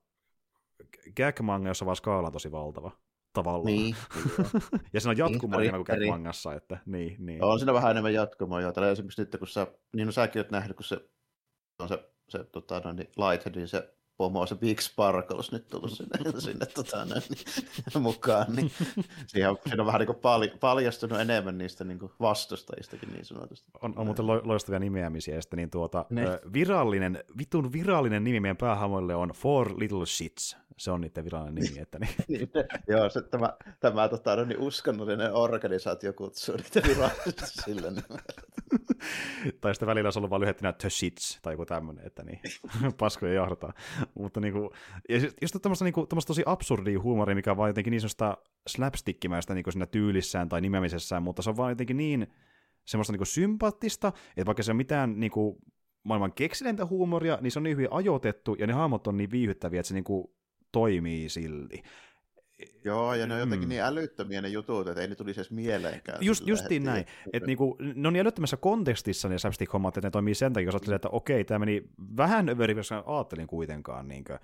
gag-manga, 1.17 1.69
jossa 1.69 1.87
vaan 1.87 1.97
skaala 1.97 2.29
on 2.29 2.33
tosi 2.33 2.53
valtava 2.53 2.91
tavallaan. 3.33 3.67
Niin, 3.67 3.97
ja 4.93 5.01
se 5.01 5.09
on 5.09 5.19
jatkumoa 5.19 5.61
niin, 5.61 5.69
enemmän 5.69 5.85
kuin 5.85 5.99
gag-mangassa, 5.99 6.55
että 6.55 6.79
niin, 6.87 7.17
niin. 7.19 7.45
On 7.45 7.59
siinä 7.59 7.73
vähän 7.73 7.91
enemmän 7.91 8.15
jatkumoa, 8.15 8.61
joo. 8.61 8.73
Tällä 8.73 8.91
esimerkiksi 8.91 9.23
nyt, 9.23 9.37
kun 9.39 9.49
sä, 9.49 9.67
niin 9.97 10.07
no 10.07 10.13
säkin 10.13 10.41
oot 10.41 10.51
nähnyt, 10.51 10.77
kun 10.77 10.85
se 10.85 11.09
on 11.79 11.89
se, 11.89 12.09
se 12.29 12.45
tota, 12.45 12.81
no, 12.85 12.93
niin 12.93 13.09
Lighthead, 13.17 13.57
niin 13.57 13.69
se 13.69 13.97
pomo, 14.17 14.47
se 14.47 14.55
Big 14.55 14.81
Sparkles 14.81 15.53
nyt 15.53 15.69
tullut 15.69 15.91
sinne, 15.91 16.19
sinne 16.39 16.67
tota, 16.67 17.05
näin, 17.05 17.23
niin, 17.29 18.03
mukaan, 18.03 18.57
niin 18.57 18.71
siihen 19.27 19.51
on, 19.51 19.59
siinä 19.67 19.83
on 19.83 19.87
vähän 19.87 20.01
niin 20.01 20.17
pal, 20.17 20.49
paljastunut 20.61 21.21
enemmän 21.21 21.59
niistä 21.59 21.85
niin 21.85 21.99
kuin 21.99 22.13
vastustajistakin 22.21 23.09
niin 23.13 23.25
sanotusti. 23.25 23.71
On, 23.83 23.93
on 23.97 24.07
muuten 24.07 24.27
loistavia 24.27 24.79
nimeämisiä, 24.79 25.35
ja 25.35 25.43
sitten 25.43 25.57
niin 25.57 25.71
tuota, 25.71 26.05
ne. 26.11 26.41
virallinen, 26.53 27.25
vitun 27.39 27.73
virallinen 27.73 28.25
nimi 28.25 28.41
meidän 28.41 28.57
päähamoille 28.57 29.15
on 29.15 29.29
Four 29.29 29.75
Little 29.79 30.07
Shits, 30.07 30.57
Se 30.79 30.91
on 30.91 31.01
niiden 31.01 31.25
virallinen 31.25 31.65
nimi. 31.65 31.79
Että 31.83 31.99
niin. 31.99 32.11
niin, 32.29 32.51
joo, 32.89 33.09
se, 33.09 33.23
tämä, 33.23 33.53
tämä 33.81 34.09
tota, 34.09 34.37
no, 34.37 34.45
niin 34.45 34.61
uskonnollinen 34.61 35.35
organisaatio 35.35 36.13
kutsuu 36.13 36.57
niitä 36.57 36.89
virallisesti 36.89 37.47
sillä 37.65 37.91
nimellä. 37.91 38.23
tai 39.61 39.75
sitten 39.75 39.87
välillä 39.87 40.07
olisi 40.07 40.19
ollut 40.19 40.31
vain 40.31 40.41
lyhettinä 40.41 40.73
The 40.73 40.91
Shits 40.91 41.39
tai 41.43 41.53
joku 41.53 41.67
tämmöinen, 41.67 42.07
että 42.07 42.23
niin, 42.23 42.41
paskoja 43.01 43.35
jahdataan. 43.35 43.75
Mutta 44.15 44.41
niinku, 44.41 44.73
ja 45.09 45.17
just 45.43 45.57
tämmöistä, 45.63 45.85
niinku, 45.85 46.07
tämmöistä 46.07 46.29
tosi 46.29 46.43
absurdia 46.47 47.01
huumoria, 47.01 47.35
mikä 47.35 47.51
on 47.51 47.57
vaan 47.57 47.71
jotenkin 47.71 47.91
niin 47.91 48.01
semmoista 48.01 48.37
slapstickimäistä 48.67 49.55
niin 49.55 49.73
siinä 49.73 49.87
tyylissään 49.87 50.49
tai 50.49 50.61
nimeämisessään, 50.61 51.23
mutta 51.23 51.43
se 51.43 51.51
on 51.51 51.57
vaan 51.57 51.73
jotenkin 51.73 51.97
niin 51.97 52.27
semmoista 52.85 53.13
niin 53.13 53.27
sympaattista, 53.27 54.13
että 54.37 54.47
vaikka 54.47 54.63
se 54.63 54.71
on 54.71 54.77
mitään 54.77 55.21
niin 55.21 55.31
kuin, 55.31 55.57
maailman 56.03 56.33
keksilintä 56.33 56.87
huumoria, 56.87 57.39
niin 57.41 57.51
se 57.51 57.59
on 57.59 57.63
niin 57.63 57.77
hyvin 57.77 57.93
ajoitettu, 57.93 58.57
ja 58.59 58.67
ne 58.67 58.73
hahmot 58.73 59.07
on 59.07 59.17
niin 59.17 59.31
viihyttäviä, 59.31 59.81
että 59.81 59.89
se 59.89 59.95
niin 59.95 60.05
kuin, 60.05 60.29
toimii 60.77 61.29
silti. 61.29 61.83
Joo, 62.85 63.15
ja 63.15 63.27
ne 63.27 63.35
on 63.35 63.41
jotenkin 63.41 63.69
mm. 63.69 63.69
niin 63.69 63.83
älyttömiä 63.83 64.43
ne 64.43 64.49
jutut, 64.49 64.89
että 64.89 65.01
ei 65.01 65.09
ne 65.09 65.15
tulisi 65.15 65.41
edes 65.41 65.51
mieleenkään. 65.51 66.19
Just, 66.21 66.47
justiin 66.47 66.85
näin. 66.85 67.07
Että 67.33 67.47
niinku, 67.47 67.77
ne 67.81 68.09
on 68.09 68.13
niin 68.13 68.21
älyttömässä 68.21 68.57
kontekstissa 68.57 69.29
ne 69.29 69.39
slapstick-hommat, 69.39 69.97
että 69.97 70.07
ne 70.07 70.11
toimii 70.11 70.35
sen 70.35 70.53
takia, 70.53 70.71
jos 70.73 70.89
että 70.89 71.09
okei, 71.09 71.45
tämä 71.45 71.59
meni 71.59 71.89
vähän 72.17 72.49
överi, 72.49 72.77
jos 72.77 72.93
ajattelin 72.93 73.47
kuitenkaan, 73.47 74.09
niin 74.09 74.25
kuin, 74.25 74.39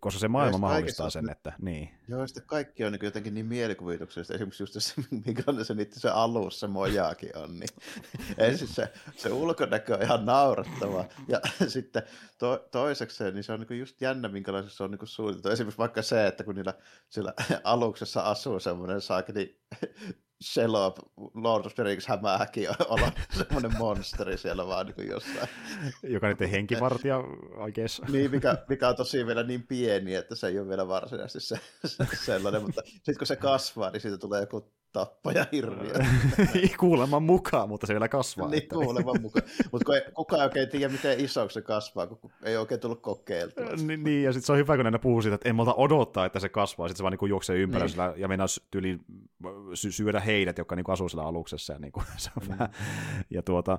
koska 0.00 0.20
se 0.20 0.28
maailma 0.28 0.58
mahdollistaa 0.58 1.10
sen, 1.10 1.30
että 1.30 1.52
niin. 1.62 1.90
Joo, 2.08 2.26
sitten 2.26 2.42
kaikki 2.46 2.84
on 2.84 2.92
niin 2.92 3.04
jotenkin 3.04 3.34
niin 3.34 3.46
mielikuvituksellista. 3.46 4.34
Esimerkiksi 4.34 4.62
just 4.62 4.74
se, 4.78 5.02
minkälainen 5.26 5.64
se 5.64 5.74
niitä 5.74 6.00
se 6.00 6.08
alus, 6.08 6.60
se 6.60 6.66
mojaakin 6.66 7.36
on. 7.36 7.60
Niin. 7.60 7.68
Ensin 8.38 8.68
se, 8.68 8.92
se 9.16 9.32
ulkonäkö 9.32 9.94
on 9.94 10.02
ihan 10.02 10.26
naurattava. 10.26 11.04
Ja 11.28 11.40
sitten 11.68 12.02
to, 12.38 12.68
toiseksi 12.70 13.24
niin 13.24 13.44
se 13.44 13.52
on 13.52 13.66
niin 13.68 13.78
just 13.78 14.00
jännä, 14.00 14.28
minkälaisessa 14.28 14.76
se 14.76 14.84
on 14.84 14.90
niin 14.90 15.00
suunniteltu. 15.04 15.48
Esimerkiksi 15.48 15.78
vaikka 15.78 16.02
se, 16.02 16.26
että 16.26 16.44
kun 16.44 16.54
niillä 16.54 16.74
sillä 17.08 17.34
aluksessa 17.64 18.20
asuu 18.20 18.60
semmoinen 18.60 19.00
saakeli 19.00 19.60
Shelob, 20.44 20.96
Lord 21.34 21.66
of 21.66 21.74
the 21.74 21.82
Rings 21.82 22.06
hämähäkin 22.06 22.68
olla 22.88 23.12
semmoinen 23.30 23.78
monsteri 23.78 24.38
siellä 24.38 24.66
vaan 24.66 24.86
niin 24.86 25.08
jossain. 25.08 25.48
Joka 26.02 26.28
nyt 26.28 26.40
henkivartija 26.50 27.18
oikeassa. 27.56 28.06
niin, 28.08 28.30
mikä, 28.30 28.58
mikä 28.68 28.88
on 28.88 28.96
tosi 28.96 29.26
vielä 29.26 29.42
niin 29.42 29.66
pieni, 29.66 30.14
että 30.14 30.34
se 30.34 30.46
ei 30.46 30.58
ole 30.58 30.68
vielä 30.68 30.88
varsinaisesti 30.88 31.40
se, 31.40 31.60
se 31.86 32.06
sellainen, 32.24 32.62
mutta 32.62 32.82
sitten 32.86 33.18
kun 33.18 33.26
se 33.26 33.36
kasvaa, 33.36 33.90
niin 33.90 34.00
siitä 34.00 34.18
tulee 34.18 34.40
joku 34.40 34.72
tappaja 34.92 35.46
hirviö. 35.52 35.92
kuuleman 36.80 37.22
mukaan, 37.22 37.68
mutta 37.68 37.86
se 37.86 37.92
vielä 37.94 38.08
kasvaa. 38.08 38.48
niin, 38.48 38.68
kuuleman 38.68 39.20
mukaan. 39.22 39.46
Mutta 39.72 39.92
kukaan 40.14 40.40
ei 40.40 40.46
oikein 40.46 40.68
tiedä, 40.68 40.88
miten 40.88 41.20
isoksi 41.20 41.54
se 41.54 41.62
kasvaa, 41.62 42.06
kun 42.06 42.30
ei 42.42 42.56
oikein 42.56 42.80
tullut 42.80 43.00
kokeiltua. 43.00 43.64
niin, 43.64 44.04
niin, 44.04 44.22
ja 44.22 44.32
sitten 44.32 44.46
se 44.46 44.52
on 44.52 44.58
hyvä, 44.58 44.76
kun 44.76 44.84
ne 44.84 44.98
puhuu 44.98 45.22
siitä, 45.22 45.34
että 45.34 45.48
en 45.48 45.56
malta 45.56 45.74
odottaa, 45.74 46.26
että 46.26 46.40
se 46.40 46.48
kasvaa. 46.48 46.88
Sitten 46.88 46.96
se 46.98 47.02
vaan 47.02 47.16
niin 47.20 47.28
juoksee 47.28 47.56
ympäri 47.56 47.86
niin. 47.86 48.20
ja 48.20 48.28
mennä 48.28 48.44
tyli 48.70 48.98
sy- 49.74 49.92
syödä 49.92 50.20
heidät, 50.20 50.58
jotka 50.58 50.76
niin 50.76 50.90
asuu 50.90 51.08
siellä 51.08 51.28
aluksessa. 51.28 51.72
Ja, 51.72 51.78
niin 51.78 51.92
kuin, 51.92 52.06
se 52.16 52.30
on 52.36 52.42
mm. 52.46 52.48
vähän, 52.48 52.68
ja, 53.30 53.42
tuota, 53.42 53.78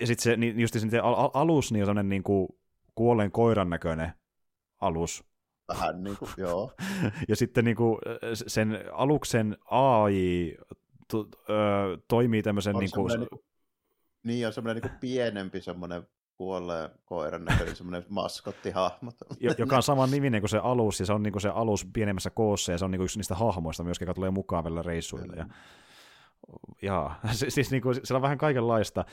ja 0.00 0.06
sitten 0.06 0.22
se, 0.22 0.36
niin 0.36 0.60
just 0.60 0.74
se 0.90 0.98
al- 0.98 1.30
alus 1.34 1.72
niin 1.72 1.82
on 1.82 1.86
sellainen 1.86 2.08
niin 2.08 2.22
kuin 2.22 2.48
kuolleen 2.94 3.32
koiran 3.32 3.70
näköinen 3.70 4.12
alus, 4.80 5.24
Vähän 5.68 6.04
niin 6.04 6.16
kuin, 6.16 6.30
joo. 6.46 6.72
ja 7.28 7.36
sitten 7.36 7.64
niin 7.64 7.76
kuin 7.76 7.98
sen 8.32 8.78
aluksen 8.92 9.56
AI 9.64 10.56
to, 11.10 11.28
ö, 11.50 11.98
toimii 12.08 12.42
tämmöisen... 12.42 12.76
Niin, 12.76 12.90
kuin... 12.94 13.20
niin, 13.20 13.28
niin, 14.22 14.46
on 14.46 14.52
semmoinen 14.52 14.82
niin 14.82 14.98
pienempi 15.00 15.60
semmoinen 15.60 16.06
kuolleen 16.36 16.90
koiran 17.04 17.44
näköinen 17.44 17.76
semmoinen 17.76 18.04
maskottihahmo. 18.08 19.12
Joka 19.58 19.76
on 19.76 19.82
saman 19.82 20.10
niminen 20.10 20.40
kuin 20.40 20.50
se 20.50 20.58
alus, 20.58 21.00
ja 21.00 21.06
se 21.06 21.12
on 21.12 21.22
niin 21.22 21.32
kuin 21.32 21.42
se 21.42 21.48
alus 21.48 21.86
pienemmässä 21.92 22.30
koossa, 22.30 22.72
ja 22.72 22.78
se 22.78 22.84
on 22.84 22.90
niin 22.90 22.98
kuin 22.98 23.04
yksi 23.04 23.18
niistä 23.18 23.34
hahmoista 23.34 23.84
myös, 23.84 24.00
joka 24.00 24.14
tulee 24.14 24.30
mukaan 24.30 24.64
välillä 24.64 24.82
reissuille. 24.82 25.36
Ja, 25.36 25.46
ja 26.82 27.10
siis 27.48 27.70
niin 27.70 27.82
kuin, 27.82 27.94
siellä 27.94 28.18
on 28.18 28.22
vähän 28.22 28.38
kaikenlaista. 28.38 29.04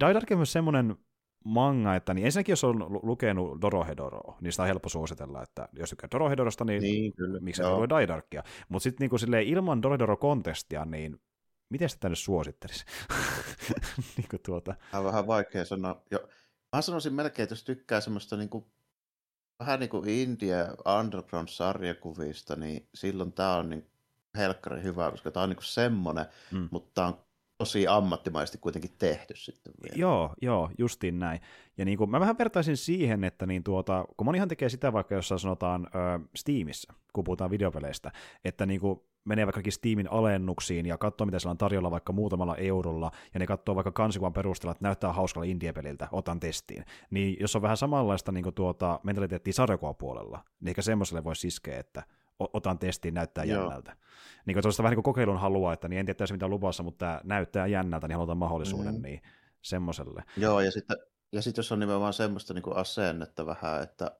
Daidark 0.00 0.30
on 0.30 0.38
myös 0.38 0.52
semmoinen 0.52 0.96
manga, 1.44 1.96
että 1.96 2.14
niin 2.14 2.24
ensinnäkin 2.24 2.52
jos 2.52 2.64
on 2.64 3.00
lukenut 3.02 3.60
Dorohedoroa, 3.60 4.36
niin 4.40 4.52
sitä 4.52 4.62
on 4.62 4.66
helppo 4.66 4.88
suositella, 4.88 5.42
että 5.42 5.68
jos 5.72 5.90
tykkää 5.90 6.08
Dorohedorosta, 6.12 6.64
niin, 6.64 6.82
niin 6.82 7.12
kyllä. 7.12 7.40
miksi 7.40 7.62
ei 7.62 7.70
voi 7.70 7.88
Daidarkia. 7.88 8.42
Mutta 8.68 8.82
sitten 8.82 9.10
niin 9.10 9.48
ilman 9.48 9.82
Dorohedoro-kontestia, 9.82 10.84
niin 10.84 11.20
miten 11.68 11.88
sitä 11.88 12.00
tänne 12.00 12.16
suosittelisi? 12.16 12.84
niin 14.16 14.28
kuin 14.30 14.42
tuota. 14.46 14.74
Tämä 14.90 14.98
on 14.98 15.06
vähän 15.06 15.26
vaikea 15.26 15.64
sanoa. 15.64 16.02
Jo, 16.10 16.28
mä 16.76 16.82
sanoisin 16.82 17.14
melkein, 17.14 17.44
että 17.44 17.52
jos 17.52 17.64
tykkää 17.64 18.00
semmoista 18.00 18.36
niin 18.36 18.48
kuin, 18.48 18.64
vähän 19.58 19.80
niin 19.80 19.90
kuin 19.90 20.08
India 20.08 20.56
Underground-sarjakuvista, 20.98 22.56
niin 22.56 22.88
silloin 22.94 23.32
tämä 23.32 23.56
on 23.56 23.70
niin 23.70 23.90
helkkari 24.36 24.82
hyvä, 24.82 25.10
koska 25.10 25.30
tämä 25.30 25.42
on 25.42 25.48
niin 25.48 25.56
kuin 25.56 25.64
semmoinen, 25.64 26.26
mm. 26.50 26.68
mutta 26.70 26.90
tämä 26.94 27.06
on 27.06 27.18
tosi 27.60 27.86
ammattimaisesti 27.86 28.58
kuitenkin 28.58 28.90
tehty 28.98 29.36
sitten 29.36 29.72
vielä. 29.82 29.96
Joo, 29.96 30.34
joo, 30.42 30.70
justiin 30.78 31.18
näin. 31.18 31.40
Ja 31.78 31.84
niin 31.84 31.98
kuin, 31.98 32.10
mä 32.10 32.20
vähän 32.20 32.38
vertaisin 32.38 32.76
siihen, 32.76 33.24
että 33.24 33.46
niin 33.46 33.64
tuota, 33.64 34.04
kun 34.16 34.24
monihan 34.24 34.48
tekee 34.48 34.68
sitä 34.68 34.92
vaikka 34.92 35.14
jossain 35.14 35.38
sanotaan 35.38 35.86
ö, 35.86 35.88
Steamissa, 36.36 36.92
kun 37.12 37.24
puhutaan 37.24 37.50
videopeleistä, 37.50 38.12
että 38.44 38.66
niin 38.66 38.80
kuin 38.80 39.00
menee 39.24 39.46
vaikka 39.46 39.70
Steamin 39.70 40.12
alennuksiin 40.12 40.86
ja 40.86 40.98
katsoo, 40.98 41.24
mitä 41.24 41.38
siellä 41.38 41.50
on 41.50 41.58
tarjolla 41.58 41.90
vaikka 41.90 42.12
muutamalla 42.12 42.56
eurolla, 42.56 43.10
ja 43.34 43.40
ne 43.40 43.46
katsoo 43.46 43.74
vaikka 43.74 43.92
kansikuvan 43.92 44.32
perusteella, 44.32 44.72
että 44.72 44.84
näyttää 44.84 45.12
hauskalla 45.12 45.46
indie-peliltä, 45.46 46.08
otan 46.12 46.40
testiin. 46.40 46.84
Niin 47.10 47.36
jos 47.40 47.56
on 47.56 47.62
vähän 47.62 47.76
samanlaista 47.76 48.32
niin 48.32 48.44
kuin 48.44 48.54
tuota, 48.54 49.00
mentaliteettia 49.02 49.52
sarjakuvapuolella, 49.52 50.44
niin 50.60 50.68
ehkä 50.68 50.82
semmoiselle 50.82 51.24
voisi 51.24 51.46
iskeä, 51.48 51.78
että 51.78 52.02
otan 52.52 52.78
testiin, 52.78 53.14
näyttää 53.14 53.44
Joo. 53.44 53.62
jännältä. 53.62 53.96
Niin 54.46 54.54
kuin 54.54 54.72
vähän 54.78 54.90
niin 54.90 54.96
kuin 54.96 55.04
kokeilun 55.04 55.40
halua, 55.40 55.72
että 55.72 55.88
niin 55.88 55.98
en 55.98 56.06
tiedä 56.06 56.32
mitä 56.32 56.48
luvassa, 56.48 56.82
mutta 56.82 56.98
tämä 56.98 57.20
näyttää 57.24 57.66
jännältä, 57.66 58.08
niin 58.08 58.16
halutaan 58.16 58.38
mahdollisuuden, 58.38 58.94
mm. 58.94 59.02
niin 59.02 59.22
semmoiselle. 59.62 60.24
Joo, 60.36 60.60
ja 60.60 60.70
sitten, 60.70 60.96
ja 61.32 61.42
sitten 61.42 61.58
jos 61.58 61.72
on 61.72 61.80
nimenomaan 61.80 62.12
semmoista 62.12 62.54
niin 62.54 62.62
kuin 62.62 62.76
asennetta 62.76 63.46
vähän, 63.46 63.82
että 63.82 64.10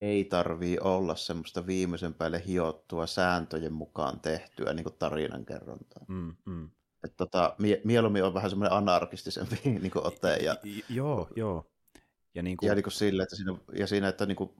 ei 0.00 0.24
tarvii 0.24 0.78
olla 0.78 1.14
semmoista 1.14 1.66
viimeisen 1.66 2.14
päälle 2.14 2.42
hiottua 2.46 3.06
sääntöjen 3.06 3.72
mukaan 3.72 4.20
tehtyä 4.20 4.72
niin 4.72 4.84
kuin 4.84 4.96
tarinankerrontaa. 4.98 6.04
Mm, 6.08 6.36
mm. 6.44 6.70
Että 7.04 7.16
tota, 7.16 7.54
mie- 7.58 7.80
mieluummin 7.84 8.24
on 8.24 8.34
vähän 8.34 8.50
semmoinen 8.50 8.76
anarkistisempi 8.76 9.60
niin 9.64 9.90
kuin 9.90 10.06
ote. 10.06 10.36
Ja, 10.36 10.56
joo, 10.88 11.28
joo. 11.36 11.70
Ja, 12.34 12.42
niin 12.42 12.56
kuin... 12.56 12.68
ja 12.68 12.74
niin 12.74 12.82
kuin 12.82 12.92
sille, 12.92 13.22
että 13.22 13.36
siinä, 13.36 13.56
ja 13.78 13.86
siinä, 13.86 14.08
että 14.08 14.26
niin 14.26 14.36
kuin 14.36 14.50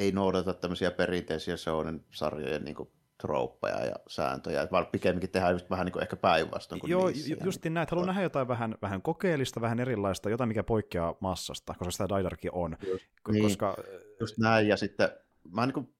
ei 0.00 0.12
noudata 0.12 0.54
tämmöisiä 0.54 0.90
perinteisiä 0.90 1.56
Shonen-sarjojen 1.56 2.64
niin 2.64 2.76
trooppeja 3.20 3.84
ja 3.84 3.94
sääntöjä, 4.08 4.68
vaan 4.72 4.86
pikemminkin 4.86 5.30
tehdään 5.30 5.52
just 5.52 5.70
vähän 5.70 5.84
niin 5.86 5.92
kuin 5.92 6.02
ehkä 6.02 6.16
päinvastoin 6.16 6.80
Joo, 6.86 7.08
niissä. 7.08 7.36
just 7.44 7.64
näin, 7.64 7.82
että 7.82 7.94
haluan 7.94 8.06
nähdä 8.06 8.22
jotain 8.22 8.48
vähän, 8.48 8.74
vähän 8.82 9.02
kokeellista, 9.02 9.60
vähän 9.60 9.80
erilaista, 9.80 10.30
jotain 10.30 10.48
mikä 10.48 10.62
poikkeaa 10.62 11.14
massasta, 11.20 11.74
koska 11.78 11.90
sitä 11.90 12.08
Daidarki 12.08 12.48
on. 12.52 12.76
Just, 12.86 13.04
niin, 13.30 13.42
koska... 13.44 13.76
just 14.20 14.38
näin, 14.38 14.68
ja 14.68 14.76
sitten 14.76 15.10
mä 15.52 15.66
niin 15.66 15.74
kuin 15.74 15.94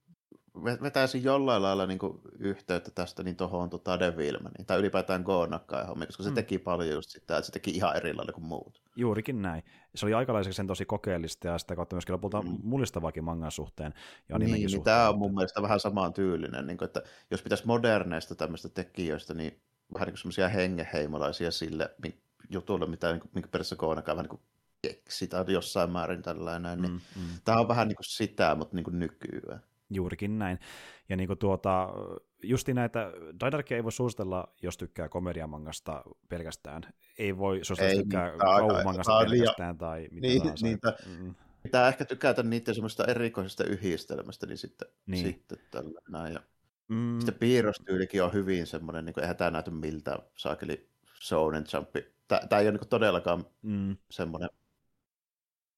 vetäisin 0.83 1.25
jollain 1.25 1.63
lailla 1.63 1.87
niin 1.87 1.99
kuin 1.99 2.21
yhteyttä 2.39 2.91
tästä 2.91 3.23
niin 3.23 3.37
tuohon 3.37 3.71
tota 3.71 4.01
Devilmaniin, 4.01 4.67
tai 4.67 4.79
ylipäätään 4.79 5.23
Goonakkaan 5.23 5.87
hommiin, 5.87 6.07
koska 6.07 6.23
se 6.23 6.29
mm. 6.29 6.35
teki 6.35 6.59
paljon 6.59 6.95
just 6.95 7.11
sitä, 7.11 7.37
että 7.37 7.47
se 7.47 7.53
teki 7.53 7.71
ihan 7.71 7.97
eri 7.97 8.15
lailla 8.15 8.33
kuin 8.33 8.45
muut. 8.45 8.83
Juurikin 8.97 9.43
näin. 9.43 9.65
Se 9.95 10.07
oli 10.07 10.15
aikalaiseksi 10.15 10.57
sen 10.57 10.67
tosi 10.67 10.85
kokeellista 10.85 11.49
ja 11.49 11.59
sitä 11.59 11.77
kautta 11.77 11.97
myöskin 11.97 12.13
lopulta 12.13 12.43
mm. 12.43 12.59
mullistavaakin 12.63 13.25
mangan 13.25 13.51
suhteen 13.51 13.95
ja 14.29 14.39
niin, 14.39 14.53
niin 14.53 14.71
suhteen. 14.71 14.85
tämä 14.85 15.09
on 15.09 15.19
mun 15.19 15.35
mielestä 15.35 15.63
vähän 15.63 15.81
samaan 15.81 16.13
tyylinen, 16.13 16.67
niin 16.67 16.79
kuin, 16.79 16.87
että 16.87 17.03
jos 17.31 17.43
pitäisi 17.43 17.67
moderneista 17.67 18.35
tämmöistä 18.35 18.69
tekijöistä, 18.69 19.35
niin 19.35 19.61
vähän 19.95 20.07
niin 20.07 20.13
kuin 20.13 20.19
semmoisia 20.19 20.49
hengeheimolaisia 20.49 21.51
sille 21.51 21.91
jutulle, 22.51 22.87
mitä 22.87 23.13
niin 23.13 23.21
kuin, 23.21 23.31
minkä 23.35 23.49
periaatteessa 23.49 23.77
Goonakaan 23.77 24.17
vähän 24.17 24.25
niin 24.25 24.39
kuin 24.39 24.43
keksi 24.83 25.27
tai 25.27 25.45
jossain 25.49 25.91
määrin 25.91 26.23
tällainen, 26.23 26.83
niin 26.83 26.93
mm, 26.93 27.01
mm. 27.17 27.29
tämä 27.45 27.61
on 27.61 27.69
vähän 27.69 27.89
niin 27.89 27.97
kuin 27.97 28.05
sitä, 28.05 28.55
mutta 28.55 28.77
niin 28.77 28.85
kuin 28.85 28.99
nykyään. 28.99 29.63
Juurikin 29.91 30.39
näin. 30.39 30.59
Ja 31.09 31.17
niin 31.17 31.27
kuin 31.27 31.39
tuota, 31.39 31.89
justi 32.43 32.75
näitä, 32.75 33.13
Daidarkia 33.41 33.77
ei 33.77 33.85
voi 33.85 33.93
suositella, 33.93 34.55
jos 34.63 34.77
tykkää 34.77 35.09
komediamangasta 35.09 36.03
pelkästään. 36.29 36.83
Ei 37.19 37.39
voi 37.39 37.65
suositella, 37.65 37.93
jos 37.93 38.03
tykkää 38.03 38.29
niin, 38.29 38.39
kauhumangasta 38.39 39.25
pelkästään 39.31 39.79
tai 39.79 40.09
mitä 40.11 40.27
niin, 40.27 40.43
tahansa. 40.43 40.67
Niitä, 40.67 40.97
mm. 41.19 41.35
Pitää 41.63 41.89
ehkä 41.89 42.05
tykätä 42.05 42.43
niiden 42.43 42.75
semmoista 42.75 43.05
erikoisesta 43.05 43.65
yhdistelmästä, 43.65 44.47
niin 44.47 44.59
sitten, 44.59 44.89
niin. 45.07 45.25
sitten 45.25 45.59
tällä 45.71 46.01
näin. 46.09 46.35
Ja 46.35 46.41
mm. 46.89 47.19
Sitten 47.19 47.35
piirrostyylikin 47.35 48.23
on 48.23 48.33
hyvin 48.33 48.67
semmoinen, 48.67 49.05
niin 49.05 49.15
kuin, 49.15 49.23
eihän 49.23 49.37
tämä 49.37 49.51
näytä 49.51 49.71
miltä 49.71 50.19
saakeli 50.37 50.89
Shonen 51.23 51.65
Jumpi. 51.75 52.07
Tämä 52.29 52.61
ei 52.61 52.69
ole 52.69 52.79
niin 52.79 52.89
todellakaan 52.89 53.45
mm. 53.63 53.97
semmoinen, 54.11 54.51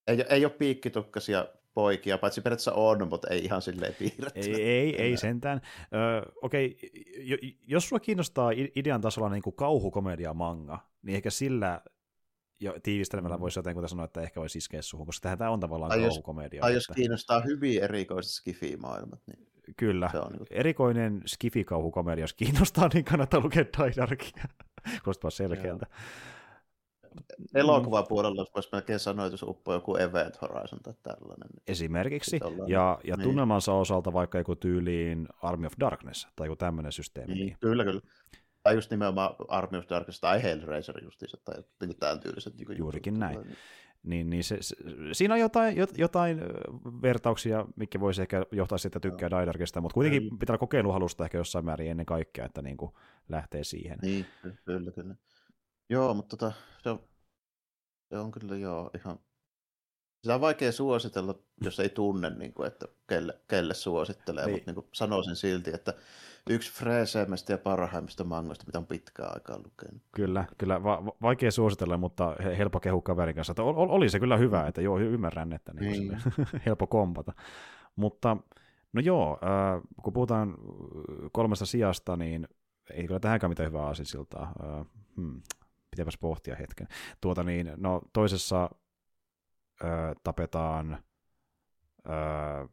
ei, 0.06 0.24
ei 0.28 0.44
ole 0.44 0.52
piikkitukkasia 0.52 1.46
poikia, 1.74 2.18
paitsi 2.18 2.40
periaatteessa 2.40 2.72
on, 2.72 3.08
mutta 3.08 3.28
ei 3.28 3.44
ihan 3.44 3.62
silleen 3.62 3.94
piirretty. 3.94 4.40
Ei, 4.40 4.62
ei, 4.62 5.02
ei 5.02 5.16
sentään. 5.16 5.60
Ö, 5.94 6.32
okei, 6.42 6.76
okay. 7.34 7.50
jos 7.66 7.88
sulla 7.88 8.00
kiinnostaa 8.00 8.50
idean 8.76 9.00
tasolla 9.00 9.28
niin 9.28 9.42
kuin 9.42 9.56
kauhukomedia 9.56 10.34
manga, 10.34 10.78
niin 11.02 11.16
ehkä 11.16 11.30
sillä 11.30 11.80
jo 12.60 12.74
tiivistelemällä 12.82 13.40
voisi 13.40 13.58
jotenkin 13.58 13.88
sanoa, 13.88 14.04
että 14.04 14.20
ehkä 14.20 14.40
voisi 14.40 14.58
iskeä 14.58 14.82
suhun, 14.82 15.06
koska 15.06 15.36
tämä 15.36 15.50
on 15.50 15.60
tavallaan 15.60 15.92
Ai 15.92 16.00
kauhukomedia. 16.00 16.60
Tai 16.60 16.74
jos 16.74 16.86
kiinnostaa 16.94 17.40
hyvin 17.40 17.82
erikoiset 17.82 18.32
skifi-maailmat, 18.32 19.20
niin 19.26 19.52
Kyllä. 19.76 20.08
se 20.12 20.18
on 20.18 20.32
niin 20.32 20.46
Erikoinen 20.50 21.22
skifikauhukomedia, 21.26 22.22
jos 22.22 22.34
kiinnostaa, 22.34 22.88
niin 22.94 23.04
kannattaa 23.04 23.40
lukea 23.40 23.64
Die 23.64 23.92
Darkia. 23.96 24.44
Kuulostaa 25.04 25.30
selkeältä. 25.30 25.86
Elokuvapuolella 27.54 28.46
voisi 28.54 28.68
melkein 28.72 28.98
sanoa, 28.98 29.26
että 29.26 29.34
jos 29.34 29.42
uppoo 29.42 29.74
joku 29.74 29.96
Event 29.96 30.40
Horizon 30.42 30.80
tai 30.82 30.94
tällainen. 31.02 31.48
Niin 31.52 31.62
Esimerkiksi. 31.66 32.38
Ollaan- 32.44 32.70
Ja, 32.70 32.98
ja 33.04 33.16
niin. 33.16 33.24
tunnelmansa 33.24 33.72
osalta 33.72 34.12
vaikka 34.12 34.38
joku 34.38 34.56
tyyliin 34.56 35.28
Army 35.42 35.66
of 35.66 35.72
Darkness 35.80 36.28
tai 36.36 36.46
joku 36.46 36.56
tämmöinen 36.56 36.92
systeemi. 36.92 37.34
niin, 37.34 37.46
Niin. 37.46 37.56
kyllä, 37.60 37.84
kyllä. 37.84 38.00
Tai 38.62 38.74
just 38.74 38.90
nimenomaan 38.90 39.34
Army 39.48 39.78
of 39.78 39.84
Darkness 39.90 40.20
tai 40.20 40.42
Hellraiser 40.42 41.04
justiinsa, 41.04 41.36
tai 41.44 41.54
jotenkin 41.56 41.98
tämän 41.98 42.20
tyyliset. 42.20 42.54
Niin 42.56 42.78
Juurikin 42.78 43.18
näin. 43.18 43.38
Niin, 44.02 44.30
niin 44.30 44.44
se, 44.44 44.56
se, 44.60 44.76
siinä 45.12 45.34
on 45.34 45.40
jotain, 45.40 45.76
jot- 45.76 45.94
jotain 45.98 46.40
vertauksia, 47.02 47.66
mikä 47.76 48.00
voisi 48.00 48.22
ehkä 48.22 48.46
johtaa 48.52 48.78
siitä 48.78 49.00
tykkää 49.00 49.30
Die 49.30 49.46
Darkista, 49.46 49.80
mutta 49.80 49.94
kuitenkin 49.94 50.38
pitää 50.38 50.58
kokeiluhalusta 50.58 51.24
ehkä 51.24 51.38
jossain 51.38 51.64
määrin 51.64 51.90
ennen 51.90 52.06
kaikkea, 52.06 52.44
että 52.44 52.62
niin 52.62 52.76
kuin 52.76 52.92
lähtee 53.28 53.64
siihen. 53.64 53.98
Niin, 54.02 54.26
ky- 54.42 54.54
kyllä, 54.64 54.90
kyllä. 54.90 55.14
Joo, 55.90 56.14
mutta 56.14 56.36
tota, 56.36 56.52
se, 56.82 56.90
on, 56.90 57.00
se 58.08 58.18
on 58.18 58.30
kyllä 58.30 58.56
joo 58.56 58.90
ihan... 58.94 59.18
Sitä 60.22 60.34
on 60.34 60.40
vaikea 60.40 60.72
suositella, 60.72 61.34
jos 61.64 61.80
ei 61.80 61.88
tunne, 61.88 62.30
niin 62.30 62.52
kuin, 62.54 62.66
että 62.66 62.86
kelle, 63.08 63.40
kelle 63.48 63.74
suosittelee, 63.74 64.46
Niin. 64.46 64.54
mutta 64.54 64.70
niin 64.70 64.74
kuin 64.74 64.86
sanoisin 64.92 65.36
silti, 65.36 65.70
että 65.74 65.94
yksi 66.50 66.72
freeseimmistä 66.72 67.52
ja 67.52 67.58
parhaimmista 67.58 68.24
mangoista, 68.24 68.64
mitä 68.66 68.78
on 68.78 68.86
pitkään 68.86 69.34
aikaa 69.34 69.58
lukenut. 69.58 70.02
Kyllä, 70.12 70.44
kyllä 70.58 70.82
va- 70.82 71.04
va- 71.06 71.12
vaikea 71.22 71.50
suositella, 71.50 71.96
mutta 71.96 72.36
he- 72.44 72.58
helppo 72.58 72.80
kehu 72.80 73.02
kaverin 73.02 73.34
kanssa. 73.34 73.50
Että 73.50 73.62
ol- 73.62 73.76
ol- 73.76 73.90
oli 73.90 74.08
se 74.08 74.20
kyllä 74.20 74.36
hyvä, 74.36 74.66
että 74.66 74.80
joo, 74.80 74.98
ymmärrän, 74.98 75.52
että 75.52 75.72
niin 75.74 75.90
Niin. 75.92 76.08
niin. 76.36 76.62
helppo 76.66 76.86
kompata. 76.86 77.32
Mutta 77.96 78.36
no 78.92 79.00
joo, 79.00 79.38
äh, 79.42 79.82
kun 80.02 80.12
puhutaan 80.12 80.48
äh, 80.50 80.56
kolmesta 81.32 81.66
sijasta, 81.66 82.16
niin 82.16 82.48
ei 82.94 83.06
kyllä 83.06 83.20
tähänkään 83.20 83.50
mitään 83.50 83.68
hyvää 83.68 83.82
aasinsiltaa. 83.86 84.52
Äh, 84.64 84.86
hmm, 85.16 85.42
pitäpäs 85.92 86.18
pohtia 86.18 86.56
hetken. 86.56 86.88
Tuota 87.20 87.42
niin, 87.42 87.72
no 87.76 88.02
toisessa 88.12 88.70
äh, 89.84 89.90
tapetaan 90.24 90.92
äh, 92.08 92.68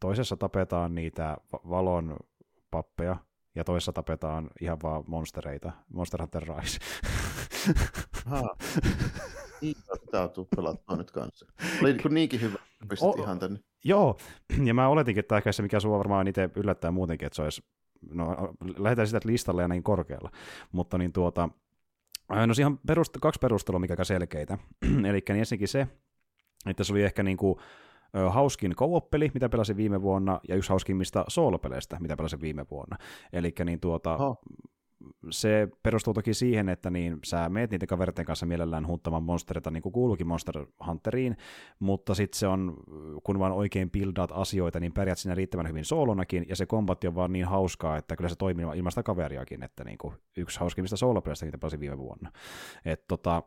toisessa 0.00 0.36
tapetaan 0.36 0.94
niitä 0.94 1.36
va- 1.52 1.60
valon 1.70 2.16
pappeja, 2.70 3.16
ja 3.54 3.64
toisessa 3.64 3.92
tapetaan 3.92 4.50
ihan 4.60 4.78
vaan 4.82 5.04
monstereita. 5.06 5.72
Monster 5.88 6.20
Hunter 6.20 6.42
Rise. 6.42 6.78
Niin, 9.60 9.76
tämä 10.10 10.24
on 10.24 10.30
tullut 10.30 10.50
pelattua 10.56 10.96
nyt 10.96 11.10
kanssa. 11.10 11.46
Oli 11.82 11.92
niin 11.92 12.14
niinkin 12.14 12.40
hyvä, 12.40 12.58
pistit 12.88 13.08
O- 13.08 13.22
ihan 13.22 13.38
tänne. 13.38 13.60
Joo, 13.84 14.18
ja 14.64 14.74
mä 14.74 14.88
oletinkin, 14.88 15.20
että 15.20 15.36
ehkä 15.36 15.52
se, 15.52 15.62
mikä 15.62 15.80
sua 15.80 15.98
varmaan 15.98 16.28
itse 16.28 16.50
yllättää 16.56 16.90
muutenkin, 16.90 17.26
että 17.26 17.36
se 17.36 17.42
olisi, 17.42 17.62
no 18.10 18.54
lähdetään 18.76 19.06
sitä 19.06 19.20
listalle 19.24 19.62
ja 19.62 19.68
niin 19.68 19.82
korkealla, 19.82 20.30
mutta 20.72 20.98
niin 20.98 21.12
tuota, 21.12 21.48
no 22.46 22.54
siihen 22.54 22.72
on 22.72 22.78
perust- 22.90 23.20
kaksi 23.20 23.38
perustelua, 23.40 23.78
mikä 23.78 23.96
selkeitä, 24.04 24.58
eli 25.08 25.22
niin 25.28 25.38
ensinnäkin 25.40 25.68
se, 25.68 25.86
että 26.66 26.84
se 26.84 26.92
oli 26.92 27.02
ehkä 27.02 27.22
niin 27.22 27.36
kuin, 27.36 27.58
hauskin 28.30 28.74
co 28.74 29.00
mitä 29.34 29.48
pelasin 29.48 29.76
viime 29.76 30.02
vuonna, 30.02 30.40
ja 30.48 30.56
yksi 30.56 30.68
hauskimmista 30.68 31.24
soolopeleistä, 31.28 31.96
mitä 32.00 32.16
pelasin 32.16 32.40
viime 32.40 32.66
vuonna. 32.70 32.96
Eli 33.32 33.54
niin 33.64 33.80
tuota, 33.80 34.14
Oho. 34.14 34.36
Se 35.30 35.68
perustuu 35.82 36.14
toki 36.14 36.34
siihen, 36.34 36.68
että 36.68 36.90
niin 36.90 37.18
sä 37.24 37.48
meet 37.48 37.70
niiden 37.70 37.88
kaveritten 37.88 38.24
kanssa 38.24 38.46
mielellään 38.46 38.86
hunttamaan 38.86 39.22
monstereita, 39.22 39.70
niin 39.70 39.82
kuin 39.82 39.92
kuuluukin 39.92 40.26
Monster 40.26 40.66
Hunteriin, 40.86 41.36
mutta 41.78 42.14
sitten 42.14 42.38
se 42.38 42.46
on, 42.46 42.76
kun 43.22 43.38
vaan 43.38 43.52
oikein 43.52 43.90
buildaat 43.90 44.30
asioita, 44.32 44.80
niin 44.80 44.92
pärjät 44.92 45.18
siinä 45.18 45.34
riittävän 45.34 45.68
hyvin 45.68 45.84
soolonakin, 45.84 46.46
ja 46.48 46.56
se 46.56 46.66
kombatti 46.66 47.06
on 47.06 47.14
vaan 47.14 47.32
niin 47.32 47.46
hauskaa, 47.46 47.96
että 47.96 48.16
kyllä 48.16 48.28
se 48.28 48.36
toimii 48.36 48.66
ilman 48.76 48.92
sitä 48.92 49.02
kaveriakin, 49.02 49.62
että 49.62 49.84
niin 49.84 49.98
kuin 49.98 50.14
yksi 50.36 50.60
hauskimmista 50.60 50.96
soolopeleistä, 50.96 51.46
mitä 51.46 51.58
pelasin 51.58 51.80
viime 51.80 51.98
vuonna. 51.98 52.32
Et 52.84 53.04
tota, 53.08 53.42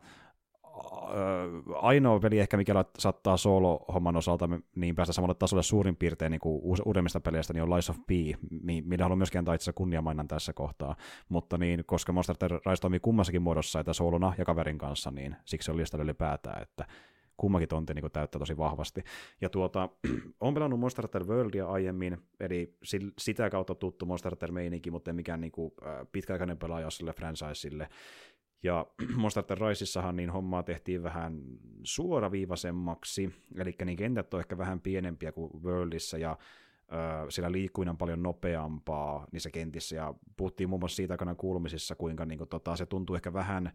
ainoa 1.76 2.20
peli 2.20 2.40
ehkä, 2.40 2.58
mikä 2.58 2.86
saattaa 2.98 3.38
solo-homman 3.38 4.16
osalta 4.16 4.50
niin 4.76 4.96
päästä 4.96 5.14
samalle 5.14 5.36
tasolle 5.36 5.64
suurin 5.64 5.96
piirtein 5.96 6.32
niin 6.32 6.40
kuin 6.40 6.62
uudemmista 6.86 7.20
peleistä, 7.20 7.54
niin 7.54 7.64
on 7.64 7.70
Lies 7.70 7.90
of 7.90 7.98
P, 8.08 8.10
mi- 8.62 8.82
millä 8.82 9.06
haluan 9.06 9.18
myöskin 9.18 9.40
antaa 9.40 9.54
itse 9.54 9.74
kunniamainan 9.74 10.28
tässä 10.28 10.54
kohtaa. 10.54 10.96
Mutta 11.30 11.58
niin, 11.58 11.84
koska 11.86 12.14
Monster 12.14 12.36
Rise 12.42 12.82
toimii 12.82 13.00
kummassakin 13.00 13.42
muodossa, 13.42 13.80
että 13.80 13.94
solona 13.94 14.34
ja 14.38 14.46
kaverin 14.46 14.78
kanssa, 14.78 15.12
niin 15.12 15.36
siksi 15.46 15.66
se 15.66 15.72
on 15.72 15.78
listalla 15.78 16.04
ylipäätään, 16.04 16.62
että 16.62 16.86
kummakin 17.42 17.68
tonti 17.68 17.94
niin 17.94 18.12
täyttää 18.12 18.40
tosi 18.40 18.58
vahvasti. 18.58 19.04
Ja 19.42 19.50
tuota, 19.50 19.90
on 20.40 20.54
pelannut 20.54 20.80
Monster 20.80 21.06
Hunter 21.06 21.24
Worldia 21.24 21.68
aiemmin, 21.68 22.18
eli 22.40 22.78
sitä 23.18 23.50
kautta 23.50 23.76
tuttu 23.76 24.06
Monster 24.06 24.32
Hunter 24.32 24.52
meininki, 24.52 24.92
mutta 24.92 25.12
ei 25.12 25.16
mikään 25.16 25.42
niin 25.42 25.52
kuin, 25.52 25.72
äh, 25.86 26.08
pitkäaikainen 26.12 26.58
pelaaja 26.58 26.90
sille 26.90 27.14
franchiselle. 27.14 27.90
Ja 28.64 28.86
Monster 29.16 29.44
Riseissahan 29.70 30.16
niin 30.16 30.30
hommaa 30.30 30.64
tehtiin 30.64 31.04
vähän 31.04 31.42
suoraviivaisemmaksi, 31.84 33.34
eli 33.56 33.76
niin 33.86 33.98
kentät 33.98 34.34
on 34.34 34.40
ehkä 34.40 34.58
vähän 34.58 34.82
pienempiä 34.82 35.32
kuin 35.32 35.64
Worldissa, 35.64 36.18
ja 36.18 36.38
siellä 37.30 37.52
liikkuminen 37.52 37.90
on 37.90 37.98
paljon 37.98 38.24
nopeampaa 38.24 39.28
niissä 39.32 39.50
kentissä, 39.50 39.96
ja 39.96 40.14
puhuttiin 40.38 40.70
muun 40.70 40.80
muassa 40.80 40.96
siitä 40.96 41.14
aikana 41.14 41.36
kuulumisissa, 41.36 41.96
kuinka 41.96 42.26
niin 42.26 42.38
kuin, 42.38 42.50
tota, 42.50 42.76
se 42.76 42.86
tuntuu 42.86 43.16
ehkä 43.16 43.34
vähän 43.34 43.72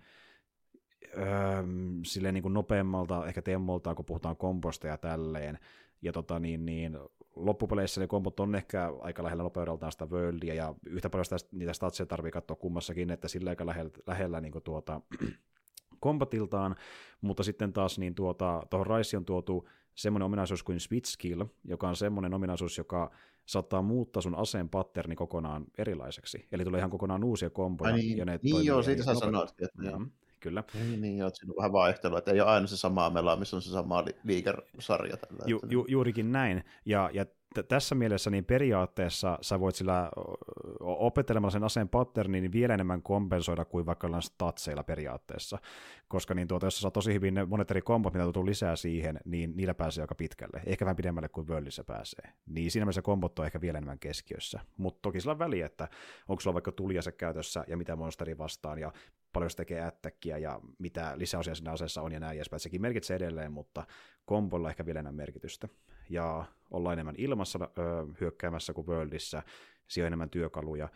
öö, 1.19 1.63
silleen 2.05 2.35
niin 2.35 2.43
kuin 2.43 2.55
nopeammalta 2.55 3.27
ehkä 3.27 3.43
temmolta, 3.43 3.95
kun 3.95 4.05
puhutaan 4.05 4.37
komposta 4.37 4.87
ja 4.87 4.97
tälleen, 4.99 5.59
ja 6.03 6.13
tota, 6.13 6.39
niin, 6.39 6.67
niin, 6.67 6.99
loppupeleissä 7.37 8.01
ne 8.01 8.07
kompot 8.07 8.41
on 8.41 8.55
ehkä 8.55 8.93
aika 9.01 9.25
lähellä 9.25 9.43
nopeudeltaan 9.43 9.93
sitä 9.93 10.07
worldia, 10.07 10.55
ja 10.55 10.75
yhtä 10.87 11.11
paljon 11.11 11.25
sitä, 11.25 11.37
niitä 11.53 11.73
statseja 11.73 12.07
tarvii 12.07 12.31
katsoa 12.31 12.57
kummassakin, 12.57 13.11
että 13.11 13.29
sillä 13.29 13.51
aika 13.51 13.67
lähellä, 13.67 13.91
lähellä 14.07 14.41
niin 14.41 14.53
tuota, 14.65 15.01
kombatiltaan, 16.01 16.77
mutta 17.21 17.43
sitten 17.43 17.73
taas 17.73 17.99
niin 17.99 18.15
tuota, 18.15 18.63
tuohon 18.71 18.87
Rise 18.87 19.17
on 19.17 19.25
tuotu 19.25 19.69
semmoinen 19.95 20.27
ominaisuus 20.27 20.63
kuin 20.63 20.81
Switch 20.81 21.11
Skill, 21.11 21.45
joka 21.65 21.89
on 21.89 21.97
semmoinen 21.97 22.35
ominaisuus, 22.35 22.79
joka 22.79 23.11
saattaa 23.47 23.83
muuttaa 23.83 24.23
sun 24.23 24.35
aseen 24.35 24.69
patterni 24.69 25.17
kokonaan 25.17 25.65
erilaiseksi. 25.79 26.49
Eli 26.53 26.65
tulee 26.65 26.79
ihan 26.79 26.91
kokonaan 26.91 27.25
uusia 27.25 27.51
komboja. 27.51 27.95
Ai 27.95 28.01
niin, 28.01 28.19
ja 28.19 28.25
ne 28.25 28.39
niin 28.43 28.65
joo, 28.65 28.83
siitä 28.83 29.03
sä 29.03 29.15
sanoit, 29.15 29.51
että 29.51 29.83
joo. 29.83 30.01
Kyllä. 30.47 30.65
Niin, 30.75 31.01
niin 31.01 31.19
joo, 31.19 31.31
siinä 31.35 31.53
on 31.53 31.57
vähän 31.57 31.73
vaihtelua, 31.73 32.19
että 32.19 32.31
ei 32.31 32.41
ole 32.41 32.51
aina 32.51 32.67
se 32.67 32.77
sama 32.77 33.11
mela, 33.11 33.37
missä 33.37 33.57
on 33.57 33.63
se 33.63 33.71
sama 33.71 34.05
li- 34.05 34.17
liikesarja. 34.25 35.17
Tällä, 35.17 35.45
Ju, 35.47 35.61
ju, 35.71 35.85
juurikin 35.89 36.33
näin. 36.33 36.65
Ja, 36.85 37.11
ja 37.13 37.27
t- 37.63 37.69
tässä 37.69 37.95
mielessä 37.95 38.31
niin 38.31 38.45
periaatteessa 38.45 39.39
sä 39.41 39.61
voit 39.61 39.75
sillä 39.75 40.11
opettelemalla 40.81 41.51
sen 41.51 41.65
aseen 41.65 41.89
patternin 41.89 42.43
niin 42.43 42.53
vielä 42.53 42.75
enemmän 42.75 43.03
kompensoida 43.03 43.65
kuin 43.65 43.87
vaikka 43.87 44.07
jollain 44.07 44.23
statseilla 44.23 44.83
periaatteessa. 44.83 45.59
Koska 46.09 46.35
niin 46.35 46.49
tuota, 46.49 46.67
jos 46.67 46.77
sä 46.77 46.81
saat 46.81 46.95
tosi 46.95 47.15
hyvin 47.15 47.35
ne 47.35 47.45
monet 47.45 47.71
eri 47.71 47.83
kombot, 47.83 48.15
mitä 48.15 48.33
tulee 48.33 48.51
lisää 48.51 48.77
siihen, 48.77 49.21
niin 49.25 49.57
niillä 49.57 49.75
pääsee 49.75 50.03
aika 50.03 50.15
pitkälle. 50.15 50.61
Ehkä 50.67 50.85
vähän 50.85 50.97
pidemmälle 50.97 51.29
kuin 51.29 51.49
Worldissa 51.49 51.85
pääsee. 51.85 52.33
Niin 52.47 52.71
siinä 52.71 52.85
mielessä 52.85 53.03
kombot 53.03 53.39
on 53.39 53.47
ehkä 53.47 53.61
vielä 53.61 53.79
enemmän 53.79 53.99
keskiössä. 53.99 54.61
Mutta 54.77 54.99
toki 55.03 55.21
sillä 55.21 55.33
on 55.33 55.39
väliä, 55.39 55.67
että 55.67 55.89
onko 56.29 56.41
sulla 56.41 56.55
vaikka 56.55 56.73
tuliase 56.73 57.13
käytössä 57.13 57.65
ja 57.69 57.77
mitä 57.77 57.97
monsteri 57.97 58.39
vastaan 58.39 58.79
ja 58.79 58.93
paljon 59.33 59.51
se 59.51 59.57
tekee 59.57 59.83
ättäkkiä 59.83 60.39
ja 60.39 60.61
mitä 60.79 61.13
lisäosia 61.17 61.55
siinä 61.55 61.73
aseessa 61.73 62.03
on 62.03 62.13
ja 62.13 62.21
näin 62.21 62.37
edespäin. 62.37 62.61
Sekin 62.61 62.81
merkitsee 62.83 63.17
edelleen, 63.17 63.53
mutta 63.53 63.87
kombolla 64.25 64.71
ehkä 64.71 64.87
vielä 64.87 65.01
enemmän 65.01 65.15
merkitystä. 65.15 65.69
Ja 66.11 66.45
ollaan 66.71 66.93
enemmän 66.93 67.15
ilmassa 67.19 67.59
ö, 67.63 67.83
hyökkäämässä 68.21 68.73
kuin 68.73 68.87
Worldissa, 68.87 69.43
siellä 69.87 70.07
on 70.07 70.09
enemmän 70.09 70.31
työkaluja. 70.31 70.89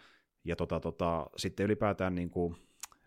Ja 0.45 0.57
tota, 0.57 0.81
tota, 0.81 1.27
sitten 1.37 1.65
ylipäätään 1.67 2.15
niin 2.15 2.31
kuin, 2.31 2.57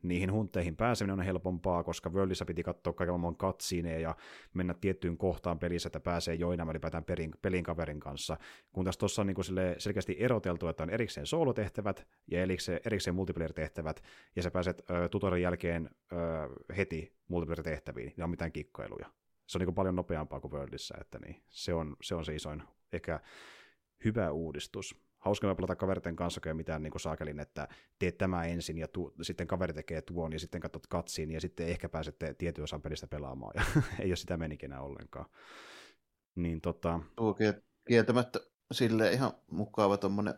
niihin 0.04 0.32
huntteihin 0.32 0.76
pääseminen 0.76 1.20
on 1.20 1.26
helpompaa, 1.26 1.84
koska 1.84 2.10
Worldissa 2.10 2.46
piti 2.46 2.64
katsoa 2.64 2.94
kaiken 2.94 3.12
maailman 3.12 3.36
katsiineja 3.36 4.00
ja 4.00 4.16
mennä 4.54 4.74
tiettyyn 4.74 5.18
kohtaan 5.18 5.60
pelissä, 5.60 5.88
että 5.88 6.00
pääsee 6.00 6.36
joinamaan 6.36 6.74
ylipäätään 6.74 7.04
pelin, 7.04 7.32
pelin 7.42 7.64
kaverin 7.64 8.00
kanssa. 8.00 8.38
Kun 8.72 8.86
tässä 8.86 9.00
tuossa 9.00 9.22
on 9.22 9.28
niin 9.28 9.36
kuin 9.36 9.46
selkeästi 9.78 10.16
eroteltu, 10.20 10.68
että 10.68 10.84
on 10.84 10.90
erikseen 10.90 11.28
soolotehtävät 11.28 12.08
ja 12.32 12.42
erikseen, 12.42 12.80
erikseen 12.86 13.16
multiplayer-tehtävät, 13.16 14.04
ja 14.36 14.44
sä 14.44 14.52
pääset 14.52 14.84
ö, 14.90 15.40
jälkeen 15.42 15.90
ö, 16.12 16.16
heti 16.78 17.14
multiplayer-tehtäviin, 17.28 18.14
ja 18.18 18.24
on 18.24 18.30
mitään 18.30 18.52
kikkailuja. 18.52 19.10
Se 19.48 19.58
on 19.58 19.60
niin 19.60 19.68
kuin 19.68 19.76
paljon 19.76 19.96
nopeampaa 19.96 20.40
kuin 20.40 20.52
Worldissa, 20.54 20.96
että 21.02 21.20
niin, 21.20 21.44
se, 21.50 21.74
on, 21.74 21.96
se 22.02 22.16
on 22.16 22.26
se 22.26 22.36
isoin 22.36 22.64
ehkä 22.94 23.20
hyvä 24.06 24.32
uudistus. 24.32 25.04
Hauska 25.18 25.56
pelata 25.56 25.76
kaverten 25.76 26.16
kanssa, 26.16 26.42
ei 26.46 26.54
mitään 26.54 26.84
niin 26.84 26.92
kuin 26.92 27.02
saakelin, 27.02 27.40
että 27.40 27.68
teet 28.00 28.18
tämä 28.18 28.46
ensin 28.46 28.78
ja 28.78 28.88
tu- 28.88 29.14
sitten 29.22 29.48
kaveri 29.48 29.74
tekee 29.74 30.02
tuon 30.02 30.34
ja 30.34 30.40
sitten 30.40 30.62
katsot 30.62 30.88
katsiin 30.88 31.32
ja 31.32 31.42
sitten 31.42 31.68
ehkä 31.68 31.90
pääsette 31.90 32.34
tietyn 32.34 32.64
osan 32.64 32.82
pelistä 32.82 33.08
pelaamaan 33.08 33.54
ja 33.56 33.82
ei 34.00 34.10
ole 34.10 34.16
sitä 34.16 34.38
menikinä 34.38 34.82
ollenkaan. 34.82 35.26
Niin 36.36 36.62
tota, 36.62 37.00
Tuo 37.16 37.34
kiel- 37.34 37.62
kieltämättä 37.88 38.40
sille 38.72 39.12
ihan 39.12 39.32
mukava 39.52 39.98
tuommoinen 39.98 40.34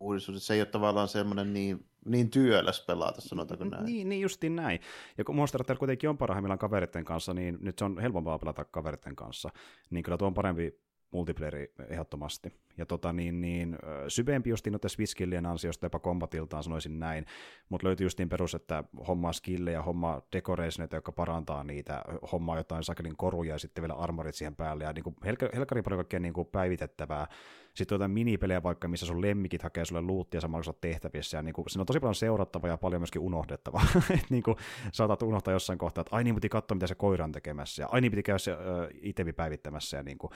uudistus. 0.00 0.46
Se 0.46 0.54
ei 0.54 0.60
ole 0.60 0.66
tavallaan 0.66 1.08
semmoinen 1.08 1.52
niin, 1.52 1.86
niin 2.04 2.30
työläs 2.30 2.84
pelata, 2.86 3.20
sanotaanko 3.20 3.64
näin. 3.64 3.84
Niin, 3.84 4.08
niin 4.08 4.20
justiin 4.20 4.56
näin. 4.56 4.80
Ja 5.18 5.24
kun 5.24 5.36
Monster 5.36 5.60
Hunter 5.60 5.76
kuitenkin 5.76 6.10
on 6.10 6.18
parhaimmillaan 6.18 6.58
kaveritten 6.58 7.04
kanssa, 7.04 7.34
niin 7.34 7.58
nyt 7.60 7.78
se 7.78 7.84
on 7.84 7.98
helpompaa 7.98 8.38
pelata 8.38 8.64
kaveritten 8.64 9.16
kanssa. 9.16 9.50
Niin 9.90 10.02
kyllä 10.02 10.18
tuo 10.18 10.28
on 10.28 10.34
parempi 10.34 10.80
multiplayeri 11.10 11.72
ehdottomasti. 11.88 12.52
Ja 12.78 12.86
tota, 12.86 13.12
niin, 13.12 13.40
niin, 13.40 13.78
syvempi 14.08 14.50
justiin 14.50 14.72
noiden 14.72 14.90
Swiss-skillien 14.90 15.46
ansiosta, 15.46 15.86
jopa 15.86 15.98
kombatiltaan 15.98 16.62
sanoisin 16.62 16.98
näin, 16.98 17.24
mutta 17.68 17.86
löytyy 17.86 18.04
justiin 18.04 18.28
perus, 18.28 18.54
että 18.54 18.84
hommaa 19.08 19.32
skillejä, 19.32 19.82
hommaa 19.82 20.22
decorationeita, 20.32 20.96
jotka 20.96 21.12
parantaa 21.12 21.64
niitä, 21.64 22.04
hommaa 22.32 22.56
jotain 22.56 22.84
sakelin 22.84 23.16
koruja 23.16 23.54
ja 23.54 23.58
sitten 23.58 23.82
vielä 23.82 23.94
armorit 23.94 24.34
siihen 24.34 24.56
päälle, 24.56 24.84
ja 24.84 24.92
niin 24.92 25.04
kuin, 25.04 25.16
helkkarin 25.54 25.84
paljon 25.84 25.98
kaikkea 25.98 26.20
niin 26.20 26.34
kuin 26.34 26.46
päivitettävää. 26.46 27.26
Sitten 27.74 27.94
jotain 27.94 28.10
minipelejä 28.10 28.62
vaikka, 28.62 28.88
missä 28.88 29.06
sun 29.06 29.22
lemmikit 29.22 29.62
hakee 29.62 29.84
sulle 29.84 30.02
luuttia 30.02 30.40
samalla 30.40 30.64
kun 30.64 30.74
tehtävissä, 30.80 31.38
ja 31.38 31.42
niin 31.42 31.52
kuin, 31.52 31.70
siinä 31.70 31.82
on 31.82 31.86
tosi 31.86 32.00
paljon 32.00 32.14
seurattavaa 32.14 32.70
ja 32.70 32.76
paljon 32.76 33.00
myöskin 33.00 33.22
unohdettavaa. 33.22 33.86
että 34.10 34.26
niin 34.30 34.42
kuin, 34.42 34.56
saatat 34.92 35.22
unohtaa 35.22 35.52
jossain 35.52 35.78
kohtaa, 35.78 36.00
että 36.02 36.16
ai 36.16 36.24
niin 36.24 36.34
piti 36.34 36.48
katsoa, 36.48 36.74
mitä 36.74 36.86
se 36.86 36.94
koira 36.94 37.24
on 37.24 37.32
tekemässä, 37.32 37.82
ja 37.82 37.88
ai 37.90 38.00
niin 38.00 38.12
piti 38.12 38.22
käydä 38.22 38.38
se 38.38 38.52
äh, 38.52 38.58
itemi 39.02 39.32
päivittämässä, 39.32 39.96
ja 39.96 40.02
niin 40.02 40.18
kuin, 40.18 40.30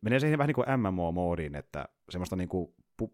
menee 0.00 0.20
siihen 0.20 0.38
vähän 0.38 0.48
niin 0.48 0.54
kuin 0.54 0.66
MMO-moodiin, 0.68 1.56
että 1.56 1.77
semmoista 2.10 2.36
niin 2.36 2.48
kuin, 2.48 2.74
pu, 2.96 3.12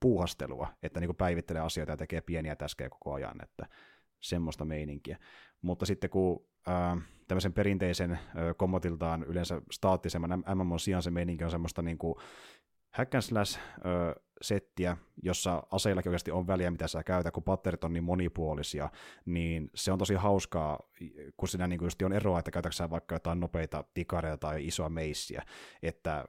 puuhastelua, 0.00 0.68
että 0.82 1.00
niin 1.00 1.08
kuin 1.08 1.16
päivittelee 1.16 1.62
asioita 1.62 1.92
ja 1.92 1.96
tekee 1.96 2.20
pieniä 2.20 2.56
täskejä 2.56 2.90
koko 2.90 3.12
ajan, 3.12 3.42
että 3.42 3.66
semmoista 4.20 4.64
meininkiä. 4.64 5.18
Mutta 5.62 5.86
sitten 5.86 6.10
kun 6.10 6.46
äh, 6.68 6.98
tämmöisen 7.28 7.52
perinteisen 7.52 8.18
kommotiltaan 8.56 9.24
yleensä 9.24 9.62
staattisemman 9.72 10.44
MMO 10.54 10.78
sijaan 10.78 11.02
se 11.02 11.10
meininki 11.10 11.44
on 11.44 11.50
semmoista 11.50 11.82
niin 11.82 11.98
kuin 11.98 12.14
hack 12.90 13.14
and 13.14 13.22
slash, 13.22 13.58
äh, 13.58 14.25
settiä, 14.42 14.96
jossa 15.22 15.62
aseillakin 15.70 16.10
oikeasti 16.10 16.30
on 16.30 16.46
väliä, 16.46 16.70
mitä 16.70 16.88
sä 16.88 17.02
käytät, 17.02 17.34
kun 17.34 17.42
patterit 17.42 17.84
on 17.84 17.92
niin 17.92 18.04
monipuolisia, 18.04 18.90
niin 19.24 19.70
se 19.74 19.92
on 19.92 19.98
tosi 19.98 20.14
hauskaa, 20.14 20.80
kun 21.36 21.48
siinä 21.48 21.66
niin 21.66 21.82
just 21.82 22.02
on 22.02 22.12
eroa, 22.12 22.38
että 22.38 22.50
käytätkö 22.50 22.76
sä 22.76 22.90
vaikka 22.90 23.14
jotain 23.14 23.40
nopeita 23.40 23.84
tikareita 23.94 24.36
tai 24.36 24.66
isoa 24.66 24.88
meissiä, 24.88 25.42
että 25.82 26.24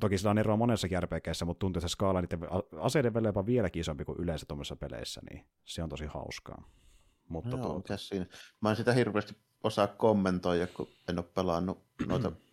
toki 0.00 0.18
sillä 0.18 0.30
on 0.30 0.38
eroa 0.38 0.56
monessa 0.56 0.88
RPGissä, 1.00 1.44
mutta 1.44 1.58
tuntuu, 1.58 1.78
että 1.78 1.88
se 1.88 1.92
skaala 1.92 2.20
niiden 2.20 2.40
aseiden 2.80 3.14
välillä 3.14 3.28
jopa 3.28 3.46
vieläkin 3.46 3.80
isompi 3.80 4.04
kuin 4.04 4.18
yleensä 4.18 4.46
tuommoisissa 4.46 4.76
peleissä, 4.76 5.20
niin 5.30 5.46
se 5.64 5.82
on 5.82 5.88
tosi 5.88 6.06
hauskaa. 6.06 6.70
Mutta 7.28 7.56
no, 7.56 7.62
tuota... 7.62 7.96
siinä? 7.96 8.26
Mä 8.60 8.70
en 8.70 8.76
sitä 8.76 8.92
hirveästi 8.92 9.36
osaa 9.62 9.86
kommentoida, 9.86 10.66
kun 10.66 10.88
en 11.08 11.18
ole 11.18 11.26
pelannut 11.34 11.84
noita 12.06 12.32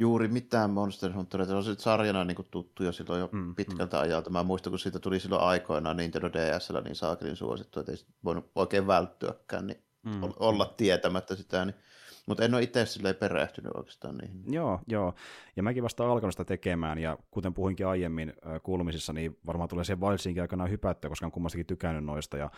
juuri 0.00 0.28
mitään 0.28 0.70
Monster 0.70 1.12
Hunteria. 1.14 1.46
Se 1.46 1.54
on 1.54 1.64
sarjana 1.78 2.24
niin 2.24 2.36
tuttu 2.50 2.84
jo 2.84 2.92
silloin 2.92 3.20
jo 3.20 3.28
mm, 3.32 3.38
mm. 3.38 3.54
pitkältä 3.54 3.96
mm. 3.96 4.02
ajalta. 4.02 4.30
Mä 4.30 4.42
muistan, 4.42 4.70
kun 4.70 4.78
siitä 4.78 4.98
tuli 4.98 5.20
silloin 5.20 5.42
aikoinaan 5.42 5.96
Nintendo 5.96 6.28
DSllä 6.32 6.80
niin 6.80 6.96
saakelin 6.96 7.36
suosittu, 7.36 7.80
että 7.80 7.92
ei 7.92 7.98
voinut 8.24 8.50
oikein 8.54 8.86
välttyäkään 8.86 9.66
niin 9.66 9.82
mm. 10.02 10.20
olla 10.38 10.64
mm. 10.64 10.74
tietämättä 10.76 11.36
sitä. 11.36 11.64
Niin. 11.64 11.74
Mutta 12.26 12.44
en 12.44 12.54
ole 12.54 12.62
itse 12.62 12.86
silleen 12.86 13.14
perehtynyt 13.14 13.72
oikeastaan 13.74 14.18
niihin. 14.18 14.42
Joo, 14.52 14.80
joo. 14.86 15.14
Ja 15.56 15.62
mäkin 15.62 15.82
vasta 15.82 16.10
alkanut 16.12 16.34
sitä 16.34 16.44
tekemään, 16.44 16.98
ja 16.98 17.18
kuten 17.30 17.54
puhuinkin 17.54 17.86
aiemmin 17.86 18.32
kuulumisissa, 18.62 19.12
niin 19.12 19.38
varmaan 19.46 19.68
tulee 19.68 19.84
siihen 19.84 20.00
Wildsinkin 20.00 20.42
aikanaan 20.42 20.70
hypättyä, 20.70 21.08
koska 21.08 21.26
on 21.26 21.32
kummastakin 21.32 21.66
tykännyt 21.66 22.04
noista, 22.04 22.36
ja 22.36 22.50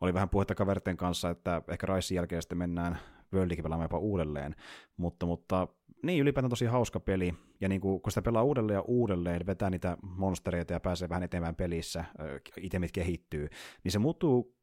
oli 0.00 0.14
vähän 0.14 0.28
puhetta 0.28 0.54
kaverten 0.54 0.96
kanssa, 0.96 1.30
että 1.30 1.62
ehkä 1.68 1.86
Raisin 1.86 2.16
jälkeen 2.16 2.42
sitten 2.42 2.58
mennään 2.58 2.98
Worldikin 3.32 3.62
pelaamaan 3.62 3.84
jopa 3.84 3.98
uudelleen, 3.98 4.54
mutta, 4.96 5.26
mutta 5.26 5.68
niin 6.02 6.22
ylipäätään 6.22 6.50
tosi 6.50 6.66
hauska 6.66 7.00
peli, 7.00 7.34
ja 7.60 7.68
niin 7.68 7.80
kuin, 7.80 8.00
kun 8.00 8.10
sitä 8.10 8.22
pelaa 8.22 8.42
uudelleen 8.42 8.76
ja 8.76 8.84
uudelleen, 8.86 9.46
vetää 9.46 9.70
niitä 9.70 9.96
monstereita 10.02 10.72
ja 10.72 10.80
pääsee 10.80 11.08
vähän 11.08 11.22
eteenpäin 11.22 11.54
pelissä, 11.54 12.04
itemit 12.60 12.92
kehittyy, 12.92 13.48
niin 13.84 13.92
se 13.92 13.98
muuttuu 13.98 14.56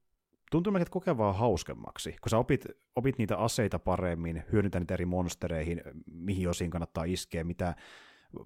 tuntuu 0.52 0.73
melkein 0.73 0.91
kokea 0.91 1.18
vaan 1.18 1.35
hauskemmaksi, 1.35 2.15
kun 2.22 2.30
sä 2.30 2.38
opit, 2.38 2.65
opit 2.95 3.18
niitä 3.18 3.38
aseita 3.38 3.80
paremmin, 3.80 4.44
hyödyntää 4.52 4.80
niitä 4.80 4.94
eri 4.94 5.06
monstereihin, 5.06 5.81
mihin 6.11 6.49
osiin 6.49 6.69
kannattaa 6.69 7.03
iskeä, 7.03 7.44
mitä 7.44 7.76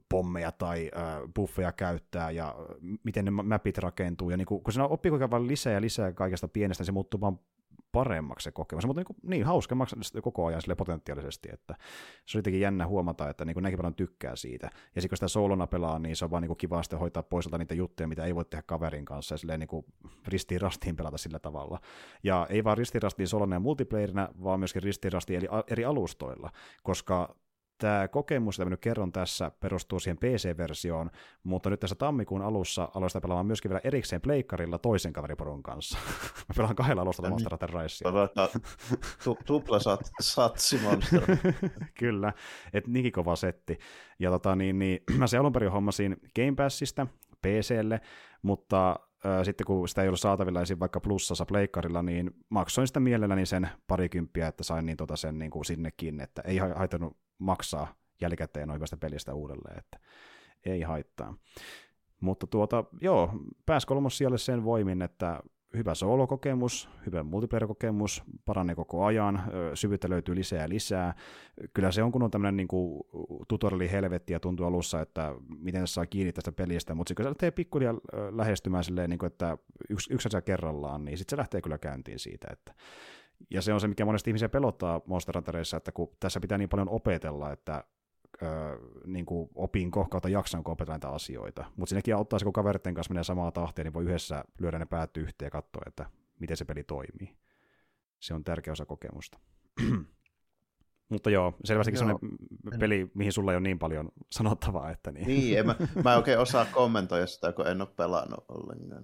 pommeja 0.10 0.52
tai 0.52 0.91
äh, 0.98 1.03
buffeja 1.35 1.72
käyttää 1.72 2.31
ja 2.31 2.56
miten 3.03 3.26
ne 3.26 3.31
mapit 3.31 3.77
rakentuu. 3.77 4.30
Ja 4.30 4.38
niin 4.38 4.45
kun, 4.45 4.64
kun 4.64 4.73
sinä 4.73 4.85
oppii 4.85 5.11
koko 5.11 5.48
lisää 5.48 5.73
ja 5.73 5.81
lisää 5.81 6.14
kaikesta 6.14 6.48
pienestä, 6.48 6.81
niin 6.81 6.85
se 6.85 6.91
muuttuu 6.91 7.22
vaan 7.22 7.39
paremmaksi 7.91 8.43
se 8.43 8.51
kokemus, 8.51 8.85
mutta 8.85 9.01
niin, 9.01 9.30
niin 9.30 9.45
hauskemmaksi 9.45 9.95
koko 10.22 10.45
ajan 10.45 10.61
sille 10.61 10.76
potentiaalisesti, 10.76 11.49
että 11.53 11.76
se 12.26 12.38
oli 12.38 12.39
jotenkin 12.39 12.61
jännä 12.61 12.88
huomata, 12.88 13.30
että 13.30 13.45
niin 13.45 13.61
näinkin 13.61 13.77
paljon 13.77 13.95
tykkää 13.95 14.35
siitä. 14.35 14.69
Ja 14.95 15.01
sitten 15.01 15.09
kun 15.09 15.18
sitä 15.18 15.27
soolona 15.27 15.68
pelaa, 15.68 15.99
niin 15.99 16.15
se 16.15 16.26
on 16.26 16.31
vaan 16.31 16.43
niin 16.43 16.57
kivaa 16.57 16.84
sitten 16.84 16.99
hoitaa 16.99 17.23
pois 17.23 17.49
niitä 17.57 17.76
juttuja, 17.76 18.07
mitä 18.07 18.26
ei 18.26 18.35
voi 18.35 18.45
tehdä 18.45 18.64
kaverin 18.65 19.05
kanssa, 19.05 19.34
ja 19.34 19.38
silleen 19.38 19.59
niin 19.59 19.85
ristiin 20.27 20.61
rastiin 20.61 20.95
pelata 20.95 21.18
sillä 21.18 21.39
tavalla. 21.39 21.80
Ja 22.23 22.47
ei 22.49 22.64
vaan 22.64 22.77
ristiin 22.77 23.01
rastiin 23.01 23.27
solona 23.27 23.55
ja 23.55 23.59
multiplayerina, 23.59 24.30
vaan 24.43 24.59
myöskin 24.59 24.84
ristiin 24.84 25.14
rastiin 25.14 25.41
eri 25.68 25.85
alustoilla, 25.85 26.49
koska 26.84 27.35
tämä 27.78 28.08
kokemus, 28.08 28.58
jota 28.58 28.70
nyt 28.70 28.82
kerron 28.82 29.12
tässä, 29.12 29.52
perustuu 29.60 29.99
siihen 29.99 30.18
PC-versioon, 30.18 31.10
mutta 31.44 31.70
nyt 31.70 31.80
tässä 31.80 31.95
tammikuun 31.95 32.41
alussa 32.41 32.90
aloin 32.95 33.10
sitä 33.10 33.22
pelaamaan 33.22 33.45
myöskin 33.45 33.70
vielä 33.70 33.82
erikseen 33.84 34.22
pleikkarilla 34.22 34.78
toisen 34.78 35.14
kaveriporun 35.14 35.64
kanssa. 35.64 35.98
Mä 36.48 36.54
pelaan 36.58 36.76
kahdella 36.76 37.02
alustalla 37.02 37.30
Monster 37.30 37.52
Hunter 37.52 37.70
Risea. 37.82 38.12
Tu- 39.24 39.38
tupla 39.45 39.80
sat, 39.80 40.02
satsi 40.22 40.78
Monster. 40.78 41.22
Kyllä, 41.99 42.34
että 42.74 42.91
niinkin 42.91 43.12
kova 43.12 43.36
setti. 43.36 43.78
Ja 44.20 44.30
tota, 44.30 44.56
niin, 44.56 44.80
niin, 44.80 45.04
mä 45.18 45.28
se 45.28 45.38
alun 45.38 45.54
perin 45.54 45.72
hommasin 45.72 46.18
Game 46.36 46.56
Passista 46.56 47.08
PClle, 47.41 48.02
mutta 48.41 48.99
sitten 49.44 49.68
kun 49.68 49.89
sitä 49.89 50.02
ei 50.02 50.07
ollut 50.07 50.19
saatavilla 50.19 50.61
esim. 50.61 50.80
vaikka 50.80 50.99
plussassa 50.99 51.45
pleikkarilla, 51.45 52.03
niin 52.03 52.31
maksoin 52.49 52.88
sitä 52.88 52.99
mielelläni 52.99 53.45
sen 53.45 53.69
parikymppiä, 53.88 54.48
että 54.48 54.64
sain 54.64 54.85
niin 54.85 54.98
tota 54.98 55.15
sen 55.15 55.39
niin 55.39 55.52
kuin 55.52 55.65
sinnekin, 55.65 56.22
että 56.22 56.41
ei 56.41 56.57
haitannut 56.57 57.18
maksaa 57.38 57.95
jälkikäteen 58.22 58.68
noin 58.68 58.77
hyvästä 58.77 58.98
pelistä 58.98 59.34
uudelleen, 59.34 59.80
että 59.80 59.99
ei 60.65 60.81
haittaa. 60.81 61.35
Mutta 62.22 62.48
tuota, 62.48 62.84
joo, 63.02 63.31
pääsi 63.65 63.88
siellä 64.10 64.38
sen 64.38 64.64
voimin, 64.64 65.02
että 65.02 65.39
hyvä 65.73 65.95
solo-kokemus, 65.95 66.89
hyvä 67.06 67.23
multiplayer-kokemus, 67.23 68.23
paranee 68.45 68.76
koko 68.76 69.06
ajan, 69.06 69.44
syvyyttä 69.73 70.10
löytyy 70.10 70.35
lisää 70.35 70.61
ja 70.61 70.69
lisää. 70.69 71.14
Kyllä 71.73 71.91
se 71.91 72.03
on 72.03 72.11
kun 72.11 72.23
on 72.23 72.31
tämmöinen 72.31 72.57
niin 72.57 72.68
tutoriali 73.48 73.91
helvetti 73.91 74.34
ja 74.34 74.39
tuntuu 74.39 74.65
alussa, 74.65 75.02
että 75.02 75.35
miten 75.60 75.88
se 75.88 75.94
saa 75.94 76.06
kiinni 76.06 76.34
tästä 76.34 76.52
pelistä, 76.52 76.95
mutta 76.95 77.10
sitten 77.10 77.23
kun 77.23 77.26
se 77.26 77.30
lähtee 77.30 77.52
pikkuhiljaa 77.52 77.94
lähestymään 78.31 78.84
silleen, 78.84 79.10
niin 79.10 79.19
kuin, 79.19 79.27
että 79.27 79.57
yksi, 79.89 80.14
yksi 80.14 80.27
asia 80.27 80.41
kerrallaan, 80.41 81.06
niin 81.06 81.18
sitten 81.18 81.35
se 81.35 81.38
lähtee 81.38 81.61
kyllä 81.61 81.77
käyntiin 81.77 82.19
siitä, 82.19 82.48
että 82.52 82.73
ja 83.49 83.61
se 83.61 83.73
on 83.73 83.81
se, 83.81 83.88
mikä 83.88 84.06
monesti 84.06 84.30
ihmisiä 84.30 84.49
pelottaa 84.49 85.02
Monster 85.06 85.35
Hunterissa, 85.35 85.77
että 85.77 85.91
kun 85.91 86.11
tässä 86.19 86.39
pitää 86.39 86.57
niin 86.57 86.69
paljon 86.69 86.89
opetella, 86.89 87.52
että 87.52 87.84
niin 89.05 89.26
kuin 89.26 89.49
opinko 89.55 90.05
kautta 90.05 90.30
jaksanko 90.30 90.72
opetella 90.72 90.93
näitä 90.93 91.09
asioita. 91.09 91.65
Mutta 91.76 91.89
siinäkin 91.89 92.15
auttaa 92.15 92.39
se, 92.39 92.43
kun 92.43 92.53
kaveritten 92.53 92.93
kanssa 92.93 93.14
menee 93.14 93.23
samaa 93.23 93.51
tahtia, 93.51 93.84
niin 93.84 93.93
voi 93.93 94.03
yhdessä 94.03 94.43
lyödä 94.59 94.80
ne 94.80 94.85
päät 94.85 95.18
yhteen 95.18 95.47
ja 95.47 95.51
katsoa, 95.51 95.81
että 95.88 96.05
miten 96.39 96.57
se 96.57 96.65
peli 96.65 96.84
toimii. 96.84 97.35
Se 98.19 98.34
on 98.34 98.43
tärkeä 98.43 98.72
osa 98.72 98.85
kokemusta. 98.85 99.39
Mutta 101.10 101.30
joo, 101.30 101.54
selvästikin 101.64 102.00
joo. 102.00 102.20
sellainen 102.20 102.80
peli, 102.80 103.12
mihin 103.14 103.34
sulla 103.34 103.52
ei 103.52 103.56
ole 103.56 103.64
niin 103.64 103.80
paljon 103.80 104.10
sanottavaa. 104.32 104.92
Että 104.92 105.12
niin. 105.12 105.28
niin, 105.28 105.60
en 105.60 105.66
mä, 105.66 105.76
mä 106.04 106.12
en 106.12 106.18
oikein 106.18 106.40
osaa 106.40 106.66
kommentoida 106.66 107.28
sitä, 107.28 107.52
kun 107.52 107.68
en 107.68 107.82
ole 107.82 107.90
pelannut 107.96 108.46
ollenkaan. 108.48 109.04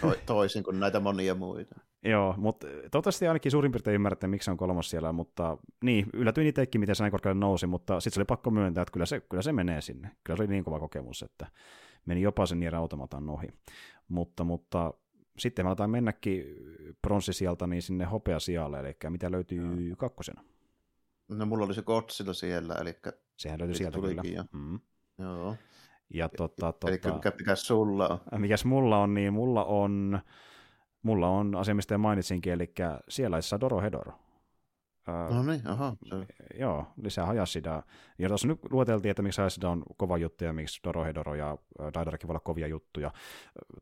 To, 0.00 0.14
toisin 0.26 0.62
kuin 0.62 0.80
näitä 0.80 1.00
monia 1.00 1.34
muita. 1.34 1.80
joo, 2.04 2.34
mutta 2.36 2.66
toivottavasti 2.66 3.28
ainakin 3.28 3.52
suurin 3.52 3.72
piirtein 3.72 3.94
ymmärrätte, 3.94 4.26
miksi 4.26 4.44
se 4.44 4.50
on 4.50 4.56
kolmas 4.56 4.90
siellä, 4.90 5.12
mutta 5.12 5.58
niin, 5.84 6.06
yllätyin 6.12 6.46
itsekin, 6.46 6.80
miten 6.80 6.94
se 6.96 7.02
näin 7.02 7.10
korkealle 7.10 7.40
nousi, 7.40 7.66
mutta 7.66 8.00
sitten 8.00 8.14
se 8.14 8.20
oli 8.20 8.24
pakko 8.24 8.50
myöntää, 8.50 8.82
että 8.82 8.92
kyllä 8.92 9.06
se, 9.06 9.20
kyllä 9.20 9.42
se 9.42 9.52
menee 9.52 9.80
sinne. 9.80 10.10
Kyllä 10.24 10.36
se 10.36 10.42
oli 10.42 10.50
niin 10.50 10.64
kova 10.64 10.80
kokemus, 10.80 11.22
että 11.22 11.46
meni 12.06 12.22
jopa 12.22 12.46
sen 12.46 12.60
Nier 12.60 12.74
Automatan 12.74 13.30
ohi. 13.30 13.48
Mutta, 14.08 14.44
mutta 14.44 14.94
sitten 15.38 15.64
me 15.64 15.68
aletaan 15.68 15.90
mennäkin 15.90 16.44
pronssisijalta 17.02 17.66
niin 17.66 17.82
sinne 17.82 18.04
hopeasijalle, 18.04 18.80
eli 18.80 18.96
mitä 19.08 19.30
löytyy 19.30 19.94
kakkosena? 19.96 20.42
No 21.28 21.46
mulla 21.46 21.64
oli 21.64 21.74
se 21.74 21.82
Godzilla 21.82 22.32
siellä, 22.32 22.74
eli... 22.74 22.96
Sehän 23.36 23.58
löytyi 23.58 23.76
sieltä 23.76 23.98
kyllä. 24.00 24.22
Jo. 24.24 24.44
Mm. 24.52 24.80
Joo. 25.18 25.56
Ja 26.14 26.28
tota, 26.28 26.72
tota, 26.72 26.88
eli 26.88 27.00
mikä, 27.14 27.32
mikä 27.38 27.54
sulla 27.54 28.20
on? 28.32 28.40
Mikäs 28.40 28.64
mulla 28.64 28.98
on, 28.98 29.14
niin 29.14 29.32
mulla 29.32 29.64
on, 29.64 30.20
mulla 31.02 31.28
on 31.28 31.54
asia, 31.54 31.74
mistä 31.74 31.94
jo 31.94 31.98
mainitsinkin, 31.98 32.52
eli 32.52 32.72
siellä 33.08 33.38
Doro 33.60 33.80
Hedoro. 33.80 34.12
No 35.30 35.42
niin, 35.42 35.68
aha. 35.68 35.96
Se... 36.04 36.16
Joo, 36.58 36.86
lisää 37.02 37.26
Hajasidaa. 37.26 37.82
Ja 38.18 38.28
tuossa 38.28 38.48
nyt 38.48 38.58
lueteltiin, 38.70 39.10
että 39.10 39.22
miksi 39.22 39.40
Hajasida 39.40 39.70
on 39.70 39.82
kova 39.96 40.18
juttu 40.18 40.44
ja 40.44 40.52
miksi 40.52 40.80
Dorohedoro 40.84 41.34
ja 41.34 41.58
Daidarakin 41.94 42.28
voi 42.28 42.32
olla 42.32 42.40
kovia 42.40 42.66
juttuja. 42.66 43.10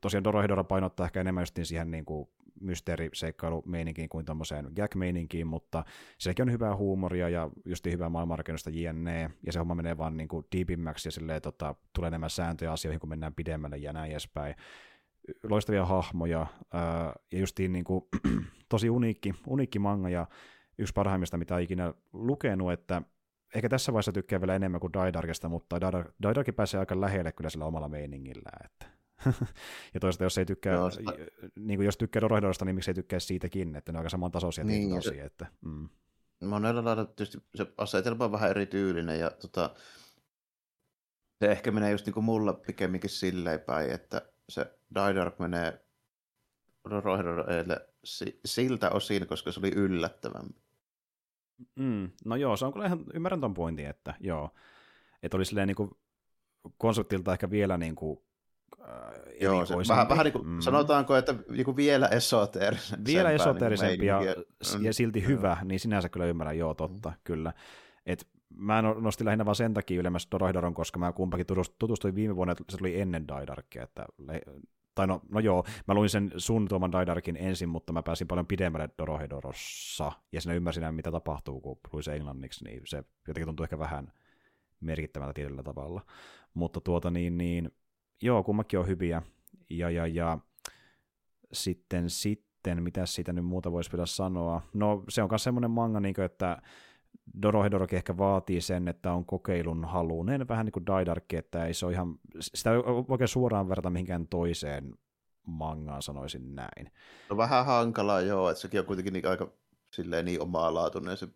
Tosiaan 0.00 0.24
Dorohedoro 0.24 0.64
painottaa 0.64 1.06
ehkä 1.06 1.20
enemmän 1.20 1.42
just 1.42 1.58
siihen 1.62 1.90
niin 1.90 2.04
kuin 2.04 2.28
mysteeriseikkailu-meininkiin 2.60 4.08
kuin 4.08 4.24
tuommoiseen 4.24 4.72
gag-meininkiin, 4.76 5.46
mutta 5.46 5.84
sielläkin 6.18 6.42
on 6.42 6.52
hyvää 6.52 6.76
huumoria 6.76 7.28
ja 7.28 7.50
just 7.64 7.86
hyvää 7.86 8.08
maailmanrakennusta 8.08 8.70
jne. 8.70 9.30
Ja 9.46 9.52
se 9.52 9.58
homma 9.58 9.74
menee 9.74 9.98
vaan 9.98 10.16
niin 10.16 10.28
kuin 10.28 10.46
deepimmäksi 10.56 11.08
ja 11.08 11.12
silleen, 11.12 11.42
tota, 11.42 11.74
tulee 11.92 12.08
enemmän 12.08 12.30
sääntöjä 12.30 12.72
asioihin, 12.72 13.00
kun 13.00 13.08
mennään 13.08 13.34
pidemmälle 13.34 13.76
ja 13.76 13.92
näin 13.92 14.10
edespäin 14.10 14.54
loistavia 15.42 15.84
hahmoja, 15.84 16.46
ja 17.32 17.38
justiin 17.38 17.72
niin 17.72 17.84
kuin, 17.84 18.04
tosi 18.68 18.90
uniikki, 18.90 19.34
uniikki 19.46 19.78
manga, 19.78 20.08
ja 20.08 20.26
yksi 20.78 20.94
parhaimmista, 20.94 21.36
mitä 21.36 21.58
ikinä 21.58 21.94
lukenut, 22.12 22.72
että 22.72 23.02
ehkä 23.54 23.68
tässä 23.68 23.92
vaiheessa 23.92 24.12
tykkää 24.12 24.40
vielä 24.40 24.54
enemmän 24.54 24.80
kuin 24.80 24.92
Daidarkista, 24.92 25.48
mutta 25.48 25.80
Daidarki 26.22 26.52
pääsee 26.52 26.80
aika 26.80 27.00
lähelle 27.00 27.32
kyllä 27.32 27.50
sillä 27.50 27.64
omalla 27.64 27.88
meiningillään, 27.88 28.66
että 28.66 28.95
ja 29.94 30.00
toisaalta 30.00 30.24
jos 30.24 30.38
ei 30.38 30.46
tykkää, 30.46 30.74
Joo, 30.74 30.90
sitä... 30.90 31.12
niin 31.56 31.78
kuin 31.78 31.84
jos 31.84 31.96
tykkää 31.96 32.20
Dorohedorosta, 32.20 32.64
niin 32.64 32.74
miksi 32.74 32.90
ei 32.90 32.94
tykkää 32.94 33.20
siitäkin, 33.20 33.76
että 33.76 33.92
ne 33.92 33.98
on 33.98 34.00
aika 34.00 34.10
samantasoisia 34.10 34.64
niin, 34.64 34.90
tosi, 34.90 35.20
että, 35.20 35.46
mm. 35.60 35.88
Monella 36.44 36.84
lailla 36.84 37.04
tietysti 37.04 37.38
se 37.54 37.66
asetelma 37.78 38.24
on 38.24 38.32
vähän 38.32 38.50
erityylinen 38.50 39.20
ja 39.20 39.30
tota, 39.30 39.74
se 41.38 41.52
ehkä 41.52 41.70
menee 41.70 41.90
just 41.90 42.06
niin 42.06 42.14
kuin 42.14 42.24
mulla 42.24 42.52
pikemminkin 42.52 43.10
silleen 43.10 43.60
päin, 43.60 43.90
että 43.90 44.22
se 44.48 44.78
Dark 44.94 45.38
menee 45.38 45.86
Dorohedorelle 46.90 47.88
siltä 48.44 48.90
osin, 48.90 49.26
koska 49.26 49.52
se 49.52 49.60
oli 49.60 49.72
yllättävämpi. 49.76 50.60
Mm, 51.74 52.10
no 52.24 52.36
joo, 52.36 52.56
se 52.56 52.64
on 52.64 52.72
kyllä 52.72 52.86
ihan, 52.86 53.04
ymmärrän 53.14 53.40
ton 53.40 53.54
pointin, 53.54 53.86
että 53.86 54.14
joo, 54.20 54.50
että 55.22 55.36
oli 55.36 55.44
silleen 55.44 55.68
niin 55.68 55.76
kuin 55.76 55.90
konseptilta 56.78 57.32
ehkä 57.32 57.50
vielä 57.50 57.78
niin 57.78 57.94
kuin 57.94 58.20
Joo, 59.40 59.66
se, 59.66 59.74
vähän, 59.88 60.08
vähän 60.08 60.24
niin 60.24 60.32
kuin, 60.32 60.46
mm. 60.46 60.60
sanotaanko, 60.60 61.16
että 61.16 61.34
niin 61.48 61.64
kuin 61.64 61.76
vielä 61.76 62.08
esoteerisempi. 62.08 63.12
Vielä 63.12 63.28
niinku 63.28 63.42
esoteerisempi 63.42 63.96
niin 63.96 64.06
ja, 64.06 64.20
ja 64.80 64.92
silti 64.92 65.20
mm. 65.20 65.26
hyvä, 65.26 65.56
niin 65.64 65.80
sinänsä 65.80 66.08
kyllä 66.08 66.26
ymmärrän, 66.26 66.58
joo 66.58 66.74
totta, 66.74 67.08
mm. 67.08 67.16
kyllä. 67.24 67.52
Et 68.06 68.28
mä 68.56 68.82
no, 68.82 68.94
nostin 68.94 69.24
lähinnä 69.24 69.44
vaan 69.44 69.54
sen 69.54 69.74
takia 69.74 70.00
ylemmäs 70.00 70.28
Dorohidoron, 70.32 70.74
koska 70.74 70.98
mä 70.98 71.12
kumpakin 71.12 71.46
tutustuin 71.78 72.14
viime 72.14 72.36
vuonna, 72.36 72.52
että 72.52 72.64
se 72.68 72.78
tuli 72.78 73.00
ennen 73.00 73.28
Daidarkia, 73.28 73.82
että 73.82 74.06
tai 74.94 75.06
no, 75.06 75.20
no 75.28 75.40
joo, 75.40 75.64
mä 75.88 75.94
luin 75.94 76.08
sen 76.08 76.32
sun 76.36 76.68
tuoman 76.68 76.92
Daidarkin 76.92 77.36
ensin, 77.36 77.68
mutta 77.68 77.92
mä 77.92 78.02
pääsin 78.02 78.28
paljon 78.28 78.46
pidemmälle 78.46 78.88
Dorohedorossa, 78.98 80.12
ja 80.32 80.40
sinä 80.40 80.54
ymmärsin 80.54 80.94
mitä 80.94 81.10
tapahtuu, 81.10 81.60
kun 81.60 81.80
luin 81.92 82.02
se 82.02 82.16
englanniksi, 82.16 82.64
niin 82.64 82.80
se 82.84 83.04
jotenkin 83.28 83.46
tuntuu 83.46 83.64
ehkä 83.64 83.78
vähän 83.78 84.12
merkittävältä 84.80 85.32
tietyllä 85.32 85.62
tavalla. 85.62 86.02
Mutta 86.54 86.80
tuota 86.80 87.10
niin, 87.10 87.38
niin 87.38 87.70
joo, 88.22 88.42
kummakin 88.42 88.78
on 88.78 88.86
hyviä. 88.86 89.22
Ja, 89.70 89.90
ja, 89.90 90.06
ja 90.06 90.38
sitten, 91.52 92.10
sitten, 92.10 92.82
mitä 92.82 93.06
siitä 93.06 93.32
nyt 93.32 93.44
muuta 93.44 93.72
voisi 93.72 93.92
vielä 93.92 94.06
sanoa? 94.06 94.62
No 94.74 95.04
se 95.08 95.22
on 95.22 95.28
myös 95.30 95.44
semmoinen 95.44 95.70
manga, 95.70 96.00
niin 96.00 96.14
kuin, 96.14 96.24
että 96.24 96.62
Dorohedorokin 97.42 97.96
ehkä 97.96 98.18
vaatii 98.18 98.60
sen, 98.60 98.88
että 98.88 99.12
on 99.12 99.26
kokeilun 99.26 99.84
halunen, 99.84 100.48
vähän 100.48 100.66
niin 100.66 100.72
kuin 100.72 100.86
Daidarkki, 100.86 101.36
että 101.36 101.66
ei 101.66 101.74
se 101.74 101.86
ole 101.86 101.92
ihan, 101.92 102.18
sitä 102.40 102.72
ei 102.72 102.78
oikein 103.08 103.28
suoraan 103.28 103.68
verrata 103.68 103.90
mihinkään 103.90 104.28
toiseen 104.28 104.94
mangaan, 105.46 106.02
sanoisin 106.02 106.54
näin. 106.54 106.92
No 107.30 107.36
vähän 107.36 107.66
hankalaa, 107.66 108.20
joo, 108.20 108.50
että 108.50 108.60
sekin 108.60 108.80
on 108.80 108.86
kuitenkin 108.86 109.12
niin 109.12 109.28
aika 109.28 109.52
silleen 109.90 110.24
niin 110.24 110.42
omaa 110.42 110.90
se 111.16 111.28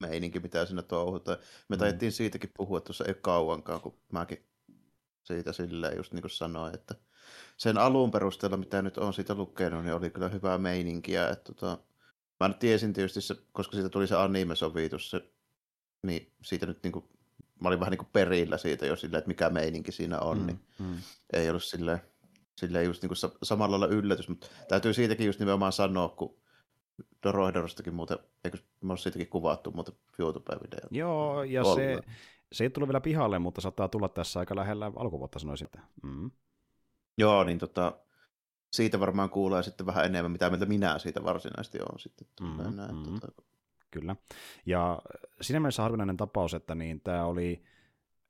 meininki, 0.00 0.40
mitä 0.40 0.66
siinä 0.66 0.82
touhutaan. 0.82 1.38
Me 1.68 1.76
mm. 1.76 1.80
taidettiin 1.80 2.12
siitäkin 2.12 2.50
puhua 2.56 2.80
tuossa 2.80 3.04
ei 3.04 3.14
kauankaan, 3.14 3.80
kun 3.80 3.98
mäkin 4.12 4.49
siitä 5.22 5.52
silleen 5.52 5.96
just 5.96 6.12
niin 6.12 6.22
kuin 6.22 6.30
sanoin, 6.30 6.74
että 6.74 6.94
sen 7.56 7.78
alun 7.78 8.10
perusteella, 8.10 8.56
mitä 8.56 8.82
nyt 8.82 8.98
on 8.98 9.14
siitä 9.14 9.34
lukenut, 9.34 9.84
niin 9.84 9.94
oli 9.94 10.10
kyllä 10.10 10.28
hyvää 10.28 10.58
meininkiä. 10.58 11.28
Että 11.28 11.52
tota, 11.52 11.78
mä 12.40 12.48
nyt 12.48 12.58
tiesin 12.58 12.92
tietysti, 12.92 13.20
se, 13.20 13.36
koska 13.52 13.72
siitä 13.72 13.88
tuli 13.88 14.06
se 14.06 14.16
anime-sovitus, 14.16 15.10
se, 15.10 15.30
niin 16.02 16.32
siitä 16.42 16.66
nyt 16.66 16.82
niin 16.82 16.92
kuin, 16.92 17.04
mä 17.60 17.68
olin 17.68 17.80
vähän 17.80 17.90
niin 17.90 17.98
kuin 17.98 18.08
perillä 18.12 18.58
siitä 18.58 18.86
jo 18.86 18.96
silleen, 18.96 19.18
että 19.18 19.28
mikä 19.28 19.50
meininki 19.50 19.92
siinä 19.92 20.18
on, 20.18 20.38
mm, 20.38 20.46
niin 20.46 20.60
mm. 20.78 20.96
ei 21.32 21.50
ollut 21.50 21.64
silleen, 21.64 22.00
silleen 22.56 22.84
just 22.86 23.02
niin 23.02 23.08
kuin 23.08 23.30
samalla 23.42 23.80
lailla 23.80 23.96
yllätys, 23.96 24.28
mutta 24.28 24.46
täytyy 24.68 24.94
siitäkin 24.94 25.26
just 25.26 25.40
nimenomaan 25.40 25.72
sanoa, 25.72 26.08
kun 26.08 26.40
Dorohedorostakin 27.22 27.94
muuten, 27.94 28.18
eikö 28.44 28.58
me 28.80 28.92
ole 28.92 28.98
siitäkin 28.98 29.28
kuvattu 29.28 29.70
muuten 29.70 29.94
YouTube-videoita? 30.18 30.88
Joo, 30.90 31.42
ja 31.42 31.64
se, 31.64 32.00
se 32.52 32.64
ei 32.64 32.70
tullut 32.70 32.88
vielä 32.88 33.00
pihalle, 33.00 33.38
mutta 33.38 33.60
saattaa 33.60 33.88
tulla 33.88 34.08
tässä 34.08 34.40
aika 34.40 34.56
lähellä 34.56 34.92
alkuvuotta, 34.96 35.38
sanoisin. 35.38 35.68
Mm. 36.02 36.30
Joo, 37.18 37.44
niin 37.44 37.58
tota, 37.58 37.98
siitä 38.72 39.00
varmaan 39.00 39.30
kuulee 39.30 39.62
sitten 39.62 39.86
vähän 39.86 40.04
enemmän, 40.04 40.32
mitä 40.32 40.50
mieltä 40.50 40.66
minä 40.66 40.98
siitä 40.98 41.24
varsinaisesti 41.24 41.78
on 41.92 41.98
sitten. 41.98 42.28
Mm, 42.40 42.76
näin, 42.76 42.96
mm. 42.96 43.04
Tota... 43.20 43.42
Kyllä. 43.90 44.16
Ja 44.66 45.02
siinä 45.40 45.60
mielessä 45.60 45.82
harvinainen 45.82 46.16
tapaus, 46.16 46.54
että 46.54 46.74
niin 46.74 47.00
tämä 47.00 47.24
oli 47.24 47.62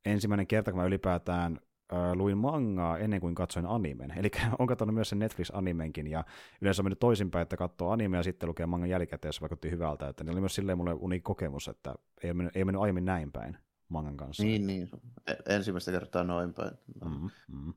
ensimmäinen 0.05 0.47
kerta, 0.47 0.71
kun 0.71 0.81
mä 0.81 0.87
ylipäätään 0.87 1.61
äh, 1.93 2.13
luin 2.13 2.39
mangaa 2.39 2.99
ennen 2.99 3.21
kuin 3.21 3.35
katsoin 3.35 3.67
animen. 3.67 4.13
Eli 4.19 4.31
on 4.59 4.67
katsonut 4.67 4.95
myös 4.95 5.09
sen 5.09 5.19
Netflix-animenkin, 5.19 6.07
ja 6.07 6.25
yleensä 6.61 6.83
on 6.83 6.85
mennyt 6.85 6.99
toisinpäin, 6.99 7.43
että 7.43 7.57
katsoo 7.57 7.91
anime 7.91 8.17
ja 8.17 8.23
sitten 8.23 8.49
lukee 8.49 8.67
mangan 8.67 8.91
jälkikäteen, 8.91 9.29
jos 9.29 9.41
vaikutti 9.41 9.71
hyvältä. 9.71 10.09
Että 10.09 10.25
niin 10.25 10.33
oli 10.33 10.41
myös 10.41 10.55
silleen 10.55 10.79
mulle 10.79 10.95
uniikki 10.95 11.25
kokemus, 11.25 11.69
että 11.69 11.95
ei 12.23 12.31
ole 12.31 12.37
mennyt, 12.37 12.57
ei 12.57 12.61
ole 12.63 12.65
mennyt 12.65 12.83
aiemmin 12.83 13.05
näin 13.05 13.33
päin 13.33 13.59
mangan 13.91 14.17
kanssa. 14.17 14.43
Niin, 14.43 14.67
niin. 14.67 14.91
E- 15.27 15.55
ensimmäistä 15.55 15.91
kertaa 15.91 16.25
noin 16.25 16.55
päin. 16.55 16.71
Mm, 17.05 17.31
mm. 17.49 17.73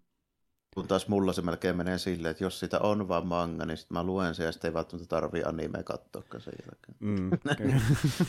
Kun 0.74 0.88
taas 0.88 1.08
mulla 1.08 1.34
se 1.34 1.42
melkein 1.42 1.78
menee 1.78 1.98
silleen, 1.98 2.32
että 2.32 2.44
jos 2.44 2.60
sitä 2.60 2.80
on 2.80 3.08
vaan 3.08 3.28
manga, 3.28 3.66
niin 3.66 3.78
sitten 3.78 3.98
mä 3.98 4.04
luen 4.04 4.36
sen 4.36 4.46
ja 4.46 4.52
sitten 4.52 4.70
ei 4.70 4.74
välttämättä 4.74 5.08
tarvii 5.08 5.44
anime 5.46 5.84
katsoa 5.84 6.24
sen 6.40 6.54
jälkeen. 6.66 6.98
Mm, 7.00 7.30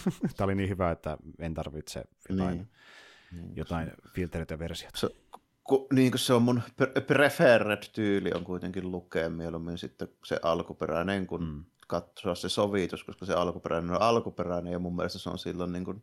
Tämä 0.36 0.44
oli 0.44 0.54
niin 0.54 0.68
hyvä, 0.68 0.90
että 0.90 1.18
en 1.38 1.54
tarvitse 1.54 2.04
jotain, 2.28 2.56
niin. 2.56 2.68
niin 3.32 3.56
jotain 3.56 3.92
filtereitä 4.14 4.58
versiota. 4.58 4.98
Se, 4.98 5.08
ku, 5.64 5.86
niin 5.92 6.10
kuin 6.12 6.18
se 6.18 6.32
on 6.32 6.42
mun 6.42 6.62
preferred 7.06 7.82
tyyli 7.92 8.32
on 8.34 8.44
kuitenkin 8.44 8.92
lukea 8.92 9.30
mieluummin 9.30 9.78
sitten 9.78 10.08
se 10.24 10.40
alkuperäinen, 10.42 11.26
kun 11.26 11.44
mm. 11.44 11.64
katsoa 11.86 12.34
se 12.34 12.48
sovitus, 12.48 13.04
koska 13.04 13.26
se 13.26 13.34
alkuperäinen 13.34 13.90
on 13.90 14.02
alkuperäinen 14.02 14.72
ja 14.72 14.78
mun 14.78 14.96
mielestä 14.96 15.18
se 15.18 15.30
on 15.30 15.38
silloin 15.38 15.72
niin 15.72 15.84
kuin 15.84 16.02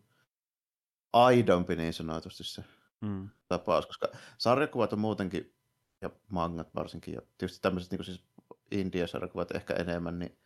aidompi 1.14 1.76
niin 1.76 1.94
sanotusti 1.94 2.44
se 2.44 2.64
mm. 3.02 3.30
tapaus, 3.48 3.88
koska 3.88 4.08
sarjakuvat 4.38 4.94
on 4.94 5.00
muutenkin, 5.00 5.56
ja 6.02 6.10
mangat 6.30 6.76
varsinkin, 6.76 7.14
ja 7.14 7.22
tietysti 7.38 7.62
tämmöiset 7.62 7.92
niin 7.92 8.04
siis 8.04 8.24
India-sarjakuvat 8.72 9.56
ehkä 9.56 9.74
enemmän, 9.74 10.20
niin, 10.20 10.38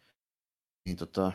niin 0.85 0.97
tota, 0.97 1.31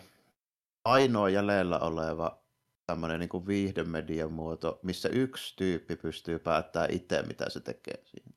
ainoa 0.85 1.28
jäljellä 1.28 1.78
oleva 1.78 2.43
tämmöinen 2.86 3.20
niin 3.20 3.47
viihdemedian 3.47 4.32
muoto, 4.32 4.81
missä 4.82 5.09
yksi 5.09 5.57
tyyppi 5.57 5.97
pystyy 5.97 6.39
päättämään 6.39 6.90
itse, 6.93 7.23
mitä 7.23 7.51
se 7.51 7.61
tekee 7.61 8.02
siinä. 8.05 8.31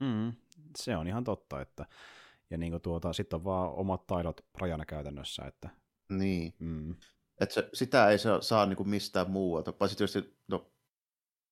Mm, 0.00 0.32
se 0.78 0.96
on 0.96 1.08
ihan 1.08 1.24
totta, 1.24 1.60
että 1.60 1.86
ja 2.50 2.58
niin 2.58 2.80
tuota, 2.80 3.12
sitten 3.12 3.36
on 3.36 3.44
vaan 3.44 3.72
omat 3.74 4.06
taidot 4.06 4.40
rajana 4.58 4.84
käytännössä. 4.84 5.42
Että... 5.42 5.68
Niin. 6.10 6.54
Mm. 6.58 6.94
Että 7.42 7.54
se, 7.54 7.68
sitä 7.74 8.08
ei 8.10 8.18
saa, 8.18 8.40
saa 8.40 8.66
niin 8.66 8.76
kuin 8.76 8.88
mistään 8.88 9.30
muualta. 9.30 9.72
Paitsi 9.72 9.96
tietysti 9.96 10.36
no, 10.48 10.72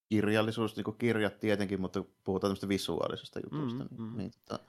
kirjallisuus, 0.08 0.76
niin 0.76 0.84
kuin 0.84 0.98
kirjat 0.98 1.38
tietenkin, 1.38 1.80
mutta 1.80 2.04
puhutaan 2.24 2.48
tämmöistä 2.48 2.68
visuaalisesta 2.68 3.40
jutusta. 3.40 3.84
Mm, 3.84 3.88
niin, 3.90 4.12
mm. 4.12 4.16
Niin, 4.16 4.30
tota, 4.30 4.64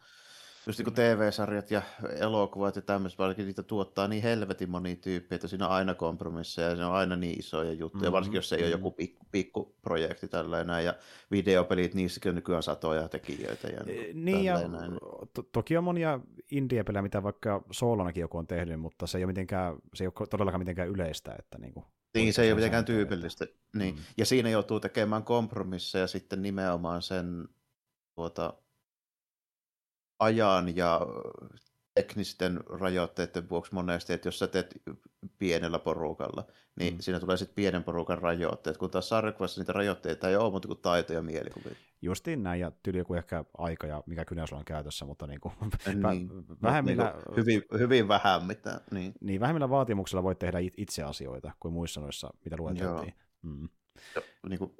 just 0.67 0.79
niin 0.79 0.83
kuin 0.83 0.93
TV-sarjat 0.93 1.71
ja 1.71 1.81
elokuvat 2.19 2.75
ja 2.75 2.81
tämmöiset, 2.81 3.19
varsinkin 3.19 3.45
niitä 3.45 3.63
tuottaa 3.63 4.07
niin 4.07 4.23
helvetin 4.23 4.69
moni 4.69 4.95
tyyppi, 4.95 5.35
että 5.35 5.47
siinä 5.47 5.67
on 5.67 5.73
aina 5.73 5.93
kompromisseja 5.93 6.69
ja 6.69 6.75
se 6.75 6.85
on 6.85 6.93
aina 6.93 7.15
niin 7.15 7.39
isoja 7.39 7.73
juttuja, 7.73 8.01
mm-hmm. 8.01 8.11
varsinkin 8.11 8.37
jos 8.37 8.49
se 8.49 8.55
ei 8.55 8.61
mm-hmm. 8.61 8.73
ole 8.73 8.79
joku 8.79 8.91
pikku, 8.91 9.25
pikku 9.31 9.75
projekti 9.81 10.27
tällainen 10.27 10.85
ja 10.85 10.93
videopelit, 11.31 11.93
niissäkin 11.93 12.29
on 12.29 12.35
nykyään 12.35 12.63
satoja 12.63 13.09
tekijöitä. 13.09 13.67
Ja 13.67 13.79
e, 13.87 14.13
niin 14.13 14.43
ja 14.43 14.59
to- 15.33 15.43
toki 15.43 15.77
on 15.77 15.83
monia 15.83 16.19
indie-pelejä, 16.51 17.01
mitä 17.01 17.23
vaikka 17.23 17.63
soolonakin 17.71 18.21
joku 18.21 18.37
on 18.37 18.47
tehnyt, 18.47 18.79
mutta 18.79 19.07
se 19.07 19.17
ei 19.17 19.23
ole, 19.23 19.31
mitenkään, 19.31 19.75
se 19.93 20.03
ei 20.03 20.07
ole 20.07 20.27
todellakaan 20.27 20.61
mitenkään 20.61 20.89
yleistä. 20.89 21.35
Että 21.39 21.57
niin, 21.57 21.73
kuin, 21.73 21.85
niin 22.13 22.33
se 22.33 22.41
ei 22.41 22.51
ole 22.51 22.55
mitenkään 22.55 22.85
tyypillistä. 22.85 23.45
Niin. 23.75 23.95
Mm. 23.95 24.01
Ja 24.17 24.25
siinä 24.25 24.49
joutuu 24.49 24.79
tekemään 24.79 25.23
kompromisseja 25.23 26.07
sitten 26.07 26.41
nimenomaan 26.41 27.01
sen 27.01 27.47
tuota, 28.15 28.53
ajan 30.21 30.75
ja 30.75 31.01
teknisten 31.95 32.59
rajoitteiden 32.79 33.49
vuoksi 33.49 33.73
monesti, 33.73 34.13
että 34.13 34.27
jos 34.27 34.39
sä 34.39 34.47
teet 34.47 34.81
pienellä 35.37 35.79
porukalla, 35.79 36.47
niin 36.79 36.93
mm. 36.93 36.99
siinä 36.99 37.19
tulee 37.19 37.37
sitten 37.37 37.55
pienen 37.55 37.83
porukan 37.83 38.17
rajoitteet, 38.17 38.77
kun 38.77 38.91
taas 38.91 39.09
sarjakuvassa 39.09 39.61
niitä 39.61 39.73
rajoitteita 39.73 40.29
ei 40.29 40.35
ole 40.35 40.51
muuta 40.51 40.67
kuin 40.67 40.79
taito 40.81 41.13
ja 41.13 41.21
mielikuvia. 41.21 41.75
Justiin 42.01 42.43
näin, 42.43 42.59
ja 42.59 42.71
tyyli 42.83 42.97
joku 42.97 43.13
ehkä 43.13 43.45
aika 43.57 43.87
ja 43.87 44.03
mikä 44.05 44.25
kynäs 44.25 44.53
on 44.53 44.65
käytössä, 44.65 45.05
mutta 45.05 45.27
niinku 45.27 45.53
niin 45.85 46.01
kuin, 46.01 46.27
niin. 46.27 46.45
vähemmillä... 46.61 47.13
Niin 47.13 47.37
hyvin, 47.37 47.63
hyvin 47.79 48.07
vähän 48.07 48.45
mitä. 48.45 48.81
Niin. 48.91 49.13
niin, 49.21 49.41
vähemmillä 49.41 49.69
vaatimuksilla 49.69 50.23
voit 50.23 50.39
tehdä 50.39 50.57
itse 50.77 51.03
asioita 51.03 51.51
kuin 51.59 51.73
muissa 51.73 52.01
noissa, 52.01 52.33
mitä 52.45 52.55
lueteltiin. 52.57 53.13
Mm 53.41 53.69
niin 54.49 54.59
kuin 54.59 54.71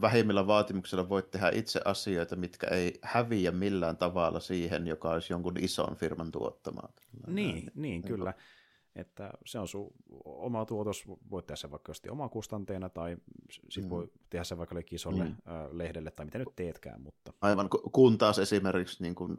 vähimmillä 0.00 0.46
vaatimuksilla 0.46 1.08
voit 1.08 1.30
tehdä 1.30 1.50
itse 1.54 1.80
asioita, 1.84 2.36
mitkä 2.36 2.66
ei 2.66 2.98
häviä 3.02 3.50
millään 3.50 3.96
tavalla 3.96 4.40
siihen, 4.40 4.86
joka 4.86 5.10
olisi 5.10 5.32
jonkun 5.32 5.56
ison 5.58 5.96
firman 5.96 6.30
tuottamaa. 6.30 6.92
Niin, 7.26 7.54
niin, 7.54 7.70
niin 7.74 8.02
kyllä. 8.02 8.34
Että 8.96 9.30
se 9.46 9.58
on 9.58 9.68
sun 9.68 9.90
oma 10.24 10.64
tuotos, 10.64 11.04
voit 11.30 11.46
tehdä 11.46 11.56
sen 11.56 11.70
vaikka 11.70 11.92
oma 12.10 12.28
kustanteena, 12.28 12.88
tai 12.88 13.16
sit 13.68 13.84
mm. 13.84 13.90
voi 13.90 14.12
tehdä 14.30 14.44
sen 14.44 14.58
vaikka 14.58 14.76
isolle 14.90 15.24
mm. 15.24 15.34
lehdelle, 15.72 16.10
tai 16.10 16.24
mitä 16.26 16.38
nyt 16.38 16.56
teetkään. 16.56 17.00
Mutta... 17.00 17.32
Aivan, 17.40 17.68
kun 17.92 18.18
taas 18.18 18.38
esimerkiksi 18.38 19.02
niin 19.02 19.14
kuin 19.14 19.36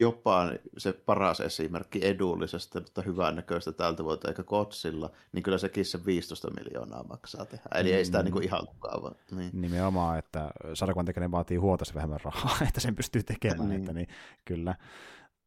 jopa 0.00 0.52
se 0.78 0.92
paras 0.92 1.40
esimerkki 1.40 2.06
edullisesta, 2.06 2.80
mutta 2.80 3.02
hyvännäköistä 3.02 3.72
tältä 3.72 4.04
vuotta, 4.04 4.28
eikä 4.28 4.42
kotsilla, 4.42 5.10
niin 5.32 5.42
kyllä 5.42 5.58
sekin 5.58 5.84
se 5.84 6.04
15 6.06 6.50
miljoonaa 6.50 7.04
maksaa 7.04 7.46
tehdä. 7.46 7.64
Eli 7.74 7.90
mm. 7.90 7.96
ei 7.96 8.04
sitä 8.04 8.18
mm. 8.18 8.24
niin 8.24 8.32
kuin 8.32 8.44
ihan 8.44 8.66
kukaan 8.66 9.02
vaan. 9.02 9.14
Niin. 9.30 9.50
Nimenomaan, 9.52 10.18
että 10.18 10.50
sarjakuvan 10.74 11.06
tekeminen 11.06 11.30
vaatii 11.30 11.56
huomattavasti 11.56 11.94
vähemmän 11.94 12.20
rahaa, 12.24 12.56
että 12.68 12.80
sen 12.80 12.96
pystyy 12.96 13.22
tekemään, 13.22 13.68
niin. 13.68 13.80
että 13.80 13.92
niin, 13.92 14.08
kyllä. 14.44 14.74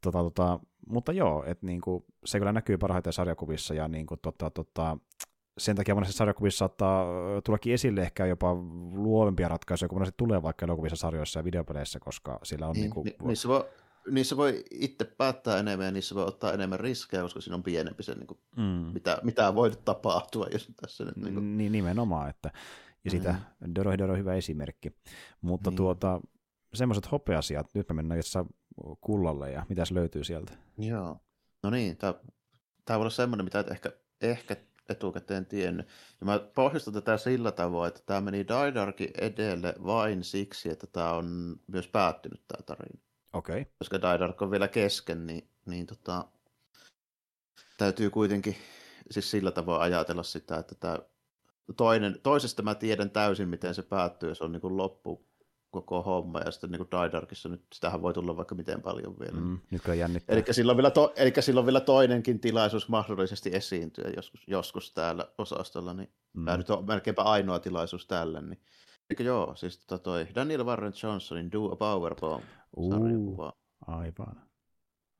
Tota, 0.01 0.19
tota, 0.19 0.59
mutta 0.87 1.11
joo, 1.11 1.43
että 1.45 1.65
niin 1.65 1.81
kuin, 1.81 2.05
se 2.25 2.39
kyllä 2.39 2.51
näkyy 2.51 2.77
parhaiten 2.77 3.13
sarjakuvissa 3.13 3.73
ja 3.73 3.87
niin 3.87 4.05
kuin, 4.05 4.19
tota, 4.21 4.49
tota, 4.49 4.97
sen 5.57 5.75
takia 5.75 5.95
monessa 5.95 6.17
sarjakuvissa 6.17 6.57
saattaa 6.57 7.05
tullakin 7.43 7.73
esille 7.73 8.01
ehkä 8.01 8.25
jopa 8.25 8.53
luovempia 8.93 9.47
ratkaisuja, 9.47 9.89
kun 9.89 9.97
monesti 9.97 10.17
tulee 10.17 10.41
vaikka 10.41 10.65
elokuvissa, 10.65 10.95
sarjoissa 10.95 11.39
ja 11.39 11.43
videopeleissä, 11.43 11.99
koska 11.99 12.39
sillä 12.43 12.67
on... 12.67 12.73
Niin, 12.73 12.81
niin 12.81 12.91
kuin... 12.91 13.05
Ni, 13.05 13.15
niissä, 13.27 13.47
voi, 13.47 13.65
niissä 14.11 14.37
voi 14.37 14.63
itse 14.71 15.05
päättää 15.05 15.59
enemmän 15.59 15.85
ja 15.85 15.91
niissä 15.91 16.15
voi 16.15 16.25
ottaa 16.25 16.53
enemmän 16.53 16.79
riskejä, 16.79 17.21
koska 17.21 17.41
siinä 17.41 17.55
on 17.55 17.63
pienempi 17.63 18.03
se, 18.03 18.15
niin 18.15 18.27
kuin, 18.27 18.39
mm. 18.57 18.63
mitä, 18.93 19.17
mitä 19.23 19.55
voi 19.55 19.71
tapahtua. 19.85 20.47
Jos 20.51 20.71
tässä 20.81 21.05
nyt, 21.05 21.17
niin, 21.17 21.33
kuin... 21.33 21.57
niin, 21.57 21.71
nimenomaan, 21.71 22.29
että 22.29 22.51
ja 23.05 23.11
sitä 23.11 23.35
mm. 23.59 23.75
Doro 23.75 23.97
Doro 23.97 24.15
hyvä 24.15 24.33
esimerkki. 24.33 24.91
Mutta 25.41 25.69
niin. 25.69 25.77
tuota, 25.77 26.21
semmoiset 26.73 27.11
hopeasiat, 27.11 27.67
nyt 27.73 27.89
me 27.89 27.95
mennään 27.95 28.17
jossain 28.17 28.47
kullalle 29.01 29.51
ja 29.51 29.65
mitäs 29.69 29.91
löytyy 29.91 30.23
sieltä? 30.23 30.53
Joo, 30.77 31.19
no 31.63 31.69
niin, 31.69 31.97
tämä, 31.97 32.13
tämä 32.85 32.99
voi 32.99 33.03
olla 33.03 33.09
semmoinen, 33.09 33.45
mitä 33.45 33.59
et 33.59 33.71
ehkä, 33.71 33.91
ehkä 34.21 34.55
etukäteen 34.89 35.45
tiennyt. 35.45 35.87
Ja 36.19 36.25
mä 36.25 36.39
pohjustan 36.39 36.93
tätä 36.93 37.17
sillä 37.17 37.51
tavoin, 37.51 37.87
että 37.87 38.01
tämä 38.05 38.21
meni 38.21 38.47
Daidarkin 38.47 39.09
edelle 39.17 39.75
vain 39.85 40.23
siksi, 40.23 40.69
että 40.69 40.87
tämä 40.87 41.11
on 41.11 41.55
myös 41.67 41.87
päättynyt 41.87 42.43
tämä 42.47 42.63
tarina. 42.63 43.01
Okei. 43.33 43.61
Okay. 43.61 43.73
Koska 43.79 44.01
Daidark 44.01 44.41
on 44.41 44.51
vielä 44.51 44.67
kesken, 44.67 45.27
niin, 45.27 45.47
niin 45.65 45.85
tota, 45.85 46.25
täytyy 47.77 48.09
kuitenkin 48.09 48.55
siis 49.11 49.31
sillä 49.31 49.51
tavoin 49.51 49.81
ajatella 49.81 50.23
sitä, 50.23 50.57
että 50.57 50.75
tämä 50.75 50.99
toinen, 51.77 52.19
toisesta 52.23 52.61
mä 52.61 52.75
tiedän 52.75 53.09
täysin, 53.09 53.49
miten 53.49 53.75
se 53.75 53.83
päättyy, 53.83 54.29
ja 54.29 54.35
se 54.35 54.43
on 54.43 54.51
niin 54.51 54.61
kuin 54.61 54.77
loppu 54.77 55.25
koko 55.71 56.01
homma, 56.01 56.39
ja 56.39 56.51
sitten 56.51 56.71
niin 56.71 56.77
kuin 56.79 56.91
Daidarkissa 56.91 57.49
nyt 57.49 57.61
sitähän 57.73 58.01
voi 58.01 58.13
tulla 58.13 58.37
vaikka 58.37 58.55
miten 58.55 58.81
paljon 58.81 59.19
vielä. 59.19 59.39
Mm, 59.39 59.59
nyt 59.71 59.81
kyllä 59.81 59.95
jännittää. 59.95 60.35
Eli 60.35 60.43
silloin, 60.51 60.77
vielä 60.77 60.91
to, 60.91 61.13
eli 61.15 61.33
silloin 61.39 61.65
vielä 61.65 61.79
toinenkin 61.79 62.39
tilaisuus 62.39 62.89
mahdollisesti 62.89 63.49
esiintyä 63.53 64.09
joskus, 64.15 64.43
joskus 64.47 64.93
täällä 64.93 65.27
osastolla, 65.37 65.93
niin 65.93 66.09
mm. 66.33 66.45
tämä 66.45 66.57
nyt 66.57 66.69
on 66.69 66.85
melkeinpä 66.87 67.21
ainoa 67.21 67.59
tilaisuus 67.59 68.07
tällä. 68.07 68.41
Niin. 68.41 68.61
Eli 69.19 69.27
joo, 69.27 69.55
siis 69.55 69.77
tota 69.77 70.03
toi 70.03 70.27
Daniel 70.35 70.65
Warren 70.65 70.93
Johnsonin 71.03 71.51
Do 71.51 71.71
a 71.71 71.75
Power 71.75 72.15
Bomb 72.15 72.43
sarjakuva. 72.89 73.53
Aivan. 73.87 74.41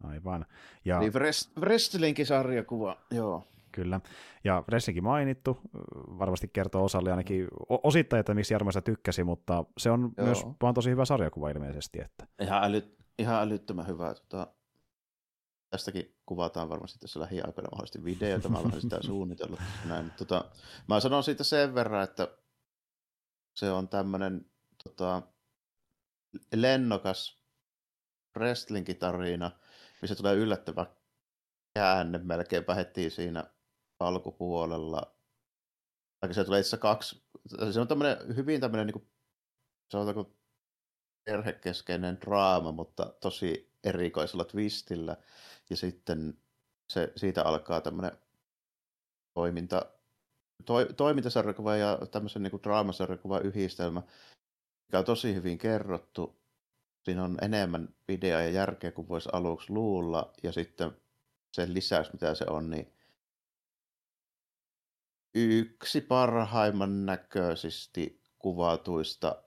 Aivan. 0.04 0.46
Ja... 0.86 1.00
Niin 1.00 1.14
wrestlingin 1.60 2.26
sarjakuva, 2.26 2.98
joo. 3.12 3.44
Kyllä. 3.72 4.02
Ja 4.44 4.64
Ressinkin 4.68 5.04
mainittu, 5.04 5.58
varmasti 6.20 6.48
kertoo 6.48 6.84
osalle 6.84 7.12
ainakin 7.12 7.48
osittain, 7.70 8.20
että 8.20 8.34
miksi 8.34 8.54
Jarmo 8.54 8.72
tykkäsi, 8.86 9.24
mutta 9.24 9.66
se 9.78 9.92
on 9.92 10.14
Joo. 10.18 10.26
myös 10.26 10.44
vaan 10.62 10.74
tosi 10.74 10.90
hyvä 10.90 11.06
sarjakuva 11.06 11.50
ilmeisesti. 11.50 12.02
Että... 12.02 12.28
Ihan, 12.42 12.64
äly, 12.64 12.98
ihan 13.20 13.42
älyttömän 13.42 13.88
hyvä. 13.88 14.14
Tota, 14.14 14.48
tästäkin 15.70 16.16
kuvataan 16.26 16.70
varmasti 16.70 17.00
tässä 17.00 17.20
lähiaikoina 17.20 17.70
mahdollisesti 17.72 18.04
videoita, 18.04 18.50
mä 18.50 18.58
olen 18.58 18.82
sitä 18.82 18.98
suunnitellut. 19.02 19.60
Näin. 19.86 20.12
Tota, 20.18 20.46
mä 20.88 21.00
sanon 21.00 21.24
siitä 21.24 21.44
sen 21.44 21.76
verran, 21.76 22.04
että 22.04 22.28
se 23.54 23.72
on 23.72 23.88
tämmöinen 23.88 24.52
tota, 24.84 25.22
lennokas 26.56 27.44
wrestling-tarina, 28.38 29.52
missä 30.02 30.16
tulee 30.16 30.36
yllättävä 30.36 30.86
käänne 31.74 32.18
melkeinpä 32.18 32.76
heti 32.76 33.10
siinä 33.10 33.44
alkupuolella. 34.00 35.16
Vaikka 36.22 36.34
se 36.34 36.46
tulee 36.46 36.60
itse 36.60 36.78
kaksi, 36.78 37.24
se 37.72 37.80
on 37.80 37.88
tämmöinen, 37.88 38.36
hyvin 38.36 38.62
tämmöinen 38.62 38.88
niin 38.88 38.94
kuin, 38.94 39.10
sanotaanko 39.92 40.36
perhekeskeinen 41.24 42.22
draama, 42.22 42.72
mutta 42.72 43.14
tosi 43.22 43.74
erikoisella 43.84 44.46
twistillä. 44.46 45.18
Ja 45.70 45.78
sitten 45.78 46.38
se, 46.90 47.14
siitä 47.16 47.44
alkaa 47.44 47.82
tämmöinen 47.82 48.18
toiminta, 49.34 49.86
to, 50.66 50.86
toimintasarjakuva 50.98 51.76
ja 51.76 52.00
tämmöisen 52.12 52.44
niin 52.44 52.64
draamasarjakuva 52.64 53.40
yhdistelmä, 53.40 54.02
mikä 54.88 55.00
on 55.00 55.06
tosi 55.06 55.36
hyvin 55.36 55.58
kerrottu. 55.58 56.44
Siinä 57.04 57.24
on 57.24 57.38
enemmän 57.42 57.96
videoa 58.08 58.42
ja 58.42 58.50
järkeä 58.50 58.92
kuin 58.92 59.08
voisi 59.08 59.30
aluksi 59.32 59.74
luulla, 59.74 60.34
ja 60.44 60.52
sitten 60.52 60.92
sen 61.54 61.74
lisäys, 61.74 62.14
mitä 62.14 62.36
se 62.36 62.46
on, 62.50 62.70
niin 62.70 62.94
yksi 65.36 66.02
parhaimman 66.02 67.06
näköisesti 67.06 68.22
kuvatuista 68.40 69.44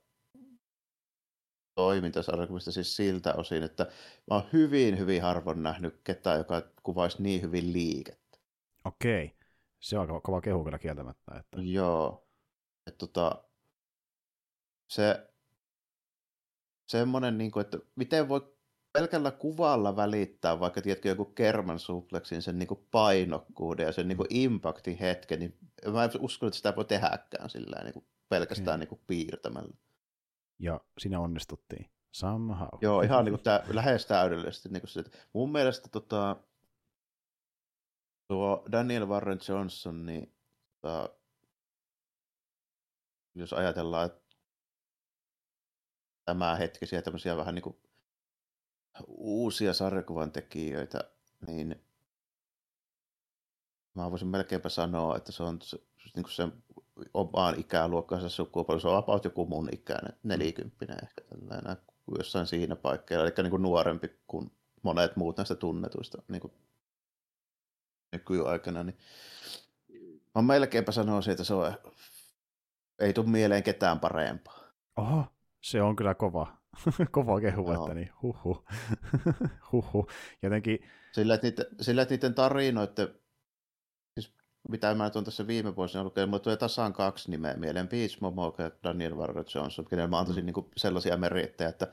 toimintasarjakuvista 1.75 2.73
siis 2.73 2.97
siltä 2.97 3.35
osin, 3.35 3.63
että 3.63 3.85
mä 4.31 4.37
oon 4.37 4.49
hyvin, 4.53 4.99
hyvin 4.99 5.23
harvoin 5.23 5.63
nähnyt 5.63 6.01
ketään, 6.05 6.39
joka 6.39 6.63
kuvaisi 6.83 7.23
niin 7.23 7.43
hyvin 7.43 7.73
liikettä. 7.73 8.39
Okei. 8.85 9.36
Se 9.81 9.99
on 9.99 10.23
kova 10.23 10.41
kehu 10.41 10.65
kyllä 10.65 10.79
kieltämättä. 10.79 11.37
Että... 11.37 11.63
Joo. 11.63 12.29
Et 12.87 12.99
tota, 12.99 13.45
se 14.89 15.31
semmoinen, 16.87 17.39
niin 17.39 17.51
kuin, 17.51 17.65
että 17.65 17.79
miten 17.97 18.29
voi 18.29 18.57
pelkällä 18.93 19.31
kuvalla 19.31 19.97
välittää 19.97 20.61
vaikka 20.61 20.83
tiedätkö, 20.83 21.09
joku 21.09 21.25
kerman 21.25 21.79
supleksin 21.79 22.43
sen 22.43 22.59
niin 22.59 22.67
kuin 22.67 22.87
painokkuuden 22.91 23.87
ja 23.87 23.93
sen 23.93 24.09
niin 24.09 24.17
kuin 24.17 24.27
impactin 24.31 24.99
hetken, 24.99 25.41
niin 25.41 25.59
mä 25.93 26.05
en 26.05 26.11
usko, 26.19 26.47
että 26.47 26.57
sitä 26.57 26.77
voi 26.77 26.85
tehdäkään 26.85 27.51
sillä 27.51 27.83
niin 27.83 27.93
kuin 27.93 28.07
pelkästään 28.29 28.81
niin 28.81 28.89
kuin 28.89 29.01
piirtämällä. 29.07 29.75
Ja 30.59 30.81
siinä 30.99 31.21
onnistuttiin. 31.21 31.91
Somehow. 32.13 32.69
Joo, 32.81 33.03
ihan 33.03 33.25
niin 33.25 33.33
kuin 33.33 33.43
tämä, 33.43 33.63
lähes 33.69 34.07
täydellisesti. 34.07 34.69
Niin 34.69 34.81
kuin 34.81 34.91
se, 34.91 35.01
että 35.01 35.19
mun 35.33 35.53
mielestä 35.53 35.89
tota, 35.89 36.37
tuo 38.29 38.65
Daniel 38.73 39.09
Warren 39.09 39.39
Johnson, 39.49 40.07
niin 40.07 40.35
tota, 40.81 41.11
jos 43.35 43.53
ajatellaan, 43.53 44.07
että 44.07 44.37
tämä 46.25 46.57
hetkisiä 46.57 47.03
tämmöisiä 47.03 47.37
vähän 47.37 47.55
niin 47.55 47.63
kuin 47.63 47.77
uusia 49.07 49.75
sarjakuvan 49.75 50.33
tekijöitä, 50.33 51.11
niin 51.47 51.83
mä 53.95 54.11
voisin 54.11 54.29
melkeinpä 54.29 54.69
sanoa, 54.69 55.17
että 55.17 55.33
se 55.33 55.43
on 55.43 55.59
se, 55.63 55.79
niin 56.15 56.23
kuin 56.23 56.33
sen 56.33 56.53
omaan 57.15 57.61
ikäluokkansa 57.61 58.29
sukupuoli, 58.29 58.81
se 58.81 58.89
on 58.89 58.97
about 58.97 59.25
joku 59.25 59.47
mun 59.47 59.69
ikäinen, 59.73 60.19
nelikymppinen 60.23 60.99
ehkä 61.03 61.21
tällainen, 61.21 61.77
jossain 62.19 62.47
siinä 62.47 62.77
paikkeilla, 62.77 63.25
eli 63.25 63.35
niin 63.37 63.51
kuin 63.51 63.63
nuorempi 63.63 64.09
kuin 64.27 64.51
monet 64.83 65.17
muut 65.17 65.37
näistä 65.37 65.55
tunnetuista 65.55 66.23
niin 66.29 66.41
kuin 66.41 66.53
nykyaikana, 68.13 68.83
niin 68.83 68.99
mä 70.35 70.43
melkeinpä 70.43 70.93
sanoisin, 70.93 71.31
että 71.31 71.45
se 71.45 71.55
on, 71.55 71.75
ei 72.99 73.13
tule 73.13 73.27
mieleen 73.27 73.63
ketään 73.63 74.01
parempaa. 74.01 74.61
Oho, 74.97 75.25
se 75.61 75.83
on 75.83 75.97
kyllä 75.97 76.15
kova. 76.15 76.57
Kova 77.11 77.41
kehu, 77.41 77.73
no. 77.73 77.83
että 77.83 77.95
niin, 77.95 78.11
huhu. 78.23 78.65
huhu. 79.73 80.09
Jotenkin... 80.43 80.79
Sillä, 81.13 81.35
että 81.35 81.47
niiden, 81.47 81.67
sillä, 81.81 82.03
että 82.03 82.15
niiden 82.15 82.35
tarinoiden, 82.35 83.09
siis 84.15 84.35
mitä 84.69 84.95
mä 84.95 85.11
tuon 85.11 85.25
tässä 85.25 85.47
viime 85.47 85.77
vuosina 85.77 86.05
lukenut, 86.05 86.31
mulle 86.31 86.43
tulee 86.43 86.57
tasan 86.57 86.93
kaksi 86.93 87.31
nimeä 87.31 87.55
mieleen, 87.55 87.89
Beach 87.89 88.21
Momoka 88.21 88.63
ja 88.63 88.71
Daniel 88.85 89.17
Warren 89.17 89.45
Johnson, 89.55 89.85
kenelle 89.85 90.11
mä 90.11 90.19
antaisin 90.19 90.45
mm. 90.45 90.53
niin 90.55 90.71
sellaisia 90.77 91.17
merittejä, 91.17 91.69
että 91.69 91.93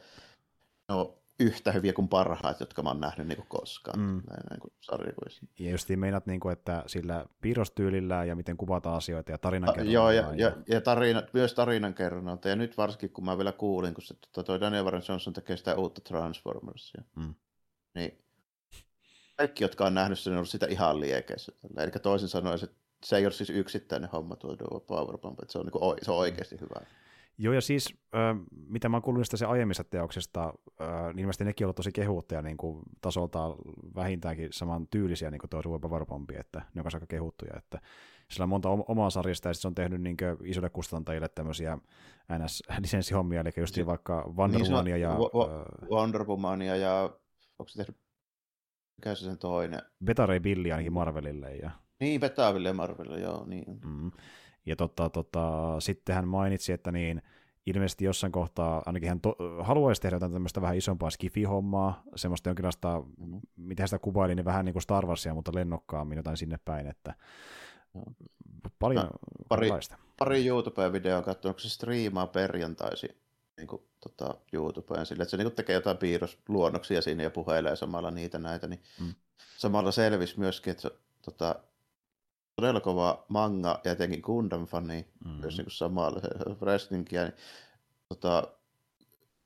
no, 0.90 1.23
yhtä 1.44 1.72
hyviä 1.72 1.94
kuin 1.94 2.08
parhaat, 2.08 2.60
jotka 2.60 2.84
mä 2.84 2.90
oon 2.90 3.00
nähnyt 3.00 3.28
niin 3.28 3.38
kuin 3.38 3.48
koskaan 3.48 4.00
mm. 4.00 4.06
näin, 4.06 4.44
näin 4.50 4.60
kuin 4.62 4.74
sarjakuvissa. 4.82 5.46
Ja 5.60 5.72
just 5.72 5.90
meinat, 5.96 6.26
niin 6.26 6.40
kuin, 6.40 6.54
että 6.54 6.84
sillä 6.88 7.26
piirrostyylillä 7.42 8.26
ja 8.26 8.36
miten 8.36 8.58
kuvataan 8.58 8.96
asioita 8.96 9.32
ja 9.32 9.38
tarinankerronta. 9.38 9.94
Joo, 9.94 10.12
ja, 10.12 10.22
ja, 10.22 10.34
ja, 10.36 10.52
ja 10.68 10.82
tarina, 10.82 11.24
myös 11.34 11.54
tarinankerronnalta. 11.54 12.50
Ja 12.50 12.56
nyt 12.56 12.78
varsinkin, 12.78 13.10
kun 13.10 13.26
mä 13.26 13.38
vielä 13.38 13.52
kuulin, 13.52 13.94
kun 13.94 14.04
se, 14.04 14.16
to, 14.32 14.44
toi 14.44 14.60
Daniel 14.60 14.84
Warren 14.84 15.04
Johnson 15.10 15.34
tekee 15.34 15.58
sitä 15.58 15.76
uutta 15.76 16.02
Transformersia, 16.02 17.04
mm. 17.16 17.34
niin 17.96 18.24
kaikki, 19.38 19.64
jotka 19.64 19.86
on 19.86 19.94
nähnyt 19.94 20.20
sen, 20.20 20.34
on 20.34 20.38
ollut 20.38 20.50
sitä 20.50 20.66
ihan 20.70 21.00
liekeissä. 21.00 21.52
Eli 21.78 21.92
toisin 21.92 22.30
sanoen, 22.30 22.60
että 22.64 22.78
se 23.06 23.18
ei 23.18 23.26
ole 23.26 23.34
siis 23.34 23.50
yksittäinen 23.50 24.10
homma 24.10 24.36
tuo 24.36 24.56
Powerbomb, 24.88 25.40
että 25.42 25.52
se 25.52 25.60
on, 25.60 25.66
niin 25.66 25.72
kuin, 25.72 25.98
se 26.02 26.12
on 26.12 26.18
oikeasti 26.18 26.60
hyvä. 26.62 26.86
Joo, 27.38 27.54
ja 27.54 27.62
siis 27.62 27.94
äh, 28.16 28.38
mitä 28.68 28.90
mä 28.90 28.98
oon 28.98 29.02
kuullut 29.02 29.20
niistä 29.20 29.38
se 29.38 29.46
aiemmista 29.46 29.84
teoksista, 29.84 30.54
äh, 30.82 31.08
niin 31.08 31.20
ilmeisesti 31.20 31.44
nekin 31.44 31.68
ovat 31.68 31.76
tosi 31.76 31.92
kehuttuja 31.92 32.42
niin 32.42 32.58
kuin 32.58 32.84
tasolta 33.02 33.56
vähintäänkin 33.96 34.48
saman 34.52 34.88
tyylisiä 34.88 35.32
niin 35.32 35.40
kuin 35.40 35.50
tuo 35.50 35.62
Ruopa 35.62 35.90
Varpompi, 35.90 36.36
että 36.36 36.62
ne 36.74 36.82
on 36.82 36.88
aika 36.94 37.08
kehuttuja, 37.08 37.54
että 37.58 37.80
sillä 38.32 38.44
on 38.44 38.50
monta 38.50 38.70
omaa 38.70 39.10
sarjasta, 39.10 39.50
ja 39.50 39.54
se 39.54 39.68
on 39.68 39.76
tehnyt 39.76 40.02
niin 40.02 40.18
isolle 40.44 40.70
kustantajille 40.70 41.30
tämmöisiä 41.30 41.78
NS-lisenssihommia, 42.34 43.42
eli 43.42 43.50
just 43.58 43.76
niin, 43.76 43.86
vaikka 43.86 44.34
Wonder 44.38 44.62
niin 44.62 44.72
Womania 44.72 44.98
ja... 44.98 45.18
Wonder 45.90 46.24
Womania 46.24 46.76
ja 46.76 47.04
onko 47.60 47.70
se 47.70 47.78
tehnyt, 47.78 47.98
mikä 48.98 49.16
se 49.16 49.26
sen 49.26 49.38
toinen? 49.38 49.82
Betare 50.06 50.40
Billy 50.40 50.72
ainakin 50.72 50.94
Marvelille. 50.94 51.56
Ja... 51.56 51.72
Niin, 52.00 52.22
Betaville 52.22 52.68
ja 52.68 52.74
Marvelille, 52.74 53.20
joo, 53.20 53.46
niin. 53.46 53.80
Mm. 53.86 54.12
Ja 54.66 54.76
tota, 54.76 55.10
tota, 55.10 55.76
sitten 55.80 56.16
hän 56.16 56.28
mainitsi, 56.28 56.74
että 56.74 56.92
niin, 56.92 57.22
ilmeisesti 57.66 58.06
jossain 58.06 58.32
kohtaa 58.32 58.84
ainakin 58.86 59.10
hän 59.10 59.22
to- 59.22 59.38
haluaisi 59.62 60.02
tehdä 60.02 60.16
jotain 60.16 60.34
tämmöistä 60.34 60.62
vähän 60.62 60.78
isompaa 60.78 61.10
skifi-hommaa, 61.10 62.04
semmoista 62.16 62.50
jonkinlaista, 62.50 63.04
mm-hmm. 63.18 63.42
miten 63.56 63.88
sitä 63.88 64.00
kuvaili, 64.00 64.36
niin 64.36 64.46
vähän 64.46 64.66
niin 64.66 64.74
kuin 64.74 64.84
Star 64.84 65.06
Warsia, 65.06 65.34
mutta 65.34 65.52
lennokkaammin 65.56 66.18
jotain 66.18 66.38
sinne 66.38 66.60
päin, 66.66 66.88
että 66.88 67.14
paljon 68.80 69.10
pari, 69.50 69.70
pari 70.20 70.48
YouTube-videoa 70.48 71.22
katsonut, 71.22 71.60
se 71.60 71.70
striimaa 71.70 72.28
perjantaisin 72.28 73.16
niin 73.58 73.68
kuin, 73.68 73.82
tota, 74.00 74.38
YouTubeen 74.54 75.06
sille, 75.06 75.24
että 75.24 75.32
se 75.32 75.38
niin 75.38 75.46
kuin 75.46 75.56
tekee 75.56 75.74
jotain 75.74 75.98
piirrosluonnoksia 75.98 77.02
siinä 77.02 77.24
ja 77.24 77.30
puheilee 77.30 77.76
samalla 77.76 78.12
niitä 78.12 78.40
näitä, 78.40 78.68
niin 78.68 78.82
mm. 79.02 79.14
samalla 79.58 79.92
selvisi 79.92 80.40
myöskin, 80.40 80.72
että 80.72 80.82
se, 80.82 80.92
tota, 81.22 81.56
todella 82.56 82.80
kova 82.80 83.26
manga 83.28 83.82
ja 83.84 83.92
etenkin 83.92 84.22
Gundam-fani, 84.24 85.08
mm-hmm. 85.26 85.40
myös 85.40 85.58
niin 85.58 85.66
kuin 85.66 85.72
samalla 85.72 86.22
wrestlingiä, 86.62 87.24
niin 87.24 87.34
tota, 88.10 88.48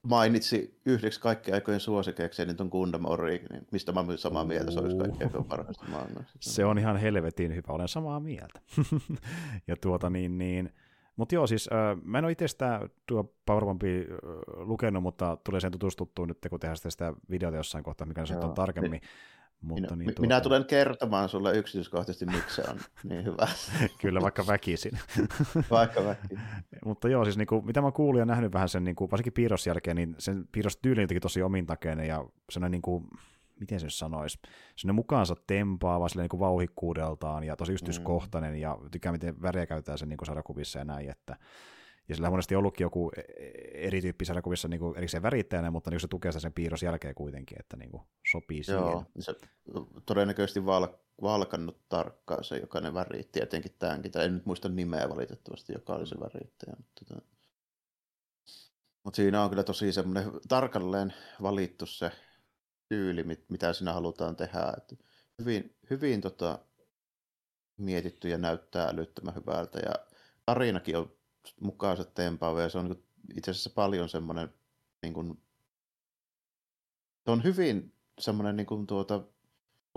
mainitsi 0.04 0.82
yhdeksi 0.86 1.22
kaikkien 1.22 1.56
aikojen 1.56 1.80
suosikeeksi, 1.80 2.46
niin 2.46 2.58
tuon 2.58 2.70
Gundam 2.70 3.06
Origin, 3.06 3.48
niin 3.52 3.68
mistä 3.72 3.92
mä 3.92 4.00
olen 4.00 4.18
samaa 4.18 4.46
mieltä, 4.46 4.72
se 4.72 4.80
olisi 4.80 4.98
kaikkein 4.98 5.24
aikojen 5.24 5.46
parhaista 5.46 5.86
mangoista. 5.88 6.38
Se 6.40 6.66
on 6.66 6.78
ihan 6.78 6.98
helvetin 6.98 7.56
hyvä, 7.56 7.74
olen 7.74 7.88
samaa 7.88 8.20
mieltä. 8.20 8.62
ja 9.68 9.76
tuota 9.82 10.10
niin, 10.10 10.38
niin 10.38 10.74
mutta 11.18 11.36
joo, 11.36 11.48
siis 11.48 11.70
äh, 11.74 12.02
mä 12.04 12.18
en 12.18 12.26
ole 12.26 12.32
itse 12.32 12.48
sitä 12.48 12.90
tuo 13.06 13.34
Powerpumpia 13.46 14.00
äh, 14.00 14.06
lukenut, 14.56 15.04
mutta 15.04 15.38
tulee 15.44 15.62
sen 15.62 15.72
tutustuttua 15.72 16.26
nyt, 16.26 16.38
kun 16.50 16.60
tehdään 16.60 16.78
sitä 16.78 17.14
videota 17.30 17.58
jossain 17.58 17.84
kohtaa, 17.84 18.08
mikä 18.08 18.26
se 18.26 18.38
on 18.38 18.54
tarkemmin. 18.54 18.92
Niin. 18.92 19.02
Mutta 19.62 19.82
minä, 19.82 19.96
niin 19.96 20.06
tuota... 20.06 20.22
minä 20.22 20.42
tulen 20.42 20.66
kertomaan 20.66 21.30
sulle 21.30 21.58
yksityiskohtaisesti, 21.58 22.26
miksi 22.26 22.56
se 22.56 22.64
on 22.70 22.80
niin 23.10 23.26
hyvä. 23.26 23.48
Kyllä, 24.02 24.22
vaikka 24.22 24.48
väkisin. 24.48 25.00
vaikka 25.72 26.04
väkisin. 26.04 26.40
Mutta 26.86 27.10
joo, 27.10 27.24
siis 27.24 27.38
niinku, 27.38 27.62
mitä 27.62 27.82
mä 27.82 27.92
kuulin 27.92 28.20
ja 28.20 28.26
nähnyt 28.26 28.54
vähän 28.54 28.70
sen, 28.70 28.84
niinku, 28.84 29.12
varsinkin 29.12 29.34
piirros 29.34 29.68
jälkeen, 29.68 29.96
niin 29.96 30.16
sen 30.18 30.48
piirrostyyli 30.52 31.02
jotenkin 31.02 31.22
tosi 31.22 31.42
omintakeinen 31.42 32.08
ja 32.08 32.26
sellainen, 32.52 32.72
niinku, 32.72 33.04
miten 33.60 33.80
se 33.80 33.90
sanoisi, 33.90 34.40
sellainen 34.76 34.96
mukaansa 34.96 35.36
tempaava 35.48 36.10
silleen, 36.10 36.24
niinku 36.24 36.40
vauhikkuudeltaan 36.40 37.44
ja 37.44 37.56
tosi 37.56 37.72
yksityiskohtainen 37.72 38.52
mm. 38.52 38.58
ja 38.58 38.78
tykkää 38.92 39.12
miten 39.12 39.42
väriä 39.42 39.66
käytetään 39.66 39.98
sen 39.98 40.10
niinku 40.10 40.26
sarjakuvissa 40.26 40.80
ja 40.80 40.86
näin, 40.86 41.10
että 41.10 41.36
ja 42.10 42.16
sillä 42.16 42.28
on 42.28 42.34
monesti 42.34 42.56
ollutkin 42.56 42.86
joku 42.86 43.12
e, 43.18 43.20
e, 43.20 43.52
erityyppi 43.74 44.26
sarjakuvissa 44.26 44.68
niin 44.68 44.98
erikseen 44.98 45.24
värittäjänä, 45.24 45.72
mutta 45.72 45.90
niin 45.90 46.00
se 46.00 46.08
tukee 46.08 46.32
sen 46.32 46.54
piirros 46.54 46.84
jälkeen 46.84 47.16
kuitenkin, 47.16 47.60
että 47.60 47.78
niin 47.78 47.92
kuin 47.92 48.04
sopii 48.32 48.64
siihen. 48.64 48.82
Joo, 48.82 49.06
se 49.20 49.36
todennäköisesti 50.06 50.66
val, 50.66 50.88
valkannut 51.22 51.82
tarkkaan 51.90 52.44
se, 52.44 52.58
joka 52.58 52.82
ne 52.82 52.94
väritti, 52.94 53.42
etenkin 53.42 53.76
tämänkin. 53.80 54.12
Tai 54.12 54.26
en 54.26 54.34
nyt 54.34 54.46
muista 54.46 54.70
nimeä 54.70 55.10
valitettavasti, 55.10 55.74
joka 55.74 55.94
oli 55.94 56.08
se 56.08 56.20
värittäjä. 56.20 56.74
Mutta, 56.78 57.06
tota... 57.06 57.22
mutta 59.04 59.16
siinä 59.16 59.44
on 59.44 59.50
kyllä 59.50 59.64
tosi 59.64 59.92
semmoinen 59.92 60.32
tarkalleen 60.48 61.14
valittu 61.42 61.86
se 61.86 62.12
tyyli, 62.90 63.24
mitä 63.50 63.74
siinä 63.74 63.94
halutaan 63.94 64.36
tehdä. 64.36 64.74
Että 64.78 64.96
hyvin, 65.40 65.76
hyvin 65.90 66.22
tota, 66.22 66.60
mietitty 67.78 68.30
ja 68.30 68.38
näyttää 68.38 68.88
älyttömän 68.88 69.36
hyvältä. 69.36 69.80
Ja 69.80 69.96
tarinakin 70.46 70.98
on 70.98 71.17
mukaansa 71.62 72.06
tempaava 72.06 72.62
ja 72.62 72.70
se 72.70 72.78
on 72.78 72.86
niin 72.86 73.04
itse 73.38 73.52
asiassa 73.52 73.70
paljon 73.70 74.10
semmoinen, 74.10 74.54
niin 75.02 75.14
kuin, 75.14 75.42
se 77.26 77.32
on 77.32 77.44
hyvin 77.44 77.94
semmoinen 78.20 78.56
niin 78.56 78.68
kuin, 78.68 78.88
tuota, 78.88 79.24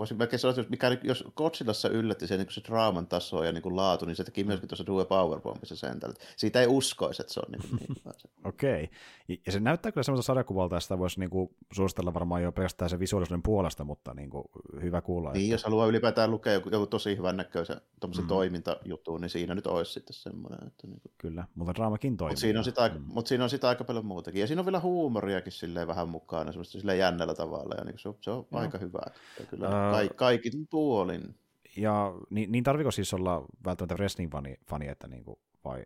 voisin 0.01 0.17
melkein 0.17 0.39
sanoa, 0.39 0.55
että 0.59 0.69
mikä, 0.69 0.97
jos 1.03 1.23
Godzillassa 1.35 1.89
yllätti 1.89 2.27
se, 2.27 2.37
niin 2.37 2.51
se 2.51 2.61
draaman 2.67 3.07
taso 3.07 3.43
ja 3.43 3.51
niin 3.51 3.61
kuin 3.61 3.75
laatu, 3.75 4.05
niin 4.05 4.15
se 4.15 4.23
teki 4.23 4.43
myöskin 4.43 4.69
tuossa 4.69 4.85
Due 4.85 5.05
Powerbombissa 5.05 5.75
sen 5.75 5.99
tällä. 5.99 6.15
Siitä 6.35 6.61
ei 6.61 6.67
uskoisi, 6.67 7.21
että 7.21 7.33
se 7.33 7.39
on 7.39 7.51
niin, 7.51 7.61
kuin 7.69 7.79
niin 7.79 8.15
Okei. 8.49 8.83
Okay. 8.83 9.37
Ja 9.45 9.51
se 9.51 9.59
näyttää 9.59 9.91
kyllä 9.91 10.03
semmoista 10.03 10.27
sarjakuvalta, 10.27 10.75
että 10.75 10.83
sitä 10.83 10.99
voisi 10.99 11.19
niin 11.19 11.29
kuin 11.29 11.55
suositella 11.73 12.13
varmaan 12.13 12.43
jo 12.43 12.51
pelkästään 12.51 12.89
sen 12.89 12.99
visuaalisuuden 12.99 13.43
puolesta, 13.43 13.83
mutta 13.83 14.13
niin 14.13 14.29
kuin, 14.29 14.43
hyvä 14.81 15.01
kuulla. 15.01 15.31
Niin, 15.31 15.43
että... 15.43 15.53
jos 15.53 15.63
haluaa 15.63 15.87
ylipäätään 15.87 16.31
lukea 16.31 16.53
joku, 16.53 16.69
joku 16.69 16.87
tosi 16.87 17.17
hyvän 17.17 17.37
näköisen 17.37 17.81
mm. 18.17 18.27
toimintajuttu, 18.27 19.17
niin 19.17 19.29
siinä 19.29 19.55
nyt 19.55 19.67
olisi 19.67 19.93
sitten 19.93 20.13
semmoinen. 20.13 20.67
Että 20.67 20.87
niin 20.87 21.01
kuin... 21.01 21.11
Kyllä, 21.17 21.47
mutta 21.55 21.75
draamakin 21.75 22.17
toimii. 22.17 22.31
Mutta 22.31 22.41
siinä, 22.41 22.59
on 22.59 22.65
sitä, 22.65 22.91
mm. 22.93 23.03
mutta 23.05 23.29
siinä 23.29 23.43
on 23.43 23.49
sitä 23.49 23.69
aika 23.69 23.83
paljon 23.83 24.05
muutakin. 24.05 24.41
Ja 24.41 24.47
siinä 24.47 24.59
on 24.59 24.65
vielä 24.65 24.79
huumoriakin 24.79 25.51
silleen 25.51 25.87
vähän 25.87 26.09
mukana, 26.09 26.51
semmoista 26.51 26.79
silleen 26.79 26.99
jännällä 26.99 27.35
tavalla, 27.35 27.75
ja 27.77 27.83
niin 27.83 27.99
se 27.99 28.09
on, 28.09 28.17
se 28.21 28.31
on 28.31 28.47
aika 28.51 28.77
hyvä. 28.77 29.01
Ja 29.39 29.45
kyllä 29.45 29.67
uh... 29.67 29.90
kaikki, 29.91 30.17
kaikki 30.17 30.51
puolin. 30.69 31.35
Ja 31.77 32.13
niin, 32.29 32.51
niin 32.51 32.63
tarviko 32.63 32.91
siis 32.91 33.13
olla 33.13 33.45
välttämättä 33.65 33.95
wrestling-fani, 33.95 34.55
fani, 34.69 34.87
että 34.87 35.07
niin 35.07 35.23
kuin, 35.23 35.39
vai? 35.65 35.83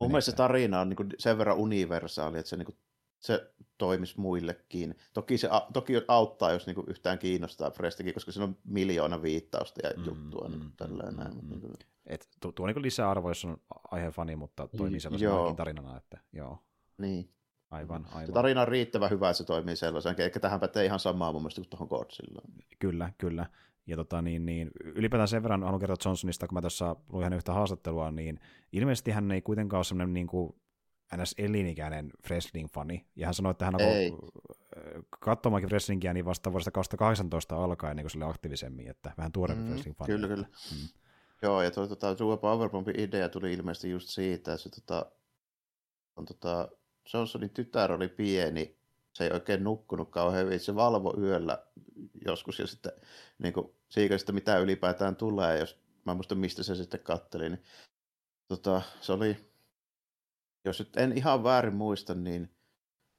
Mun 0.00 0.10
mielestä 0.10 0.30
se 0.30 0.36
tarina 0.36 0.80
on 0.80 0.88
niin 0.88 0.96
kuin 0.96 1.08
sen 1.18 1.38
verran 1.38 1.56
universaali, 1.56 2.38
että 2.38 2.50
se, 2.50 2.56
niin 2.56 2.66
kuin, 2.66 2.76
se 3.18 3.52
toimisi 3.78 4.20
muillekin. 4.20 4.94
Toki 5.12 5.38
se 5.38 5.48
toki 5.72 5.92
auttaa, 6.08 6.52
jos 6.52 6.66
niin 6.66 6.74
kuin 6.74 6.86
yhtään 6.88 7.18
kiinnostaa 7.18 7.72
wrestlingia, 7.78 8.14
koska 8.14 8.32
siinä 8.32 8.44
on 8.44 8.56
miljoona 8.64 9.22
viittausta 9.22 9.86
ja 9.86 9.90
mm, 9.96 10.04
juttua. 10.04 10.48
Niin 10.48 10.58
mm, 10.58 10.64
niin, 10.64 10.76
tällä 10.76 11.10
näin. 11.10 11.34
Mm, 11.34 11.54
mm. 11.54 11.72
Et, 12.06 12.28
tuo, 12.40 12.52
tuo 12.52 12.66
niin 12.66 12.82
lisäarvo, 12.82 13.30
jos 13.30 13.44
on 13.44 13.56
aiheen 13.90 14.38
mutta 14.38 14.68
toimii 14.76 15.00
sellaisena 15.00 15.54
tarinana, 15.56 15.96
että 15.96 16.18
joo. 16.32 16.58
Niin. 16.98 17.30
Aivan, 17.72 18.06
aivan. 18.08 18.26
Se 18.26 18.32
tarina 18.32 18.60
on 18.60 18.68
riittävän 18.68 19.10
hyvä, 19.10 19.30
että 19.30 19.38
se 19.38 19.44
toimii 19.44 19.76
sellaisen, 19.76 20.14
eikä 20.18 20.40
tähän 20.40 20.60
pätee 20.60 20.84
ihan 20.84 21.00
samaa 21.00 21.32
mun 21.32 21.42
mielestä 21.42 21.60
kuin 21.60 21.70
tuohon 21.70 21.88
Godzillaan. 21.88 22.48
Kyllä, 22.78 23.12
kyllä. 23.18 23.46
Ja 23.86 23.96
tota, 23.96 24.22
niin, 24.22 24.46
niin, 24.46 24.70
ylipäätään 24.84 25.28
sen 25.28 25.42
verran 25.42 25.62
haluan 25.62 25.80
kertoa 25.80 25.96
Johnsonista, 26.04 26.48
kun 26.48 26.54
mä 26.54 26.60
tuossa 26.60 26.96
luin 27.12 27.24
hänen 27.24 27.36
yhtä 27.36 27.52
haastattelua, 27.52 28.10
niin 28.10 28.40
ilmeisesti 28.72 29.10
hän 29.10 29.30
ei 29.30 29.42
kuitenkaan 29.42 29.78
ole 29.78 29.84
sellainen 29.84 30.14
niin 30.14 30.26
kuin 30.26 30.54
ns. 31.16 31.34
elinikäinen 31.38 32.10
wrestling-fani. 32.26 33.06
Ja 33.16 33.26
hän 33.26 33.34
sanoi, 33.34 33.50
että 33.50 33.64
hän 33.64 33.74
on 33.74 34.30
katsomaankin 35.20 35.70
wrestlingiä 35.70 36.12
niin 36.12 36.24
vasta 36.24 36.52
vuodesta 36.52 36.70
2018 36.70 37.64
alkaen 37.64 37.96
niin 37.96 38.04
kuin 38.04 38.10
sille 38.10 38.24
aktiivisemmin, 38.24 38.88
että 38.88 39.12
vähän 39.18 39.32
tuorempi 39.32 39.64
mm, 39.64 39.70
wrestling-fani. 39.70 40.06
Kyllä, 40.06 40.28
kyllä. 40.28 40.46
Mm. 40.46 40.88
Joo, 41.42 41.62
ja 41.62 41.70
tuo 41.70 41.86
tota, 41.86 42.14
True 42.14 42.36
Powerbombin 42.36 43.00
idea 43.00 43.28
tuli 43.28 43.52
ilmeisesti 43.52 43.90
just 43.90 44.08
siitä, 44.08 44.52
että 44.52 44.62
se, 44.62 44.70
tota, 44.70 45.12
on, 46.16 46.24
tota, 46.24 46.68
Johnsonin 47.14 47.50
tytär 47.50 47.92
oli 47.92 48.08
pieni, 48.08 48.76
se 49.12 49.24
ei 49.24 49.30
oikein 49.32 49.64
nukkunut 49.64 50.10
kauhean 50.10 50.44
hyvin, 50.44 50.60
se 50.60 50.74
valvo 50.74 51.14
yöllä 51.18 51.66
joskus 52.26 52.58
ja 52.58 52.66
sitten 52.66 52.92
niin 53.38 53.52
kuin, 53.52 53.74
siitä, 53.88 54.32
mitä 54.32 54.58
ylipäätään 54.58 55.16
tulee, 55.16 55.58
jos 55.58 55.78
mä 56.04 56.14
muistan 56.14 56.38
mistä 56.38 56.62
se 56.62 56.74
sitten 56.74 57.00
katteli, 57.00 57.48
niin 57.48 57.62
tota, 58.48 58.82
se 59.00 59.12
oli, 59.12 59.36
jos 60.64 60.78
nyt 60.78 60.96
en 60.96 61.12
ihan 61.12 61.44
väärin 61.44 61.74
muista, 61.74 62.14
niin 62.14 62.50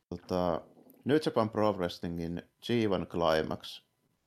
tota, 0.10 0.62
New 1.06 1.18
Japan 1.26 1.50
Pro 1.50 1.74
Wrestlingin 1.74 2.42
G1 2.66 3.06
Climax 3.06 3.82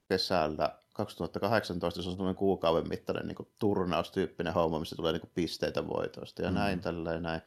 kesällä 0.09 0.79
2018 0.97 2.03
se 2.03 2.09
on 2.09 2.13
semmoinen 2.13 2.37
kuukauden 2.37 2.89
mittainen 2.89 3.27
niin 3.27 3.37
kuin, 3.37 3.49
turnaustyyppinen 3.59 4.55
homma, 4.55 4.79
missä 4.79 4.97
tulee 4.97 5.13
niin 5.13 5.21
kuin, 5.21 5.31
pisteitä 5.35 5.89
voitoista 5.89 6.43
ja 6.43 6.51
mm. 6.51 6.55
näin 6.55 6.81
tälleen 6.81 7.23
näin. 7.23 7.41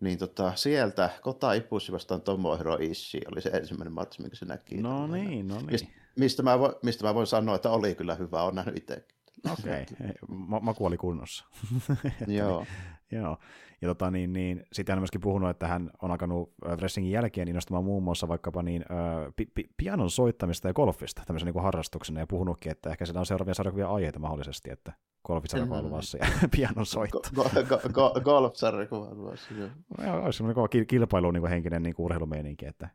Niin 0.00 0.18
tota, 0.18 0.54
sieltä 0.54 1.10
Kota 1.22 1.52
Ipushi 1.52 1.92
vastaan 1.92 2.20
Tomohiro 2.20 2.76
Ishii 2.80 3.20
oli 3.32 3.40
se 3.40 3.48
ensimmäinen 3.48 3.92
match, 3.92 4.20
minkä 4.20 4.36
se 4.36 4.44
näki. 4.44 4.76
No 4.76 5.06
niin, 5.06 5.48
no 5.48 5.56
niin. 5.56 5.70
Mist, 5.70 5.86
mistä, 6.16 6.42
mä 6.42 6.58
voin, 6.58 6.72
mistä 6.82 7.04
mä 7.04 7.14
voin 7.14 7.26
sanoa, 7.26 7.54
että 7.54 7.70
oli 7.70 7.94
kyllä 7.94 8.14
hyvä, 8.14 8.42
on 8.42 8.54
nähnyt 8.54 8.76
itsekin. 8.76 9.16
Okei, 9.52 9.82
okay. 9.82 10.12
Ma- 10.28 10.60
maku 10.60 10.86
oli 10.86 10.96
kunnossa. 10.96 11.44
Joo. 12.26 12.66
Joo. 13.12 13.38
Ja 13.82 13.88
tota, 13.88 14.10
niin, 14.10 14.32
niin, 14.32 14.64
sitten 14.72 14.92
hän 14.92 14.98
on 14.98 15.02
myöskin 15.02 15.20
puhunut, 15.20 15.50
että 15.50 15.68
hän 15.68 15.90
on 16.02 16.10
alkanut 16.10 16.54
wrestlingin 16.66 17.12
jälkeen 17.12 17.48
innostumaan 17.48 17.84
muun 17.84 18.02
muassa 18.02 18.28
vaikkapa 18.28 18.62
niin, 18.62 18.82
äh, 18.82 19.32
pi- 19.36 19.50
pi- 19.54 19.70
pianon 19.76 20.10
soittamista 20.10 20.68
ja 20.68 20.74
golfista 20.74 21.22
tämmöisen 21.26 21.52
niin 21.52 21.62
harrastuksena, 21.62 22.20
ja 22.20 22.26
puhunutkin, 22.26 22.72
että 22.72 22.90
ehkä 22.90 23.06
siellä 23.06 23.20
on 23.20 23.26
seuraavia 23.26 23.54
sarjakuvia 23.54 23.88
aiheita 23.88 24.18
mahdollisesti, 24.18 24.70
että 24.70 24.92
golfisarjakuva 25.24 25.82
luvassa 25.82 26.18
ja 26.18 26.26
pianon 26.56 26.86
soitto. 26.86 27.20
Go, 27.34 27.44
go, 27.68 27.80
go, 27.92 28.20
golf-sarjakuva 28.20 29.08
on 29.08 29.18
luvassa, 29.18 29.54
joo. 29.54 30.24
Olisi 30.24 30.36
semmoinen 30.36 30.86
kilpailu 30.86 31.30
niin 31.30 31.46
henkinen 31.46 31.82
niin 31.82 31.94
urheilumeininki, 31.98 32.66
että 32.66 32.88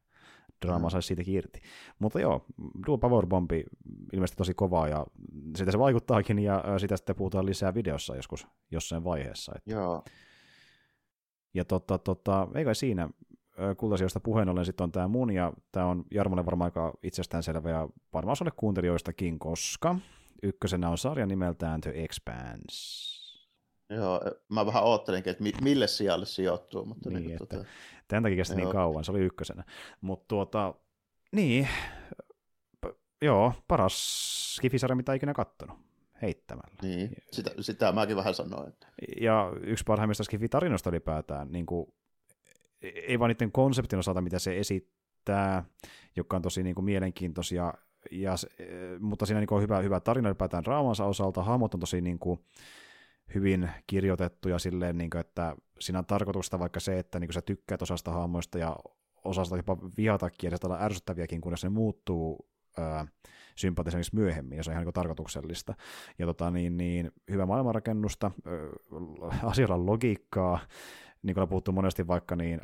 draama 0.66 0.88
mm. 0.88 0.92
saisi 0.92 1.08
siitäkin 1.08 1.36
irti. 1.36 1.62
Mutta 2.00 2.20
joo, 2.20 2.46
Duo 2.88 2.98
Powerbombi 2.98 3.64
ilmeisesti 4.14 4.38
tosi 4.38 4.54
kovaa 4.54 4.88
ja 4.88 5.06
sitä 5.58 5.72
se 5.72 5.80
vaikuttaakin 5.80 6.40
ja 6.40 6.64
sitä 6.78 6.98
sitten 6.98 7.16
puhutaan 7.16 7.46
lisää 7.46 7.74
videossa 7.74 8.16
joskus 8.16 8.48
jossain 8.72 9.04
vaiheessa. 9.04 9.52
Että. 9.56 9.72
Joo. 9.72 10.04
Ja 11.54 11.66
tota, 11.66 11.98
tota, 11.98 12.48
eikä 12.56 12.74
siinä 12.74 13.10
kultasioista 13.78 14.20
puheen 14.20 14.50
ollen 14.50 14.66
sitten 14.66 14.84
on 14.84 14.92
tämä 14.92 15.08
mun, 15.08 15.32
ja 15.32 15.54
tämä 15.72 15.86
on 15.86 16.04
Jarmolle 16.12 16.46
varmaan 16.46 16.68
aika 16.68 16.94
itsestäänselvä 17.04 17.70
ja 17.70 17.90
varmaan 18.14 18.36
sulle 18.36 18.52
kuuntelijoistakin, 18.56 19.40
koska 19.40 19.96
ykkösenä 20.44 20.90
on 20.90 20.98
sarja 20.98 21.26
nimeltään 21.26 21.82
The 21.82 21.92
Expanse. 21.96 23.20
Joo, 23.90 24.22
mä 24.50 24.66
vähän 24.66 24.84
oottelinkin, 24.84 25.32
että 25.32 25.44
mille 25.62 25.88
sijalle 25.88 26.26
sijoittuu. 26.26 26.86
Mutta 26.86 27.10
niin, 27.10 27.24
niin 27.24 27.32
että, 27.32 27.46
tuota... 27.46 27.70
Tämän 28.08 28.24
takia 28.24 28.36
kesti 28.36 28.56
niin 28.56 28.70
kauan, 28.70 29.04
se 29.04 29.12
oli 29.12 29.20
ykkösenä. 29.20 29.64
Mutta 30.02 30.26
tuota, 30.28 30.74
niin, 31.32 31.68
joo, 33.22 33.54
paras 33.68 34.56
skifisarja, 34.56 34.96
mitä 34.96 35.14
ikinä 35.14 35.34
kattonut 35.34 35.78
heittämällä. 36.22 36.76
Niin, 36.82 37.12
sitä, 37.32 37.52
sitä 37.60 37.92
mäkin 37.92 38.16
vähän 38.16 38.34
sanoin. 38.34 38.74
Ja 39.22 39.54
yksi 39.62 39.84
parhaimmista 39.88 40.24
skifitarinoista 40.24 40.90
ylipäätään, 40.90 41.52
niin 41.52 41.66
kuin, 41.66 41.94
ei 42.82 43.20
vaan 43.20 43.30
niiden 43.30 43.52
konseptin 43.52 44.00
osalta, 44.00 44.22
mitä 44.22 44.40
se 44.40 44.58
esittää, 44.58 45.66
joka 46.16 46.36
on 46.36 46.42
tosi 46.42 46.64
niin 46.64 46.76
kuin, 46.76 46.86
mielenkiintoisia, 46.86 47.74
ja, 48.12 48.36
mutta 49.00 49.26
siinä 49.26 49.40
niin 49.40 49.48
kuin, 49.48 49.58
on 49.58 49.64
hyvä, 49.64 49.80
hyvä 49.80 50.00
tarina 50.00 50.30
ylipäätään 50.30 50.66
raamansa 50.66 51.06
osalta, 51.06 51.44
hahmot 51.44 51.74
on 51.74 51.80
tosi 51.80 52.02
niin 52.02 52.20
kuin, 52.20 52.40
hyvin 53.34 53.70
kirjoitettuja 53.88 54.60
silleen, 54.60 54.98
niin 54.98 55.10
kuin, 55.10 55.20
että 55.20 55.56
siinä 55.80 56.00
on 56.00 56.06
tarkoitusta 56.06 56.60
vaikka 56.60 56.80
se, 56.80 57.00
että 57.00 57.20
niin 57.20 57.28
kuin 57.28 57.34
sä 57.34 57.42
tykkäät 57.42 57.82
osasta 57.82 58.12
hahmoista 58.12 58.58
ja 58.58 58.76
osasta 59.24 59.58
jopa 59.58 59.78
vihatakin, 59.98 60.52
ja 60.52 60.58
olla 60.64 60.82
ärsyttäviäkin, 60.82 61.42
kunnes 61.42 61.64
ne 61.64 61.70
muuttuu 61.70 62.50
ää, 62.78 63.08
sympaattisemmiksi 63.56 64.16
myöhemmin, 64.16 64.58
ja 64.58 64.64
se 64.64 64.70
on 64.70 64.74
ihan 64.74 64.86
niin 64.86 64.94
tarkoituksellista. 64.94 65.74
Ja 66.20 66.26
tota, 66.26 66.52
niin, 66.52 66.78
niin, 66.78 67.12
hyvä 67.32 67.46
maailmanrakennusta, 67.46 68.32
asioilla 69.44 69.86
logiikkaa, 69.86 70.60
niin 71.24 71.34
kuin 71.34 71.42
on 71.42 71.50
puhuttu 71.50 71.72
monesti 71.72 72.08
vaikka 72.08 72.36
niin, 72.36 72.62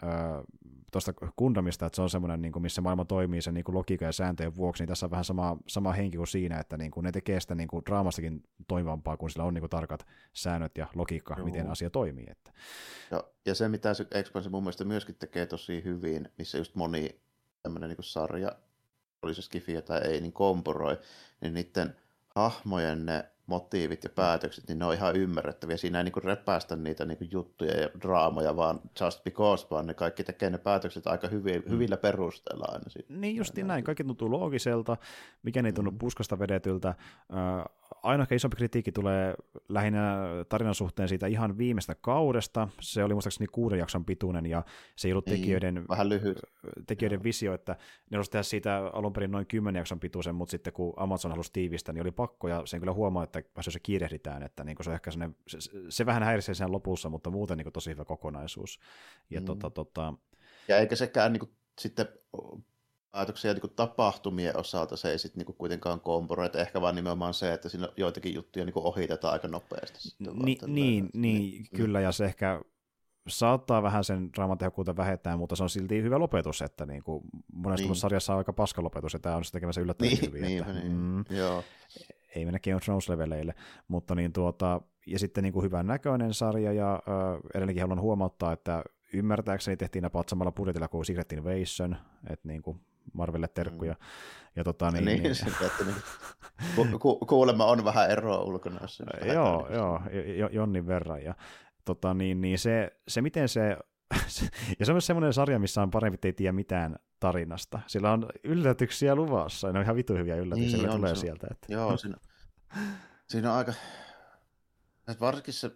tuosta 0.95 1.13
Gundamista, 1.37 1.85
että 1.85 1.95
se 1.95 2.01
on 2.01 2.09
semmoinen, 2.09 2.41
niin 2.41 2.51
kuin, 2.51 2.63
missä 2.63 2.81
maailma 2.81 3.05
toimii 3.05 3.41
sen 3.41 3.53
niin 3.53 3.63
kuin 3.63 3.75
logiikan 3.75 4.05
ja 4.05 4.11
sääntöjen 4.11 4.55
vuoksi, 4.55 4.83
niin 4.83 4.87
tässä 4.87 5.05
on 5.05 5.11
vähän 5.11 5.25
sama, 5.25 5.57
sama 5.67 5.93
henki 5.93 6.17
kuin 6.17 6.27
siinä, 6.27 6.59
että 6.59 6.77
niin 6.77 6.91
kuin, 6.91 7.03
ne 7.03 7.11
tekee 7.11 7.39
sitä 7.39 7.55
niin 7.55 7.67
kuin, 7.67 7.85
draamastakin 7.85 8.43
toimivampaa, 8.67 9.17
kun 9.17 9.29
sillä 9.29 9.43
on 9.43 9.53
niin 9.53 9.61
kuin, 9.61 9.69
tarkat 9.69 10.05
säännöt 10.33 10.77
ja 10.77 10.87
logiikka, 10.95 11.35
Joo. 11.37 11.45
miten 11.45 11.69
asia 11.69 11.89
toimii. 11.89 12.25
Että. 12.29 12.51
Ja, 13.11 13.23
ja 13.45 13.55
se, 13.55 13.67
mitä 13.69 13.93
se 13.93 14.07
Expanse 14.11 14.49
mun 14.49 14.63
mielestä 14.63 14.83
myöskin 14.83 15.15
tekee 15.15 15.45
tosi 15.45 15.83
hyvin, 15.83 16.29
missä 16.37 16.57
just 16.57 16.75
moni 16.75 17.21
tämmöinen 17.63 17.89
niin 17.89 17.97
sarja, 18.01 18.51
oli 19.21 19.35
se 19.35 19.41
skifiä 19.41 19.81
tai 19.81 20.01
ei, 20.01 20.21
niin 20.21 20.33
komporoi, 20.33 20.97
niin 21.41 21.53
niiden 21.53 21.95
hahmojen 22.35 23.05
ne 23.05 23.25
motiivit 23.47 24.03
ja 24.03 24.09
päätökset, 24.09 24.67
niin 24.67 24.79
ne 24.79 24.85
on 24.85 24.93
ihan 24.93 25.15
ymmärrettäviä. 25.15 25.77
Siinä 25.77 25.97
ei 25.97 26.03
niin 26.03 26.23
repäistä 26.23 26.75
niitä 26.75 27.05
niin 27.05 27.29
juttuja 27.31 27.81
ja 27.81 27.89
draamoja, 28.01 28.55
vaan 28.55 28.79
just 29.01 29.23
because, 29.23 29.67
vaan 29.71 29.87
ne 29.87 29.93
kaikki 29.93 30.23
tekee 30.23 30.49
ne 30.49 30.57
päätökset 30.57 31.07
aika 31.07 31.27
hyvin, 31.27 31.63
mm. 31.65 31.71
hyvillä 31.71 31.97
perusteella 31.97 32.65
aina. 32.71 32.89
Sitten. 32.89 33.21
Niin 33.21 33.35
justiin 33.35 33.67
näin, 33.67 33.83
kaikki 33.83 34.03
tuntuu 34.03 34.31
loogiselta, 34.31 34.97
mikä 35.43 35.63
ei 35.65 35.73
tunnu 35.73 35.91
mm. 35.91 35.97
puskasta 35.97 36.39
vedetyltä. 36.39 36.93
ainoa 38.03 38.25
isompi 38.31 38.55
kritiikki 38.57 38.91
tulee 38.91 39.33
lähinnä 39.69 40.15
tarinan 40.49 40.75
suhteen 40.75 41.09
siitä 41.09 41.27
ihan 41.27 41.57
viimeistä 41.57 41.95
kaudesta. 42.01 42.67
Se 42.81 43.03
oli 43.03 43.13
muistaakseni 43.13 43.47
kuuden 43.47 43.79
jakson 43.79 44.05
pituinen 44.05 44.45
ja 44.45 44.63
se 44.95 45.07
ei 45.07 45.11
ollut 45.11 45.25
niin, 45.25 45.39
tekijöiden, 45.39 45.85
vähän 45.89 46.09
lyhyt. 46.09 46.37
tekijöiden 46.87 47.23
visio, 47.23 47.53
että 47.53 47.71
ne 48.11 48.15
halusivat 48.15 48.31
tehdä 48.31 48.43
siitä 48.43 48.77
alun 48.93 49.13
perin 49.13 49.31
noin 49.31 49.45
kymmenen 49.45 49.79
jakson 49.79 49.99
pituisen, 49.99 50.35
mutta 50.35 50.51
sitten 50.51 50.73
kun 50.73 50.93
Amazon 50.97 51.31
halusi 51.31 51.53
tiivistä, 51.53 51.93
niin 51.93 52.01
oli 52.01 52.11
pakko 52.11 52.47
ja 52.47 52.61
sen 52.65 52.79
kyllä 52.79 52.93
huomaa, 52.93 53.23
että 53.23 53.34
että 53.39 53.61
se 53.61 53.79
kiirehditään, 53.79 54.43
että 54.43 54.63
niin 54.63 54.77
se 54.81 54.89
on 54.89 54.93
ehkä 54.93 55.11
se, 55.47 55.59
se, 55.89 56.05
vähän 56.05 56.23
häiritsee 56.23 56.55
sen 56.55 56.71
lopussa, 56.71 57.09
mutta 57.09 57.29
muuten 57.29 57.57
niin 57.57 57.73
tosi 57.73 57.89
hyvä 57.89 58.05
kokonaisuus. 58.05 58.79
Ja, 59.29 59.39
mm. 59.39 59.45
tota, 59.45 59.69
tota... 59.69 60.13
ja 60.67 60.77
eikä 60.77 60.95
sekään 60.95 61.33
niin 61.33 61.39
kuin, 61.39 61.51
sitten 61.79 62.07
päätöksiä 63.15 63.53
niin 63.53 63.75
tapahtumien 63.75 64.57
osalta 64.57 64.97
se 64.97 65.11
ei 65.11 65.19
sitten 65.19 65.45
niin 65.45 65.55
kuitenkaan 65.57 66.01
että 66.45 66.61
ehkä 66.61 66.81
vaan 66.81 66.95
nimenomaan 66.95 67.33
se, 67.33 67.53
että 67.53 67.69
siinä 67.69 67.89
joitakin 67.97 68.33
juttuja 68.33 68.65
niin 68.65 68.73
ohitetaan 68.75 69.33
aika 69.33 69.47
nopeasti. 69.47 69.99
Sitten 69.99 70.33
Ni, 70.33 70.57
niin, 70.65 70.65
niin, 70.67 71.09
niin, 71.13 71.65
kyllä, 71.75 72.01
ja 72.01 72.11
se 72.11 72.25
ehkä 72.25 72.61
saattaa 73.27 73.83
vähän 73.83 74.03
sen 74.03 74.29
draamatehokkuutta 74.33 74.97
vähentää, 74.97 75.37
mutta 75.37 75.55
se 75.55 75.63
on 75.63 75.69
silti 75.69 76.03
hyvä 76.03 76.19
lopetus, 76.19 76.61
että 76.61 76.85
niin 76.85 77.03
kuin 77.03 77.23
monesti 77.53 77.87
niin. 77.87 77.95
sarjassa 77.95 78.33
on 78.33 78.37
aika 78.37 78.53
paska 78.53 78.83
lopetus, 78.83 79.13
ja 79.13 79.19
tämä 79.19 79.35
on 79.35 79.43
tekemässä 79.51 79.81
yllättävän 79.81 80.13
niin, 80.13 80.21
hyvin. 80.21 80.41
Niin, 80.41 80.59
että, 80.59 80.73
niin, 80.73 80.91
mm, 80.91 81.25
joo 81.29 81.63
ei 82.35 82.45
mennä 82.45 82.59
Game 82.59 82.75
of 82.75 82.83
Thrones-leveleille, 82.83 83.53
mutta 83.87 84.15
niin 84.15 84.33
tuota, 84.33 84.81
ja 85.07 85.19
sitten 85.19 85.43
niin 85.43 85.53
kuin 85.53 85.63
hyvän 85.63 85.87
näköinen 85.87 86.33
sarja, 86.33 86.73
ja 86.73 86.93
äh, 86.93 87.39
edelleenkin 87.55 87.83
haluan 87.83 88.01
huomauttaa, 88.01 88.51
että 88.51 88.83
ymmärtääkseni 89.13 89.77
tehtiin 89.77 90.03
napot 90.03 90.29
samalla 90.29 90.51
budjetilla 90.51 90.87
kuin 90.87 91.05
Secret 91.05 91.33
Invasion, 91.33 91.95
että 92.29 92.47
niin 92.47 92.61
kuin 92.61 92.81
Marvelle 93.13 93.47
terkkuja. 93.47 93.93
Mm. 93.93 93.99
Ja 94.55 94.63
tota, 94.63 94.91
niin, 94.91 95.05
niin, 95.05 95.23
niin, 95.23 95.35
että 95.65 95.83
niin, 95.85 95.95
ku, 96.75 96.99
ku, 96.99 97.25
kuulemma 97.25 97.65
on 97.65 97.85
vähän 97.85 98.11
eroa 98.11 98.41
ulkona. 98.41 98.79
joo, 99.33 99.69
joo, 99.69 100.01
jonnin 100.51 100.87
verran. 100.87 101.23
Ja 101.23 101.35
tota, 101.85 102.13
niin, 102.13 102.41
niin 102.41 102.59
se, 102.59 102.91
se, 103.07 103.21
miten 103.21 103.49
se 103.49 103.77
ja 104.79 104.85
se 104.85 104.91
on 104.91 104.95
myös 104.95 105.05
semmoinen 105.05 105.33
sarja, 105.33 105.59
missä 105.59 105.81
on 105.81 105.91
parempi, 105.91 106.17
ei 106.23 106.33
tiedä 106.33 106.51
mitään 106.51 106.95
tarinasta. 107.19 107.79
Sillä 107.87 108.11
on 108.11 108.29
yllätyksiä 108.43 109.15
luvassa, 109.15 109.71
ne 109.71 109.79
on 109.79 109.83
ihan 109.83 109.95
vitu 109.95 110.13
hyviä 110.13 110.35
yllätyksiä, 110.35 110.77
niin, 110.77 110.91
tulee 110.91 111.15
se, 111.15 111.21
sieltä. 111.21 111.47
Että. 111.51 111.73
Joo, 111.73 111.97
siinä, 111.97 112.17
siinä 113.27 113.51
on 113.51 113.57
aika, 113.57 113.73
että 115.07 115.19
varsinkin 115.19 115.53
se 115.53 115.71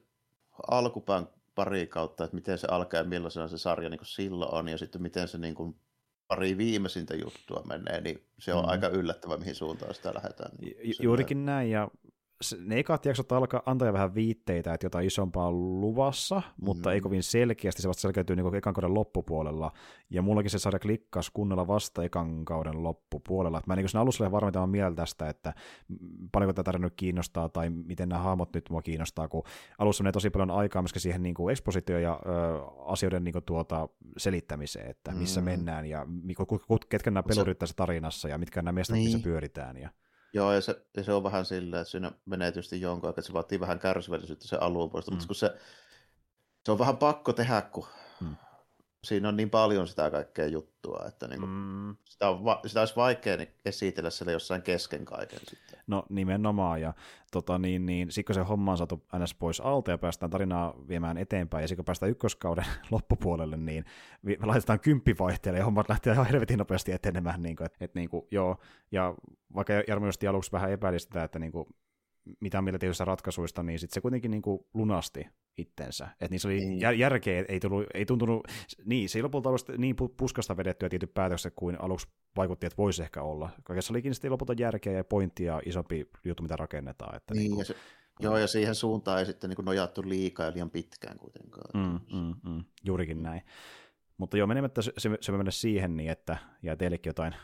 alkupään 0.71 1.27
pari 1.55 1.87
kautta, 1.87 2.23
että 2.23 2.35
miten 2.35 2.57
se 2.57 2.67
alkaa 2.71 2.99
ja 2.99 3.03
millaisena 3.03 3.47
se 3.47 3.57
sarja 3.57 3.89
niin 3.89 3.99
silloin 4.03 4.53
on, 4.53 4.67
ja 4.67 4.77
sitten 4.77 5.01
miten 5.01 5.27
se 5.27 5.37
niin 5.37 5.55
kuin 5.55 5.75
pari 6.27 6.57
viimeisintä 6.57 7.15
juttua 7.15 7.63
menee, 7.67 8.01
niin 8.01 8.27
se 8.39 8.53
on 8.53 8.65
mm. 8.65 8.69
aika 8.69 8.87
yllättävä, 8.87 9.37
mihin 9.37 9.55
suuntaan 9.55 9.93
sitä 9.93 10.13
lähdetään. 10.13 10.51
Ju- 10.61 10.93
juurikin 11.01 11.45
näin, 11.45 11.71
ja 11.71 11.87
ne 12.59 12.79
ekat 12.79 13.05
jaksot 13.05 13.31
alkaa 13.31 13.61
antaa 13.65 13.93
vähän 13.93 14.15
viitteitä, 14.15 14.73
että 14.73 14.85
jotain 14.85 15.07
isompaa 15.07 15.47
on 15.47 15.81
luvassa, 15.81 16.41
mutta 16.61 16.89
mm. 16.89 16.93
ei 16.93 17.01
kovin 17.01 17.23
selkeästi, 17.23 17.81
se 17.81 17.87
vasta 17.87 18.01
selkeytyy 18.01 18.35
niin 18.35 18.55
ekan 18.55 18.73
kauden 18.73 18.93
loppupuolella, 18.93 19.71
ja 20.09 20.21
mullakin 20.21 20.51
se 20.51 20.59
sarja 20.59 20.79
klikkasi 20.79 21.31
kunnolla 21.33 21.67
vasta 21.67 22.03
ekan 22.03 22.45
kauden 22.45 22.83
loppupuolella, 22.83 23.61
mä 23.65 23.75
niin 23.75 23.89
siinä 23.89 24.01
alussa 24.01 24.23
olen 24.23 24.31
varmittamaan 24.31 24.69
mieltä 24.69 24.95
tästä, 24.95 25.29
että 25.29 25.53
paljonko 26.31 26.53
tätä 26.53 26.63
tarina 26.63 26.89
kiinnostaa, 26.89 27.49
tai 27.49 27.69
miten 27.69 28.09
nämä 28.09 28.21
hahmot 28.21 28.53
nyt 28.53 28.69
mua 28.69 28.81
kiinnostaa, 28.81 29.27
kun 29.27 29.43
alussa 29.77 30.03
menee 30.03 30.11
tosi 30.11 30.29
paljon 30.29 30.51
aikaa 30.51 30.81
myöskin 30.81 31.01
siihen 31.01 31.23
niin 31.23 31.35
kuin 31.35 31.51
ekspositio- 31.51 31.99
ja 31.99 32.19
ö, 32.25 32.29
asioiden 32.85 33.23
niin 33.23 33.33
kuin 33.33 33.45
tuota, 33.45 33.89
selittämiseen, 34.17 34.89
että 34.89 35.11
missä 35.11 35.41
mm. 35.41 35.45
mennään, 35.45 35.85
ja 35.85 36.05
ketkä 36.89 37.11
nämä 37.11 37.23
pelurit 37.23 37.59
tässä 37.59 37.75
tarinassa, 37.75 38.29
ja 38.29 38.37
mitkä 38.37 38.61
nämä 38.61 38.71
mestat, 38.71 38.93
niin. 38.93 39.05
missä 39.05 39.19
pyöritään, 39.23 39.77
ja 39.77 39.89
Joo, 40.33 40.53
ja 40.53 40.61
se, 40.61 40.85
ja 40.97 41.03
se 41.03 41.13
on 41.13 41.23
vähän 41.23 41.45
silleen, 41.45 41.81
että 41.81 41.91
siinä 41.91 42.11
menee 42.25 42.51
tietysti 42.51 42.81
jonkun 42.81 43.09
aikaa, 43.09 43.19
että 43.19 43.27
se 43.27 43.33
vaatii 43.33 43.59
vähän 43.59 43.79
kärsivällisyyttä 43.79 44.47
se 44.47 44.57
alun 44.61 44.89
puolesta, 44.89 45.11
mm. 45.11 45.15
mutta 45.15 45.27
kun 45.27 45.35
se, 45.35 45.55
se 46.65 46.71
on 46.71 46.79
vähän 46.79 46.97
pakko 46.97 47.33
tehdä, 47.33 47.61
kun 47.61 47.87
mm. 48.21 48.35
Siinä 49.03 49.27
on 49.27 49.37
niin 49.37 49.49
paljon 49.49 49.87
sitä 49.87 50.11
kaikkea 50.11 50.47
juttua, 50.47 51.05
että 51.07 51.27
niin 51.27 51.39
kuin, 51.39 51.51
mm. 51.51 51.95
sitä, 52.05 52.29
on, 52.29 52.39
sitä 52.65 52.79
olisi 52.79 52.95
vaikea 52.95 53.37
esitellä 53.65 54.09
siellä 54.09 54.31
jossain 54.31 54.61
kesken 54.61 55.05
kaiken 55.05 55.39
sitten. 55.39 55.79
No 55.87 56.05
nimenomaan, 56.09 56.81
ja 56.81 56.93
tota, 57.31 57.57
niin, 57.57 57.85
niin, 57.85 58.11
sitten 58.11 58.25
kun 58.25 58.35
se 58.35 58.49
homma 58.49 58.71
on 58.71 58.77
saatu 58.77 59.05
ns. 59.23 59.33
pois 59.33 59.61
alta 59.61 59.91
ja 59.91 59.97
päästään 59.97 60.29
tarinaa 60.29 60.73
viemään 60.87 61.17
eteenpäin, 61.17 61.61
ja 61.61 61.67
sitten 61.67 61.77
kun 61.77 61.85
päästään 61.85 62.11
ykköskauden 62.11 62.65
loppupuolelle, 62.91 63.57
niin 63.57 63.85
laitetaan 64.43 64.79
kymppivaihteelle, 64.79 65.59
ja 65.59 65.65
hommat 65.65 65.89
lähtee 65.89 66.13
ihan 66.13 66.25
helvetin 66.25 66.59
nopeasti 66.59 66.91
etenemään. 66.91 67.41
Niin 67.41 67.55
kuin, 67.55 67.65
et, 67.65 67.75
et, 67.79 67.95
niin 67.95 68.09
kuin, 68.09 68.27
joo, 68.31 68.57
ja 68.91 69.15
vaikka 69.55 69.73
Jarmo 69.87 70.05
just 70.05 70.23
aluksi 70.23 70.51
vähän 70.51 70.71
epäili 70.71 70.99
sitä, 70.99 71.23
että 71.23 71.39
niin 71.39 71.51
kuin, 71.51 71.67
mitä 72.39 72.61
mieltä 72.61 72.79
tietyistä 72.79 73.05
ratkaisuista, 73.05 73.63
niin 73.63 73.79
sit 73.79 73.91
se 73.91 74.01
kuitenkin 74.01 74.31
niin 74.31 74.41
kuin 74.41 74.59
lunasti 74.73 75.27
itsensä. 75.57 76.07
Että 76.11 76.27
niissä 76.29 76.47
oli 76.47 76.59
jär- 76.59 76.93
järkeä, 76.97 77.45
ei, 77.47 77.59
tullut, 77.59 77.85
ei 77.93 78.05
tuntunut, 78.05 78.47
niin, 78.85 79.09
se 79.09 79.19
ei 79.19 79.23
lopulta 79.23 79.49
ollut 79.49 79.65
niin 79.77 79.95
puskasta 80.17 80.57
vedettyä 80.57 80.89
tietyt 80.89 81.13
päätökset 81.13 81.53
kuin 81.55 81.81
aluksi 81.81 82.07
vaikutti, 82.37 82.65
että 82.65 82.77
voisi 82.77 83.01
ehkä 83.01 83.21
olla. 83.21 83.49
Kaikessa 83.63 83.93
olikin 83.93 84.13
sitten 84.13 84.31
lopulta 84.31 84.53
järkeä 84.57 84.93
ja 84.93 85.03
pointtia 85.03 85.53
ja 85.53 85.61
isompi 85.65 86.09
juttu, 86.25 86.43
mitä 86.43 86.55
rakennetaan. 86.55 87.15
Että 87.15 87.33
niin, 87.33 87.39
niin 87.39 87.51
kuin, 87.51 87.59
ja 87.59 87.65
se, 87.65 87.75
joo, 88.19 88.37
ja 88.37 88.47
siihen 88.47 88.75
suuntaan 88.75 89.19
ei 89.19 89.25
sitten 89.25 89.49
niin 89.49 89.65
nojattu 89.65 90.01
liikaa 90.05 90.45
ja 90.45 90.53
liian 90.53 90.69
pitkään 90.69 91.17
kuitenkaan. 91.17 91.71
Mm, 91.73 91.99
mm, 92.17 92.51
mm, 92.51 92.63
juurikin 92.83 93.23
näin. 93.23 93.41
Mutta 94.19 94.37
joo, 94.37 94.47
menemättä 94.47 94.81
se, 94.81 94.93
se, 94.97 95.09
se 95.21 95.31
mennä 95.31 95.51
siihen, 95.51 95.97
niin 95.97 96.09
että 96.09 96.37
jää 96.63 96.75
teillekin 96.75 97.09
jotain 97.09 97.35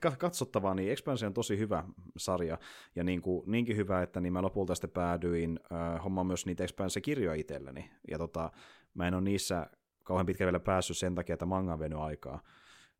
katsottavaa, 0.18 0.74
niin 0.74 0.92
Expansion 0.92 1.26
on 1.26 1.34
tosi 1.34 1.58
hyvä 1.58 1.84
sarja, 2.16 2.58
ja 2.96 3.04
niin 3.04 3.22
kuin, 3.22 3.50
niinkin 3.50 3.76
hyvä, 3.76 4.02
että 4.02 4.20
niin 4.20 4.32
mä 4.32 4.42
lopulta 4.42 4.74
sitten 4.74 4.90
päädyin 4.90 5.60
äh, 5.72 6.04
hommaan 6.04 6.26
myös 6.26 6.46
niitä 6.46 6.64
Expansion-kirjoja 6.64 7.34
itselleni, 7.34 7.90
ja 8.10 8.18
tota, 8.18 8.52
mä 8.94 9.08
en 9.08 9.14
ole 9.14 9.22
niissä 9.22 9.66
kauhean 10.02 10.26
pitkälle 10.26 10.52
vielä 10.52 10.60
päässyt 10.60 10.98
sen 10.98 11.14
takia, 11.14 11.32
että 11.32 11.46
manga 11.46 11.72
on 11.72 12.02
aikaa, 12.02 12.40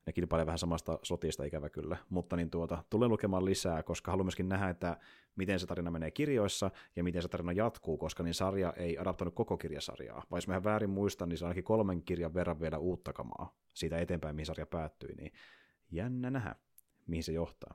ne 0.06 0.12
kilpailee 0.12 0.46
vähän 0.46 0.58
samasta 0.58 0.98
sotista 1.02 1.44
ikävä 1.44 1.68
kyllä, 1.68 1.96
mutta 2.10 2.36
niin 2.36 2.50
tuota, 2.50 2.84
tulen 2.90 3.10
lukemaan 3.10 3.44
lisää, 3.44 3.82
koska 3.82 4.10
haluan 4.10 4.26
myöskin 4.26 4.48
nähdä, 4.48 4.68
että 4.68 4.96
miten 5.36 5.60
se 5.60 5.66
tarina 5.66 5.90
menee 5.90 6.10
kirjoissa 6.10 6.70
ja 6.96 7.04
miten 7.04 7.22
se 7.22 7.28
tarina 7.28 7.52
jatkuu, 7.52 7.98
koska 7.98 8.22
niin 8.22 8.34
sarja 8.34 8.72
ei 8.76 8.98
adaptoinut 8.98 9.34
koko 9.34 9.56
kirjasarjaa. 9.56 10.24
Vai 10.30 10.36
jos 10.38 10.48
mä 10.48 10.64
väärin 10.64 10.90
muistan, 10.90 11.28
niin 11.28 11.38
se 11.38 11.44
on 11.44 11.46
ainakin 11.46 11.64
kolmen 11.64 12.02
kirjan 12.02 12.34
verran 12.34 12.60
vielä 12.60 12.78
uutta 12.78 13.12
kamaa 13.12 13.56
siitä 13.74 13.98
eteenpäin, 13.98 14.36
mihin 14.36 14.46
sarja 14.46 14.66
päättyi, 14.66 15.14
niin 15.14 15.32
jännä 15.90 16.30
nähdä, 16.30 16.54
mihin 17.06 17.24
se 17.24 17.32
johtaa. 17.32 17.74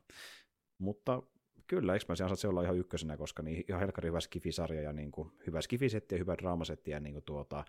Mutta 0.77 1.24
kyllä, 1.67 1.95
Expansion 1.95 2.38
se 2.38 2.48
olla 2.48 2.64
ihan 2.64 2.77
ykkösenä, 2.77 3.17
koska 3.17 3.43
niin 3.43 3.64
ihan 3.69 3.80
helkkari 3.80 4.08
hyvä 4.08 4.19
skifisarja 4.19 4.82
ja 4.82 4.93
niin 4.93 5.11
kuin, 5.11 5.32
hyvä 5.48 5.61
skifisetti 5.61 6.16
ja 6.16 6.19
hyvä 6.19 6.38
draamasetti 6.38 6.91
ja 6.91 6.99
niin 6.99 7.14
kuin 7.14 7.24
tuota, 7.24 7.66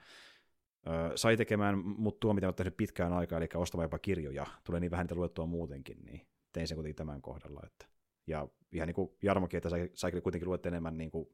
sai 1.15 1.37
tekemään 1.37 1.79
mut 1.79 2.21
tuo, 2.21 2.35
mitä 2.35 2.47
olen 2.47 2.55
tehnyt 2.55 2.77
pitkään 2.77 3.13
aikaa, 3.13 3.39
eli 3.39 3.49
ostamaan 3.55 3.85
jopa 3.85 3.99
kirjoja. 3.99 4.47
Tulee 4.65 4.81
niin 4.81 4.91
vähän 4.91 5.05
niitä 5.05 5.15
luettua 5.15 5.47
muutenkin, 5.47 6.05
niin 6.05 6.27
tein 6.53 6.69
sen 6.69 6.77
kuitenkin 6.77 6.97
tämän 6.97 7.23
kohdalla. 7.23 7.61
Että 7.67 7.87
Ja 8.27 8.49
ihan 8.73 8.87
niin 8.87 8.95
kuin 8.95 9.11
Jarmokin, 9.23 9.59
että 9.59 9.71
sä, 9.71 9.77
sä 9.95 10.11
kuitenkin 10.11 10.49
luet 10.49 10.67
enemmän 10.67 10.99
niin 10.99 11.11
kuin 11.11 11.29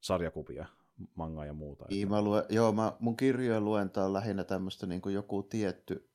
sarjakuvia, 0.00 0.66
mangaa 1.14 1.46
ja 1.46 1.52
muuta. 1.52 1.84
Niin, 1.90 2.08
mä 2.08 2.22
luen, 2.22 2.44
joo, 2.48 2.72
mä, 2.72 2.92
mun 3.00 3.16
kirjojen 3.16 3.64
luenta 3.64 4.04
on 4.04 4.12
lähinnä 4.12 4.44
tämmöistä 4.44 4.86
niin 4.86 5.00
kuin 5.00 5.14
joku 5.14 5.42
tietty 5.42 6.10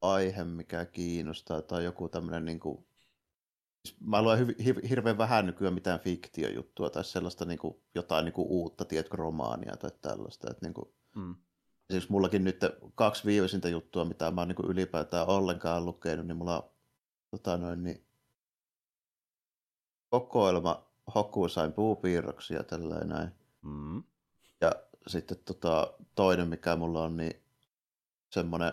aihe, 0.00 0.44
mikä 0.44 0.84
kiinnostaa, 0.84 1.62
tai 1.62 1.84
joku 1.84 2.08
tämmöinen 2.08 2.44
niin 2.44 2.60
kuin, 2.60 2.86
siis 3.84 4.00
mä 4.00 4.22
luen 4.22 4.38
hy, 4.38 4.54
hirveän 4.88 5.18
vähän 5.18 5.46
nykyään 5.46 5.74
mitään 5.74 6.00
fiktiojuttua 6.00 6.90
tai 6.90 7.04
sellaista 7.04 7.44
niin 7.44 7.58
kuin, 7.58 7.82
jotain 7.94 8.24
niin 8.24 8.32
kuin 8.32 8.48
uutta, 8.48 8.84
tiedätkö, 8.84 9.16
romaania 9.16 9.76
tai 9.76 9.90
tällaista. 10.00 10.50
Että 10.50 10.66
niin 10.66 10.74
kuin, 10.74 10.94
mm. 11.16 11.34
Siis 11.90 12.08
mullakin 12.08 12.44
nyt 12.44 12.60
kaksi 12.94 13.24
viimeisintä 13.24 13.68
juttua, 13.68 14.04
mitä 14.04 14.30
mä 14.30 14.40
oon 14.40 14.48
niin 14.48 14.70
ylipäätään 14.70 15.28
ollenkaan 15.28 15.84
lukenut, 15.84 16.26
niin 16.26 16.36
mulla 16.36 16.62
on 16.62 16.70
tota 17.30 17.56
noin, 17.56 17.84
niin, 17.84 18.04
kokoelma 20.10 20.88
Hokusain 21.14 21.72
puupiirroksia 21.72 22.62
tällainen 22.62 23.08
näin. 23.08 23.28
Mm. 23.62 24.02
Ja 24.60 24.72
sitten 25.06 25.38
tota, 25.44 25.92
toinen, 26.14 26.48
mikä 26.48 26.76
mulla 26.76 27.02
on, 27.02 27.16
niin 27.16 27.42
semmoinen, 28.30 28.72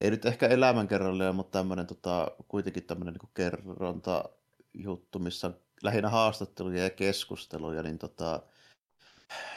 ei 0.00 0.10
nyt 0.10 0.24
ehkä 0.24 0.46
elämänkerrallinen, 0.46 1.34
mutta 1.34 1.58
tämmöinen 1.58 1.86
tota, 1.86 2.30
kuitenkin 2.48 2.84
tämmöinen 2.84 3.14
niin 3.14 3.30
kerronta 3.34 4.24
juttu, 4.74 5.18
missä 5.18 5.46
on 5.46 5.56
lähinnä 5.82 6.08
haastatteluja 6.08 6.82
ja 6.82 6.90
keskusteluja, 6.90 7.82
niin 7.82 7.98
tota, 7.98 8.42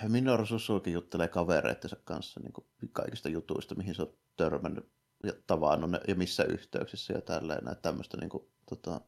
Minoru 0.08 0.46
Susuki 0.46 0.92
juttelee 0.92 1.28
kavereittensa 1.28 1.96
kanssa 2.04 2.40
niin 2.40 2.54
kuin 2.54 2.68
kaikista 2.92 3.30
jutuista, 3.30 3.76
mihin 3.76 3.96
se 3.96 4.02
on 4.02 4.14
törmännyt 4.36 4.92
ja 5.24 5.34
tavannut 5.48 5.92
ja 6.08 6.16
missä 6.16 6.44
yhteyksissä 6.44 7.14
ja 7.14 7.22
tälleen, 7.22 7.68
että 7.68 7.82
tämmöistä 7.82 8.18
niin 8.18 8.30
kuin, 8.30 8.44
tota, 8.70 9.02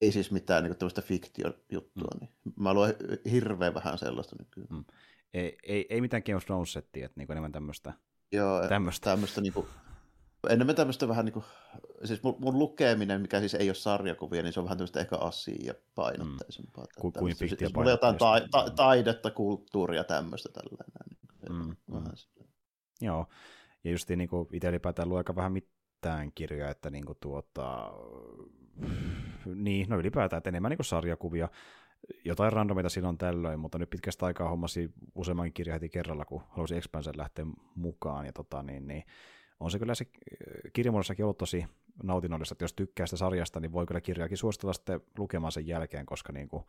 ei 0.00 0.12
siis 0.12 0.30
mitään 0.30 0.64
niin 0.64 0.76
tämmöistä 0.76 1.02
fiktiojuttua. 1.02 2.10
Mm. 2.14 2.20
Niin. 2.20 2.30
Mä 2.56 2.74
luen 2.74 2.94
hirveän 3.30 3.74
vähän 3.74 3.98
sellaista 3.98 4.36
nykyään. 4.38 4.68
Mm. 4.70 4.84
Ei, 5.34 5.58
ei, 5.62 5.86
ei 5.90 6.00
mitään 6.00 6.22
Game 6.26 6.36
of 6.36 6.44
Thrones-settiä, 6.44 7.06
että 7.06 7.20
niin 7.20 7.32
enemmän 7.32 7.52
tämmöistä. 7.52 7.92
Joo, 8.32 8.68
tämmöistä. 8.68 9.10
tämmöistä 9.10 9.40
niin 9.40 9.52
kuin, 9.52 9.66
enemmän 10.48 10.76
tämmöistä 10.76 11.08
vähän 11.08 11.24
niin 11.24 11.32
kuin, 11.32 11.44
siis 12.04 12.22
mun, 12.22 12.36
mun, 12.38 12.58
lukeminen, 12.58 13.20
mikä 13.20 13.40
siis 13.40 13.54
ei 13.54 13.68
ole 13.68 13.74
sarjakuvia, 13.74 14.42
niin 14.42 14.52
se 14.52 14.60
on 14.60 14.64
vähän 14.64 14.78
tämmöistä 14.78 15.00
ehkä 15.00 15.16
asia 15.16 15.74
painotteisempaa. 15.94 16.84
Mm. 16.84 17.00
Ku, 17.00 17.12
kuin 17.12 17.36
fiktiä 17.36 17.58
siis 17.58 17.74
mulla 17.74 17.90
jotain 17.90 18.18
ta, 18.18 18.40
ta, 18.50 18.70
taidetta, 18.76 19.30
kulttuuria, 19.30 20.04
tämmöistä 20.04 20.48
tällainen. 20.48 21.18
Mm. 21.50 21.76
Mm. 21.94 22.12
Joo, 23.00 23.26
ja 23.84 23.90
just 23.90 24.10
niin 24.10 24.28
kuin 24.28 24.48
itse 24.52 24.68
ylipäätään 24.68 25.08
luo 25.08 25.18
aika 25.18 25.36
vähän 25.36 25.52
mitään 25.52 26.32
kirjoja, 26.32 26.70
että 26.70 26.90
niin 26.90 27.06
kuin 27.06 27.18
tuota, 27.20 27.92
niin, 29.54 29.88
no 29.88 29.98
ylipäätään, 29.98 30.38
että 30.38 30.50
enemmän 30.50 30.70
niin 30.70 30.78
kuin 30.78 30.86
sarjakuvia, 30.86 31.48
jotain 32.24 32.52
randomita 32.52 32.88
silloin 32.88 33.18
tällöin, 33.18 33.60
mutta 33.60 33.78
nyt 33.78 33.90
pitkästä 33.90 34.26
aikaa 34.26 34.48
hommasi 34.48 34.90
useamman 35.14 35.52
kirjan 35.52 35.74
heti 35.74 35.88
kerralla, 35.88 36.24
kun 36.24 36.42
halusi 36.48 36.76
Expansen 36.76 37.14
lähteä 37.16 37.46
mukaan, 37.74 38.26
ja 38.26 38.32
tota, 38.32 38.62
niin, 38.62 38.88
niin, 38.88 39.04
on 39.60 39.70
se 39.70 39.78
kyllä 39.78 39.94
se 39.94 40.04
äh, 40.04 40.72
kirjamuodossakin 40.72 41.24
ollut 41.24 41.38
tosi 41.38 41.64
nautinnollista, 42.02 42.52
että 42.52 42.64
jos 42.64 42.72
tykkää 42.72 43.06
sitä 43.06 43.16
sarjasta, 43.16 43.60
niin 43.60 43.72
voi 43.72 43.86
kyllä 43.86 44.00
kirjaakin 44.00 44.38
suositella 44.38 44.72
sitten 44.72 45.00
lukemaan 45.18 45.52
sen 45.52 45.66
jälkeen, 45.66 46.06
koska 46.06 46.32
niin 46.32 46.48
kuin, 46.48 46.64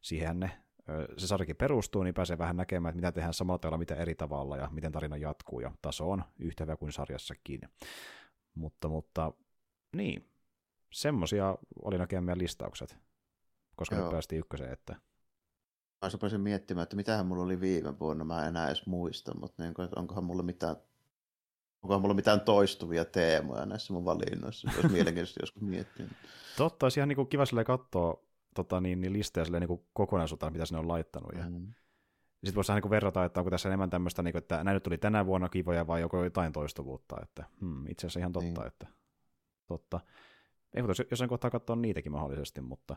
siihen 0.00 0.40
ne, 0.40 0.50
se 1.16 1.26
sarjakin 1.26 1.56
perustuu, 1.56 2.02
niin 2.02 2.14
pääsee 2.14 2.38
vähän 2.38 2.56
näkemään, 2.56 2.90
että 2.90 2.96
mitä 2.96 3.12
tehdään 3.12 3.34
samalla 3.34 3.58
tavalla, 3.58 3.78
mitä 3.78 3.94
eri 3.94 4.14
tavalla 4.14 4.56
ja 4.56 4.68
miten 4.72 4.92
tarina 4.92 5.16
jatkuu, 5.16 5.60
ja 5.60 5.72
taso 5.82 6.10
on 6.10 6.24
yhtä 6.38 6.64
hyvä 6.64 6.76
kuin 6.76 6.92
sarjassakin. 6.92 7.60
Mutta, 8.54 8.88
mutta 8.88 9.32
niin, 9.96 10.30
semmosia 10.92 11.58
oli 11.82 11.98
näkemään 11.98 12.24
meidän 12.24 12.38
listaukset, 12.38 12.96
koska 13.76 13.96
Joo. 13.96 14.04
me 14.04 14.10
päästiin 14.10 14.38
ykköseen, 14.38 14.72
että... 14.72 14.96
Mä 16.02 16.38
miettimään, 16.38 16.82
että 16.82 16.96
mitähän 16.96 17.26
mulla 17.26 17.42
oli 17.42 17.60
viime 17.60 17.98
vuonna, 17.98 18.24
mä 18.24 18.42
en 18.42 18.48
enää 18.48 18.66
edes 18.66 18.86
muista, 18.86 19.38
mutta 19.38 19.62
niin 19.62 19.74
kuin, 19.74 19.88
onkohan 19.96 20.24
mulla 20.24 20.42
mitään 20.42 20.76
Onkohan 21.82 22.00
mulla 22.00 22.14
mitään 22.14 22.40
toistuvia 22.40 23.04
teemoja 23.04 23.66
näissä 23.66 23.92
mun 23.92 24.04
valinnoissa? 24.04 24.70
Olisi 24.74 24.88
mielenkiintoista 24.88 25.40
joskus 25.42 25.62
miettiä. 25.62 26.06
Totta, 26.56 26.86
olisi 26.86 27.00
ihan 27.00 27.08
niin 27.08 27.16
kuin 27.16 27.28
kiva 27.28 27.64
katsoa 27.66 28.22
tota, 28.54 28.80
niin, 28.80 29.00
niin 29.00 29.12
listejä 29.12 29.46
niin 29.60 29.80
kokonaisuutta, 29.92 30.50
mitä 30.50 30.66
sinne 30.66 30.80
on 30.80 30.88
laittanut. 30.88 31.32
Ja... 31.34 31.50
Mm. 31.50 31.72
Sitten 32.44 32.54
voisi 32.54 32.72
niin 32.72 32.90
verrata, 32.90 33.24
että 33.24 33.40
onko 33.40 33.50
tässä 33.50 33.68
enemmän 33.68 33.90
tämmöistä, 33.90 34.22
niin 34.22 34.32
kuin, 34.32 34.42
että 34.42 34.64
näin 34.64 34.74
nyt 34.74 34.82
tuli 34.82 34.98
tänä 34.98 35.26
vuonna 35.26 35.48
kivoja 35.48 35.86
vai 35.86 36.00
joko 36.00 36.24
jotain 36.24 36.52
toistuvuutta. 36.52 37.16
Että, 37.22 37.44
hmm, 37.60 37.86
itse 37.90 38.06
asiassa 38.06 38.20
ihan 38.20 38.32
totta. 38.32 38.60
Niin. 38.60 38.66
Että, 38.66 38.86
totta. 39.66 40.00
Ei, 40.74 40.82
mutta 40.82 41.02
jossain 41.10 41.28
kohtaa 41.28 41.50
katsoa 41.50 41.76
niitäkin 41.76 42.12
mahdollisesti, 42.12 42.60
mutta, 42.60 42.96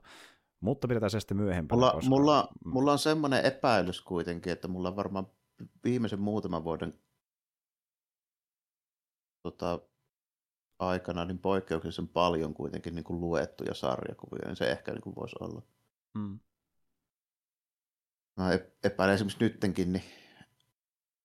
mutta 0.60 0.88
pidetään 0.88 1.10
se 1.10 1.20
sitten 1.20 1.38
myöhempään. 1.38 1.80
Mulla, 1.80 1.92
koska... 1.92 2.10
mulla, 2.10 2.50
mm. 2.66 2.72
mulla 2.72 2.92
on 2.92 3.00
semmoinen 3.00 3.46
epäilys 3.46 4.02
kuitenkin, 4.02 4.54
että 4.54 4.68
mulla 4.68 4.90
on 4.90 4.96
varmaan 4.96 5.28
viimeisen 5.84 6.20
muutaman 6.20 6.64
vuoden 6.64 7.00
tota, 9.44 9.80
aikana 10.80 11.26
niin 11.26 11.40
poikkeuksellisen 11.40 12.08
paljon 12.08 12.54
kuitenkin 12.54 12.96
niin 12.96 13.04
kuin 13.04 13.22
luettuja 13.22 13.74
sarjakuvia, 13.74 14.48
niin 14.48 14.56
se 14.56 14.72
ehkä 14.72 14.92
niin 14.92 15.02
kuin 15.02 15.16
voisi 15.16 15.36
olla. 15.40 15.62
Mm. 16.14 16.40
Mä 18.38 18.50
epäilen 18.84 19.16
esimerkiksi 19.16 19.44
nyttenkin, 19.44 19.94
niin 19.94 20.04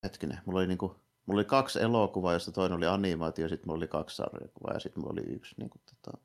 hetkinen, 0.05 0.41
mulla 0.47 0.59
oli, 0.59 0.67
niin 0.67 0.79
kuin, 0.79 0.93
mulla 1.27 1.39
oli 1.39 1.45
kaksi 1.45 1.81
elokuvaa, 1.81 2.33
josta 2.33 2.53
toinen 2.53 2.77
oli 2.77 2.87
animaatio, 2.87 3.49
sitten 3.49 3.69
mulla 3.69 3.79
oli 3.79 3.89
kaksi 3.89 4.17
sarjakuvaa 4.17 4.75
ja 4.75 4.81
sitten 4.81 5.01
mulla 5.03 5.13
oli 5.13 5.29
yksi 5.29 5.55
niin 5.59 5.71
kuin, 5.71 5.83
tota, 5.85 6.19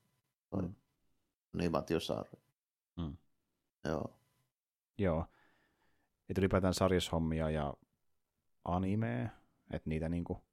mm. 0.55 0.75
animaatiosarja. 1.53 2.39
Mm. 2.97 3.17
Joo. 3.85 4.19
Joo. 4.97 5.25
Et 6.29 6.37
ylipäätään 6.37 6.73
sarjashommia 6.73 7.49
ja 7.49 7.73
animea, 8.65 9.29
että 9.71 9.89
niitä 9.89 10.09
niinku... 10.09 10.52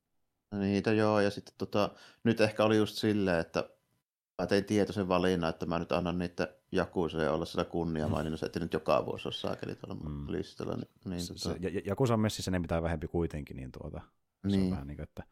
Niitä 0.58 0.92
joo, 0.92 1.20
ja 1.20 1.30
sitten 1.30 1.54
tota, 1.58 1.90
nyt 2.24 2.40
ehkä 2.40 2.64
oli 2.64 2.76
just 2.76 2.96
silleen, 2.96 3.40
että 3.40 3.70
mä 4.38 4.46
tein 4.46 4.64
tietoisen 4.64 5.08
valinnan, 5.08 5.50
että 5.50 5.66
mä 5.66 5.78
nyt 5.78 5.92
annan 5.92 6.18
niitä 6.18 6.54
Jakuseen 6.72 7.32
olla 7.32 7.44
sitä 7.44 7.64
kunniamaininnassa, 7.64 8.46
että 8.46 8.60
nyt 8.60 8.72
joka 8.72 9.06
vuosi 9.06 9.28
ole 9.28 9.34
saakeli 9.34 9.74
tuolla 9.74 10.02
mm. 10.04 10.32
listalla. 10.32 10.74
Niin, 10.74 10.88
niin, 11.04 11.20
se, 11.20 11.34
tota... 11.34 11.62
se, 11.62 11.82
Jakusan 11.84 12.20
messissä 12.20 12.50
ne 12.50 12.60
pitää 12.60 12.82
vähempi 12.82 13.08
kuitenkin, 13.08 13.56
niin 13.56 13.72
tuota, 13.72 14.00
se 14.42 14.56
niin. 14.56 14.64
on 14.64 14.70
vähän 14.70 14.86
niin 14.86 14.96
kuin, 14.96 15.04
että 15.04 15.22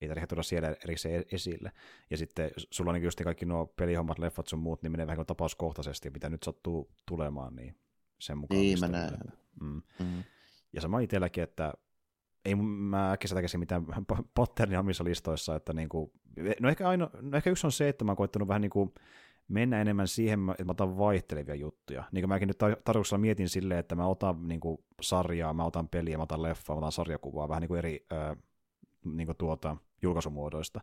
ei 0.00 0.08
tarvitse 0.08 0.26
tuoda 0.26 0.42
siellä 0.42 0.76
erikseen 0.84 1.24
esille. 1.32 1.72
Ja 2.10 2.16
sitten 2.16 2.50
sulla 2.70 2.90
on 2.90 2.94
niin 2.94 3.04
just 3.04 3.20
kaikki 3.24 3.46
nuo 3.46 3.66
pelihommat, 3.66 4.18
leffat 4.18 4.46
sun 4.46 4.58
muut, 4.58 4.82
niin 4.82 4.92
menee 4.92 5.06
vähän 5.06 5.26
tapauskohtaisesti, 5.26 6.10
mitä 6.10 6.28
nyt 6.28 6.42
sattuu 6.42 6.90
tulemaan, 7.06 7.56
niin 7.56 7.76
sen 8.18 8.38
mukaan. 8.38 8.60
Niin, 8.60 8.80
mä 8.80 8.88
näen. 8.88 9.32
Mm. 9.60 9.82
Mm. 9.98 10.24
Ja 10.72 10.80
sama 10.80 11.00
itselläkin, 11.00 11.44
että 11.44 11.74
ei 12.44 12.54
mä 12.54 13.12
äkkiä 13.12 13.42
käsin 13.42 13.60
mitään 13.60 13.86
patternia 14.34 14.80
omissa 14.80 15.04
listoissa, 15.04 15.56
että 15.56 15.72
niin 15.72 15.88
kuin, 15.88 16.12
no 16.60 16.68
ehkä, 16.68 16.88
aino, 16.88 17.10
no 17.20 17.36
ehkä 17.36 17.50
yksi 17.50 17.66
on 17.66 17.72
se, 17.72 17.88
että 17.88 18.04
mä 18.04 18.10
oon 18.10 18.16
koittanut 18.16 18.48
vähän 18.48 18.62
niin 18.62 18.70
kuin 18.70 18.94
mennä 19.48 19.80
enemmän 19.80 20.08
siihen, 20.08 20.50
että 20.50 20.64
mä 20.64 20.70
otan 20.70 20.98
vaihtelevia 20.98 21.54
juttuja. 21.54 22.04
Niin 22.12 22.22
kuin 22.22 22.28
mäkin 22.28 22.48
nyt 22.48 22.58
tarkoituksella 22.58 23.20
mietin 23.20 23.48
silleen, 23.48 23.80
että 23.80 23.94
mä 23.94 24.06
otan 24.06 24.48
niin 24.48 24.60
kuin 24.60 24.78
sarjaa, 25.02 25.54
mä 25.54 25.64
otan 25.64 25.88
peliä, 25.88 26.16
mä 26.16 26.22
otan 26.22 26.42
leffaa, 26.42 26.76
mä 26.76 26.78
otan 26.78 26.92
sarjakuvaa, 26.92 27.48
vähän 27.48 27.60
niin 27.60 27.68
kuin 27.68 27.78
eri 27.78 28.06
äh, 28.12 28.36
niin 29.04 29.26
kuin 29.26 29.36
tuota, 29.36 29.76
julkaisumuodoista, 30.02 30.80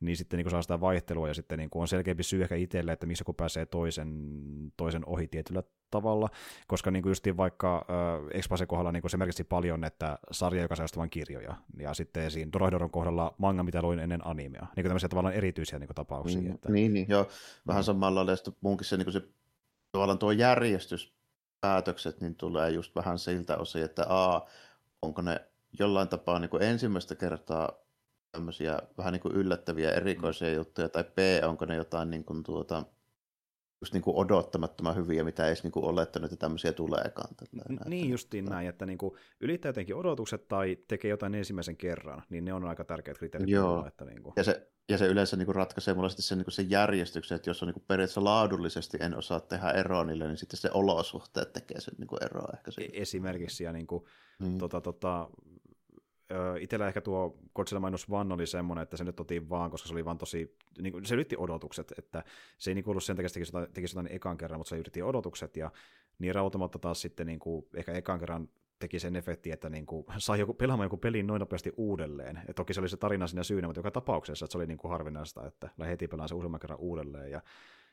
niin 0.00 0.16
sitten 0.16 0.36
niin 0.36 0.44
kuin 0.44 0.50
saa 0.50 0.62
sitä 0.62 0.80
vaihtelua 0.80 1.28
ja 1.28 1.34
sitten 1.34 1.58
niin 1.58 1.70
kuin 1.70 1.80
on 1.80 1.88
selkeämpi 1.88 2.22
syy 2.22 2.42
ehkä 2.42 2.54
itselle, 2.54 2.92
että 2.92 3.06
missä 3.06 3.24
kun 3.24 3.34
pääsee 3.34 3.66
toisen, 3.66 4.32
toisen 4.76 5.02
ohi 5.06 5.28
tietyllä 5.28 5.62
tavalla, 5.90 6.28
koska 6.66 6.90
niin 6.90 7.02
kuin 7.02 7.10
justiin 7.10 7.36
vaikka 7.36 7.76
äh, 7.76 8.38
Expase 8.38 8.66
kohdalla 8.66 8.92
niin 8.92 9.00
kuin 9.00 9.10
se 9.10 9.16
merkitsi 9.16 9.44
paljon, 9.44 9.84
että 9.84 10.18
sarja, 10.30 10.62
joka 10.62 10.76
saa 10.76 10.86
vain 10.96 11.10
kirjoja, 11.10 11.54
ja 11.78 11.94
sitten 11.94 12.30
siinä 12.30 12.52
Dorohdoron 12.52 12.90
kohdalla 12.90 13.34
manga, 13.38 13.62
mitä 13.62 13.82
luin 13.82 13.98
ennen 13.98 14.26
animea, 14.26 14.62
niin 14.62 14.74
kuin 14.74 14.84
tämmöisiä 14.84 15.08
tavallaan 15.08 15.34
erityisiä 15.34 15.78
niin 15.78 15.88
kuin 15.88 15.94
tapauksia. 15.94 16.40
Mm, 16.40 16.54
että... 16.54 16.72
Niin, 16.72 16.92
niin, 16.92 17.06
joo, 17.08 17.28
vähän 17.66 17.84
samalla 17.84 18.26
lailla, 18.26 18.52
munkin 18.60 18.84
se, 18.84 18.96
niin 18.96 19.06
kuin 19.06 19.12
se 19.12 19.22
tavallaan 19.92 20.18
tuo 20.18 20.32
järjestys, 20.32 21.18
päätökset, 21.60 22.20
niin 22.20 22.34
tulee 22.34 22.70
just 22.70 22.96
vähän 22.96 23.18
siltä 23.18 23.56
osin, 23.56 23.82
että 23.82 24.06
a, 24.08 24.46
onko 25.02 25.22
ne 25.22 25.40
jollain 25.78 26.08
tapaa 26.08 26.38
niin 26.38 26.50
kuin 26.50 26.62
ensimmäistä 26.62 27.14
kertaa 27.14 27.72
tämmöisiä 28.32 28.78
vähän 28.98 29.12
niin 29.12 29.20
kuin 29.20 29.34
yllättäviä 29.34 29.90
erikoisia 29.90 30.52
juttuja, 30.52 30.88
tai 30.88 31.04
B, 31.04 31.18
onko 31.44 31.64
ne 31.64 31.76
jotain 31.76 32.10
niin 32.10 32.24
kuin 32.24 32.42
tuota, 32.42 32.84
just 33.80 33.92
niin 33.92 34.02
kuin 34.02 34.16
odottamattoman 34.16 34.96
hyviä, 34.96 35.24
mitä 35.24 35.44
ei 35.44 35.48
edes 35.48 35.62
niin 35.62 35.72
kuin 35.72 35.84
olettanut, 35.84 36.32
että 36.32 36.40
tämmöisiä 36.40 36.72
tuleekaan. 36.72 37.34
Tällainen, 37.36 37.90
niin 37.90 38.10
justiin 38.10 38.44
näin, 38.44 38.68
että 38.68 38.86
niin 38.86 38.98
kuin 38.98 39.14
ylittää 39.40 39.68
jotenkin 39.68 39.96
odotukset 39.96 40.48
tai 40.48 40.78
tekee 40.88 41.08
jotain 41.08 41.34
ensimmäisen 41.34 41.76
kerran, 41.76 42.22
niin 42.30 42.44
ne 42.44 42.52
on 42.52 42.64
aika 42.64 42.84
tärkeät 42.84 43.18
kriteerit. 43.18 43.48
Joo, 43.48 43.86
että 43.86 44.04
niin 44.04 44.22
kuin... 44.22 44.32
ja, 44.36 44.44
se, 44.44 44.70
ja 44.88 44.98
se 44.98 45.06
yleensä 45.06 45.36
niin 45.36 45.46
kuin 45.46 45.56
ratkaisee 45.56 45.94
mulla 45.94 46.08
sitten 46.08 46.22
sen, 46.22 46.38
niin 46.38 46.44
kuin 46.44 46.54
sen 46.54 46.70
järjestyksen, 46.70 47.36
että 47.36 47.50
jos 47.50 47.62
on 47.62 47.66
niin 47.66 47.74
kuin 47.74 47.84
periaatteessa 47.86 48.24
laadullisesti 48.24 48.98
en 49.00 49.16
osaa 49.16 49.40
tehdä 49.40 49.70
eroa 49.70 50.04
niille, 50.04 50.26
niin 50.26 50.36
sitten 50.36 50.60
se 50.60 50.70
olosuhteet 50.74 51.52
tekee 51.52 51.80
sen 51.80 51.94
niin 51.98 52.08
kuin 52.08 52.24
eroa 52.24 52.48
ehkä. 52.54 52.70
Siitä. 52.70 52.92
Esimerkiksi, 52.96 53.64
ja 53.64 53.72
niin 53.72 53.86
kuin, 53.86 54.04
mm. 54.38 54.58
tota, 54.58 54.80
tota, 54.80 55.30
itsellä 56.60 56.88
ehkä 56.88 57.00
tuo 57.00 57.38
Godzilla 57.54 57.80
Minus 57.80 58.06
One 58.10 58.34
oli 58.34 58.46
semmoinen, 58.46 58.82
että 58.82 58.96
se 58.96 59.04
nyt 59.04 59.20
otin 59.20 59.48
vaan, 59.48 59.70
koska 59.70 59.88
se 59.88 59.94
oli 59.94 60.04
vaan 60.04 60.18
tosi, 60.18 60.56
niin 60.82 60.92
kuin, 60.92 61.06
se 61.06 61.14
ylitti 61.14 61.36
odotukset, 61.38 61.92
että 61.98 62.24
se 62.58 62.70
ei 62.70 62.74
niin 62.74 62.88
ollut 62.88 63.04
sen 63.04 63.16
takia, 63.16 63.26
että 63.26 63.34
tekisi 63.34 63.52
tekisi 63.74 63.96
jotain 63.96 64.16
ekan 64.16 64.38
kerran, 64.38 64.60
mutta 64.60 64.68
se 64.68 64.76
ylitti 64.76 65.02
odotukset, 65.02 65.56
ja 65.56 65.70
niin 66.18 66.34
Rautamatta 66.34 66.78
taas 66.78 67.00
sitten 67.00 67.26
niin 67.26 67.38
kuin, 67.38 67.66
ehkä 67.74 67.92
ekan 67.92 68.18
kerran 68.18 68.48
teki 68.78 68.98
sen 68.98 69.16
efekti, 69.16 69.50
että 69.50 69.70
niin 69.70 69.86
kuin, 69.86 70.06
sai 70.18 70.38
joku, 70.38 70.54
pelaamaan 70.54 70.86
joku 70.86 70.96
pelin 70.96 71.26
noin 71.26 71.40
nopeasti 71.40 71.72
uudelleen. 71.76 72.40
Et 72.48 72.56
toki 72.56 72.74
se 72.74 72.80
oli 72.80 72.88
se 72.88 72.96
tarina 72.96 73.26
siinä 73.26 73.42
syynä, 73.42 73.68
mutta 73.68 73.78
joka 73.78 73.90
tapauksessa 73.90 74.44
että 74.44 74.52
se 74.52 74.58
oli 74.58 74.66
niin 74.66 74.78
kuin 74.78 74.90
harvinaista, 74.90 75.46
että 75.46 75.70
heti 75.86 76.08
pelaamaan 76.08 76.28
se 76.28 76.34
useamman 76.34 76.60
kerran 76.60 76.78
uudelleen. 76.78 77.30
Ja 77.30 77.42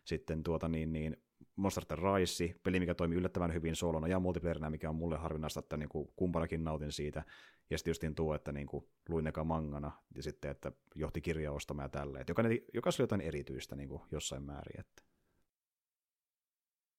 sitten 0.03 0.43
tuota, 0.43 0.67
niin, 0.67 0.93
niin, 0.93 1.17
Monster 1.55 1.81
Hunter 1.81 1.99
Rise, 2.13 2.55
peli, 2.63 2.79
mikä 2.79 2.95
toimii 2.95 3.17
yllättävän 3.17 3.53
hyvin 3.53 3.75
solona 3.75 4.07
ja 4.07 4.19
multiplayerina, 4.19 4.69
mikä 4.69 4.89
on 4.89 4.95
mulle 4.95 5.17
harvinaista, 5.17 5.59
että 5.59 5.77
niin 5.77 5.89
kuin, 5.89 6.09
kumpanakin 6.15 6.63
nautin 6.63 6.91
siitä. 6.91 7.23
Ja 7.69 7.77
sitten 7.77 7.91
justiin 7.91 8.15
tuo, 8.15 8.35
että 8.35 8.51
niin 8.51 8.67
kuin, 8.67 8.87
luin 9.09 9.27
eka 9.27 9.43
mangana 9.43 9.91
ja 10.15 10.23
sitten, 10.23 10.51
että 10.51 10.71
johti 10.95 11.21
kirjaa 11.21 11.53
ostamaan 11.53 11.85
ja 11.85 11.89
tälleen. 11.89 12.21
Että 12.21 12.31
jokainen, 12.31 12.59
jokaisella 12.73 13.03
jotain 13.03 13.21
erityistä 13.21 13.75
niin 13.75 13.89
kuin, 13.89 14.01
jossain 14.11 14.43
määrin. 14.43 14.79
Että. 14.79 15.03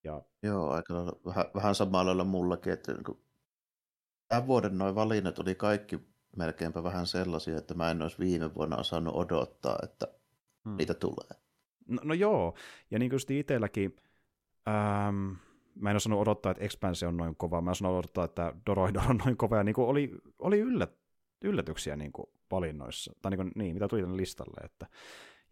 Ja... 0.05 0.23
Joo, 0.43 0.71
aika 0.71 0.95
lailla, 0.95 1.21
vähän, 1.27 1.45
vähän 1.55 1.75
samalla 1.75 2.07
lailla 2.07 2.25
mullakin, 2.25 2.73
että 2.73 2.93
niin 2.93 3.05
kuin, 3.05 3.19
tämän 4.29 4.47
vuoden 4.47 4.79
noin 4.79 4.95
valinnat 4.95 5.39
oli 5.39 5.55
kaikki 5.55 6.01
melkeinpä 6.37 6.83
vähän 6.83 7.07
sellaisia, 7.07 7.59
että 7.59 7.75
mä 7.75 7.91
en 7.91 8.03
olisi 8.03 8.19
viime 8.19 8.55
vuonna 8.55 8.77
osannut 8.77 9.15
odottaa, 9.15 9.79
että 9.83 10.07
hmm. 10.65 10.77
niitä 10.77 10.95
tulee. 10.95 11.41
No, 11.89 12.01
no 12.05 12.15
joo, 12.15 12.55
ja 12.91 12.99
niin 12.99 13.11
kuin 13.11 13.39
itselläkin, 13.39 13.97
ähm, 14.69 15.33
mä 15.75 15.91
en 15.91 15.97
osannut 15.97 16.21
odottaa, 16.21 16.53
että 16.53 16.65
Expanse 16.65 17.07
on 17.07 17.17
noin 17.17 17.37
kova, 17.37 17.61
mä 17.61 17.71
en 17.71 17.73
osannut 17.73 17.99
odottaa, 17.99 18.25
että 18.25 18.55
Doroidor 18.67 19.03
on 19.11 19.21
noin 19.25 19.37
kova, 19.37 19.57
ja 19.57 19.65
niin 19.65 19.75
kuin 19.75 19.89
oli, 19.89 20.13
oli 20.39 20.59
yllät, 20.59 20.93
yllätyksiä 21.43 21.97
niin 21.97 22.13
kuin 22.13 22.27
valinnoissa, 22.51 23.13
tai 23.23 23.31
niin, 23.31 23.39
kuin, 23.39 23.53
niin 23.55 23.75
mitä 23.75 23.89
tuli 23.89 24.01
tänne 24.01 24.17
listalle, 24.17 24.65
että 24.65 24.87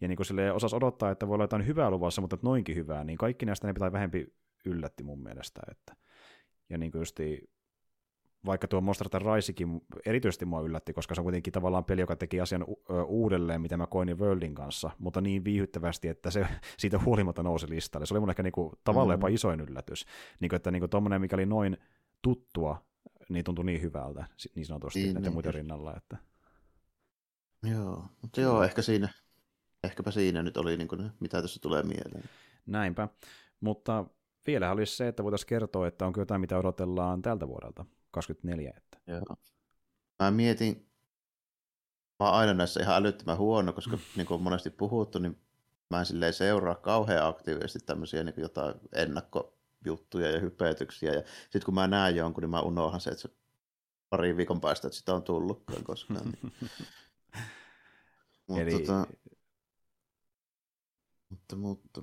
ja 0.00 0.08
niin 0.08 0.16
kuin 0.16 0.26
sille 0.26 0.52
osas 0.52 0.74
odottaa, 0.74 1.10
että 1.10 1.28
voi 1.28 1.34
olla 1.34 1.44
jotain 1.44 1.66
hyvää 1.66 1.90
luvassa, 1.90 2.20
mutta 2.20 2.38
noinkin 2.42 2.76
hyvää, 2.76 3.04
niin 3.04 3.18
kaikki 3.18 3.46
näistä 3.46 3.66
ne 3.66 3.72
pitää 3.72 3.92
vähempi 3.92 4.34
yllätti 4.64 5.02
mun 5.02 5.22
mielestä, 5.22 5.60
että 5.70 5.96
ja 6.70 6.78
niin 6.78 6.92
kuin 6.92 7.00
justi, 7.00 7.50
vaikka 8.46 8.68
tuo 8.68 8.80
Monster 8.80 9.08
Hunter 9.12 9.34
Risekin 9.34 9.80
erityisesti 10.06 10.44
mua 10.44 10.60
yllätti, 10.60 10.92
koska 10.92 11.14
se 11.14 11.20
on 11.20 11.24
kuitenkin 11.24 11.52
tavallaan 11.52 11.84
peli, 11.84 12.00
joka 12.00 12.16
teki 12.16 12.40
asian 12.40 12.66
uudelleen, 13.06 13.60
mitä 13.60 13.76
mä 13.76 13.86
koin 13.86 14.18
Worldin 14.18 14.54
kanssa, 14.54 14.90
mutta 14.98 15.20
niin 15.20 15.44
viihyttävästi, 15.44 16.08
että 16.08 16.30
se 16.30 16.46
siitä 16.78 16.98
huolimatta 16.98 17.42
nousi 17.42 17.70
listalle. 17.70 18.06
Se 18.06 18.14
oli 18.14 18.20
mun 18.20 18.30
ehkä 18.30 18.42
niinku, 18.42 18.72
tavallaan 18.84 19.18
mm. 19.18 19.20
jopa 19.20 19.28
isoin 19.28 19.60
yllätys. 19.60 20.06
Niinku, 20.40 20.56
että 20.56 20.70
niinku, 20.70 20.88
tommonen, 20.88 21.20
mikä 21.20 21.36
oli 21.36 21.46
noin 21.46 21.76
tuttua, 22.22 22.84
niin 23.28 23.44
tuntui 23.44 23.64
niin 23.64 23.82
hyvältä 23.82 24.24
niin 24.54 24.66
sanotusti 24.66 24.98
niin, 24.98 25.14
näiden 25.14 25.22
niin, 25.22 25.32
muiden 25.32 25.54
rinnalla. 25.54 25.96
Että... 25.96 26.16
Joo, 27.62 28.04
mutta 28.22 28.40
joo, 28.40 28.62
ehkä 28.62 28.82
siinä, 28.82 29.08
ehkäpä 29.84 30.10
siinä 30.10 30.42
nyt 30.42 30.56
oli, 30.56 30.76
niin 30.76 30.88
kuin, 30.88 31.10
mitä 31.20 31.42
tässä 31.42 31.60
tulee 31.62 31.82
mieleen. 31.82 32.24
Näinpä, 32.66 33.08
mutta 33.60 34.04
vielä 34.46 34.70
olisi 34.70 34.96
se, 34.96 35.08
että 35.08 35.24
voitaisiin 35.24 35.48
kertoa, 35.48 35.86
että 35.86 36.06
onko 36.06 36.20
jotain, 36.20 36.40
mitä 36.40 36.58
odotellaan 36.58 37.22
tältä 37.22 37.48
vuodelta. 37.48 37.84
24. 38.14 38.72
Että. 38.76 38.98
Joo. 39.06 39.36
Mä 40.22 40.30
mietin, 40.30 40.88
mä 42.20 42.26
oon 42.26 42.34
aina 42.34 42.54
näissä 42.54 42.82
ihan 42.82 42.96
älyttömän 42.96 43.38
huono, 43.38 43.72
koska 43.72 43.98
niin 44.16 44.26
kuin 44.26 44.36
on 44.36 44.42
monesti 44.42 44.70
puhuttu, 44.70 45.18
niin 45.18 45.40
mä 45.90 46.00
en 46.00 46.06
silleen 46.06 46.32
seuraa 46.32 46.74
kauhean 46.74 47.26
aktiivisesti 47.26 47.78
tämmöisiä 47.86 48.24
niin 48.24 48.34
jotain 48.38 48.74
ennakkojuttuja 48.92 50.30
ja 50.30 50.40
hypetyksiä. 50.40 51.12
Ja 51.12 51.22
sitten 51.42 51.64
kun 51.64 51.74
mä 51.74 51.86
näen 51.86 52.16
jonkun, 52.16 52.42
niin 52.42 52.50
mä 52.50 52.60
unohan 52.60 53.00
se, 53.00 53.10
että 53.10 53.22
se 53.22 53.28
pari 54.10 54.36
viikon 54.36 54.60
päästä, 54.60 54.88
että 54.88 54.98
sitä 54.98 55.14
on 55.14 55.22
tullutkaan 55.22 55.84
koskaan. 55.84 56.32
Niin. 58.48 58.62
mutta, 58.62 58.62
Eli... 58.62 58.86
tota, 58.86 59.06
mutta, 61.28 61.56
mutta, 61.56 62.00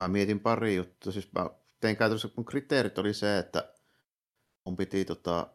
mä 0.00 0.08
mietin 0.08 0.40
pari 0.40 0.76
juttua. 0.76 1.12
Siis 1.12 1.32
mä 1.32 1.50
tein 1.80 1.96
käytännössä, 1.96 2.28
kun 2.28 2.44
kriteerit 2.44 2.98
oli 2.98 3.14
se, 3.14 3.38
että 3.38 3.74
mun 4.68 4.76
piti 4.76 5.04
tota, 5.04 5.46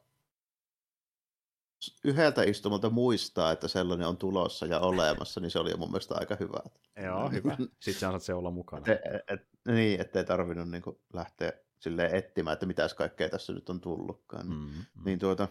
yhdeltä 2.03 2.43
istumalta 2.43 2.89
muistaa, 2.89 3.51
että 3.51 3.67
sellainen 3.67 4.07
on 4.07 4.17
tulossa 4.17 4.65
ja 4.65 4.79
olemassa, 4.79 5.39
niin 5.39 5.51
se 5.51 5.59
oli 5.59 5.73
mun 5.77 5.91
mielestä 5.91 6.15
aika 6.17 6.37
hyvä. 6.39 6.59
Joo, 7.03 7.29
hyvä. 7.29 7.55
Sitten 7.55 7.93
sä 7.93 7.99
saat 7.99 8.23
se 8.23 8.33
olla 8.33 8.51
mukana. 8.51 8.85
Et, 8.87 8.99
et, 9.27 9.47
niin, 9.67 10.01
ettei 10.01 10.25
tarvinnut 10.25 10.69
niin 10.69 10.81
kuin, 10.81 10.99
lähteä 11.13 11.53
silleen 11.79 12.15
etsimään, 12.15 12.53
että 12.53 12.65
mitäs 12.65 12.93
kaikkea 12.93 13.29
tässä 13.29 13.53
nyt 13.53 13.69
on 13.69 13.81
tullutkaan. 13.81 14.47
Mm, 14.47 14.53
mm. 14.53 15.03
Niin 15.05 15.19
tuota, 15.19 15.47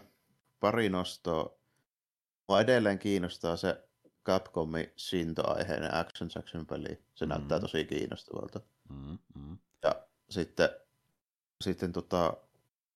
pari 0.61 0.89
nostoa. 0.89 1.59
Mua 2.49 2.61
edelleen 2.61 2.99
kiinnostaa 2.99 3.57
se 3.57 3.89
Capcomin 4.25 4.93
Shinto-aiheinen 4.97 5.95
Action 5.95 6.31
Jackson 6.35 6.67
peli. 6.67 7.03
Se 7.15 7.27
mm. 7.27 7.29
näyttää 7.29 7.61
tosi 7.61 7.85
kiinnostavalta. 7.85 8.61
Mm, 8.89 9.19
mm. 9.35 9.59
Ja 9.83 9.95
sitten, 10.31 10.69
sitten 11.65 11.93
tota, 11.93 12.37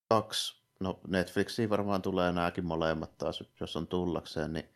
kaksi, 0.09 0.63
no 0.81 1.01
Netflixiin 1.09 1.71
varmaan 1.71 2.03
tulee 2.03 2.33
nämäkin 2.33 2.65
molemmat 2.65 3.19
taas, 3.19 3.45
jos 3.61 3.77
on 3.77 3.87
tullakseen, 3.87 4.53
niin 4.53 4.69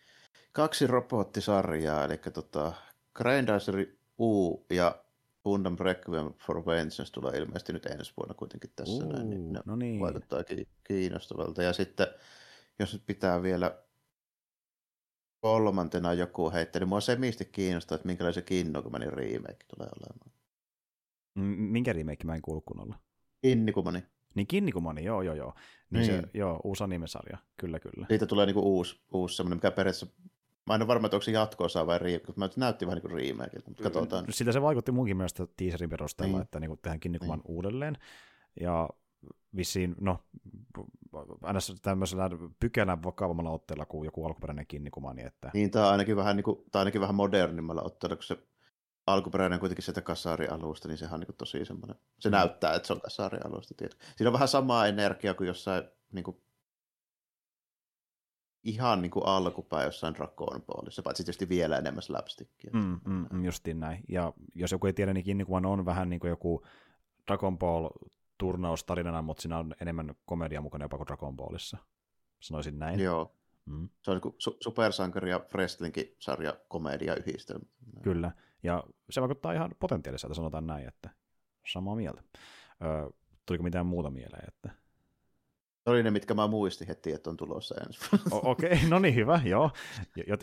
kaksi 0.52 0.86
robottisarjaa, 0.86 2.04
eli 2.04 2.18
tota, 2.18 2.72
Grandizer 3.14 3.86
U 4.18 4.64
ja 4.70 5.04
Gundam 5.44 5.76
Requiem 5.80 6.34
for 6.46 6.66
Vengeance 6.66 7.12
tulee 7.12 7.38
ilmeisesti 7.38 7.72
nyt 7.72 7.86
ensi 7.86 8.12
vuonna 8.16 8.34
kuitenkin 8.34 8.72
tässä 8.76 9.04
uh, 9.04 9.12
näin, 9.12 9.30
niin 9.30 9.58
no 9.64 9.76
niin. 9.76 10.00
vaikuttaa 10.00 10.44
kiinnostavalta. 10.84 11.62
Ja 11.62 11.72
sitten, 11.72 12.06
jos 12.78 12.92
nyt 12.92 13.06
pitää 13.06 13.42
vielä 13.42 13.82
kolmantena 15.40 16.14
joku 16.14 16.50
heittää, 16.50 16.80
niin 16.80 16.88
mua 16.88 17.00
semisti 17.00 17.44
kiinnostaa, 17.44 17.94
että 17.96 18.06
minkälainen 18.06 18.34
se 18.34 18.42
Kinnokumanin 18.42 19.12
remake 19.12 19.64
tulee 19.76 19.88
olemaan. 20.00 20.30
Minkä 21.58 21.92
remake 21.92 22.24
mä 22.24 22.34
en 22.34 22.42
kuulu 22.42 22.60
kunnolla? 22.60 22.98
Kinnikumani. 23.42 24.02
Niin 24.34 24.46
Kinnikumani, 24.46 25.04
joo, 25.04 25.22
joo, 25.22 25.34
joo. 25.34 25.54
Niin, 25.90 26.08
niin. 26.08 26.22
Se, 26.22 26.28
joo, 26.34 26.60
uusi 26.64 26.84
animesarja, 26.84 27.38
kyllä, 27.56 27.80
kyllä. 27.80 28.06
Siitä 28.08 28.26
tulee 28.26 28.46
niinku 28.46 28.76
uusi, 28.76 29.00
uusi 29.12 29.36
semmoinen, 29.36 29.56
mikä 29.56 29.70
periaatteessa 29.70 30.06
Mä 30.66 30.74
en 30.74 30.82
ole 30.82 30.88
varma, 30.88 31.06
että 31.06 31.16
onko 31.16 31.22
se 31.24 31.30
jatkoosa 31.30 31.86
vai 31.86 31.98
remake, 31.98 32.32
mä 32.36 32.48
näytti 32.56 32.86
vähän 32.86 32.96
niin 33.02 33.10
kuin 33.10 33.28
remakeilta, 33.28 33.70
mutta 33.70 33.82
katsotaan. 33.82 34.24
Sitä 34.30 34.52
se 34.52 34.62
vaikutti 34.62 34.92
munkin 34.92 35.16
mielestä 35.16 35.46
teaserin 35.56 35.90
perusteella, 35.90 36.36
niin. 36.36 36.42
että 36.42 36.60
niin 36.60 36.68
kuin 36.68 36.80
tehdään 36.82 37.00
Kinnikuman 37.00 37.38
niin. 37.38 37.56
uudelleen. 37.56 37.96
Ja 38.60 38.88
vissiin, 39.56 39.94
no, 40.00 40.18
aina 41.42 41.60
tämmöisellä 41.82 42.30
pykälän 42.60 43.02
vakavammalla 43.02 43.50
otteella 43.50 43.86
kuin 43.86 44.04
joku 44.04 44.24
alkuperäinen 44.24 44.66
Kinnikumani. 44.66 45.22
Että... 45.22 45.50
Niin, 45.54 45.70
tämä 45.70 45.86
on 45.86 45.92
ainakin 45.92 46.16
vähän, 46.16 46.36
niin 46.36 46.44
kuin, 46.44 46.56
tämä 46.56 46.80
on 46.80 46.80
ainakin 46.80 47.00
vähän 47.00 47.14
modernimmalla 47.14 47.82
otteella, 47.82 48.16
kun 48.16 48.22
se 48.22 48.38
alkuperäinen 49.12 49.60
kuitenkin 49.60 49.84
sieltä 49.84 50.00
kasaarialusta, 50.00 50.88
niin 50.88 50.98
sehän 50.98 51.14
on 51.14 51.20
niin 51.20 51.36
tosi 51.36 51.64
semmoinen, 51.64 51.96
se 52.18 52.28
mm. 52.28 52.32
näyttää, 52.32 52.74
että 52.74 52.86
se 52.86 52.92
on 52.92 53.00
kasaarialusta. 53.00 53.74
Tietysti. 53.74 54.06
Siinä 54.16 54.28
on 54.28 54.32
vähän 54.32 54.48
samaa 54.48 54.86
energiaa 54.86 55.34
kuin 55.34 55.46
jossain 55.46 55.82
niin 56.12 56.24
kuin, 56.24 56.36
ihan 58.64 59.02
niin 59.02 59.10
kuin 59.10 59.26
alkupäin 59.26 59.84
jossain 59.84 60.14
Dragon 60.14 60.62
Ballissa, 60.62 61.02
paitsi 61.02 61.24
tietysti 61.24 61.48
vielä 61.48 61.76
enemmän 61.76 62.02
slapstickia. 62.02 62.70
Mm, 62.74 63.00
mm, 63.04 63.26
mm, 63.32 63.44
justiin 63.44 63.80
näin. 63.80 64.04
Ja 64.08 64.32
jos 64.54 64.72
joku 64.72 64.86
ei 64.86 64.92
tiedä, 64.92 65.12
niin 65.12 65.24
Kinnikuman 65.24 65.66
on 65.66 65.84
vähän 65.84 66.10
niin 66.10 66.20
kuin 66.20 66.28
joku 66.28 66.66
Dragon 67.26 67.58
Ball 67.58 67.88
turnaus 68.38 68.84
tarinana, 68.84 69.22
mutta 69.22 69.42
siinä 69.42 69.58
on 69.58 69.74
enemmän 69.80 70.14
komedia 70.26 70.60
mukana 70.60 70.84
jopa 70.84 70.96
kuin 70.96 71.06
Dragon 71.06 71.36
Ballissa. 71.36 71.78
Sanoisin 72.40 72.78
näin. 72.78 73.00
Joo. 73.00 73.36
Mm. 73.66 73.88
Se 74.02 74.10
on 74.10 74.20
niin 74.24 74.34
su- 74.34 74.56
supersankari 74.60 75.30
ja 75.30 75.40
wrestling-sarja 75.54 76.56
komedia 76.68 77.14
yhdistelmä. 77.16 77.64
Kyllä. 78.02 78.32
Ja 78.62 78.84
se 79.10 79.20
vaikuttaa 79.20 79.52
ihan 79.52 79.74
potentiaaliselta, 79.80 80.34
sanotaan 80.34 80.66
näin, 80.66 80.88
että 80.88 81.10
samaa 81.66 81.96
mieltä. 81.96 82.22
Öö, 82.84 83.08
tuliko 83.46 83.64
mitään 83.64 83.86
muuta 83.86 84.10
mieleen? 84.10 84.44
Että... 84.48 84.80
Ne 85.86 85.92
oli 85.92 86.02
ne, 86.02 86.10
mitkä 86.10 86.34
mä 86.34 86.46
muistin 86.46 86.88
heti, 86.88 87.12
että 87.12 87.30
on 87.30 87.36
tulossa 87.36 87.74
ensi 87.86 88.00
Okei, 88.30 88.72
okay, 88.72 88.88
no 88.88 88.98
niin, 88.98 89.14
hyvä, 89.14 89.40
joo. 89.44 89.70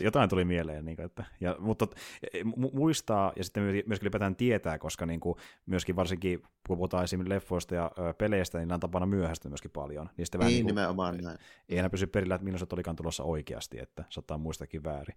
Jotain 0.00 0.30
tuli 0.30 0.44
mieleen. 0.44 0.84
Niin 0.84 0.96
kuin, 0.96 1.06
että, 1.06 1.24
ja, 1.40 1.56
mutta 1.58 1.86
e, 2.32 2.44
muistaa 2.72 3.32
ja 3.36 3.44
sitten 3.44 3.62
myöskin 3.62 4.04
ylipäätään 4.04 4.36
tietää, 4.36 4.78
koska 4.78 5.06
niin 5.06 5.20
kuin, 5.20 5.38
myöskin 5.66 5.96
varsinkin 5.96 6.42
kun 6.68 6.76
puhutaan 6.76 7.04
esimerkiksi 7.04 7.34
leffoista 7.34 7.74
ja 7.74 7.90
ö, 7.98 8.14
peleistä, 8.14 8.58
niin 8.58 8.72
on 8.72 8.80
tapana 8.80 9.06
myöhäistä 9.06 9.48
myöskin 9.48 9.70
paljon. 9.70 10.06
Niin, 10.06 10.26
niin, 10.32 10.38
vähän, 10.38 10.52
niin 10.52 10.64
kuin, 10.64 10.74
nimenomaan 10.74 11.16
näin. 11.16 11.38
Ei 11.68 11.78
enää 11.78 11.90
pysy 11.90 12.06
perillä, 12.06 12.34
että 12.34 12.44
milloin 12.44 12.58
se 12.58 12.66
olikaan 12.72 12.96
tulossa 12.96 13.24
oikeasti, 13.24 13.78
että 13.78 14.04
saattaa 14.10 14.38
muistakin 14.38 14.84
väärin. 14.84 15.16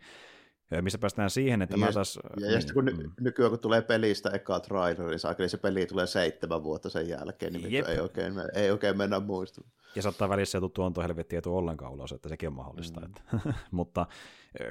Missä 0.81 0.99
päästään 0.99 1.29
siihen, 1.29 1.61
että 1.61 1.73
ja 1.73 1.77
mä 1.77 1.91
taas... 1.91 2.19
Ja, 2.23 2.29
niin, 2.39 2.53
ja 2.53 2.61
sitten 2.61 2.73
kun 2.73 2.85
mm. 2.85 3.11
nykyään 3.19 3.49
kun 3.49 3.59
tulee 3.59 3.81
pelistä 3.81 4.29
eka 4.29 4.59
trailer, 4.59 5.07
niin 5.07 5.49
se 5.49 5.57
peli 5.57 5.85
tulee 5.85 6.07
seitsemän 6.07 6.63
vuotta 6.63 6.89
sen 6.89 7.09
jälkeen, 7.09 7.53
niin 7.53 7.85
ei 7.87 7.99
oikein, 7.99 8.33
ei 8.53 8.71
oikein 8.71 8.97
mennä 8.97 9.19
muistumaan. 9.19 9.71
Ja 9.95 10.01
saattaa 10.01 10.29
välissä 10.29 10.57
joutua 10.57 10.91
tuon 10.91 11.05
helvettiä 11.07 11.39
etu 11.39 11.57
ollenkaan 11.57 11.91
ulos, 11.91 12.11
että 12.11 12.29
sekin 12.29 12.49
on 12.49 12.55
mahdollista. 12.55 12.99
Mm. 12.99 13.05
Että. 13.05 13.53
Mutta 13.71 14.05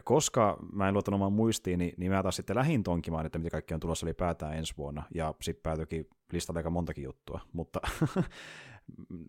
koska 0.04 0.58
mä 0.72 0.88
en 0.88 0.94
luottanut 0.94 1.18
omaan 1.18 1.32
muistiin, 1.32 1.78
niin, 1.78 1.94
niin 1.96 2.12
mä 2.12 2.22
taas 2.22 2.36
sitten 2.36 2.56
lähin 2.56 2.82
tonkimaan, 2.82 3.26
että 3.26 3.38
mitä 3.38 3.50
kaikki 3.50 3.74
on 3.74 3.80
tulossa 3.80 4.06
ylipäätään 4.06 4.56
ensi 4.56 4.74
vuonna, 4.76 5.02
ja 5.14 5.34
sitten 5.42 5.62
päätyikin 5.62 6.08
listalle 6.32 6.58
aika 6.58 6.70
montakin 6.70 7.04
juttua. 7.04 7.40
Mutta 7.52 7.80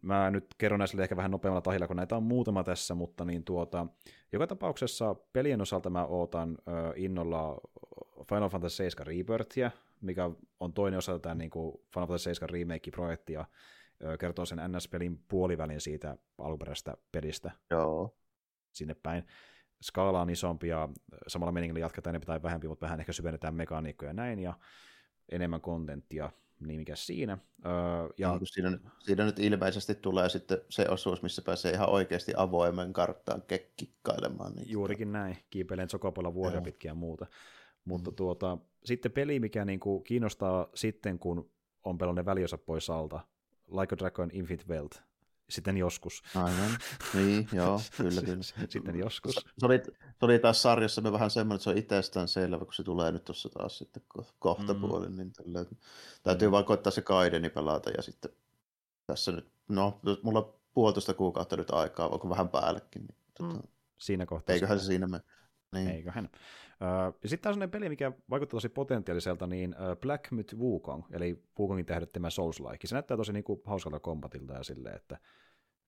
Mä 0.02 0.32
nyt 0.32 0.46
kerron 0.58 0.80
näistä 0.80 1.04
ehkä 1.04 1.16
vähän 1.16 1.32
nopeammalla 1.32 1.62
tahilla, 1.62 1.88
kun 1.88 1.96
näitä 1.96 2.16
on 2.16 2.24
muutama 2.24 2.64
tässä, 2.64 2.96
mutta 2.96 3.26
niin 3.26 3.44
tuota, 3.44 3.88
joka 4.32 4.48
tapauksessa 4.48 5.16
pelien 5.34 5.62
osalta 5.62 5.90
mä 5.90 6.06
ootan 6.06 6.58
ö, 6.68 6.94
innolla 6.96 7.62
Final 8.30 8.50
Fantasy 8.50 8.76
7 8.76 9.08
Rebirthia, 9.08 9.72
mikä 10.02 10.30
on 10.60 10.74
toinen 10.74 10.98
osa 10.98 11.12
tätä 11.14 11.36
niin 11.36 11.50
kuin 11.50 11.72
Final 11.94 12.08
Fantasy 12.08 12.24
7 12.24 12.50
remake-projektia, 12.50 13.46
ö, 14.04 14.18
kertoo 14.18 14.46
sen 14.46 14.60
NS-pelin 14.72 15.20
puolivälin 15.28 15.82
siitä 15.82 16.18
alkuperäisestä 16.38 16.98
pelistä. 17.12 17.52
Joo. 17.70 18.18
Sinne 18.72 18.94
päin. 19.04 19.24
Skaala 19.84 20.22
on 20.22 20.30
isompi 20.30 20.68
ja 20.68 20.90
samalla 21.28 21.52
meningillä 21.52 21.80
jatketaan 21.80 22.12
enemmän 22.12 22.28
tai 22.28 22.44
vähempi, 22.44 22.68
mutta 22.68 22.86
vähän 22.86 23.00
ehkä 23.00 23.14
syvennetään 23.14 23.56
mekaniikkoja 23.56 24.10
ja 24.10 24.14
näin, 24.14 24.40
ja 24.40 24.54
enemmän 25.32 25.62
kontenttia 25.62 26.32
niin 26.68 26.80
mikä 26.80 26.96
siinä. 26.96 27.38
Öö, 27.66 27.72
ja... 28.18 28.32
Niin, 28.32 28.48
siinä, 28.48 28.78
siinä 29.00 29.26
nyt 29.26 29.40
ilmeisesti 29.40 29.96
tulee 29.96 30.30
sitten 30.30 30.58
se 30.70 30.90
osuus, 30.90 31.22
missä 31.22 31.42
pääsee 31.42 31.72
ihan 31.72 31.90
oikeasti 31.90 32.34
avoimen 32.38 32.94
karttaan 32.94 33.44
kikkailemaan. 33.78 34.54
Niin 34.56 34.70
Juurikin 34.70 35.08
tota... 35.08 35.18
näin, 35.18 35.38
kiipeilen 35.50 35.90
sokopolla 35.90 36.34
vuoria 36.34 36.62
pitkiä 36.62 36.92
ja 36.92 36.96
muuta. 36.96 37.26
Mutta 37.86 38.10
mm. 38.12 38.16
tuota, 38.16 38.58
sitten 38.86 39.12
peli, 39.12 39.40
mikä 39.40 39.66
niinku 39.66 40.00
kiinnostaa 40.00 40.70
sitten, 40.76 41.20
kun 41.20 41.52
on 41.84 41.98
pelannut 41.98 42.26
väliosa 42.26 42.58
pois 42.58 42.90
alta, 42.90 43.20
Like 43.80 43.96
a 43.96 43.98
Dragon 43.98 44.30
Infinite 44.34 44.66
Wealth, 44.70 45.02
sitten 45.52 45.78
joskus. 45.78 46.24
Aivan, 46.36 46.78
niin, 47.14 47.50
joo, 47.54 47.82
kyllä, 47.98 48.22
kyllä. 48.22 48.44
sitten 48.70 48.96
joskus. 49.00 49.36
Se 49.36 49.66
oli, 49.66 49.82
se 50.20 50.26
oli 50.26 50.40
taas 50.40 50.62
sarjassa 50.62 51.04
vähän 51.04 51.32
semmoinen, 51.32 51.56
että 51.56 51.64
se 51.64 51.70
on 51.70 51.78
itsestään 51.78 52.28
selvä, 52.28 52.66
kun 52.66 52.74
se 52.74 52.84
tulee 52.84 53.12
nyt 53.12 53.24
tuossa 53.24 53.50
taas 53.50 53.78
sitten 53.78 54.04
kohta 54.40 54.74
mm. 54.74 54.82
puolin, 54.82 55.16
niin 55.16 55.34
tällä, 55.34 55.66
täytyy 56.24 56.48
mm. 56.48 56.52
vaan 56.52 56.66
koittaa 56.66 56.92
se 56.92 57.02
Kaideni 57.02 57.50
pelata 57.50 57.90
ja 57.90 58.02
sitten 58.02 58.32
tässä 59.08 59.32
nyt, 59.32 59.52
no, 59.68 60.00
mulla 60.24 60.40
on 60.40 60.54
puolitoista 60.74 61.14
kuukautta 61.14 61.58
nyt 61.58 61.72
aikaa, 61.72 62.08
onko 62.08 62.30
vähän 62.30 62.50
päällekin. 62.50 63.02
Niin, 63.02 63.18
tota, 63.38 63.54
mm. 63.54 63.62
Siinä 63.98 64.26
kohtaa. 64.26 64.54
Eiköhän 64.54 64.80
se 64.80 64.86
siinä 64.86 65.08
mene. 65.08 65.24
Niin. 65.72 65.88
Eiköhän. 65.88 66.30
Ja 67.24 67.30
sitten 67.30 67.50
on 67.50 67.54
sellainen 67.54 67.72
peli, 67.72 67.90
mikä 67.90 68.12
vaikuttaa 68.30 68.58
tosi 68.58 68.70
potentiaaliselta, 68.70 69.48
niin 69.48 69.76
Black 70.02 70.32
Myth 70.32 70.56
Wukong, 70.56 71.04
eli 71.12 71.44
Wukongin 71.60 71.86
tähdettämä 71.86 72.30
Souls-like. 72.30 72.88
Se 72.88 72.96
näyttää 72.96 73.18
tosi 73.18 73.34
niinku 73.34 73.62
hauskalta 73.66 74.00
kombatilta 74.00 74.54
ja 74.54 74.64
silleen, 74.64 74.96
että 74.96 75.18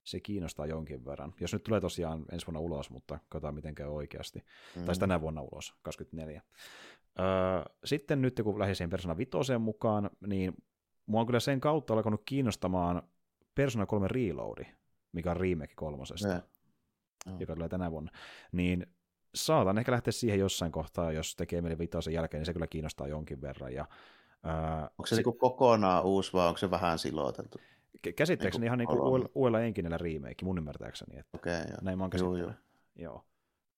se 0.04 0.20
kiinnostaa 0.20 0.66
jonkin 0.66 1.06
verran. 1.06 1.34
Jos 1.40 1.54
nyt 1.54 1.64
tulee 1.64 1.82
tosiaan 1.82 2.26
ensi 2.32 2.48
vuonna 2.48 2.60
ulos, 2.60 2.90
mutta 2.90 3.20
katsotaan 3.30 3.56
miten 3.56 3.76
käy 3.76 3.88
oikeasti. 3.88 4.46
Mm. 4.76 4.86
Tai 4.86 4.96
tänä 4.96 5.22
vuonna 5.22 5.42
ulos, 5.42 5.76
24. 5.82 6.42
Öö, 7.20 7.26
sitten 7.86 8.22
nyt 8.22 8.42
kun 8.44 8.60
lähdin 8.60 8.76
siihen 8.76 8.90
Persona 8.90 9.18
5 9.18 9.32
mukaan, 9.60 10.10
niin 10.28 10.54
mua 11.06 11.20
on 11.22 11.26
kyllä 11.26 11.40
sen 11.40 11.62
kautta 11.62 11.94
alkanut 11.94 12.22
kiinnostamaan 12.26 13.04
Persona 13.56 13.86
3 13.86 14.08
Reload, 14.08 14.66
mikä 15.12 15.32
on 15.32 15.38
remake 15.38 15.74
kolmosesta, 15.76 16.42
oh. 17.28 17.40
joka 17.40 17.56
tulee 17.56 17.70
tänä 17.70 17.92
vuonna. 17.92 18.12
Niin 18.52 18.88
saatan 19.36 19.78
ehkä 19.78 19.92
lähteä 19.92 20.12
siihen 20.12 20.40
jossain 20.40 20.72
kohtaa, 20.72 21.12
jos 21.12 21.36
tekee 21.36 21.62
mieli 21.62 21.78
vitosen 21.78 22.14
jälkeen, 22.14 22.40
niin 22.40 22.46
se 22.46 22.54
kyllä 22.54 22.68
kiinnostaa 22.68 23.08
jonkin 23.08 23.42
verran. 23.42 23.74
Ja, 23.74 23.86
öö, 24.46 24.54
onko 24.84 25.06
se, 25.06 25.10
se 25.10 25.16
niinku 25.16 25.34
kokonaan 25.34 26.04
uusi 26.04 26.34
vai 26.34 26.48
onko 26.48 26.58
se 26.58 26.72
vähän 26.72 27.00
siloteltu? 27.00 27.58
Käsittääkseni 28.16 28.62
niin 28.62 28.68
ihan 28.68 28.78
niin 28.78 28.88
kuin 28.88 29.30
uudella, 29.36 29.62
enkinellä 29.62 29.98
remake, 29.98 30.36
mun 30.46 30.58
ymmärtääkseni. 30.58 31.20
Että 31.20 31.38
okay, 31.38 31.54
joo. 31.54 31.78
Näin 31.82 31.98
mä 31.98 32.04
oon 32.04 32.12
joo, 32.18 32.36
joo. 32.36 32.52
joo. 32.96 33.26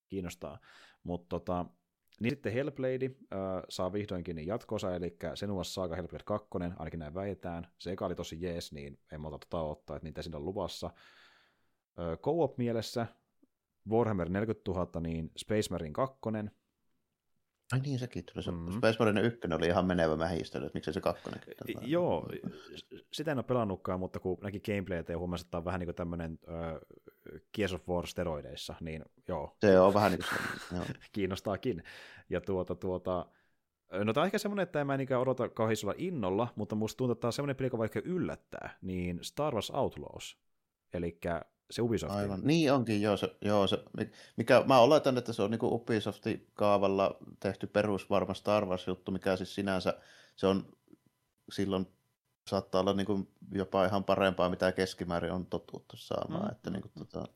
kiinnostaa. 0.07 0.59
Mutta 1.03 1.29
tota, 1.29 1.65
niin 2.19 2.29
sitten 2.31 2.53
Hellblade 2.53 3.05
äh, 3.05 3.63
saa 3.69 3.93
vihdoinkin 3.93 4.35
niin 4.35 4.47
jatkoosa, 4.47 4.95
eli 4.95 5.17
Senua's 5.23 5.63
Saga 5.63 5.95
Hellblade 5.95 6.23
2, 6.23 6.47
ainakin 6.77 6.99
näin 6.99 7.13
väitään. 7.13 7.67
Se 7.77 7.91
eka 7.91 8.05
oli 8.05 8.15
tosi 8.15 8.41
jees, 8.41 8.71
niin 8.71 8.99
en 9.11 9.21
mä 9.21 9.27
ota 9.27 9.37
tota 9.39 9.61
ottaa, 9.61 9.95
että 9.95 10.07
niitä 10.07 10.21
siinä 10.21 10.37
on 10.37 10.45
luvassa. 10.45 10.87
Äh, 11.99 12.17
Co-op 12.17 12.57
mielessä 12.57 13.07
Warhammer 13.89 14.29
40 14.29 14.71
000, 14.71 15.01
niin 15.01 15.31
Space 15.37 15.69
Marine 15.71 15.93
2, 15.93 16.19
Ai 17.71 17.79
niin, 17.79 17.99
sekin 17.99 18.23
tuli. 18.25 18.43
Se 18.43 18.51
mm-hmm. 18.51 18.77
Space 18.77 18.95
Marine 18.99 19.21
1 19.21 19.39
oli 19.55 19.67
ihan 19.67 19.85
menevä 19.85 20.15
mähistely, 20.15 20.65
että 20.65 20.77
miksei 20.77 20.93
se 20.93 21.01
kakkonen. 21.01 21.41
Joo, 21.81 22.29
sitä 23.13 23.31
en 23.31 23.37
ole 23.37 23.43
pelannutkaan, 23.43 23.99
mutta 23.99 24.19
kun 24.19 24.37
näki 24.41 24.59
gameplaytä 24.59 25.11
ja 25.11 25.17
huomasi, 25.17 25.41
että 25.41 25.51
tämä 25.51 25.59
on 25.59 25.65
vähän 25.65 25.79
niin 25.79 25.87
kuin 25.87 25.95
tämmöinen 25.95 26.39
äh, 26.49 26.79
Gears 27.53 27.73
of 27.73 27.89
War 27.89 28.07
steroideissa, 28.07 28.75
niin 28.79 29.05
joo. 29.27 29.57
Se 29.61 29.79
on 29.79 29.93
vähän 29.93 30.11
niin 30.11 30.21
kuin 30.69 30.81
Kiinnostaakin. 31.11 31.83
Ja 32.29 32.41
tuota, 32.41 32.75
tuota, 32.75 33.25
No 33.91 34.13
tämä 34.13 34.21
on 34.21 34.25
ehkä 34.25 34.37
semmoinen, 34.37 34.63
että 34.63 34.81
en 34.81 34.87
mä 34.87 34.97
niinkään 34.97 35.21
odota 35.21 35.49
kauhean 35.49 35.75
innolla, 35.97 36.47
mutta 36.55 36.75
musta 36.75 36.97
tuntuu, 36.97 37.11
että 37.11 37.21
tämä 37.21 37.29
on 37.29 37.33
semmoinen 37.33 37.55
peli, 37.55 37.65
joka 37.65 37.77
vaikka 37.77 38.01
yllättää, 38.03 38.77
niin 38.81 39.19
Star 39.21 39.53
Wars 39.53 39.69
Outlaws, 39.71 40.37
eli 40.93 41.19
se 41.71 41.81
Ubisoft. 41.81 42.13
Aivan, 42.13 42.41
niin 42.43 42.73
onkin, 42.73 43.01
joo, 43.01 43.17
se, 43.17 43.35
joo 43.41 43.67
se, 43.67 43.83
mikä, 44.37 44.63
mä 44.67 44.79
oletan, 44.79 45.17
että 45.17 45.33
se 45.33 45.41
on 45.41 45.51
niin 45.51 45.59
Ubisoftin 45.63 46.47
kaavalla 46.53 47.17
tehty 47.39 47.67
perus 47.67 48.09
varma 48.09 48.33
Star 48.33 48.65
Wars-juttu, 48.65 49.11
mikä 49.11 49.37
siis 49.37 49.55
sinänsä, 49.55 49.97
se 50.35 50.47
on 50.47 50.77
silloin 51.51 51.87
saattaa 52.49 52.81
olla 52.81 52.93
niin 52.93 53.05
kuin 53.05 53.31
jopa 53.51 53.85
ihan 53.85 54.03
parempaa, 54.03 54.49
mitä 54.49 54.71
keskimäärin 54.71 55.31
on 55.31 55.45
totuttu 55.45 55.97
saamaan, 55.97 56.45
mm. 56.45 56.51
että 56.51 56.69
niin 56.69 56.81
kuin, 56.81 56.91
tota, 56.97 57.27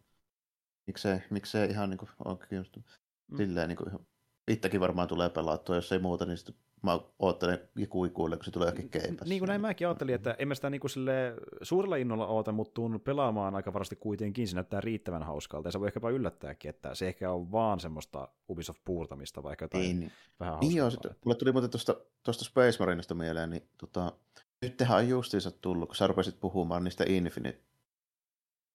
miksei, 0.88 1.19
miksei 1.30 1.69
ihan 1.69 1.90
niin 1.90 1.98
kuin, 1.98 2.09
on 2.25 2.40
kiinnostunut. 2.40 2.90
Mm. 3.27 3.38
Silleen 3.38 3.67
niin 3.69 3.77
kuin, 3.77 4.08
itsekin 4.48 4.80
varmaan 4.80 5.08
tulee 5.08 5.30
pelattua, 5.30 5.75
jos 5.75 5.91
ei 5.91 5.99
muuta, 5.99 6.25
niin 6.25 6.38
sitten 6.38 6.56
mä 6.82 6.99
oottelen 7.19 7.59
ikuikuille, 7.77 8.35
kun 8.35 8.45
se 8.45 8.51
tulee 8.51 8.66
johonkin 8.66 8.90
keipässä. 8.90 9.25
Niin 9.25 9.40
kuin 9.40 9.48
näin 9.48 9.61
mäkin 9.61 9.88
ajattelin, 9.88 10.16
että 10.16 10.35
en 10.40 10.48
mä 10.48 10.56
sitä 10.56 10.69
niin 10.69 10.82
kuin 10.82 10.91
sille 10.91 11.33
suurella 11.61 11.95
innolla 11.95 12.27
oota, 12.27 12.51
mutta 12.51 12.74
tuun 12.74 13.01
pelaamaan 13.01 13.56
aika 13.56 13.74
varasti 13.74 13.95
kuitenkin, 13.95 14.48
se 14.48 14.56
näyttää 14.56 14.82
riittävän 14.82 15.24
hauskalta, 15.24 15.67
ja 15.67 15.72
se 15.72 15.80
voi 15.80 15.88
ehkäpä 15.88 16.09
yllättääkin, 16.09 16.69
että 16.69 16.95
se 16.95 17.08
ehkä 17.08 17.32
on 17.32 17.51
vaan 17.51 17.80
semmoista 17.80 18.27
Ubisoft-puurtamista, 18.51 19.43
vaikka 19.43 19.66
jotain 19.66 19.99
niin, 19.99 20.11
vähän 20.40 20.53
hauskaa. 20.53 20.69
Niin 20.69 20.77
joo, 20.77 20.90
sitten, 20.90 21.16
mulle 21.25 21.38
tuli 21.38 21.51
muuten 21.51 21.69
tuosta, 21.69 21.95
tuosta 22.24 22.45
Space 22.45 22.80
Marinesta 22.80 23.16
mieleen, 23.16 23.49
niin 23.49 23.64
tota, 23.77 24.14
nyt 24.61 24.77
tehän 24.77 24.98
on 24.98 25.09
justiinsa 25.09 25.51
tullut, 25.51 25.90
kun 25.90 25.95
sä 25.95 26.08
rupesit 26.08 26.40
puhumaan 26.40 26.83
niistä 26.83 27.03
Infinite, 27.08 27.61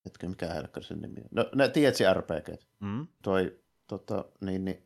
hetken, 0.04 0.30
mikä 0.30 0.46
helkkari 0.46 0.86
sen 0.86 1.00
nimi 1.00 1.20
on? 1.20 1.28
No, 1.30 1.50
ne 1.54 1.68
tiedätkö 1.68 2.14
RPG? 2.14 2.62
Mm. 2.80 3.06
Toi, 3.22 3.58
tota, 3.86 4.24
niin, 4.40 4.64
niin, 4.64 4.82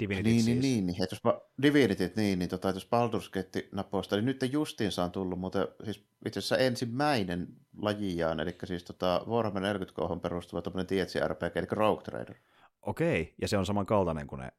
Divinity 0.00 0.28
niin, 0.28 0.42
siis. 0.42 0.46
niin, 0.46 0.60
niin, 0.60 0.86
niin. 0.86 1.02
Että 1.02 1.16
jos 1.16 1.34
Divinityt, 1.62 2.16
niin, 2.16 2.38
niin 2.38 2.48
tota, 2.48 2.68
jos 2.70 2.88
Baldur's 2.88 3.30
Gate 3.32 3.68
napoista, 3.72 4.16
niin 4.16 4.24
nyt 4.24 4.52
justiinsa 4.52 5.04
on 5.04 5.10
tullut, 5.10 5.40
mutta 5.40 5.68
siis 5.84 6.04
itse 6.26 6.38
asiassa 6.38 6.58
ensimmäinen 6.58 7.48
lajiaan, 7.82 8.40
eli 8.40 8.56
siis 8.64 8.84
tota, 8.84 9.24
Warhammer 9.28 9.62
40 9.62 10.22
perustuva 10.22 10.62
tämmöinen 10.62 10.86
tietsi 10.86 11.20
RPG, 11.20 11.56
eli 11.56 11.66
Rogue 11.70 12.02
Trader. 12.02 12.34
Okei, 12.82 13.34
ja 13.40 13.48
se 13.48 13.58
on 13.58 13.66
samankaltainen 13.66 14.26
kuin 14.26 14.40
ne 14.40 14.52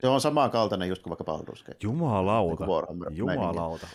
se 0.00 0.08
on 0.08 0.20
samankaltainen 0.20 0.88
just 0.88 1.02
kuin 1.02 1.10
vaikka 1.10 1.32
Baldur's 1.32 1.64
Gate. 1.64 1.78
Jumalauta, 1.82 2.64
niin 2.64 3.16
jumalauta 3.16 3.86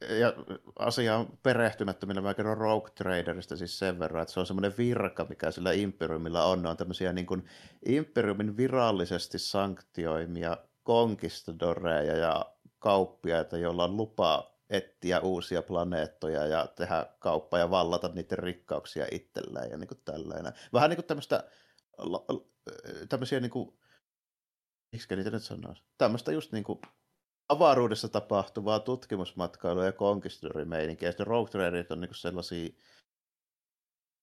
ja 0.00 0.32
asiaan 0.78 1.26
perehtymättömillä 1.42 2.20
mä 2.20 2.34
kerron 2.34 2.56
Rogue 2.58 2.90
Traderista 2.90 3.56
siis 3.56 3.78
sen 3.78 3.98
verran, 3.98 4.22
että 4.22 4.34
se 4.34 4.40
on 4.40 4.46
semmoinen 4.46 4.74
virka, 4.78 5.26
mikä 5.28 5.50
sillä 5.50 5.72
Imperiumilla 5.72 6.44
on. 6.44 6.62
Ne 6.62 6.68
on 6.68 6.76
tämmöisiä 6.76 7.12
niin 7.12 7.26
kuin 7.26 7.44
Imperiumin 7.86 8.56
virallisesti 8.56 9.38
sanktioimia 9.38 10.56
konkistadoreja 10.82 12.16
ja 12.16 12.46
kauppiaita, 12.78 13.58
joilla 13.58 13.84
on 13.84 13.96
lupa 13.96 14.58
etsiä 14.70 15.20
uusia 15.20 15.62
planeettoja 15.62 16.46
ja 16.46 16.66
tehdä 16.66 17.06
kauppaa 17.18 17.60
ja 17.60 17.70
vallata 17.70 18.08
niiden 18.08 18.38
rikkauksia 18.38 19.06
itselleen 19.10 19.70
ja 19.70 19.76
niin 19.76 19.88
kuin 19.88 20.00
tällainen. 20.04 20.52
Vähän 20.72 20.90
niin 20.90 20.96
kuin 20.96 21.06
tämmöistä, 21.06 21.44
tämmöisiä 23.08 23.40
niin 23.40 23.50
kuin, 23.50 23.78
miksi 24.92 25.16
niitä 25.16 25.30
nyt 25.30 25.42
sanoisi? 25.42 25.82
Tämmöistä 25.98 26.32
just 26.32 26.52
niin 26.52 26.64
kuin 26.64 26.80
avaruudessa 27.48 28.08
tapahtuvaa 28.08 28.80
tutkimusmatkailua 28.80 29.84
ja 29.84 29.92
konkistorimeininkiä. 29.92 31.08
Ja 31.08 31.12
sitten 31.12 31.26
Rogue 31.26 31.50
Traderit 31.50 31.90
on 31.90 32.00
niin 32.00 32.14
sellaisia 32.14 32.68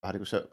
vähän 0.03 0.15
niin 0.15 0.25
se 0.25 0.49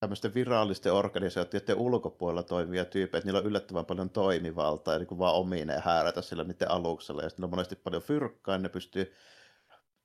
tämmöisten 0.00 0.34
virallisten 0.34 0.92
organisaatioiden 0.92 1.76
ulkopuolella 1.76 2.42
toimivia 2.42 2.84
tyyppejä, 2.84 3.18
että 3.18 3.26
niillä 3.26 3.40
on 3.40 3.46
yllättävän 3.46 3.86
paljon 3.86 4.10
toimivaltaa 4.10 4.94
ja 4.94 4.98
niin 4.98 5.06
kuin 5.06 5.18
vaan 5.18 5.34
omineen 5.34 5.82
häärätä 5.82 6.22
sillä 6.22 6.44
niiden 6.44 6.70
aluksella. 6.70 7.22
Ja 7.22 7.28
sitten 7.28 7.44
on 7.44 7.50
monesti 7.50 7.76
paljon 7.76 8.02
fyrkkaa, 8.02 8.58
ne 8.58 8.68
pystyy 8.68 9.14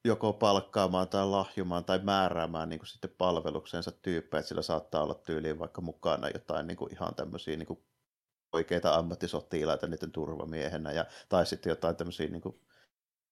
joko 0.06 0.34
palkkaamaan 0.34 1.08
tai 1.08 1.28
lahjumaan 1.28 1.86
tai 1.86 2.00
määräämään 2.04 2.70
niin 2.70 2.80
kuin 2.80 2.88
sitten 2.88 3.16
palveluksensa 3.18 3.92
tyyppejä, 3.92 4.40
että 4.40 4.48
sillä 4.48 4.62
saattaa 4.62 5.04
olla 5.04 5.14
tyyliin 5.14 5.60
vaikka 5.60 5.82
mukana 5.82 6.30
jotain 6.30 6.68
niin 6.68 6.78
kuin 6.78 6.94
ihan 6.94 7.16
tämmöisiä 7.16 7.58
niin 7.58 7.68
kuin 7.68 7.84
oikeita 8.54 8.96
ammattisotilaita 8.96 9.88
niiden 9.88 10.12
turvamiehenä, 10.12 10.92
ja, 10.92 11.06
tai 11.30 11.46
sitten 11.46 11.70
jotain 11.70 11.96
tämmöisiä 11.96 12.28
niin 12.28 12.42
kuin, 12.42 12.60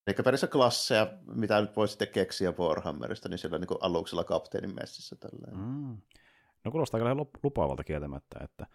Eli 0.08 0.16
perissä 0.24 0.48
klasseja, 0.48 1.18
mitä 1.28 1.62
nyt 1.62 1.76
voi 1.76 1.88
sitten 1.88 2.08
keksiä 2.08 2.54
Warhammerista, 2.60 3.30
niin 3.30 3.38
siellä 3.38 3.58
niin 3.58 3.68
aluksella 3.82 4.24
kapteenin 4.24 4.76
messissä. 4.76 5.16
Mm. 5.52 5.98
No 6.64 6.72
kuulostaa 6.72 7.00
kyllä 7.00 7.26
lupaavalta 7.44 7.84
kieltämättä, 7.84 8.40
että 8.44 8.68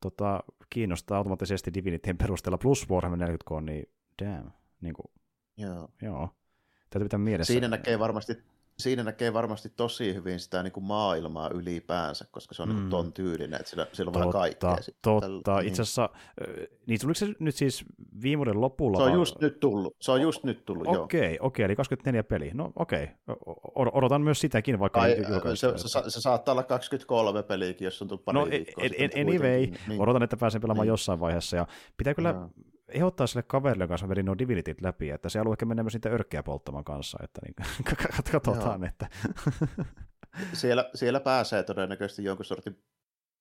tota, 0.00 0.44
kiinnostaa 0.70 1.18
automaattisesti 1.18 1.74
Divinityn 1.74 2.18
perusteella 2.18 2.58
plus 2.58 2.90
Warhammer 2.90 3.28
40K, 3.28 3.60
niin 3.60 3.92
damn. 4.22 4.50
Niin 4.80 4.94
kuin, 4.94 5.06
joo. 5.56 5.88
joo. 6.02 6.28
Täytyy 6.90 7.04
pitää 7.04 7.18
mielessä. 7.18 7.52
Siinä 7.52 7.68
näkee 7.68 7.98
varmasti 7.98 8.42
siinä 8.78 9.02
näkee 9.02 9.32
varmasti 9.32 9.68
tosi 9.76 10.14
hyvin 10.14 10.40
sitä 10.40 10.62
niin 10.62 10.72
kuin 10.72 10.84
maailmaa 10.84 11.50
ylipäänsä, 11.50 12.24
koska 12.30 12.54
se 12.54 12.62
on 12.62 12.68
mm. 12.68 12.74
niin 12.74 12.90
ton 12.90 13.12
tyylinen, 13.12 13.60
että 13.60 13.70
sillä, 13.70 13.86
sillä 13.92 14.08
on 14.08 14.14
vähän 14.14 14.30
kaikkea. 14.30 14.76
Totta, 15.02 15.60
itse 15.60 15.82
asiassa, 15.82 16.10
niin 16.86 17.00
tuliko 17.00 17.14
se 17.14 17.26
nyt 17.38 17.54
siis 17.54 17.84
viime 18.22 18.38
vuoden 18.38 18.60
lopulla? 18.60 18.98
Se 18.98 19.04
on 19.04 19.12
just 19.12 19.40
nyt 19.40 19.60
tullut, 19.60 19.96
se 20.00 20.12
on 20.12 20.22
just 20.22 20.44
nyt 20.44 20.64
tullut, 20.64 20.86
Okei, 20.86 20.98
okei, 21.00 21.36
okay, 21.40 21.64
eli 21.64 21.76
24 21.76 22.24
peli, 22.24 22.50
no 22.54 22.72
okei, 22.76 23.08
okay. 23.28 23.90
odotan 23.92 24.22
myös 24.22 24.40
sitäkin, 24.40 24.78
vaikka 24.78 25.00
Ai, 25.00 25.16
se, 25.54 25.72
se, 25.76 26.10
se, 26.10 26.20
saattaa 26.20 26.52
olla 26.52 26.62
23 26.62 27.42
peliäkin, 27.42 27.84
jos 27.84 28.02
on 28.02 28.08
tullut 28.08 28.24
pari 28.24 28.38
No 28.38 28.46
en, 28.50 28.90
en, 28.98 29.10
anyway, 29.20 29.66
niin. 29.88 30.00
odotan, 30.00 30.22
että 30.22 30.36
pääsen 30.36 30.60
pelaamaan 30.60 30.84
niin. 30.84 30.92
jossain 30.92 31.20
vaiheessa, 31.20 31.56
ja 31.56 31.66
pitää 31.96 32.14
kyllä 32.14 32.32
no 32.32 32.50
ehdottaa 32.88 33.26
sille 33.26 33.42
kaverille 33.42 33.88
kanssa 33.88 34.08
vedin 34.08 34.26
nuo 34.26 34.38
Divinityt 34.38 34.80
läpi, 34.80 35.10
että 35.10 35.28
se 35.28 35.38
haluaa 35.38 35.54
ehkä 35.54 35.66
mennä 35.66 35.82
myös 35.82 35.94
niitä 35.94 36.08
örkkiä 36.08 36.42
polttamaan 36.42 36.84
kanssa, 36.84 37.18
että 37.22 37.40
niin, 37.44 37.54
katsotaan, 38.32 38.80
Joo. 38.80 38.88
että... 38.88 39.08
siellä, 40.52 40.90
siellä 40.94 41.20
pääsee 41.20 41.62
todennäköisesti 41.62 42.24
jonkun 42.24 42.44
sortin 42.44 42.84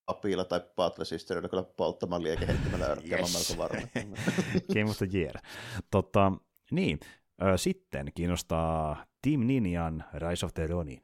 apilla 0.08 0.46
tai 0.46 0.62
Battle 0.76 1.06
Sisterillä 1.06 1.50
kyllä 1.50 1.64
polttamaan 1.64 2.24
liekeheittämällä 2.24 2.86
örkkiä, 2.86 3.18
yes. 3.18 3.50
melko 3.50 3.64
varma. 3.64 3.88
Game 4.74 4.90
of 4.90 4.98
the 4.98 5.08
Year. 5.14 5.36
Totta, 5.92 6.32
niin, 6.72 7.00
sitten 7.56 8.12
kiinnostaa 8.16 9.06
Team 9.22 9.40
Ninjan 9.40 10.04
Rise 10.14 10.46
of 10.46 10.54
the 10.54 10.68
Ronin. 10.68 11.02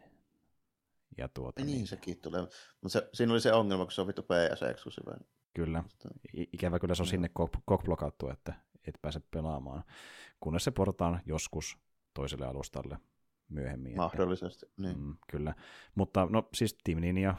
Ja 1.18 1.28
tuota, 1.28 1.62
niin, 1.62 1.76
niin, 1.76 1.88
sekin 1.88 2.22
tulee. 2.22 2.42
Mutta 2.42 2.90
se, 2.90 3.10
siinä 3.14 3.34
oli 3.34 3.42
se 3.42 3.54
ongelma, 3.54 3.86
kun 3.86 3.92
se 3.92 4.02
on 4.02 4.08
vittu 4.08 4.22
PS-eksklusiivinen. 4.22 5.28
Kyllä. 5.60 5.84
Ikävä 6.34 6.80
kyllä 6.80 6.96
se 6.96 7.02
on 7.02 7.06
no. 7.06 7.10
sinne 7.10 7.30
kokblokattu, 7.66 8.30
että 8.30 8.54
et 8.88 8.96
pääse 9.02 9.22
pelaamaan. 9.32 9.84
Kunnes 10.40 10.64
se 10.64 10.72
portaan 10.72 11.22
joskus 11.26 11.78
toiselle 12.14 12.46
alustalle 12.46 12.98
myöhemmin. 13.50 13.98
Mahdollisesti, 13.98 14.66
että, 14.66 14.82
niin. 14.82 15.00
Mm, 15.00 15.18
kyllä. 15.32 15.56
Mutta 15.96 16.28
no 16.30 16.50
siis 16.54 16.78
Team 16.84 17.00
Ninja 17.00 17.36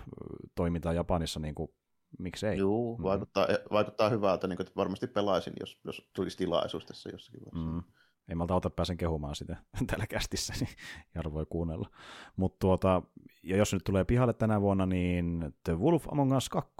toimintaa 0.54 0.92
Japanissa 0.92 1.40
niin 1.40 1.54
kuin, 1.54 1.70
miksei. 2.18 2.58
Joo, 2.58 2.96
mm. 2.96 3.02
vaikuttaa, 3.02 3.46
vaikuttaa 3.70 4.08
hyvältä, 4.08 4.46
niin 4.46 4.56
kuin, 4.56 4.66
että 4.66 4.76
varmasti 4.76 5.06
pelaisin, 5.06 5.52
jos, 5.60 5.80
jos 5.84 6.10
tulisi 6.12 6.36
tilaisuus 6.36 6.86
tässä 6.86 7.10
jossakin 7.12 7.40
vaiheessa. 7.40 7.72
Mm. 7.72 7.82
Ei 8.28 8.34
malta 8.34 8.54
ota 8.54 8.70
pääsen 8.70 8.96
kehumaan 8.96 9.34
sitä 9.34 9.56
tällä 9.90 10.06
kästissä, 10.06 10.54
niin 10.60 10.76
Jaro 11.14 11.32
voi 11.32 11.46
kuunnella. 11.46 11.90
Mutta 12.36 12.58
tuota, 12.58 13.02
ja 13.42 13.56
jos 13.56 13.72
nyt 13.72 13.84
tulee 13.84 14.04
pihalle 14.04 14.32
tänä 14.32 14.60
vuonna, 14.60 14.86
niin 14.86 15.54
The 15.64 15.78
Wolf 15.78 16.08
Among 16.12 16.36
Us 16.36 16.48
2, 16.48 16.70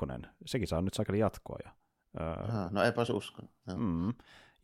sekin 0.47 0.69
saa 0.69 0.83
nyt 0.83 0.95
saakeli 0.95 1.19
jatkoa. 1.19 1.59
Ja, 1.65 1.73
Aha, 2.33 2.69
no 2.73 2.83
epäs 2.83 3.11
uskon. 3.11 3.49
Mm, 3.77 4.13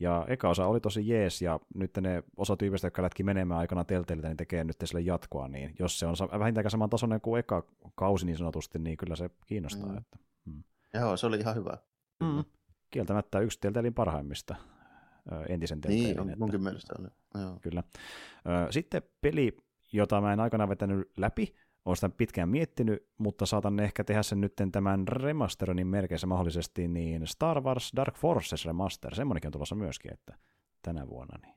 ja 0.00 0.24
eka 0.28 0.48
osa 0.48 0.66
oli 0.66 0.80
tosi 0.80 1.08
jees, 1.08 1.42
ja 1.42 1.60
nyt 1.74 1.96
ne 2.00 2.22
osa 2.36 2.56
tyypistä, 2.56 2.86
jotka 2.86 3.02
lätki 3.02 3.22
menemään 3.22 3.60
aikana 3.60 3.84
telteiltä, 3.84 4.28
niin 4.28 4.36
tekee 4.36 4.64
nyt 4.64 4.76
sille 4.84 5.00
jatkoa, 5.00 5.48
niin 5.48 5.74
jos 5.78 5.98
se 5.98 6.06
on 6.06 6.14
vähintään 6.38 6.70
saman 6.70 6.90
tasoinen 6.90 7.20
kuin 7.20 7.38
eka 7.40 7.62
kausi 7.94 8.26
niin 8.26 8.36
sanotusti, 8.36 8.78
niin 8.78 8.96
kyllä 8.96 9.16
se 9.16 9.30
kiinnostaa. 9.46 9.88
Mm. 9.88 9.98
Että, 9.98 10.18
mm. 10.44 10.62
Joo, 10.94 11.16
se 11.16 11.26
oli 11.26 11.38
ihan 11.38 11.54
hyvä. 11.54 11.78
Mm. 12.20 12.44
Kieltämättä 12.90 13.40
yksi 13.40 13.60
Telteilin 13.60 13.94
parhaimmista 13.94 14.56
entisen 15.48 15.80
Telteilin. 15.80 16.06
Niin, 16.06 16.20
on, 16.20 16.28
että, 16.28 16.38
munkin 16.38 16.62
mielestä 16.62 16.94
oli. 16.98 17.08
Joo. 17.42 17.58
Kyllä. 17.62 17.82
Sitten 18.70 19.02
peli, 19.20 19.56
jota 19.92 20.20
mä 20.20 20.32
en 20.32 20.40
aikana 20.40 20.68
vetänyt 20.68 21.10
läpi, 21.16 21.54
olen 21.86 21.96
sitä 21.96 22.08
pitkään 22.08 22.48
miettinyt, 22.48 23.06
mutta 23.18 23.46
saatan 23.46 23.80
ehkä 23.80 24.04
tehdä 24.04 24.22
sen 24.22 24.40
nyt 24.40 24.52
tämän 24.72 25.08
remasteronin 25.08 25.86
merkeissä 25.86 26.26
mahdollisesti, 26.26 26.88
niin 26.88 27.26
Star 27.26 27.60
Wars 27.60 27.92
Dark 27.96 28.16
Forces 28.16 28.66
Remaster, 28.66 29.14
semmoinenkin 29.14 29.48
on 29.48 29.52
tulossa 29.52 29.74
myöskin, 29.74 30.12
että 30.12 30.34
tänä 30.82 31.08
vuonna. 31.08 31.38
Niin. 31.42 31.54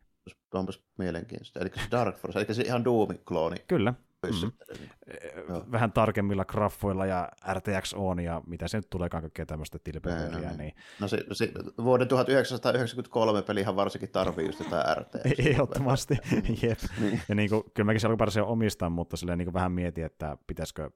Onpas 0.54 0.84
mielenkiintoista. 0.98 1.60
Eli 1.60 1.70
se 1.76 1.82
Dark 1.92 2.18
Forces, 2.18 2.44
eli 2.44 2.56
se 2.56 2.62
ihan 2.62 2.86
Doom-klooni. 2.86 3.56
Kyllä, 3.68 3.94
Mm-hmm. 4.28 5.72
Vähän 5.72 5.92
tarkemmilla 5.92 6.46
graffoilla 6.46 7.06
ja 7.06 7.30
RTX 7.54 7.94
on 7.94 8.20
ja 8.20 8.42
mitä 8.48 8.68
se 8.68 8.78
nyt 8.78 8.90
tuleekaan 8.90 9.24
kaikkea 9.24 9.46
tämmöistä 9.46 9.80
tilpepeliä. 9.84 10.52
Niin... 10.58 10.74
No 11.00 11.08
se, 11.08 11.26
se, 11.32 11.52
vuoden 11.84 12.08
1993 12.08 13.42
pelihan 13.42 13.76
varsinkin 13.76 14.10
tarvii 14.10 14.46
just 14.46 14.58
tätä 14.58 14.96
RTX. 15.00 15.40
Ehdottomasti, 15.40 16.18
jep. 16.64 16.80
niin. 17.02 17.22
Ja 17.30 17.36
niin 17.36 17.50
kuin, 17.50 17.64
kyllä 17.74 17.86
mäkin 17.86 18.00
se 18.00 18.08
alkuperäisen 18.08 18.44
omistan, 18.44 18.92
mutta 18.92 19.18
silleen 19.18 19.38
niin 19.38 19.46
kuin 19.46 19.54
vähän 19.54 19.72
mietin, 19.72 20.06
että 20.06 20.38
pitäisikö 20.48 20.92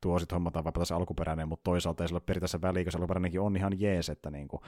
tuo 0.00 0.18
sitten 0.18 0.36
hommata 0.36 0.64
vai 0.64 0.86
se 0.86 0.94
alkuperäinen, 0.94 1.48
mutta 1.48 1.64
toisaalta 1.64 2.04
ei 2.04 2.08
sillä 2.08 2.16
ole 2.16 2.24
periaatteessa 2.26 2.60
väliä, 2.60 2.84
koska 2.84 2.98
alkuperäinenkin 2.98 3.40
on 3.40 3.56
ihan 3.56 3.80
jees, 3.80 4.08
että 4.08 4.30
niin 4.30 4.48
kuin, 4.48 4.60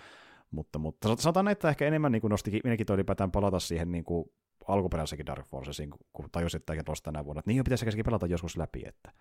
mutta, 0.51 0.79
mutta 0.79 1.17
sanotaan, 1.17 1.49
että 1.49 1.69
ehkä 1.69 1.87
enemmän 1.87 2.13
niin 2.13 2.21
kuin 2.21 2.31
nosti 2.31 2.61
minäkin 2.65 2.87
ylipäätään 2.91 3.31
palata 3.31 3.59
siihen 3.59 3.93
niin 3.93 4.05
kuin 4.05 4.31
alkuperäisessäkin 4.69 5.27
Dark 5.27 5.47
Forcesin, 5.47 5.91
kun 6.13 6.29
tajusin, 6.33 6.59
että 6.59 6.83
tuossa 6.85 7.05
tänä 7.05 7.25
vuonna, 7.25 7.39
että 7.39 7.51
niin 7.51 7.65
pitäisi 7.65 7.85
käsikin 7.85 8.05
pelata 8.05 8.27
joskus 8.27 8.57
läpi, 8.57 8.83
että 8.87 9.13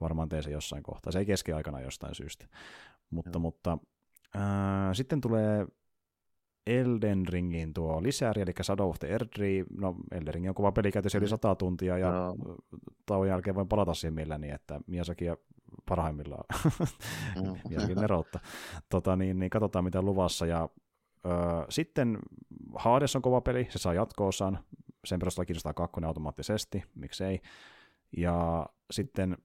varmaan 0.00 0.28
teen 0.28 0.42
se 0.42 0.50
jossain 0.50 0.82
kohtaa. 0.82 1.12
Se 1.12 1.18
ei 1.18 1.26
keskiaikana 1.26 1.80
jostain 1.80 2.14
syystä. 2.14 2.46
Mutta, 3.10 3.30
Joo. 3.34 3.40
mutta 3.40 3.78
ää, 4.34 4.94
sitten 4.94 5.20
tulee 5.20 5.66
Elden 6.66 7.28
Ringin 7.28 7.74
tuo 7.74 8.02
lisäri, 8.02 8.42
eli 8.42 8.52
Shadow 8.62 8.88
of 8.88 8.98
the 8.98 9.08
Erdtree. 9.08 9.64
No, 9.78 9.96
Elden 10.12 10.34
Ring 10.34 10.48
on 10.48 10.54
kova 10.54 10.72
peli, 10.72 10.92
käytössä 10.92 11.18
yli 11.18 11.28
100 11.28 11.54
tuntia, 11.54 11.98
ja 11.98 12.10
no. 12.10 12.56
tauon 13.06 13.28
jälkeen 13.28 13.54
voin 13.54 13.68
palata 13.68 13.94
siihen 13.94 14.14
mielelläni, 14.14 14.50
että 14.50 14.80
Miyazaki 14.86 15.24
parhaimmillaan. 15.88 16.44
Mm. 17.42 17.56
Miyazaki 17.68 17.94
neroutta. 17.94 18.40
Tota, 18.88 19.16
niin, 19.16 19.38
niin 19.38 19.50
katsotaan, 19.50 19.84
mitä 19.84 20.02
luvassa, 20.02 20.46
ja 20.46 20.68
Öö, 21.26 21.64
sitten 21.68 22.18
Hades 22.74 23.16
on 23.16 23.22
kova 23.22 23.40
peli, 23.40 23.66
se 23.70 23.78
saa 23.78 23.94
jatko-osan, 23.94 24.58
sen 25.04 25.18
perusteella 25.18 25.46
kiinnostaa 25.46 25.74
kakkonen 25.74 26.08
automaattisesti, 26.08 26.84
miksei. 26.94 27.40
Ja 28.16 28.66
sitten 28.90 29.36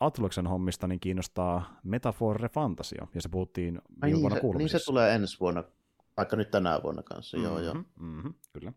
Atluksen 0.00 0.46
hommista 0.46 0.86
niin 0.86 1.00
kiinnostaa 1.00 1.80
Metaphor 1.84 2.48
Fantasia, 2.48 3.06
ja 3.14 3.22
se 3.22 3.28
puhuttiin 3.28 3.80
Ai 4.02 4.10
niin, 4.12 4.30
se, 4.30 4.40
niin 4.58 4.68
se 4.68 4.78
tulee 4.84 5.14
ensi 5.14 5.40
vuonna, 5.40 5.64
vaikka 6.16 6.36
nyt 6.36 6.50
tänä 6.50 6.80
vuonna 6.82 7.02
kanssa, 7.02 7.36
mm-hmm, 7.36 7.52
joo 7.52 7.60
joo. 7.60 7.74
Mm-hmm, 7.74 8.34
kyllä. 8.52 8.72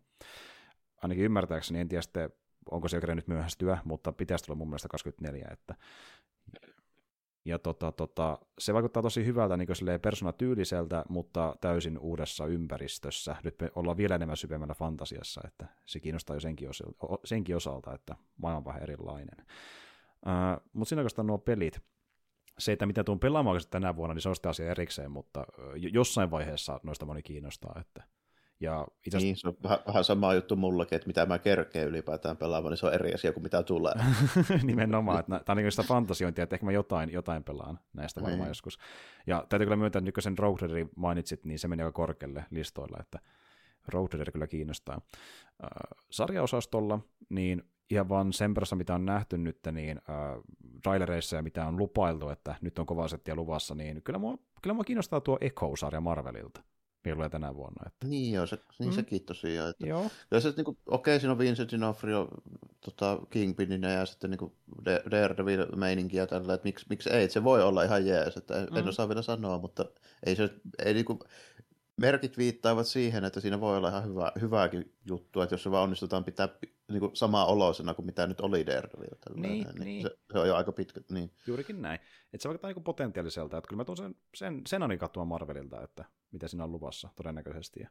Ainakin 1.02 1.24
ymmärtääkseni, 1.24 1.80
en 1.80 1.88
tiedä 1.88 2.02
sitten, 2.02 2.30
onko 2.70 2.88
se 2.88 3.00
jo 3.08 3.14
nyt 3.14 3.28
myöhästyä, 3.28 3.78
mutta 3.84 4.12
pitäisi 4.12 4.44
tulla 4.44 4.56
mun 4.58 4.68
mielestä 4.68 4.88
24, 4.88 5.48
että 5.52 5.74
ja 7.46 7.58
tota, 7.58 7.92
tota, 7.92 8.38
se 8.58 8.74
vaikuttaa 8.74 9.02
tosi 9.02 9.24
hyvältä 9.24 9.56
niin 9.56 9.68
persoonatyyliseltä, 10.02 11.04
mutta 11.08 11.56
täysin 11.60 11.98
uudessa 11.98 12.46
ympäristössä. 12.46 13.36
Nyt 13.44 13.60
me 13.60 13.70
ollaan 13.74 13.96
vielä 13.96 14.14
enemmän 14.14 14.36
syvemmällä 14.36 14.74
fantasiassa, 14.74 15.40
että 15.44 15.66
se 15.84 16.00
kiinnostaa 16.00 16.36
jo 16.36 16.40
senkin, 16.40 16.70
osalta, 16.70 17.06
senkin 17.24 17.56
osalta 17.56 17.94
että 17.94 18.16
maailma 18.36 18.58
on 18.58 18.64
vähän 18.64 18.82
erilainen. 18.82 19.46
Uh, 20.26 20.62
mutta 20.72 20.88
siinä 20.88 21.00
oikeastaan 21.00 21.26
nuo 21.26 21.38
pelit, 21.38 21.80
se, 22.58 22.72
että 22.72 22.86
mitä 22.86 23.04
tuon 23.04 23.20
pelaamaan 23.20 23.60
tänä 23.70 23.96
vuonna, 23.96 24.14
niin 24.14 24.22
se 24.22 24.28
on 24.28 24.36
sitä 24.36 24.48
asia 24.48 24.70
erikseen, 24.70 25.10
mutta 25.10 25.46
jossain 25.92 26.30
vaiheessa 26.30 26.80
noista 26.82 27.06
moni 27.06 27.22
kiinnostaa, 27.22 27.76
että 27.80 28.02
ja 28.60 28.86
itse 29.06 29.18
Niin, 29.18 29.36
se 29.36 29.48
on 29.48 29.56
vähän, 29.62 29.78
vähän 29.86 30.04
sama 30.04 30.34
juttu 30.34 30.56
mullakin, 30.56 30.96
että 30.96 31.06
mitä 31.06 31.26
mä 31.26 31.38
kerkeen 31.38 31.88
ylipäätään 31.88 32.36
pelaamaan, 32.36 32.70
niin 32.70 32.78
se 32.78 32.86
on 32.86 32.94
eri 32.94 33.14
asia 33.14 33.32
kuin 33.32 33.42
mitä 33.42 33.62
tulee. 33.62 33.94
Nimenomaan, 34.62 35.20
että 35.20 35.40
tämä 35.44 35.54
on 35.54 35.62
niin 35.62 35.72
sitä 35.72 35.82
fantasiointia, 35.82 36.44
että 36.44 36.56
ehkä 36.56 36.66
mä 36.66 36.72
jotain, 36.72 37.12
jotain 37.12 37.44
pelaan 37.44 37.78
näistä 37.92 38.20
varmaan 38.20 38.40
niin. 38.40 38.48
joskus. 38.48 38.78
Ja 39.26 39.46
täytyy 39.48 39.66
kyllä 39.66 39.76
myöntää, 39.76 39.98
että 39.98 40.04
nyt 40.04 40.14
kun 40.14 40.22
sen 40.22 40.38
Road 40.38 40.86
mainitsit, 40.96 41.44
niin 41.44 41.58
se 41.58 41.68
meni 41.68 41.82
aika 41.82 41.92
korkealle 41.92 42.44
listoilla, 42.50 42.96
että 43.00 43.18
Road 43.88 44.30
kyllä 44.32 44.46
kiinnostaa. 44.46 45.00
Äh, 45.64 45.70
sarjaosastolla, 46.10 47.00
niin 47.28 47.62
ihan 47.90 48.08
vaan 48.08 48.32
sen 48.32 48.54
perässä, 48.54 48.76
mitä 48.76 48.94
on 48.94 49.06
nähty 49.06 49.38
nyt, 49.38 49.58
niin 49.72 49.98
äh, 49.98 50.42
trailereissa 50.82 51.36
ja 51.36 51.42
mitä 51.42 51.66
on 51.66 51.76
lupailtu, 51.76 52.28
että 52.28 52.54
nyt 52.60 52.78
on 52.78 52.86
kova 52.86 53.08
settiä 53.08 53.34
luvassa, 53.34 53.74
niin 53.74 54.02
kyllä 54.02 54.18
mua, 54.18 54.38
kyllä 54.62 54.74
mua 54.74 54.84
kiinnostaa 54.84 55.20
tuo 55.20 55.38
Echo-sarja 55.40 56.00
Marvelilta 56.00 56.60
tulee 57.14 57.28
tänä 57.28 57.54
vuonna. 57.54 57.84
Että. 57.86 58.06
Niin 58.06 58.32
joo, 58.32 58.46
se, 58.46 58.58
niin 58.78 58.90
mm. 58.90 58.94
sekin 58.94 59.24
tosiaan. 59.24 59.70
Että, 59.70 59.86
joo. 59.86 60.10
Kyllä 60.30 60.40
se, 60.40 60.52
niin 60.56 60.64
kuin, 60.64 60.78
okei, 60.86 61.20
siinä 61.20 61.32
on 61.32 61.38
Vincent 61.38 61.72
D'Onofrio 61.72 62.40
tota, 62.80 63.18
Kingpinina 63.30 63.90
ja 63.90 64.06
sitten 64.06 64.30
niin 64.30 64.52
Daredevil-meininkiä 65.10 66.26
tällä, 66.26 66.54
että 66.54 66.64
miksi, 66.64 66.86
miksi 66.90 67.10
ei, 67.10 67.24
että 67.24 67.34
se 67.34 67.44
voi 67.44 67.62
olla 67.62 67.82
ihan 67.82 68.06
jees, 68.06 68.36
että 68.36 68.66
mm. 68.70 68.76
en 68.76 68.88
osaa 68.88 69.08
vielä 69.08 69.22
sanoa, 69.22 69.58
mutta 69.58 69.84
ei 70.26 70.36
se, 70.36 70.50
ei 70.84 70.94
niin 70.94 71.04
kuin, 71.04 71.18
merkit 71.96 72.38
viittaavat 72.38 72.86
siihen, 72.86 73.24
että 73.24 73.40
siinä 73.40 73.60
voi 73.60 73.76
olla 73.76 73.88
ihan 73.88 74.04
hyvä, 74.04 74.32
hyvääkin 74.40 74.92
juttua, 75.08 75.42
että 75.44 75.54
jos 75.54 75.62
se 75.62 75.70
vaan 75.70 75.82
onnistutaan 75.82 76.24
pitää 76.24 76.48
niin 76.88 77.00
kuin 77.00 77.16
samaa 77.16 77.46
oloisena 77.46 77.94
kuin 77.94 78.06
mitä 78.06 78.26
nyt 78.26 78.40
oli 78.40 78.66
Daredevil. 78.66 79.08
Niin, 79.34 79.42
niin, 79.42 79.84
niin. 79.84 80.02
Se, 80.02 80.10
se, 80.32 80.38
on 80.38 80.48
jo 80.48 80.56
aika 80.56 80.72
pitkä. 80.72 81.00
Niin. 81.10 81.30
Juurikin 81.46 81.82
näin. 81.82 82.00
Että 82.32 82.42
se 82.42 82.48
vaikuttaa 82.48 82.72
niin 82.72 82.84
potentiaaliselta, 82.84 83.58
että 83.58 83.68
kyllä 83.68 83.80
mä 83.80 83.84
tuon 83.84 83.96
sen, 83.96 84.14
sen, 84.34 84.62
sen 84.66 84.82
anin 84.82 84.98
katsoa 84.98 85.24
Marvelilta, 85.24 85.82
että 85.82 86.04
mitä 86.36 86.48
siinä 86.48 86.64
on 86.64 86.72
luvassa 86.72 87.08
todennäköisesti. 87.16 87.80
Ja, 87.80 87.88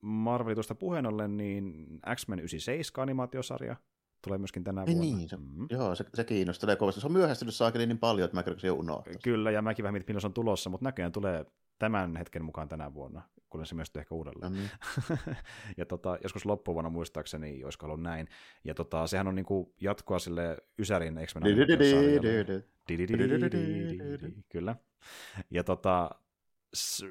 Marvelin 0.00 0.56
tuosta 0.56 0.74
puheen 0.74 1.06
ollen, 1.06 1.36
niin 1.36 1.86
X-Men 2.14 2.38
97 2.38 3.02
animaatiosarja 3.02 3.76
tulee 4.24 4.38
myöskin 4.38 4.64
tänä 4.64 4.86
vuonna. 4.86 5.00
Niin, 5.00 5.28
se, 5.28 5.36
mm. 5.36 5.66
joo, 5.70 5.94
se, 5.94 6.04
se 6.14 6.24
kiinnostelee 6.24 6.76
kovasti. 6.76 7.00
Se 7.00 7.06
on 7.06 7.12
myöhästynyt 7.12 7.54
saakeli 7.54 7.86
niin 7.86 7.98
paljon, 7.98 8.24
että 8.24 8.36
mä 8.36 8.42
kyllä 8.42 8.58
jo 8.62 8.74
unohtaa. 8.74 9.14
Kyllä, 9.22 9.50
ja 9.50 9.62
mäkin 9.62 9.82
vähän 9.82 10.02
milloin 10.06 10.20
se 10.20 10.26
on 10.26 10.32
tulossa, 10.32 10.70
mutta 10.70 10.84
näköjään 10.84 11.12
tulee 11.12 11.46
tämän 11.78 12.16
hetken 12.16 12.44
mukaan 12.44 12.68
tänä 12.68 12.94
vuonna, 12.94 13.22
kun 13.50 13.66
se 13.66 13.74
ilmestyy 13.74 14.00
ehkä 14.00 14.14
uudelleen. 14.14 14.52
Niin. 14.52 14.70
ja 15.78 15.86
tota, 15.86 16.18
joskus 16.22 16.46
loppuvuonna 16.46 16.90
muistaakseni, 16.90 17.64
olisiko 17.64 17.86
ollut 17.86 18.02
näin. 18.02 18.28
Ja 18.64 18.74
tota, 18.74 19.06
sehän 19.06 19.28
on 19.28 19.34
niinku 19.34 19.74
jatkoa 19.80 20.18
sille 20.18 20.56
Ysärin 20.78 21.20
X-Men. 21.26 21.42
Kyllä. 24.48 24.76
Ja 25.50 25.64
tota, 25.64 26.10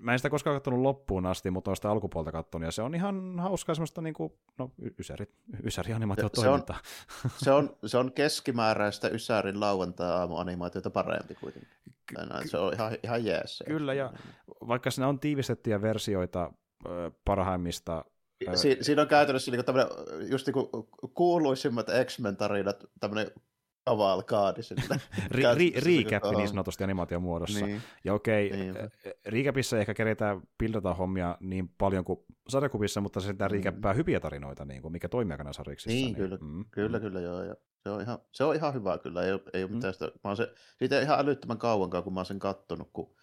mä 0.01 0.13
en 0.13 0.19
sitä 0.19 0.29
koskaan 0.29 0.55
katsonut 0.55 0.79
loppuun 0.79 1.25
asti, 1.25 1.51
mutta 1.51 1.69
olen 1.69 1.75
sitä 1.75 1.89
alkupuolta 1.91 2.31
katsonut, 2.31 2.65
ja 2.65 2.71
se 2.71 2.81
on 2.81 2.95
ihan 2.95 3.39
hauskaa 3.39 3.75
semmoista 3.75 4.01
niinku, 4.01 4.37
no, 4.57 4.71
y- 4.81 4.93
ysäri, 4.99 5.25
ysäri 5.63 5.93
animaatiotoimintaa. 5.93 6.79
Se 7.37 7.51
on, 7.51 7.77
se 7.85 7.97
on 7.97 8.11
keskimääräistä 8.11 9.07
Ysärin 9.07 9.59
lauantai-aamuanimaatiota 9.59 10.89
parempi 10.89 11.35
kuitenkin. 11.35 11.69
Se 12.45 12.57
on 12.57 12.73
ihan, 12.73 12.97
ihan 13.03 13.25
jees. 13.25 13.57
se. 13.57 13.63
Kyllä, 13.65 13.93
ja 13.93 14.13
vaikka 14.67 14.91
siinä 14.91 15.07
on 15.07 15.19
tiivistettyjä 15.19 15.81
versioita 15.81 16.51
parhaimmista, 17.25 18.05
Si- 18.55 18.77
siinä 18.81 19.01
on 19.01 19.07
käytännössä 19.07 19.51
niin 19.51 19.65
tämmöinen, 19.65 19.91
just 20.31 20.47
niin 20.47 20.53
kuin 20.53 20.87
kuuluisimmat 21.13 21.87
X-Men-tarinat, 22.05 22.85
tämmöinen 22.99 23.31
kavalkaadi 23.85 24.63
sille. 24.63 25.01
ri, 25.31 25.43
ri, 25.85 26.03
recap 26.03 26.23
niin 26.37 26.47
sanotusti 26.47 26.83
animaation 26.83 27.21
muodossa. 27.21 27.65
Niin. 27.65 27.81
Ja 28.03 28.13
okei, 28.13 28.49
Niin. 28.49 28.75
recapissa 29.25 29.79
ehkä 29.79 29.93
keretään 29.93 30.41
pildata 30.57 30.93
hommia 30.93 31.37
niin 31.39 31.69
paljon 31.77 32.03
kuin 32.05 32.19
sarjakuvissa, 32.49 33.01
mutta 33.01 33.19
se 33.19 33.25
sentään 33.27 33.51
Mm. 33.51 33.55
recappaa 33.57 33.93
hyviä 33.93 34.19
tarinoita, 34.19 34.65
niin 34.65 34.81
kuin 34.81 34.91
mikä 34.91 35.09
toimii 35.09 35.33
aikana 35.33 35.53
sarjiksissa. 35.53 35.89
Niin, 35.95 36.15
kyllä, 36.15 36.37
mm, 36.41 36.65
Kyllä, 36.71 36.97
mm. 36.99 37.01
kyllä, 37.01 37.19
joo. 37.21 37.43
Ja 37.43 37.55
se, 37.83 37.89
on 37.89 38.01
ihan, 38.01 38.19
se 38.31 38.43
on 38.43 38.55
ihan 38.55 38.73
hyvä 38.73 38.97
kyllä, 38.97 39.23
ei 39.23 39.29
ei 39.53 39.63
ole 39.63 39.67
Mm. 39.71 39.75
mitään 39.75 39.93
sitä. 39.93 40.05
Mä 40.05 40.11
oon 40.23 40.37
se, 40.37 40.53
siitä 40.77 41.01
ihan 41.01 41.19
älyttömän 41.19 41.57
kauankaan, 41.57 42.03
kun 42.03 42.13
mä 42.13 42.19
oon 42.19 42.25
sen 42.25 42.39
kattonut, 42.39 42.89
kun 42.93 43.15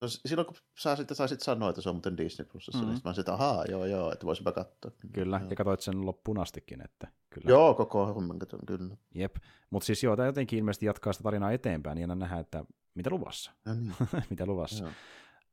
no 0.00 0.08
silloin 0.08 0.46
kun 0.46 0.56
sä 0.78 0.96
sitten 0.96 1.16
saisit 1.16 1.40
sanoa, 1.40 1.68
että 1.70 1.82
se 1.82 1.88
on 1.88 1.94
muuten 1.94 2.16
Disney 2.16 2.46
Plusassa, 2.52 2.78
Mm. 2.82 2.86
niin 2.86 2.96
sit 2.96 3.04
mä 3.04 3.08
oon 3.08 3.14
sitä, 3.14 3.32
ahaa, 3.34 3.64
joo, 3.68 3.84
joo, 3.86 4.12
että 4.12 4.26
voisinpä 4.26 4.52
katsoa. 4.52 4.90
Kyllä, 5.12 5.38
joo. 5.42 5.50
ja 5.50 5.56
katsoit 5.56 5.80
sen 5.80 6.06
loppuun 6.06 6.38
astikin, 6.38 6.80
että 6.84 7.08
kyllä. 7.30 7.50
Joo, 7.50 7.74
koko 7.74 8.06
homman 8.06 8.38
katon, 8.38 8.60
kyllä. 8.66 8.96
Jep. 9.14 9.36
Mutta 9.70 9.86
siis 9.86 10.02
joo, 10.04 10.16
tämä 10.16 10.26
jotenkin 10.26 10.58
ilmeisesti 10.58 10.86
jatkaa 10.86 11.12
sitä 11.12 11.22
tarinaa 11.22 11.52
eteenpäin, 11.52 11.96
niin 11.96 12.10
aina 12.10 12.14
nähdään, 12.20 12.40
että 12.40 12.64
mitä 12.94 13.10
luvassa. 13.10 13.52
No 13.66 13.74
niin, 13.74 13.94
mitä 14.30 14.46
luvassa. 14.46 14.84
joo. 14.84 14.92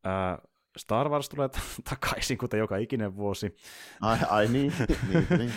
Ää, 0.03 0.39
Star 0.77 1.09
Wars 1.09 1.29
tulee 1.29 1.49
takaisin, 1.89 2.37
kuten 2.37 2.57
joka 2.59 2.77
ikinen 2.77 3.15
vuosi. 3.15 3.55
Ai, 4.01 4.17
ai 4.29 4.47
niin, 4.47 4.73
niin, 5.09 5.27
niin. 5.37 5.51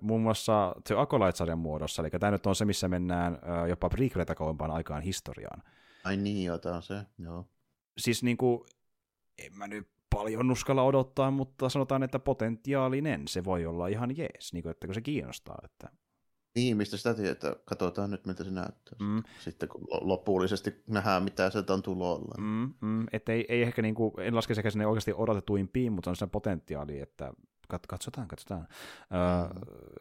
Muun 0.00 0.20
muassa 0.22 0.74
The 0.84 0.94
Acolyte-sarjan 0.98 1.58
muodossa, 1.58 2.02
eli 2.02 2.10
tämä 2.10 2.30
nyt 2.30 2.46
on 2.46 2.54
se, 2.56 2.64
missä 2.64 2.88
mennään 2.88 3.38
jopa 3.68 3.88
prequelita 3.88 4.34
kauempaan 4.34 4.70
aikaan 4.70 5.02
historiaan. 5.02 5.62
Ai 6.04 6.16
niin, 6.16 6.44
joo, 6.44 6.58
tää 6.58 6.74
on 6.76 6.82
se, 6.82 6.94
joo. 7.18 7.46
Siis 7.98 8.22
niin 8.22 8.36
kuin, 8.36 8.60
en 9.38 9.56
mä 9.58 9.68
nyt 9.68 9.88
paljon 10.14 10.50
uskalla 10.50 10.82
odottaa, 10.82 11.30
mutta 11.30 11.68
sanotaan, 11.68 12.02
että 12.02 12.18
potentiaalinen 12.18 13.28
se 13.28 13.44
voi 13.44 13.66
olla 13.66 13.86
ihan 13.88 14.16
jees, 14.16 14.52
niin 14.52 14.62
kuin, 14.62 14.70
että 14.70 14.86
kun 14.86 14.94
se 14.94 15.00
kiinnostaa. 15.00 15.58
Että, 15.64 15.88
Niin, 16.54 16.76
mistä 16.76 16.96
sitä 16.96 17.14
tietää, 17.14 17.52
katsotaan 17.64 18.10
nyt, 18.10 18.26
miltä 18.26 18.44
se 18.44 18.50
näyttää. 18.50 18.96
mm, 19.00 19.22
Sitten 19.40 19.68
kun 19.68 19.80
lo- 19.90 20.08
lopullisesti 20.08 20.82
nähdään, 20.88 21.22
mitä 21.22 21.50
sieltä 21.50 21.74
on 21.74 21.82
tulolla. 21.82 22.34
mm, 22.38 22.74
mm, 22.80 23.06
että 23.12 23.32
ei, 23.32 23.46
ei 23.48 23.62
ehkä, 23.62 23.82
niin 23.82 23.94
kuin, 23.94 24.12
en 24.18 24.36
laske 24.36 24.54
sekä 24.54 24.70
sinne 24.70 24.86
oikeasti 24.86 25.12
odotetuimpiin, 25.16 25.92
mutta 25.92 26.10
on 26.10 26.16
se 26.16 26.26
potentiaali, 26.26 27.00
että 27.00 27.32
kat, 27.68 27.86
katsotaan, 27.86 28.28
katsotaan. 28.28 28.68
Öö, 29.14 29.60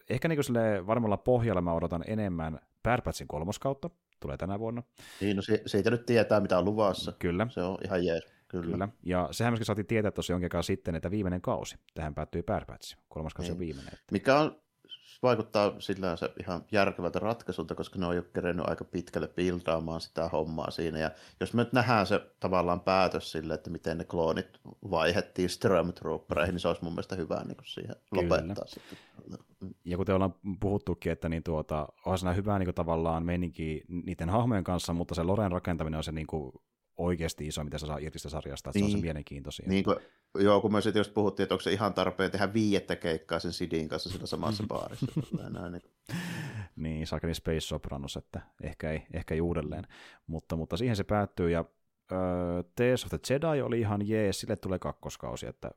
ehkä 0.10 0.28
niin 0.28 0.38
kuin 0.38 0.44
sille 0.44 0.88
varmalla 0.88 1.18
pohjalla 1.18 1.62
mä 1.62 1.74
odotan 1.74 2.04
enemmän 2.08 2.60
Batchin 2.84 3.28
kolmoskautta, 3.28 3.90
tulee 4.22 4.38
tänä 4.38 4.60
vuonna. 4.60 4.84
Niin, 5.22 5.36
no 5.36 5.42
si- 5.42 5.62
siitä 5.66 5.90
nyt 5.92 6.06
tietää, 6.06 6.40
mitä 6.40 6.58
on 6.58 6.66
luvassa. 6.66 7.12
Kyllä, 7.20 7.48
Se 7.50 7.62
on 7.62 7.78
ihan 7.86 8.06
jees, 8.06 8.24
kyllä. 8.48 8.72
Kyllä. 8.72 8.90
Ja 9.04 9.28
sehän 9.32 9.54
myöskin 9.54 9.66
saatiin 9.66 9.88
tietää 9.88 10.12
tuossa 10.12 10.34
jonkin 10.34 10.46
aikaa 10.46 10.62
sitten, 10.62 10.96
että 10.96 11.12
viimeinen 11.12 11.42
kausi. 11.42 11.76
Tähän 11.94 12.16
Bad 12.16 12.66
Batch. 12.66 12.98
Kolmas 13.10 13.34
kausi 13.34 13.52
on 13.52 13.58
Niin. 13.58 13.68
viimeinen. 13.68 13.94
Että. 13.94 14.06
Mikä 14.12 14.40
on, 14.40 14.62
vaikuttaa 15.24 15.74
sillä 15.80 16.16
se 16.16 16.34
ihan 16.40 16.66
järkevältä 16.72 17.20
ratkaisulta, 17.20 17.76
koska 17.76 18.00
ne 18.00 18.06
on 18.06 18.16
jo 18.16 18.24
kerennyt 18.34 18.70
aika 18.70 18.86
pitkälle 18.86 19.28
buildaamaan 19.28 20.02
sitä 20.02 20.30
hommaa 20.30 20.72
siinä. 20.72 21.00
Ja 21.00 21.12
jos 21.40 21.54
me 21.54 21.64
nyt 21.64 21.74
nähdään 21.74 22.08
se 22.08 22.22
tavallaan 22.40 22.80
päätös 22.80 23.32
sille, 23.32 23.54
että 23.54 23.70
miten 23.70 23.98
ne 23.98 24.04
kloonit 24.04 24.48
vaihettiin 24.92 25.50
Stormtroopereihin, 25.50 26.54
niin 26.54 26.60
se 26.60 26.68
olisi 26.68 26.84
mun 26.84 26.94
mielestä 26.94 27.16
hyvä 27.16 27.44
niin 27.44 27.58
kuin 27.58 27.68
siihen 27.68 27.96
Kyllä. 28.14 28.24
lopettaa 28.24 28.66
sitten. 28.68 28.98
Ja 29.86 29.98
kuten 29.98 30.16
ollaan 30.16 30.36
puhuttukin, 30.60 31.12
että 31.12 31.30
niin 31.30 31.44
tuota, 31.44 31.88
on 32.06 32.18
siinä 32.18 32.34
hyvä 32.34 32.60
niin 32.60 32.68
kuin 32.68 32.76
tavallaan 32.76 33.26
meininki 33.26 33.84
niiden 33.88 34.30
hahmojen 34.30 34.64
kanssa, 34.64 34.94
mutta 34.94 35.16
se 35.16 35.24
Loren 35.24 35.52
rakentaminen 35.52 35.98
on 35.98 36.04
se 36.04 36.12
niin 36.12 36.28
kuin 36.28 36.54
oikeasti 37.02 37.48
iso, 37.48 37.64
mitä 37.64 37.78
se 37.78 37.86
saa 37.86 37.98
irti 37.98 38.20
sarjasta, 38.20 38.70
että 38.70 38.80
se 38.80 38.86
on 38.86 38.92
se 38.92 38.96
Niin. 38.98 39.06
mielenkiintoisin. 39.06 39.70
Niin 39.70 39.84
kuin, 39.84 39.96
joo, 40.40 40.62
kun 40.62 40.74
me 40.74 40.82
sitten 40.82 41.00
just 41.00 41.14
puhuttiin, 41.14 41.44
että 41.44 41.56
onko 41.56 41.62
se 41.62 41.72
ihan 41.74 41.94
tarpeen 41.94 42.32
tehdä 42.32 42.54
viiettä 42.54 42.96
keikkaa 42.96 43.40
sen 43.40 43.54
Sidin 43.54 43.88
kanssa 43.90 44.10
siinä 44.10 44.26
samassa 44.26 44.64
baarissa. 44.68 45.06
Näin, 45.38 45.54
näin, 45.54 45.72
niin. 45.72 45.82
Niin, 46.76 47.08
Sakeni 47.08 47.34
Space 47.34 47.60
Sopranos, 47.60 48.18
että 48.18 48.42
ehkä 48.64 48.92
ei, 48.92 49.04
ehkä 49.14 49.34
ei 49.34 49.42
uudelleen. 49.42 49.88
Mutta, 50.28 50.56
mutta 50.56 50.78
siihen 50.78 50.96
se 50.96 51.04
päättyy, 51.04 51.50
ja 51.52 51.66
öö, 52.12 52.64
Tales 52.76 53.04
of 53.06 53.10
the 53.10 53.20
Jedi 53.30 53.62
oli 53.62 53.80
ihan 53.80 54.08
jees, 54.08 54.40
sille 54.40 54.56
tulee 54.56 54.80
kakkoskausi, 54.80 55.48
että 55.48 55.72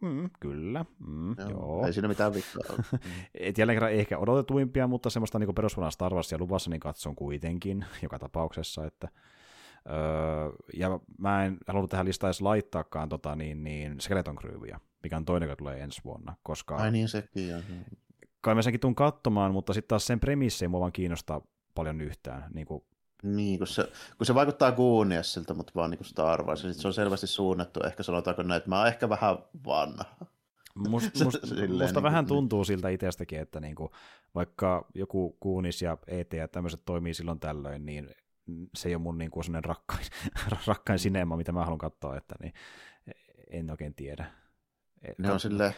mm, 0.00 0.30
kyllä, 0.40 0.84
mm, 1.06 1.34
joo. 1.38 1.48
Joo, 1.50 1.86
Ei 1.86 1.92
siinä 1.92 2.08
mitään. 2.08 2.32
Mm. 2.32 2.98
Et 3.34 3.58
jälleen 3.58 3.76
kerran 3.76 3.92
ehkä 3.92 4.18
odotetuimpia, 4.18 4.86
mutta 4.86 5.10
semmoista 5.10 5.38
niin 5.38 5.54
perusvanaa 5.54 5.90
Star 5.90 6.14
Warsia 6.14 6.38
luvassa, 6.38 6.70
niin 6.70 6.80
katson 6.80 7.16
kuitenkin 7.16 7.84
joka 8.02 8.18
tapauksessa, 8.18 8.86
että 8.86 9.08
Öö, 9.86 10.52
ja 10.76 11.00
mä 11.18 11.44
en 11.44 11.58
halunnut 11.66 11.90
tähän 11.90 12.06
listaan 12.06 12.28
edes 12.28 12.40
laittaakaan 12.40 13.08
tota, 13.08 13.36
niin, 13.36 13.64
niin 13.64 14.00
Skeleton 14.00 14.36
Crewia, 14.36 14.80
mikä 15.02 15.16
on 15.16 15.24
toinen, 15.24 15.46
joka 15.46 15.56
tulee 15.56 15.80
ensi 15.80 16.00
vuonna, 16.04 16.36
koska 16.42 16.76
Ai 16.76 16.90
niin, 16.90 17.08
sekin 17.08 17.54
on. 17.56 17.62
kai 18.40 18.54
mä 18.54 18.62
senkin 18.62 18.80
tuun 18.80 18.94
katsomaan, 18.94 19.52
mutta 19.52 19.72
sitten 19.72 19.88
taas 19.88 20.06
sen 20.06 20.20
premissi 20.20 20.64
ei 20.64 20.68
mua 20.68 20.80
vaan 20.80 20.92
kiinnostaa 20.92 21.40
paljon 21.74 22.00
yhtään. 22.00 22.44
Niin 22.54 22.66
kuin, 22.66 22.84
Niin, 23.22 23.58
kun 23.58 23.66
se, 23.66 23.88
kun 24.18 24.26
se 24.26 24.34
vaikuttaa 24.34 24.72
Gooniasilta, 24.72 25.54
mutta 25.54 25.72
vaan 25.74 25.90
niin 25.90 25.98
kuin 25.98 26.06
Star 26.08 26.42
Wars. 26.44 26.64
Ja 26.64 26.72
sit 26.72 26.82
se 26.82 26.88
on 26.88 26.94
selvästi 26.94 27.26
suunnattu, 27.26 27.80
ehkä 27.86 28.02
sanotaanko 28.02 28.42
näin, 28.42 28.58
että 28.58 28.68
mä 28.68 28.78
oon 28.78 28.88
ehkä 28.88 29.08
vähän 29.08 29.38
vanha. 29.66 30.04
must, 30.88 31.10
must, 31.24 31.38
silleen 31.44 31.70
musta 31.70 32.00
niin 32.00 32.02
vähän 32.02 32.24
kuin- 32.24 32.28
tuntuu 32.36 32.64
siltä 32.64 32.88
itsestäkin, 32.88 33.40
että 33.40 33.60
niin 33.60 33.74
kuin, 33.74 33.88
vaikka 34.34 34.86
joku 34.94 35.36
Kuunis 35.40 35.82
ja 35.82 35.98
ET 36.06 36.32
ja 36.32 36.48
tämmöiset 36.48 36.80
toimii 36.84 37.14
silloin 37.14 37.40
tällöin, 37.40 37.86
niin 37.86 38.10
se 38.74 38.88
ei 38.88 38.94
ole 38.94 39.02
mun 39.02 39.18
niin 39.18 39.30
kuin 39.30 39.44
sellainen 39.44 39.64
rakkain, 39.64 40.04
rakkain 40.66 40.98
sinema, 40.98 41.36
mitä 41.36 41.52
mä 41.52 41.64
haluan 41.64 41.78
katsoa, 41.78 42.16
että 42.16 42.34
niin, 42.42 42.52
en 43.50 43.70
oikein 43.70 43.94
tiedä. 43.94 44.30
Ne 45.18 45.32
on 45.32 45.40
sille, 45.40 45.74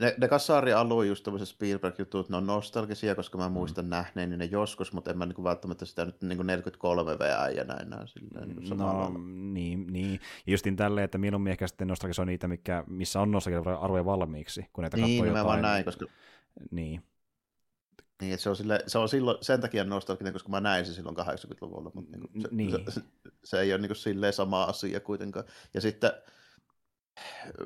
ne, 0.00 0.14
ne 0.18 0.28
kasari 0.28 0.72
alue 0.72 1.06
just 1.06 1.24
tämmöiset 1.24 1.48
Spielberg-jutut, 1.48 2.28
ne 2.28 2.36
on 2.36 2.46
nostalgisia, 2.46 3.14
koska 3.14 3.38
mä 3.38 3.48
muistan 3.48 3.84
mm. 3.84 3.88
nähneeni 3.88 4.36
ne 4.36 4.44
joskus, 4.44 4.92
mutta 4.92 5.10
en 5.10 5.18
mä 5.18 5.26
niinku 5.26 5.44
välttämättä 5.44 5.84
sitä 5.84 6.04
nyt 6.04 6.22
niinku 6.22 6.42
43 6.42 7.18
VA 7.18 7.48
ja 7.48 7.64
näin 7.64 7.90
näin 7.90 8.08
silleen 8.08 8.48
niinku 8.48 8.74
No 8.74 8.86
lailla. 8.86 9.18
niin, 9.52 9.86
niin. 9.86 10.12
Ja 10.46 10.52
justin 10.52 10.76
tälleen, 10.76 11.04
että 11.04 11.18
mieluummin 11.18 11.50
ehkä 11.50 11.66
sitten 11.66 11.88
on 12.20 12.26
niitä, 12.26 12.48
mikä, 12.48 12.84
missä 12.86 13.20
on 13.20 13.30
nostalgia 13.30 13.78
arvoja 13.80 14.04
valmiiksi, 14.04 14.64
kun 14.72 14.82
näitä 14.82 14.96
Niin, 14.96 15.06
katsoo 15.24 15.32
mä 15.32 15.38
jotain. 15.38 15.46
vaan 15.46 15.62
näin, 15.62 15.84
koska 15.84 16.06
Niin, 16.70 17.02
niin, 18.20 18.38
se, 18.38 18.50
on 18.50 18.56
sille, 18.56 18.82
se 18.86 18.98
on 18.98 19.08
silloin 19.08 19.38
sen 19.40 19.60
takia 19.60 19.84
nostalginen, 19.84 20.32
koska 20.32 20.48
mä 20.48 20.60
näin 20.60 20.86
sen 20.86 20.94
silloin 20.94 21.16
80-luvulla, 21.16 21.90
mutta 21.94 22.10
niinku, 22.10 22.28
se, 22.42 22.48
Niin. 22.50 22.70
se, 22.88 23.00
se, 23.44 23.60
ei 23.60 23.72
ole 23.72 23.80
niinku 23.80 23.94
silleen 23.94 24.32
sama 24.32 24.64
asia 24.64 25.00
kuitenkaan. 25.00 25.44
Ja 25.74 25.80
sitten 25.80 26.12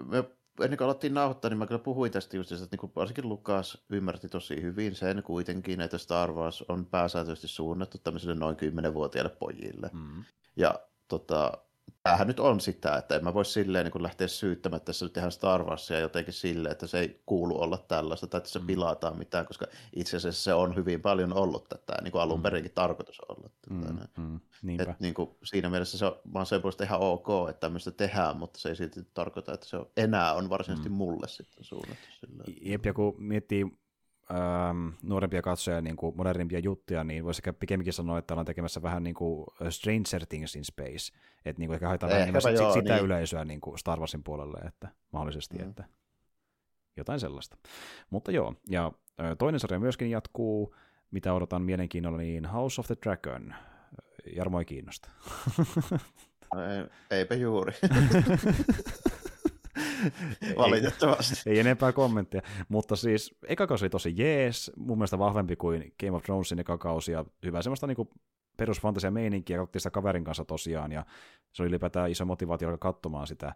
me 0.06 0.24
ennen 0.62 0.78
kuin 0.78 0.84
alettiin 0.86 1.14
nauhoittaa, 1.14 1.48
niin 1.48 1.58
mä 1.58 1.66
kyllä 1.66 1.78
puhuin 1.78 2.12
tästä 2.12 2.36
just, 2.36 2.52
että 2.52 2.76
niin 2.82 2.92
varsinkin 2.96 3.28
Lukas 3.28 3.84
ymmärti 3.90 4.28
tosi 4.28 4.62
hyvin 4.62 4.94
sen 4.94 5.22
kuitenkin, 5.22 5.80
että 5.80 5.98
Star 5.98 6.32
Wars 6.32 6.64
on 6.68 6.86
pääsääntöisesti 6.86 7.48
suunnattu 7.48 7.98
tämmöisille 7.98 8.34
noin 8.34 8.56
10-vuotiaille 8.56 9.36
pojille. 9.38 9.90
mm. 9.92 10.24
Ja 10.56 10.74
tota, 11.08 11.52
tämähän 12.02 12.26
nyt 12.26 12.40
on 12.40 12.60
sitä, 12.60 12.96
että 12.96 13.16
en 13.16 13.24
mä 13.24 13.34
voi 13.34 13.44
silleen 13.44 13.86
niin 13.86 14.02
lähteä 14.02 14.28
syyttämään, 14.28 14.76
että 14.76 14.86
tässä 14.86 15.04
nyt 15.04 15.12
tehdään 15.12 15.32
Star 15.32 15.64
Warsia 15.64 15.98
jotenkin 15.98 16.34
silleen, 16.34 16.72
että 16.72 16.86
se 16.86 16.98
ei 16.98 17.22
kuulu 17.26 17.60
olla 17.62 17.78
tällaista 17.78 18.26
tai 18.26 18.38
että 18.38 18.50
se 18.50 18.58
Mm. 18.58 18.66
pilataan 18.66 19.18
mitään, 19.18 19.46
koska 19.46 19.66
itse 19.96 20.16
asiassa 20.16 20.42
se 20.42 20.54
on 20.54 20.76
hyvin 20.76 21.02
paljon 21.02 21.32
ollut 21.32 21.68
tätä, 21.68 22.02
niin 22.02 22.12
kuin 22.12 22.22
alun 22.22 22.38
Mm. 22.38 22.42
perinkin 22.42 22.72
tarkoitus 22.74 23.20
olla. 23.28 23.48
Tätä, 23.68 23.92
Mm, 24.18 24.24
mm, 24.24 24.40
niinpä. 24.62 24.82
Et 24.90 25.00
niin 25.00 25.14
kuin 25.14 25.30
siinä 25.44 25.70
mielessä 25.70 25.98
se 25.98 26.06
on 26.06 26.16
vaan 26.32 26.46
sen 26.46 26.60
puolesta 26.60 26.84
ihan 26.84 27.00
ok, 27.00 27.26
että 27.50 27.60
tämmöistä 27.60 27.90
tehdään, 27.90 28.36
mutta 28.36 28.60
se 28.60 28.68
ei 28.68 28.76
silti 28.76 29.00
tarkoita, 29.14 29.52
että 29.54 29.66
se 29.66 29.76
on, 29.76 29.90
enää 29.96 30.34
on 30.34 30.50
varsinaisesti 30.50 30.88
Mm. 30.88 30.94
mulle 30.94 31.28
sitten 31.28 31.64
suunnattu. 31.64 32.04
Jep, 32.62 32.86
ja 32.86 32.94
kun 32.94 33.14
miettii 33.18 33.66
ähm, 34.30 34.88
nuorempia 35.02 35.42
katsoja, 35.42 35.80
niin 35.80 35.96
kuin 35.96 36.16
modernimpia 36.16 36.58
juttuja, 36.58 37.04
niin 37.04 37.24
voisi 37.24 37.38
ehkä 37.38 37.52
pikemminkin 37.52 37.92
sanoa, 37.92 38.18
että 38.18 38.34
ollaan 38.34 38.46
tekemässä 38.46 38.82
vähän 38.82 39.02
niin 39.02 39.14
kuin 39.14 39.46
Stranger 39.70 40.26
Things 40.28 40.56
in 40.56 40.64
Space. 40.64 41.12
Että 41.44 41.60
niin 41.60 41.68
kuin 41.68 41.74
ehkä 41.74 41.86
haetaan 41.88 42.10
vähän 42.10 42.22
enemmän 42.22 42.42
sit, 42.42 42.54
joo, 42.54 42.72
sitä 42.72 42.94
niin. 42.94 43.04
yleisöä 43.04 43.44
niin 43.44 43.60
kuin 43.60 43.78
Star 43.78 44.00
Warsin 44.00 44.24
puolelle, 44.24 44.58
että 44.58 44.88
mahdollisesti, 45.12 45.58
Mm. 45.58 45.68
että 45.70 45.84
jotain 46.96 47.20
sellaista. 47.20 47.56
Mutta 48.10 48.32
joo, 48.32 48.54
ja 48.68 48.92
toinen 49.38 49.60
sarja 49.60 49.78
myöskin 49.80 50.10
jatkuu, 50.10 50.76
mitä 51.10 51.34
odotan 51.34 51.62
mielenkiinnolla, 51.62 52.18
niin 52.18 52.46
House 52.46 52.80
of 52.80 52.86
the 52.86 52.96
Dragon. 53.02 53.54
Jarmo 54.36 54.58
ei 54.58 54.64
kiinnosta. 54.64 55.08
No 56.54 56.60
ei, 56.62 56.84
eipä 57.18 57.34
juuri. 57.34 57.72
Valitettavasti. 60.56 61.50
Ei, 61.50 61.54
ei 61.54 61.60
enempää 61.60 61.92
kommentteja, 61.92 62.42
mutta 62.68 62.96
siis 62.96 63.34
eka 63.48 63.66
kausi 63.66 63.90
tosi 63.90 64.14
jees, 64.16 64.72
mun 64.76 64.98
mielestä 64.98 65.18
vahvempi 65.18 65.56
kuin 65.56 65.94
Game 66.00 66.16
of 66.16 66.22
Thronesin 66.22 66.58
eka 66.58 66.78
kausi, 66.78 67.12
ja 67.12 67.24
hyvä 67.44 67.62
semmoista 67.62 67.86
niinku 67.86 68.10
perusfantasia 68.56 69.10
meininkiä, 69.10 69.58
katsottiin 69.58 69.80
sitä 69.80 69.90
kaverin 69.90 70.24
kanssa 70.24 70.44
tosiaan, 70.44 70.92
ja 70.92 71.06
se 71.52 71.62
oli 71.62 71.68
ylipäätään 71.68 72.10
iso 72.10 72.24
motivaatio 72.24 72.68
alkaa 72.68 72.92
katsomaan 72.92 73.26
sitä 73.26 73.54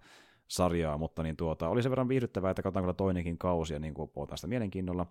sarjaa, 0.49 0.99
mutta 0.99 1.23
niin 1.23 1.37
tuota, 1.37 1.69
oli 1.69 1.83
sen 1.83 1.91
verran 1.91 2.09
viihdyttävää, 2.09 2.51
että 2.51 2.63
katsotaan 2.63 2.83
kyllä 2.83 2.95
toinenkin 2.95 3.39
kausi, 3.39 3.75
ja 3.75 3.81
niin 3.81 3.95
kuin 3.95 4.11
puhutaan 4.11 4.39
sitä 4.39 4.49
mielenkiinnolla. 4.49 5.07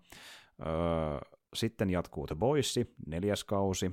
Öö, 0.65 1.36
sitten 1.53 1.89
jatkuu 1.89 2.27
The 2.27 2.35
Boys, 2.35 2.79
neljäs 3.05 3.43
kausi. 3.43 3.91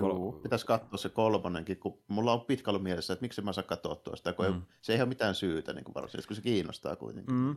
Kol- 0.00 0.32
pitäisi 0.42 0.66
katsoa 0.66 0.98
se 0.98 1.08
kolmonenkin, 1.08 1.78
kun 1.78 1.98
mulla 2.08 2.32
on 2.32 2.40
pitkä 2.40 2.70
ollut 2.70 2.82
mielessä, 2.82 3.12
että 3.12 3.22
miksi 3.24 3.42
mä 3.42 3.52
saa 3.52 3.64
katsoa 3.64 3.94
tuosta, 3.94 4.32
kun 4.32 4.46
mm. 4.46 4.54
ei, 4.54 4.60
se 4.80 4.92
ei 4.92 5.00
ole 5.00 5.08
mitään 5.08 5.34
syytä 5.34 5.72
niin 5.72 5.84
varsinaisesti, 5.94 6.28
kun 6.28 6.36
se 6.36 6.42
kiinnostaa 6.42 6.96
kuitenkin. 6.96 7.34
Mm. 7.34 7.56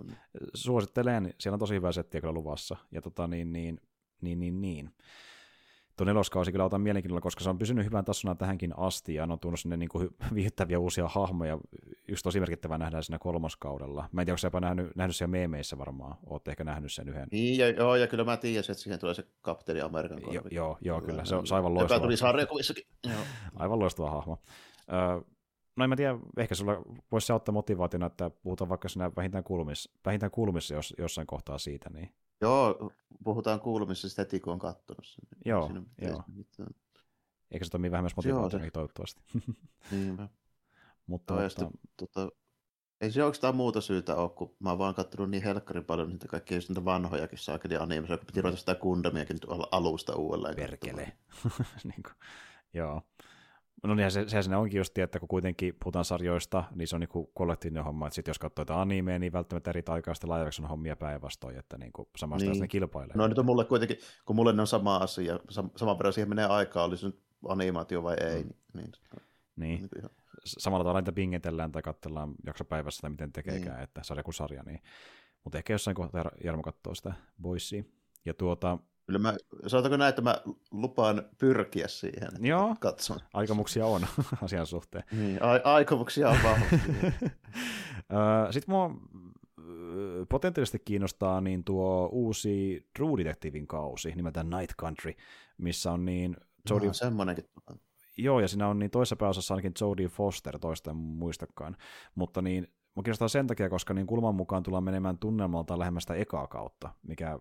Suosittelen, 0.54 1.34
siellä 1.40 1.56
on 1.56 1.60
tosi 1.60 1.74
hyvä 1.74 1.92
settiä 1.92 2.22
kyllä 2.22 2.34
luvassa. 2.34 2.76
Ja 2.92 3.02
tota 3.02 3.28
niin, 3.28 3.54
niin, 3.54 3.82
niin, 4.22 4.40
niin, 4.40 4.62
niin 4.62 4.92
tuo 6.02 6.06
neloskausi 6.06 6.52
kyllä 6.52 6.66
otan 6.66 6.82
mielenkiinnolla, 6.82 7.22
koska 7.22 7.44
se 7.44 7.50
on 7.50 7.58
pysynyt 7.58 7.86
hyvän 7.86 8.06
tasona 8.06 8.36
tähänkin 8.36 8.74
asti 8.78 9.14
ja 9.14 9.24
on 9.24 9.40
tuonut 9.40 9.60
sinne 9.60 9.78
niin 9.78 9.90
kuin 9.90 10.10
viihdyttäviä 10.34 10.80
uusia 10.80 11.08
hahmoja. 11.08 11.58
Yksi 12.08 12.24
tosi 12.24 12.40
merkittävä 12.40 12.78
nähdään 12.78 13.04
siinä 13.04 13.20
kolmoskaudella. 13.20 14.10
Mä 14.12 14.22
en 14.22 14.26
tiedä, 14.26 14.34
onko 14.34 14.48
jopa 14.48 14.60
nähnyt, 14.60 14.96
nähnyt 14.96 15.16
siellä 15.16 15.32
meemeissä 15.32 15.78
varmaan. 15.78 16.16
Olette 16.26 16.52
ehkä 16.52 16.64
nähnyt 16.64 16.92
sen 16.92 17.10
yhden. 17.10 17.28
Niin, 17.32 17.58
ja, 17.58 17.70
joo, 17.70 17.96
ja 17.96 18.08
kyllä 18.08 18.24
mä 18.24 18.38
tiedän, 18.38 18.60
että 18.60 18.74
siihen 18.74 19.00
tulee 19.00 19.14
se 19.14 19.28
kapteeni 19.42 19.82
Amerikan 19.82 20.22
korvi. 20.22 20.36
Jo, 20.36 20.42
joo, 20.52 20.78
joo, 20.82 21.02
kyllä. 21.02 21.26
Se 21.26 21.36
on, 21.36 21.44
aivan 21.52 21.74
loistava. 21.74 21.96
Joka 21.96 22.04
tuli 22.04 22.18
sarjakuvissakin. 22.18 22.84
aivan 23.56 23.80
loistava 23.80 24.12
hahmo. 24.12 24.38
Öö, 24.94 25.22
no 25.76 25.84
en 25.84 25.90
mä 25.90 25.96
tiedä, 25.96 26.18
ehkä 26.38 26.56
sulla 26.56 26.82
voisi 27.12 27.28
se 27.28 27.34
auttaa 27.34 27.54
motivaationa, 27.54 28.06
että 28.06 28.30
puhutaan 28.30 28.70
vaikka 28.70 28.90
siinä 28.90 29.12
vähintään 29.16 29.44
kulmissa, 29.44 29.92
vähintään 30.06 30.32
kulmissa 30.32 30.74
jos, 30.74 30.94
jossain 30.98 31.28
kohtaa 31.28 31.58
siitä. 31.58 31.90
Niin. 31.90 32.10
Joo, 32.42 32.92
puhutaan 33.24 33.60
kuulumisesta 33.60 34.22
heti, 34.22 34.40
kun 34.40 34.54
on 34.54 34.60
katsonut 34.60 35.06
sen. 35.06 35.26
Joo, 35.46 35.72
joo. 36.02 36.24
Eikä 37.52 37.66
se 37.66 37.72
toimi 37.72 37.92
vähän 37.92 38.04
myös 38.04 38.16
motivaationa 38.16 38.72
toivottavasti. 38.72 39.22
Niinpä. 39.92 40.28
mutta, 41.08 41.34
no, 41.34 41.42
mutta... 41.42 41.70
Tota, 41.98 42.30
ei 43.02 43.12
se 43.12 43.24
oikeastaan 43.24 43.56
muuta 43.56 43.82
syytä 43.82 44.16
ole, 44.16 44.30
kun 44.30 44.56
mä 44.60 44.70
oon 44.70 44.80
vaan 44.80 44.96
katsonut 44.96 45.30
niin 45.30 45.44
helkkarin 45.44 45.86
paljon 45.86 46.10
niitä 46.10 46.28
kaikkia 46.28 46.58
niitä 46.68 46.86
vanhojakin 46.86 47.40
saakeli 47.40 47.78
animeja, 47.78 48.18
kun 48.18 48.26
piti 48.26 48.42
ruveta 48.42 48.60
sitä 48.60 48.76
Gundamiakin 48.76 49.34
nyt 49.34 49.46
alusta 49.72 50.16
uudelleen. 50.16 50.56
Perkele. 50.56 51.18
niin 51.84 52.04
kuin, 52.04 52.16
joo. 52.74 53.02
No 53.84 53.96
niin, 53.96 54.12
se, 54.12 54.30
sehän 54.30 54.54
onkin 54.54 54.78
just, 54.78 54.98
että 54.98 55.20
kun 55.20 55.28
kuitenkin 55.28 55.76
puhutaan 55.84 56.06
sarjoista, 56.06 56.64
niin 56.76 56.88
se 56.88 56.96
on 56.96 57.00
niin 57.00 57.28
kollektiivinen 57.34 57.84
homma, 57.84 58.08
että 58.08 58.16
sitten 58.16 58.30
jos 58.30 58.40
katsoo 58.40 58.62
jotain 58.62 58.80
animea, 58.80 59.20
niin 59.20 59.34
välttämättä 59.34 59.70
eri 59.70 59.84
taikaista 59.84 60.28
live 60.28 60.50
on 60.62 60.70
hommia 60.70 60.96
päinvastoin, 60.96 61.58
että 61.58 61.78
niin 61.78 61.94
kuin 61.94 62.08
samasta 62.18 62.50
niin. 62.50 62.62
ne 62.62 62.68
kilpailee. 62.68 63.16
No 63.16 63.28
nyt 63.28 63.38
on 63.38 63.46
mulle 63.46 63.66
kuitenkin, 63.66 63.98
kun 64.26 64.36
mulle 64.36 64.54
ne 64.54 64.62
on 64.62 64.68
sama 64.68 64.98
asia, 64.98 65.40
sama 65.76 65.98
verran 65.98 66.14
siihen 66.14 66.30
menee 66.30 66.46
aikaa, 66.46 66.84
olisi 66.84 67.06
nyt 67.06 67.20
animaatio 67.48 68.04
vai 68.04 68.16
ei. 68.20 68.44
Mm. 68.44 68.50
Niin, 68.74 68.92
niin. 68.92 68.92
niin. 69.56 69.90
niin 69.96 70.10
Samalla 70.46 70.84
tavalla 70.84 71.02
niitä 71.02 71.12
pingetellään 71.12 71.72
tai 71.72 71.82
katsellaan 71.82 72.36
jaksopäivässä 72.46 73.02
tai 73.02 73.10
miten 73.10 73.32
tekeekään, 73.32 73.76
niin. 73.76 73.84
että 73.84 74.04
sarja 74.04 74.24
kuin 74.24 74.34
sarja. 74.34 74.64
Niin. 74.64 74.82
Mutta 75.44 75.58
ehkä 75.58 75.74
jossain 75.74 75.96
kohtaa 75.96 76.32
Jarmo 76.44 76.62
katsoo 76.62 76.96
sitä 76.96 77.14
Boysia. 77.42 77.84
Ja 78.26 78.34
tuota, 78.34 78.78
Kyllä 79.12 79.32
mä, 79.32 79.38
sanotaanko 79.68 79.98
näin, 79.98 80.10
että 80.10 80.22
mä 80.22 80.42
lupaan 80.72 81.24
pyrkiä 81.38 81.88
siihen. 81.88 82.30
Joo, 82.40 82.76
katson. 82.80 83.20
aikomuksia 83.34 83.86
on 83.86 84.02
asian 84.44 84.66
suhteen. 84.66 85.04
Niin, 85.12 85.44
a- 85.44 85.74
aikomuksia 85.74 86.30
on 86.30 86.38
vahvasti. 86.44 86.76
Sitten 88.52 88.76
mua 88.76 88.96
potentiaalisesti 90.30 90.80
kiinnostaa 90.80 91.42
niin 91.42 91.64
tuo 91.64 92.10
uusi 92.12 92.86
True 92.98 93.18
Detectivein 93.18 93.68
kausi 93.68 94.16
nimeltään 94.16 94.50
Night 94.50 94.78
Country, 94.82 95.14
missä 95.58 95.92
on 95.92 96.06
niin... 96.06 96.38
Jodie... 96.70 96.88
No, 96.88 96.94
semmoinenkin. 96.94 97.46
Joo, 98.18 98.40
ja 98.40 98.48
siinä 98.48 98.68
on 98.68 98.80
niin 98.80 98.92
toisessa 98.92 99.16
pääosassa 99.16 99.54
ainakin 99.54 99.74
Jodie 99.82 100.08
Foster, 100.08 100.60
toista 100.60 100.92
en 100.92 100.98
muistakaan. 100.98 101.78
Mutta 102.16 102.42
niin, 102.42 102.68
Mua 102.96 103.04
kiinnostaa 103.04 103.28
sen 103.28 103.48
takia, 103.48 103.70
koska 103.70 103.94
niin 103.94 104.08
kulman 104.08 104.36
mukaan 104.36 104.64
tullaan 104.64 104.84
menemään 104.84 105.18
tunnelmalta 105.18 105.80
lähemmästä 105.80 106.14
ekaa 106.14 106.48
kautta, 106.48 106.90
mikä 107.04 107.40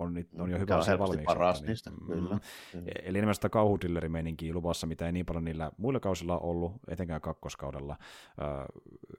on, 0.00 0.24
on 0.38 0.50
jo 0.50 0.58
hyvä 0.58 0.76
asia 0.76 0.98
valmiiksi. 0.98 1.24
paras 1.24 1.60
niin, 1.60 1.68
niistä, 1.68 1.90
mm, 1.90 2.06
kyllä. 2.06 2.38
Eli 3.04 3.18
enemmän 3.18 3.34
sitä 3.34 3.48
kauhudillerimeininkiä 3.48 4.54
luvassa, 4.54 4.86
mitä 4.86 5.06
ei 5.06 5.12
niin 5.12 5.26
paljon 5.26 5.44
niillä 5.44 5.72
muilla 5.76 6.00
kausilla 6.00 6.38
ollut, 6.38 6.72
etenkään 6.88 7.20
kakkoskaudella. 7.20 7.96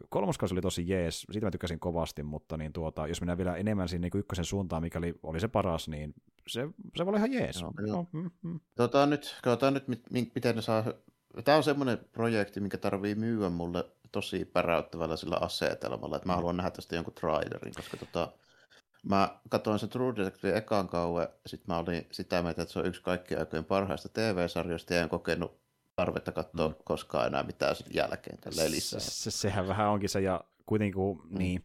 kolmoskausi 0.09 0.55
oli 0.55 0.61
tosi 0.61 0.89
jees, 0.89 1.27
siitä 1.31 1.47
mä 1.47 1.51
tykkäsin 1.51 1.79
kovasti, 1.79 2.23
mutta 2.23 2.57
niin 2.57 2.73
tuota, 2.73 3.07
jos 3.07 3.21
mennään 3.21 3.37
vielä 3.37 3.55
enemmän 3.55 3.89
siinä 3.89 4.01
niin 4.01 4.19
ykkösen 4.19 4.45
suuntaan, 4.45 4.81
mikä 4.81 4.99
oli, 4.99 5.13
oli 5.23 5.39
se 5.39 5.47
paras, 5.47 5.87
niin 5.87 6.13
se, 6.47 6.67
se 6.97 7.05
voi 7.05 7.09
olla 7.09 7.17
ihan 7.17 7.33
jees. 7.33 7.61
No, 7.61 7.73
no, 7.87 8.07
mm, 8.11 8.31
mm. 8.41 8.59
Tota, 8.75 9.05
nyt, 9.05 9.35
katsotaan 9.43 9.73
nyt, 9.73 9.87
miten 10.35 10.55
ne 10.55 10.61
saa... 10.61 10.83
Tämä 11.43 11.57
on 11.57 11.63
semmoinen 11.63 11.97
projekti, 12.11 12.59
mikä 12.59 12.77
tarvii 12.77 13.15
myyä 13.15 13.49
mulle 13.49 13.85
tosi 14.11 14.45
päräyttävällä 14.45 15.15
sillä 15.15 15.37
asetelmalla, 15.41 16.15
että 16.15 16.27
mä 16.27 16.35
haluan 16.35 16.57
nähdä 16.57 16.71
tästä 16.71 16.95
jonkun 16.95 17.13
trailerin, 17.13 17.73
koska 17.75 17.97
tota, 17.97 18.31
Mä 19.03 19.39
katsoin 19.49 19.79
sen 19.79 19.89
True 19.89 20.15
Detective 20.15 20.57
ekan 20.57 20.89
kauan, 20.89 21.27
sitten 21.45 21.75
mä 21.75 21.77
olin 21.77 22.07
sitä 22.11 22.41
mieltä, 22.41 22.61
että 22.61 22.73
se 22.73 22.79
on 22.79 22.85
yksi 22.85 23.01
kaikkien 23.01 23.39
aikojen 23.39 23.65
parhaista 23.65 24.09
TV-sarjoista, 24.09 24.93
ja 24.93 25.01
en 25.01 25.09
kokenut 25.09 25.61
tarvetta 25.95 26.31
katsoa 26.31 26.67
mm. 26.67 26.75
koskaan 26.83 27.27
enää 27.27 27.43
mitään 27.43 27.75
sen 27.75 27.87
jälkeen 27.93 28.37
tällä 28.37 28.71
lisää. 28.71 28.99
Se, 28.99 29.11
se, 29.11 29.31
sehän 29.31 29.67
vähän 29.67 29.89
onkin 29.89 30.09
se, 30.09 30.21
ja 30.21 30.43
kuitenkin 30.65 30.93
kun, 30.93 31.21
mm. 31.29 31.37
niin, 31.37 31.63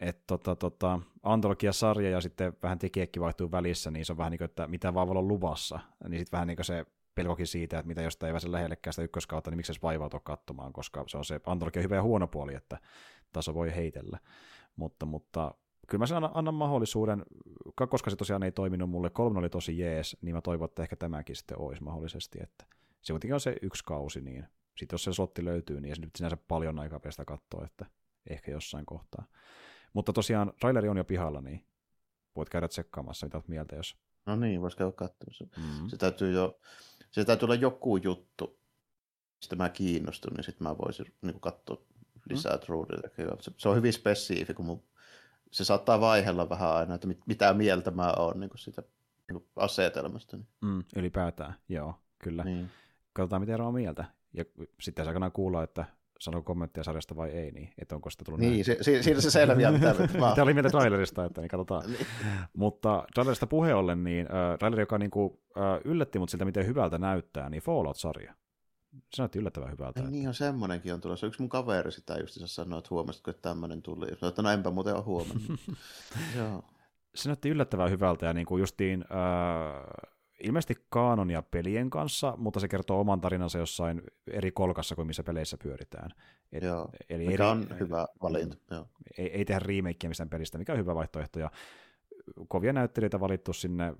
että 0.00 0.22
tota, 0.26 0.56
tota, 0.56 1.00
antologia-sarja 1.22 2.10
ja 2.10 2.20
sitten 2.20 2.52
vähän 2.62 2.78
tekijäkin 2.78 3.22
vaihtuu 3.22 3.50
välissä, 3.50 3.90
niin 3.90 4.04
se 4.04 4.12
on 4.12 4.18
vähän 4.18 4.30
niin 4.30 4.38
kuin, 4.38 4.44
että 4.44 4.66
mitä 4.66 4.94
vaan 4.94 5.08
voi 5.08 5.12
olla 5.12 5.28
luvassa, 5.28 5.80
niin 6.08 6.18
sitten 6.18 6.36
vähän 6.36 6.46
niin 6.46 6.56
kuin 6.56 6.64
se 6.64 6.86
pelkokin 7.14 7.46
siitä, 7.46 7.78
että 7.78 7.88
mitä 7.88 8.02
jostain 8.02 8.28
ei 8.28 8.32
pääse 8.32 8.52
lähellekään 8.52 8.92
sitä 8.92 9.02
ykköskautta, 9.02 9.50
niin 9.50 9.56
miksi 9.56 9.74
se 9.74 9.80
vaivautua 9.82 10.20
katsomaan, 10.20 10.72
koska 10.72 11.04
se 11.06 11.18
on 11.18 11.24
se 11.24 11.40
antologia 11.46 11.82
hyvä 11.82 11.94
ja 11.94 12.02
huono 12.02 12.26
puoli, 12.26 12.54
että 12.54 12.78
taso 13.32 13.54
voi 13.54 13.74
heitellä. 13.74 14.18
Mutta, 14.76 15.06
mutta 15.06 15.54
kyllä 15.88 16.02
mä 16.02 16.06
sen 16.06 16.16
annan, 16.16 16.30
annan 16.34 16.54
mahdollisuuden, 16.54 17.24
koska 17.88 18.10
se 18.10 18.16
tosiaan 18.16 18.42
ei 18.42 18.52
toiminut 18.52 18.90
mulle, 18.90 19.10
kolme 19.10 19.38
oli 19.38 19.50
tosi 19.50 19.78
jees, 19.78 20.16
niin 20.22 20.34
mä 20.34 20.40
toivon, 20.40 20.68
että 20.68 20.82
ehkä 20.82 20.96
tämäkin 20.96 21.36
sitten 21.36 21.58
olisi 21.58 21.82
mahdollisesti, 21.82 22.38
että 22.42 22.64
se 23.02 23.12
kuitenkin 23.12 23.34
on 23.34 23.40
se 23.40 23.56
yksi 23.62 23.84
kausi, 23.84 24.20
niin 24.20 24.46
sitten 24.76 24.94
jos 24.94 25.04
se 25.04 25.12
slotti 25.12 25.44
löytyy, 25.44 25.80
niin 25.80 25.88
ei 25.88 25.96
se 25.96 26.00
nyt 26.00 26.16
sinänsä 26.16 26.36
paljon 26.36 26.78
aikaa 26.78 27.00
päästä 27.00 27.24
katsoa, 27.24 27.64
että 27.64 27.86
ehkä 28.30 28.50
jossain 28.50 28.86
kohtaa. 28.86 29.24
Mutta 29.92 30.12
tosiaan 30.12 30.52
traileri 30.60 30.88
on 30.88 30.96
jo 30.96 31.04
pihalla, 31.04 31.40
niin 31.40 31.66
voit 32.36 32.48
käydä 32.48 32.68
tsekkaamassa, 32.68 33.26
mitä 33.26 33.36
olet 33.36 33.48
mieltä, 33.48 33.76
jos... 33.76 33.96
No 34.26 34.36
niin, 34.36 34.60
voisi 34.60 34.76
käydä 34.76 34.92
katsomassa. 34.92 35.44
Mm-hmm. 35.44 35.88
Se 35.88 35.96
täytyy 35.96 36.32
jo, 36.32 36.60
se 37.10 37.24
täytyy 37.24 37.46
olla 37.46 37.54
joku 37.54 37.96
juttu, 37.96 38.58
mistä 39.36 39.56
mä 39.56 39.68
kiinnostun, 39.68 40.32
niin 40.32 40.44
sitten 40.44 40.68
mä 40.68 40.78
voisin 40.78 41.06
niin 41.22 41.40
katsoa 41.40 41.82
lisää 42.30 42.56
mm. 42.56 42.60
True 42.60 42.86
Se, 43.40 43.50
se 43.56 43.68
on 43.68 43.76
hyvin 43.76 43.92
spesifi, 43.92 44.54
kun 44.54 44.64
mun 44.64 44.82
se 45.52 45.64
saattaa 45.64 46.00
vaihella 46.00 46.48
vähän 46.48 46.70
aina, 46.70 46.94
että 46.94 47.06
mit, 47.06 47.20
mitä 47.26 47.54
mieltä 47.54 47.90
mä 47.90 48.12
oon 48.16 48.40
niin 48.40 48.50
siitä 48.56 48.82
niin 49.32 49.46
asetelmasta. 49.56 50.36
Niin. 50.36 50.48
Mm, 50.60 50.84
ylipäätään, 50.96 51.54
joo, 51.68 51.94
kyllä. 52.18 52.44
Niin. 52.44 52.70
Katsotaan, 53.12 53.42
miten 53.42 53.60
on 53.60 53.74
mieltä. 53.74 54.04
Ja 54.32 54.44
sitten 54.80 55.04
se 55.04 55.12
kuulla, 55.32 55.62
että 55.62 55.84
sanoo 56.20 56.42
kommentteja 56.42 56.84
sarjasta 56.84 57.16
vai 57.16 57.30
ei, 57.30 57.50
niin 57.50 57.72
että 57.78 57.94
onko 57.94 58.10
sitä 58.10 58.24
tullut 58.24 58.40
Niin, 58.40 58.64
se, 58.64 58.78
siinä 59.02 59.20
se 59.20 59.30
selviää, 59.30 59.72
mitä 59.72 59.94
Tämä 60.34 60.42
oli 60.42 60.54
mieltä 60.54 60.70
trailerista, 60.70 61.24
että 61.24 61.40
niin 61.40 61.48
katsotaan. 61.48 61.82
niin. 61.86 62.06
Mutta 62.52 63.04
trailerista 63.14 63.46
puhe 63.46 63.74
ollen, 63.74 64.04
niin 64.04 64.26
äh, 64.26 64.58
traileri, 64.58 64.82
joka 64.82 64.98
niin 64.98 65.10
kuin, 65.10 65.38
äh, 65.56 65.80
yllätti 65.84 66.18
mut 66.18 66.28
siltä, 66.28 66.44
miten 66.44 66.66
hyvältä 66.66 66.98
näyttää, 66.98 67.50
niin 67.50 67.62
Fallout-sarja 67.62 68.34
se 69.14 69.22
näytti 69.22 69.38
yllättävän 69.38 69.70
hyvältä. 69.70 70.00
Ei, 70.00 70.10
niin 70.10 70.28
on 70.28 70.34
semmoinenkin 70.34 70.94
on 70.94 71.00
tulossa. 71.00 71.26
Yksi 71.26 71.42
mun 71.42 71.48
kaveri 71.48 71.92
sitä 71.92 72.16
just 72.20 72.38
sanoi, 72.44 72.78
että 72.78 72.88
huomasitko, 72.90 73.30
että 73.30 73.42
tämmöinen 73.42 73.82
tuli. 73.82 74.06
Sanoin, 74.06 74.28
että 74.28 74.42
no 74.42 74.50
enpä 74.50 74.70
muuten 74.70 74.94
ole 74.94 75.02
huomannut. 75.02 75.60
Joo. 76.36 76.64
Se 77.14 77.28
näytti 77.28 77.48
yllättävän 77.48 77.90
hyvältä 77.90 78.26
ja 78.26 78.32
niin 78.32 78.46
kuin 78.46 78.60
justiin 78.60 79.04
äh, 79.10 80.08
ilmeisesti 80.40 80.86
kaanonia 80.88 81.42
pelien 81.42 81.90
kanssa, 81.90 82.34
mutta 82.36 82.60
se 82.60 82.68
kertoo 82.68 83.00
oman 83.00 83.20
tarinansa 83.20 83.58
jossain 83.58 84.02
eri 84.30 84.52
kolkassa 84.52 84.94
kuin 84.94 85.06
missä 85.06 85.22
peleissä 85.22 85.56
pyöritään. 85.62 86.10
Et, 86.52 86.62
Joo, 86.62 86.88
eli 87.08 87.26
mikä 87.26 87.34
eri, 87.34 87.50
on 87.50 87.66
hyvä 87.80 88.06
valinta. 88.22 88.56
Joo. 88.70 88.86
Ei, 89.18 89.26
ei 89.26 89.44
tehdä 89.44 89.58
remakeä 89.58 90.08
mistään 90.10 90.30
pelistä, 90.30 90.58
mikä 90.58 90.72
on 90.72 90.78
hyvä 90.78 90.94
vaihtoehto. 90.94 91.38
Ja 91.38 91.50
kovia 92.48 92.72
näyttelijöitä 92.72 93.20
valittu 93.20 93.52
sinne, 93.52 93.94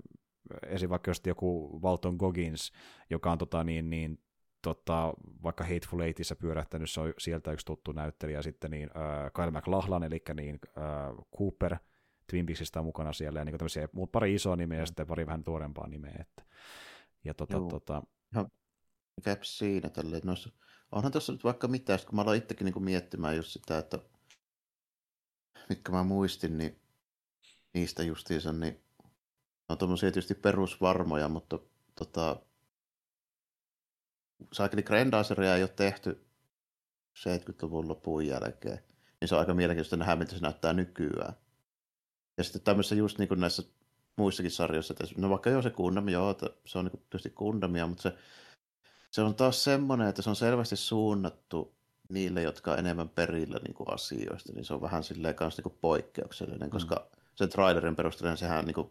esim. 0.67 0.89
vaikka 0.89 1.11
just 1.11 1.27
joku 1.27 1.79
Walton 1.83 2.15
Goggins, 2.15 2.71
joka 3.09 3.31
on 3.31 3.37
tota, 3.37 3.63
niin, 3.63 3.89
niin, 3.89 4.19
tota, 4.61 5.13
vaikka 5.43 5.63
Hateful 5.63 5.99
Eightissa 5.99 6.35
pyörähtänyt, 6.35 6.89
se 6.89 7.01
on 7.01 7.13
sieltä 7.17 7.51
yksi 7.51 7.65
tuttu 7.65 7.91
näyttelijä, 7.91 8.41
sitten 8.41 8.71
niin, 8.71 8.89
äh, 8.97 9.31
Kyle 9.35 9.51
McLachlan, 9.51 10.03
eli 10.03 10.21
niin, 10.35 10.59
äh, 10.77 11.25
Cooper 11.37 11.77
Twin 12.29 12.45
Peaksista 12.45 12.79
on 12.79 12.85
mukana 12.85 13.13
siellä, 13.13 13.39
ja 13.39 13.45
niin 13.45 13.57
tämmöisiä, 13.57 13.89
pari 14.11 14.35
isoa 14.35 14.55
nimeä 14.55 14.79
ja 14.79 14.85
sitten 14.85 15.07
pari 15.07 15.25
vähän 15.25 15.43
tuorempaa 15.43 15.87
nimeä. 15.87 16.15
Että, 16.19 16.43
ja 17.23 17.33
tota, 17.33 17.57
Joo. 17.57 17.69
tota... 17.69 18.03
Ihan 18.33 18.51
mikä 19.17 19.37
siinä 19.41 19.89
tälleen, 19.89 20.21
noissa, 20.25 20.49
onhan 20.91 21.11
tuossa 21.11 21.33
nyt 21.33 21.43
vaikka 21.43 21.67
mitään, 21.67 21.99
kun 22.05 22.15
mä 22.15 22.21
aloin 22.21 22.37
itsekin 22.37 22.65
niin 22.65 22.83
miettimään 22.83 23.35
just 23.35 23.49
sitä, 23.49 23.77
että 23.77 23.99
mitkä 25.69 25.91
mä 25.91 26.03
muistin, 26.03 26.57
niin 26.57 26.81
niistä 27.73 28.03
justiinsa, 28.03 28.53
niin 28.53 28.83
on 29.69 29.77
tuommoisia 29.77 30.11
tietysti 30.11 30.35
perusvarmoja, 30.35 31.29
mutta 31.29 31.59
tota, 31.95 32.41
saakeli 34.53 34.83
Grandaseria 34.83 35.55
ei 35.55 35.63
ole 35.63 35.69
tehty 35.75 36.25
70-luvun 37.19 37.87
lopun 37.87 38.27
jälkeen, 38.27 38.79
niin 39.21 39.29
se 39.29 39.35
on 39.35 39.39
aika 39.39 39.53
mielenkiintoista 39.53 39.97
nähdä, 39.97 40.15
miltä 40.15 40.35
se 40.35 40.41
näyttää 40.41 40.73
nykyään. 40.73 41.33
Ja 42.37 42.43
sitten 42.43 42.61
tämmöisessä 42.61 42.95
just 42.95 43.17
niin 43.17 43.27
kuin 43.27 43.39
näissä 43.39 43.63
muissakin 44.15 44.51
sarjoissa, 44.51 44.93
että 44.93 45.15
no 45.17 45.29
vaikka 45.29 45.49
joo 45.49 45.61
se 45.61 45.69
Gundam, 45.69 46.09
joo, 46.09 46.35
se 46.65 46.79
on 46.79 46.85
niin 46.85 47.03
tietysti 47.09 47.29
Gundamia, 47.29 47.87
mutta 47.87 48.01
se, 48.01 48.13
se 49.11 49.21
on 49.21 49.35
taas 49.35 49.63
semmoinen, 49.63 50.07
että 50.07 50.21
se 50.21 50.29
on 50.29 50.35
selvästi 50.35 50.75
suunnattu 50.75 51.75
niille, 52.09 52.41
jotka 52.41 52.71
on 52.71 52.79
enemmän 52.79 53.09
perillä 53.09 53.59
niin 53.63 53.73
kuin 53.73 53.93
asioista, 53.93 54.53
niin 54.53 54.65
se 54.65 54.73
on 54.73 54.81
vähän 54.81 55.03
silleen 55.03 55.35
kanssa 55.35 55.59
niin 55.59 55.71
kuin 55.71 55.79
poikkeuksellinen, 55.81 56.67
mm. 56.67 56.71
koska 56.71 57.09
sen 57.35 57.49
trailerin 57.49 57.95
perusteella 57.95 58.35
sehän 58.35 58.65
niin 58.65 58.75
kuin 58.75 58.89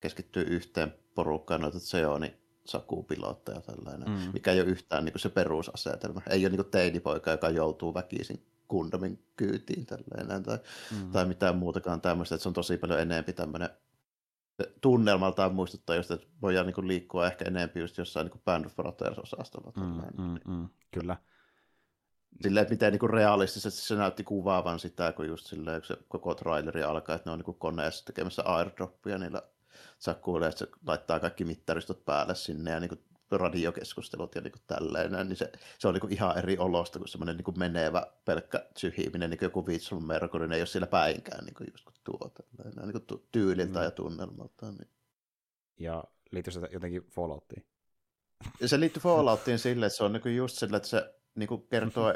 keskittyy 0.00 0.42
yhteen 0.42 0.94
porukkaan 1.14 1.60
noita 1.60 1.80
Zeoni 1.80 2.43
sakupilotteja 2.66 3.60
tällainen, 3.60 4.08
mm. 4.08 4.30
mikä 4.32 4.52
ei 4.52 4.60
ole 4.60 4.68
yhtään 4.68 5.04
niin 5.04 5.12
kuin 5.12 5.20
se 5.20 5.28
perusasetelma. 5.28 6.22
Ei 6.30 6.44
ole 6.44 6.48
niin 6.48 6.62
kuin 6.62 6.70
teinipoika, 6.70 7.30
joka 7.30 7.50
joutuu 7.50 7.94
väkisin 7.94 8.46
kundamin 8.68 9.24
kyytiin 9.36 9.86
tällainen, 9.86 10.42
tai, 10.42 10.58
mm. 10.90 11.10
tai 11.10 11.26
mitään 11.26 11.56
muutakaan 11.56 12.00
tämmöistä, 12.00 12.34
että 12.34 12.42
se 12.42 12.48
on 12.48 12.52
tosi 12.52 12.76
paljon 12.76 13.00
enemmän 13.00 13.34
tämmöinen 13.34 13.70
tunnelmaltaan 14.80 15.54
muistuttaa 15.54 15.96
just, 15.96 16.10
että 16.10 16.26
voidaan 16.42 16.66
niin 16.66 16.74
kuin 16.74 16.88
liikkua 16.88 17.26
ehkä 17.26 17.44
enemmän 17.44 17.70
just 17.74 17.98
jossain 17.98 18.26
niin 18.26 18.42
Band 18.44 18.64
of 18.64 18.76
Brothers-osastolla. 18.76 19.72
Mm, 19.76 20.24
mm, 20.24 20.38
mm, 20.46 20.68
kyllä. 20.90 21.16
Silleen, 22.42 22.62
että 22.62 22.74
miten 22.74 22.92
niin 22.92 23.10
realistisesti 23.10 23.80
se 23.80 23.94
näytti 23.94 24.24
kuvaavan 24.24 24.80
sitä, 24.80 25.12
kun 25.12 25.26
just 25.26 25.46
silleen, 25.46 25.80
kun 25.80 25.86
se 25.86 25.96
koko 26.08 26.34
traileri 26.34 26.82
alkaa, 26.82 27.16
että 27.16 27.30
ne 27.30 27.32
on 27.32 27.38
niin 27.38 27.58
koneessa 27.58 28.04
tekemässä 28.04 28.42
airdroppia 28.42 29.18
niillä 29.18 29.42
sakkuilla, 29.98 30.46
että 30.46 30.58
se 30.58 30.68
laittaa 30.86 31.20
kaikki 31.20 31.44
mittaristot 31.44 32.04
päälle 32.04 32.34
sinne 32.34 32.70
ja 32.70 32.80
niin 32.80 32.88
kuin 32.88 33.00
radiokeskustelut 33.30 34.34
ja 34.34 34.40
niin 34.40 34.52
kuin 34.52 34.62
tälleen, 34.66 35.28
niin 35.28 35.36
se, 35.36 35.52
se 35.78 35.88
on 35.88 35.94
niin 35.94 36.00
kuin 36.00 36.12
ihan 36.12 36.38
eri 36.38 36.58
olosta 36.58 36.98
kuin 36.98 37.08
semmoinen 37.08 37.36
niin 37.36 37.44
kuin 37.44 37.58
menevä 37.58 38.06
pelkkä 38.24 38.66
syhiminen, 38.76 39.30
niin 39.30 39.38
kuin 39.38 39.46
joku 39.46 39.66
Vitsun 39.66 40.04
Mercury, 40.04 40.54
ei 40.54 40.60
ole 40.60 40.66
siellä 40.66 40.86
päinkään 40.86 41.44
niin 41.44 41.54
kuin 41.54 41.68
just 41.72 41.84
kuin 41.84 41.94
tuo, 42.04 42.30
tälleen, 42.56 42.88
niin 42.88 43.06
kuin 43.06 43.22
tyyliltä 43.32 43.78
mm. 43.78 43.84
ja 43.84 43.90
tunnelmaltaan. 43.90 44.74
Niin. 44.74 44.88
Ja 45.78 46.04
liittyy 46.30 46.52
se 46.52 46.60
jotenkin 46.72 47.06
Fallouttiin? 47.10 47.66
Ja 48.60 48.68
se 48.68 48.80
liittyy 48.80 49.02
Fallouttiin 49.02 49.58
sille, 49.68 49.86
että 49.86 49.96
se 49.96 50.04
on 50.04 50.12
niin 50.12 50.22
kuin 50.22 50.36
just 50.36 50.58
sille, 50.58 50.76
että 50.76 50.88
se 50.88 51.14
niin 51.34 51.48
kuin 51.48 51.66
kertoo 51.70 52.14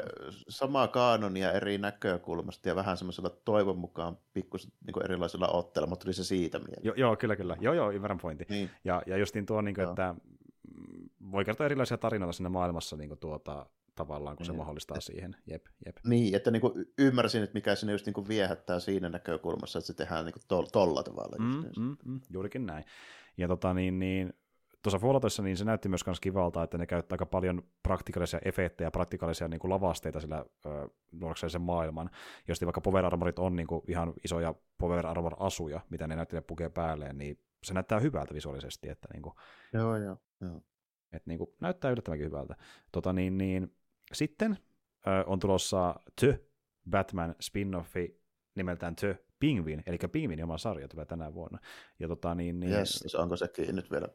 samaa 0.49 0.87
kaanonia 0.87 1.51
eri 1.51 1.77
näkökulmasta 1.77 2.69
ja 2.69 2.75
vähän 2.75 2.97
semmoisella 2.97 3.29
toivon 3.29 3.77
mukaan 3.77 4.17
pikkusen 4.33 4.71
niin 4.85 5.03
erilaisella 5.05 5.47
otteella, 5.47 5.89
mutta 5.89 6.03
tuli 6.03 6.13
se 6.13 6.23
siitä 6.23 6.59
mieleen. 6.59 6.81
Jo, 6.83 6.93
joo, 6.97 7.15
kyllä, 7.15 7.35
kyllä. 7.35 7.57
Joo, 7.59 7.73
joo, 7.73 7.91
ymmärrän 7.91 8.17
pointti. 8.17 8.45
Niin. 8.49 8.69
Ja, 8.83 9.03
ja 9.05 9.17
justiin 9.17 9.45
tuo, 9.45 9.61
niin 9.61 9.75
kuin, 9.75 9.89
että 9.89 10.15
voi 11.31 11.45
kertoa 11.45 11.65
erilaisia 11.65 11.97
tarinoita 11.97 12.33
sinne 12.33 12.49
maailmassa 12.49 12.95
niin 12.95 13.09
kuin 13.09 13.19
tuota, 13.19 13.65
tavallaan, 13.95 14.37
kun 14.37 14.45
se 14.45 14.51
niin. 14.51 14.57
mahdollistaa 14.57 14.99
siihen. 14.99 15.35
Jep, 15.47 15.65
jep. 15.85 15.97
Niin, 16.05 16.35
että 16.35 16.51
niin 16.51 16.61
kuin 16.61 16.85
ymmärsin, 16.97 17.43
että 17.43 17.53
mikä 17.53 17.75
sinne 17.75 17.93
just 17.93 18.05
niin 18.05 18.13
kuin 18.13 18.27
viehättää 18.27 18.79
siinä 18.79 19.09
näkökulmassa, 19.09 19.79
että 19.79 19.87
se 19.87 19.93
tehdään 19.93 20.25
niin 20.25 20.33
kuin 20.33 20.43
tol- 20.43 20.69
tolla 20.71 21.03
tavalla. 21.03 21.35
Mm, 21.39 21.83
mm, 21.83 21.97
mm, 22.05 22.21
juurikin 22.29 22.65
näin. 22.65 22.85
Ja 23.37 23.47
tota, 23.47 23.73
niin, 23.73 23.99
niin, 23.99 24.33
tuossa 24.81 24.99
Falloutissa 24.99 25.43
niin 25.43 25.57
se 25.57 25.65
näytti 25.65 25.89
myös 25.89 26.05
myös 26.05 26.19
kivalta, 26.19 26.63
että 26.63 26.77
ne 26.77 26.85
käyttää 26.85 27.13
aika 27.13 27.25
paljon 27.25 27.63
praktikaalisia 27.83 28.39
efektejä 28.45 28.91
praktikaalisia 28.91 29.47
niin 29.47 29.59
kuin 29.59 29.71
lavasteita 29.71 30.19
sillä 30.19 30.45
sen 31.47 31.61
maailman. 31.61 32.09
Jos 32.47 32.61
vaikka 32.61 32.81
Power 32.81 33.05
Armorit 33.05 33.39
on 33.39 33.55
niin 33.55 33.67
kuin 33.67 33.81
ihan 33.87 34.13
isoja 34.23 34.55
Power 34.77 35.07
Armor-asuja, 35.07 35.81
mitä 35.89 36.07
ne 36.07 36.15
näyttelijät 36.15 36.47
pukee 36.47 36.69
päälleen, 36.69 37.17
niin 37.17 37.39
se 37.63 37.73
näyttää 37.73 37.99
hyvältä 37.99 38.33
visuaalisesti. 38.33 38.89
Että 38.89 39.07
niin 39.13 39.21
kuin, 39.21 39.35
joo, 39.73 39.97
joo, 39.97 40.17
joo. 40.41 40.61
Että 41.11 41.29
niin 41.29 41.37
kuin, 41.37 41.49
näyttää 41.59 41.91
yllättävänkin 41.91 42.27
hyvältä. 42.27 42.55
Tota, 42.91 43.13
niin, 43.13 43.37
niin, 43.37 43.75
sitten 44.13 44.57
ö, 45.07 45.23
on 45.27 45.39
tulossa 45.39 45.95
The 46.19 46.39
Batman 46.89 47.35
spin-offi 47.43 48.21
nimeltään 48.55 48.95
The 48.95 49.19
Pingvin, 49.39 49.83
eli 49.85 49.97
Pingvin 50.11 50.43
oma 50.43 50.57
sarja 50.57 50.87
tulee 50.87 51.05
tänä 51.05 51.33
vuonna. 51.33 51.59
Ja 51.99 52.07
tota, 52.07 52.35
niin, 52.35 52.59
niin... 52.59 52.71
Yes, 52.71 53.15
onko 53.15 53.35
sekin 53.35 53.75
nyt 53.75 53.91
vielä? 53.91 54.07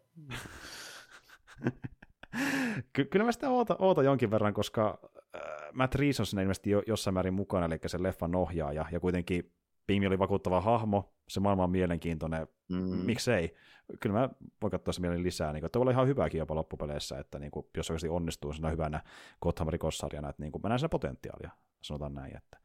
Ky- 2.93 3.05
kyllä 3.05 3.25
mä 3.25 3.33
sitä 3.33 3.51
oota, 3.51 3.77
oota 3.78 4.03
jonkin 4.03 4.31
verran, 4.31 4.55
koska 4.55 4.99
äh, 5.15 5.41
Matt 5.73 5.94
Reeves 5.94 6.20
on 6.20 6.41
ilmeisesti 6.41 6.70
jo, 6.70 6.83
jossain 6.86 7.15
määrin 7.15 7.35
mukana, 7.35 7.67
eli 7.67 7.78
se 7.86 8.03
leffan 8.03 8.35
ohjaaja, 8.35 8.86
ja 8.93 9.01
kuitenkin 9.01 9.53
Pingvin 9.86 10.09
oli 10.09 10.19
vakuuttava 10.19 10.61
hahmo, 10.61 11.15
se 11.28 11.41
maailma 11.41 11.65
on 11.65 11.70
mielenkiintoinen, 11.70 12.47
mm. 12.69 12.78
miksei. 12.78 13.55
Kyllä 14.01 14.19
mä 14.19 14.28
voin 14.62 14.70
katsoa 14.70 14.93
se 14.93 15.01
mielin 15.01 15.23
lisää, 15.23 15.53
niin 15.53 15.61
kuin, 15.61 15.67
että 15.67 15.78
voi 15.78 15.83
olla 15.83 15.91
ihan 15.91 16.07
hyvääkin 16.07 16.39
jopa 16.39 16.55
loppupeleissä, 16.55 17.19
että 17.19 17.39
niin 17.39 17.51
kuin, 17.51 17.67
jos 17.77 17.91
oikeasti 17.91 18.09
onnistuu 18.09 18.53
siinä 18.53 18.70
hyvänä 18.70 19.03
Gotham 19.43 19.69
rikossarjana, 19.69 20.28
että 20.28 20.43
niin 20.43 20.53
kuin, 20.53 20.62
mä 20.62 20.69
näen 20.69 20.78
siinä 20.78 20.89
potentiaalia, 20.89 21.51
sanotaan 21.83 22.15
näin. 22.15 22.36
Että. 22.36 22.59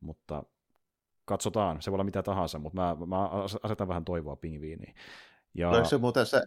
Mutta 0.00 0.44
katsotaan, 1.30 1.82
se 1.82 1.90
voi 1.90 1.96
olla 1.96 2.04
mitä 2.04 2.22
tahansa, 2.22 2.58
mutta 2.58 2.80
mä, 2.80 2.96
mä 3.06 3.28
asetan 3.62 3.88
vähän 3.88 4.04
toivoa 4.04 4.36
pingviiniin. 4.36 4.94
Ja... 5.54 5.70
Onko 5.70 5.88
se 5.88 5.98
muuten 5.98 6.26
se 6.26 6.42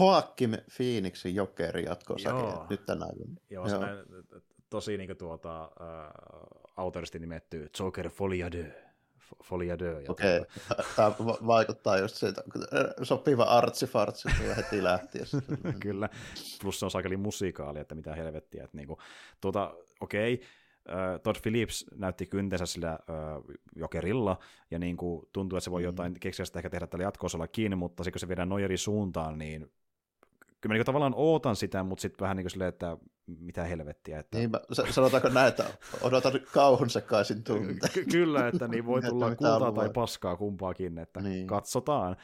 Joakim 0.00 0.50
Phoenixin 0.76 1.34
jokeri 1.34 1.84
jatkossa 1.84 2.30
nyt 2.70 2.86
tänä 2.86 3.06
vuonna? 3.16 3.40
Joo, 3.50 3.68
Joo. 3.68 3.80
se 3.80 3.86
tosi 4.70 4.96
niin 4.96 5.08
kuin, 5.08 5.16
tuota, 5.16 5.62
äh, 5.62 5.68
autoristi 6.76 7.18
nimetty 7.18 7.70
Joker 7.80 8.10
Folia 8.10 8.52
de. 8.52 8.84
Folia 9.44 9.78
de. 9.78 10.04
Okei, 10.08 10.40
okay. 10.40 10.46
tämä 10.96 11.10
vaikuttaa 11.46 11.98
just 11.98 12.16
siitä, 12.16 12.42
sopiva 13.02 13.44
artsifartsi 13.44 14.28
heti 14.56 14.84
lähtien. 14.84 15.26
Kyllä, 15.82 16.08
plus 16.62 16.80
se 16.80 16.84
on 16.84 16.90
saakeli 16.90 17.16
musikaali, 17.16 17.78
että 17.78 17.94
mitä 17.94 18.14
helvettiä. 18.14 18.64
Että, 18.64 18.76
niin 18.76 18.86
kuin, 18.86 18.98
tuota, 19.40 19.74
okei, 20.00 20.34
okay 20.34 20.46
äh, 20.46 20.57
Todd 21.22 21.36
Phillips 21.42 21.86
näytti 21.94 22.26
kyntensä 22.26 22.66
sillä 22.66 22.92
äh, 22.92 22.98
jokerilla, 23.76 24.38
ja 24.70 24.78
niin 24.78 24.96
kuin 24.96 25.28
tuntuu, 25.32 25.56
että 25.56 25.64
se 25.64 25.70
voi 25.70 25.80
mm. 25.80 25.86
jotain 25.86 26.20
keksiä 26.20 26.44
sitä 26.44 26.58
ehkä 26.58 26.70
tehdä 26.70 26.86
tällä 26.86 27.04
jatkoosalla 27.04 27.48
kiinni, 27.48 27.76
mutta 27.76 28.04
sitten 28.04 28.12
kun 28.12 28.20
se 28.20 28.28
viedään 28.28 28.48
noin 28.48 28.64
eri 28.64 28.76
suuntaan, 28.76 29.38
niin 29.38 29.60
kyllä 30.60 30.72
mä 30.72 30.74
niin 30.74 30.86
tavallaan 30.86 31.14
ootan 31.16 31.56
sitä, 31.56 31.82
mutta 31.82 32.02
sitten 32.02 32.24
vähän 32.24 32.36
niin 32.36 32.44
kuin 32.44 32.50
silleen, 32.50 32.68
että 32.68 32.96
mitä 33.26 33.64
helvettiä. 33.64 34.18
Että... 34.18 34.38
Niin, 34.38 34.50
sanotaanko 34.90 35.28
näin, 35.28 35.48
että 35.48 35.64
odotan 36.02 36.32
kauhun 36.52 36.90
sekaisin 36.90 37.44
tunte. 37.44 37.88
Ky- 37.94 38.04
kyllä, 38.04 38.48
että 38.48 38.68
niin 38.68 38.86
voi 38.86 39.02
tulla 39.08 39.34
kultaa 39.34 39.72
tai 39.72 39.90
paskaa 39.90 40.36
kumpaakin, 40.36 40.98
että 40.98 41.20
niin. 41.20 41.46
katsotaan. 41.46 42.16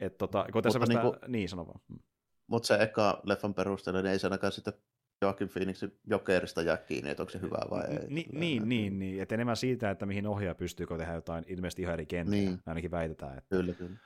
Että 0.00 0.18
tota, 0.18 0.46
kun 0.52 0.62
vasta... 0.64 0.86
niin, 0.86 1.00
kuin... 1.00 1.16
niin 1.28 1.48
sano 1.48 1.66
vaan. 1.66 1.80
Mm. 1.88 1.98
Mutta 2.46 2.66
se 2.66 2.74
eka 2.80 3.20
leffan 3.24 3.54
perusteella, 3.54 4.02
niin 4.02 4.12
ei 4.12 4.18
se 4.18 4.26
ainakaan 4.26 4.52
sitä 4.52 4.72
Joaquin 5.20 5.48
Phoenixin 5.48 5.98
jokerista 6.06 6.62
jää 6.62 6.76
kiinni, 6.76 7.10
että 7.10 7.22
onko 7.22 7.30
se 7.30 7.40
hyvä 7.40 7.58
vai 7.70 7.84
ei. 7.84 8.06
Ni, 8.08 8.26
niin, 8.32 8.68
niin, 8.68 8.98
niin, 8.98 9.22
että 9.22 9.34
enemmän 9.34 9.56
siitä, 9.56 9.90
että 9.90 10.06
mihin 10.06 10.26
ohjaaja 10.26 10.54
pystyykö 10.54 10.96
tehdä 10.96 11.14
jotain 11.14 11.44
ilmeisesti 11.48 11.82
ihan 11.82 11.94
eri 11.94 12.06
kenttiä, 12.06 12.40
niin. 12.40 12.60
ainakin 12.66 12.90
väitetään. 12.90 13.38
Että 13.38 13.56
kyllä, 13.56 13.72
kyllä. 13.72 13.96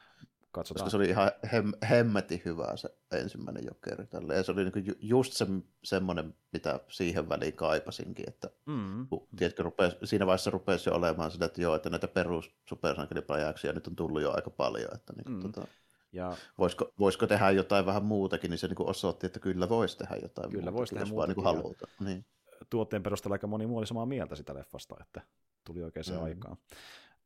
Katsotaan. 0.50 0.84
Koska 0.84 0.90
se 0.90 0.96
oli 0.96 1.08
ihan 1.08 1.30
hem, 1.52 1.72
hemmetin 1.90 2.42
hyvä 2.44 2.76
se 2.76 2.88
ensimmäinen 3.12 3.64
jokeri. 3.66 4.06
Tälle. 4.06 4.34
Ja 4.34 4.42
se 4.42 4.52
oli 4.52 4.64
niinku 4.64 4.92
just 5.00 5.32
se, 5.32 5.46
semmoinen, 5.84 6.34
mitä 6.52 6.80
siihen 6.88 7.28
väliin 7.28 7.52
kaipasinkin, 7.52 8.28
että 8.28 8.50
mm. 8.66 9.06
kun, 9.08 9.28
tiedätkö, 9.36 9.62
rupes, 9.62 9.96
siinä 10.04 10.26
vaiheessa 10.26 10.50
rupesi 10.50 10.90
jo 10.90 10.94
olemaan 10.94 11.30
sitä, 11.30 11.44
että 11.44 11.62
joo, 11.62 11.74
että 11.74 11.90
näitä 11.90 12.08
perus 12.08 12.50
supersankaripajauksia 12.64 13.72
nyt 13.72 13.86
on 13.86 13.96
tullut 13.96 14.22
jo 14.22 14.32
aika 14.32 14.50
paljon. 14.50 14.94
Että 14.94 15.12
niin, 15.12 15.32
mm. 15.32 15.40
tota, 15.40 15.66
ja... 16.12 16.36
Voisiko, 16.58 16.92
voisiko 16.98 17.26
tehdä 17.26 17.50
jotain 17.50 17.86
vähän 17.86 18.04
muutakin, 18.04 18.50
niin 18.50 18.58
se 18.58 18.68
niin 18.68 18.76
osoitti, 18.88 19.26
että 19.26 19.40
kyllä 19.40 19.68
voisi 19.68 19.98
tehdä 19.98 20.16
jotain 20.22 20.50
kyllä 20.50 20.72
voisi 20.72 20.90
tehdä 20.90 21.02
jos 21.02 21.10
muutakin, 21.10 21.36
niin 21.36 21.44
halutaan. 21.44 21.92
Niin. 22.00 22.24
Tuotteen 22.70 23.02
perusteella 23.02 23.34
aika 23.34 23.46
moni 23.46 23.66
muu 23.66 23.78
oli 23.78 23.86
samaa 23.86 24.06
mieltä 24.06 24.36
sitä 24.36 24.54
leffasta, 24.54 24.96
että 25.00 25.20
tuli 25.64 25.82
oikein 25.82 26.04
se 26.04 26.16
mm. 26.16 26.22
aikaan. 26.22 26.56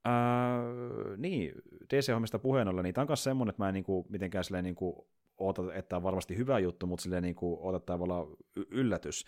Äh, 0.06 1.16
niin, 1.16 1.52
DC-hommista 1.94 2.38
puheen 2.38 2.68
ollen, 2.68 2.82
niin 2.84 2.94
tämä 2.94 3.02
on 3.02 3.08
myös 3.08 3.24
semmoinen, 3.24 3.50
että 3.50 3.62
mä 3.62 3.68
en 3.68 3.74
niinku, 3.74 4.06
mitenkään 4.08 4.44
silleen 4.44 4.64
niinku, 4.64 5.08
oota, 5.38 5.74
että 5.74 5.96
on 5.96 6.02
varmasti 6.02 6.36
hyvä 6.36 6.58
juttu, 6.58 6.86
mutta 6.86 7.02
silleen 7.02 7.22
niinku, 7.22 7.58
oota, 7.60 7.76
että 7.76 7.86
tämä 7.86 7.98
voi 7.98 8.04
olla 8.04 8.36
yllätys. 8.70 9.24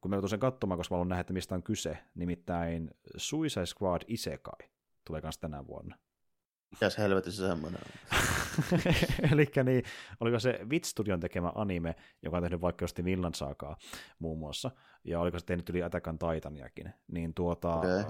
Kun 0.00 0.10
mä 0.10 0.28
sen 0.28 0.40
katsomaan, 0.40 0.78
koska 0.78 0.94
mä 0.94 0.96
haluan 0.96 1.08
nähdä, 1.08 1.20
että 1.20 1.32
mistä 1.32 1.54
on 1.54 1.62
kyse, 1.62 1.98
nimittäin 2.14 2.90
Suicide 3.16 3.66
Squad 3.66 4.02
Isekai 4.06 4.68
tulee 5.04 5.20
myös 5.20 5.38
tänä 5.38 5.66
vuonna. 5.66 5.96
Mikäs 6.72 6.98
helvetissä 6.98 7.48
semmoinen 7.48 7.80
on? 7.80 8.12
Eli 9.32 9.46
niin, 9.64 9.82
oliko 10.20 10.38
se 10.38 10.60
Wit 10.70 10.84
Studion 10.84 11.20
tekemä 11.20 11.52
anime, 11.54 11.94
joka 12.22 12.36
on 12.36 12.42
tehnyt 12.42 12.60
vaikka 12.60 12.82
just 12.82 13.04
Villan 13.04 13.34
Saakaa 13.34 13.76
muun 14.18 14.38
muassa, 14.38 14.70
ja 15.04 15.20
oliko 15.20 15.38
se 15.38 15.46
tehnyt 15.46 15.70
yli 15.70 15.82
Atakan 15.82 16.18
Titaniakin, 16.18 16.92
niin 17.12 17.34
tuota, 17.34 17.74
okay, 17.74 18.02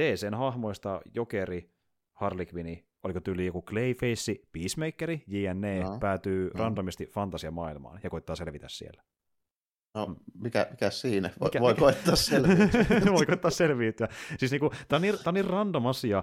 DCn 0.00 0.34
hahmoista 0.34 1.00
Jokeri, 1.14 1.70
Harley 2.12 2.46
Quinn, 2.54 2.78
oliko 3.02 3.20
tyyli 3.20 3.46
joku 3.46 3.62
Clayface, 3.62 4.34
Peacemakeri, 4.52 5.24
JNE, 5.26 5.82
no, 5.82 5.98
päätyy 6.00 6.50
no. 6.54 6.64
randomisti 6.64 7.06
fantasiamaailmaan 7.06 8.00
ja 8.02 8.10
koittaa 8.10 8.36
selvitä 8.36 8.66
siellä. 8.68 9.02
No, 9.94 10.16
mikä, 10.40 10.66
mikä 10.70 10.90
siinä? 10.90 11.30
Voi, 11.40 11.46
Mikä- 11.48 11.60
voi 11.60 11.72
mikä- 11.72 11.80
koettaa 11.80 12.16
selviytyä. 12.30 12.84
voi 13.16 13.26
koittaa 13.26 13.50
selviytyä. 13.50 14.08
Siis 14.38 14.50
niinku, 14.50 14.70
tämä 14.88 14.96
on, 14.98 15.02
niin, 15.02 15.14
tää 15.14 15.22
on 15.26 15.34
niin 15.34 15.44
random 15.46 15.86
asia, 15.86 16.22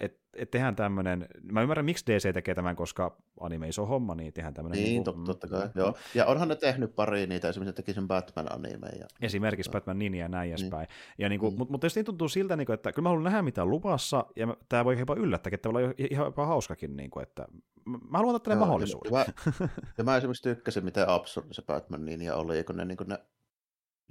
että 0.00 0.20
et 0.34 0.50
tehdään 0.50 0.76
tämmöinen, 0.76 1.26
mä 1.52 1.62
ymmärrän 1.62 1.84
miksi 1.84 2.04
DC 2.06 2.34
tekee 2.34 2.54
tämän, 2.54 2.76
koska 2.76 3.16
anime 3.40 3.68
iso 3.68 3.86
homma, 3.86 4.14
niin 4.14 4.32
tehdään 4.32 4.54
tämmöinen. 4.54 4.82
Niin, 4.84 5.04
tot, 5.04 5.24
totta 5.24 5.48
kai. 5.48 5.68
Joo. 5.74 5.94
Ja 6.14 6.26
onhan 6.26 6.48
ne 6.48 6.56
tehnyt 6.56 6.96
pari 6.96 7.26
niitä, 7.26 7.48
esimerkiksi 7.48 7.76
teki 7.76 7.92
sen 7.94 8.08
Batman-animeen. 8.08 8.98
Ja... 8.98 9.06
Esimerkiksi 9.22 9.70
Batman 9.70 9.98
Ninja 9.98 10.24
ja 10.24 10.28
näin 10.28 10.50
Niin. 10.50 10.58
edespäin. 10.60 10.88
Ja 11.18 11.28
niinku, 11.28 11.50
Mm. 11.50 11.58
Mutta 11.58 11.72
mut 11.72 11.80
tietysti 11.80 12.04
tuntuu 12.04 12.28
siltä, 12.28 12.56
niinku, 12.56 12.72
että 12.72 12.92
kyllä 12.92 13.02
mä 13.06 13.08
haluan 13.08 13.24
nähdä 13.24 13.42
mitä 13.42 13.64
luvassa, 13.64 14.26
ja 14.36 14.56
tämä 14.68 14.84
voi 14.84 14.98
jopa 14.98 15.14
yllättää, 15.14 15.50
että 15.54 15.72
voi 15.72 15.84
olla 15.84 15.94
ihan 16.10 16.26
jopa 16.26 16.46
hauskakin. 16.46 16.96
Niinku, 16.96 17.20
että 17.20 17.46
mä 17.84 18.18
haluan 18.18 18.34
antaa 18.34 18.44
tälle 18.44 18.58
mahdollisuuden. 18.58 19.12
Ja, 19.12 19.18
mä, 19.18 19.68
ja 19.98 20.04
mä 20.04 20.16
esimerkiksi 20.16 20.42
tykkäsin, 20.42 20.84
miten 20.84 21.08
absurdi 21.08 21.54
se 21.54 21.62
Batman 21.62 22.06
linja 22.06 22.36
oli, 22.36 22.64
kun 22.64 22.76
ne, 22.76 22.84
niin 22.84 22.98
ne 23.06 23.18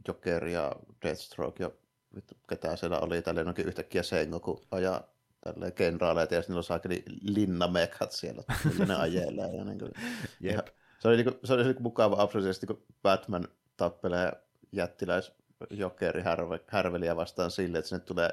Joker 0.08 0.48
ja 0.48 0.72
Deathstroke 1.04 1.64
ja 1.64 1.72
vittu, 2.16 2.36
ketä 2.50 2.76
siellä 2.76 3.00
oli, 3.00 3.22
tälleen 3.22 3.48
onkin 3.48 3.68
yhtäkkiä 3.68 4.04
Sengoku 4.04 4.62
ajaa 4.72 5.04
tälleen 5.44 5.74
kenraaleita 5.74 6.36
ja 6.36 6.42
sitten 6.42 6.54
niillä 6.54 6.60
on 6.60 6.64
saakeli 6.64 7.04
linnamekat 7.22 8.12
siellä, 8.12 8.44
millä 8.66 8.86
ne 8.86 8.96
ajelee. 8.96 9.56
Ja 9.56 9.64
niin 9.64 9.80
kuin, 9.80 9.92
Jep. 10.40 10.68
se 11.00 11.08
oli, 11.08 11.16
niin 11.16 11.26
kuin, 11.26 11.40
se 11.44 11.54
oli 11.54 11.64
niin 11.64 11.76
kuin 11.76 11.84
mukava 11.84 12.22
absurdisesti, 12.22 12.68
kun 12.68 12.84
Batman 13.02 13.48
tappelee 13.78 14.32
jättiläis 14.72 15.32
jokeri 15.70 16.22
härve, 16.22 16.60
härveliä 16.68 17.16
vastaan 17.16 17.52
sille, 17.52 17.78
että 17.78 17.90
sinne 17.90 18.06
tulee 18.06 18.30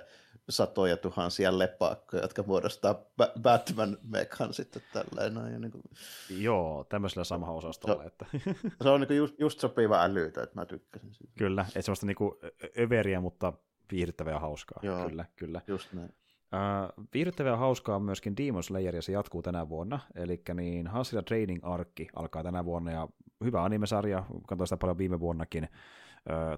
satoja 0.49 0.97
tuhansia 0.97 1.59
lepakkoja, 1.59 2.23
jotka 2.23 2.43
muodostaa 2.43 2.93
Ba- 3.23 3.41
Batman-mekan 3.43 4.53
sitten 4.53 4.83
tälleen. 4.93 5.35
Noin, 5.35 5.53
ja 5.53 5.59
niin 5.59 5.71
kuin, 5.71 5.83
Joo, 6.31 6.85
tämmöisellä 6.89 7.25
samalla 7.25 7.55
osastolla. 7.55 8.05
Että. 8.05 8.27
se 8.83 8.89
on 8.89 9.01
niin 9.01 9.09
kuin 9.09 9.17
just, 9.17 9.41
just 9.41 9.61
sopiva 9.61 10.03
älytä, 10.03 10.43
että 10.43 10.61
mä 10.61 10.67
tykkäsin 10.67 11.15
siitä. 11.15 11.33
kyllä, 11.39 11.65
että 11.69 11.83
semmoista 11.83 12.07
niinku 12.07 12.39
ö- 12.45 12.83
överiä, 12.83 13.21
mutta 13.21 13.53
viihdyttävää 13.93 14.33
ja 14.33 14.41
hauskaa. 14.41 14.81
Joo. 14.83 15.09
Kyllä, 15.09 15.25
kyllä. 15.37 15.61
Just 15.67 15.93
näin. 15.93 16.15
Uh, 16.53 17.07
viihdyttävää 17.15 17.53
ja 17.53 17.57
hauskaa 17.57 17.97
on 17.97 18.03
myöskin 18.03 18.37
Demon 18.37 18.63
Slayer, 18.63 18.97
ja 18.97 19.03
se 19.03 19.13
jatkuu 19.13 19.43
tänä 19.43 19.69
vuonna. 19.69 20.01
Eli 20.15 20.43
niin 20.55 20.87
Hasilla 20.87 21.23
Training 21.23 21.61
Arkki 21.63 22.09
alkaa 22.17 22.43
tänä 22.43 22.65
vuonna, 22.65 22.93
ja 22.93 23.09
hyvä 23.45 23.65
animesarja, 23.65 24.25
katsoin 24.47 24.67
sitä 24.67 24.77
paljon 24.77 24.99
viime 24.99 25.21
vuonnakin. 25.21 25.69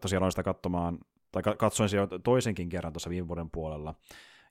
Tosiaan 0.01 0.21
aloin 0.23 0.33
sitä 0.33 0.43
katsomaan, 0.43 0.99
tai 1.33 1.43
ka- 1.43 1.57
katsoin 1.57 1.91
jo 1.95 2.07
toisenkin 2.07 2.69
kerran 2.69 2.93
tuossa 2.93 3.11
viime 3.11 3.29
vuoden 3.29 3.51
puolella, 3.51 3.95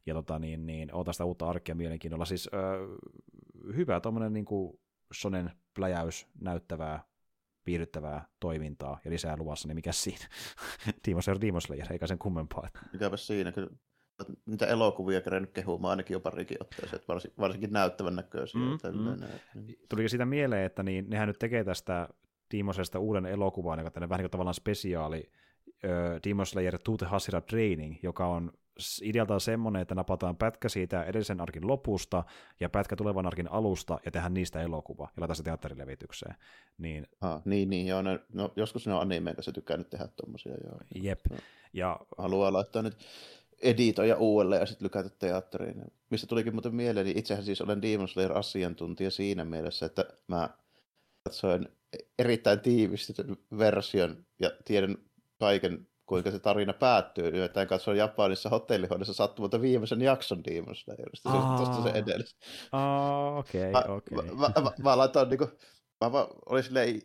ja 0.06 0.14
tota, 0.14 0.40
niin, 0.40 0.66
niin, 0.66 0.94
otan 0.94 1.14
sitä 1.14 1.26
uutta 1.26 1.50
arkkia 1.50 1.76
mielenkiinnolla. 1.76 2.26
Siis 2.26 2.50
uh, 2.54 3.76
hyvä 3.76 4.00
tuommoinen 4.00 4.34
niin 4.34 4.46
sonen 5.14 5.52
pläjäys, 5.74 6.28
näyttävää, 6.42 7.04
viihdyttävää 7.66 8.28
toimintaa 8.40 9.00
ja 9.06 9.12
lisää 9.12 9.38
luvassa, 9.38 9.68
niin 9.68 9.76
mikä 9.76 9.92
siinä? 9.92 10.26
Demon 11.08 11.24
Slayer, 11.24 11.42
Demon 11.42 11.62
Slayer, 11.62 11.94
eikä 11.94 12.08
sen 12.08 12.18
kummempaa. 12.18 12.70
Mikäpä 12.94 13.18
siinä, 13.18 13.52
kyllä 13.52 13.70
niitä 14.46 14.68
elokuvia 14.68 15.22
kerennyt 15.22 15.52
kehumaan 15.52 15.90
ainakin 15.90 16.16
jo 16.16 16.20
parikin 16.20 16.58
otteeseen, 16.62 16.96
että 16.96 17.08
varsin, 17.08 17.32
varsinkin 17.40 17.74
näyttävän 17.74 18.16
näköisiä. 18.16 18.62
Mm, 18.62 19.00
Mm, 19.00 19.20
näin. 19.20 19.78
Tuliko 19.90 20.10
siitä 20.10 20.26
mieleen, 20.26 20.66
että 20.66 20.84
niin, 20.84 21.10
nehän 21.10 21.28
nyt 21.28 21.40
tekee 21.40 21.64
tästä 21.64 22.10
Demosesta 22.52 23.00
uuden 23.00 23.26
elokuvan, 23.26 23.80
joka 23.80 23.92
tänne 23.92 24.10
vähän 24.10 24.20
niin 24.20 24.24
kuin 24.24 24.32
tavallaan 24.32 24.54
spesiaali 24.54 25.32
ö, 25.84 26.20
Demon 26.28 26.46
Slayer 26.46 26.80
To 26.80 26.98
the 26.98 27.06
Hasira 27.06 27.42
Training, 27.42 27.96
joka 28.04 28.28
on 28.28 28.52
idealtaan 29.02 29.42
semmoinen, 29.42 29.82
että 29.82 29.96
napataan 29.96 30.38
pätkä 30.38 30.70
siitä 30.70 31.04
edellisen 31.04 31.42
arkin 31.42 31.68
lopusta 31.68 32.24
ja 32.60 32.70
pätkä 32.70 32.96
tulevan 32.96 33.26
arkin 33.26 33.52
alusta 33.52 34.00
ja 34.06 34.12
tehdään 34.12 34.34
niistä 34.34 34.62
elokuva 34.62 35.04
ja 35.04 35.22
laitetaan 35.22 35.36
se 35.36 35.44
teatterilevitykseen. 35.44 36.36
Niin 36.78 37.08
Ah, 37.22 37.42
niin, 37.46 37.70
niin 37.70 37.88
joo, 37.88 38.02
ne, 38.02 38.20
no, 38.34 38.54
joskus 38.56 38.88
ne 38.88 38.94
on 38.94 39.02
animeen 39.02 39.36
kanssa 39.36 39.52
tykkännyt 39.52 39.90
tehdä 39.90 40.08
tommosia, 40.08 40.54
joo. 40.64 40.80
jep. 40.96 41.20
Joo. 41.30 41.40
Ja 41.74 42.00
Haluaa 42.18 42.54
laittaa 42.54 42.82
nyt 42.82 42.98
editoja 43.62 44.18
uudelleen 44.18 44.60
ja 44.60 44.66
sitten 44.66 44.86
lykätä 44.86 45.10
teatteriin. 45.10 45.84
Mistä 46.10 46.28
tulikin 46.28 46.54
muuten 46.54 46.76
mieleen, 46.76 47.06
niin 47.06 47.18
itsehän 47.18 47.44
siis 47.44 47.62
olen 47.62 47.82
Demon 47.82 48.08
Slayer 48.08 48.38
asiantuntija 48.38 49.12
siinä 49.12 49.46
mielessä, 49.46 49.86
että 49.86 50.06
mä 50.28 50.50
katsoin 51.24 51.68
erittäin 52.20 52.60
tiivistetyn 52.60 53.38
version 53.58 54.26
ja 54.40 54.52
tiedän 54.66 54.98
kaiken, 55.40 55.88
kuinka 56.06 56.32
se 56.32 56.40
tarina 56.40 56.74
päättyy. 56.74 57.32
Nimittäin 57.32 57.68
katsoin 57.68 57.98
Japanissa 57.98 58.50
hotellihoidossa 58.50 59.14
sattumalta 59.14 59.62
viimeisen 59.62 60.02
jakson 60.02 60.44
Demon 60.44 60.76
Slayerista. 60.76 61.32
Se, 61.32 61.38
Aa. 61.38 61.58
tosta 61.58 61.84
se 61.84 61.90
edellis. 61.90 62.36
Aa, 62.72 63.38
okei, 63.38 63.72
Mä, 63.72 63.84
okei. 63.88 64.18
mä, 64.18 64.52
mä, 64.62 64.72
mä 64.84 64.98
laitoin 64.98 65.30
niinku, 65.30 65.48
mä 66.02 66.12
vaan, 66.12 66.28
olin 66.46 66.64
silleen 66.64 67.02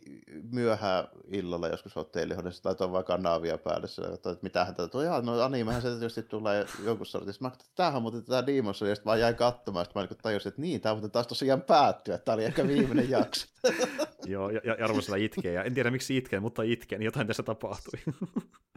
myöhään 0.51 1.07
illalla 1.27 1.67
joskus 1.67 1.95
hotellihoidossa, 1.95 2.69
laitoin 2.69 2.91
vaan 2.91 3.03
kanavia 3.03 3.57
päälle, 3.57 3.87
sillä 3.87 4.13
että 4.13 4.35
mitähän 4.41 4.75
tätä 4.75 4.87
tulee. 4.87 5.21
No 5.21 5.41
animehän 5.41 5.81
se 5.81 5.89
tietysti 5.89 6.23
tulee 6.23 6.65
jonkun 6.83 7.05
sortissa. 7.05 7.41
Mä 7.41 7.49
katsoin, 7.49 7.67
että 7.67 7.75
tämähän 7.75 7.95
on 7.95 8.01
muuten 8.01 8.23
tätä 8.23 8.45
Demon 8.45 8.75
Slayer, 8.75 8.91
ja 8.91 8.95
sitten 8.95 9.11
mä 9.11 9.17
jäin 9.17 9.35
katsomaan, 9.35 9.85
sitten 9.85 9.99
mä 9.99 10.03
niinku 10.03 10.21
tajusin, 10.21 10.49
että 10.49 10.61
niin, 10.61 10.81
tämä 10.81 10.95
muuten 10.95 11.11
taas 11.11 11.27
tosiaan 11.27 11.61
päättyy, 11.61 12.13
että 12.13 12.25
tämä 12.25 12.33
oli 12.33 12.45
ehkä 12.45 12.67
viimeinen 12.67 13.09
jakso. 13.09 13.47
Joo, 14.25 14.49
ja, 14.49 14.61
ja 14.63 14.75
Jarmo 14.79 15.01
siellä 15.01 15.25
itkee, 15.25 15.53
ja 15.53 15.63
en 15.63 15.73
tiedä 15.73 15.91
miksi 15.91 16.17
itkee, 16.17 16.39
mutta 16.39 16.63
itkee, 16.63 16.97
niin 16.97 17.05
jotain 17.05 17.27
tässä 17.27 17.43
tapahtui. 17.43 17.99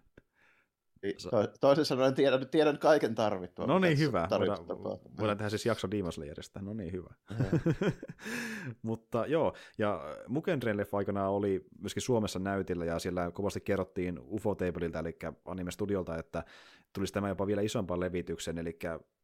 Niin, 1.02 1.14
to- 1.30 1.52
Toisin 1.60 1.84
sanoen 1.84 2.14
tiedän, 2.14 2.48
tiedän 2.48 2.78
kaiken 2.78 3.14
tarvittavan. 3.14 3.68
No 3.68 3.78
niin, 3.78 3.98
hyvä. 3.98 4.28
Voidaan, 4.30 4.66
voidaan 5.18 5.38
tehdä 5.38 5.48
siis 5.50 5.66
jakso 5.66 5.90
Demon 5.90 6.12
Slayerista. 6.12 6.60
No 6.62 6.72
niin, 6.74 6.92
hyvä. 6.92 7.14
Mutta 8.82 9.26
joo, 9.26 9.54
ja 9.78 10.00
Mugendren 10.28 10.76
leffa 10.76 10.96
aikanaan 10.96 11.32
oli 11.32 11.66
myöskin 11.80 12.02
Suomessa 12.02 12.38
näytillä, 12.38 12.84
ja 12.84 12.98
siellä 12.98 13.30
kovasti 13.30 13.60
kerrottiin 13.60 14.18
UFO 14.18 14.54
Tableilta, 14.54 14.98
eli 14.98 15.16
Anime 15.44 15.70
Studiolta, 15.70 16.18
että 16.18 16.44
tulisi 16.92 17.12
tämä 17.12 17.28
jopa 17.28 17.46
vielä 17.46 17.62
isompaan 17.62 18.00
levitykseen, 18.00 18.58
eli 18.58 18.78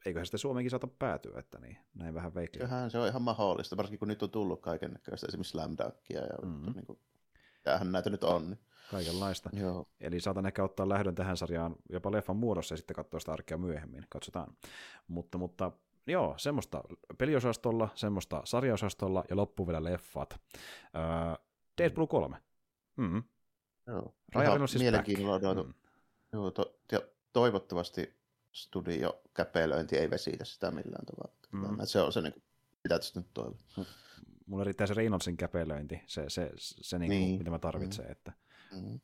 eiköhän 0.07 0.27
sitten 0.27 0.39
Suomeenkin 0.39 0.71
saata 0.71 0.87
päätyä, 0.99 1.39
että 1.39 1.59
niin, 1.59 1.77
näin 1.95 2.15
vähän 2.15 2.35
veikkaa. 2.35 2.59
Kyllähän 2.61 2.91
se 2.91 2.99
on 2.99 3.09
ihan 3.09 3.23
mahdollista, 3.23 3.77
varsinkin 3.77 3.99
kun 3.99 4.09
nyt 4.09 4.23
on 4.23 4.31
tullut 4.31 4.61
kaiken 4.63 4.91
näköistä, 4.91 5.27
esimerkiksi 5.29 5.51
Slam 5.51 5.77
Dunkia 5.79 6.21
ja 6.21 6.39
Mhm. 6.49 6.73
niin 6.75 6.87
kuin, 6.87 6.99
tämähän 7.63 7.93
näitä 7.93 8.11
nyt 8.11 8.25
on. 8.25 8.51
Niin. 8.51 8.59
Kaikenlaista. 8.93 9.51
Joo. 9.53 9.89
Eli 10.01 10.21
saatan 10.21 10.47
ehkä 10.47 10.65
ottaa 10.65 10.89
lähdön 10.89 11.15
tähän 11.15 11.37
sarjaan 11.37 11.77
jopa 11.91 12.13
leffan 12.13 12.37
muodossa 12.37 12.73
ja 12.73 12.77
sitten 12.77 12.95
katsoa 12.97 13.21
sitä 13.21 13.33
arkea 13.33 13.59
myöhemmin. 13.59 14.07
Katsotaan. 14.09 14.57
Mutta, 15.09 15.39
mutta 15.39 15.73
joo, 16.07 16.35
semmoista 16.39 16.83
peliosastolla, 17.19 17.89
semmoista 17.95 18.41
sarjaosastolla 18.45 19.25
ja 19.31 19.37
loppu 19.37 19.67
vielä 19.67 19.85
leffat. 19.85 20.31
Öö, 20.31 21.45
Deadpool 21.79 22.07
3. 22.07 22.37
Mm. 22.97 23.23
Joo. 23.87 24.01
Ryan 24.01 24.15
Ihan 24.35 24.47
Reynolds 24.47 24.75
is 24.75 24.81
mielenkiinnolla. 24.81 25.63
Mm. 25.63 25.75
Joo, 26.33 26.51
to, 26.51 26.79
ja 26.93 27.01
toivottavasti 27.33 28.15
studio 28.53 29.23
käpelöinti 29.35 29.97
ei 29.99 30.11
vesitä 30.11 30.45
sitä 30.45 30.71
millään 30.71 31.07
tavalla. 31.07 31.35
Mm. 31.53 31.61
Mm. 31.61 31.77
Se 31.85 32.01
on 32.01 32.13
se, 32.13 32.21
niin 32.21 32.33
kuin, 32.33 32.43
mitä 32.85 32.99
tästä 32.99 33.21
nyt 33.21 33.29
toivon. 33.35 33.59
Mulla 34.47 34.65
riittää 34.65 34.87
se 34.87 34.95
Reynoldsin 34.95 35.37
käpelöinti, 35.37 36.03
se, 36.07 36.25
se, 36.29 36.51
se, 36.57 36.75
se 36.81 36.99
niin 36.99 37.09
kuin, 37.11 37.19
Niin. 37.21 37.39
mitä 37.39 37.51
mä 37.51 37.59
tarvitsen. 37.59 38.11
Että 38.11 38.33
Mm. 38.73 39.01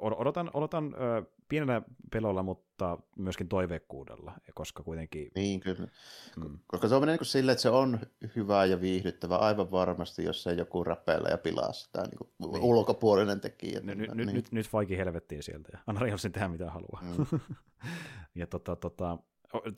odotan, 0.00 0.50
odotan 0.54 0.94
ö, 0.94 1.22
pienellä 1.48 1.82
pelolla, 2.12 2.42
mutta 2.42 2.98
myöskin 3.16 3.48
toiveikkuudella, 3.48 4.32
koska 4.54 4.82
kuitenkin... 4.82 5.30
Niin, 5.34 5.60
kyllä. 5.60 5.88
Mm. 6.36 6.58
Koska 6.66 6.88
se 6.88 6.94
on 6.94 7.06
niin 7.06 7.18
silleen, 7.22 7.52
että 7.52 7.62
se 7.62 7.70
on 7.70 8.00
hyvää 8.36 8.64
ja 8.64 8.80
viihdyttävää 8.80 9.38
aivan 9.38 9.70
varmasti, 9.70 10.24
jos 10.24 10.46
ei 10.46 10.56
joku 10.56 10.84
räpeillä 10.84 11.28
ja 11.28 11.38
pilaa 11.38 11.72
sitä 11.72 12.02
niin 12.02 12.18
kuin 12.18 12.52
Niin. 12.52 12.62
ulkopuolinen 12.62 13.40
tekijä. 13.40 13.80
Nyt, 13.80 13.98
nyt, 13.98 14.14
niin. 14.14 14.34
nyt, 14.34 14.52
nyt 14.52 14.68
Faikin 14.68 14.96
helvettiin 14.96 15.42
sieltä 15.42 15.68
ja 15.72 15.78
anna 15.86 16.00
Reynoldsin 16.00 16.32
tehdä 16.32 16.48
mitä 16.48 16.70
haluaa. 16.70 17.02
Mm. 17.02 17.40
ja 18.40 18.46
tota, 18.46 18.76
tota, 18.76 19.18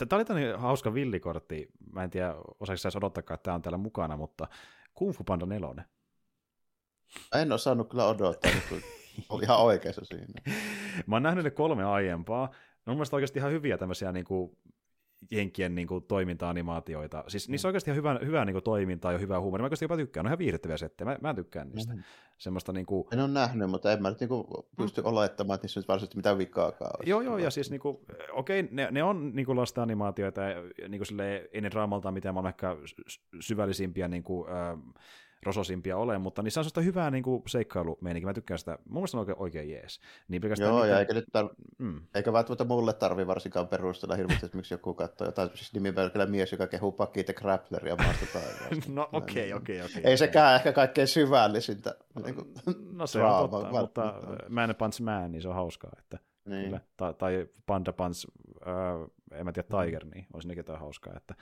Tämä 0.09 0.17
oli 0.17 0.25
tämmöinen 0.25 0.59
hauska 0.59 0.94
villikortti. 0.94 1.68
Mä 1.93 2.05
en 2.05 2.10
tiedä, 2.10 2.34
osaisi 2.60 2.83
saisi 2.83 2.99
odottakaan, 2.99 3.34
että 3.34 3.43
tämä 3.44 3.55
on 3.55 3.62
täällä 3.62 3.78
mukana, 3.78 4.17
mutta 4.17 4.49
Kung 4.94 5.15
Fu 5.15 5.25
Panda 5.25 5.47
4. 5.47 5.84
En 7.34 7.52
osannut 7.52 7.89
kyllä 7.91 8.07
odottaa, 8.07 8.52
nyt 8.55 8.83
oli 9.28 9.43
ihan 9.43 9.59
oikeassa 9.59 10.05
siinä. 10.05 10.41
Mä 11.07 11.17
oon 11.17 11.23
nähnyt 11.23 11.44
ne 11.44 11.51
kolme 11.51 11.84
aiempaa. 11.84 12.47
Ne 12.47 12.51
on 12.91 12.93
mun 12.93 12.97
mielestä 12.97 13.17
oikeasti 13.17 13.39
ihan 13.39 13.52
hyviä 13.52 13.78
tämmöisiä 13.78 14.12
niin 14.12 14.25
kuin, 14.25 14.59
jenkien 15.31 15.75
niin 15.75 15.89
kuin, 15.89 16.05
toiminta-animaatioita. 16.05 17.25
Siis 17.28 17.49
niissä 17.49 17.68
on 17.68 17.70
oikeasti 17.70 17.91
ihan 17.91 17.97
hyvää, 17.97 18.18
hyvää 18.25 18.44
niin 18.44 18.55
kuin, 18.55 18.65
toimintaa 18.65 19.12
ja 19.12 19.18
hyvää 19.18 19.41
huumoria. 19.41 19.62
Mä 19.62 19.67
oikeasti 19.67 19.84
jopa 19.84 19.97
tykkään. 19.97 20.25
Ne 20.25 20.28
on 20.28 20.31
ihan 20.31 20.39
viihdyttäviä 20.39 20.76
settejä. 20.76 21.10
Mä, 21.10 21.18
mä 21.20 21.34
tykkään 21.34 21.68
niistä. 21.68 21.93
Mhm. 21.93 22.02
Semmoista 22.39 22.73
niin 22.73 22.86
kuin, 22.86 23.07
En 23.12 23.20
ole 23.20 23.28
nähnyt, 23.28 23.70
mutta 23.70 23.93
en 23.93 24.02
mä 24.02 24.09
nyt 24.09 24.20
niinku 24.20 24.67
pysty 24.76 25.02
olettamaan, 25.05 25.55
että 25.55 25.65
niissä 25.65 25.81
nyt 25.81 25.89
varsinaisesti 25.89 26.17
mitään 26.17 26.39
vikaakaan 26.39 26.91
olisi. 26.99 27.10
Joo, 27.10 27.20
joo, 27.20 27.39
ja 27.39 27.51
siis 27.51 27.70
niinku, 27.70 28.05
okei, 28.33 28.68
ne, 28.70 28.89
ne 28.91 29.02
on 29.02 29.34
niinku 29.34 29.57
lasten 29.57 29.83
animaatioita, 29.83 30.43
ja 30.43 30.89
niinku 30.89 31.05
silleen, 31.05 31.49
ei 31.52 31.60
ne 31.60 31.70
draamalta 31.70 32.10
mitään, 32.10 32.34
mä 32.34 32.39
oon 32.39 32.49
ehkä 32.49 32.76
sy- 32.84 33.20
syvällisimpiä 33.41 34.09
niinku, 34.09 34.47
ö, 34.49 34.52
rososimpia 35.47 35.97
ole, 35.97 36.18
mutta 36.18 36.42
niissä 36.42 36.60
on 36.60 36.64
sellaista 36.64 36.81
hyvää 36.81 37.10
niin 37.10 37.24
kuin 37.24 37.42
seikkailumeininkiä. 37.47 38.28
Mä 38.28 38.34
tykkään 38.34 38.58
sitä. 38.58 38.78
Mun 38.84 38.94
mielestä 38.94 39.16
on 39.16 39.20
oikein, 39.20 39.39
oikein 39.39 39.70
jees. 39.70 40.00
Niin 40.28 40.42
Joo, 40.42 40.82
niin 40.82 40.90
ja 40.90 40.94
kuin, 40.94 40.98
eikä, 40.98 41.14
nyt 41.14 41.24
tar- 41.39 41.55
mm, 41.78 42.00
eikä 42.14 42.32
välttämättä 42.32 42.64
mulle 42.64 42.92
tarvi 42.92 43.26
varsinkaan 43.26 43.68
perustella 43.68 44.16
hirveästi, 44.16 44.47
että 44.47 44.56
miksi 44.56 44.74
joku 44.74 44.94
katsoo 44.94 45.26
jotain 45.26 45.50
siis 45.55 45.74
nimimerkillä 45.74 46.26
mies, 46.26 46.52
joka 46.52 46.66
kehuu 46.66 46.92
pakit 46.92 47.28
ja 47.28 47.34
grappleria 47.34 47.97
maasta 47.97 48.26
taivaasta. 48.32 48.92
no 48.92 49.08
okei, 49.12 49.52
okei, 49.52 49.82
okei. 49.82 50.02
Ei 50.05 50.16
sekään 50.16 50.55
ehkä 50.55 50.73
kaikkein 50.73 51.08
syvällisintä. 51.08 51.94
Niin 52.24 52.34
kuin, 52.34 52.55
No 52.92 53.06
se 53.06 53.18
draama, 53.18 53.39
on 53.39 53.50
totta, 53.50 53.81
mutta 53.81 54.02
välttämättä. 54.02 54.48
Man 54.48 54.74
Punch 54.78 55.00
Man, 55.00 55.32
niin 55.32 55.42
se 55.42 55.48
on 55.48 55.55
hauskaa. 55.55 55.90
Että, 55.98 56.18
niin. 56.44 56.64
kyllä. 56.64 56.81
Tai, 56.97 57.14
tai 57.14 57.47
Panda 57.66 57.92
Punch, 57.92 58.26
äh, 58.66 59.39
en 59.40 59.44
mä 59.44 59.52
tiedä, 59.52 59.68
Tiger, 59.68 60.05
niin 60.05 60.26
olisi 60.32 60.48
nekin 60.48 60.58
jotain 60.58 60.81
hauskaa. 60.81 61.14
Että, 61.16 61.34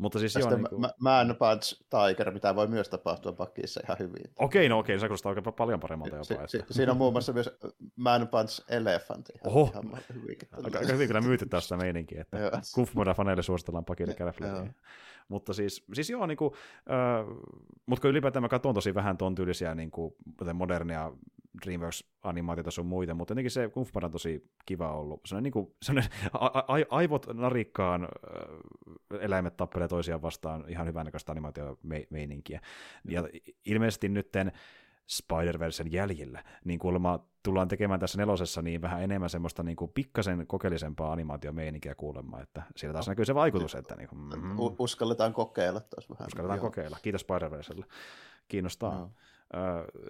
mutta 0.00 0.18
siis 0.18 0.34
joo, 0.34 0.50
niin 0.50 0.66
kuin, 0.68 0.80
Ma- 0.80 0.92
Man 0.98 1.36
Punch 1.38 1.82
Tiger, 1.90 2.30
mitä 2.30 2.54
voi 2.56 2.66
myös 2.68 2.88
tapahtua 2.88 3.32
pakissa 3.32 3.80
ihan 3.84 3.98
hyvin. 3.98 4.22
okei, 4.36 4.68
no 4.68 4.78
okei, 4.78 4.98
se 5.00 5.06
kuulostaa 5.06 5.30
oikein 5.30 5.54
paljon 5.54 5.80
paremmalta 5.80 6.24
Si- 6.24 6.34
jopa. 6.34 6.46
si- 6.46 6.58
Että. 6.58 6.74
siinä 6.74 6.92
on 6.92 6.98
muun 6.98 7.12
muassa 7.12 7.32
myös 7.32 7.50
Man 7.96 8.28
Punch 8.28 8.64
Elephant. 8.68 9.28
Ihan, 9.30 9.46
Oho. 9.56 9.70
ihan. 9.72 9.84
Aika, 10.64 10.78
aika 10.78 10.92
hyvin 10.92 11.06
kyllä 11.08 11.20
myyty 11.20 11.46
tästä 11.46 11.76
meininkiä, 11.76 12.20
että. 12.20 12.60
Kufmoda 12.74 13.14
faneille 13.14 13.42
suositellaan 13.42 13.84
pakille. 13.84 14.14
Kärfleriä. 14.14 14.72
Mutta 15.28 15.52
siis, 15.52 15.84
siis 15.92 16.10
joo, 16.10 16.26
niin 16.26 16.36
kuin, 16.36 16.54
äh, 16.90 17.26
mutta 17.86 18.00
kun 18.02 18.10
ylipäätään 18.10 18.42
mä 18.42 18.48
katson 18.48 18.74
tosi 18.74 18.94
vähän 18.94 19.16
ton 19.16 19.34
tyylisiä 19.34 19.74
niin 19.74 19.90
kuin, 19.90 20.14
modernia 20.54 21.12
DreamWorks-animaatioita 21.66 22.70
sun 22.70 22.86
muita, 22.86 23.14
mutta 23.14 23.32
jotenkin 23.32 23.50
se 23.50 23.70
Panda 23.92 24.06
on 24.06 24.12
tosi 24.12 24.50
kiva 24.66 24.92
ollut. 24.92 25.20
Se 25.26 25.36
on 25.36 25.42
niin 25.42 25.52
kuin, 25.52 25.74
sellainen 25.82 26.12
a- 26.32 26.46
a- 26.46 26.86
aivot 26.90 27.26
narikkaan 27.32 28.02
äh, 28.04 29.20
eläimet 29.20 29.56
tappelee 29.56 29.88
toisiaan 29.88 30.22
vastaan 30.22 30.64
ihan 30.68 30.86
hyvänäköistä 30.86 31.32
animaatiomeininkiä. 31.32 32.60
Ja 33.08 33.28
ilmeisesti 33.66 34.08
nytten 34.08 34.52
Spider-Versen 35.10 35.92
jäljillä, 35.92 36.44
niin 36.64 36.78
kuulemma 36.78 37.26
tullaan 37.42 37.68
tekemään 37.68 38.00
tässä 38.00 38.18
nelosessa 38.18 38.62
niin 38.62 38.82
vähän 38.82 39.02
enemmän 39.02 39.30
semmoista 39.30 39.62
niin 39.62 39.76
kuin 39.76 39.90
pikkasen 39.94 40.46
kokeellisempaa 40.46 41.12
animaatiomeininkiä 41.12 41.94
kuulemma, 41.94 42.40
että 42.40 42.62
siellä 42.76 42.92
taas 42.92 43.08
näkyy 43.08 43.24
se 43.24 43.34
vaikutus, 43.34 43.74
että 43.74 43.96
niin 43.96 44.08
kuin, 44.08 44.20
mm, 44.42 44.58
U- 44.58 44.76
uskalletaan 44.78 45.32
kokeilla 45.32 45.80
taas 45.80 46.10
vähän. 46.10 46.26
uskalletaan 46.26 46.58
Joo. 46.58 46.66
kokeilla. 46.66 46.98
Kiitos 47.02 47.22
Spider-Verselle. 47.26 47.84
Kiinnostaa. 48.48 48.94
Joo. 48.94 49.10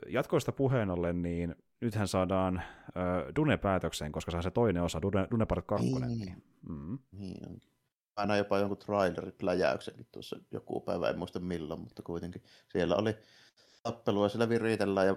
Jatkoista 0.09 0.53
puheen 0.53 0.91
ollen, 0.91 1.23
niin 1.23 1.55
nythän 1.81 2.09
saadaan 2.09 2.63
ö, 2.89 3.33
Dune 3.37 3.57
päätökseen, 3.57 4.13
koska 4.13 4.31
se 4.31 4.37
on 4.37 4.43
se 4.43 4.51
toinen 4.51 4.83
osa, 4.83 5.03
Dune, 5.03 5.29
Dune 5.31 5.47
Part 5.47 5.67
2. 5.67 5.87
Niin. 5.87 6.19
Niin. 6.19 6.43
Mm. 6.69 6.99
Niin 7.13 7.61
näin 8.27 8.39
jopa 8.39 8.59
jonkun 8.59 8.79
trailerin 8.79 9.35
läjäyksenkin 9.43 10.07
tuossa 10.13 10.37
joku 10.51 10.81
päivä, 10.81 11.09
en 11.09 11.19
muista 11.19 11.41
milloin, 11.41 11.81
mutta 11.81 12.03
kuitenkin 12.03 12.43
siellä 12.69 12.97
oli 12.97 13.17
tappelua, 13.83 14.29
siellä 14.29 14.49
viritellään 14.49 15.07
ja 15.07 15.17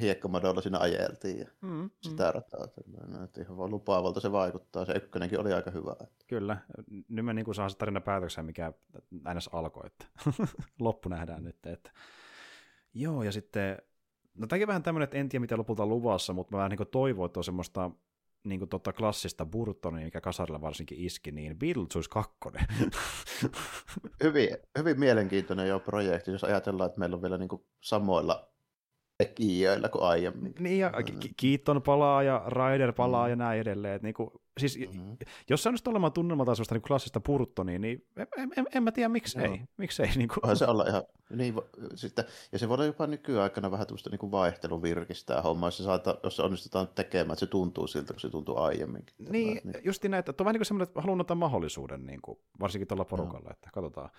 hiekkomadolla 0.00 0.60
siinä 0.60 0.78
ajeltiin 0.78 1.38
ja 1.38 1.46
Mm, 1.60 1.90
sitä 2.02 2.32
rataa. 2.32 2.64
Että 3.24 3.40
ihan 3.40 3.56
vaan 3.56 3.70
lupaavalta 3.70 4.20
se 4.20 4.32
vaikuttaa. 4.32 4.84
Se 4.84 4.92
ykkönenkin 4.92 5.40
oli 5.40 5.52
aika 5.52 5.70
hyvä. 5.70 5.92
Että. 5.92 6.24
Kyllä. 6.26 6.56
Nyt 7.08 7.24
me 7.24 7.34
niin 7.34 7.44
kuin 7.44 7.54
saa 7.54 7.68
se 7.68 7.76
tarina 7.76 8.00
päätökseen, 8.00 8.46
mikä 8.46 8.72
ns. 9.34 9.48
alkoi, 9.52 9.86
että 9.86 10.06
loppu 10.80 11.08
nähdään 11.08 11.44
nyt. 11.44 11.66
Että. 11.66 11.90
Joo, 12.94 13.22
ja 13.22 13.32
sitten, 13.32 13.78
no 14.34 14.46
tämäkin 14.46 14.68
vähän 14.68 14.82
tämmöinen, 14.82 15.04
että 15.04 15.16
en 15.16 15.28
tiedä 15.28 15.40
mitä 15.40 15.56
lopulta 15.56 15.86
luvassa, 15.86 16.32
mutta 16.32 16.52
mä 16.52 16.58
vähän 16.58 16.70
niin 16.70 16.88
toivon, 16.90 17.26
että 17.26 17.40
on 17.40 17.44
semmoista 17.44 17.90
niin 18.44 18.58
kuin 18.60 18.68
tota 18.68 18.92
klassista 18.92 19.46
Burtonia, 19.46 20.04
mikä 20.04 20.20
kasarilla 20.20 20.60
varsinkin 20.60 20.98
iski, 20.98 21.32
niin 21.32 21.58
Beetlejuice 21.58 22.10
2. 22.10 22.36
Hyvin, 24.22 24.48
hyvin 24.78 25.00
mielenkiintoinen 25.00 25.68
jo 25.68 25.80
projekti, 25.80 26.30
jos 26.30 26.44
ajatellaan, 26.44 26.88
että 26.88 26.98
meillä 26.98 27.16
on 27.16 27.22
vielä 27.22 27.38
niin 27.38 27.48
kuin 27.48 27.62
samoilla 27.80 28.47
tekijöillä 29.18 29.88
kuin 29.88 30.02
aiemmin. 30.02 30.54
niin, 30.58 30.78
ja 30.78 30.92
Ki- 31.20 31.32
Keaton 31.36 31.82
palaa 31.82 32.22
ja 32.22 32.42
Ryder 32.46 32.92
palaa 32.92 33.28
ja 33.28 33.36
näin 33.36 33.60
edelleen. 33.60 33.94
Että 33.94 34.06
niin 34.06 34.14
kuin, 34.14 34.30
siis, 34.58 34.78
Mhm. 34.78 35.12
jos 35.50 35.62
se 35.62 35.68
on 35.68 35.72
nyt 35.74 35.88
olemaan 35.88 36.12
tunnelmaltaisuutta 36.12 36.74
niin 36.74 36.82
klassista 36.82 37.20
Burtonia, 37.20 37.78
niin 37.78 38.06
en, 38.16 38.26
en, 38.36 38.50
en, 38.56 38.66
en 38.74 38.82
mä 38.82 38.92
tiedä 38.92 39.08
miksei. 39.08 39.44
Joo. 39.44 39.58
Miksei 39.76 40.06
niin 40.16 40.28
kuin, 40.28 40.38
Voihan 40.42 40.56
se 40.56 40.66
olla 40.66 40.84
ihan, 40.88 41.02
niin, 41.30 41.54
sitten, 41.94 42.24
ja 42.52 42.58
se 42.58 42.68
voi 42.68 42.74
olla 42.74 42.84
jopa 42.84 43.06
nykyaikana 43.06 43.70
vähän 43.70 43.86
tämmöistä 43.86 44.10
niin 44.10 44.30
vaihteluvirkistä 44.30 45.42
hommaa, 45.42 45.66
jos 45.66 45.76
se, 45.76 45.82
saata, 45.82 46.18
jos 46.22 46.36
se 46.36 46.42
onnistutaan 46.42 46.88
tekemään, 46.88 47.32
että 47.32 47.40
se 47.40 47.46
tuntuu 47.46 47.86
siltä, 47.86 48.12
kun 48.12 48.20
se 48.20 48.28
tuntuu 48.30 48.56
aiemminkin. 48.58 49.14
Niin, 49.30 49.56
Tällainen, 49.58 49.82
justi 49.84 50.08
näin, 50.08 50.18
että 50.18 50.32
on 50.42 50.44
vähän 50.44 50.52
niin 50.52 50.58
kuin 50.60 50.66
semmoinen, 50.66 50.88
että 50.88 51.00
haluan 51.00 51.20
ottaa 51.20 51.34
mahdollisuuden, 51.34 52.06
niin 52.06 52.20
kuin, 52.22 52.38
varsinkin 52.60 52.88
tuolla 52.88 53.04
porukalla, 53.04 53.50
että 53.50 53.70
katsotaan. 53.72 54.10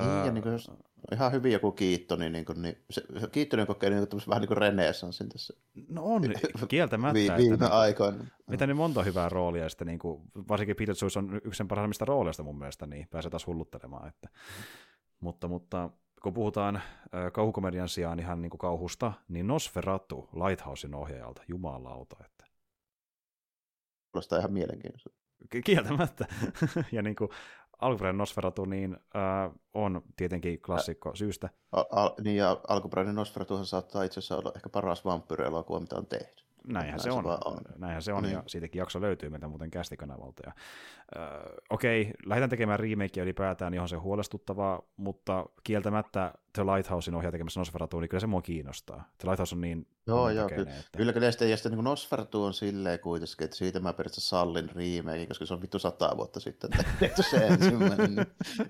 Niin, 0.00 0.26
ja 0.26 0.32
niin 0.32 0.42
kuin, 0.42 0.52
jos 0.52 0.70
ihan 1.12 1.32
hyvin 1.32 1.52
joku 1.52 1.72
Kiittoni, 1.72 2.30
niin, 2.30 2.44
kuin, 2.44 2.62
niin 2.62 2.84
se, 2.90 3.02
se 3.20 3.26
Kiittonen 3.32 3.66
kokee 3.66 3.90
niin 3.90 4.08
kuin, 4.08 4.22
vähän 4.28 4.40
niin 4.40 4.48
kuin 4.48 4.58
renesanssin 4.58 5.28
tässä 5.28 5.54
No 5.88 6.04
on, 6.04 6.22
kieltämättä. 6.68 7.14
vi, 7.14 7.26
että 7.26 7.36
viime 7.36 7.56
niin, 7.56 7.72
aikoina. 7.72 8.24
mitä 8.46 8.66
nyt 8.66 8.76
monta 8.76 9.02
hyvää 9.02 9.28
roolia, 9.28 9.68
sitten 9.68 9.86
niin 9.86 9.98
kuin, 9.98 10.22
varsinkin 10.48 10.76
Peter 10.76 10.94
Joyce 11.02 11.18
on 11.18 11.40
yksi 11.44 11.58
sen 11.58 11.68
parhaimmista 11.68 12.04
rooleista 12.04 12.42
mun 12.42 12.58
mielestä, 12.58 12.86
niin 12.86 13.08
pääsee 13.10 13.30
taas 13.30 13.46
hulluttelemaan. 13.46 14.08
Että. 14.08 14.28
Mutta, 15.20 15.48
mutta 15.48 15.90
kun 16.22 16.34
puhutaan 16.34 16.82
kauhukomedian 17.32 17.88
sijaan 17.88 18.18
ihan 18.18 18.42
niin 18.42 18.50
kuin 18.50 18.58
kauhusta, 18.58 19.12
niin 19.28 19.46
Nosferatu 19.46 20.28
Lighthousein 20.32 20.94
ohjaajalta, 20.94 21.42
jumalauta. 21.48 22.16
Että. 22.24 22.44
Kuulostaa 24.12 24.38
ihan 24.38 24.52
mielenkiintoista. 24.52 25.10
Ki- 25.50 25.62
Kieltämättä. 25.62 26.26
ja 26.92 27.02
niin 27.02 27.16
kuin 27.16 27.30
alkuperäinen 27.80 28.18
Nosferatu 28.18 28.64
niin, 28.64 28.96
äh, 29.16 29.50
on 29.74 30.02
tietenkin 30.16 30.60
klassikko 30.62 31.14
syystä. 31.14 31.48
Al, 31.72 31.84
al, 31.90 32.10
niin, 32.24 32.36
ja 32.36 32.60
alkuperäinen 32.68 33.14
Nosferatuhan 33.14 33.66
saattaa 33.66 34.02
itse 34.02 34.20
asiassa 34.20 34.36
olla 34.36 34.52
ehkä 34.56 34.68
paras 34.68 35.04
vampyyri-elokuva, 35.04 35.80
mitä 35.80 35.96
on 35.96 36.06
tehty. 36.06 36.44
Näinhän 36.66 36.90
Näin 36.90 37.00
se 37.00 37.04
se 37.04 37.10
on. 37.12 37.24
vaan 37.24 37.38
on. 37.44 37.58
Näinhän 37.78 38.02
se 38.02 38.12
on, 38.12 38.22
Niin. 38.22 38.32
ja 38.32 38.42
siitäkin 38.46 38.78
jakso 38.78 39.00
löytyy 39.00 39.28
meiltä 39.30 39.48
muuten 39.48 39.70
kästikanavalta. 39.70 40.42
Ja, 40.46 40.52
äh, 41.22 41.42
okei, 41.70 42.12
lähdetään 42.26 42.50
tekemään 42.50 42.80
remakea 42.80 43.22
ylipäätään, 43.24 43.74
johon 43.74 43.88
se 43.88 43.96
huolestuttavaa, 43.96 44.82
mutta 44.96 45.46
kieltämättä 45.64 46.32
The 46.54 46.64
Lighthousein 46.64 47.14
ohjaa 47.14 47.32
tekemässä 47.32 47.60
Nosferatu, 47.60 48.00
niin 48.00 48.08
kyllä 48.08 48.20
se 48.20 48.26
mua 48.26 48.42
kiinnostaa. 48.42 49.08
The 49.18 49.28
Lighthouse 49.28 49.54
on 49.54 49.60
niin 49.60 49.86
Joo, 50.06 50.30
joo, 50.30 50.48
kyllä, 50.48 50.62
että... 50.62 50.74
kyllä, 50.96 51.12
kyllä. 51.12 51.26
Ja 51.26 51.32
sitten, 51.32 51.50
ja 51.50 51.56
sitten 51.56 51.72
niin 51.72 51.84
Nosferatu 51.84 52.44
on 52.44 52.54
silleen 52.54 52.98
kuitenkin, 52.98 53.44
että 53.44 53.56
siitä 53.56 53.80
mä 53.80 53.92
periaatteessa 53.92 54.28
sallin 54.28 54.70
remake, 54.74 55.26
koska 55.26 55.46
se 55.46 55.54
on 55.54 55.62
vittu 55.62 55.78
sata 55.78 56.16
vuotta 56.16 56.40
sitten 56.40 56.70
tehty 57.00 57.22
se 57.22 57.36
ensimmäinen. 57.46 58.14
Niin 58.14 58.26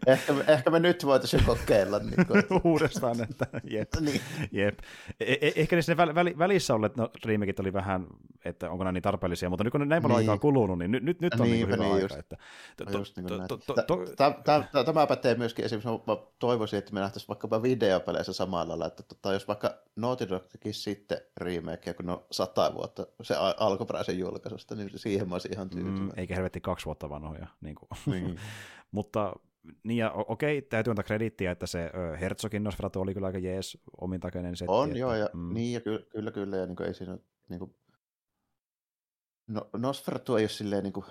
ehkä, 0.06 0.32
me, 0.32 0.44
ehkä 0.48 0.70
me 0.70 0.80
nyt 0.80 1.06
voitaisiin 1.06 1.44
kokeilla. 1.44 1.98
Niin 1.98 2.26
kuin, 2.26 2.38
että, 2.38 2.54
Uudestaan, 2.64 3.22
että 3.22 3.46
jep, 3.70 3.88
niin. 4.00 4.20
jep. 4.52 4.78
E- 5.20 5.32
e- 5.40 5.52
ehkä 5.56 5.76
ne 5.76 5.82
sinne 5.82 6.04
väl- 6.04 6.14
väli- 6.14 6.38
välissä 6.38 6.74
olleet 6.74 6.96
no, 6.96 7.10
remakeit 7.24 7.60
oli 7.60 7.72
vähän, 7.72 8.06
että 8.44 8.70
onko 8.70 8.84
nämä 8.84 8.92
niin 8.92 9.02
tarpeellisia, 9.02 9.50
mutta 9.50 9.64
nyt 9.64 9.72
kun 9.72 9.88
näin 9.88 10.02
paljon 10.02 10.20
Niin. 10.20 10.30
aikaa 10.30 10.40
kulunut, 10.40 10.78
niin 10.78 10.90
nyt, 10.90 11.02
nyt, 11.02 11.20
nyt 11.20 11.34
on 11.34 11.40
niin 11.40 11.66
hyvä 11.66 11.76
niin, 11.76 11.94
aika. 11.94 12.16
Että, 12.16 12.36
just 12.98 13.16
niin 13.16 13.26
kuin 13.28 13.42
tä- 14.16 14.34
tä- 14.72 14.84
Tämä 14.84 15.06
pätee 15.06 15.34
myöskin 15.34 15.64
esimerkiksi, 15.64 15.88
mä 16.06 16.16
toivoisin, 16.38 16.78
että 16.78 16.92
me 16.94 17.00
nähtäisiin 17.00 17.28
vaikkapa 17.28 17.62
videopeleissä 17.80 18.32
samalla 18.32 18.68
lailla, 18.68 18.86
että 18.86 19.02
tota, 19.02 19.32
jos 19.32 19.48
vaikka 19.48 19.74
Naughty 19.96 20.28
Dog 20.28 20.46
tekisi 20.46 20.80
sitten 20.80 21.18
remakea, 21.36 21.94
kun 21.94 22.06
ne 22.06 22.12
on 22.12 22.24
sata 22.30 22.74
vuotta 22.74 23.06
se 23.22 23.34
alkuperäisen 23.56 24.18
julkaisusta, 24.18 24.74
niin 24.74 24.90
siihen 24.96 25.28
mä 25.28 25.34
olisin 25.34 25.52
ihan 25.52 25.66
Mm, 25.66 25.70
tyytyväinen. 25.70 26.12
eikä 26.16 26.34
helvetti 26.34 26.60
kaksi 26.60 26.86
vuotta 26.86 27.10
vanhoja. 27.10 27.46
Niin 27.60 27.74
kuin. 27.74 27.88
Niin. 28.06 28.40
Mutta 28.90 29.32
niin 29.82 29.96
ja 29.98 30.10
okei, 30.12 30.62
täytyy 30.62 30.90
antaa 30.90 31.02
krediittiä, 31.02 31.50
että 31.50 31.66
se 31.66 31.90
Herzogin 32.20 32.64
Nosferatu 32.64 33.00
oli 33.00 33.14
kyllä 33.14 33.26
aika 33.26 33.38
jees 33.38 33.78
omintakeinen 34.00 34.56
setti. 34.56 34.72
On 34.72 34.88
että, 34.88 34.98
joo, 34.98 35.14
ja, 35.14 35.28
mm, 35.32 35.54
niin 35.54 35.72
ja 35.74 35.80
ky- 35.80 36.06
kyllä, 36.12 36.30
kyllä, 36.30 36.56
ja 36.56 36.66
niin 36.66 36.76
kuin 36.76 36.86
ei 36.86 36.94
siinä 36.94 37.18
niin 37.48 37.58
kuin, 37.58 37.74
no, 39.46 39.68
Nosferatu 39.76 40.36
ei 40.36 40.42
ole 40.42 40.48
silleen 40.48 40.82
niin 40.82 40.92
kuin 40.92 41.06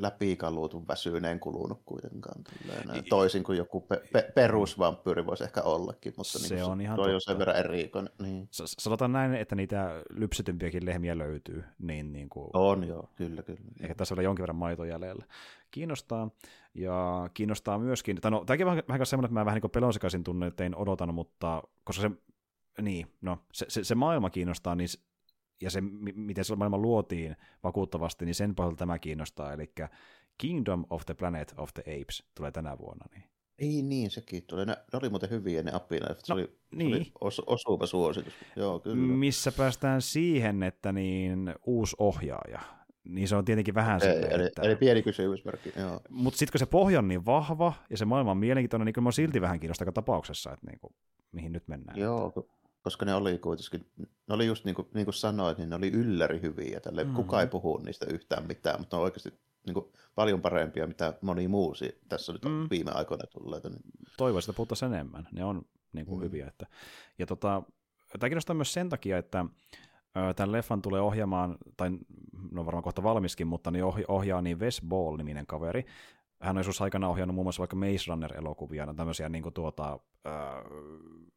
läpikaluutun 0.00 0.88
väsyneen 0.88 1.40
kulunut 1.40 1.82
kuitenkaan. 1.84 2.44
Tälleen, 2.44 3.04
toisin 3.08 3.42
kuin 3.44 3.58
joku 3.58 3.80
pe- 3.80 4.02
pe- 4.12 4.32
perusvampyyri 4.34 5.26
voisi 5.26 5.44
ehkä 5.44 5.62
ollakin, 5.62 6.12
mutta 6.16 6.38
Se 6.38 6.54
niin 6.54 6.64
on 6.64 6.80
ihan 6.80 6.96
toi 6.96 7.04
on 7.06 7.12
totta. 7.12 7.30
sen 7.30 7.38
verran 7.38 7.56
erikoinen. 7.56 8.12
Niin. 8.22 8.48
s- 8.52 8.74
Sanotaan 8.78 9.12
näin, 9.12 9.34
että 9.34 9.54
niitä 9.54 10.02
lypsetympiäkin 10.10 10.86
lehmiä 10.86 11.18
löytyy, 11.18 11.64
niin, 11.78 12.12
niin 12.12 12.28
kuin, 12.28 12.50
On 12.52 12.84
joo, 12.88 13.10
kyllä, 13.16 13.42
kyllä. 13.42 13.60
ehkä 13.80 13.94
tässä 13.94 14.14
on 14.18 14.24
jonkin 14.24 14.42
verran 14.42 14.56
maito 14.56 14.84
jäljellä. 14.84 15.24
Kiinnostaa, 15.70 16.30
ja 16.74 17.30
kiinnostaa 17.34 17.78
myöskin, 17.78 18.20
tai 18.20 18.30
no, 18.30 18.44
tämäkin 18.44 18.66
on 18.66 18.70
vähän, 18.70 18.84
vähän 18.88 19.06
semmoinen, 19.06 19.26
että 19.26 19.40
mä 19.40 19.44
vähän 19.44 19.60
niin 19.62 19.70
pelonsekaisin 19.70 20.24
tunne, 20.24 20.46
että 20.46 20.64
en 20.64 20.76
odotan, 20.76 21.14
mutta 21.14 21.62
koska 21.84 22.02
se, 22.02 22.10
niin, 22.82 23.06
no, 23.20 23.38
se, 23.52 23.66
se, 23.68 23.84
se 23.84 23.94
maailma 23.94 24.30
kiinnostaa, 24.30 24.74
niin 24.74 24.88
ja 25.62 25.70
se, 25.70 25.80
mi- 25.80 26.12
miten 26.12 26.44
se 26.44 26.56
maailma 26.56 26.78
luotiin 26.78 27.36
vakuuttavasti, 27.62 28.24
niin 28.24 28.34
sen 28.34 28.54
pohjalta 28.54 28.76
tämä 28.76 28.98
kiinnostaa, 28.98 29.52
eli 29.52 29.72
Kingdom 30.38 30.84
of 30.90 31.06
the 31.06 31.14
Planet 31.14 31.54
of 31.56 31.74
the 31.74 31.82
Apes 31.82 32.24
tulee 32.34 32.50
tänä 32.50 32.78
vuonna. 32.78 33.06
Niin. 33.14 33.24
Ei 33.58 33.82
niin, 33.82 34.10
sekin 34.10 34.42
tuli. 34.46 34.66
Ne, 34.66 34.76
ne 34.92 34.98
oli 35.02 35.08
muuten 35.08 35.30
hyviä 35.30 35.62
ne 35.62 35.72
apinat. 35.74 36.18
Se 36.24 36.32
No, 36.32 36.40
oli, 36.40 36.44
se 36.44 36.76
niin. 36.76 36.94
oli 36.94 37.12
os, 37.20 37.42
osuva 37.46 37.86
suositus. 37.86 38.34
Joo, 38.56 38.80
kyllä. 38.80 38.96
Missä 38.96 39.52
päästään 39.52 40.02
siihen, 40.02 40.62
että 40.62 40.92
niin 40.92 41.54
uusi 41.66 41.96
ohjaaja, 41.98 42.60
niin 43.04 43.28
se 43.28 43.36
on 43.36 43.44
tietenkin 43.44 43.74
vähän 43.74 44.00
silleen, 44.00 44.32
eli, 44.32 44.46
että... 44.46 44.62
eli 44.62 44.76
pieni 44.76 45.02
kysymysmerkki, 45.02 45.72
joo. 45.78 46.00
Mutta 46.10 46.38
sitten 46.38 46.52
kun 46.52 46.58
se 46.58 46.66
pohja 46.66 46.98
on 46.98 47.08
niin 47.08 47.26
vahva 47.26 47.72
ja 47.90 47.96
se 47.96 48.04
maailma 48.04 48.30
on 48.30 48.38
mielenkiintoinen, 48.38 48.86
niin 48.86 48.94
kyllä 48.94 49.04
mä 49.04 49.12
silti 49.12 49.40
vähän 49.40 49.60
kiinnostaa 49.60 49.92
tapauksessa. 49.92 50.52
Että 50.52 50.66
niinku, 50.66 50.94
mihin 51.32 51.52
nyt 51.52 51.68
mennään. 51.68 51.98
Joo, 51.98 52.32
koska 52.86 53.04
ne 53.04 53.14
oli 53.14 53.38
kuitenkin, 53.38 53.90
ne 53.98 54.34
oli 54.34 54.46
just 54.46 54.64
niin 54.64 54.74
kuin, 54.74 54.88
niin 54.94 55.06
kuin 55.06 55.14
sanoit, 55.14 55.58
niin 55.58 55.70
ne 55.70 55.76
oli 55.76 55.90
ylläri 55.90 56.42
hyviä. 56.42 56.80
Tälle 56.80 57.04
mm. 57.04 57.14
Kuka 57.14 57.40
ei 57.40 57.46
puhu 57.46 57.78
niistä 57.78 58.06
yhtään 58.10 58.46
mitään, 58.46 58.80
mutta 58.80 58.96
ne 58.96 58.98
on 58.98 59.04
oikeasti 59.04 59.32
niin 59.66 59.74
kuin, 59.74 59.86
paljon 60.14 60.40
parempia, 60.40 60.86
mitä 60.86 61.14
moni 61.20 61.48
muu 61.48 61.74
tässä 62.08 62.32
nyt 62.32 62.44
on 62.44 62.52
mm. 62.52 62.66
viime 62.70 62.90
aikoina 62.90 63.24
tulleet. 63.26 63.64
Niin. 63.64 63.80
Toivoisin, 64.16 64.50
että 64.50 64.56
puhuttaisiin 64.56 64.92
enemmän. 64.92 65.28
Ne 65.32 65.44
on 65.44 65.62
niin 65.92 66.06
kuin, 66.06 66.18
mm. 66.18 66.24
hyviä. 66.24 66.46
Että, 66.46 66.66
ja 67.18 67.26
tota, 67.26 67.62
tämä 68.18 68.28
kiinnostaa 68.28 68.56
myös 68.56 68.72
sen 68.72 68.88
takia, 68.88 69.18
että 69.18 69.44
tämän 70.36 70.52
leffan 70.52 70.82
tulee 70.82 71.00
ohjaamaan, 71.00 71.56
tai 71.76 71.90
no 72.50 72.66
varmaan 72.66 72.84
kohta 72.84 73.02
valmiskin, 73.02 73.46
mutta 73.46 73.70
niin 73.70 73.84
ohjaa 74.08 74.42
niin 74.42 74.60
Wes 74.60 74.82
Ball-niminen 74.88 75.46
kaveri. 75.46 75.86
Hän 76.40 76.56
on 76.56 76.60
joskus 76.60 76.82
aikana 76.82 77.08
ohjannut 77.08 77.34
muun 77.34 77.44
muassa 77.44 77.60
vaikka 77.60 77.76
Maze 77.76 78.04
Runner-elokuvia, 78.08 78.86
no 78.86 78.94
tämmöisiä 78.94 79.28
niin 79.28 79.42
kuin 79.42 79.54
tuota, 79.54 79.98
äh, 80.26 80.64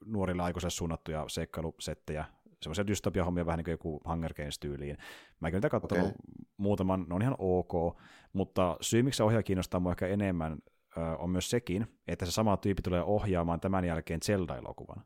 nuorille 0.06 0.43
aikuisille 0.43 0.72
suunnattuja 0.72 1.26
seikkailusettejä, 1.27 2.26
semmoisia 2.61 2.88
dystopia-hommia 2.88 3.45
vähän 3.45 3.58
niin 3.58 3.66
kuin 3.66 3.74
joku 3.74 4.01
Hunger 4.09 4.34
Games-tyyliin. 4.34 4.98
Mäkin 5.40 5.58
niitä 5.58 5.69
katsonut 5.69 6.06
okay. 6.06 6.16
muutaman, 6.58 7.06
ne 7.09 7.16
on 7.16 7.22
ihan 7.22 7.35
ok, 7.40 7.98
mutta 8.34 8.77
syy, 8.82 9.03
miksi 9.03 9.18
se 9.18 9.24
ohjaa 9.24 9.43
kiinnostaa 9.43 9.80
mua 9.80 9.92
ehkä 9.92 10.08
enemmän, 10.08 10.58
äh, 10.98 11.22
on 11.22 11.30
myös 11.30 11.50
sekin, 11.50 11.88
että 12.08 12.26
se 12.26 12.32
sama 12.32 12.58
tyyppi 12.58 12.82
tulee 12.82 13.03
ohjaamaan 13.03 13.59
tämän 13.59 13.85
jälkeen 13.85 14.19
Zelda-elokuvan. 14.26 15.03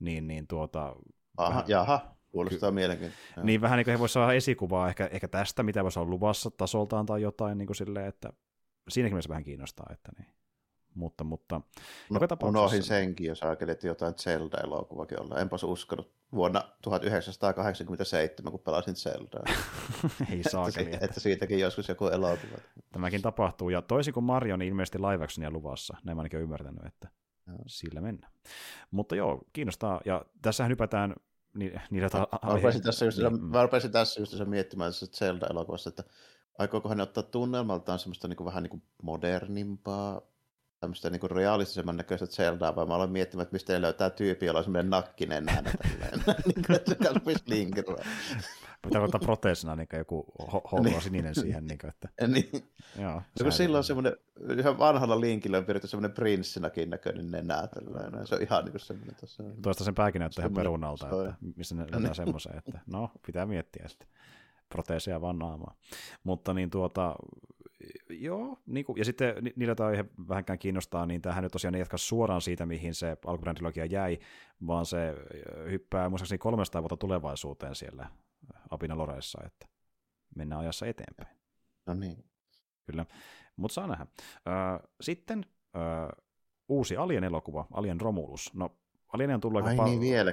Niin, 0.00 0.26
niin 0.26 0.46
tuota... 0.46 0.96
Aha, 1.36 1.50
vähän, 1.50 1.64
jaha, 1.68 2.16
Kuulostaa 2.30 2.70
mielenkiintoista. 2.70 3.40
Niin 3.42 3.60
vähän 3.60 3.76
niin 3.76 3.84
kuin 3.84 3.92
he 3.92 3.98
voisivat 3.98 4.12
saada 4.24 4.32
esikuvaa 4.32 4.88
ehkä, 4.88 5.06
ehkä 5.06 5.28
tästä, 5.28 5.62
mitä 5.62 5.82
voisi 5.82 5.98
olla 5.98 6.10
luvassa 6.10 6.50
tasoltaan 6.50 7.06
tai 7.06 7.22
jotain 7.22 7.58
niin 7.58 7.66
kuin 7.66 7.76
silleen, 7.76 8.06
että 8.06 8.32
siinäkin 8.88 9.14
mielessä 9.14 9.28
vähän 9.28 9.44
kiinnostaa. 9.44 9.86
Että 9.92 10.12
niin. 10.18 10.34
Mutta, 10.94 11.24
mutta 11.24 11.54
no, 11.56 12.14
joka 12.16 12.28
tapauksessa... 12.28 12.60
Unohdin 12.60 12.82
senkin, 12.82 13.26
jos 13.26 13.42
ajattelet, 13.42 13.72
että 13.72 13.86
jotain 13.86 14.14
Zelda-elokuvakin 14.14 15.20
olla. 15.22 15.38
Enpäs 15.40 15.64
uskonut 15.64 16.12
vuonna 16.32 16.62
1987, 16.82 18.52
kun 18.52 18.60
pelasin 18.60 18.96
Zeldaa. 18.96 19.44
Ei 20.32 20.42
saakeli. 20.42 20.92
että, 20.92 21.04
että 21.04 21.20
siitäkin 21.20 21.58
joskus 21.58 21.88
joku 21.88 22.06
elokuva. 22.06 22.58
Tämäkin 22.92 23.22
tapahtuu, 23.22 23.70
ja 23.70 23.82
toisin 23.82 24.14
kuin 24.14 24.24
Mario, 24.24 24.56
niin 24.56 24.68
ilmeisesti 24.68 24.98
live 24.98 25.24
actionia 25.24 25.50
luvassa. 25.50 25.96
Näin 26.04 26.16
mä 26.16 26.20
ainakin 26.20 26.40
ymmärtänyt, 26.40 26.86
että 26.86 27.08
sillä 27.66 28.00
mennään. 28.00 28.32
Mutta 28.90 29.16
joo, 29.16 29.42
kiinnostaa, 29.52 30.00
ja 30.04 30.24
tässähän 30.42 30.70
hypätään 30.70 31.14
ni, 31.54 31.72
niitä 31.90 32.08
ta- 32.10 32.28
mä, 32.46 32.54
rupesin 32.54 32.82
tässä 32.82 33.04
just, 33.04 33.18
niin, 33.18 33.44
mä 33.44 33.62
rupesin 33.62 33.92
tässä 33.92 34.20
just 34.20 34.34
miettimään 34.44 34.92
tässä 34.92 35.06
Zelda-elokuvassa, 35.06 35.88
että 35.88 36.04
aikooko 36.58 36.88
hän 36.88 37.00
ottaa 37.00 37.22
tunnelmaltaan 37.22 37.98
semmoista 37.98 38.28
niin 38.28 38.36
kuin, 38.36 38.44
vähän 38.44 38.62
niin 38.62 38.70
kuin 38.70 38.82
modernimpaa, 39.02 40.22
tämmöistä 40.80 41.10
niin 41.10 41.20
kuin 41.20 41.30
realistisemman 41.30 41.96
näköistä 41.96 42.26
Zeldaa, 42.26 42.76
vai 42.76 42.86
mä 42.86 42.94
aloin 42.94 43.10
miettimään, 43.10 43.42
että 43.42 43.54
mistä 43.54 43.80
löytää 43.80 44.10
tyyppi, 44.10 44.46
jolla 44.46 44.58
on 44.58 44.64
semmoinen 44.64 44.90
nakkinen 44.90 45.46
tälleen, 45.46 46.22
niin 46.46 46.64
kuin, 46.66 46.76
että 46.76 46.90
se 46.90 46.94
kasvisi 46.94 47.42
linkirua. 47.46 47.96
Pitää 48.82 49.02
ottaa 49.02 49.20
proteesina 49.20 49.76
niin 49.76 49.88
joku 49.98 50.26
ho- 50.42 50.84
niin. 50.84 51.02
sininen 51.02 51.34
siihen. 51.34 51.66
Niin 51.66 51.78
kuin, 51.78 51.90
että... 51.90 52.08
niin. 52.26 52.50
Joo, 52.98 53.22
kun 53.42 53.52
silloin 53.52 53.78
on 53.78 53.84
semmoinen, 53.84 54.16
ihan 54.58 54.78
vanhalla 54.78 55.20
linkillä 55.20 55.58
on 55.58 55.64
piirretty 55.64 55.88
semmoinen 55.88 56.14
prinssinäkin 56.14 56.90
näköinen 56.90 57.30
nenä. 57.30 57.66
Tällainen. 57.66 58.26
Se 58.26 58.34
on 58.34 58.42
ihan 58.42 58.64
niin 58.64 58.72
kuin 58.72 58.80
semmoinen. 58.80 59.14
Tuossa... 59.14 59.42
Tuosta 59.62 59.84
sen 59.84 59.94
pääkin 59.94 60.20
näyttää 60.20 60.42
ihan 60.42 60.54
perunalta, 60.54 61.06
että 61.06 61.34
missä 61.56 61.74
ne 61.74 61.86
löytää 61.90 62.14
semmoisen, 62.14 62.58
että 62.58 62.80
no, 62.86 63.10
pitää 63.26 63.46
miettiä 63.46 63.88
sitten 63.88 64.08
proteeseja 64.68 65.20
vaan 65.20 65.38
naamaa. 65.38 65.74
Mutta 66.24 66.54
niin 66.54 66.70
tuota, 66.70 67.14
joo, 68.10 68.58
niin 68.66 68.84
kuin, 68.84 68.98
ja 68.98 69.04
sitten 69.04 69.34
niillä 69.56 69.74
tämä 69.74 69.88
aihe 69.88 70.04
vähänkään 70.28 70.58
kiinnostaa, 70.58 71.06
niin 71.06 71.22
tämähän 71.22 71.42
nyt 71.42 71.52
tosiaan 71.52 71.74
ei 71.74 71.80
jatka 71.80 71.98
suoraan 71.98 72.40
siitä, 72.40 72.66
mihin 72.66 72.94
se 72.94 73.16
alkuperäinen 73.26 73.90
jäi, 73.90 74.18
vaan 74.66 74.86
se 74.86 75.14
hyppää 75.70 76.08
muistaakseni 76.08 76.38
300 76.38 76.82
vuotta 76.82 76.96
tulevaisuuteen 76.96 77.74
siellä 77.74 78.10
Apina 78.70 78.98
Loreessa, 78.98 79.38
että 79.46 79.66
mennään 80.36 80.60
ajassa 80.60 80.86
eteenpäin. 80.86 81.36
No 81.86 81.94
niin. 81.94 82.24
Kyllä, 82.86 83.06
mutta 83.56 83.74
saa 83.74 83.86
nähdä. 83.86 84.06
Sitten 85.00 85.44
uusi 86.68 86.96
Alien-elokuva, 86.96 87.66
Alien 87.72 88.00
Romulus. 88.00 88.54
No, 88.54 88.79
Alien 89.12 89.40
tullut 89.40 89.66
Ai 89.66 89.76
niin, 89.84 90.00
vielä. 90.00 90.32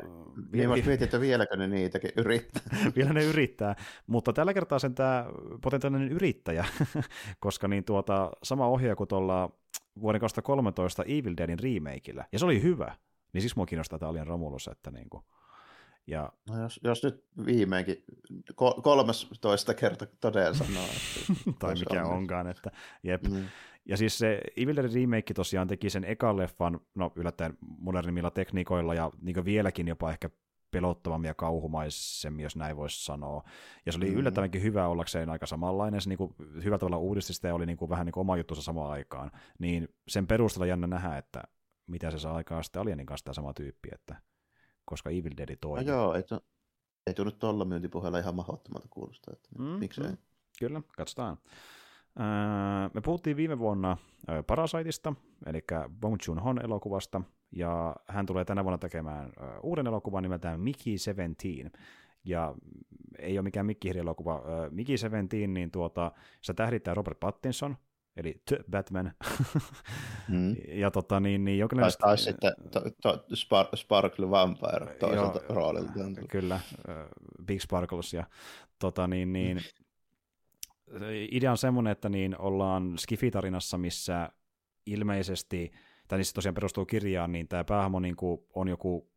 Niin, 0.51 0.69
mä 0.69 0.75
mietin, 0.75 1.03
että 1.03 1.19
vieläkö 1.19 1.57
ne 1.57 1.67
niitäkin 1.67 2.11
yrittää. 2.17 2.61
Vielä 2.95 3.14
ne 3.14 3.23
yrittää, 3.23 3.75
mutta 4.07 4.33
tällä 4.33 4.53
kertaa 4.53 4.80
sen 4.80 4.95
tämä 4.95 5.25
potentiaalinen 5.61 6.11
yrittäjä, 6.11 6.65
koska 7.39 7.67
niin 7.67 7.83
tuota, 7.83 8.31
sama 8.43 8.67
ohjaaja 8.67 8.95
kuin 8.95 9.07
tuolla 9.07 9.49
vuoden 10.01 10.22
2013 10.22 11.03
Evil 11.03 11.33
Deadin 11.38 11.59
remakeillä, 11.59 12.25
ja 12.31 12.39
se 12.39 12.45
oli 12.45 12.61
hyvä, 12.61 12.95
niin 13.33 13.41
siis 13.41 13.56
mua 13.56 13.65
kiinnostaa 13.65 13.99
tämä 13.99 14.09
Alien 14.09 14.27
Romulus, 14.27 14.67
että 14.67 14.91
niin 14.91 15.09
kuin, 15.09 15.23
ja... 16.07 16.33
No 16.49 16.61
jos, 16.61 16.80
jos 16.83 17.03
nyt 17.03 17.23
viimeinkin 17.45 18.03
kolmas 18.83 19.30
toista 19.41 19.73
kerta 19.73 20.06
todella 20.19 20.53
sanoo. 20.53 20.88
Tai 21.59 21.75
mikä 21.75 22.06
on. 22.06 22.14
onkaan, 22.14 22.47
että 22.47 22.72
jep. 23.03 23.23
Mm. 23.23 23.45
Ja 23.90 23.98
siis 23.98 24.17
se 24.17 24.41
Evil 24.57 24.75
Dead 24.75 24.93
remake 24.93 25.33
tosiaan 25.33 25.67
teki 25.67 25.90
sen 25.90 26.03
ekan 26.03 26.38
leffan, 26.38 26.80
no 26.95 27.11
yllättäen 27.16 27.57
modernimmilla 27.61 28.32
tekniikoilla 28.32 28.93
ja 28.93 29.11
niin 29.22 29.45
vieläkin 29.45 29.88
jopa 29.88 30.11
ehkä 30.11 30.30
pelottavammin 30.72 31.27
ja 31.27 31.33
kauhumaisemmin, 31.33 32.43
jos 32.43 32.56
näin 32.56 32.77
voisi 32.77 33.06
sanoa. 33.06 33.43
Ja 33.85 33.91
se 33.91 33.98
oli 33.98 34.09
mm. 34.09 34.17
yllättävänkin 34.17 34.64
hyvä 34.64 34.88
ollakseen 34.88 35.30
aika 35.30 35.45
samanlainen, 35.45 36.01
se 36.01 36.09
niin 36.09 36.17
kuin, 36.17 36.35
hyvällä 36.40 36.77
tavalla 36.77 36.98
uudisti 36.98 37.33
sitä 37.33 37.48
ja 37.48 37.56
oli 37.56 37.66
niin 37.66 37.77
kuin, 37.77 37.90
vähän 37.90 38.06
niin 38.06 38.14
kuin 38.14 38.22
oma 38.22 38.38
juttusa 38.38 38.61
samaan 38.61 38.91
aikaan. 38.91 39.32
Niin 39.59 39.90
sen 40.07 40.27
perusteella 40.27 40.66
jännä 40.66 40.88
nähdä, 40.88 41.17
että 41.17 41.43
mitä 41.88 42.11
se 42.11 42.19
saa 42.19 42.35
aikaan 42.35 42.64
sitten 42.64 42.82
Alienin 42.82 43.06
kanssa 43.06 43.24
tämä 43.24 43.33
sama 43.33 43.53
tyyppi, 43.53 43.90
että 43.91 44.22
koska 44.85 45.09
Evil 45.09 45.38
Dead 45.38 45.57
toimii. 45.61 45.85
No 45.85 45.91
joo, 45.91 46.14
ei, 46.14 46.24
tu- 46.24 46.45
ei 47.07 47.14
tullut 47.14 47.40
tuolla 47.40 47.66
myyntipuheella 47.66 48.19
ihan 48.19 48.35
mahdottomalta 48.35 48.88
kuulostaa, 48.90 49.33
että 49.33 49.49
mm, 49.59 49.66
miksei. 49.66 50.07
Mm. 50.07 50.17
Kyllä, 50.59 50.82
katsotaan. 50.98 51.38
Öö, 52.19 52.89
me 52.93 53.01
puhuttiin 53.01 53.37
viime 53.37 53.59
vuonna 53.59 53.97
öö, 54.29 54.43
Parasiteista, 54.43 55.13
eli 55.45 55.63
Bong 55.99 56.15
Joon-hon 56.27 56.65
elokuvasta, 56.65 57.21
ja 57.51 57.95
hän 58.07 58.25
tulee 58.25 58.45
tänä 58.45 58.63
vuonna 58.63 58.77
tekemään 58.77 59.31
öö, 59.41 59.59
uuden 59.63 59.87
elokuvan 59.87 60.23
nimeltään 60.23 60.59
Mickey 60.59 60.97
17, 60.97 61.77
ja 62.23 62.55
ei 63.19 63.37
ole 63.37 63.43
mikään 63.43 63.65
Mickey-elokuva. 63.65 64.43
Öö, 64.45 64.69
Mickey 64.69 64.97
17, 64.97 65.47
niin 65.47 65.71
tuota, 65.71 66.11
se 66.41 66.53
tähdittää 66.53 66.93
Robert 66.93 67.19
Pattinson, 67.19 67.77
eli 68.17 68.41
The 68.45 68.59
Batman. 68.71 69.11
mm. 70.29 70.55
ja 70.67 70.91
tota, 70.91 71.19
niin, 71.19 71.45
niin. 71.45 71.67
Tai, 71.69 71.91
tai 71.99 72.17
sitten 72.17 72.53
to, 72.71 72.81
to, 73.01 73.25
Spar- 73.33 73.75
Sparkle 73.75 74.29
Vampire 74.29 74.95
toiselta 74.99 75.39
roolilta. 75.49 75.91
Kyllä, 76.29 76.59
Big 77.45 77.61
Sparkles 77.61 78.13
ja 78.13 78.25
tota, 78.79 79.07
niin, 79.07 79.33
niin, 79.33 79.57
mm. 79.57 79.86
Idea 81.32 81.51
on 81.51 81.57
semmoinen, 81.57 81.91
että 81.91 82.09
niin 82.09 82.41
ollaan 82.41 82.98
Skifi-tarinassa, 82.98 83.77
missä 83.77 84.30
ilmeisesti, 84.85 85.72
tai 86.07 86.19
niissä 86.19 86.33
tosiaan 86.33 86.56
perustuu 86.56 86.85
kirjaan, 86.85 87.32
niin 87.32 87.48
tämä 87.48 87.64
päähahmo 87.64 87.99
niin 87.99 88.16
on 88.53 88.67
joku 88.67 89.11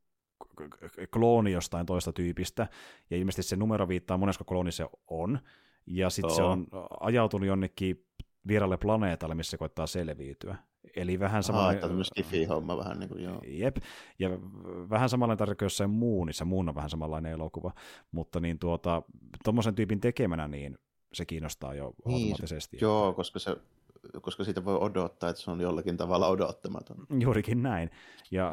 klooni 1.15 1.53
jostain 1.53 1.87
toista 1.87 2.13
tyypistä, 2.13 2.69
ja 3.11 3.17
ilmeisesti 3.17 3.43
se 3.43 3.57
numero 3.57 3.89
viittaa 3.89 4.19
monesko 4.19 4.45
klooni 4.45 4.73
se 4.73 4.87
on, 5.09 5.39
ja 5.87 6.11
sitten 6.11 6.37
se 6.37 6.43
on 6.43 6.67
ajautunut 7.01 7.49
jonnekin 7.49 8.07
vieralle 8.49 8.77
planeetalle, 8.77 9.35
missä 9.35 9.51
se 9.51 9.59
koittaa 9.59 9.87
selviytyä. 9.87 10.57
Eli 10.97 11.21
vähän 11.21 11.43
sama... 11.43 11.73
Että 11.73 11.89
homma 12.49 12.77
vähän 12.77 12.99
niin 12.99 13.09
kuin, 13.09 13.23
joo. 13.25 13.41
Jep, 13.47 13.77
ja 14.19 14.31
vähän 14.91 15.09
samanlainen 15.09 15.39
tarkoitus 15.39 15.63
jossain 15.65 15.91
muunissa, 15.91 16.45
muun 16.45 16.69
on 16.69 16.75
vähän 16.75 16.91
samanlainen 16.91 17.33
elokuva, 17.33 17.73
mutta 18.13 18.41
niin 18.41 18.59
tuota, 18.59 19.03
tuommoisen 19.45 19.75
tyypin 19.75 20.01
tekemänä, 20.01 20.49
niin 20.49 20.79
se 21.13 21.25
kiinnostaa 21.25 21.75
jo 21.75 21.95
niin, 22.05 22.15
automaattisesti. 22.15 22.79
Joo, 22.81 23.09
että... 23.09 23.17
koska 23.17 23.39
se 23.39 23.57
koska 24.23 24.45
siitä 24.45 24.65
voi 24.65 24.77
odottaa, 24.77 25.31
että 25.31 25.43
se 25.43 25.51
on 25.51 25.61
jollakin 25.61 25.97
tavalla 25.97 26.27
odottamaton. 26.27 27.07
Juurikin 27.21 27.63
näin. 27.63 27.91
Ja 28.31 28.53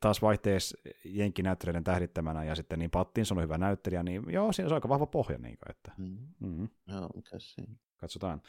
taas 0.00 0.22
vaihteessa 0.22 0.78
jenkkinäyttelijöiden 1.04 1.84
tähdittämänä 1.84 2.44
ja 2.44 2.54
sitten 2.54 2.78
niin 2.78 2.90
Pattinson 2.90 3.38
on 3.38 3.44
hyvä 3.44 3.58
näyttelijä, 3.58 4.02
niin 4.02 4.22
joo, 4.28 4.52
siinä 4.52 4.68
on 4.68 4.74
aika 4.74 4.88
vahva 4.88 5.06
pohja. 5.06 5.38
Niin 5.38 5.58
kuin, 5.58 5.70
että, 5.70 5.92
mm. 5.98 6.18
Mm-hmm. 6.40 6.68
Joo, 6.86 7.08
mikä 7.14 7.38
siinä? 7.38 7.74
Katsotaan. 7.96 8.42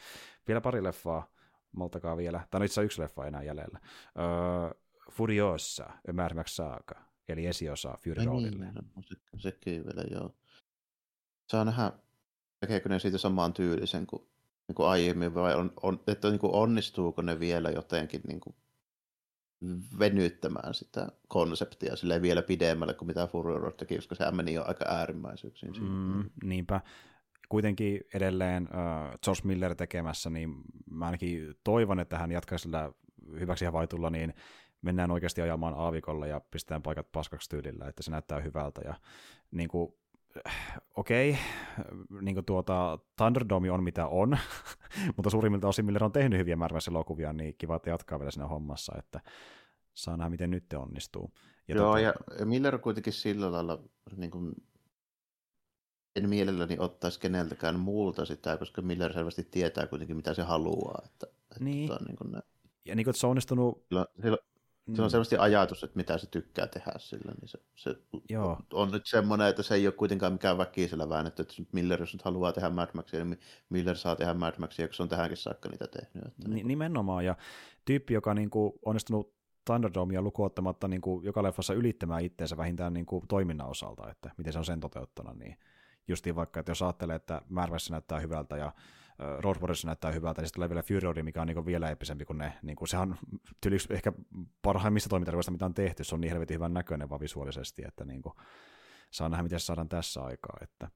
Vielä 0.48 0.60
pari 0.60 0.82
leffaa, 0.82 1.26
maltakaa 1.72 2.16
vielä. 2.16 2.46
Tai 2.50 2.58
no 2.60 2.64
itse 2.64 2.82
yksi 2.82 3.02
leffa 3.02 3.26
enää 3.26 3.42
jäljellä. 3.42 3.80
Öö, 4.18 4.80
Furiosa, 5.10 5.90
Max 6.34 6.50
Saga, 6.54 6.94
eli 7.28 7.46
esiosa 7.46 7.98
Fury 8.04 8.24
Roadille. 8.24 8.64
Niin, 8.64 8.74
no, 8.74 9.02
se, 9.02 9.16
sekin 9.36 9.84
vielä, 9.84 10.04
joo. 10.10 10.34
Saa 11.50 11.64
nähdä, 11.64 11.92
tekeekö 12.62 12.88
ne 12.88 12.98
siitä 12.98 13.18
samaan 13.18 13.52
tyylisen 13.52 14.06
kuin, 14.06 14.22
niin 14.68 14.74
kuin 14.74 14.88
aiemmin, 14.88 15.34
vai 15.34 15.54
on, 15.54 15.72
on, 15.82 16.00
että 16.06 16.28
niin 16.28 16.38
kuin 16.38 16.52
onnistuuko 16.52 17.22
ne 17.22 17.40
vielä 17.40 17.70
jotenkin 17.70 18.20
niin 18.28 18.40
kuin 18.40 18.56
venyttämään 19.98 20.74
sitä 20.74 21.08
konseptia 21.28 21.96
sille 21.96 22.22
vielä 22.22 22.42
pidemmälle 22.42 22.94
kuin 22.94 23.06
mitä 23.06 23.26
Fury 23.26 23.58
Road 23.58 23.72
teki, 23.72 23.96
koska 23.96 24.14
se 24.14 24.30
meni 24.30 24.54
jo 24.54 24.64
aika 24.66 24.84
äärimmäisyyksiin. 24.88 25.72
Mm, 25.80 26.30
niinpä 26.44 26.80
kuitenkin 27.48 28.00
edelleen 28.14 28.62
uh, 28.62 29.18
George 29.24 29.40
Miller 29.44 29.74
tekemässä, 29.74 30.30
niin 30.30 30.54
mä 30.90 31.04
ainakin 31.04 31.54
toivon, 31.64 32.00
että 32.00 32.18
hän 32.18 32.32
jatkaisi 32.32 32.62
sillä 32.62 32.92
hyväksi 33.40 33.64
havaitulla 33.64 34.10
niin 34.10 34.34
mennään 34.82 35.10
oikeasti 35.10 35.42
ajamaan 35.42 35.74
aavikolla 35.74 36.26
ja 36.26 36.40
pistetään 36.50 36.82
paikat 36.82 37.12
paskaksi 37.12 37.50
tyylillä, 37.50 37.88
että 37.88 38.02
se 38.02 38.10
näyttää 38.10 38.40
hyvältä. 38.40 38.80
Ja 38.84 38.94
niin 39.50 39.68
kuin, 39.68 39.94
okei, 40.96 41.30
okay, 41.30 42.22
niin 42.22 42.44
tuota, 42.44 42.98
Thunderdome 43.16 43.70
on 43.70 43.84
mitä 43.84 44.06
on, 44.06 44.38
mutta 45.16 45.30
suurimmilta 45.30 45.68
osin 45.68 45.84
Miller 45.84 46.04
on 46.04 46.12
tehnyt 46.12 46.38
hyviä 46.38 46.56
elokuvia, 46.90 47.32
niin 47.32 47.54
kiva, 47.58 47.76
että 47.76 47.90
jatkaa 47.90 48.18
vielä 48.18 48.30
siinä 48.30 48.46
hommassa, 48.46 48.92
että 48.98 49.20
saa 49.94 50.16
nähdä, 50.16 50.30
miten 50.30 50.50
nyt 50.50 50.68
te 50.68 50.76
onnistuu. 50.76 51.32
Ja 51.68 51.74
Joo, 51.74 51.86
tota... 51.86 52.00
ja 52.00 52.14
Miller 52.44 52.78
kuitenkin 52.78 53.12
sillä 53.12 53.52
lailla, 53.52 53.82
niin 54.16 54.30
kuin, 54.30 54.54
en 56.16 56.28
mielelläni 56.28 56.76
ottaisi 56.78 57.20
keneltäkään 57.20 57.78
muulta 57.78 58.24
sitä, 58.24 58.56
koska 58.56 58.82
Miller 58.82 59.12
selvästi 59.12 59.44
tietää 59.44 59.86
kuitenkin, 59.86 60.16
mitä 60.16 60.34
se 60.34 60.42
haluaa. 60.42 61.02
Että, 61.04 61.26
että 61.26 61.64
niin. 61.64 61.88
Tota, 61.88 62.04
niin 62.04 62.16
kuin 62.16 62.32
ne... 62.32 62.40
Ja 62.84 62.94
niin 62.94 63.04
kuin, 63.04 63.10
että 63.10 63.20
se 63.20 63.26
on 63.26 63.30
onnistunut... 63.30 63.84
Sillä, 63.88 64.06
sillä, 64.22 64.38
Mm. 64.86 64.94
Se 64.94 65.02
on 65.02 65.10
selvästi 65.10 65.36
ajatus, 65.36 65.84
että 65.84 65.96
mitä 65.96 66.18
se 66.18 66.26
tykkää 66.26 66.66
tehdä 66.66 66.92
sillä, 66.98 67.32
niin 67.40 67.48
se, 67.48 67.58
se 67.74 67.96
Joo. 68.28 68.58
on 68.72 68.90
nyt 68.90 69.06
semmoinen, 69.06 69.48
että 69.48 69.62
se 69.62 69.74
ei 69.74 69.86
ole 69.86 69.94
kuitenkaan 69.94 70.32
mikään 70.32 70.58
väkisellä 70.58 71.08
väännetty, 71.08 71.42
että 71.42 71.54
Miller, 71.72 72.00
jos 72.00 72.12
nyt 72.12 72.22
haluaa 72.22 72.52
tehdä 72.52 72.70
Mad 72.70 72.88
Maxia, 72.94 73.24
niin 73.24 73.40
Miller 73.68 73.96
saa 73.96 74.16
tehdä 74.16 74.34
Mad 74.34 74.54
Maxia, 74.58 74.88
kun 74.88 74.94
se 74.94 75.02
on 75.02 75.08
tähänkin 75.08 75.36
saakka 75.36 75.68
niitä 75.68 75.86
tehnyt. 75.86 76.26
Että 76.26 76.48
niin, 76.48 76.68
nimenomaan, 76.68 77.24
ja 77.24 77.36
tyyppi, 77.84 78.14
joka 78.14 78.30
on 78.30 78.36
niin 78.36 78.50
kuin 78.50 78.72
onnistunut 78.84 79.34
Thunderdomea 79.64 80.22
lukuottamatta 80.22 80.88
niin 80.88 81.00
kuin 81.00 81.24
joka 81.24 81.42
leffassa 81.42 81.74
ylittämään 81.74 82.24
itseensä 82.24 82.56
vähintään 82.56 82.92
niin 82.92 83.06
kuin 83.06 83.26
toiminnan 83.28 83.68
osalta, 83.68 84.10
että 84.10 84.30
miten 84.36 84.52
se 84.52 84.58
on 84.58 84.64
sen 84.64 84.80
toteuttanut, 84.80 85.38
niin 85.38 85.56
justiin 86.08 86.36
vaikka, 86.36 86.60
että 86.60 86.70
jos 86.70 86.82
ajattelee, 86.82 87.16
että 87.16 87.42
Märvässä 87.48 87.94
näyttää 87.94 88.20
hyvältä 88.20 88.56
ja 88.56 88.72
Road 89.18 89.56
Warriors 89.56 89.84
näyttää 89.84 90.12
hyvältä, 90.12 90.42
ja 90.42 90.46
sitten 90.46 90.54
tulee 90.54 90.68
vielä 90.68 90.82
Fury 90.82 91.00
Road, 91.00 91.22
mikä 91.22 91.40
on 91.40 91.46
niin 91.46 91.66
vielä 91.66 91.88
eeppisempi 91.88 92.24
kuin 92.24 92.38
ne. 92.38 92.52
Niin 92.62 92.76
kuin 92.76 92.88
se 92.88 92.98
on 92.98 93.16
tyyliksi 93.60 93.94
ehkä 93.94 94.12
parhaimmista 94.62 95.08
toimintarvoista, 95.08 95.52
mitä 95.52 95.64
on 95.64 95.74
tehty. 95.74 96.04
Se 96.04 96.14
on 96.14 96.20
niin 96.20 96.32
helvetin 96.32 96.54
hyvän 96.54 96.74
näköinen 96.74 97.10
vaan 97.10 97.20
visuaalisesti, 97.20 97.82
että 97.88 98.04
niin 98.04 98.22
kuin, 98.22 98.34
saa 99.10 99.28
nähdä, 99.28 99.42
miten 99.42 99.60
se 99.60 99.64
saadaan 99.64 99.88
tässä 99.88 100.22
aikaa. 100.22 100.56
Että, 100.60 100.88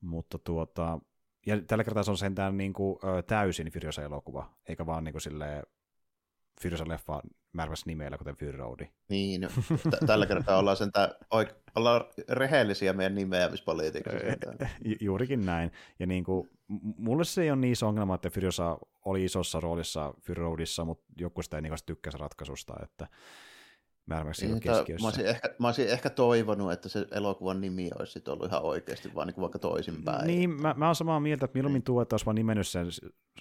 mutta 0.00 0.38
tuota, 0.38 0.98
ja 1.46 1.62
tällä 1.62 1.84
kertaa 1.84 2.02
se 2.02 2.10
on 2.10 2.18
sentään 2.18 2.56
niin 2.56 2.72
kuin, 2.72 2.98
täysin 3.26 3.72
Furiosa-elokuva, 3.72 4.50
eikä 4.68 4.86
vaan 4.86 5.04
niin 5.04 5.12
kuin 5.12 5.22
silleen 5.22 5.62
Furiosa-leffa 6.60 7.22
määrävässä 7.52 7.84
nimellä, 7.86 8.18
kuten 8.18 8.36
Fury 8.36 8.52
Road. 8.52 8.86
Niin, 9.08 9.40
no, 9.40 9.48
t- 9.90 10.06
tällä 10.06 10.26
kertaa 10.26 10.58
ollaan, 10.58 10.76
sentään, 10.76 11.10
oik- 11.34 11.54
ollaan 11.74 12.04
rehellisiä 12.28 12.92
meidän 12.92 13.14
nimeämispolitiikassa. 13.14 14.18
Ju- 14.84 14.96
juurikin 15.00 15.46
näin. 15.46 15.72
Ja 15.98 16.06
niin 16.06 16.24
kuin, 16.24 16.50
mulle 16.96 17.24
se 17.24 17.42
ei 17.42 17.50
ole 17.50 17.60
niin 17.60 17.72
iso 17.72 17.88
ongelma, 17.88 18.14
että 18.14 18.30
Furiosa 18.30 18.78
oli 19.04 19.24
isossa 19.24 19.60
roolissa 19.60 20.14
Fury 20.20 20.42
Roadissa, 20.42 20.84
mutta 20.84 21.04
joku 21.16 21.42
sitä 21.42 21.56
ei 21.56 21.62
niin 21.62 21.72
tykkäsi 21.86 22.18
ratkaisusta, 22.18 22.74
että 22.82 23.06
määräväksi 24.08 24.46
niin, 24.46 24.60
keskiössä. 24.60 25.04
Mä 25.04 25.08
olisin, 25.08 25.26
ehkä, 25.26 25.54
mä 25.58 25.68
olisin 25.68 25.88
ehkä 25.88 26.10
toivonut, 26.10 26.72
että 26.72 26.88
se 26.88 27.06
elokuvan 27.10 27.60
nimi 27.60 27.90
olisi 27.98 28.22
ollut 28.28 28.46
ihan 28.46 28.62
oikeasti 28.62 29.14
vaan 29.14 29.26
niin 29.26 29.34
kuin 29.34 29.42
vaikka 29.42 29.58
toisinpäin. 29.58 30.26
Niin, 30.26 30.50
mä, 30.50 30.74
mä 30.76 30.86
oon 30.86 30.94
samaa 30.94 31.20
mieltä, 31.20 31.44
että 31.44 31.56
mieluummin 31.56 31.78
niin. 31.78 31.84
tuo, 31.84 32.02
että 32.02 32.14
olisi 32.14 32.26
vaan 32.26 32.34
nimennyt 32.34 32.66
sen 32.66 32.86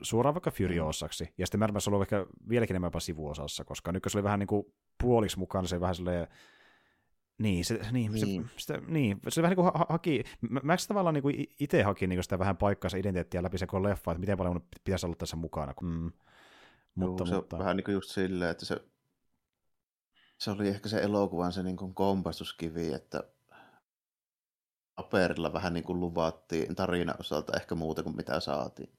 suoraan 0.02 0.36
vaikka 0.36 0.52
Furiosaksi, 0.52 1.24
mm. 1.24 1.32
ja 1.38 1.46
sitten 1.46 1.60
määrävässä 1.60 1.90
ollut 1.90 2.02
ehkä 2.02 2.26
vieläkin 2.50 2.76
enemmän 2.76 3.02
sivuosassa, 3.02 3.64
koska 3.64 3.92
nyt 3.92 4.04
se 4.08 4.18
oli 4.18 4.24
vähän 4.24 4.40
niin 4.40 4.48
kuin 4.48 4.66
puoliksi 5.04 5.40
mukaan, 5.40 5.68
se 5.68 5.80
vähän 5.80 5.96
silleen 5.96 6.28
niin, 7.38 7.66
se, 7.66 7.80
niin, 7.92 8.12
niin. 8.12 8.44
Se, 8.44 8.54
sitä, 8.58 8.82
niin, 8.88 9.20
se 9.28 9.42
vähän 9.42 9.56
niin 9.58 9.64
kuin 9.64 9.74
ha- 9.74 9.86
haki, 9.90 10.24
mä, 10.50 10.60
mä 10.64 10.76
tavallaan 10.88 11.14
niin 11.14 11.22
kuin 11.22 11.46
itse 11.60 11.84
hakin 11.84 12.10
niin 12.10 12.24
sitä 12.24 12.40
vähän 12.40 12.58
paikkaansa 12.58 12.98
identiteettiä 12.98 13.44
läpi 13.44 13.58
se 13.58 13.68
leffa, 13.82 14.12
että 14.12 14.20
miten 14.20 14.38
paljon 14.38 14.56
mun 14.56 14.68
pitäisi 14.84 15.06
olla 15.06 15.16
tässä 15.16 15.36
mukana. 15.36 15.74
Mm. 15.82 16.12
Mutta, 16.96 17.22
Joo, 17.22 17.28
se 17.28 17.36
mutta... 17.36 17.56
on 17.56 17.60
vähän 17.60 17.78
niin 17.78 17.84
kuin 17.84 17.94
just 17.94 18.10
silleen, 18.10 18.52
että 18.52 18.66
se 18.66 18.82
se 20.38 20.52
oli 20.52 20.68
ehkä 20.68 20.90
se 20.90 21.02
elokuvan 21.02 21.54
se 21.54 21.64
niin 21.64 21.78
kuin 21.78 21.94
kompastuskivi, 21.94 22.94
että 22.94 23.24
paperilla 24.96 25.54
vähän 25.54 25.74
niin 25.74 25.84
kuin 25.84 26.00
luvattiin 26.00 26.76
tarina 26.76 27.14
osalta 27.20 27.58
ehkä 27.58 27.76
muuta 27.76 28.04
kuin 28.04 28.16
mitä 28.16 28.40
saatiin. 28.40 28.90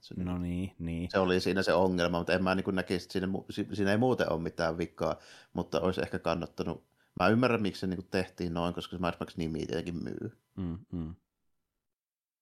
Se, 0.00 0.14
no 0.16 0.38
niin, 0.38 0.74
niin. 0.78 1.10
Se 1.10 1.18
oli 1.18 1.40
siinä 1.40 1.62
se 1.62 1.72
ongelma, 1.72 2.18
mutta 2.18 2.32
en 2.32 2.44
mä 2.44 2.54
niin 2.54 2.74
näkisi, 2.74 3.04
että 3.04 3.12
siinä, 3.52 3.74
siinä 3.74 3.90
ei 3.90 3.96
muuten 3.96 4.32
ole 4.32 4.42
mitään 4.42 4.78
vikaa, 4.78 5.16
mutta 5.52 5.80
olisi 5.80 6.00
ehkä 6.00 6.18
kannattanut. 6.18 6.84
Mä 7.20 7.28
ymmärrän, 7.28 7.62
miksi 7.62 7.80
se 7.80 7.86
niin 7.86 7.96
kuin 7.96 8.10
tehtiin 8.10 8.54
noin, 8.54 8.74
koska 8.74 8.96
se 8.96 9.00
Mad 9.00 9.14
nimi 9.36 9.66
tietenkin 9.66 10.04
myy. 10.04 10.38
Mm, 10.56 10.78
mm. 10.92 11.14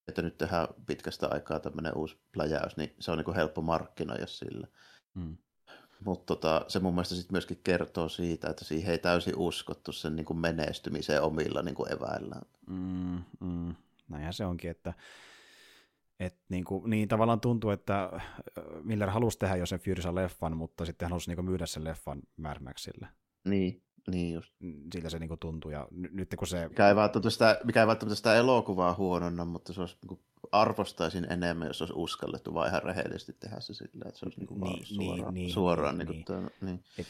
Että 0.09 0.23
nyt 0.23 0.39
tehdään 0.39 0.69
pitkästä 0.87 1.29
aikaa 1.29 1.61
tämmöinen 1.61 1.97
uusi 1.97 2.19
pläjäys, 2.33 2.77
niin 2.77 2.95
se 3.01 3.11
on 3.11 3.19
niin 3.19 3.25
kuin 3.25 3.35
helppo 3.35 3.63
markkinoida 3.63 4.27
sillä. 4.27 4.67
Mm. 5.15 5.37
Mutta 6.05 6.27
tota, 6.27 6.65
se 6.69 6.81
mun 6.81 6.95
mielestä 6.95 7.15
sit 7.15 7.33
myöskin 7.33 7.61
kertoo 7.65 8.09
siitä, 8.09 8.51
että 8.51 8.65
siihen 8.65 8.93
ei 8.93 8.99
täysin 8.99 9.37
uskottu 9.37 9.93
sen 9.93 10.17
niin 10.17 10.27
kuin 10.27 10.39
menestymiseen 10.39 11.23
omilla 11.23 11.63
niin 11.63 11.75
kuin 11.75 11.93
eväillään. 11.93 12.43
Mm, 12.67 13.23
mm. 13.41 13.75
Näinhän 14.09 14.33
se 14.33 14.47
onkin, 14.47 14.71
että 14.71 14.95
et 16.21 16.37
niin, 16.49 16.65
kuin, 16.65 16.91
niin 16.91 17.09
tavallaan 17.09 17.41
tuntuu, 17.41 17.71
että 17.71 18.11
äh, 18.15 18.23
Miller 18.83 19.11
halusi 19.11 19.39
tehdä 19.39 19.57
jo 19.57 19.67
sen 19.67 19.81
Furiosa-leffan, 19.81 20.55
mutta 20.55 20.85
sitten 20.85 21.07
hän 21.07 21.11
halusi 21.11 21.35
niin 21.35 21.45
myydä 21.45 21.67
sen 21.67 21.85
leffan 21.85 22.23
Mad 22.37 22.61
Maxille. 22.61 23.09
Niin, 23.45 23.83
niin 24.11 24.35
just. 24.35 24.55
Mm, 24.61 24.83
siltä 24.93 25.11
se 25.11 25.19
niin 25.19 25.39
tuntuu, 25.41 25.71
ja 25.71 25.89
nyt 25.91 26.35
kun 26.39 26.49
se... 26.49 26.69
Mikä 26.69 26.89
ei 26.89 26.97
välttämättä 26.97 27.31
sitä, 27.31 27.61
mikä 27.65 27.81
ei 27.81 27.87
välttämättä 27.87 28.17
sitä 28.17 28.35
elokuvaa 28.35 28.95
huononna, 28.95 29.45
mutta 29.45 29.73
se 29.73 29.81
olisi 29.81 29.97
niin 30.09 30.21
arvostaisin 30.53 31.33
enemmän, 31.33 31.69
jos 31.69 31.83
olisi 31.83 31.95
uskallettu 31.97 32.55
vaan 32.55 32.69
ihan 32.69 32.83
rehellisesti 32.83 33.33
tehdä 33.33 33.61
se 33.61 33.75
sillä, 33.75 34.05
että 34.09 34.19
se 34.19 34.27
olisi 34.27 34.41
niin, 34.41 34.61
niin, 34.61 34.87
suoraan, 34.87 35.35
niin, 35.35 35.51
suoraan 35.51 35.99
niin, 35.99 36.09
niin, 36.09 36.25
niin. 36.29 36.51
niin. 36.61 36.85
Et, 36.99 37.07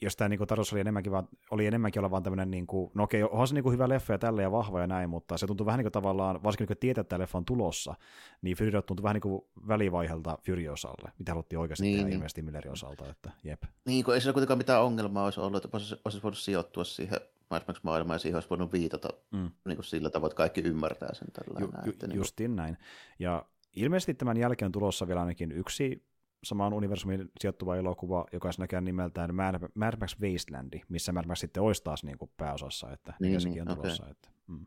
jos 0.00 0.16
tämä 0.16 0.28
niin 0.28 0.38
tarkoitus 0.38 0.72
oli 0.72 0.80
enemmänkin, 0.80 1.12
vaan, 1.12 1.28
oli 1.50 1.66
enemmänkin 1.66 2.00
olla 2.00 2.10
vaan 2.10 2.22
tämmöinen, 2.22 2.50
niin 2.50 2.66
kuin, 2.66 2.90
no 2.94 3.02
okei, 3.02 3.22
onhan 3.22 3.48
se 3.48 3.54
niin 3.54 3.62
kuin 3.62 3.72
hyvä 3.72 3.88
leffa 3.88 4.12
ja 4.12 4.18
tällä 4.18 4.42
ja 4.42 4.52
vahva 4.52 4.80
ja 4.80 4.86
näin, 4.86 5.10
mutta 5.10 5.38
se 5.38 5.46
tuntuu 5.46 5.66
vähän 5.66 5.78
niin 5.78 5.84
kuin 5.84 5.92
tavallaan, 5.92 6.42
varsinkin 6.42 6.66
kun 6.66 6.76
tietää, 6.76 7.00
että 7.00 7.08
tämä 7.08 7.22
leffa 7.22 7.38
on 7.38 7.44
tulossa, 7.44 7.94
niin 8.42 8.56
Fury 8.56 8.70
tuntuu 8.70 9.02
vähän 9.02 9.14
niin 9.14 9.20
kuin 9.20 9.42
välivaiheelta 9.68 10.38
Furiosalle, 10.42 11.12
mitä 11.18 11.32
haluttiin 11.32 11.58
oikeasti 11.58 11.82
niin, 11.82 11.96
tehdä 11.96 12.06
niin. 12.06 12.14
ilmeisesti 12.14 12.42
Millerin 12.42 12.72
osalta, 12.72 13.10
että 13.10 13.30
jep. 13.44 13.62
Niin, 13.84 14.04
kun 14.04 14.14
ei 14.14 14.20
siinä 14.20 14.32
kuitenkaan 14.32 14.58
mitään 14.58 14.82
ongelmaa 14.82 15.24
olisi 15.24 15.40
ollut, 15.40 15.64
että 15.64 15.76
olisi, 15.76 15.96
olisi 16.04 16.22
voinut 16.22 16.38
sijoittua 16.38 16.84
siihen 16.84 17.20
Mad 17.50 17.62
Max 17.68 17.82
maailmaan 17.82 18.14
ja 18.14 18.18
siihen 18.18 18.36
olisi 18.36 18.50
voinut 18.50 18.72
viitata 18.72 19.08
mm. 19.32 19.50
niin 19.64 19.76
kuin 19.76 19.84
sillä 19.84 20.10
tavoin, 20.10 20.30
että 20.30 20.36
kaikki 20.36 20.60
ymmärtää 20.60 21.14
sen 21.14 21.28
tällä 21.32 21.60
ju, 21.60 21.66
ju, 21.84 21.90
että, 21.90 22.06
niin 22.06 22.16
Justiin 22.16 22.50
kuin... 22.50 22.56
näin. 22.56 22.78
Ja 23.18 23.44
ilmeisesti 23.76 24.14
tämän 24.14 24.36
jälkeen 24.36 24.66
on 24.66 24.72
tulossa 24.72 25.06
vielä 25.06 25.20
ainakin 25.20 25.52
yksi 25.52 26.06
samaan 26.44 26.72
universumiin 26.72 27.30
sijoittuva 27.40 27.76
elokuva, 27.76 28.26
joka 28.32 28.48
on 28.48 28.54
näkään 28.58 28.84
nimeltään 28.84 29.34
Mad 29.74 29.96
Max 30.00 30.16
Wastelandi, 30.20 30.80
missä 30.88 31.12
Mad 31.12 31.26
Max 31.26 31.38
sitten 31.38 31.62
olisi 31.62 31.84
taas 31.84 32.04
niin 32.04 32.18
kuin 32.18 32.30
pääosassa, 32.36 32.92
että 32.92 33.14
niin, 33.20 33.40
sekin 33.40 33.68
on 33.68 33.76
tulossa. 33.76 34.02
Okay. 34.02 34.10
Että, 34.10 34.28
mm. 34.46 34.66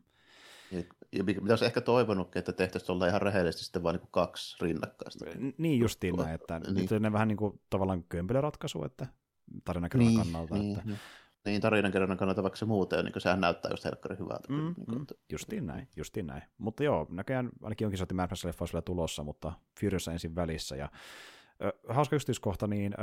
Ja, 0.70 0.82
ja 1.12 1.24
mitä 1.24 1.52
olisi 1.52 1.64
ehkä 1.64 1.80
toivonutkin, 1.80 2.38
että 2.38 2.52
tehtäisiin 2.52 2.90
olla 2.90 3.06
ihan 3.06 3.22
rehellisesti 3.22 3.64
sitten 3.64 3.82
vain 3.82 3.96
niin 3.96 4.08
kaksi 4.10 4.56
rinnakkaista. 4.60 5.24
Niin 5.58 5.80
justiin 5.80 6.16
näin, 6.16 6.34
että 6.34 6.58
niin. 6.58 6.74
nyt 6.74 6.92
on 6.92 7.12
vähän 7.12 7.28
niin 7.28 7.38
kuin 7.38 7.60
tavallaan 7.70 8.04
kömpelöratkaisu, 8.04 8.84
että 8.84 9.06
tarinankerronnan 9.64 10.14
niin, 10.14 10.32
kannalta. 10.32 10.54
Niin, 10.54 10.78
että... 10.78 10.88
Niin, 10.88 10.98
niin 11.44 11.60
tarinankerronnan 11.60 12.18
kannalta, 12.18 12.42
vaikka 12.42 12.56
se 12.56 12.64
muuten, 12.64 13.04
niin 13.04 13.20
sehän 13.20 13.40
näyttää 13.40 13.70
just 13.70 13.84
helkkari 13.84 14.18
hyvältä. 14.18 14.52
Mm, 14.52 14.74
niin 14.76 14.86
kuin, 14.86 14.98
mm, 14.98 15.06
justiin 15.32 15.66
näin, 15.66 15.88
justiin 15.96 16.26
näin. 16.26 16.42
Mutta 16.58 16.84
joo, 16.84 17.06
näköjään 17.10 17.50
ainakin 17.62 17.84
jonkin 17.84 17.98
sortin 17.98 18.16
Mad 18.16 18.30
Max-leffa 18.30 18.82
tulossa, 18.82 19.24
mutta 19.24 19.52
Furiosa 19.80 20.12
ensin 20.12 20.34
välissä. 20.34 20.76
Ja 20.76 20.88
hauska 21.88 22.16
yksityiskohta, 22.16 22.66
niin 22.66 22.94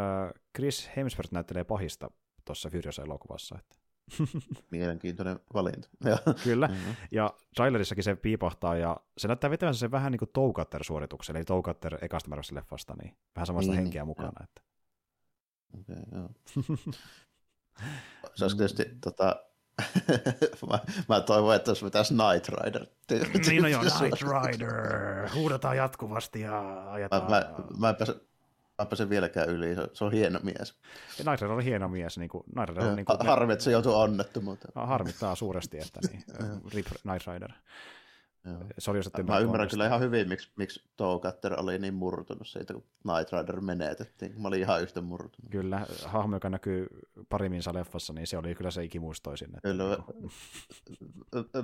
Chris 0.56 0.90
Hemsworth 0.98 1.34
näyttelee 1.34 1.64
pahista 1.64 2.12
tuossa 2.46 2.70
Furiosa-elokuvassa. 2.70 3.58
Että. 3.60 3.76
Mielenkiintoinen 4.72 5.40
valinta. 5.54 5.90
Kyllä, 6.44 6.68
mm-hmm. 6.68 6.96
ja 7.12 7.34
trailerissakin 7.56 8.04
se 8.04 8.16
piipahtaa, 8.16 8.78
ja 8.78 8.98
se 9.18 9.28
näyttää 9.28 9.50
vetävänsä 9.50 9.80
sen 9.80 9.92
vähän 9.92 10.12
niin 10.12 10.20
kuin 10.20 10.30
Toukatter-suorituksen, 10.34 11.36
eli 11.36 11.46
Toukatter 11.46 11.98
ekasta 12.02 12.30
määrässä 12.30 12.56
leffasta, 12.56 12.94
niin 13.02 13.18
vähän 13.36 13.48
samasta 13.48 13.72
niin, 13.72 13.82
henkeä 13.82 14.06
mukana. 14.06 14.32
Joo. 14.40 14.44
Että. 14.44 14.62
Okay, 15.80 16.04
joo. 16.20 16.30
Se 18.36 18.46
olisi 18.46 18.58
tietysti 18.58 18.86
tota, 19.02 19.36
mä, 20.70 20.80
mä 21.10 21.22
toivon, 21.22 21.56
että 21.56 21.72
jos 21.72 21.84
vetäisi 21.84 22.14
Night 22.14 22.50
Rider. 22.50 22.86
niin 23.48 23.62
no 23.62 23.68
joo, 23.68 23.84
Night 23.84 24.22
Rider. 24.22 25.30
Huudetaan 25.36 25.78
jatkuvasti 25.78 26.42
ja 26.42 26.86
ajetaan. 26.92 27.24
Mä, 27.24 27.30
mä, 27.30 27.46
mä 27.78 27.90
en 27.90 27.96
pääse, 27.96 28.16
mä 28.78 28.86
pääse 28.86 29.10
vieläkään 29.10 29.50
yli, 29.50 29.76
se, 29.76 29.88
se 29.94 30.04
on 30.04 30.12
hieno 30.12 30.40
mies. 30.44 30.78
Night 31.18 31.42
Rider 31.42 31.52
on 31.52 31.62
hieno 31.62 31.88
mies. 31.88 32.18
Niin 32.18 32.30
kuin, 32.30 32.44
Night 32.56 32.70
Rider 32.70 32.84
on, 32.84 32.96
niin 32.96 33.06
kuin, 33.06 33.18
Harmi, 33.28 33.54
että 33.54 33.66
se 33.66 33.72
joutuu 33.72 33.94
onnettomuuteen. 33.94 34.88
Harmittaa 34.88 35.36
suuresti, 35.36 35.80
että 35.80 36.00
niin, 36.12 36.24
Rip 36.74 36.88
Night 37.04 37.28
Rider. 37.28 37.52
Se 38.80 38.92
oli 38.92 39.00
Mä, 39.18 39.24
mä 39.24 39.40
ymmärrän 39.40 39.70
kyllä 39.70 39.88
ihan 39.88 40.00
hyvin, 40.00 40.30
miksi, 40.30 40.52
miksi 40.56 40.84
Cutter 41.22 41.60
oli 41.60 41.80
niin 41.80 41.94
murtunut 41.94 42.48
siitä, 42.48 42.74
kun 42.74 42.84
Night 43.04 43.34
Rider 43.34 43.62
menetettiin. 43.62 44.42
Mä 44.42 44.48
olin 44.48 44.60
ihan 44.60 44.82
yhtä 44.82 45.02
murtunut. 45.02 45.52
Kyllä, 45.52 45.86
hahmo, 46.06 46.36
joka 46.36 46.50
näkyy 46.50 46.88
parimminsa 47.30 47.74
leffassa, 47.74 48.14
niin 48.14 48.28
se 48.28 48.38
oli 48.38 48.56
kyllä 48.56 48.72
se 48.72 48.84
ikimuistoisin. 48.84 49.48
Että... 49.48 49.70
Kyllä, 49.70 49.84
niinku- 49.90 50.32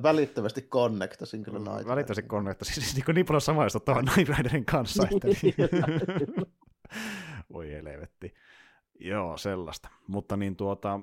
välittävästi 0.04 0.62
connectasin 0.62 1.44
kyllä 1.44 1.60
Night 1.60 1.88
Välittävästi 1.88 2.24
connectasin, 2.24 2.74
siis 2.74 2.96
niin, 2.96 3.16
niin 3.16 3.26
paljon 3.26 3.42
samaistuttavaa 3.42 4.02
Night 4.02 4.38
Riderin 4.38 4.66
kanssa. 4.66 5.04
Että 5.04 5.28
niin. 5.42 5.56
Voi 7.54 7.72
helvetti. 7.72 8.34
Joo, 9.00 9.38
sellaista. 9.38 9.90
Mutta 10.08 10.38
niin 10.38 10.56
tuota, 10.56 11.00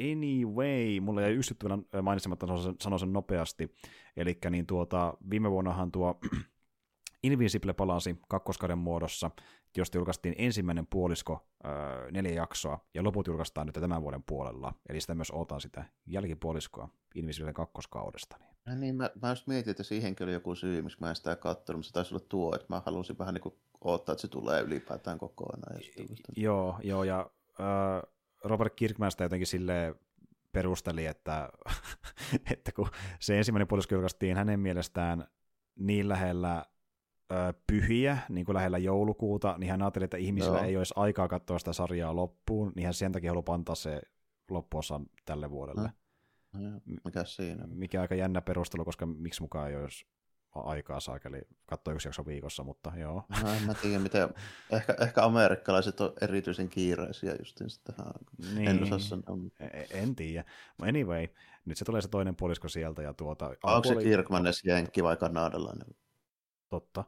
anyway, 0.00 1.00
mulla 1.00 1.20
jäi 1.20 1.38
ystättävänä 1.38 1.82
mainitsematta, 2.02 2.46
sanoa 2.80 2.98
sen 2.98 3.12
nopeasti. 3.12 3.74
Eli 4.16 4.38
niin 4.50 4.66
tuota, 4.66 5.14
viime 5.30 5.50
vuonnahan 5.50 5.92
tuo 5.92 6.20
Invincible 7.22 7.72
palasi 7.72 8.18
kakkoskauden 8.28 8.78
muodossa, 8.78 9.30
josta 9.76 9.98
julkaistiin 9.98 10.34
ensimmäinen 10.38 10.86
puolisko, 10.86 11.46
öö, 11.64 12.10
neljä 12.10 12.32
jaksoa, 12.32 12.78
ja 12.94 13.04
loput 13.04 13.26
julkaistaan 13.26 13.66
nyt 13.66 13.74
tämän 13.74 14.02
vuoden 14.02 14.22
puolella. 14.22 14.74
Eli 14.88 15.00
sitä 15.00 15.14
myös 15.14 15.30
odotan 15.30 15.60
sitä 15.60 15.84
jälkipuoliskoa 16.06 16.88
Invincible 17.14 17.52
kakkoskaudesta. 17.52 18.36
Niin. 18.40 18.54
Ja 18.66 18.74
niin, 18.74 18.96
mä, 18.96 19.10
mä 19.22 19.30
just 19.30 19.46
mietin, 19.46 19.70
että 19.70 19.82
siihenkin 19.82 20.24
oli 20.24 20.32
joku 20.32 20.54
syy, 20.54 20.82
miksi 20.82 20.98
mä 21.00 21.08
en 21.08 21.16
sitä 21.16 21.36
katsonut, 21.36 21.78
mutta 21.78 21.86
se 21.86 21.92
taisi 21.92 22.14
olla 22.14 22.24
tuo, 22.28 22.54
että 22.54 22.66
mä 22.68 22.82
halusin 22.86 23.18
vähän 23.18 23.34
niin 23.34 23.42
kuin 23.42 23.54
odottaa, 23.80 24.12
että 24.12 24.20
se 24.20 24.28
tulee 24.28 24.62
ylipäätään 24.62 25.18
kokonaan. 25.18 25.76
Ja 25.76 26.04
joo, 26.36 26.78
joo, 26.82 27.04
ja 27.04 27.30
öö, 27.60 28.10
Robert 28.44 28.74
Kirkman 28.74 29.10
sitä 29.10 29.24
jotenkin 29.24 29.46
silleen 29.46 29.94
perusteli, 30.52 31.06
että, 31.06 31.48
että 32.52 32.72
kun 32.72 32.88
se 33.20 33.38
ensimmäinen 33.38 33.68
puolisko 33.68 33.94
julkaistiin 33.94 34.36
hänen 34.36 34.60
mielestään 34.60 35.26
niin 35.76 36.08
lähellä 36.08 36.64
pyhiä, 37.66 38.18
niin 38.28 38.46
kuin 38.46 38.54
lähellä 38.54 38.78
joulukuuta, 38.78 39.54
niin 39.58 39.70
hän 39.70 39.82
ajatteli, 39.82 40.04
että 40.04 40.16
ihmisillä 40.16 40.58
Joo. 40.58 40.66
ei 40.66 40.76
olisi 40.76 40.94
aikaa 40.96 41.28
katsoa 41.28 41.58
sitä 41.58 41.72
sarjaa 41.72 42.16
loppuun, 42.16 42.72
niin 42.76 42.84
hän 42.84 42.94
sen 42.94 43.12
takia 43.12 43.30
haluaa 43.30 43.54
antaa 43.54 43.74
se 43.74 44.02
loppuosan 44.50 45.06
tälle 45.24 45.50
vuodelle. 45.50 45.90
No, 46.52 46.80
mikä 47.04 47.24
siinä? 47.24 47.66
Mikä 47.66 48.00
aika 48.00 48.14
jännä 48.14 48.40
perustelu, 48.40 48.84
koska 48.84 49.06
miksi 49.06 49.42
mukaan 49.42 49.70
ei 49.70 49.76
olisi 49.76 50.06
aikaa 50.54 51.00
saakeli 51.00 51.42
katsoa 51.66 51.94
yksi 51.94 52.08
jakso 52.08 52.26
viikossa, 52.26 52.64
mutta 52.64 52.92
joo. 52.96 53.24
No 53.42 53.50
en 53.50 53.62
mä 53.62 53.74
tiedä, 53.74 53.98
miten, 53.98 54.28
ehkä, 54.70 54.96
ehkä 55.00 55.24
amerikkalaiset 55.24 56.00
on 56.00 56.12
erityisen 56.20 56.68
kiireisiä 56.68 57.34
just 57.40 57.60
tähän. 57.84 58.12
Niin, 58.54 58.68
en 58.68 58.82
osaa 58.82 58.98
sanoa. 58.98 59.24
En, 59.60 59.70
e, 59.72 59.86
en 59.90 60.16
tiedä. 60.16 60.44
Anyway, 60.82 61.26
nyt 61.64 61.78
se 61.78 61.84
tulee 61.84 62.02
se 62.02 62.08
toinen 62.08 62.36
puolisko 62.36 62.68
sieltä. 62.68 63.02
Ja 63.02 63.14
tuota, 63.14 63.50
Onko 63.62 63.88
se 63.88 63.94
Kirkman 63.94 64.46
edes 64.46 64.64
jenkki 64.64 65.02
vai 65.02 65.16
kanadalainen? 65.16 65.86
Totta. 66.68 67.04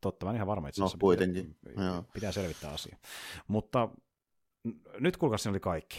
Totta, 0.00 0.26
mä 0.26 0.30
en 0.30 0.36
ihan 0.36 0.46
varma 0.46 0.68
itse 0.68 0.82
No 0.82 0.90
kuitenkin. 1.00 1.56
Pitää, 1.68 2.02
pitää 2.12 2.32
selvittää 2.32 2.70
asia. 2.70 2.96
Mutta 3.48 3.88
nyt 5.00 5.16
kuulkaa 5.16 5.50
oli 5.50 5.60
kaikki. 5.60 5.98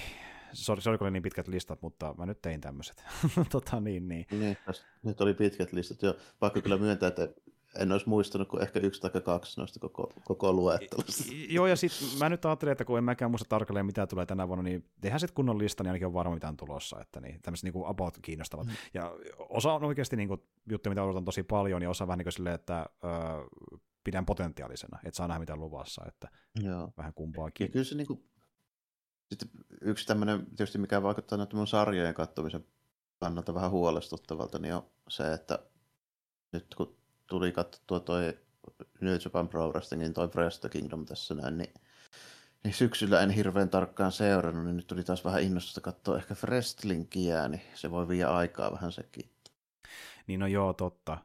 Sori, 0.54 0.82
sori, 0.82 0.98
oli 1.02 1.12
niin 1.12 1.24
pitkät 1.24 1.48
listat, 1.48 1.82
mutta 1.82 2.16
mä 2.18 2.26
nyt 2.26 2.42
tein 2.42 2.62
tämmöiset. 2.62 3.04
tota, 3.52 3.80
niin, 3.80 4.08
niin. 4.08 4.26
niin, 4.32 4.58
nyt 5.04 5.22
oli 5.22 5.34
pitkät 5.34 5.74
listat. 5.74 6.02
Jo, 6.02 6.16
vaikka 6.42 6.62
kyllä 6.62 6.78
myöntää, 6.78 7.08
että 7.08 7.30
en 7.76 7.92
olisi 7.92 8.10
muistanut 8.10 8.48
kuin 8.48 8.64
ehkä 8.64 8.80
yksi 8.80 9.02
tai 9.02 9.22
kaksi 9.22 9.60
noista 9.60 9.80
koko, 9.80 10.14
koko 10.24 10.54
luettelosta. 10.54 11.24
Joo, 11.50 11.68
ja 11.68 11.76
sitten 11.76 12.08
mä 12.20 12.30
nyt 12.30 12.46
ajattelin, 12.46 12.72
että 12.72 12.86
kun 12.86 12.98
en 12.98 13.04
mäkään 13.04 13.32
muista 13.32 13.50
tarkalleen, 13.50 13.86
mitä 13.86 14.08
tulee 14.08 14.26
tänä 14.26 14.48
vuonna, 14.48 14.64
niin 14.64 14.86
tehdään 15.02 15.20
sitten 15.20 15.36
kunnon 15.36 15.58
lista, 15.58 15.84
niin 15.84 15.90
ainakin 15.90 16.08
on 16.08 16.14
varma, 16.14 16.34
mitä 16.34 16.48
on 16.48 16.58
tulossa. 16.58 17.02
Että 17.02 17.22
niin, 17.22 17.42
tämmöiset 17.42 17.64
niin 17.64 17.74
kuin 17.74 17.88
about 17.88 18.18
kiinnostavat. 18.22 18.68
Mm. 18.68 18.74
Ja 18.94 19.16
osa 19.50 19.74
on 19.74 19.84
oikeasti 19.84 20.16
niin 20.16 20.28
kuin, 20.28 20.42
juttuja, 20.70 20.92
mitä 20.92 21.04
odotan 21.04 21.26
tosi 21.26 21.44
paljon, 21.44 21.82
ja 21.82 21.90
osa 21.90 22.08
vähän 22.08 22.18
niin 22.18 22.26
kuin 22.26 22.34
silleen, 22.34 22.56
että 22.56 22.86
öö, 23.04 23.12
pidän 24.04 24.26
potentiaalisena, 24.26 25.00
että 25.06 25.18
saa 25.18 25.28
nähdä 25.28 25.40
mitä 25.40 25.56
luvassa, 25.56 26.06
että 26.08 26.30
Joo. 26.64 26.94
vähän 26.98 27.14
kumpaakin. 27.14 27.66
Ja 27.66 27.72
kyllä 27.72 27.86
se 27.86 27.96
niin 27.96 28.08
kuin, 28.08 28.24
sitten 29.30 29.50
yksi 29.82 30.06
tämmöinen, 30.06 30.46
tietysti 30.46 30.78
mikä 30.78 31.04
vaikuttaa 31.04 31.38
näiden 31.38 31.56
mun 31.56 31.68
sarjojen 31.68 32.14
katsomisen 32.14 32.66
kannalta 33.20 33.54
vähän 33.54 33.72
huolestuttavalta, 33.72 34.60
niin 34.60 34.74
on 34.74 34.86
se, 35.10 35.34
että 35.34 35.60
nyt 36.52 36.76
kun 36.76 36.98
tuli 37.28 37.52
katsottua 37.52 38.00
toi 38.00 38.38
New 39.02 39.18
Japan 39.26 39.50
Pro 39.50 39.70
Wrestlingin 39.70 40.14
toi 40.14 40.28
Breast 40.28 40.66
Kingdom 40.70 41.06
tässä 41.06 41.34
näin, 41.34 41.58
niin, 41.58 41.74
niin 42.64 42.74
syksyllä 42.74 43.22
en 43.22 43.30
hirveän 43.30 43.70
tarkkaan 43.70 44.12
seurannut, 44.12 44.66
niin 44.66 44.76
nyt 44.76 44.88
tuli 44.88 45.04
taas 45.04 45.26
vähän 45.26 45.44
innostusta 45.44 45.82
katsoa 45.82 46.18
ehkä 46.18 46.36
wrestlingiä, 46.44 47.48
niin 47.48 47.62
se 47.76 47.92
voi 47.92 48.08
viedä 48.08 48.30
aikaa 48.30 48.72
vähän 48.72 48.92
sekin. 48.92 49.32
Niin 50.28 50.40
no 50.40 50.48
joo, 50.48 50.74
totta. 50.74 51.18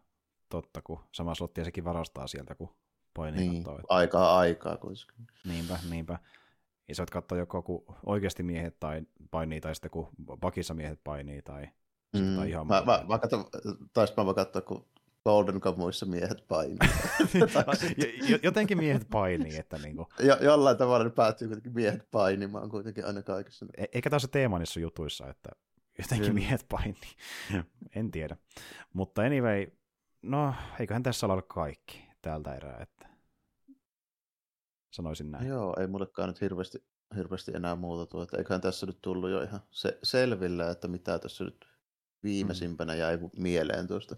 Totta, 0.48 0.82
kun 0.82 1.00
sama 1.12 1.34
slottia 1.34 1.64
sekin 1.64 1.84
varastaa 1.84 2.26
sieltä, 2.26 2.54
kun 2.54 2.74
painii 3.14 3.48
niin, 3.48 3.64
kattoo. 3.64 3.74
Että... 3.74 3.94
Aikaa 3.94 4.38
aikaa 4.38 4.76
kuitenkin. 4.76 5.26
Niinpä, 5.44 5.78
niinpä. 5.90 6.18
Ja 6.88 6.94
sä 6.94 7.06
katsoa 7.12 7.38
joko 7.38 7.62
kun 7.62 7.84
oikeasti 8.06 8.42
miehet 8.42 8.80
tai 8.80 9.02
painii, 9.30 9.60
tai 9.60 9.74
sitten 9.74 9.90
kun 9.90 10.08
pakissa 10.40 10.74
miehet 10.74 11.00
painii, 11.04 11.42
tai, 11.42 11.68
mm. 12.16 12.36
tai 12.36 12.50
ihan 12.50 12.66
mä, 12.66 12.82
mä, 12.86 13.04
mä 13.08 13.18
katson, 13.18 13.44
taas 13.92 14.14
mä 14.16 14.34
katsoa, 14.34 14.62
kun 14.62 14.86
Golden 15.24 15.60
Kamuissa 15.60 16.06
miehet 16.06 16.44
painii. 16.48 16.78
Jotenkin 18.42 18.78
miehet 18.78 19.06
painii, 19.10 19.56
että 19.56 19.78
niinku... 19.78 20.08
jo, 20.20 20.36
jollain 20.40 20.76
tavalla 20.76 21.04
ne 21.04 21.10
päättyy 21.10 21.48
kuitenkin 21.48 21.74
miehet 21.74 22.10
painimaan 22.10 22.68
kuitenkin 22.68 23.06
aina 23.06 23.22
kaikessa. 23.22 23.66
E- 23.76 23.84
eikä 23.92 24.10
taas 24.10 24.22
se 24.22 24.28
teema 24.28 24.58
niissä 24.58 24.80
jutuissa, 24.80 25.28
että 25.28 25.50
jotenkin 25.98 26.28
mm. 26.28 26.34
miehet 26.34 26.66
painii. 26.68 27.16
en 27.96 28.10
tiedä. 28.10 28.36
Mutta 28.92 29.22
anyway, 29.22 29.66
no 30.22 30.54
eiköhän 30.80 31.02
tässä 31.02 31.26
ole 31.26 31.42
kaikki 31.42 32.08
tältä 32.22 32.54
erää, 32.54 32.82
että 32.82 33.11
sanoisin 34.92 35.30
näin. 35.30 35.46
Joo, 35.46 35.76
ei 35.80 35.86
mullekaan 35.86 36.28
nyt 36.28 36.40
hirveästi, 36.40 36.84
hirveästi 37.16 37.52
enää 37.54 37.76
muuta 37.76 38.06
tuo, 38.06 38.22
että 38.22 38.36
eiköhän 38.36 38.60
tässä 38.60 38.86
nyt 38.86 38.98
tullut 39.02 39.30
jo 39.30 39.42
ihan 39.42 39.60
se, 39.70 39.98
selvillä, 40.02 40.70
että 40.70 40.88
mitä 40.88 41.18
tässä 41.18 41.44
nyt 41.44 41.64
viimeisimpänä 42.22 42.94
jäi 42.94 43.18
mieleen 43.36 43.88
tuosta 43.88 44.16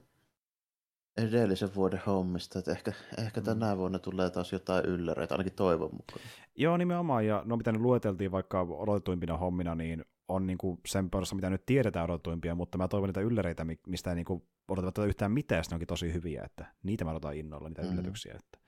edellisen 1.17 1.75
vuoden 1.75 2.01
hommista, 2.07 2.59
että 2.59 2.73
ehkä, 2.73 2.93
ehkä 3.19 3.41
mm. 3.41 3.45
tänä 3.45 3.77
vuonna 3.77 3.99
tulee 3.99 4.31
taas 4.31 4.53
jotain 4.53 4.85
ylläreitä, 4.85 5.35
ainakin 5.35 5.53
toivon 5.53 5.91
mukaan. 5.93 6.21
Joo, 6.57 6.77
nimenomaan, 6.77 7.27
ja 7.27 7.43
no 7.45 7.57
mitä 7.57 7.73
nyt 7.73 7.81
lueteltiin 7.81 8.33
vaikka 8.33 8.61
odotetuimpina 8.61 9.37
hommina, 9.37 9.75
niin 9.75 10.05
on 10.29 10.47
niin 10.47 10.59
kuin 10.59 10.81
sen 10.87 11.11
perusteella, 11.11 11.39
mitä 11.39 11.51
nyt 11.51 11.67
tiedetään 11.67 12.05
odotetuimpia, 12.05 12.55
mutta 12.55 12.79
mä 12.79 12.89
toivon 12.89 13.09
niitä 13.09 13.21
ylläreitä, 13.21 13.67
mistä 13.87 14.11
ei 14.11 14.17
niin 14.17 14.25
kuin 14.25 14.43
odotetaan 14.69 15.09
yhtään 15.09 15.33
mitään, 15.33 15.65
ne 15.71 15.75
onkin 15.75 15.87
tosi 15.89 16.13
hyviä, 16.13 16.43
että 16.45 16.67
niitä 16.83 17.05
mä 17.05 17.11
odotan 17.11 17.37
innolla, 17.37 17.69
niitä 17.69 17.83
mm. 17.83 17.93
yllätyksiä, 17.93 18.35
että 18.35 18.59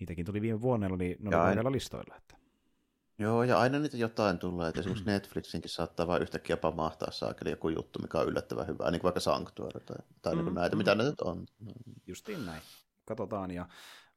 niitäkin 0.00 0.26
tuli 0.26 0.42
viime 0.42 0.60
vuonna, 0.60 0.88
niin 0.88 1.16
ne 1.20 1.36
oli 1.36 1.36
aina... 1.36 1.72
listoilla. 1.72 2.14
Että. 2.16 2.36
Joo, 3.18 3.42
ja 3.42 3.58
aina 3.58 3.78
niitä 3.78 3.96
jotain 3.96 4.38
tulee, 4.38 4.68
että 4.68 4.80
esimerkiksi 4.80 5.06
Netflixinkin 5.06 5.70
saattaa 5.70 6.06
vain 6.06 6.22
yhtäkkiä 6.22 6.56
pamahtaa 6.56 7.10
saakeli 7.10 7.50
joku 7.50 7.68
juttu, 7.68 7.98
mikä 7.98 8.18
on 8.18 8.28
yllättävän 8.28 8.66
hyvä, 8.66 8.90
niin 8.90 9.00
kuin 9.00 9.08
vaikka 9.08 9.20
Sanctuary 9.20 9.80
tai, 9.80 9.96
tai 10.22 10.34
niin 10.34 10.44
mm, 10.44 10.46
niin 10.46 10.54
näitä, 10.54 10.76
mm. 10.76 10.78
mitä 10.78 10.94
ne 10.94 11.04
nyt 11.04 11.20
on. 11.20 11.46
Justiin 12.06 12.46
näin, 12.46 12.62
katsotaan, 13.04 13.50
ja 13.50 13.66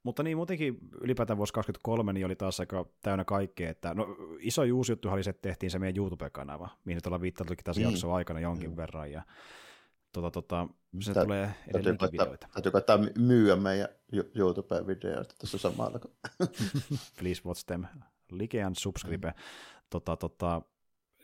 mutta 0.02 0.22
niin 0.22 0.36
muutenkin 0.36 0.78
ylipäätään 1.00 1.36
vuosi 1.36 1.52
2023 1.52 2.12
niin 2.12 2.26
oli 2.26 2.36
taas 2.36 2.60
aika 2.60 2.86
täynnä 3.02 3.24
kaikkea, 3.24 3.70
että 3.70 3.94
no 3.94 4.16
iso 4.38 4.62
uusi 4.74 4.92
juttu 4.92 5.08
oli 5.08 5.22
se, 5.22 5.30
että 5.30 5.42
tehtiin 5.42 5.70
se 5.70 5.78
meidän 5.78 5.96
YouTube-kanava, 5.96 6.68
mihin 6.84 6.96
nyt 6.96 7.06
ollaan 7.06 7.22
viittailtukin 7.22 7.64
tässä 7.64 7.82
mm. 7.82 7.84
jakson 7.90 8.14
aikana 8.14 8.40
jonkin 8.40 8.70
mm. 8.70 8.76
verran, 8.76 9.12
ja 9.12 9.22
tota, 10.14 10.30
tota, 10.30 10.68
se 11.00 11.14
Tää, 11.14 11.22
tulee 11.24 11.54
edelleenkin 11.68 12.08
videoita. 12.12 12.48
Täytyy 12.54 12.72
koittaa 12.72 12.98
myyä 13.18 13.56
meidän 13.56 13.88
YouTube-videoita 14.34 15.34
tässä 15.38 15.58
samalla. 15.58 16.00
Please 17.18 17.42
watch 17.46 17.66
them. 17.66 17.84
Like 18.32 18.62
and 18.62 18.74
subscribe. 18.78 19.28
Mm. 19.28 19.34
Tota, 19.90 20.16
tota, 20.16 20.62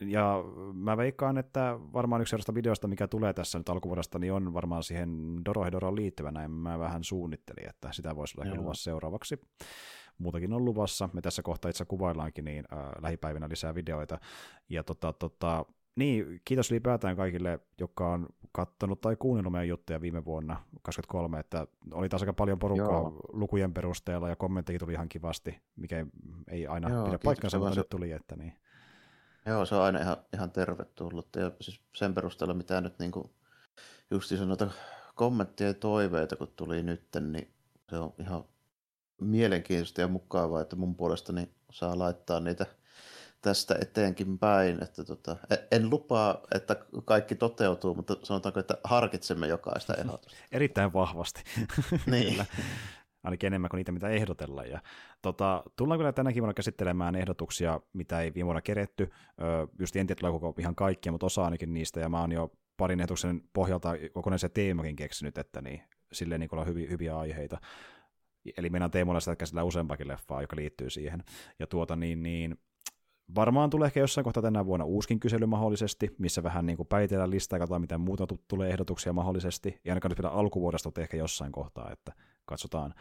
ja 0.01 0.43
mä 0.73 0.97
veikkaan, 0.97 1.37
että 1.37 1.79
varmaan 1.93 2.21
yksi 2.21 2.29
seuraavasta 2.29 2.53
videosta, 2.53 2.87
mikä 2.87 3.07
tulee 3.07 3.33
tässä 3.33 3.57
nyt 3.57 3.69
alkuvuodesta, 3.69 4.19
niin 4.19 4.33
on 4.33 4.53
varmaan 4.53 4.83
siihen 4.83 5.41
Dorohedoron 5.45 5.95
liittyvä, 5.95 6.31
näin 6.31 6.51
mä 6.51 6.79
vähän 6.79 7.03
suunnittelin, 7.03 7.69
että 7.69 7.89
sitä 7.91 8.15
voisi 8.15 8.33
olla 8.37 8.45
ehkä 8.45 8.61
luvassa 8.61 8.83
seuraavaksi. 8.83 9.41
Muutakin 10.17 10.53
on 10.53 10.65
luvassa, 10.65 11.09
me 11.13 11.21
tässä 11.21 11.41
kohtaa 11.41 11.69
itse 11.69 11.85
kuvaillaankin 11.85 12.45
niin 12.45 12.65
äh, 12.73 12.79
lähipäivinä 13.01 13.49
lisää 13.49 13.75
videoita, 13.75 14.19
ja 14.69 14.83
tota, 14.83 15.13
tota, 15.13 15.65
niin, 15.95 16.41
kiitos 16.45 16.71
ylipäätään 16.71 17.15
kaikille, 17.15 17.59
jotka 17.79 18.13
on 18.13 18.27
katsonut 18.51 19.01
tai 19.01 19.15
kuunnellut 19.15 19.51
meidän 19.51 19.67
juttuja 19.67 20.01
viime 20.01 20.25
vuonna 20.25 20.53
2023, 20.53 21.39
että 21.39 21.67
oli 21.91 22.09
taas 22.09 22.21
aika 22.21 22.33
paljon 22.33 22.59
porukkaa 22.59 22.87
Joo. 22.87 23.19
lukujen 23.33 23.73
perusteella 23.73 24.29
ja 24.29 24.35
kommentteja 24.35 24.79
tuli 24.79 24.93
ihan 24.93 25.09
kivasti, 25.09 25.61
mikä 25.75 26.05
ei 26.47 26.67
aina 26.67 26.89
Joo, 26.89 27.05
pidä 27.05 27.19
paikkansa, 27.23 27.59
mutta 27.59 27.75
nyt 27.75 27.89
tuli, 27.89 28.11
että 28.11 28.35
niin. 28.35 28.53
Joo, 29.45 29.65
se 29.65 29.75
on 29.75 29.81
aina 29.81 29.99
ihan, 29.99 30.17
ihan 30.33 30.51
tervetullut. 30.51 31.27
Ja 31.35 31.51
siis 31.61 31.81
sen 31.95 32.13
perusteella, 32.13 32.53
mitä 32.53 32.81
nyt 32.81 32.99
niin 32.99 33.11
kuin 33.11 33.29
just 34.11 34.31
noita 34.45 34.71
kommentteja 35.15 35.69
ja 35.69 35.73
toiveita, 35.73 36.35
kun 36.35 36.53
tuli 36.55 36.83
nyt, 36.83 37.03
niin 37.31 37.53
se 37.89 37.97
on 37.97 38.13
ihan 38.19 38.43
mielenkiintoista 39.21 40.01
ja 40.01 40.07
mukavaa, 40.07 40.61
että 40.61 40.75
mun 40.75 40.95
puolestani 40.95 41.49
saa 41.71 41.99
laittaa 41.99 42.39
niitä 42.39 42.65
tästä 43.41 43.75
eteenkin 43.81 44.39
päin. 44.39 44.83
Että 44.83 45.03
tota, 45.03 45.37
e- 45.49 45.75
en 45.75 45.89
lupaa, 45.89 46.41
että 46.55 46.75
kaikki 47.05 47.35
toteutuu, 47.35 47.95
mutta 47.95 48.17
sanotaanko, 48.23 48.59
että 48.59 48.77
harkitsemme 48.83 49.47
jokaista 49.47 49.93
ehdotusta. 49.93 50.37
Erittäin 50.51 50.93
vahvasti. 50.93 51.43
niin. 52.11 52.45
Ainakin 53.23 53.47
enemmän 53.47 53.69
kuin 53.69 53.77
niitä, 53.77 53.91
mitä 53.91 54.09
ehdotellaan. 54.09 54.69
Ja, 54.69 54.81
tota, 55.21 55.63
tullaan 55.75 55.99
kyllä 55.99 56.11
tänäkin 56.11 56.43
vuonna 56.43 56.53
käsittelemään 56.53 57.15
ehdotuksia, 57.15 57.81
mitä 57.93 58.21
ei 58.21 58.33
viime 58.33 58.45
vuonna 58.45 58.61
keretty. 58.61 59.11
Ö, 59.41 59.67
just 59.79 59.95
en 59.95 60.07
tiedä, 60.07 60.31
koko 60.31 60.55
ihan 60.59 60.75
kaikkia, 60.75 61.11
mutta 61.11 61.25
osa 61.25 61.45
ainakin 61.45 61.73
niistä. 61.73 61.99
Ja 61.99 62.09
mä 62.09 62.19
oon 62.21 62.31
jo 62.31 62.51
parin 62.77 62.99
ehdotuksen 62.99 63.41
pohjalta 63.53 63.93
kokonaisen 64.13 64.51
teemakin 64.51 64.95
keksinyt, 64.95 65.37
että 65.37 65.61
niin, 65.61 65.81
silleen 66.11 66.39
niin 66.39 66.55
on 66.59 66.67
hyviä, 66.67 66.89
hyviä 66.89 67.17
aiheita. 67.17 67.57
Eli 68.57 68.69
meidän 68.69 68.91
teemoilla 68.91 69.19
sitä 69.19 69.35
käsitellään 69.35 69.67
useampakin 69.67 70.07
leffaa, 70.07 70.41
joka 70.41 70.55
liittyy 70.55 70.89
siihen. 70.89 71.23
Ja 71.59 71.67
tuota 71.67 71.95
niin, 71.95 72.23
niin 72.23 72.57
Varmaan 73.35 73.69
tulee 73.69 73.85
ehkä 73.85 73.99
jossain 73.99 74.23
kohtaa 74.23 74.43
tänä 74.43 74.65
vuonna 74.65 74.85
uuskin 74.85 75.19
kysely 75.19 75.45
mahdollisesti, 75.45 76.15
missä 76.17 76.43
vähän 76.43 76.65
niin 76.65 76.77
kuin 76.77 76.87
päitellään 76.87 77.29
listaa 77.29 77.57
ja 77.57 77.59
katsotaan, 77.59 77.81
mitä 77.81 77.97
muuta 77.97 78.27
tulee 78.47 78.69
ehdotuksia 78.69 79.13
mahdollisesti. 79.13 79.79
Ja 79.85 79.91
ainakaan 79.91 80.09
nyt 80.09 80.21
vielä 80.21 80.33
alkuvuodesta, 80.33 80.87
mutta 80.87 81.01
ehkä 81.01 81.17
jossain 81.17 81.51
kohtaa, 81.51 81.91
että 81.91 82.13
katsotaan. 82.45 82.93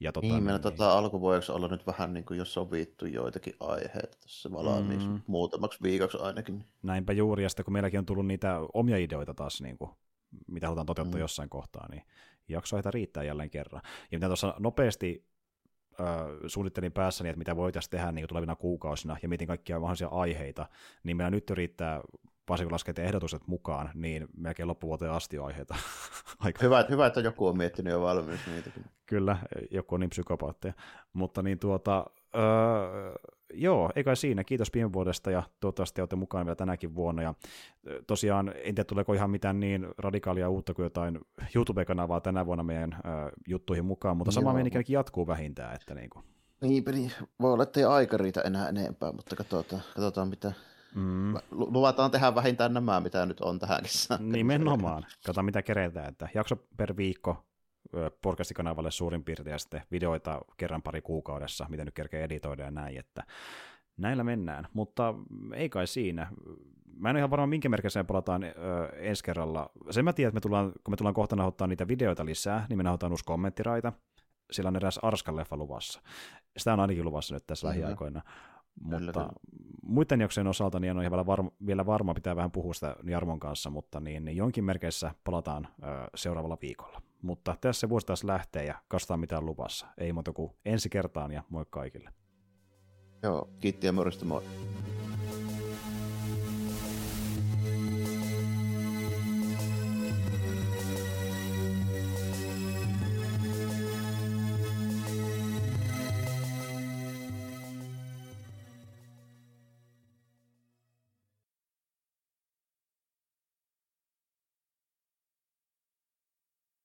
Ja 0.00 0.12
tota, 0.12 0.26
niin, 0.26 0.34
meillä 0.34 0.52
niin, 0.52 0.62
tota, 0.62 0.98
alkuvuodeksi 0.98 1.52
olla 1.52 1.68
nyt 1.68 1.86
vähän 1.86 2.12
niin 2.12 2.24
kuin 2.24 2.38
jo 2.38 2.44
sovittu 2.44 3.06
joitakin 3.06 3.54
aiheita 3.60 4.18
tässä 4.20 4.52
valmiiksi, 4.52 5.08
mm. 5.08 5.20
muutamaksi 5.26 5.78
viikoksi 5.82 6.18
ainakin. 6.20 6.64
Näinpä 6.82 7.12
juuri, 7.12 7.42
ja 7.42 7.48
sitten 7.48 7.64
kun 7.64 7.72
meilläkin 7.72 7.98
on 7.98 8.06
tullut 8.06 8.26
niitä 8.26 8.58
omia 8.74 8.96
ideoita 8.96 9.34
taas, 9.34 9.62
niin 9.62 9.78
kuin, 9.78 9.90
mitä 10.46 10.66
halutaan 10.66 10.86
toteuttaa 10.86 11.18
mm. 11.18 11.20
jossain 11.20 11.48
kohtaa, 11.48 11.88
niin 11.90 12.02
jaksoita 12.48 12.90
riittää 12.90 13.22
jälleen 13.22 13.50
kerran. 13.50 13.82
Ja 14.12 14.18
mitä 14.18 14.26
tuossa 14.26 14.54
nopeasti 14.58 15.24
suunnittelin 16.46 16.92
päässäni, 16.92 17.30
että 17.30 17.38
mitä 17.38 17.56
voitaisiin 17.56 17.90
tehdä 17.90 18.12
niin 18.12 18.28
tulevina 18.28 18.56
kuukausina, 18.56 19.16
ja 19.22 19.28
mietin 19.28 19.48
kaikkia 19.48 19.80
mahdollisia 19.80 20.08
aiheita, 20.08 20.66
niin 21.02 21.16
meillä 21.16 21.30
nyt 21.30 21.50
riittää 21.50 22.00
varsinkin 22.48 22.78
kun 22.94 23.04
ehdotukset 23.04 23.46
mukaan, 23.46 23.90
niin 23.94 24.28
melkein 24.36 24.68
loppuvuoteen 24.68 25.12
asti 25.12 25.38
on 25.38 25.46
aiheita. 25.46 25.74
Aika. 26.38 26.58
Hyvä, 26.62 26.84
hyvä, 26.90 27.06
että 27.06 27.20
joku 27.20 27.46
on 27.46 27.56
miettinyt 27.56 27.90
jo 27.90 28.00
valmiiksi 28.00 28.50
niitäkin. 28.50 28.84
Kyllä, 29.06 29.36
joku 29.70 29.94
on 29.94 30.00
niin 30.00 30.10
psykopaatteja. 30.10 30.74
Mutta 31.12 31.42
niin 31.42 31.58
tuota, 31.58 32.06
öö, 32.36 33.14
joo, 33.54 33.90
eikä 33.96 34.14
siinä. 34.14 34.44
Kiitos 34.44 34.74
viime 34.74 34.92
vuodesta 34.92 35.30
ja 35.30 35.42
toivottavasti 35.60 36.00
olette 36.00 36.16
mukana 36.16 36.44
vielä 36.44 36.56
tänäkin 36.56 36.94
vuonna. 36.94 37.22
Ja 37.22 37.34
tosiaan, 38.06 38.48
en 38.48 38.74
tiedä 38.74 38.84
tuleeko 38.84 39.14
ihan 39.14 39.30
mitään 39.30 39.60
niin 39.60 39.88
radikaalia 39.98 40.48
uutta 40.48 40.74
kuin 40.74 40.84
jotain 40.84 41.20
YouTube-kanavaa 41.54 42.20
tänä 42.20 42.46
vuonna 42.46 42.64
meidän 42.64 42.92
öö, 42.92 43.30
juttuihin 43.48 43.84
mukaan, 43.84 44.16
mutta 44.16 44.32
sama 44.32 44.52
meininki 44.52 44.92
jatkuu 44.92 45.26
vähintään. 45.26 45.74
Että 45.74 45.94
niin 45.94 46.10
kuin. 46.10 46.24
Niin, 46.60 46.84
niin, 46.92 47.12
voi 47.40 47.52
olla, 47.52 47.62
että 47.62 47.80
ei 47.80 47.86
aika 47.86 48.16
riitä 48.16 48.40
enää 48.40 48.68
enempää, 48.68 49.12
mutta 49.12 49.36
katsotaan, 49.36 49.82
katsotaan 49.94 50.28
mitä, 50.28 50.52
Mm. 50.94 51.34
Luvataan 51.50 52.10
tehdä 52.10 52.34
vähintään 52.34 52.74
nämä, 52.74 53.00
mitä 53.00 53.26
nyt 53.26 53.40
on 53.40 53.58
tähänkin 53.58 53.90
Nimenomaan. 54.18 55.02
Katsotaan, 55.02 55.44
mitä 55.44 55.62
keretään. 55.62 56.08
Että 56.08 56.28
jakso 56.34 56.56
per 56.76 56.96
viikko 56.96 57.44
podcastikanavalle 58.22 58.90
suurin 58.90 59.24
piirtein 59.24 59.52
ja 59.52 59.58
sitten 59.58 59.82
videoita 59.90 60.40
kerran 60.56 60.82
pari 60.82 61.02
kuukaudessa, 61.02 61.66
mitä 61.68 61.84
nyt 61.84 61.94
kerkee 61.94 62.24
editoida 62.24 62.64
ja 62.64 62.70
näin, 62.70 62.98
että 62.98 63.22
näillä 63.96 64.24
mennään, 64.24 64.66
mutta 64.72 65.14
ei 65.54 65.68
kai 65.68 65.86
siinä. 65.86 66.26
Mä 66.96 67.10
en 67.10 67.14
ole 67.16 67.18
ihan 67.20 67.30
varma, 67.30 67.46
minkä 67.46 67.68
merkissä 67.68 68.00
me 68.00 68.04
palataan 68.04 68.44
ö, 68.44 68.48
ensi 68.96 69.24
kerralla. 69.24 69.70
Sen 69.90 70.04
mä 70.04 70.12
tiedän, 70.12 70.28
että 70.28 70.36
me 70.36 70.40
tullaan, 70.40 70.72
kun 70.84 70.92
me 70.92 70.96
tullaan 70.96 71.14
kohta 71.14 71.36
nauhoittaa 71.36 71.66
niitä 71.66 71.88
videoita 71.88 72.24
lisää, 72.24 72.66
niin 72.68 72.76
me 72.76 72.82
nauhoitetaan 72.82 73.12
uusi 73.12 73.24
kommenttiraita. 73.24 73.92
Sillä 74.50 74.68
on 74.68 74.76
eräs 74.76 74.98
Arskan 75.02 75.36
leffa 75.36 75.56
luvassa. 75.56 76.02
Sitä 76.56 76.72
on 76.72 76.80
ainakin 76.80 77.04
luvassa 77.04 77.34
nyt 77.34 77.46
tässä 77.46 77.66
mm-hmm. 77.66 77.80
lähiaikoina. 77.80 78.22
Mutta 78.80 78.98
kyllä. 78.98 79.28
muiden 79.82 80.20
jaksojen 80.20 80.46
osalta 80.46 80.80
niin 80.80 80.90
en 80.90 80.96
ole 80.96 81.10
vielä 81.10 81.26
varma, 81.26 81.50
vielä 81.66 81.86
varma, 81.86 82.14
pitää 82.14 82.36
vähän 82.36 82.50
puhua 82.50 82.74
sitä 82.74 82.96
Jarmon 83.04 83.40
kanssa, 83.40 83.70
mutta 83.70 84.00
niin, 84.00 84.24
niin 84.24 84.36
jonkin 84.36 84.64
merkeissä 84.64 85.14
palataan 85.24 85.68
ö, 85.82 85.86
seuraavalla 86.14 86.58
viikolla. 86.62 87.02
Mutta 87.22 87.56
tässä 87.60 87.80
se 87.80 87.88
vuosi 87.88 88.06
taas 88.06 88.24
lähtee 88.24 88.64
ja 88.64 88.74
kastaa 88.88 89.16
mitään 89.16 89.46
luvassa. 89.46 89.86
Ei 89.98 90.12
muuta 90.12 90.32
kuin 90.32 90.52
ensi 90.64 90.88
kertaan 90.88 91.32
ja 91.32 91.42
moi 91.48 91.64
kaikille. 91.70 92.10
Joo, 93.22 93.50
kiitti 93.60 93.86
ja 93.86 93.92
morjesta 93.92 94.24
moi. 94.24 94.42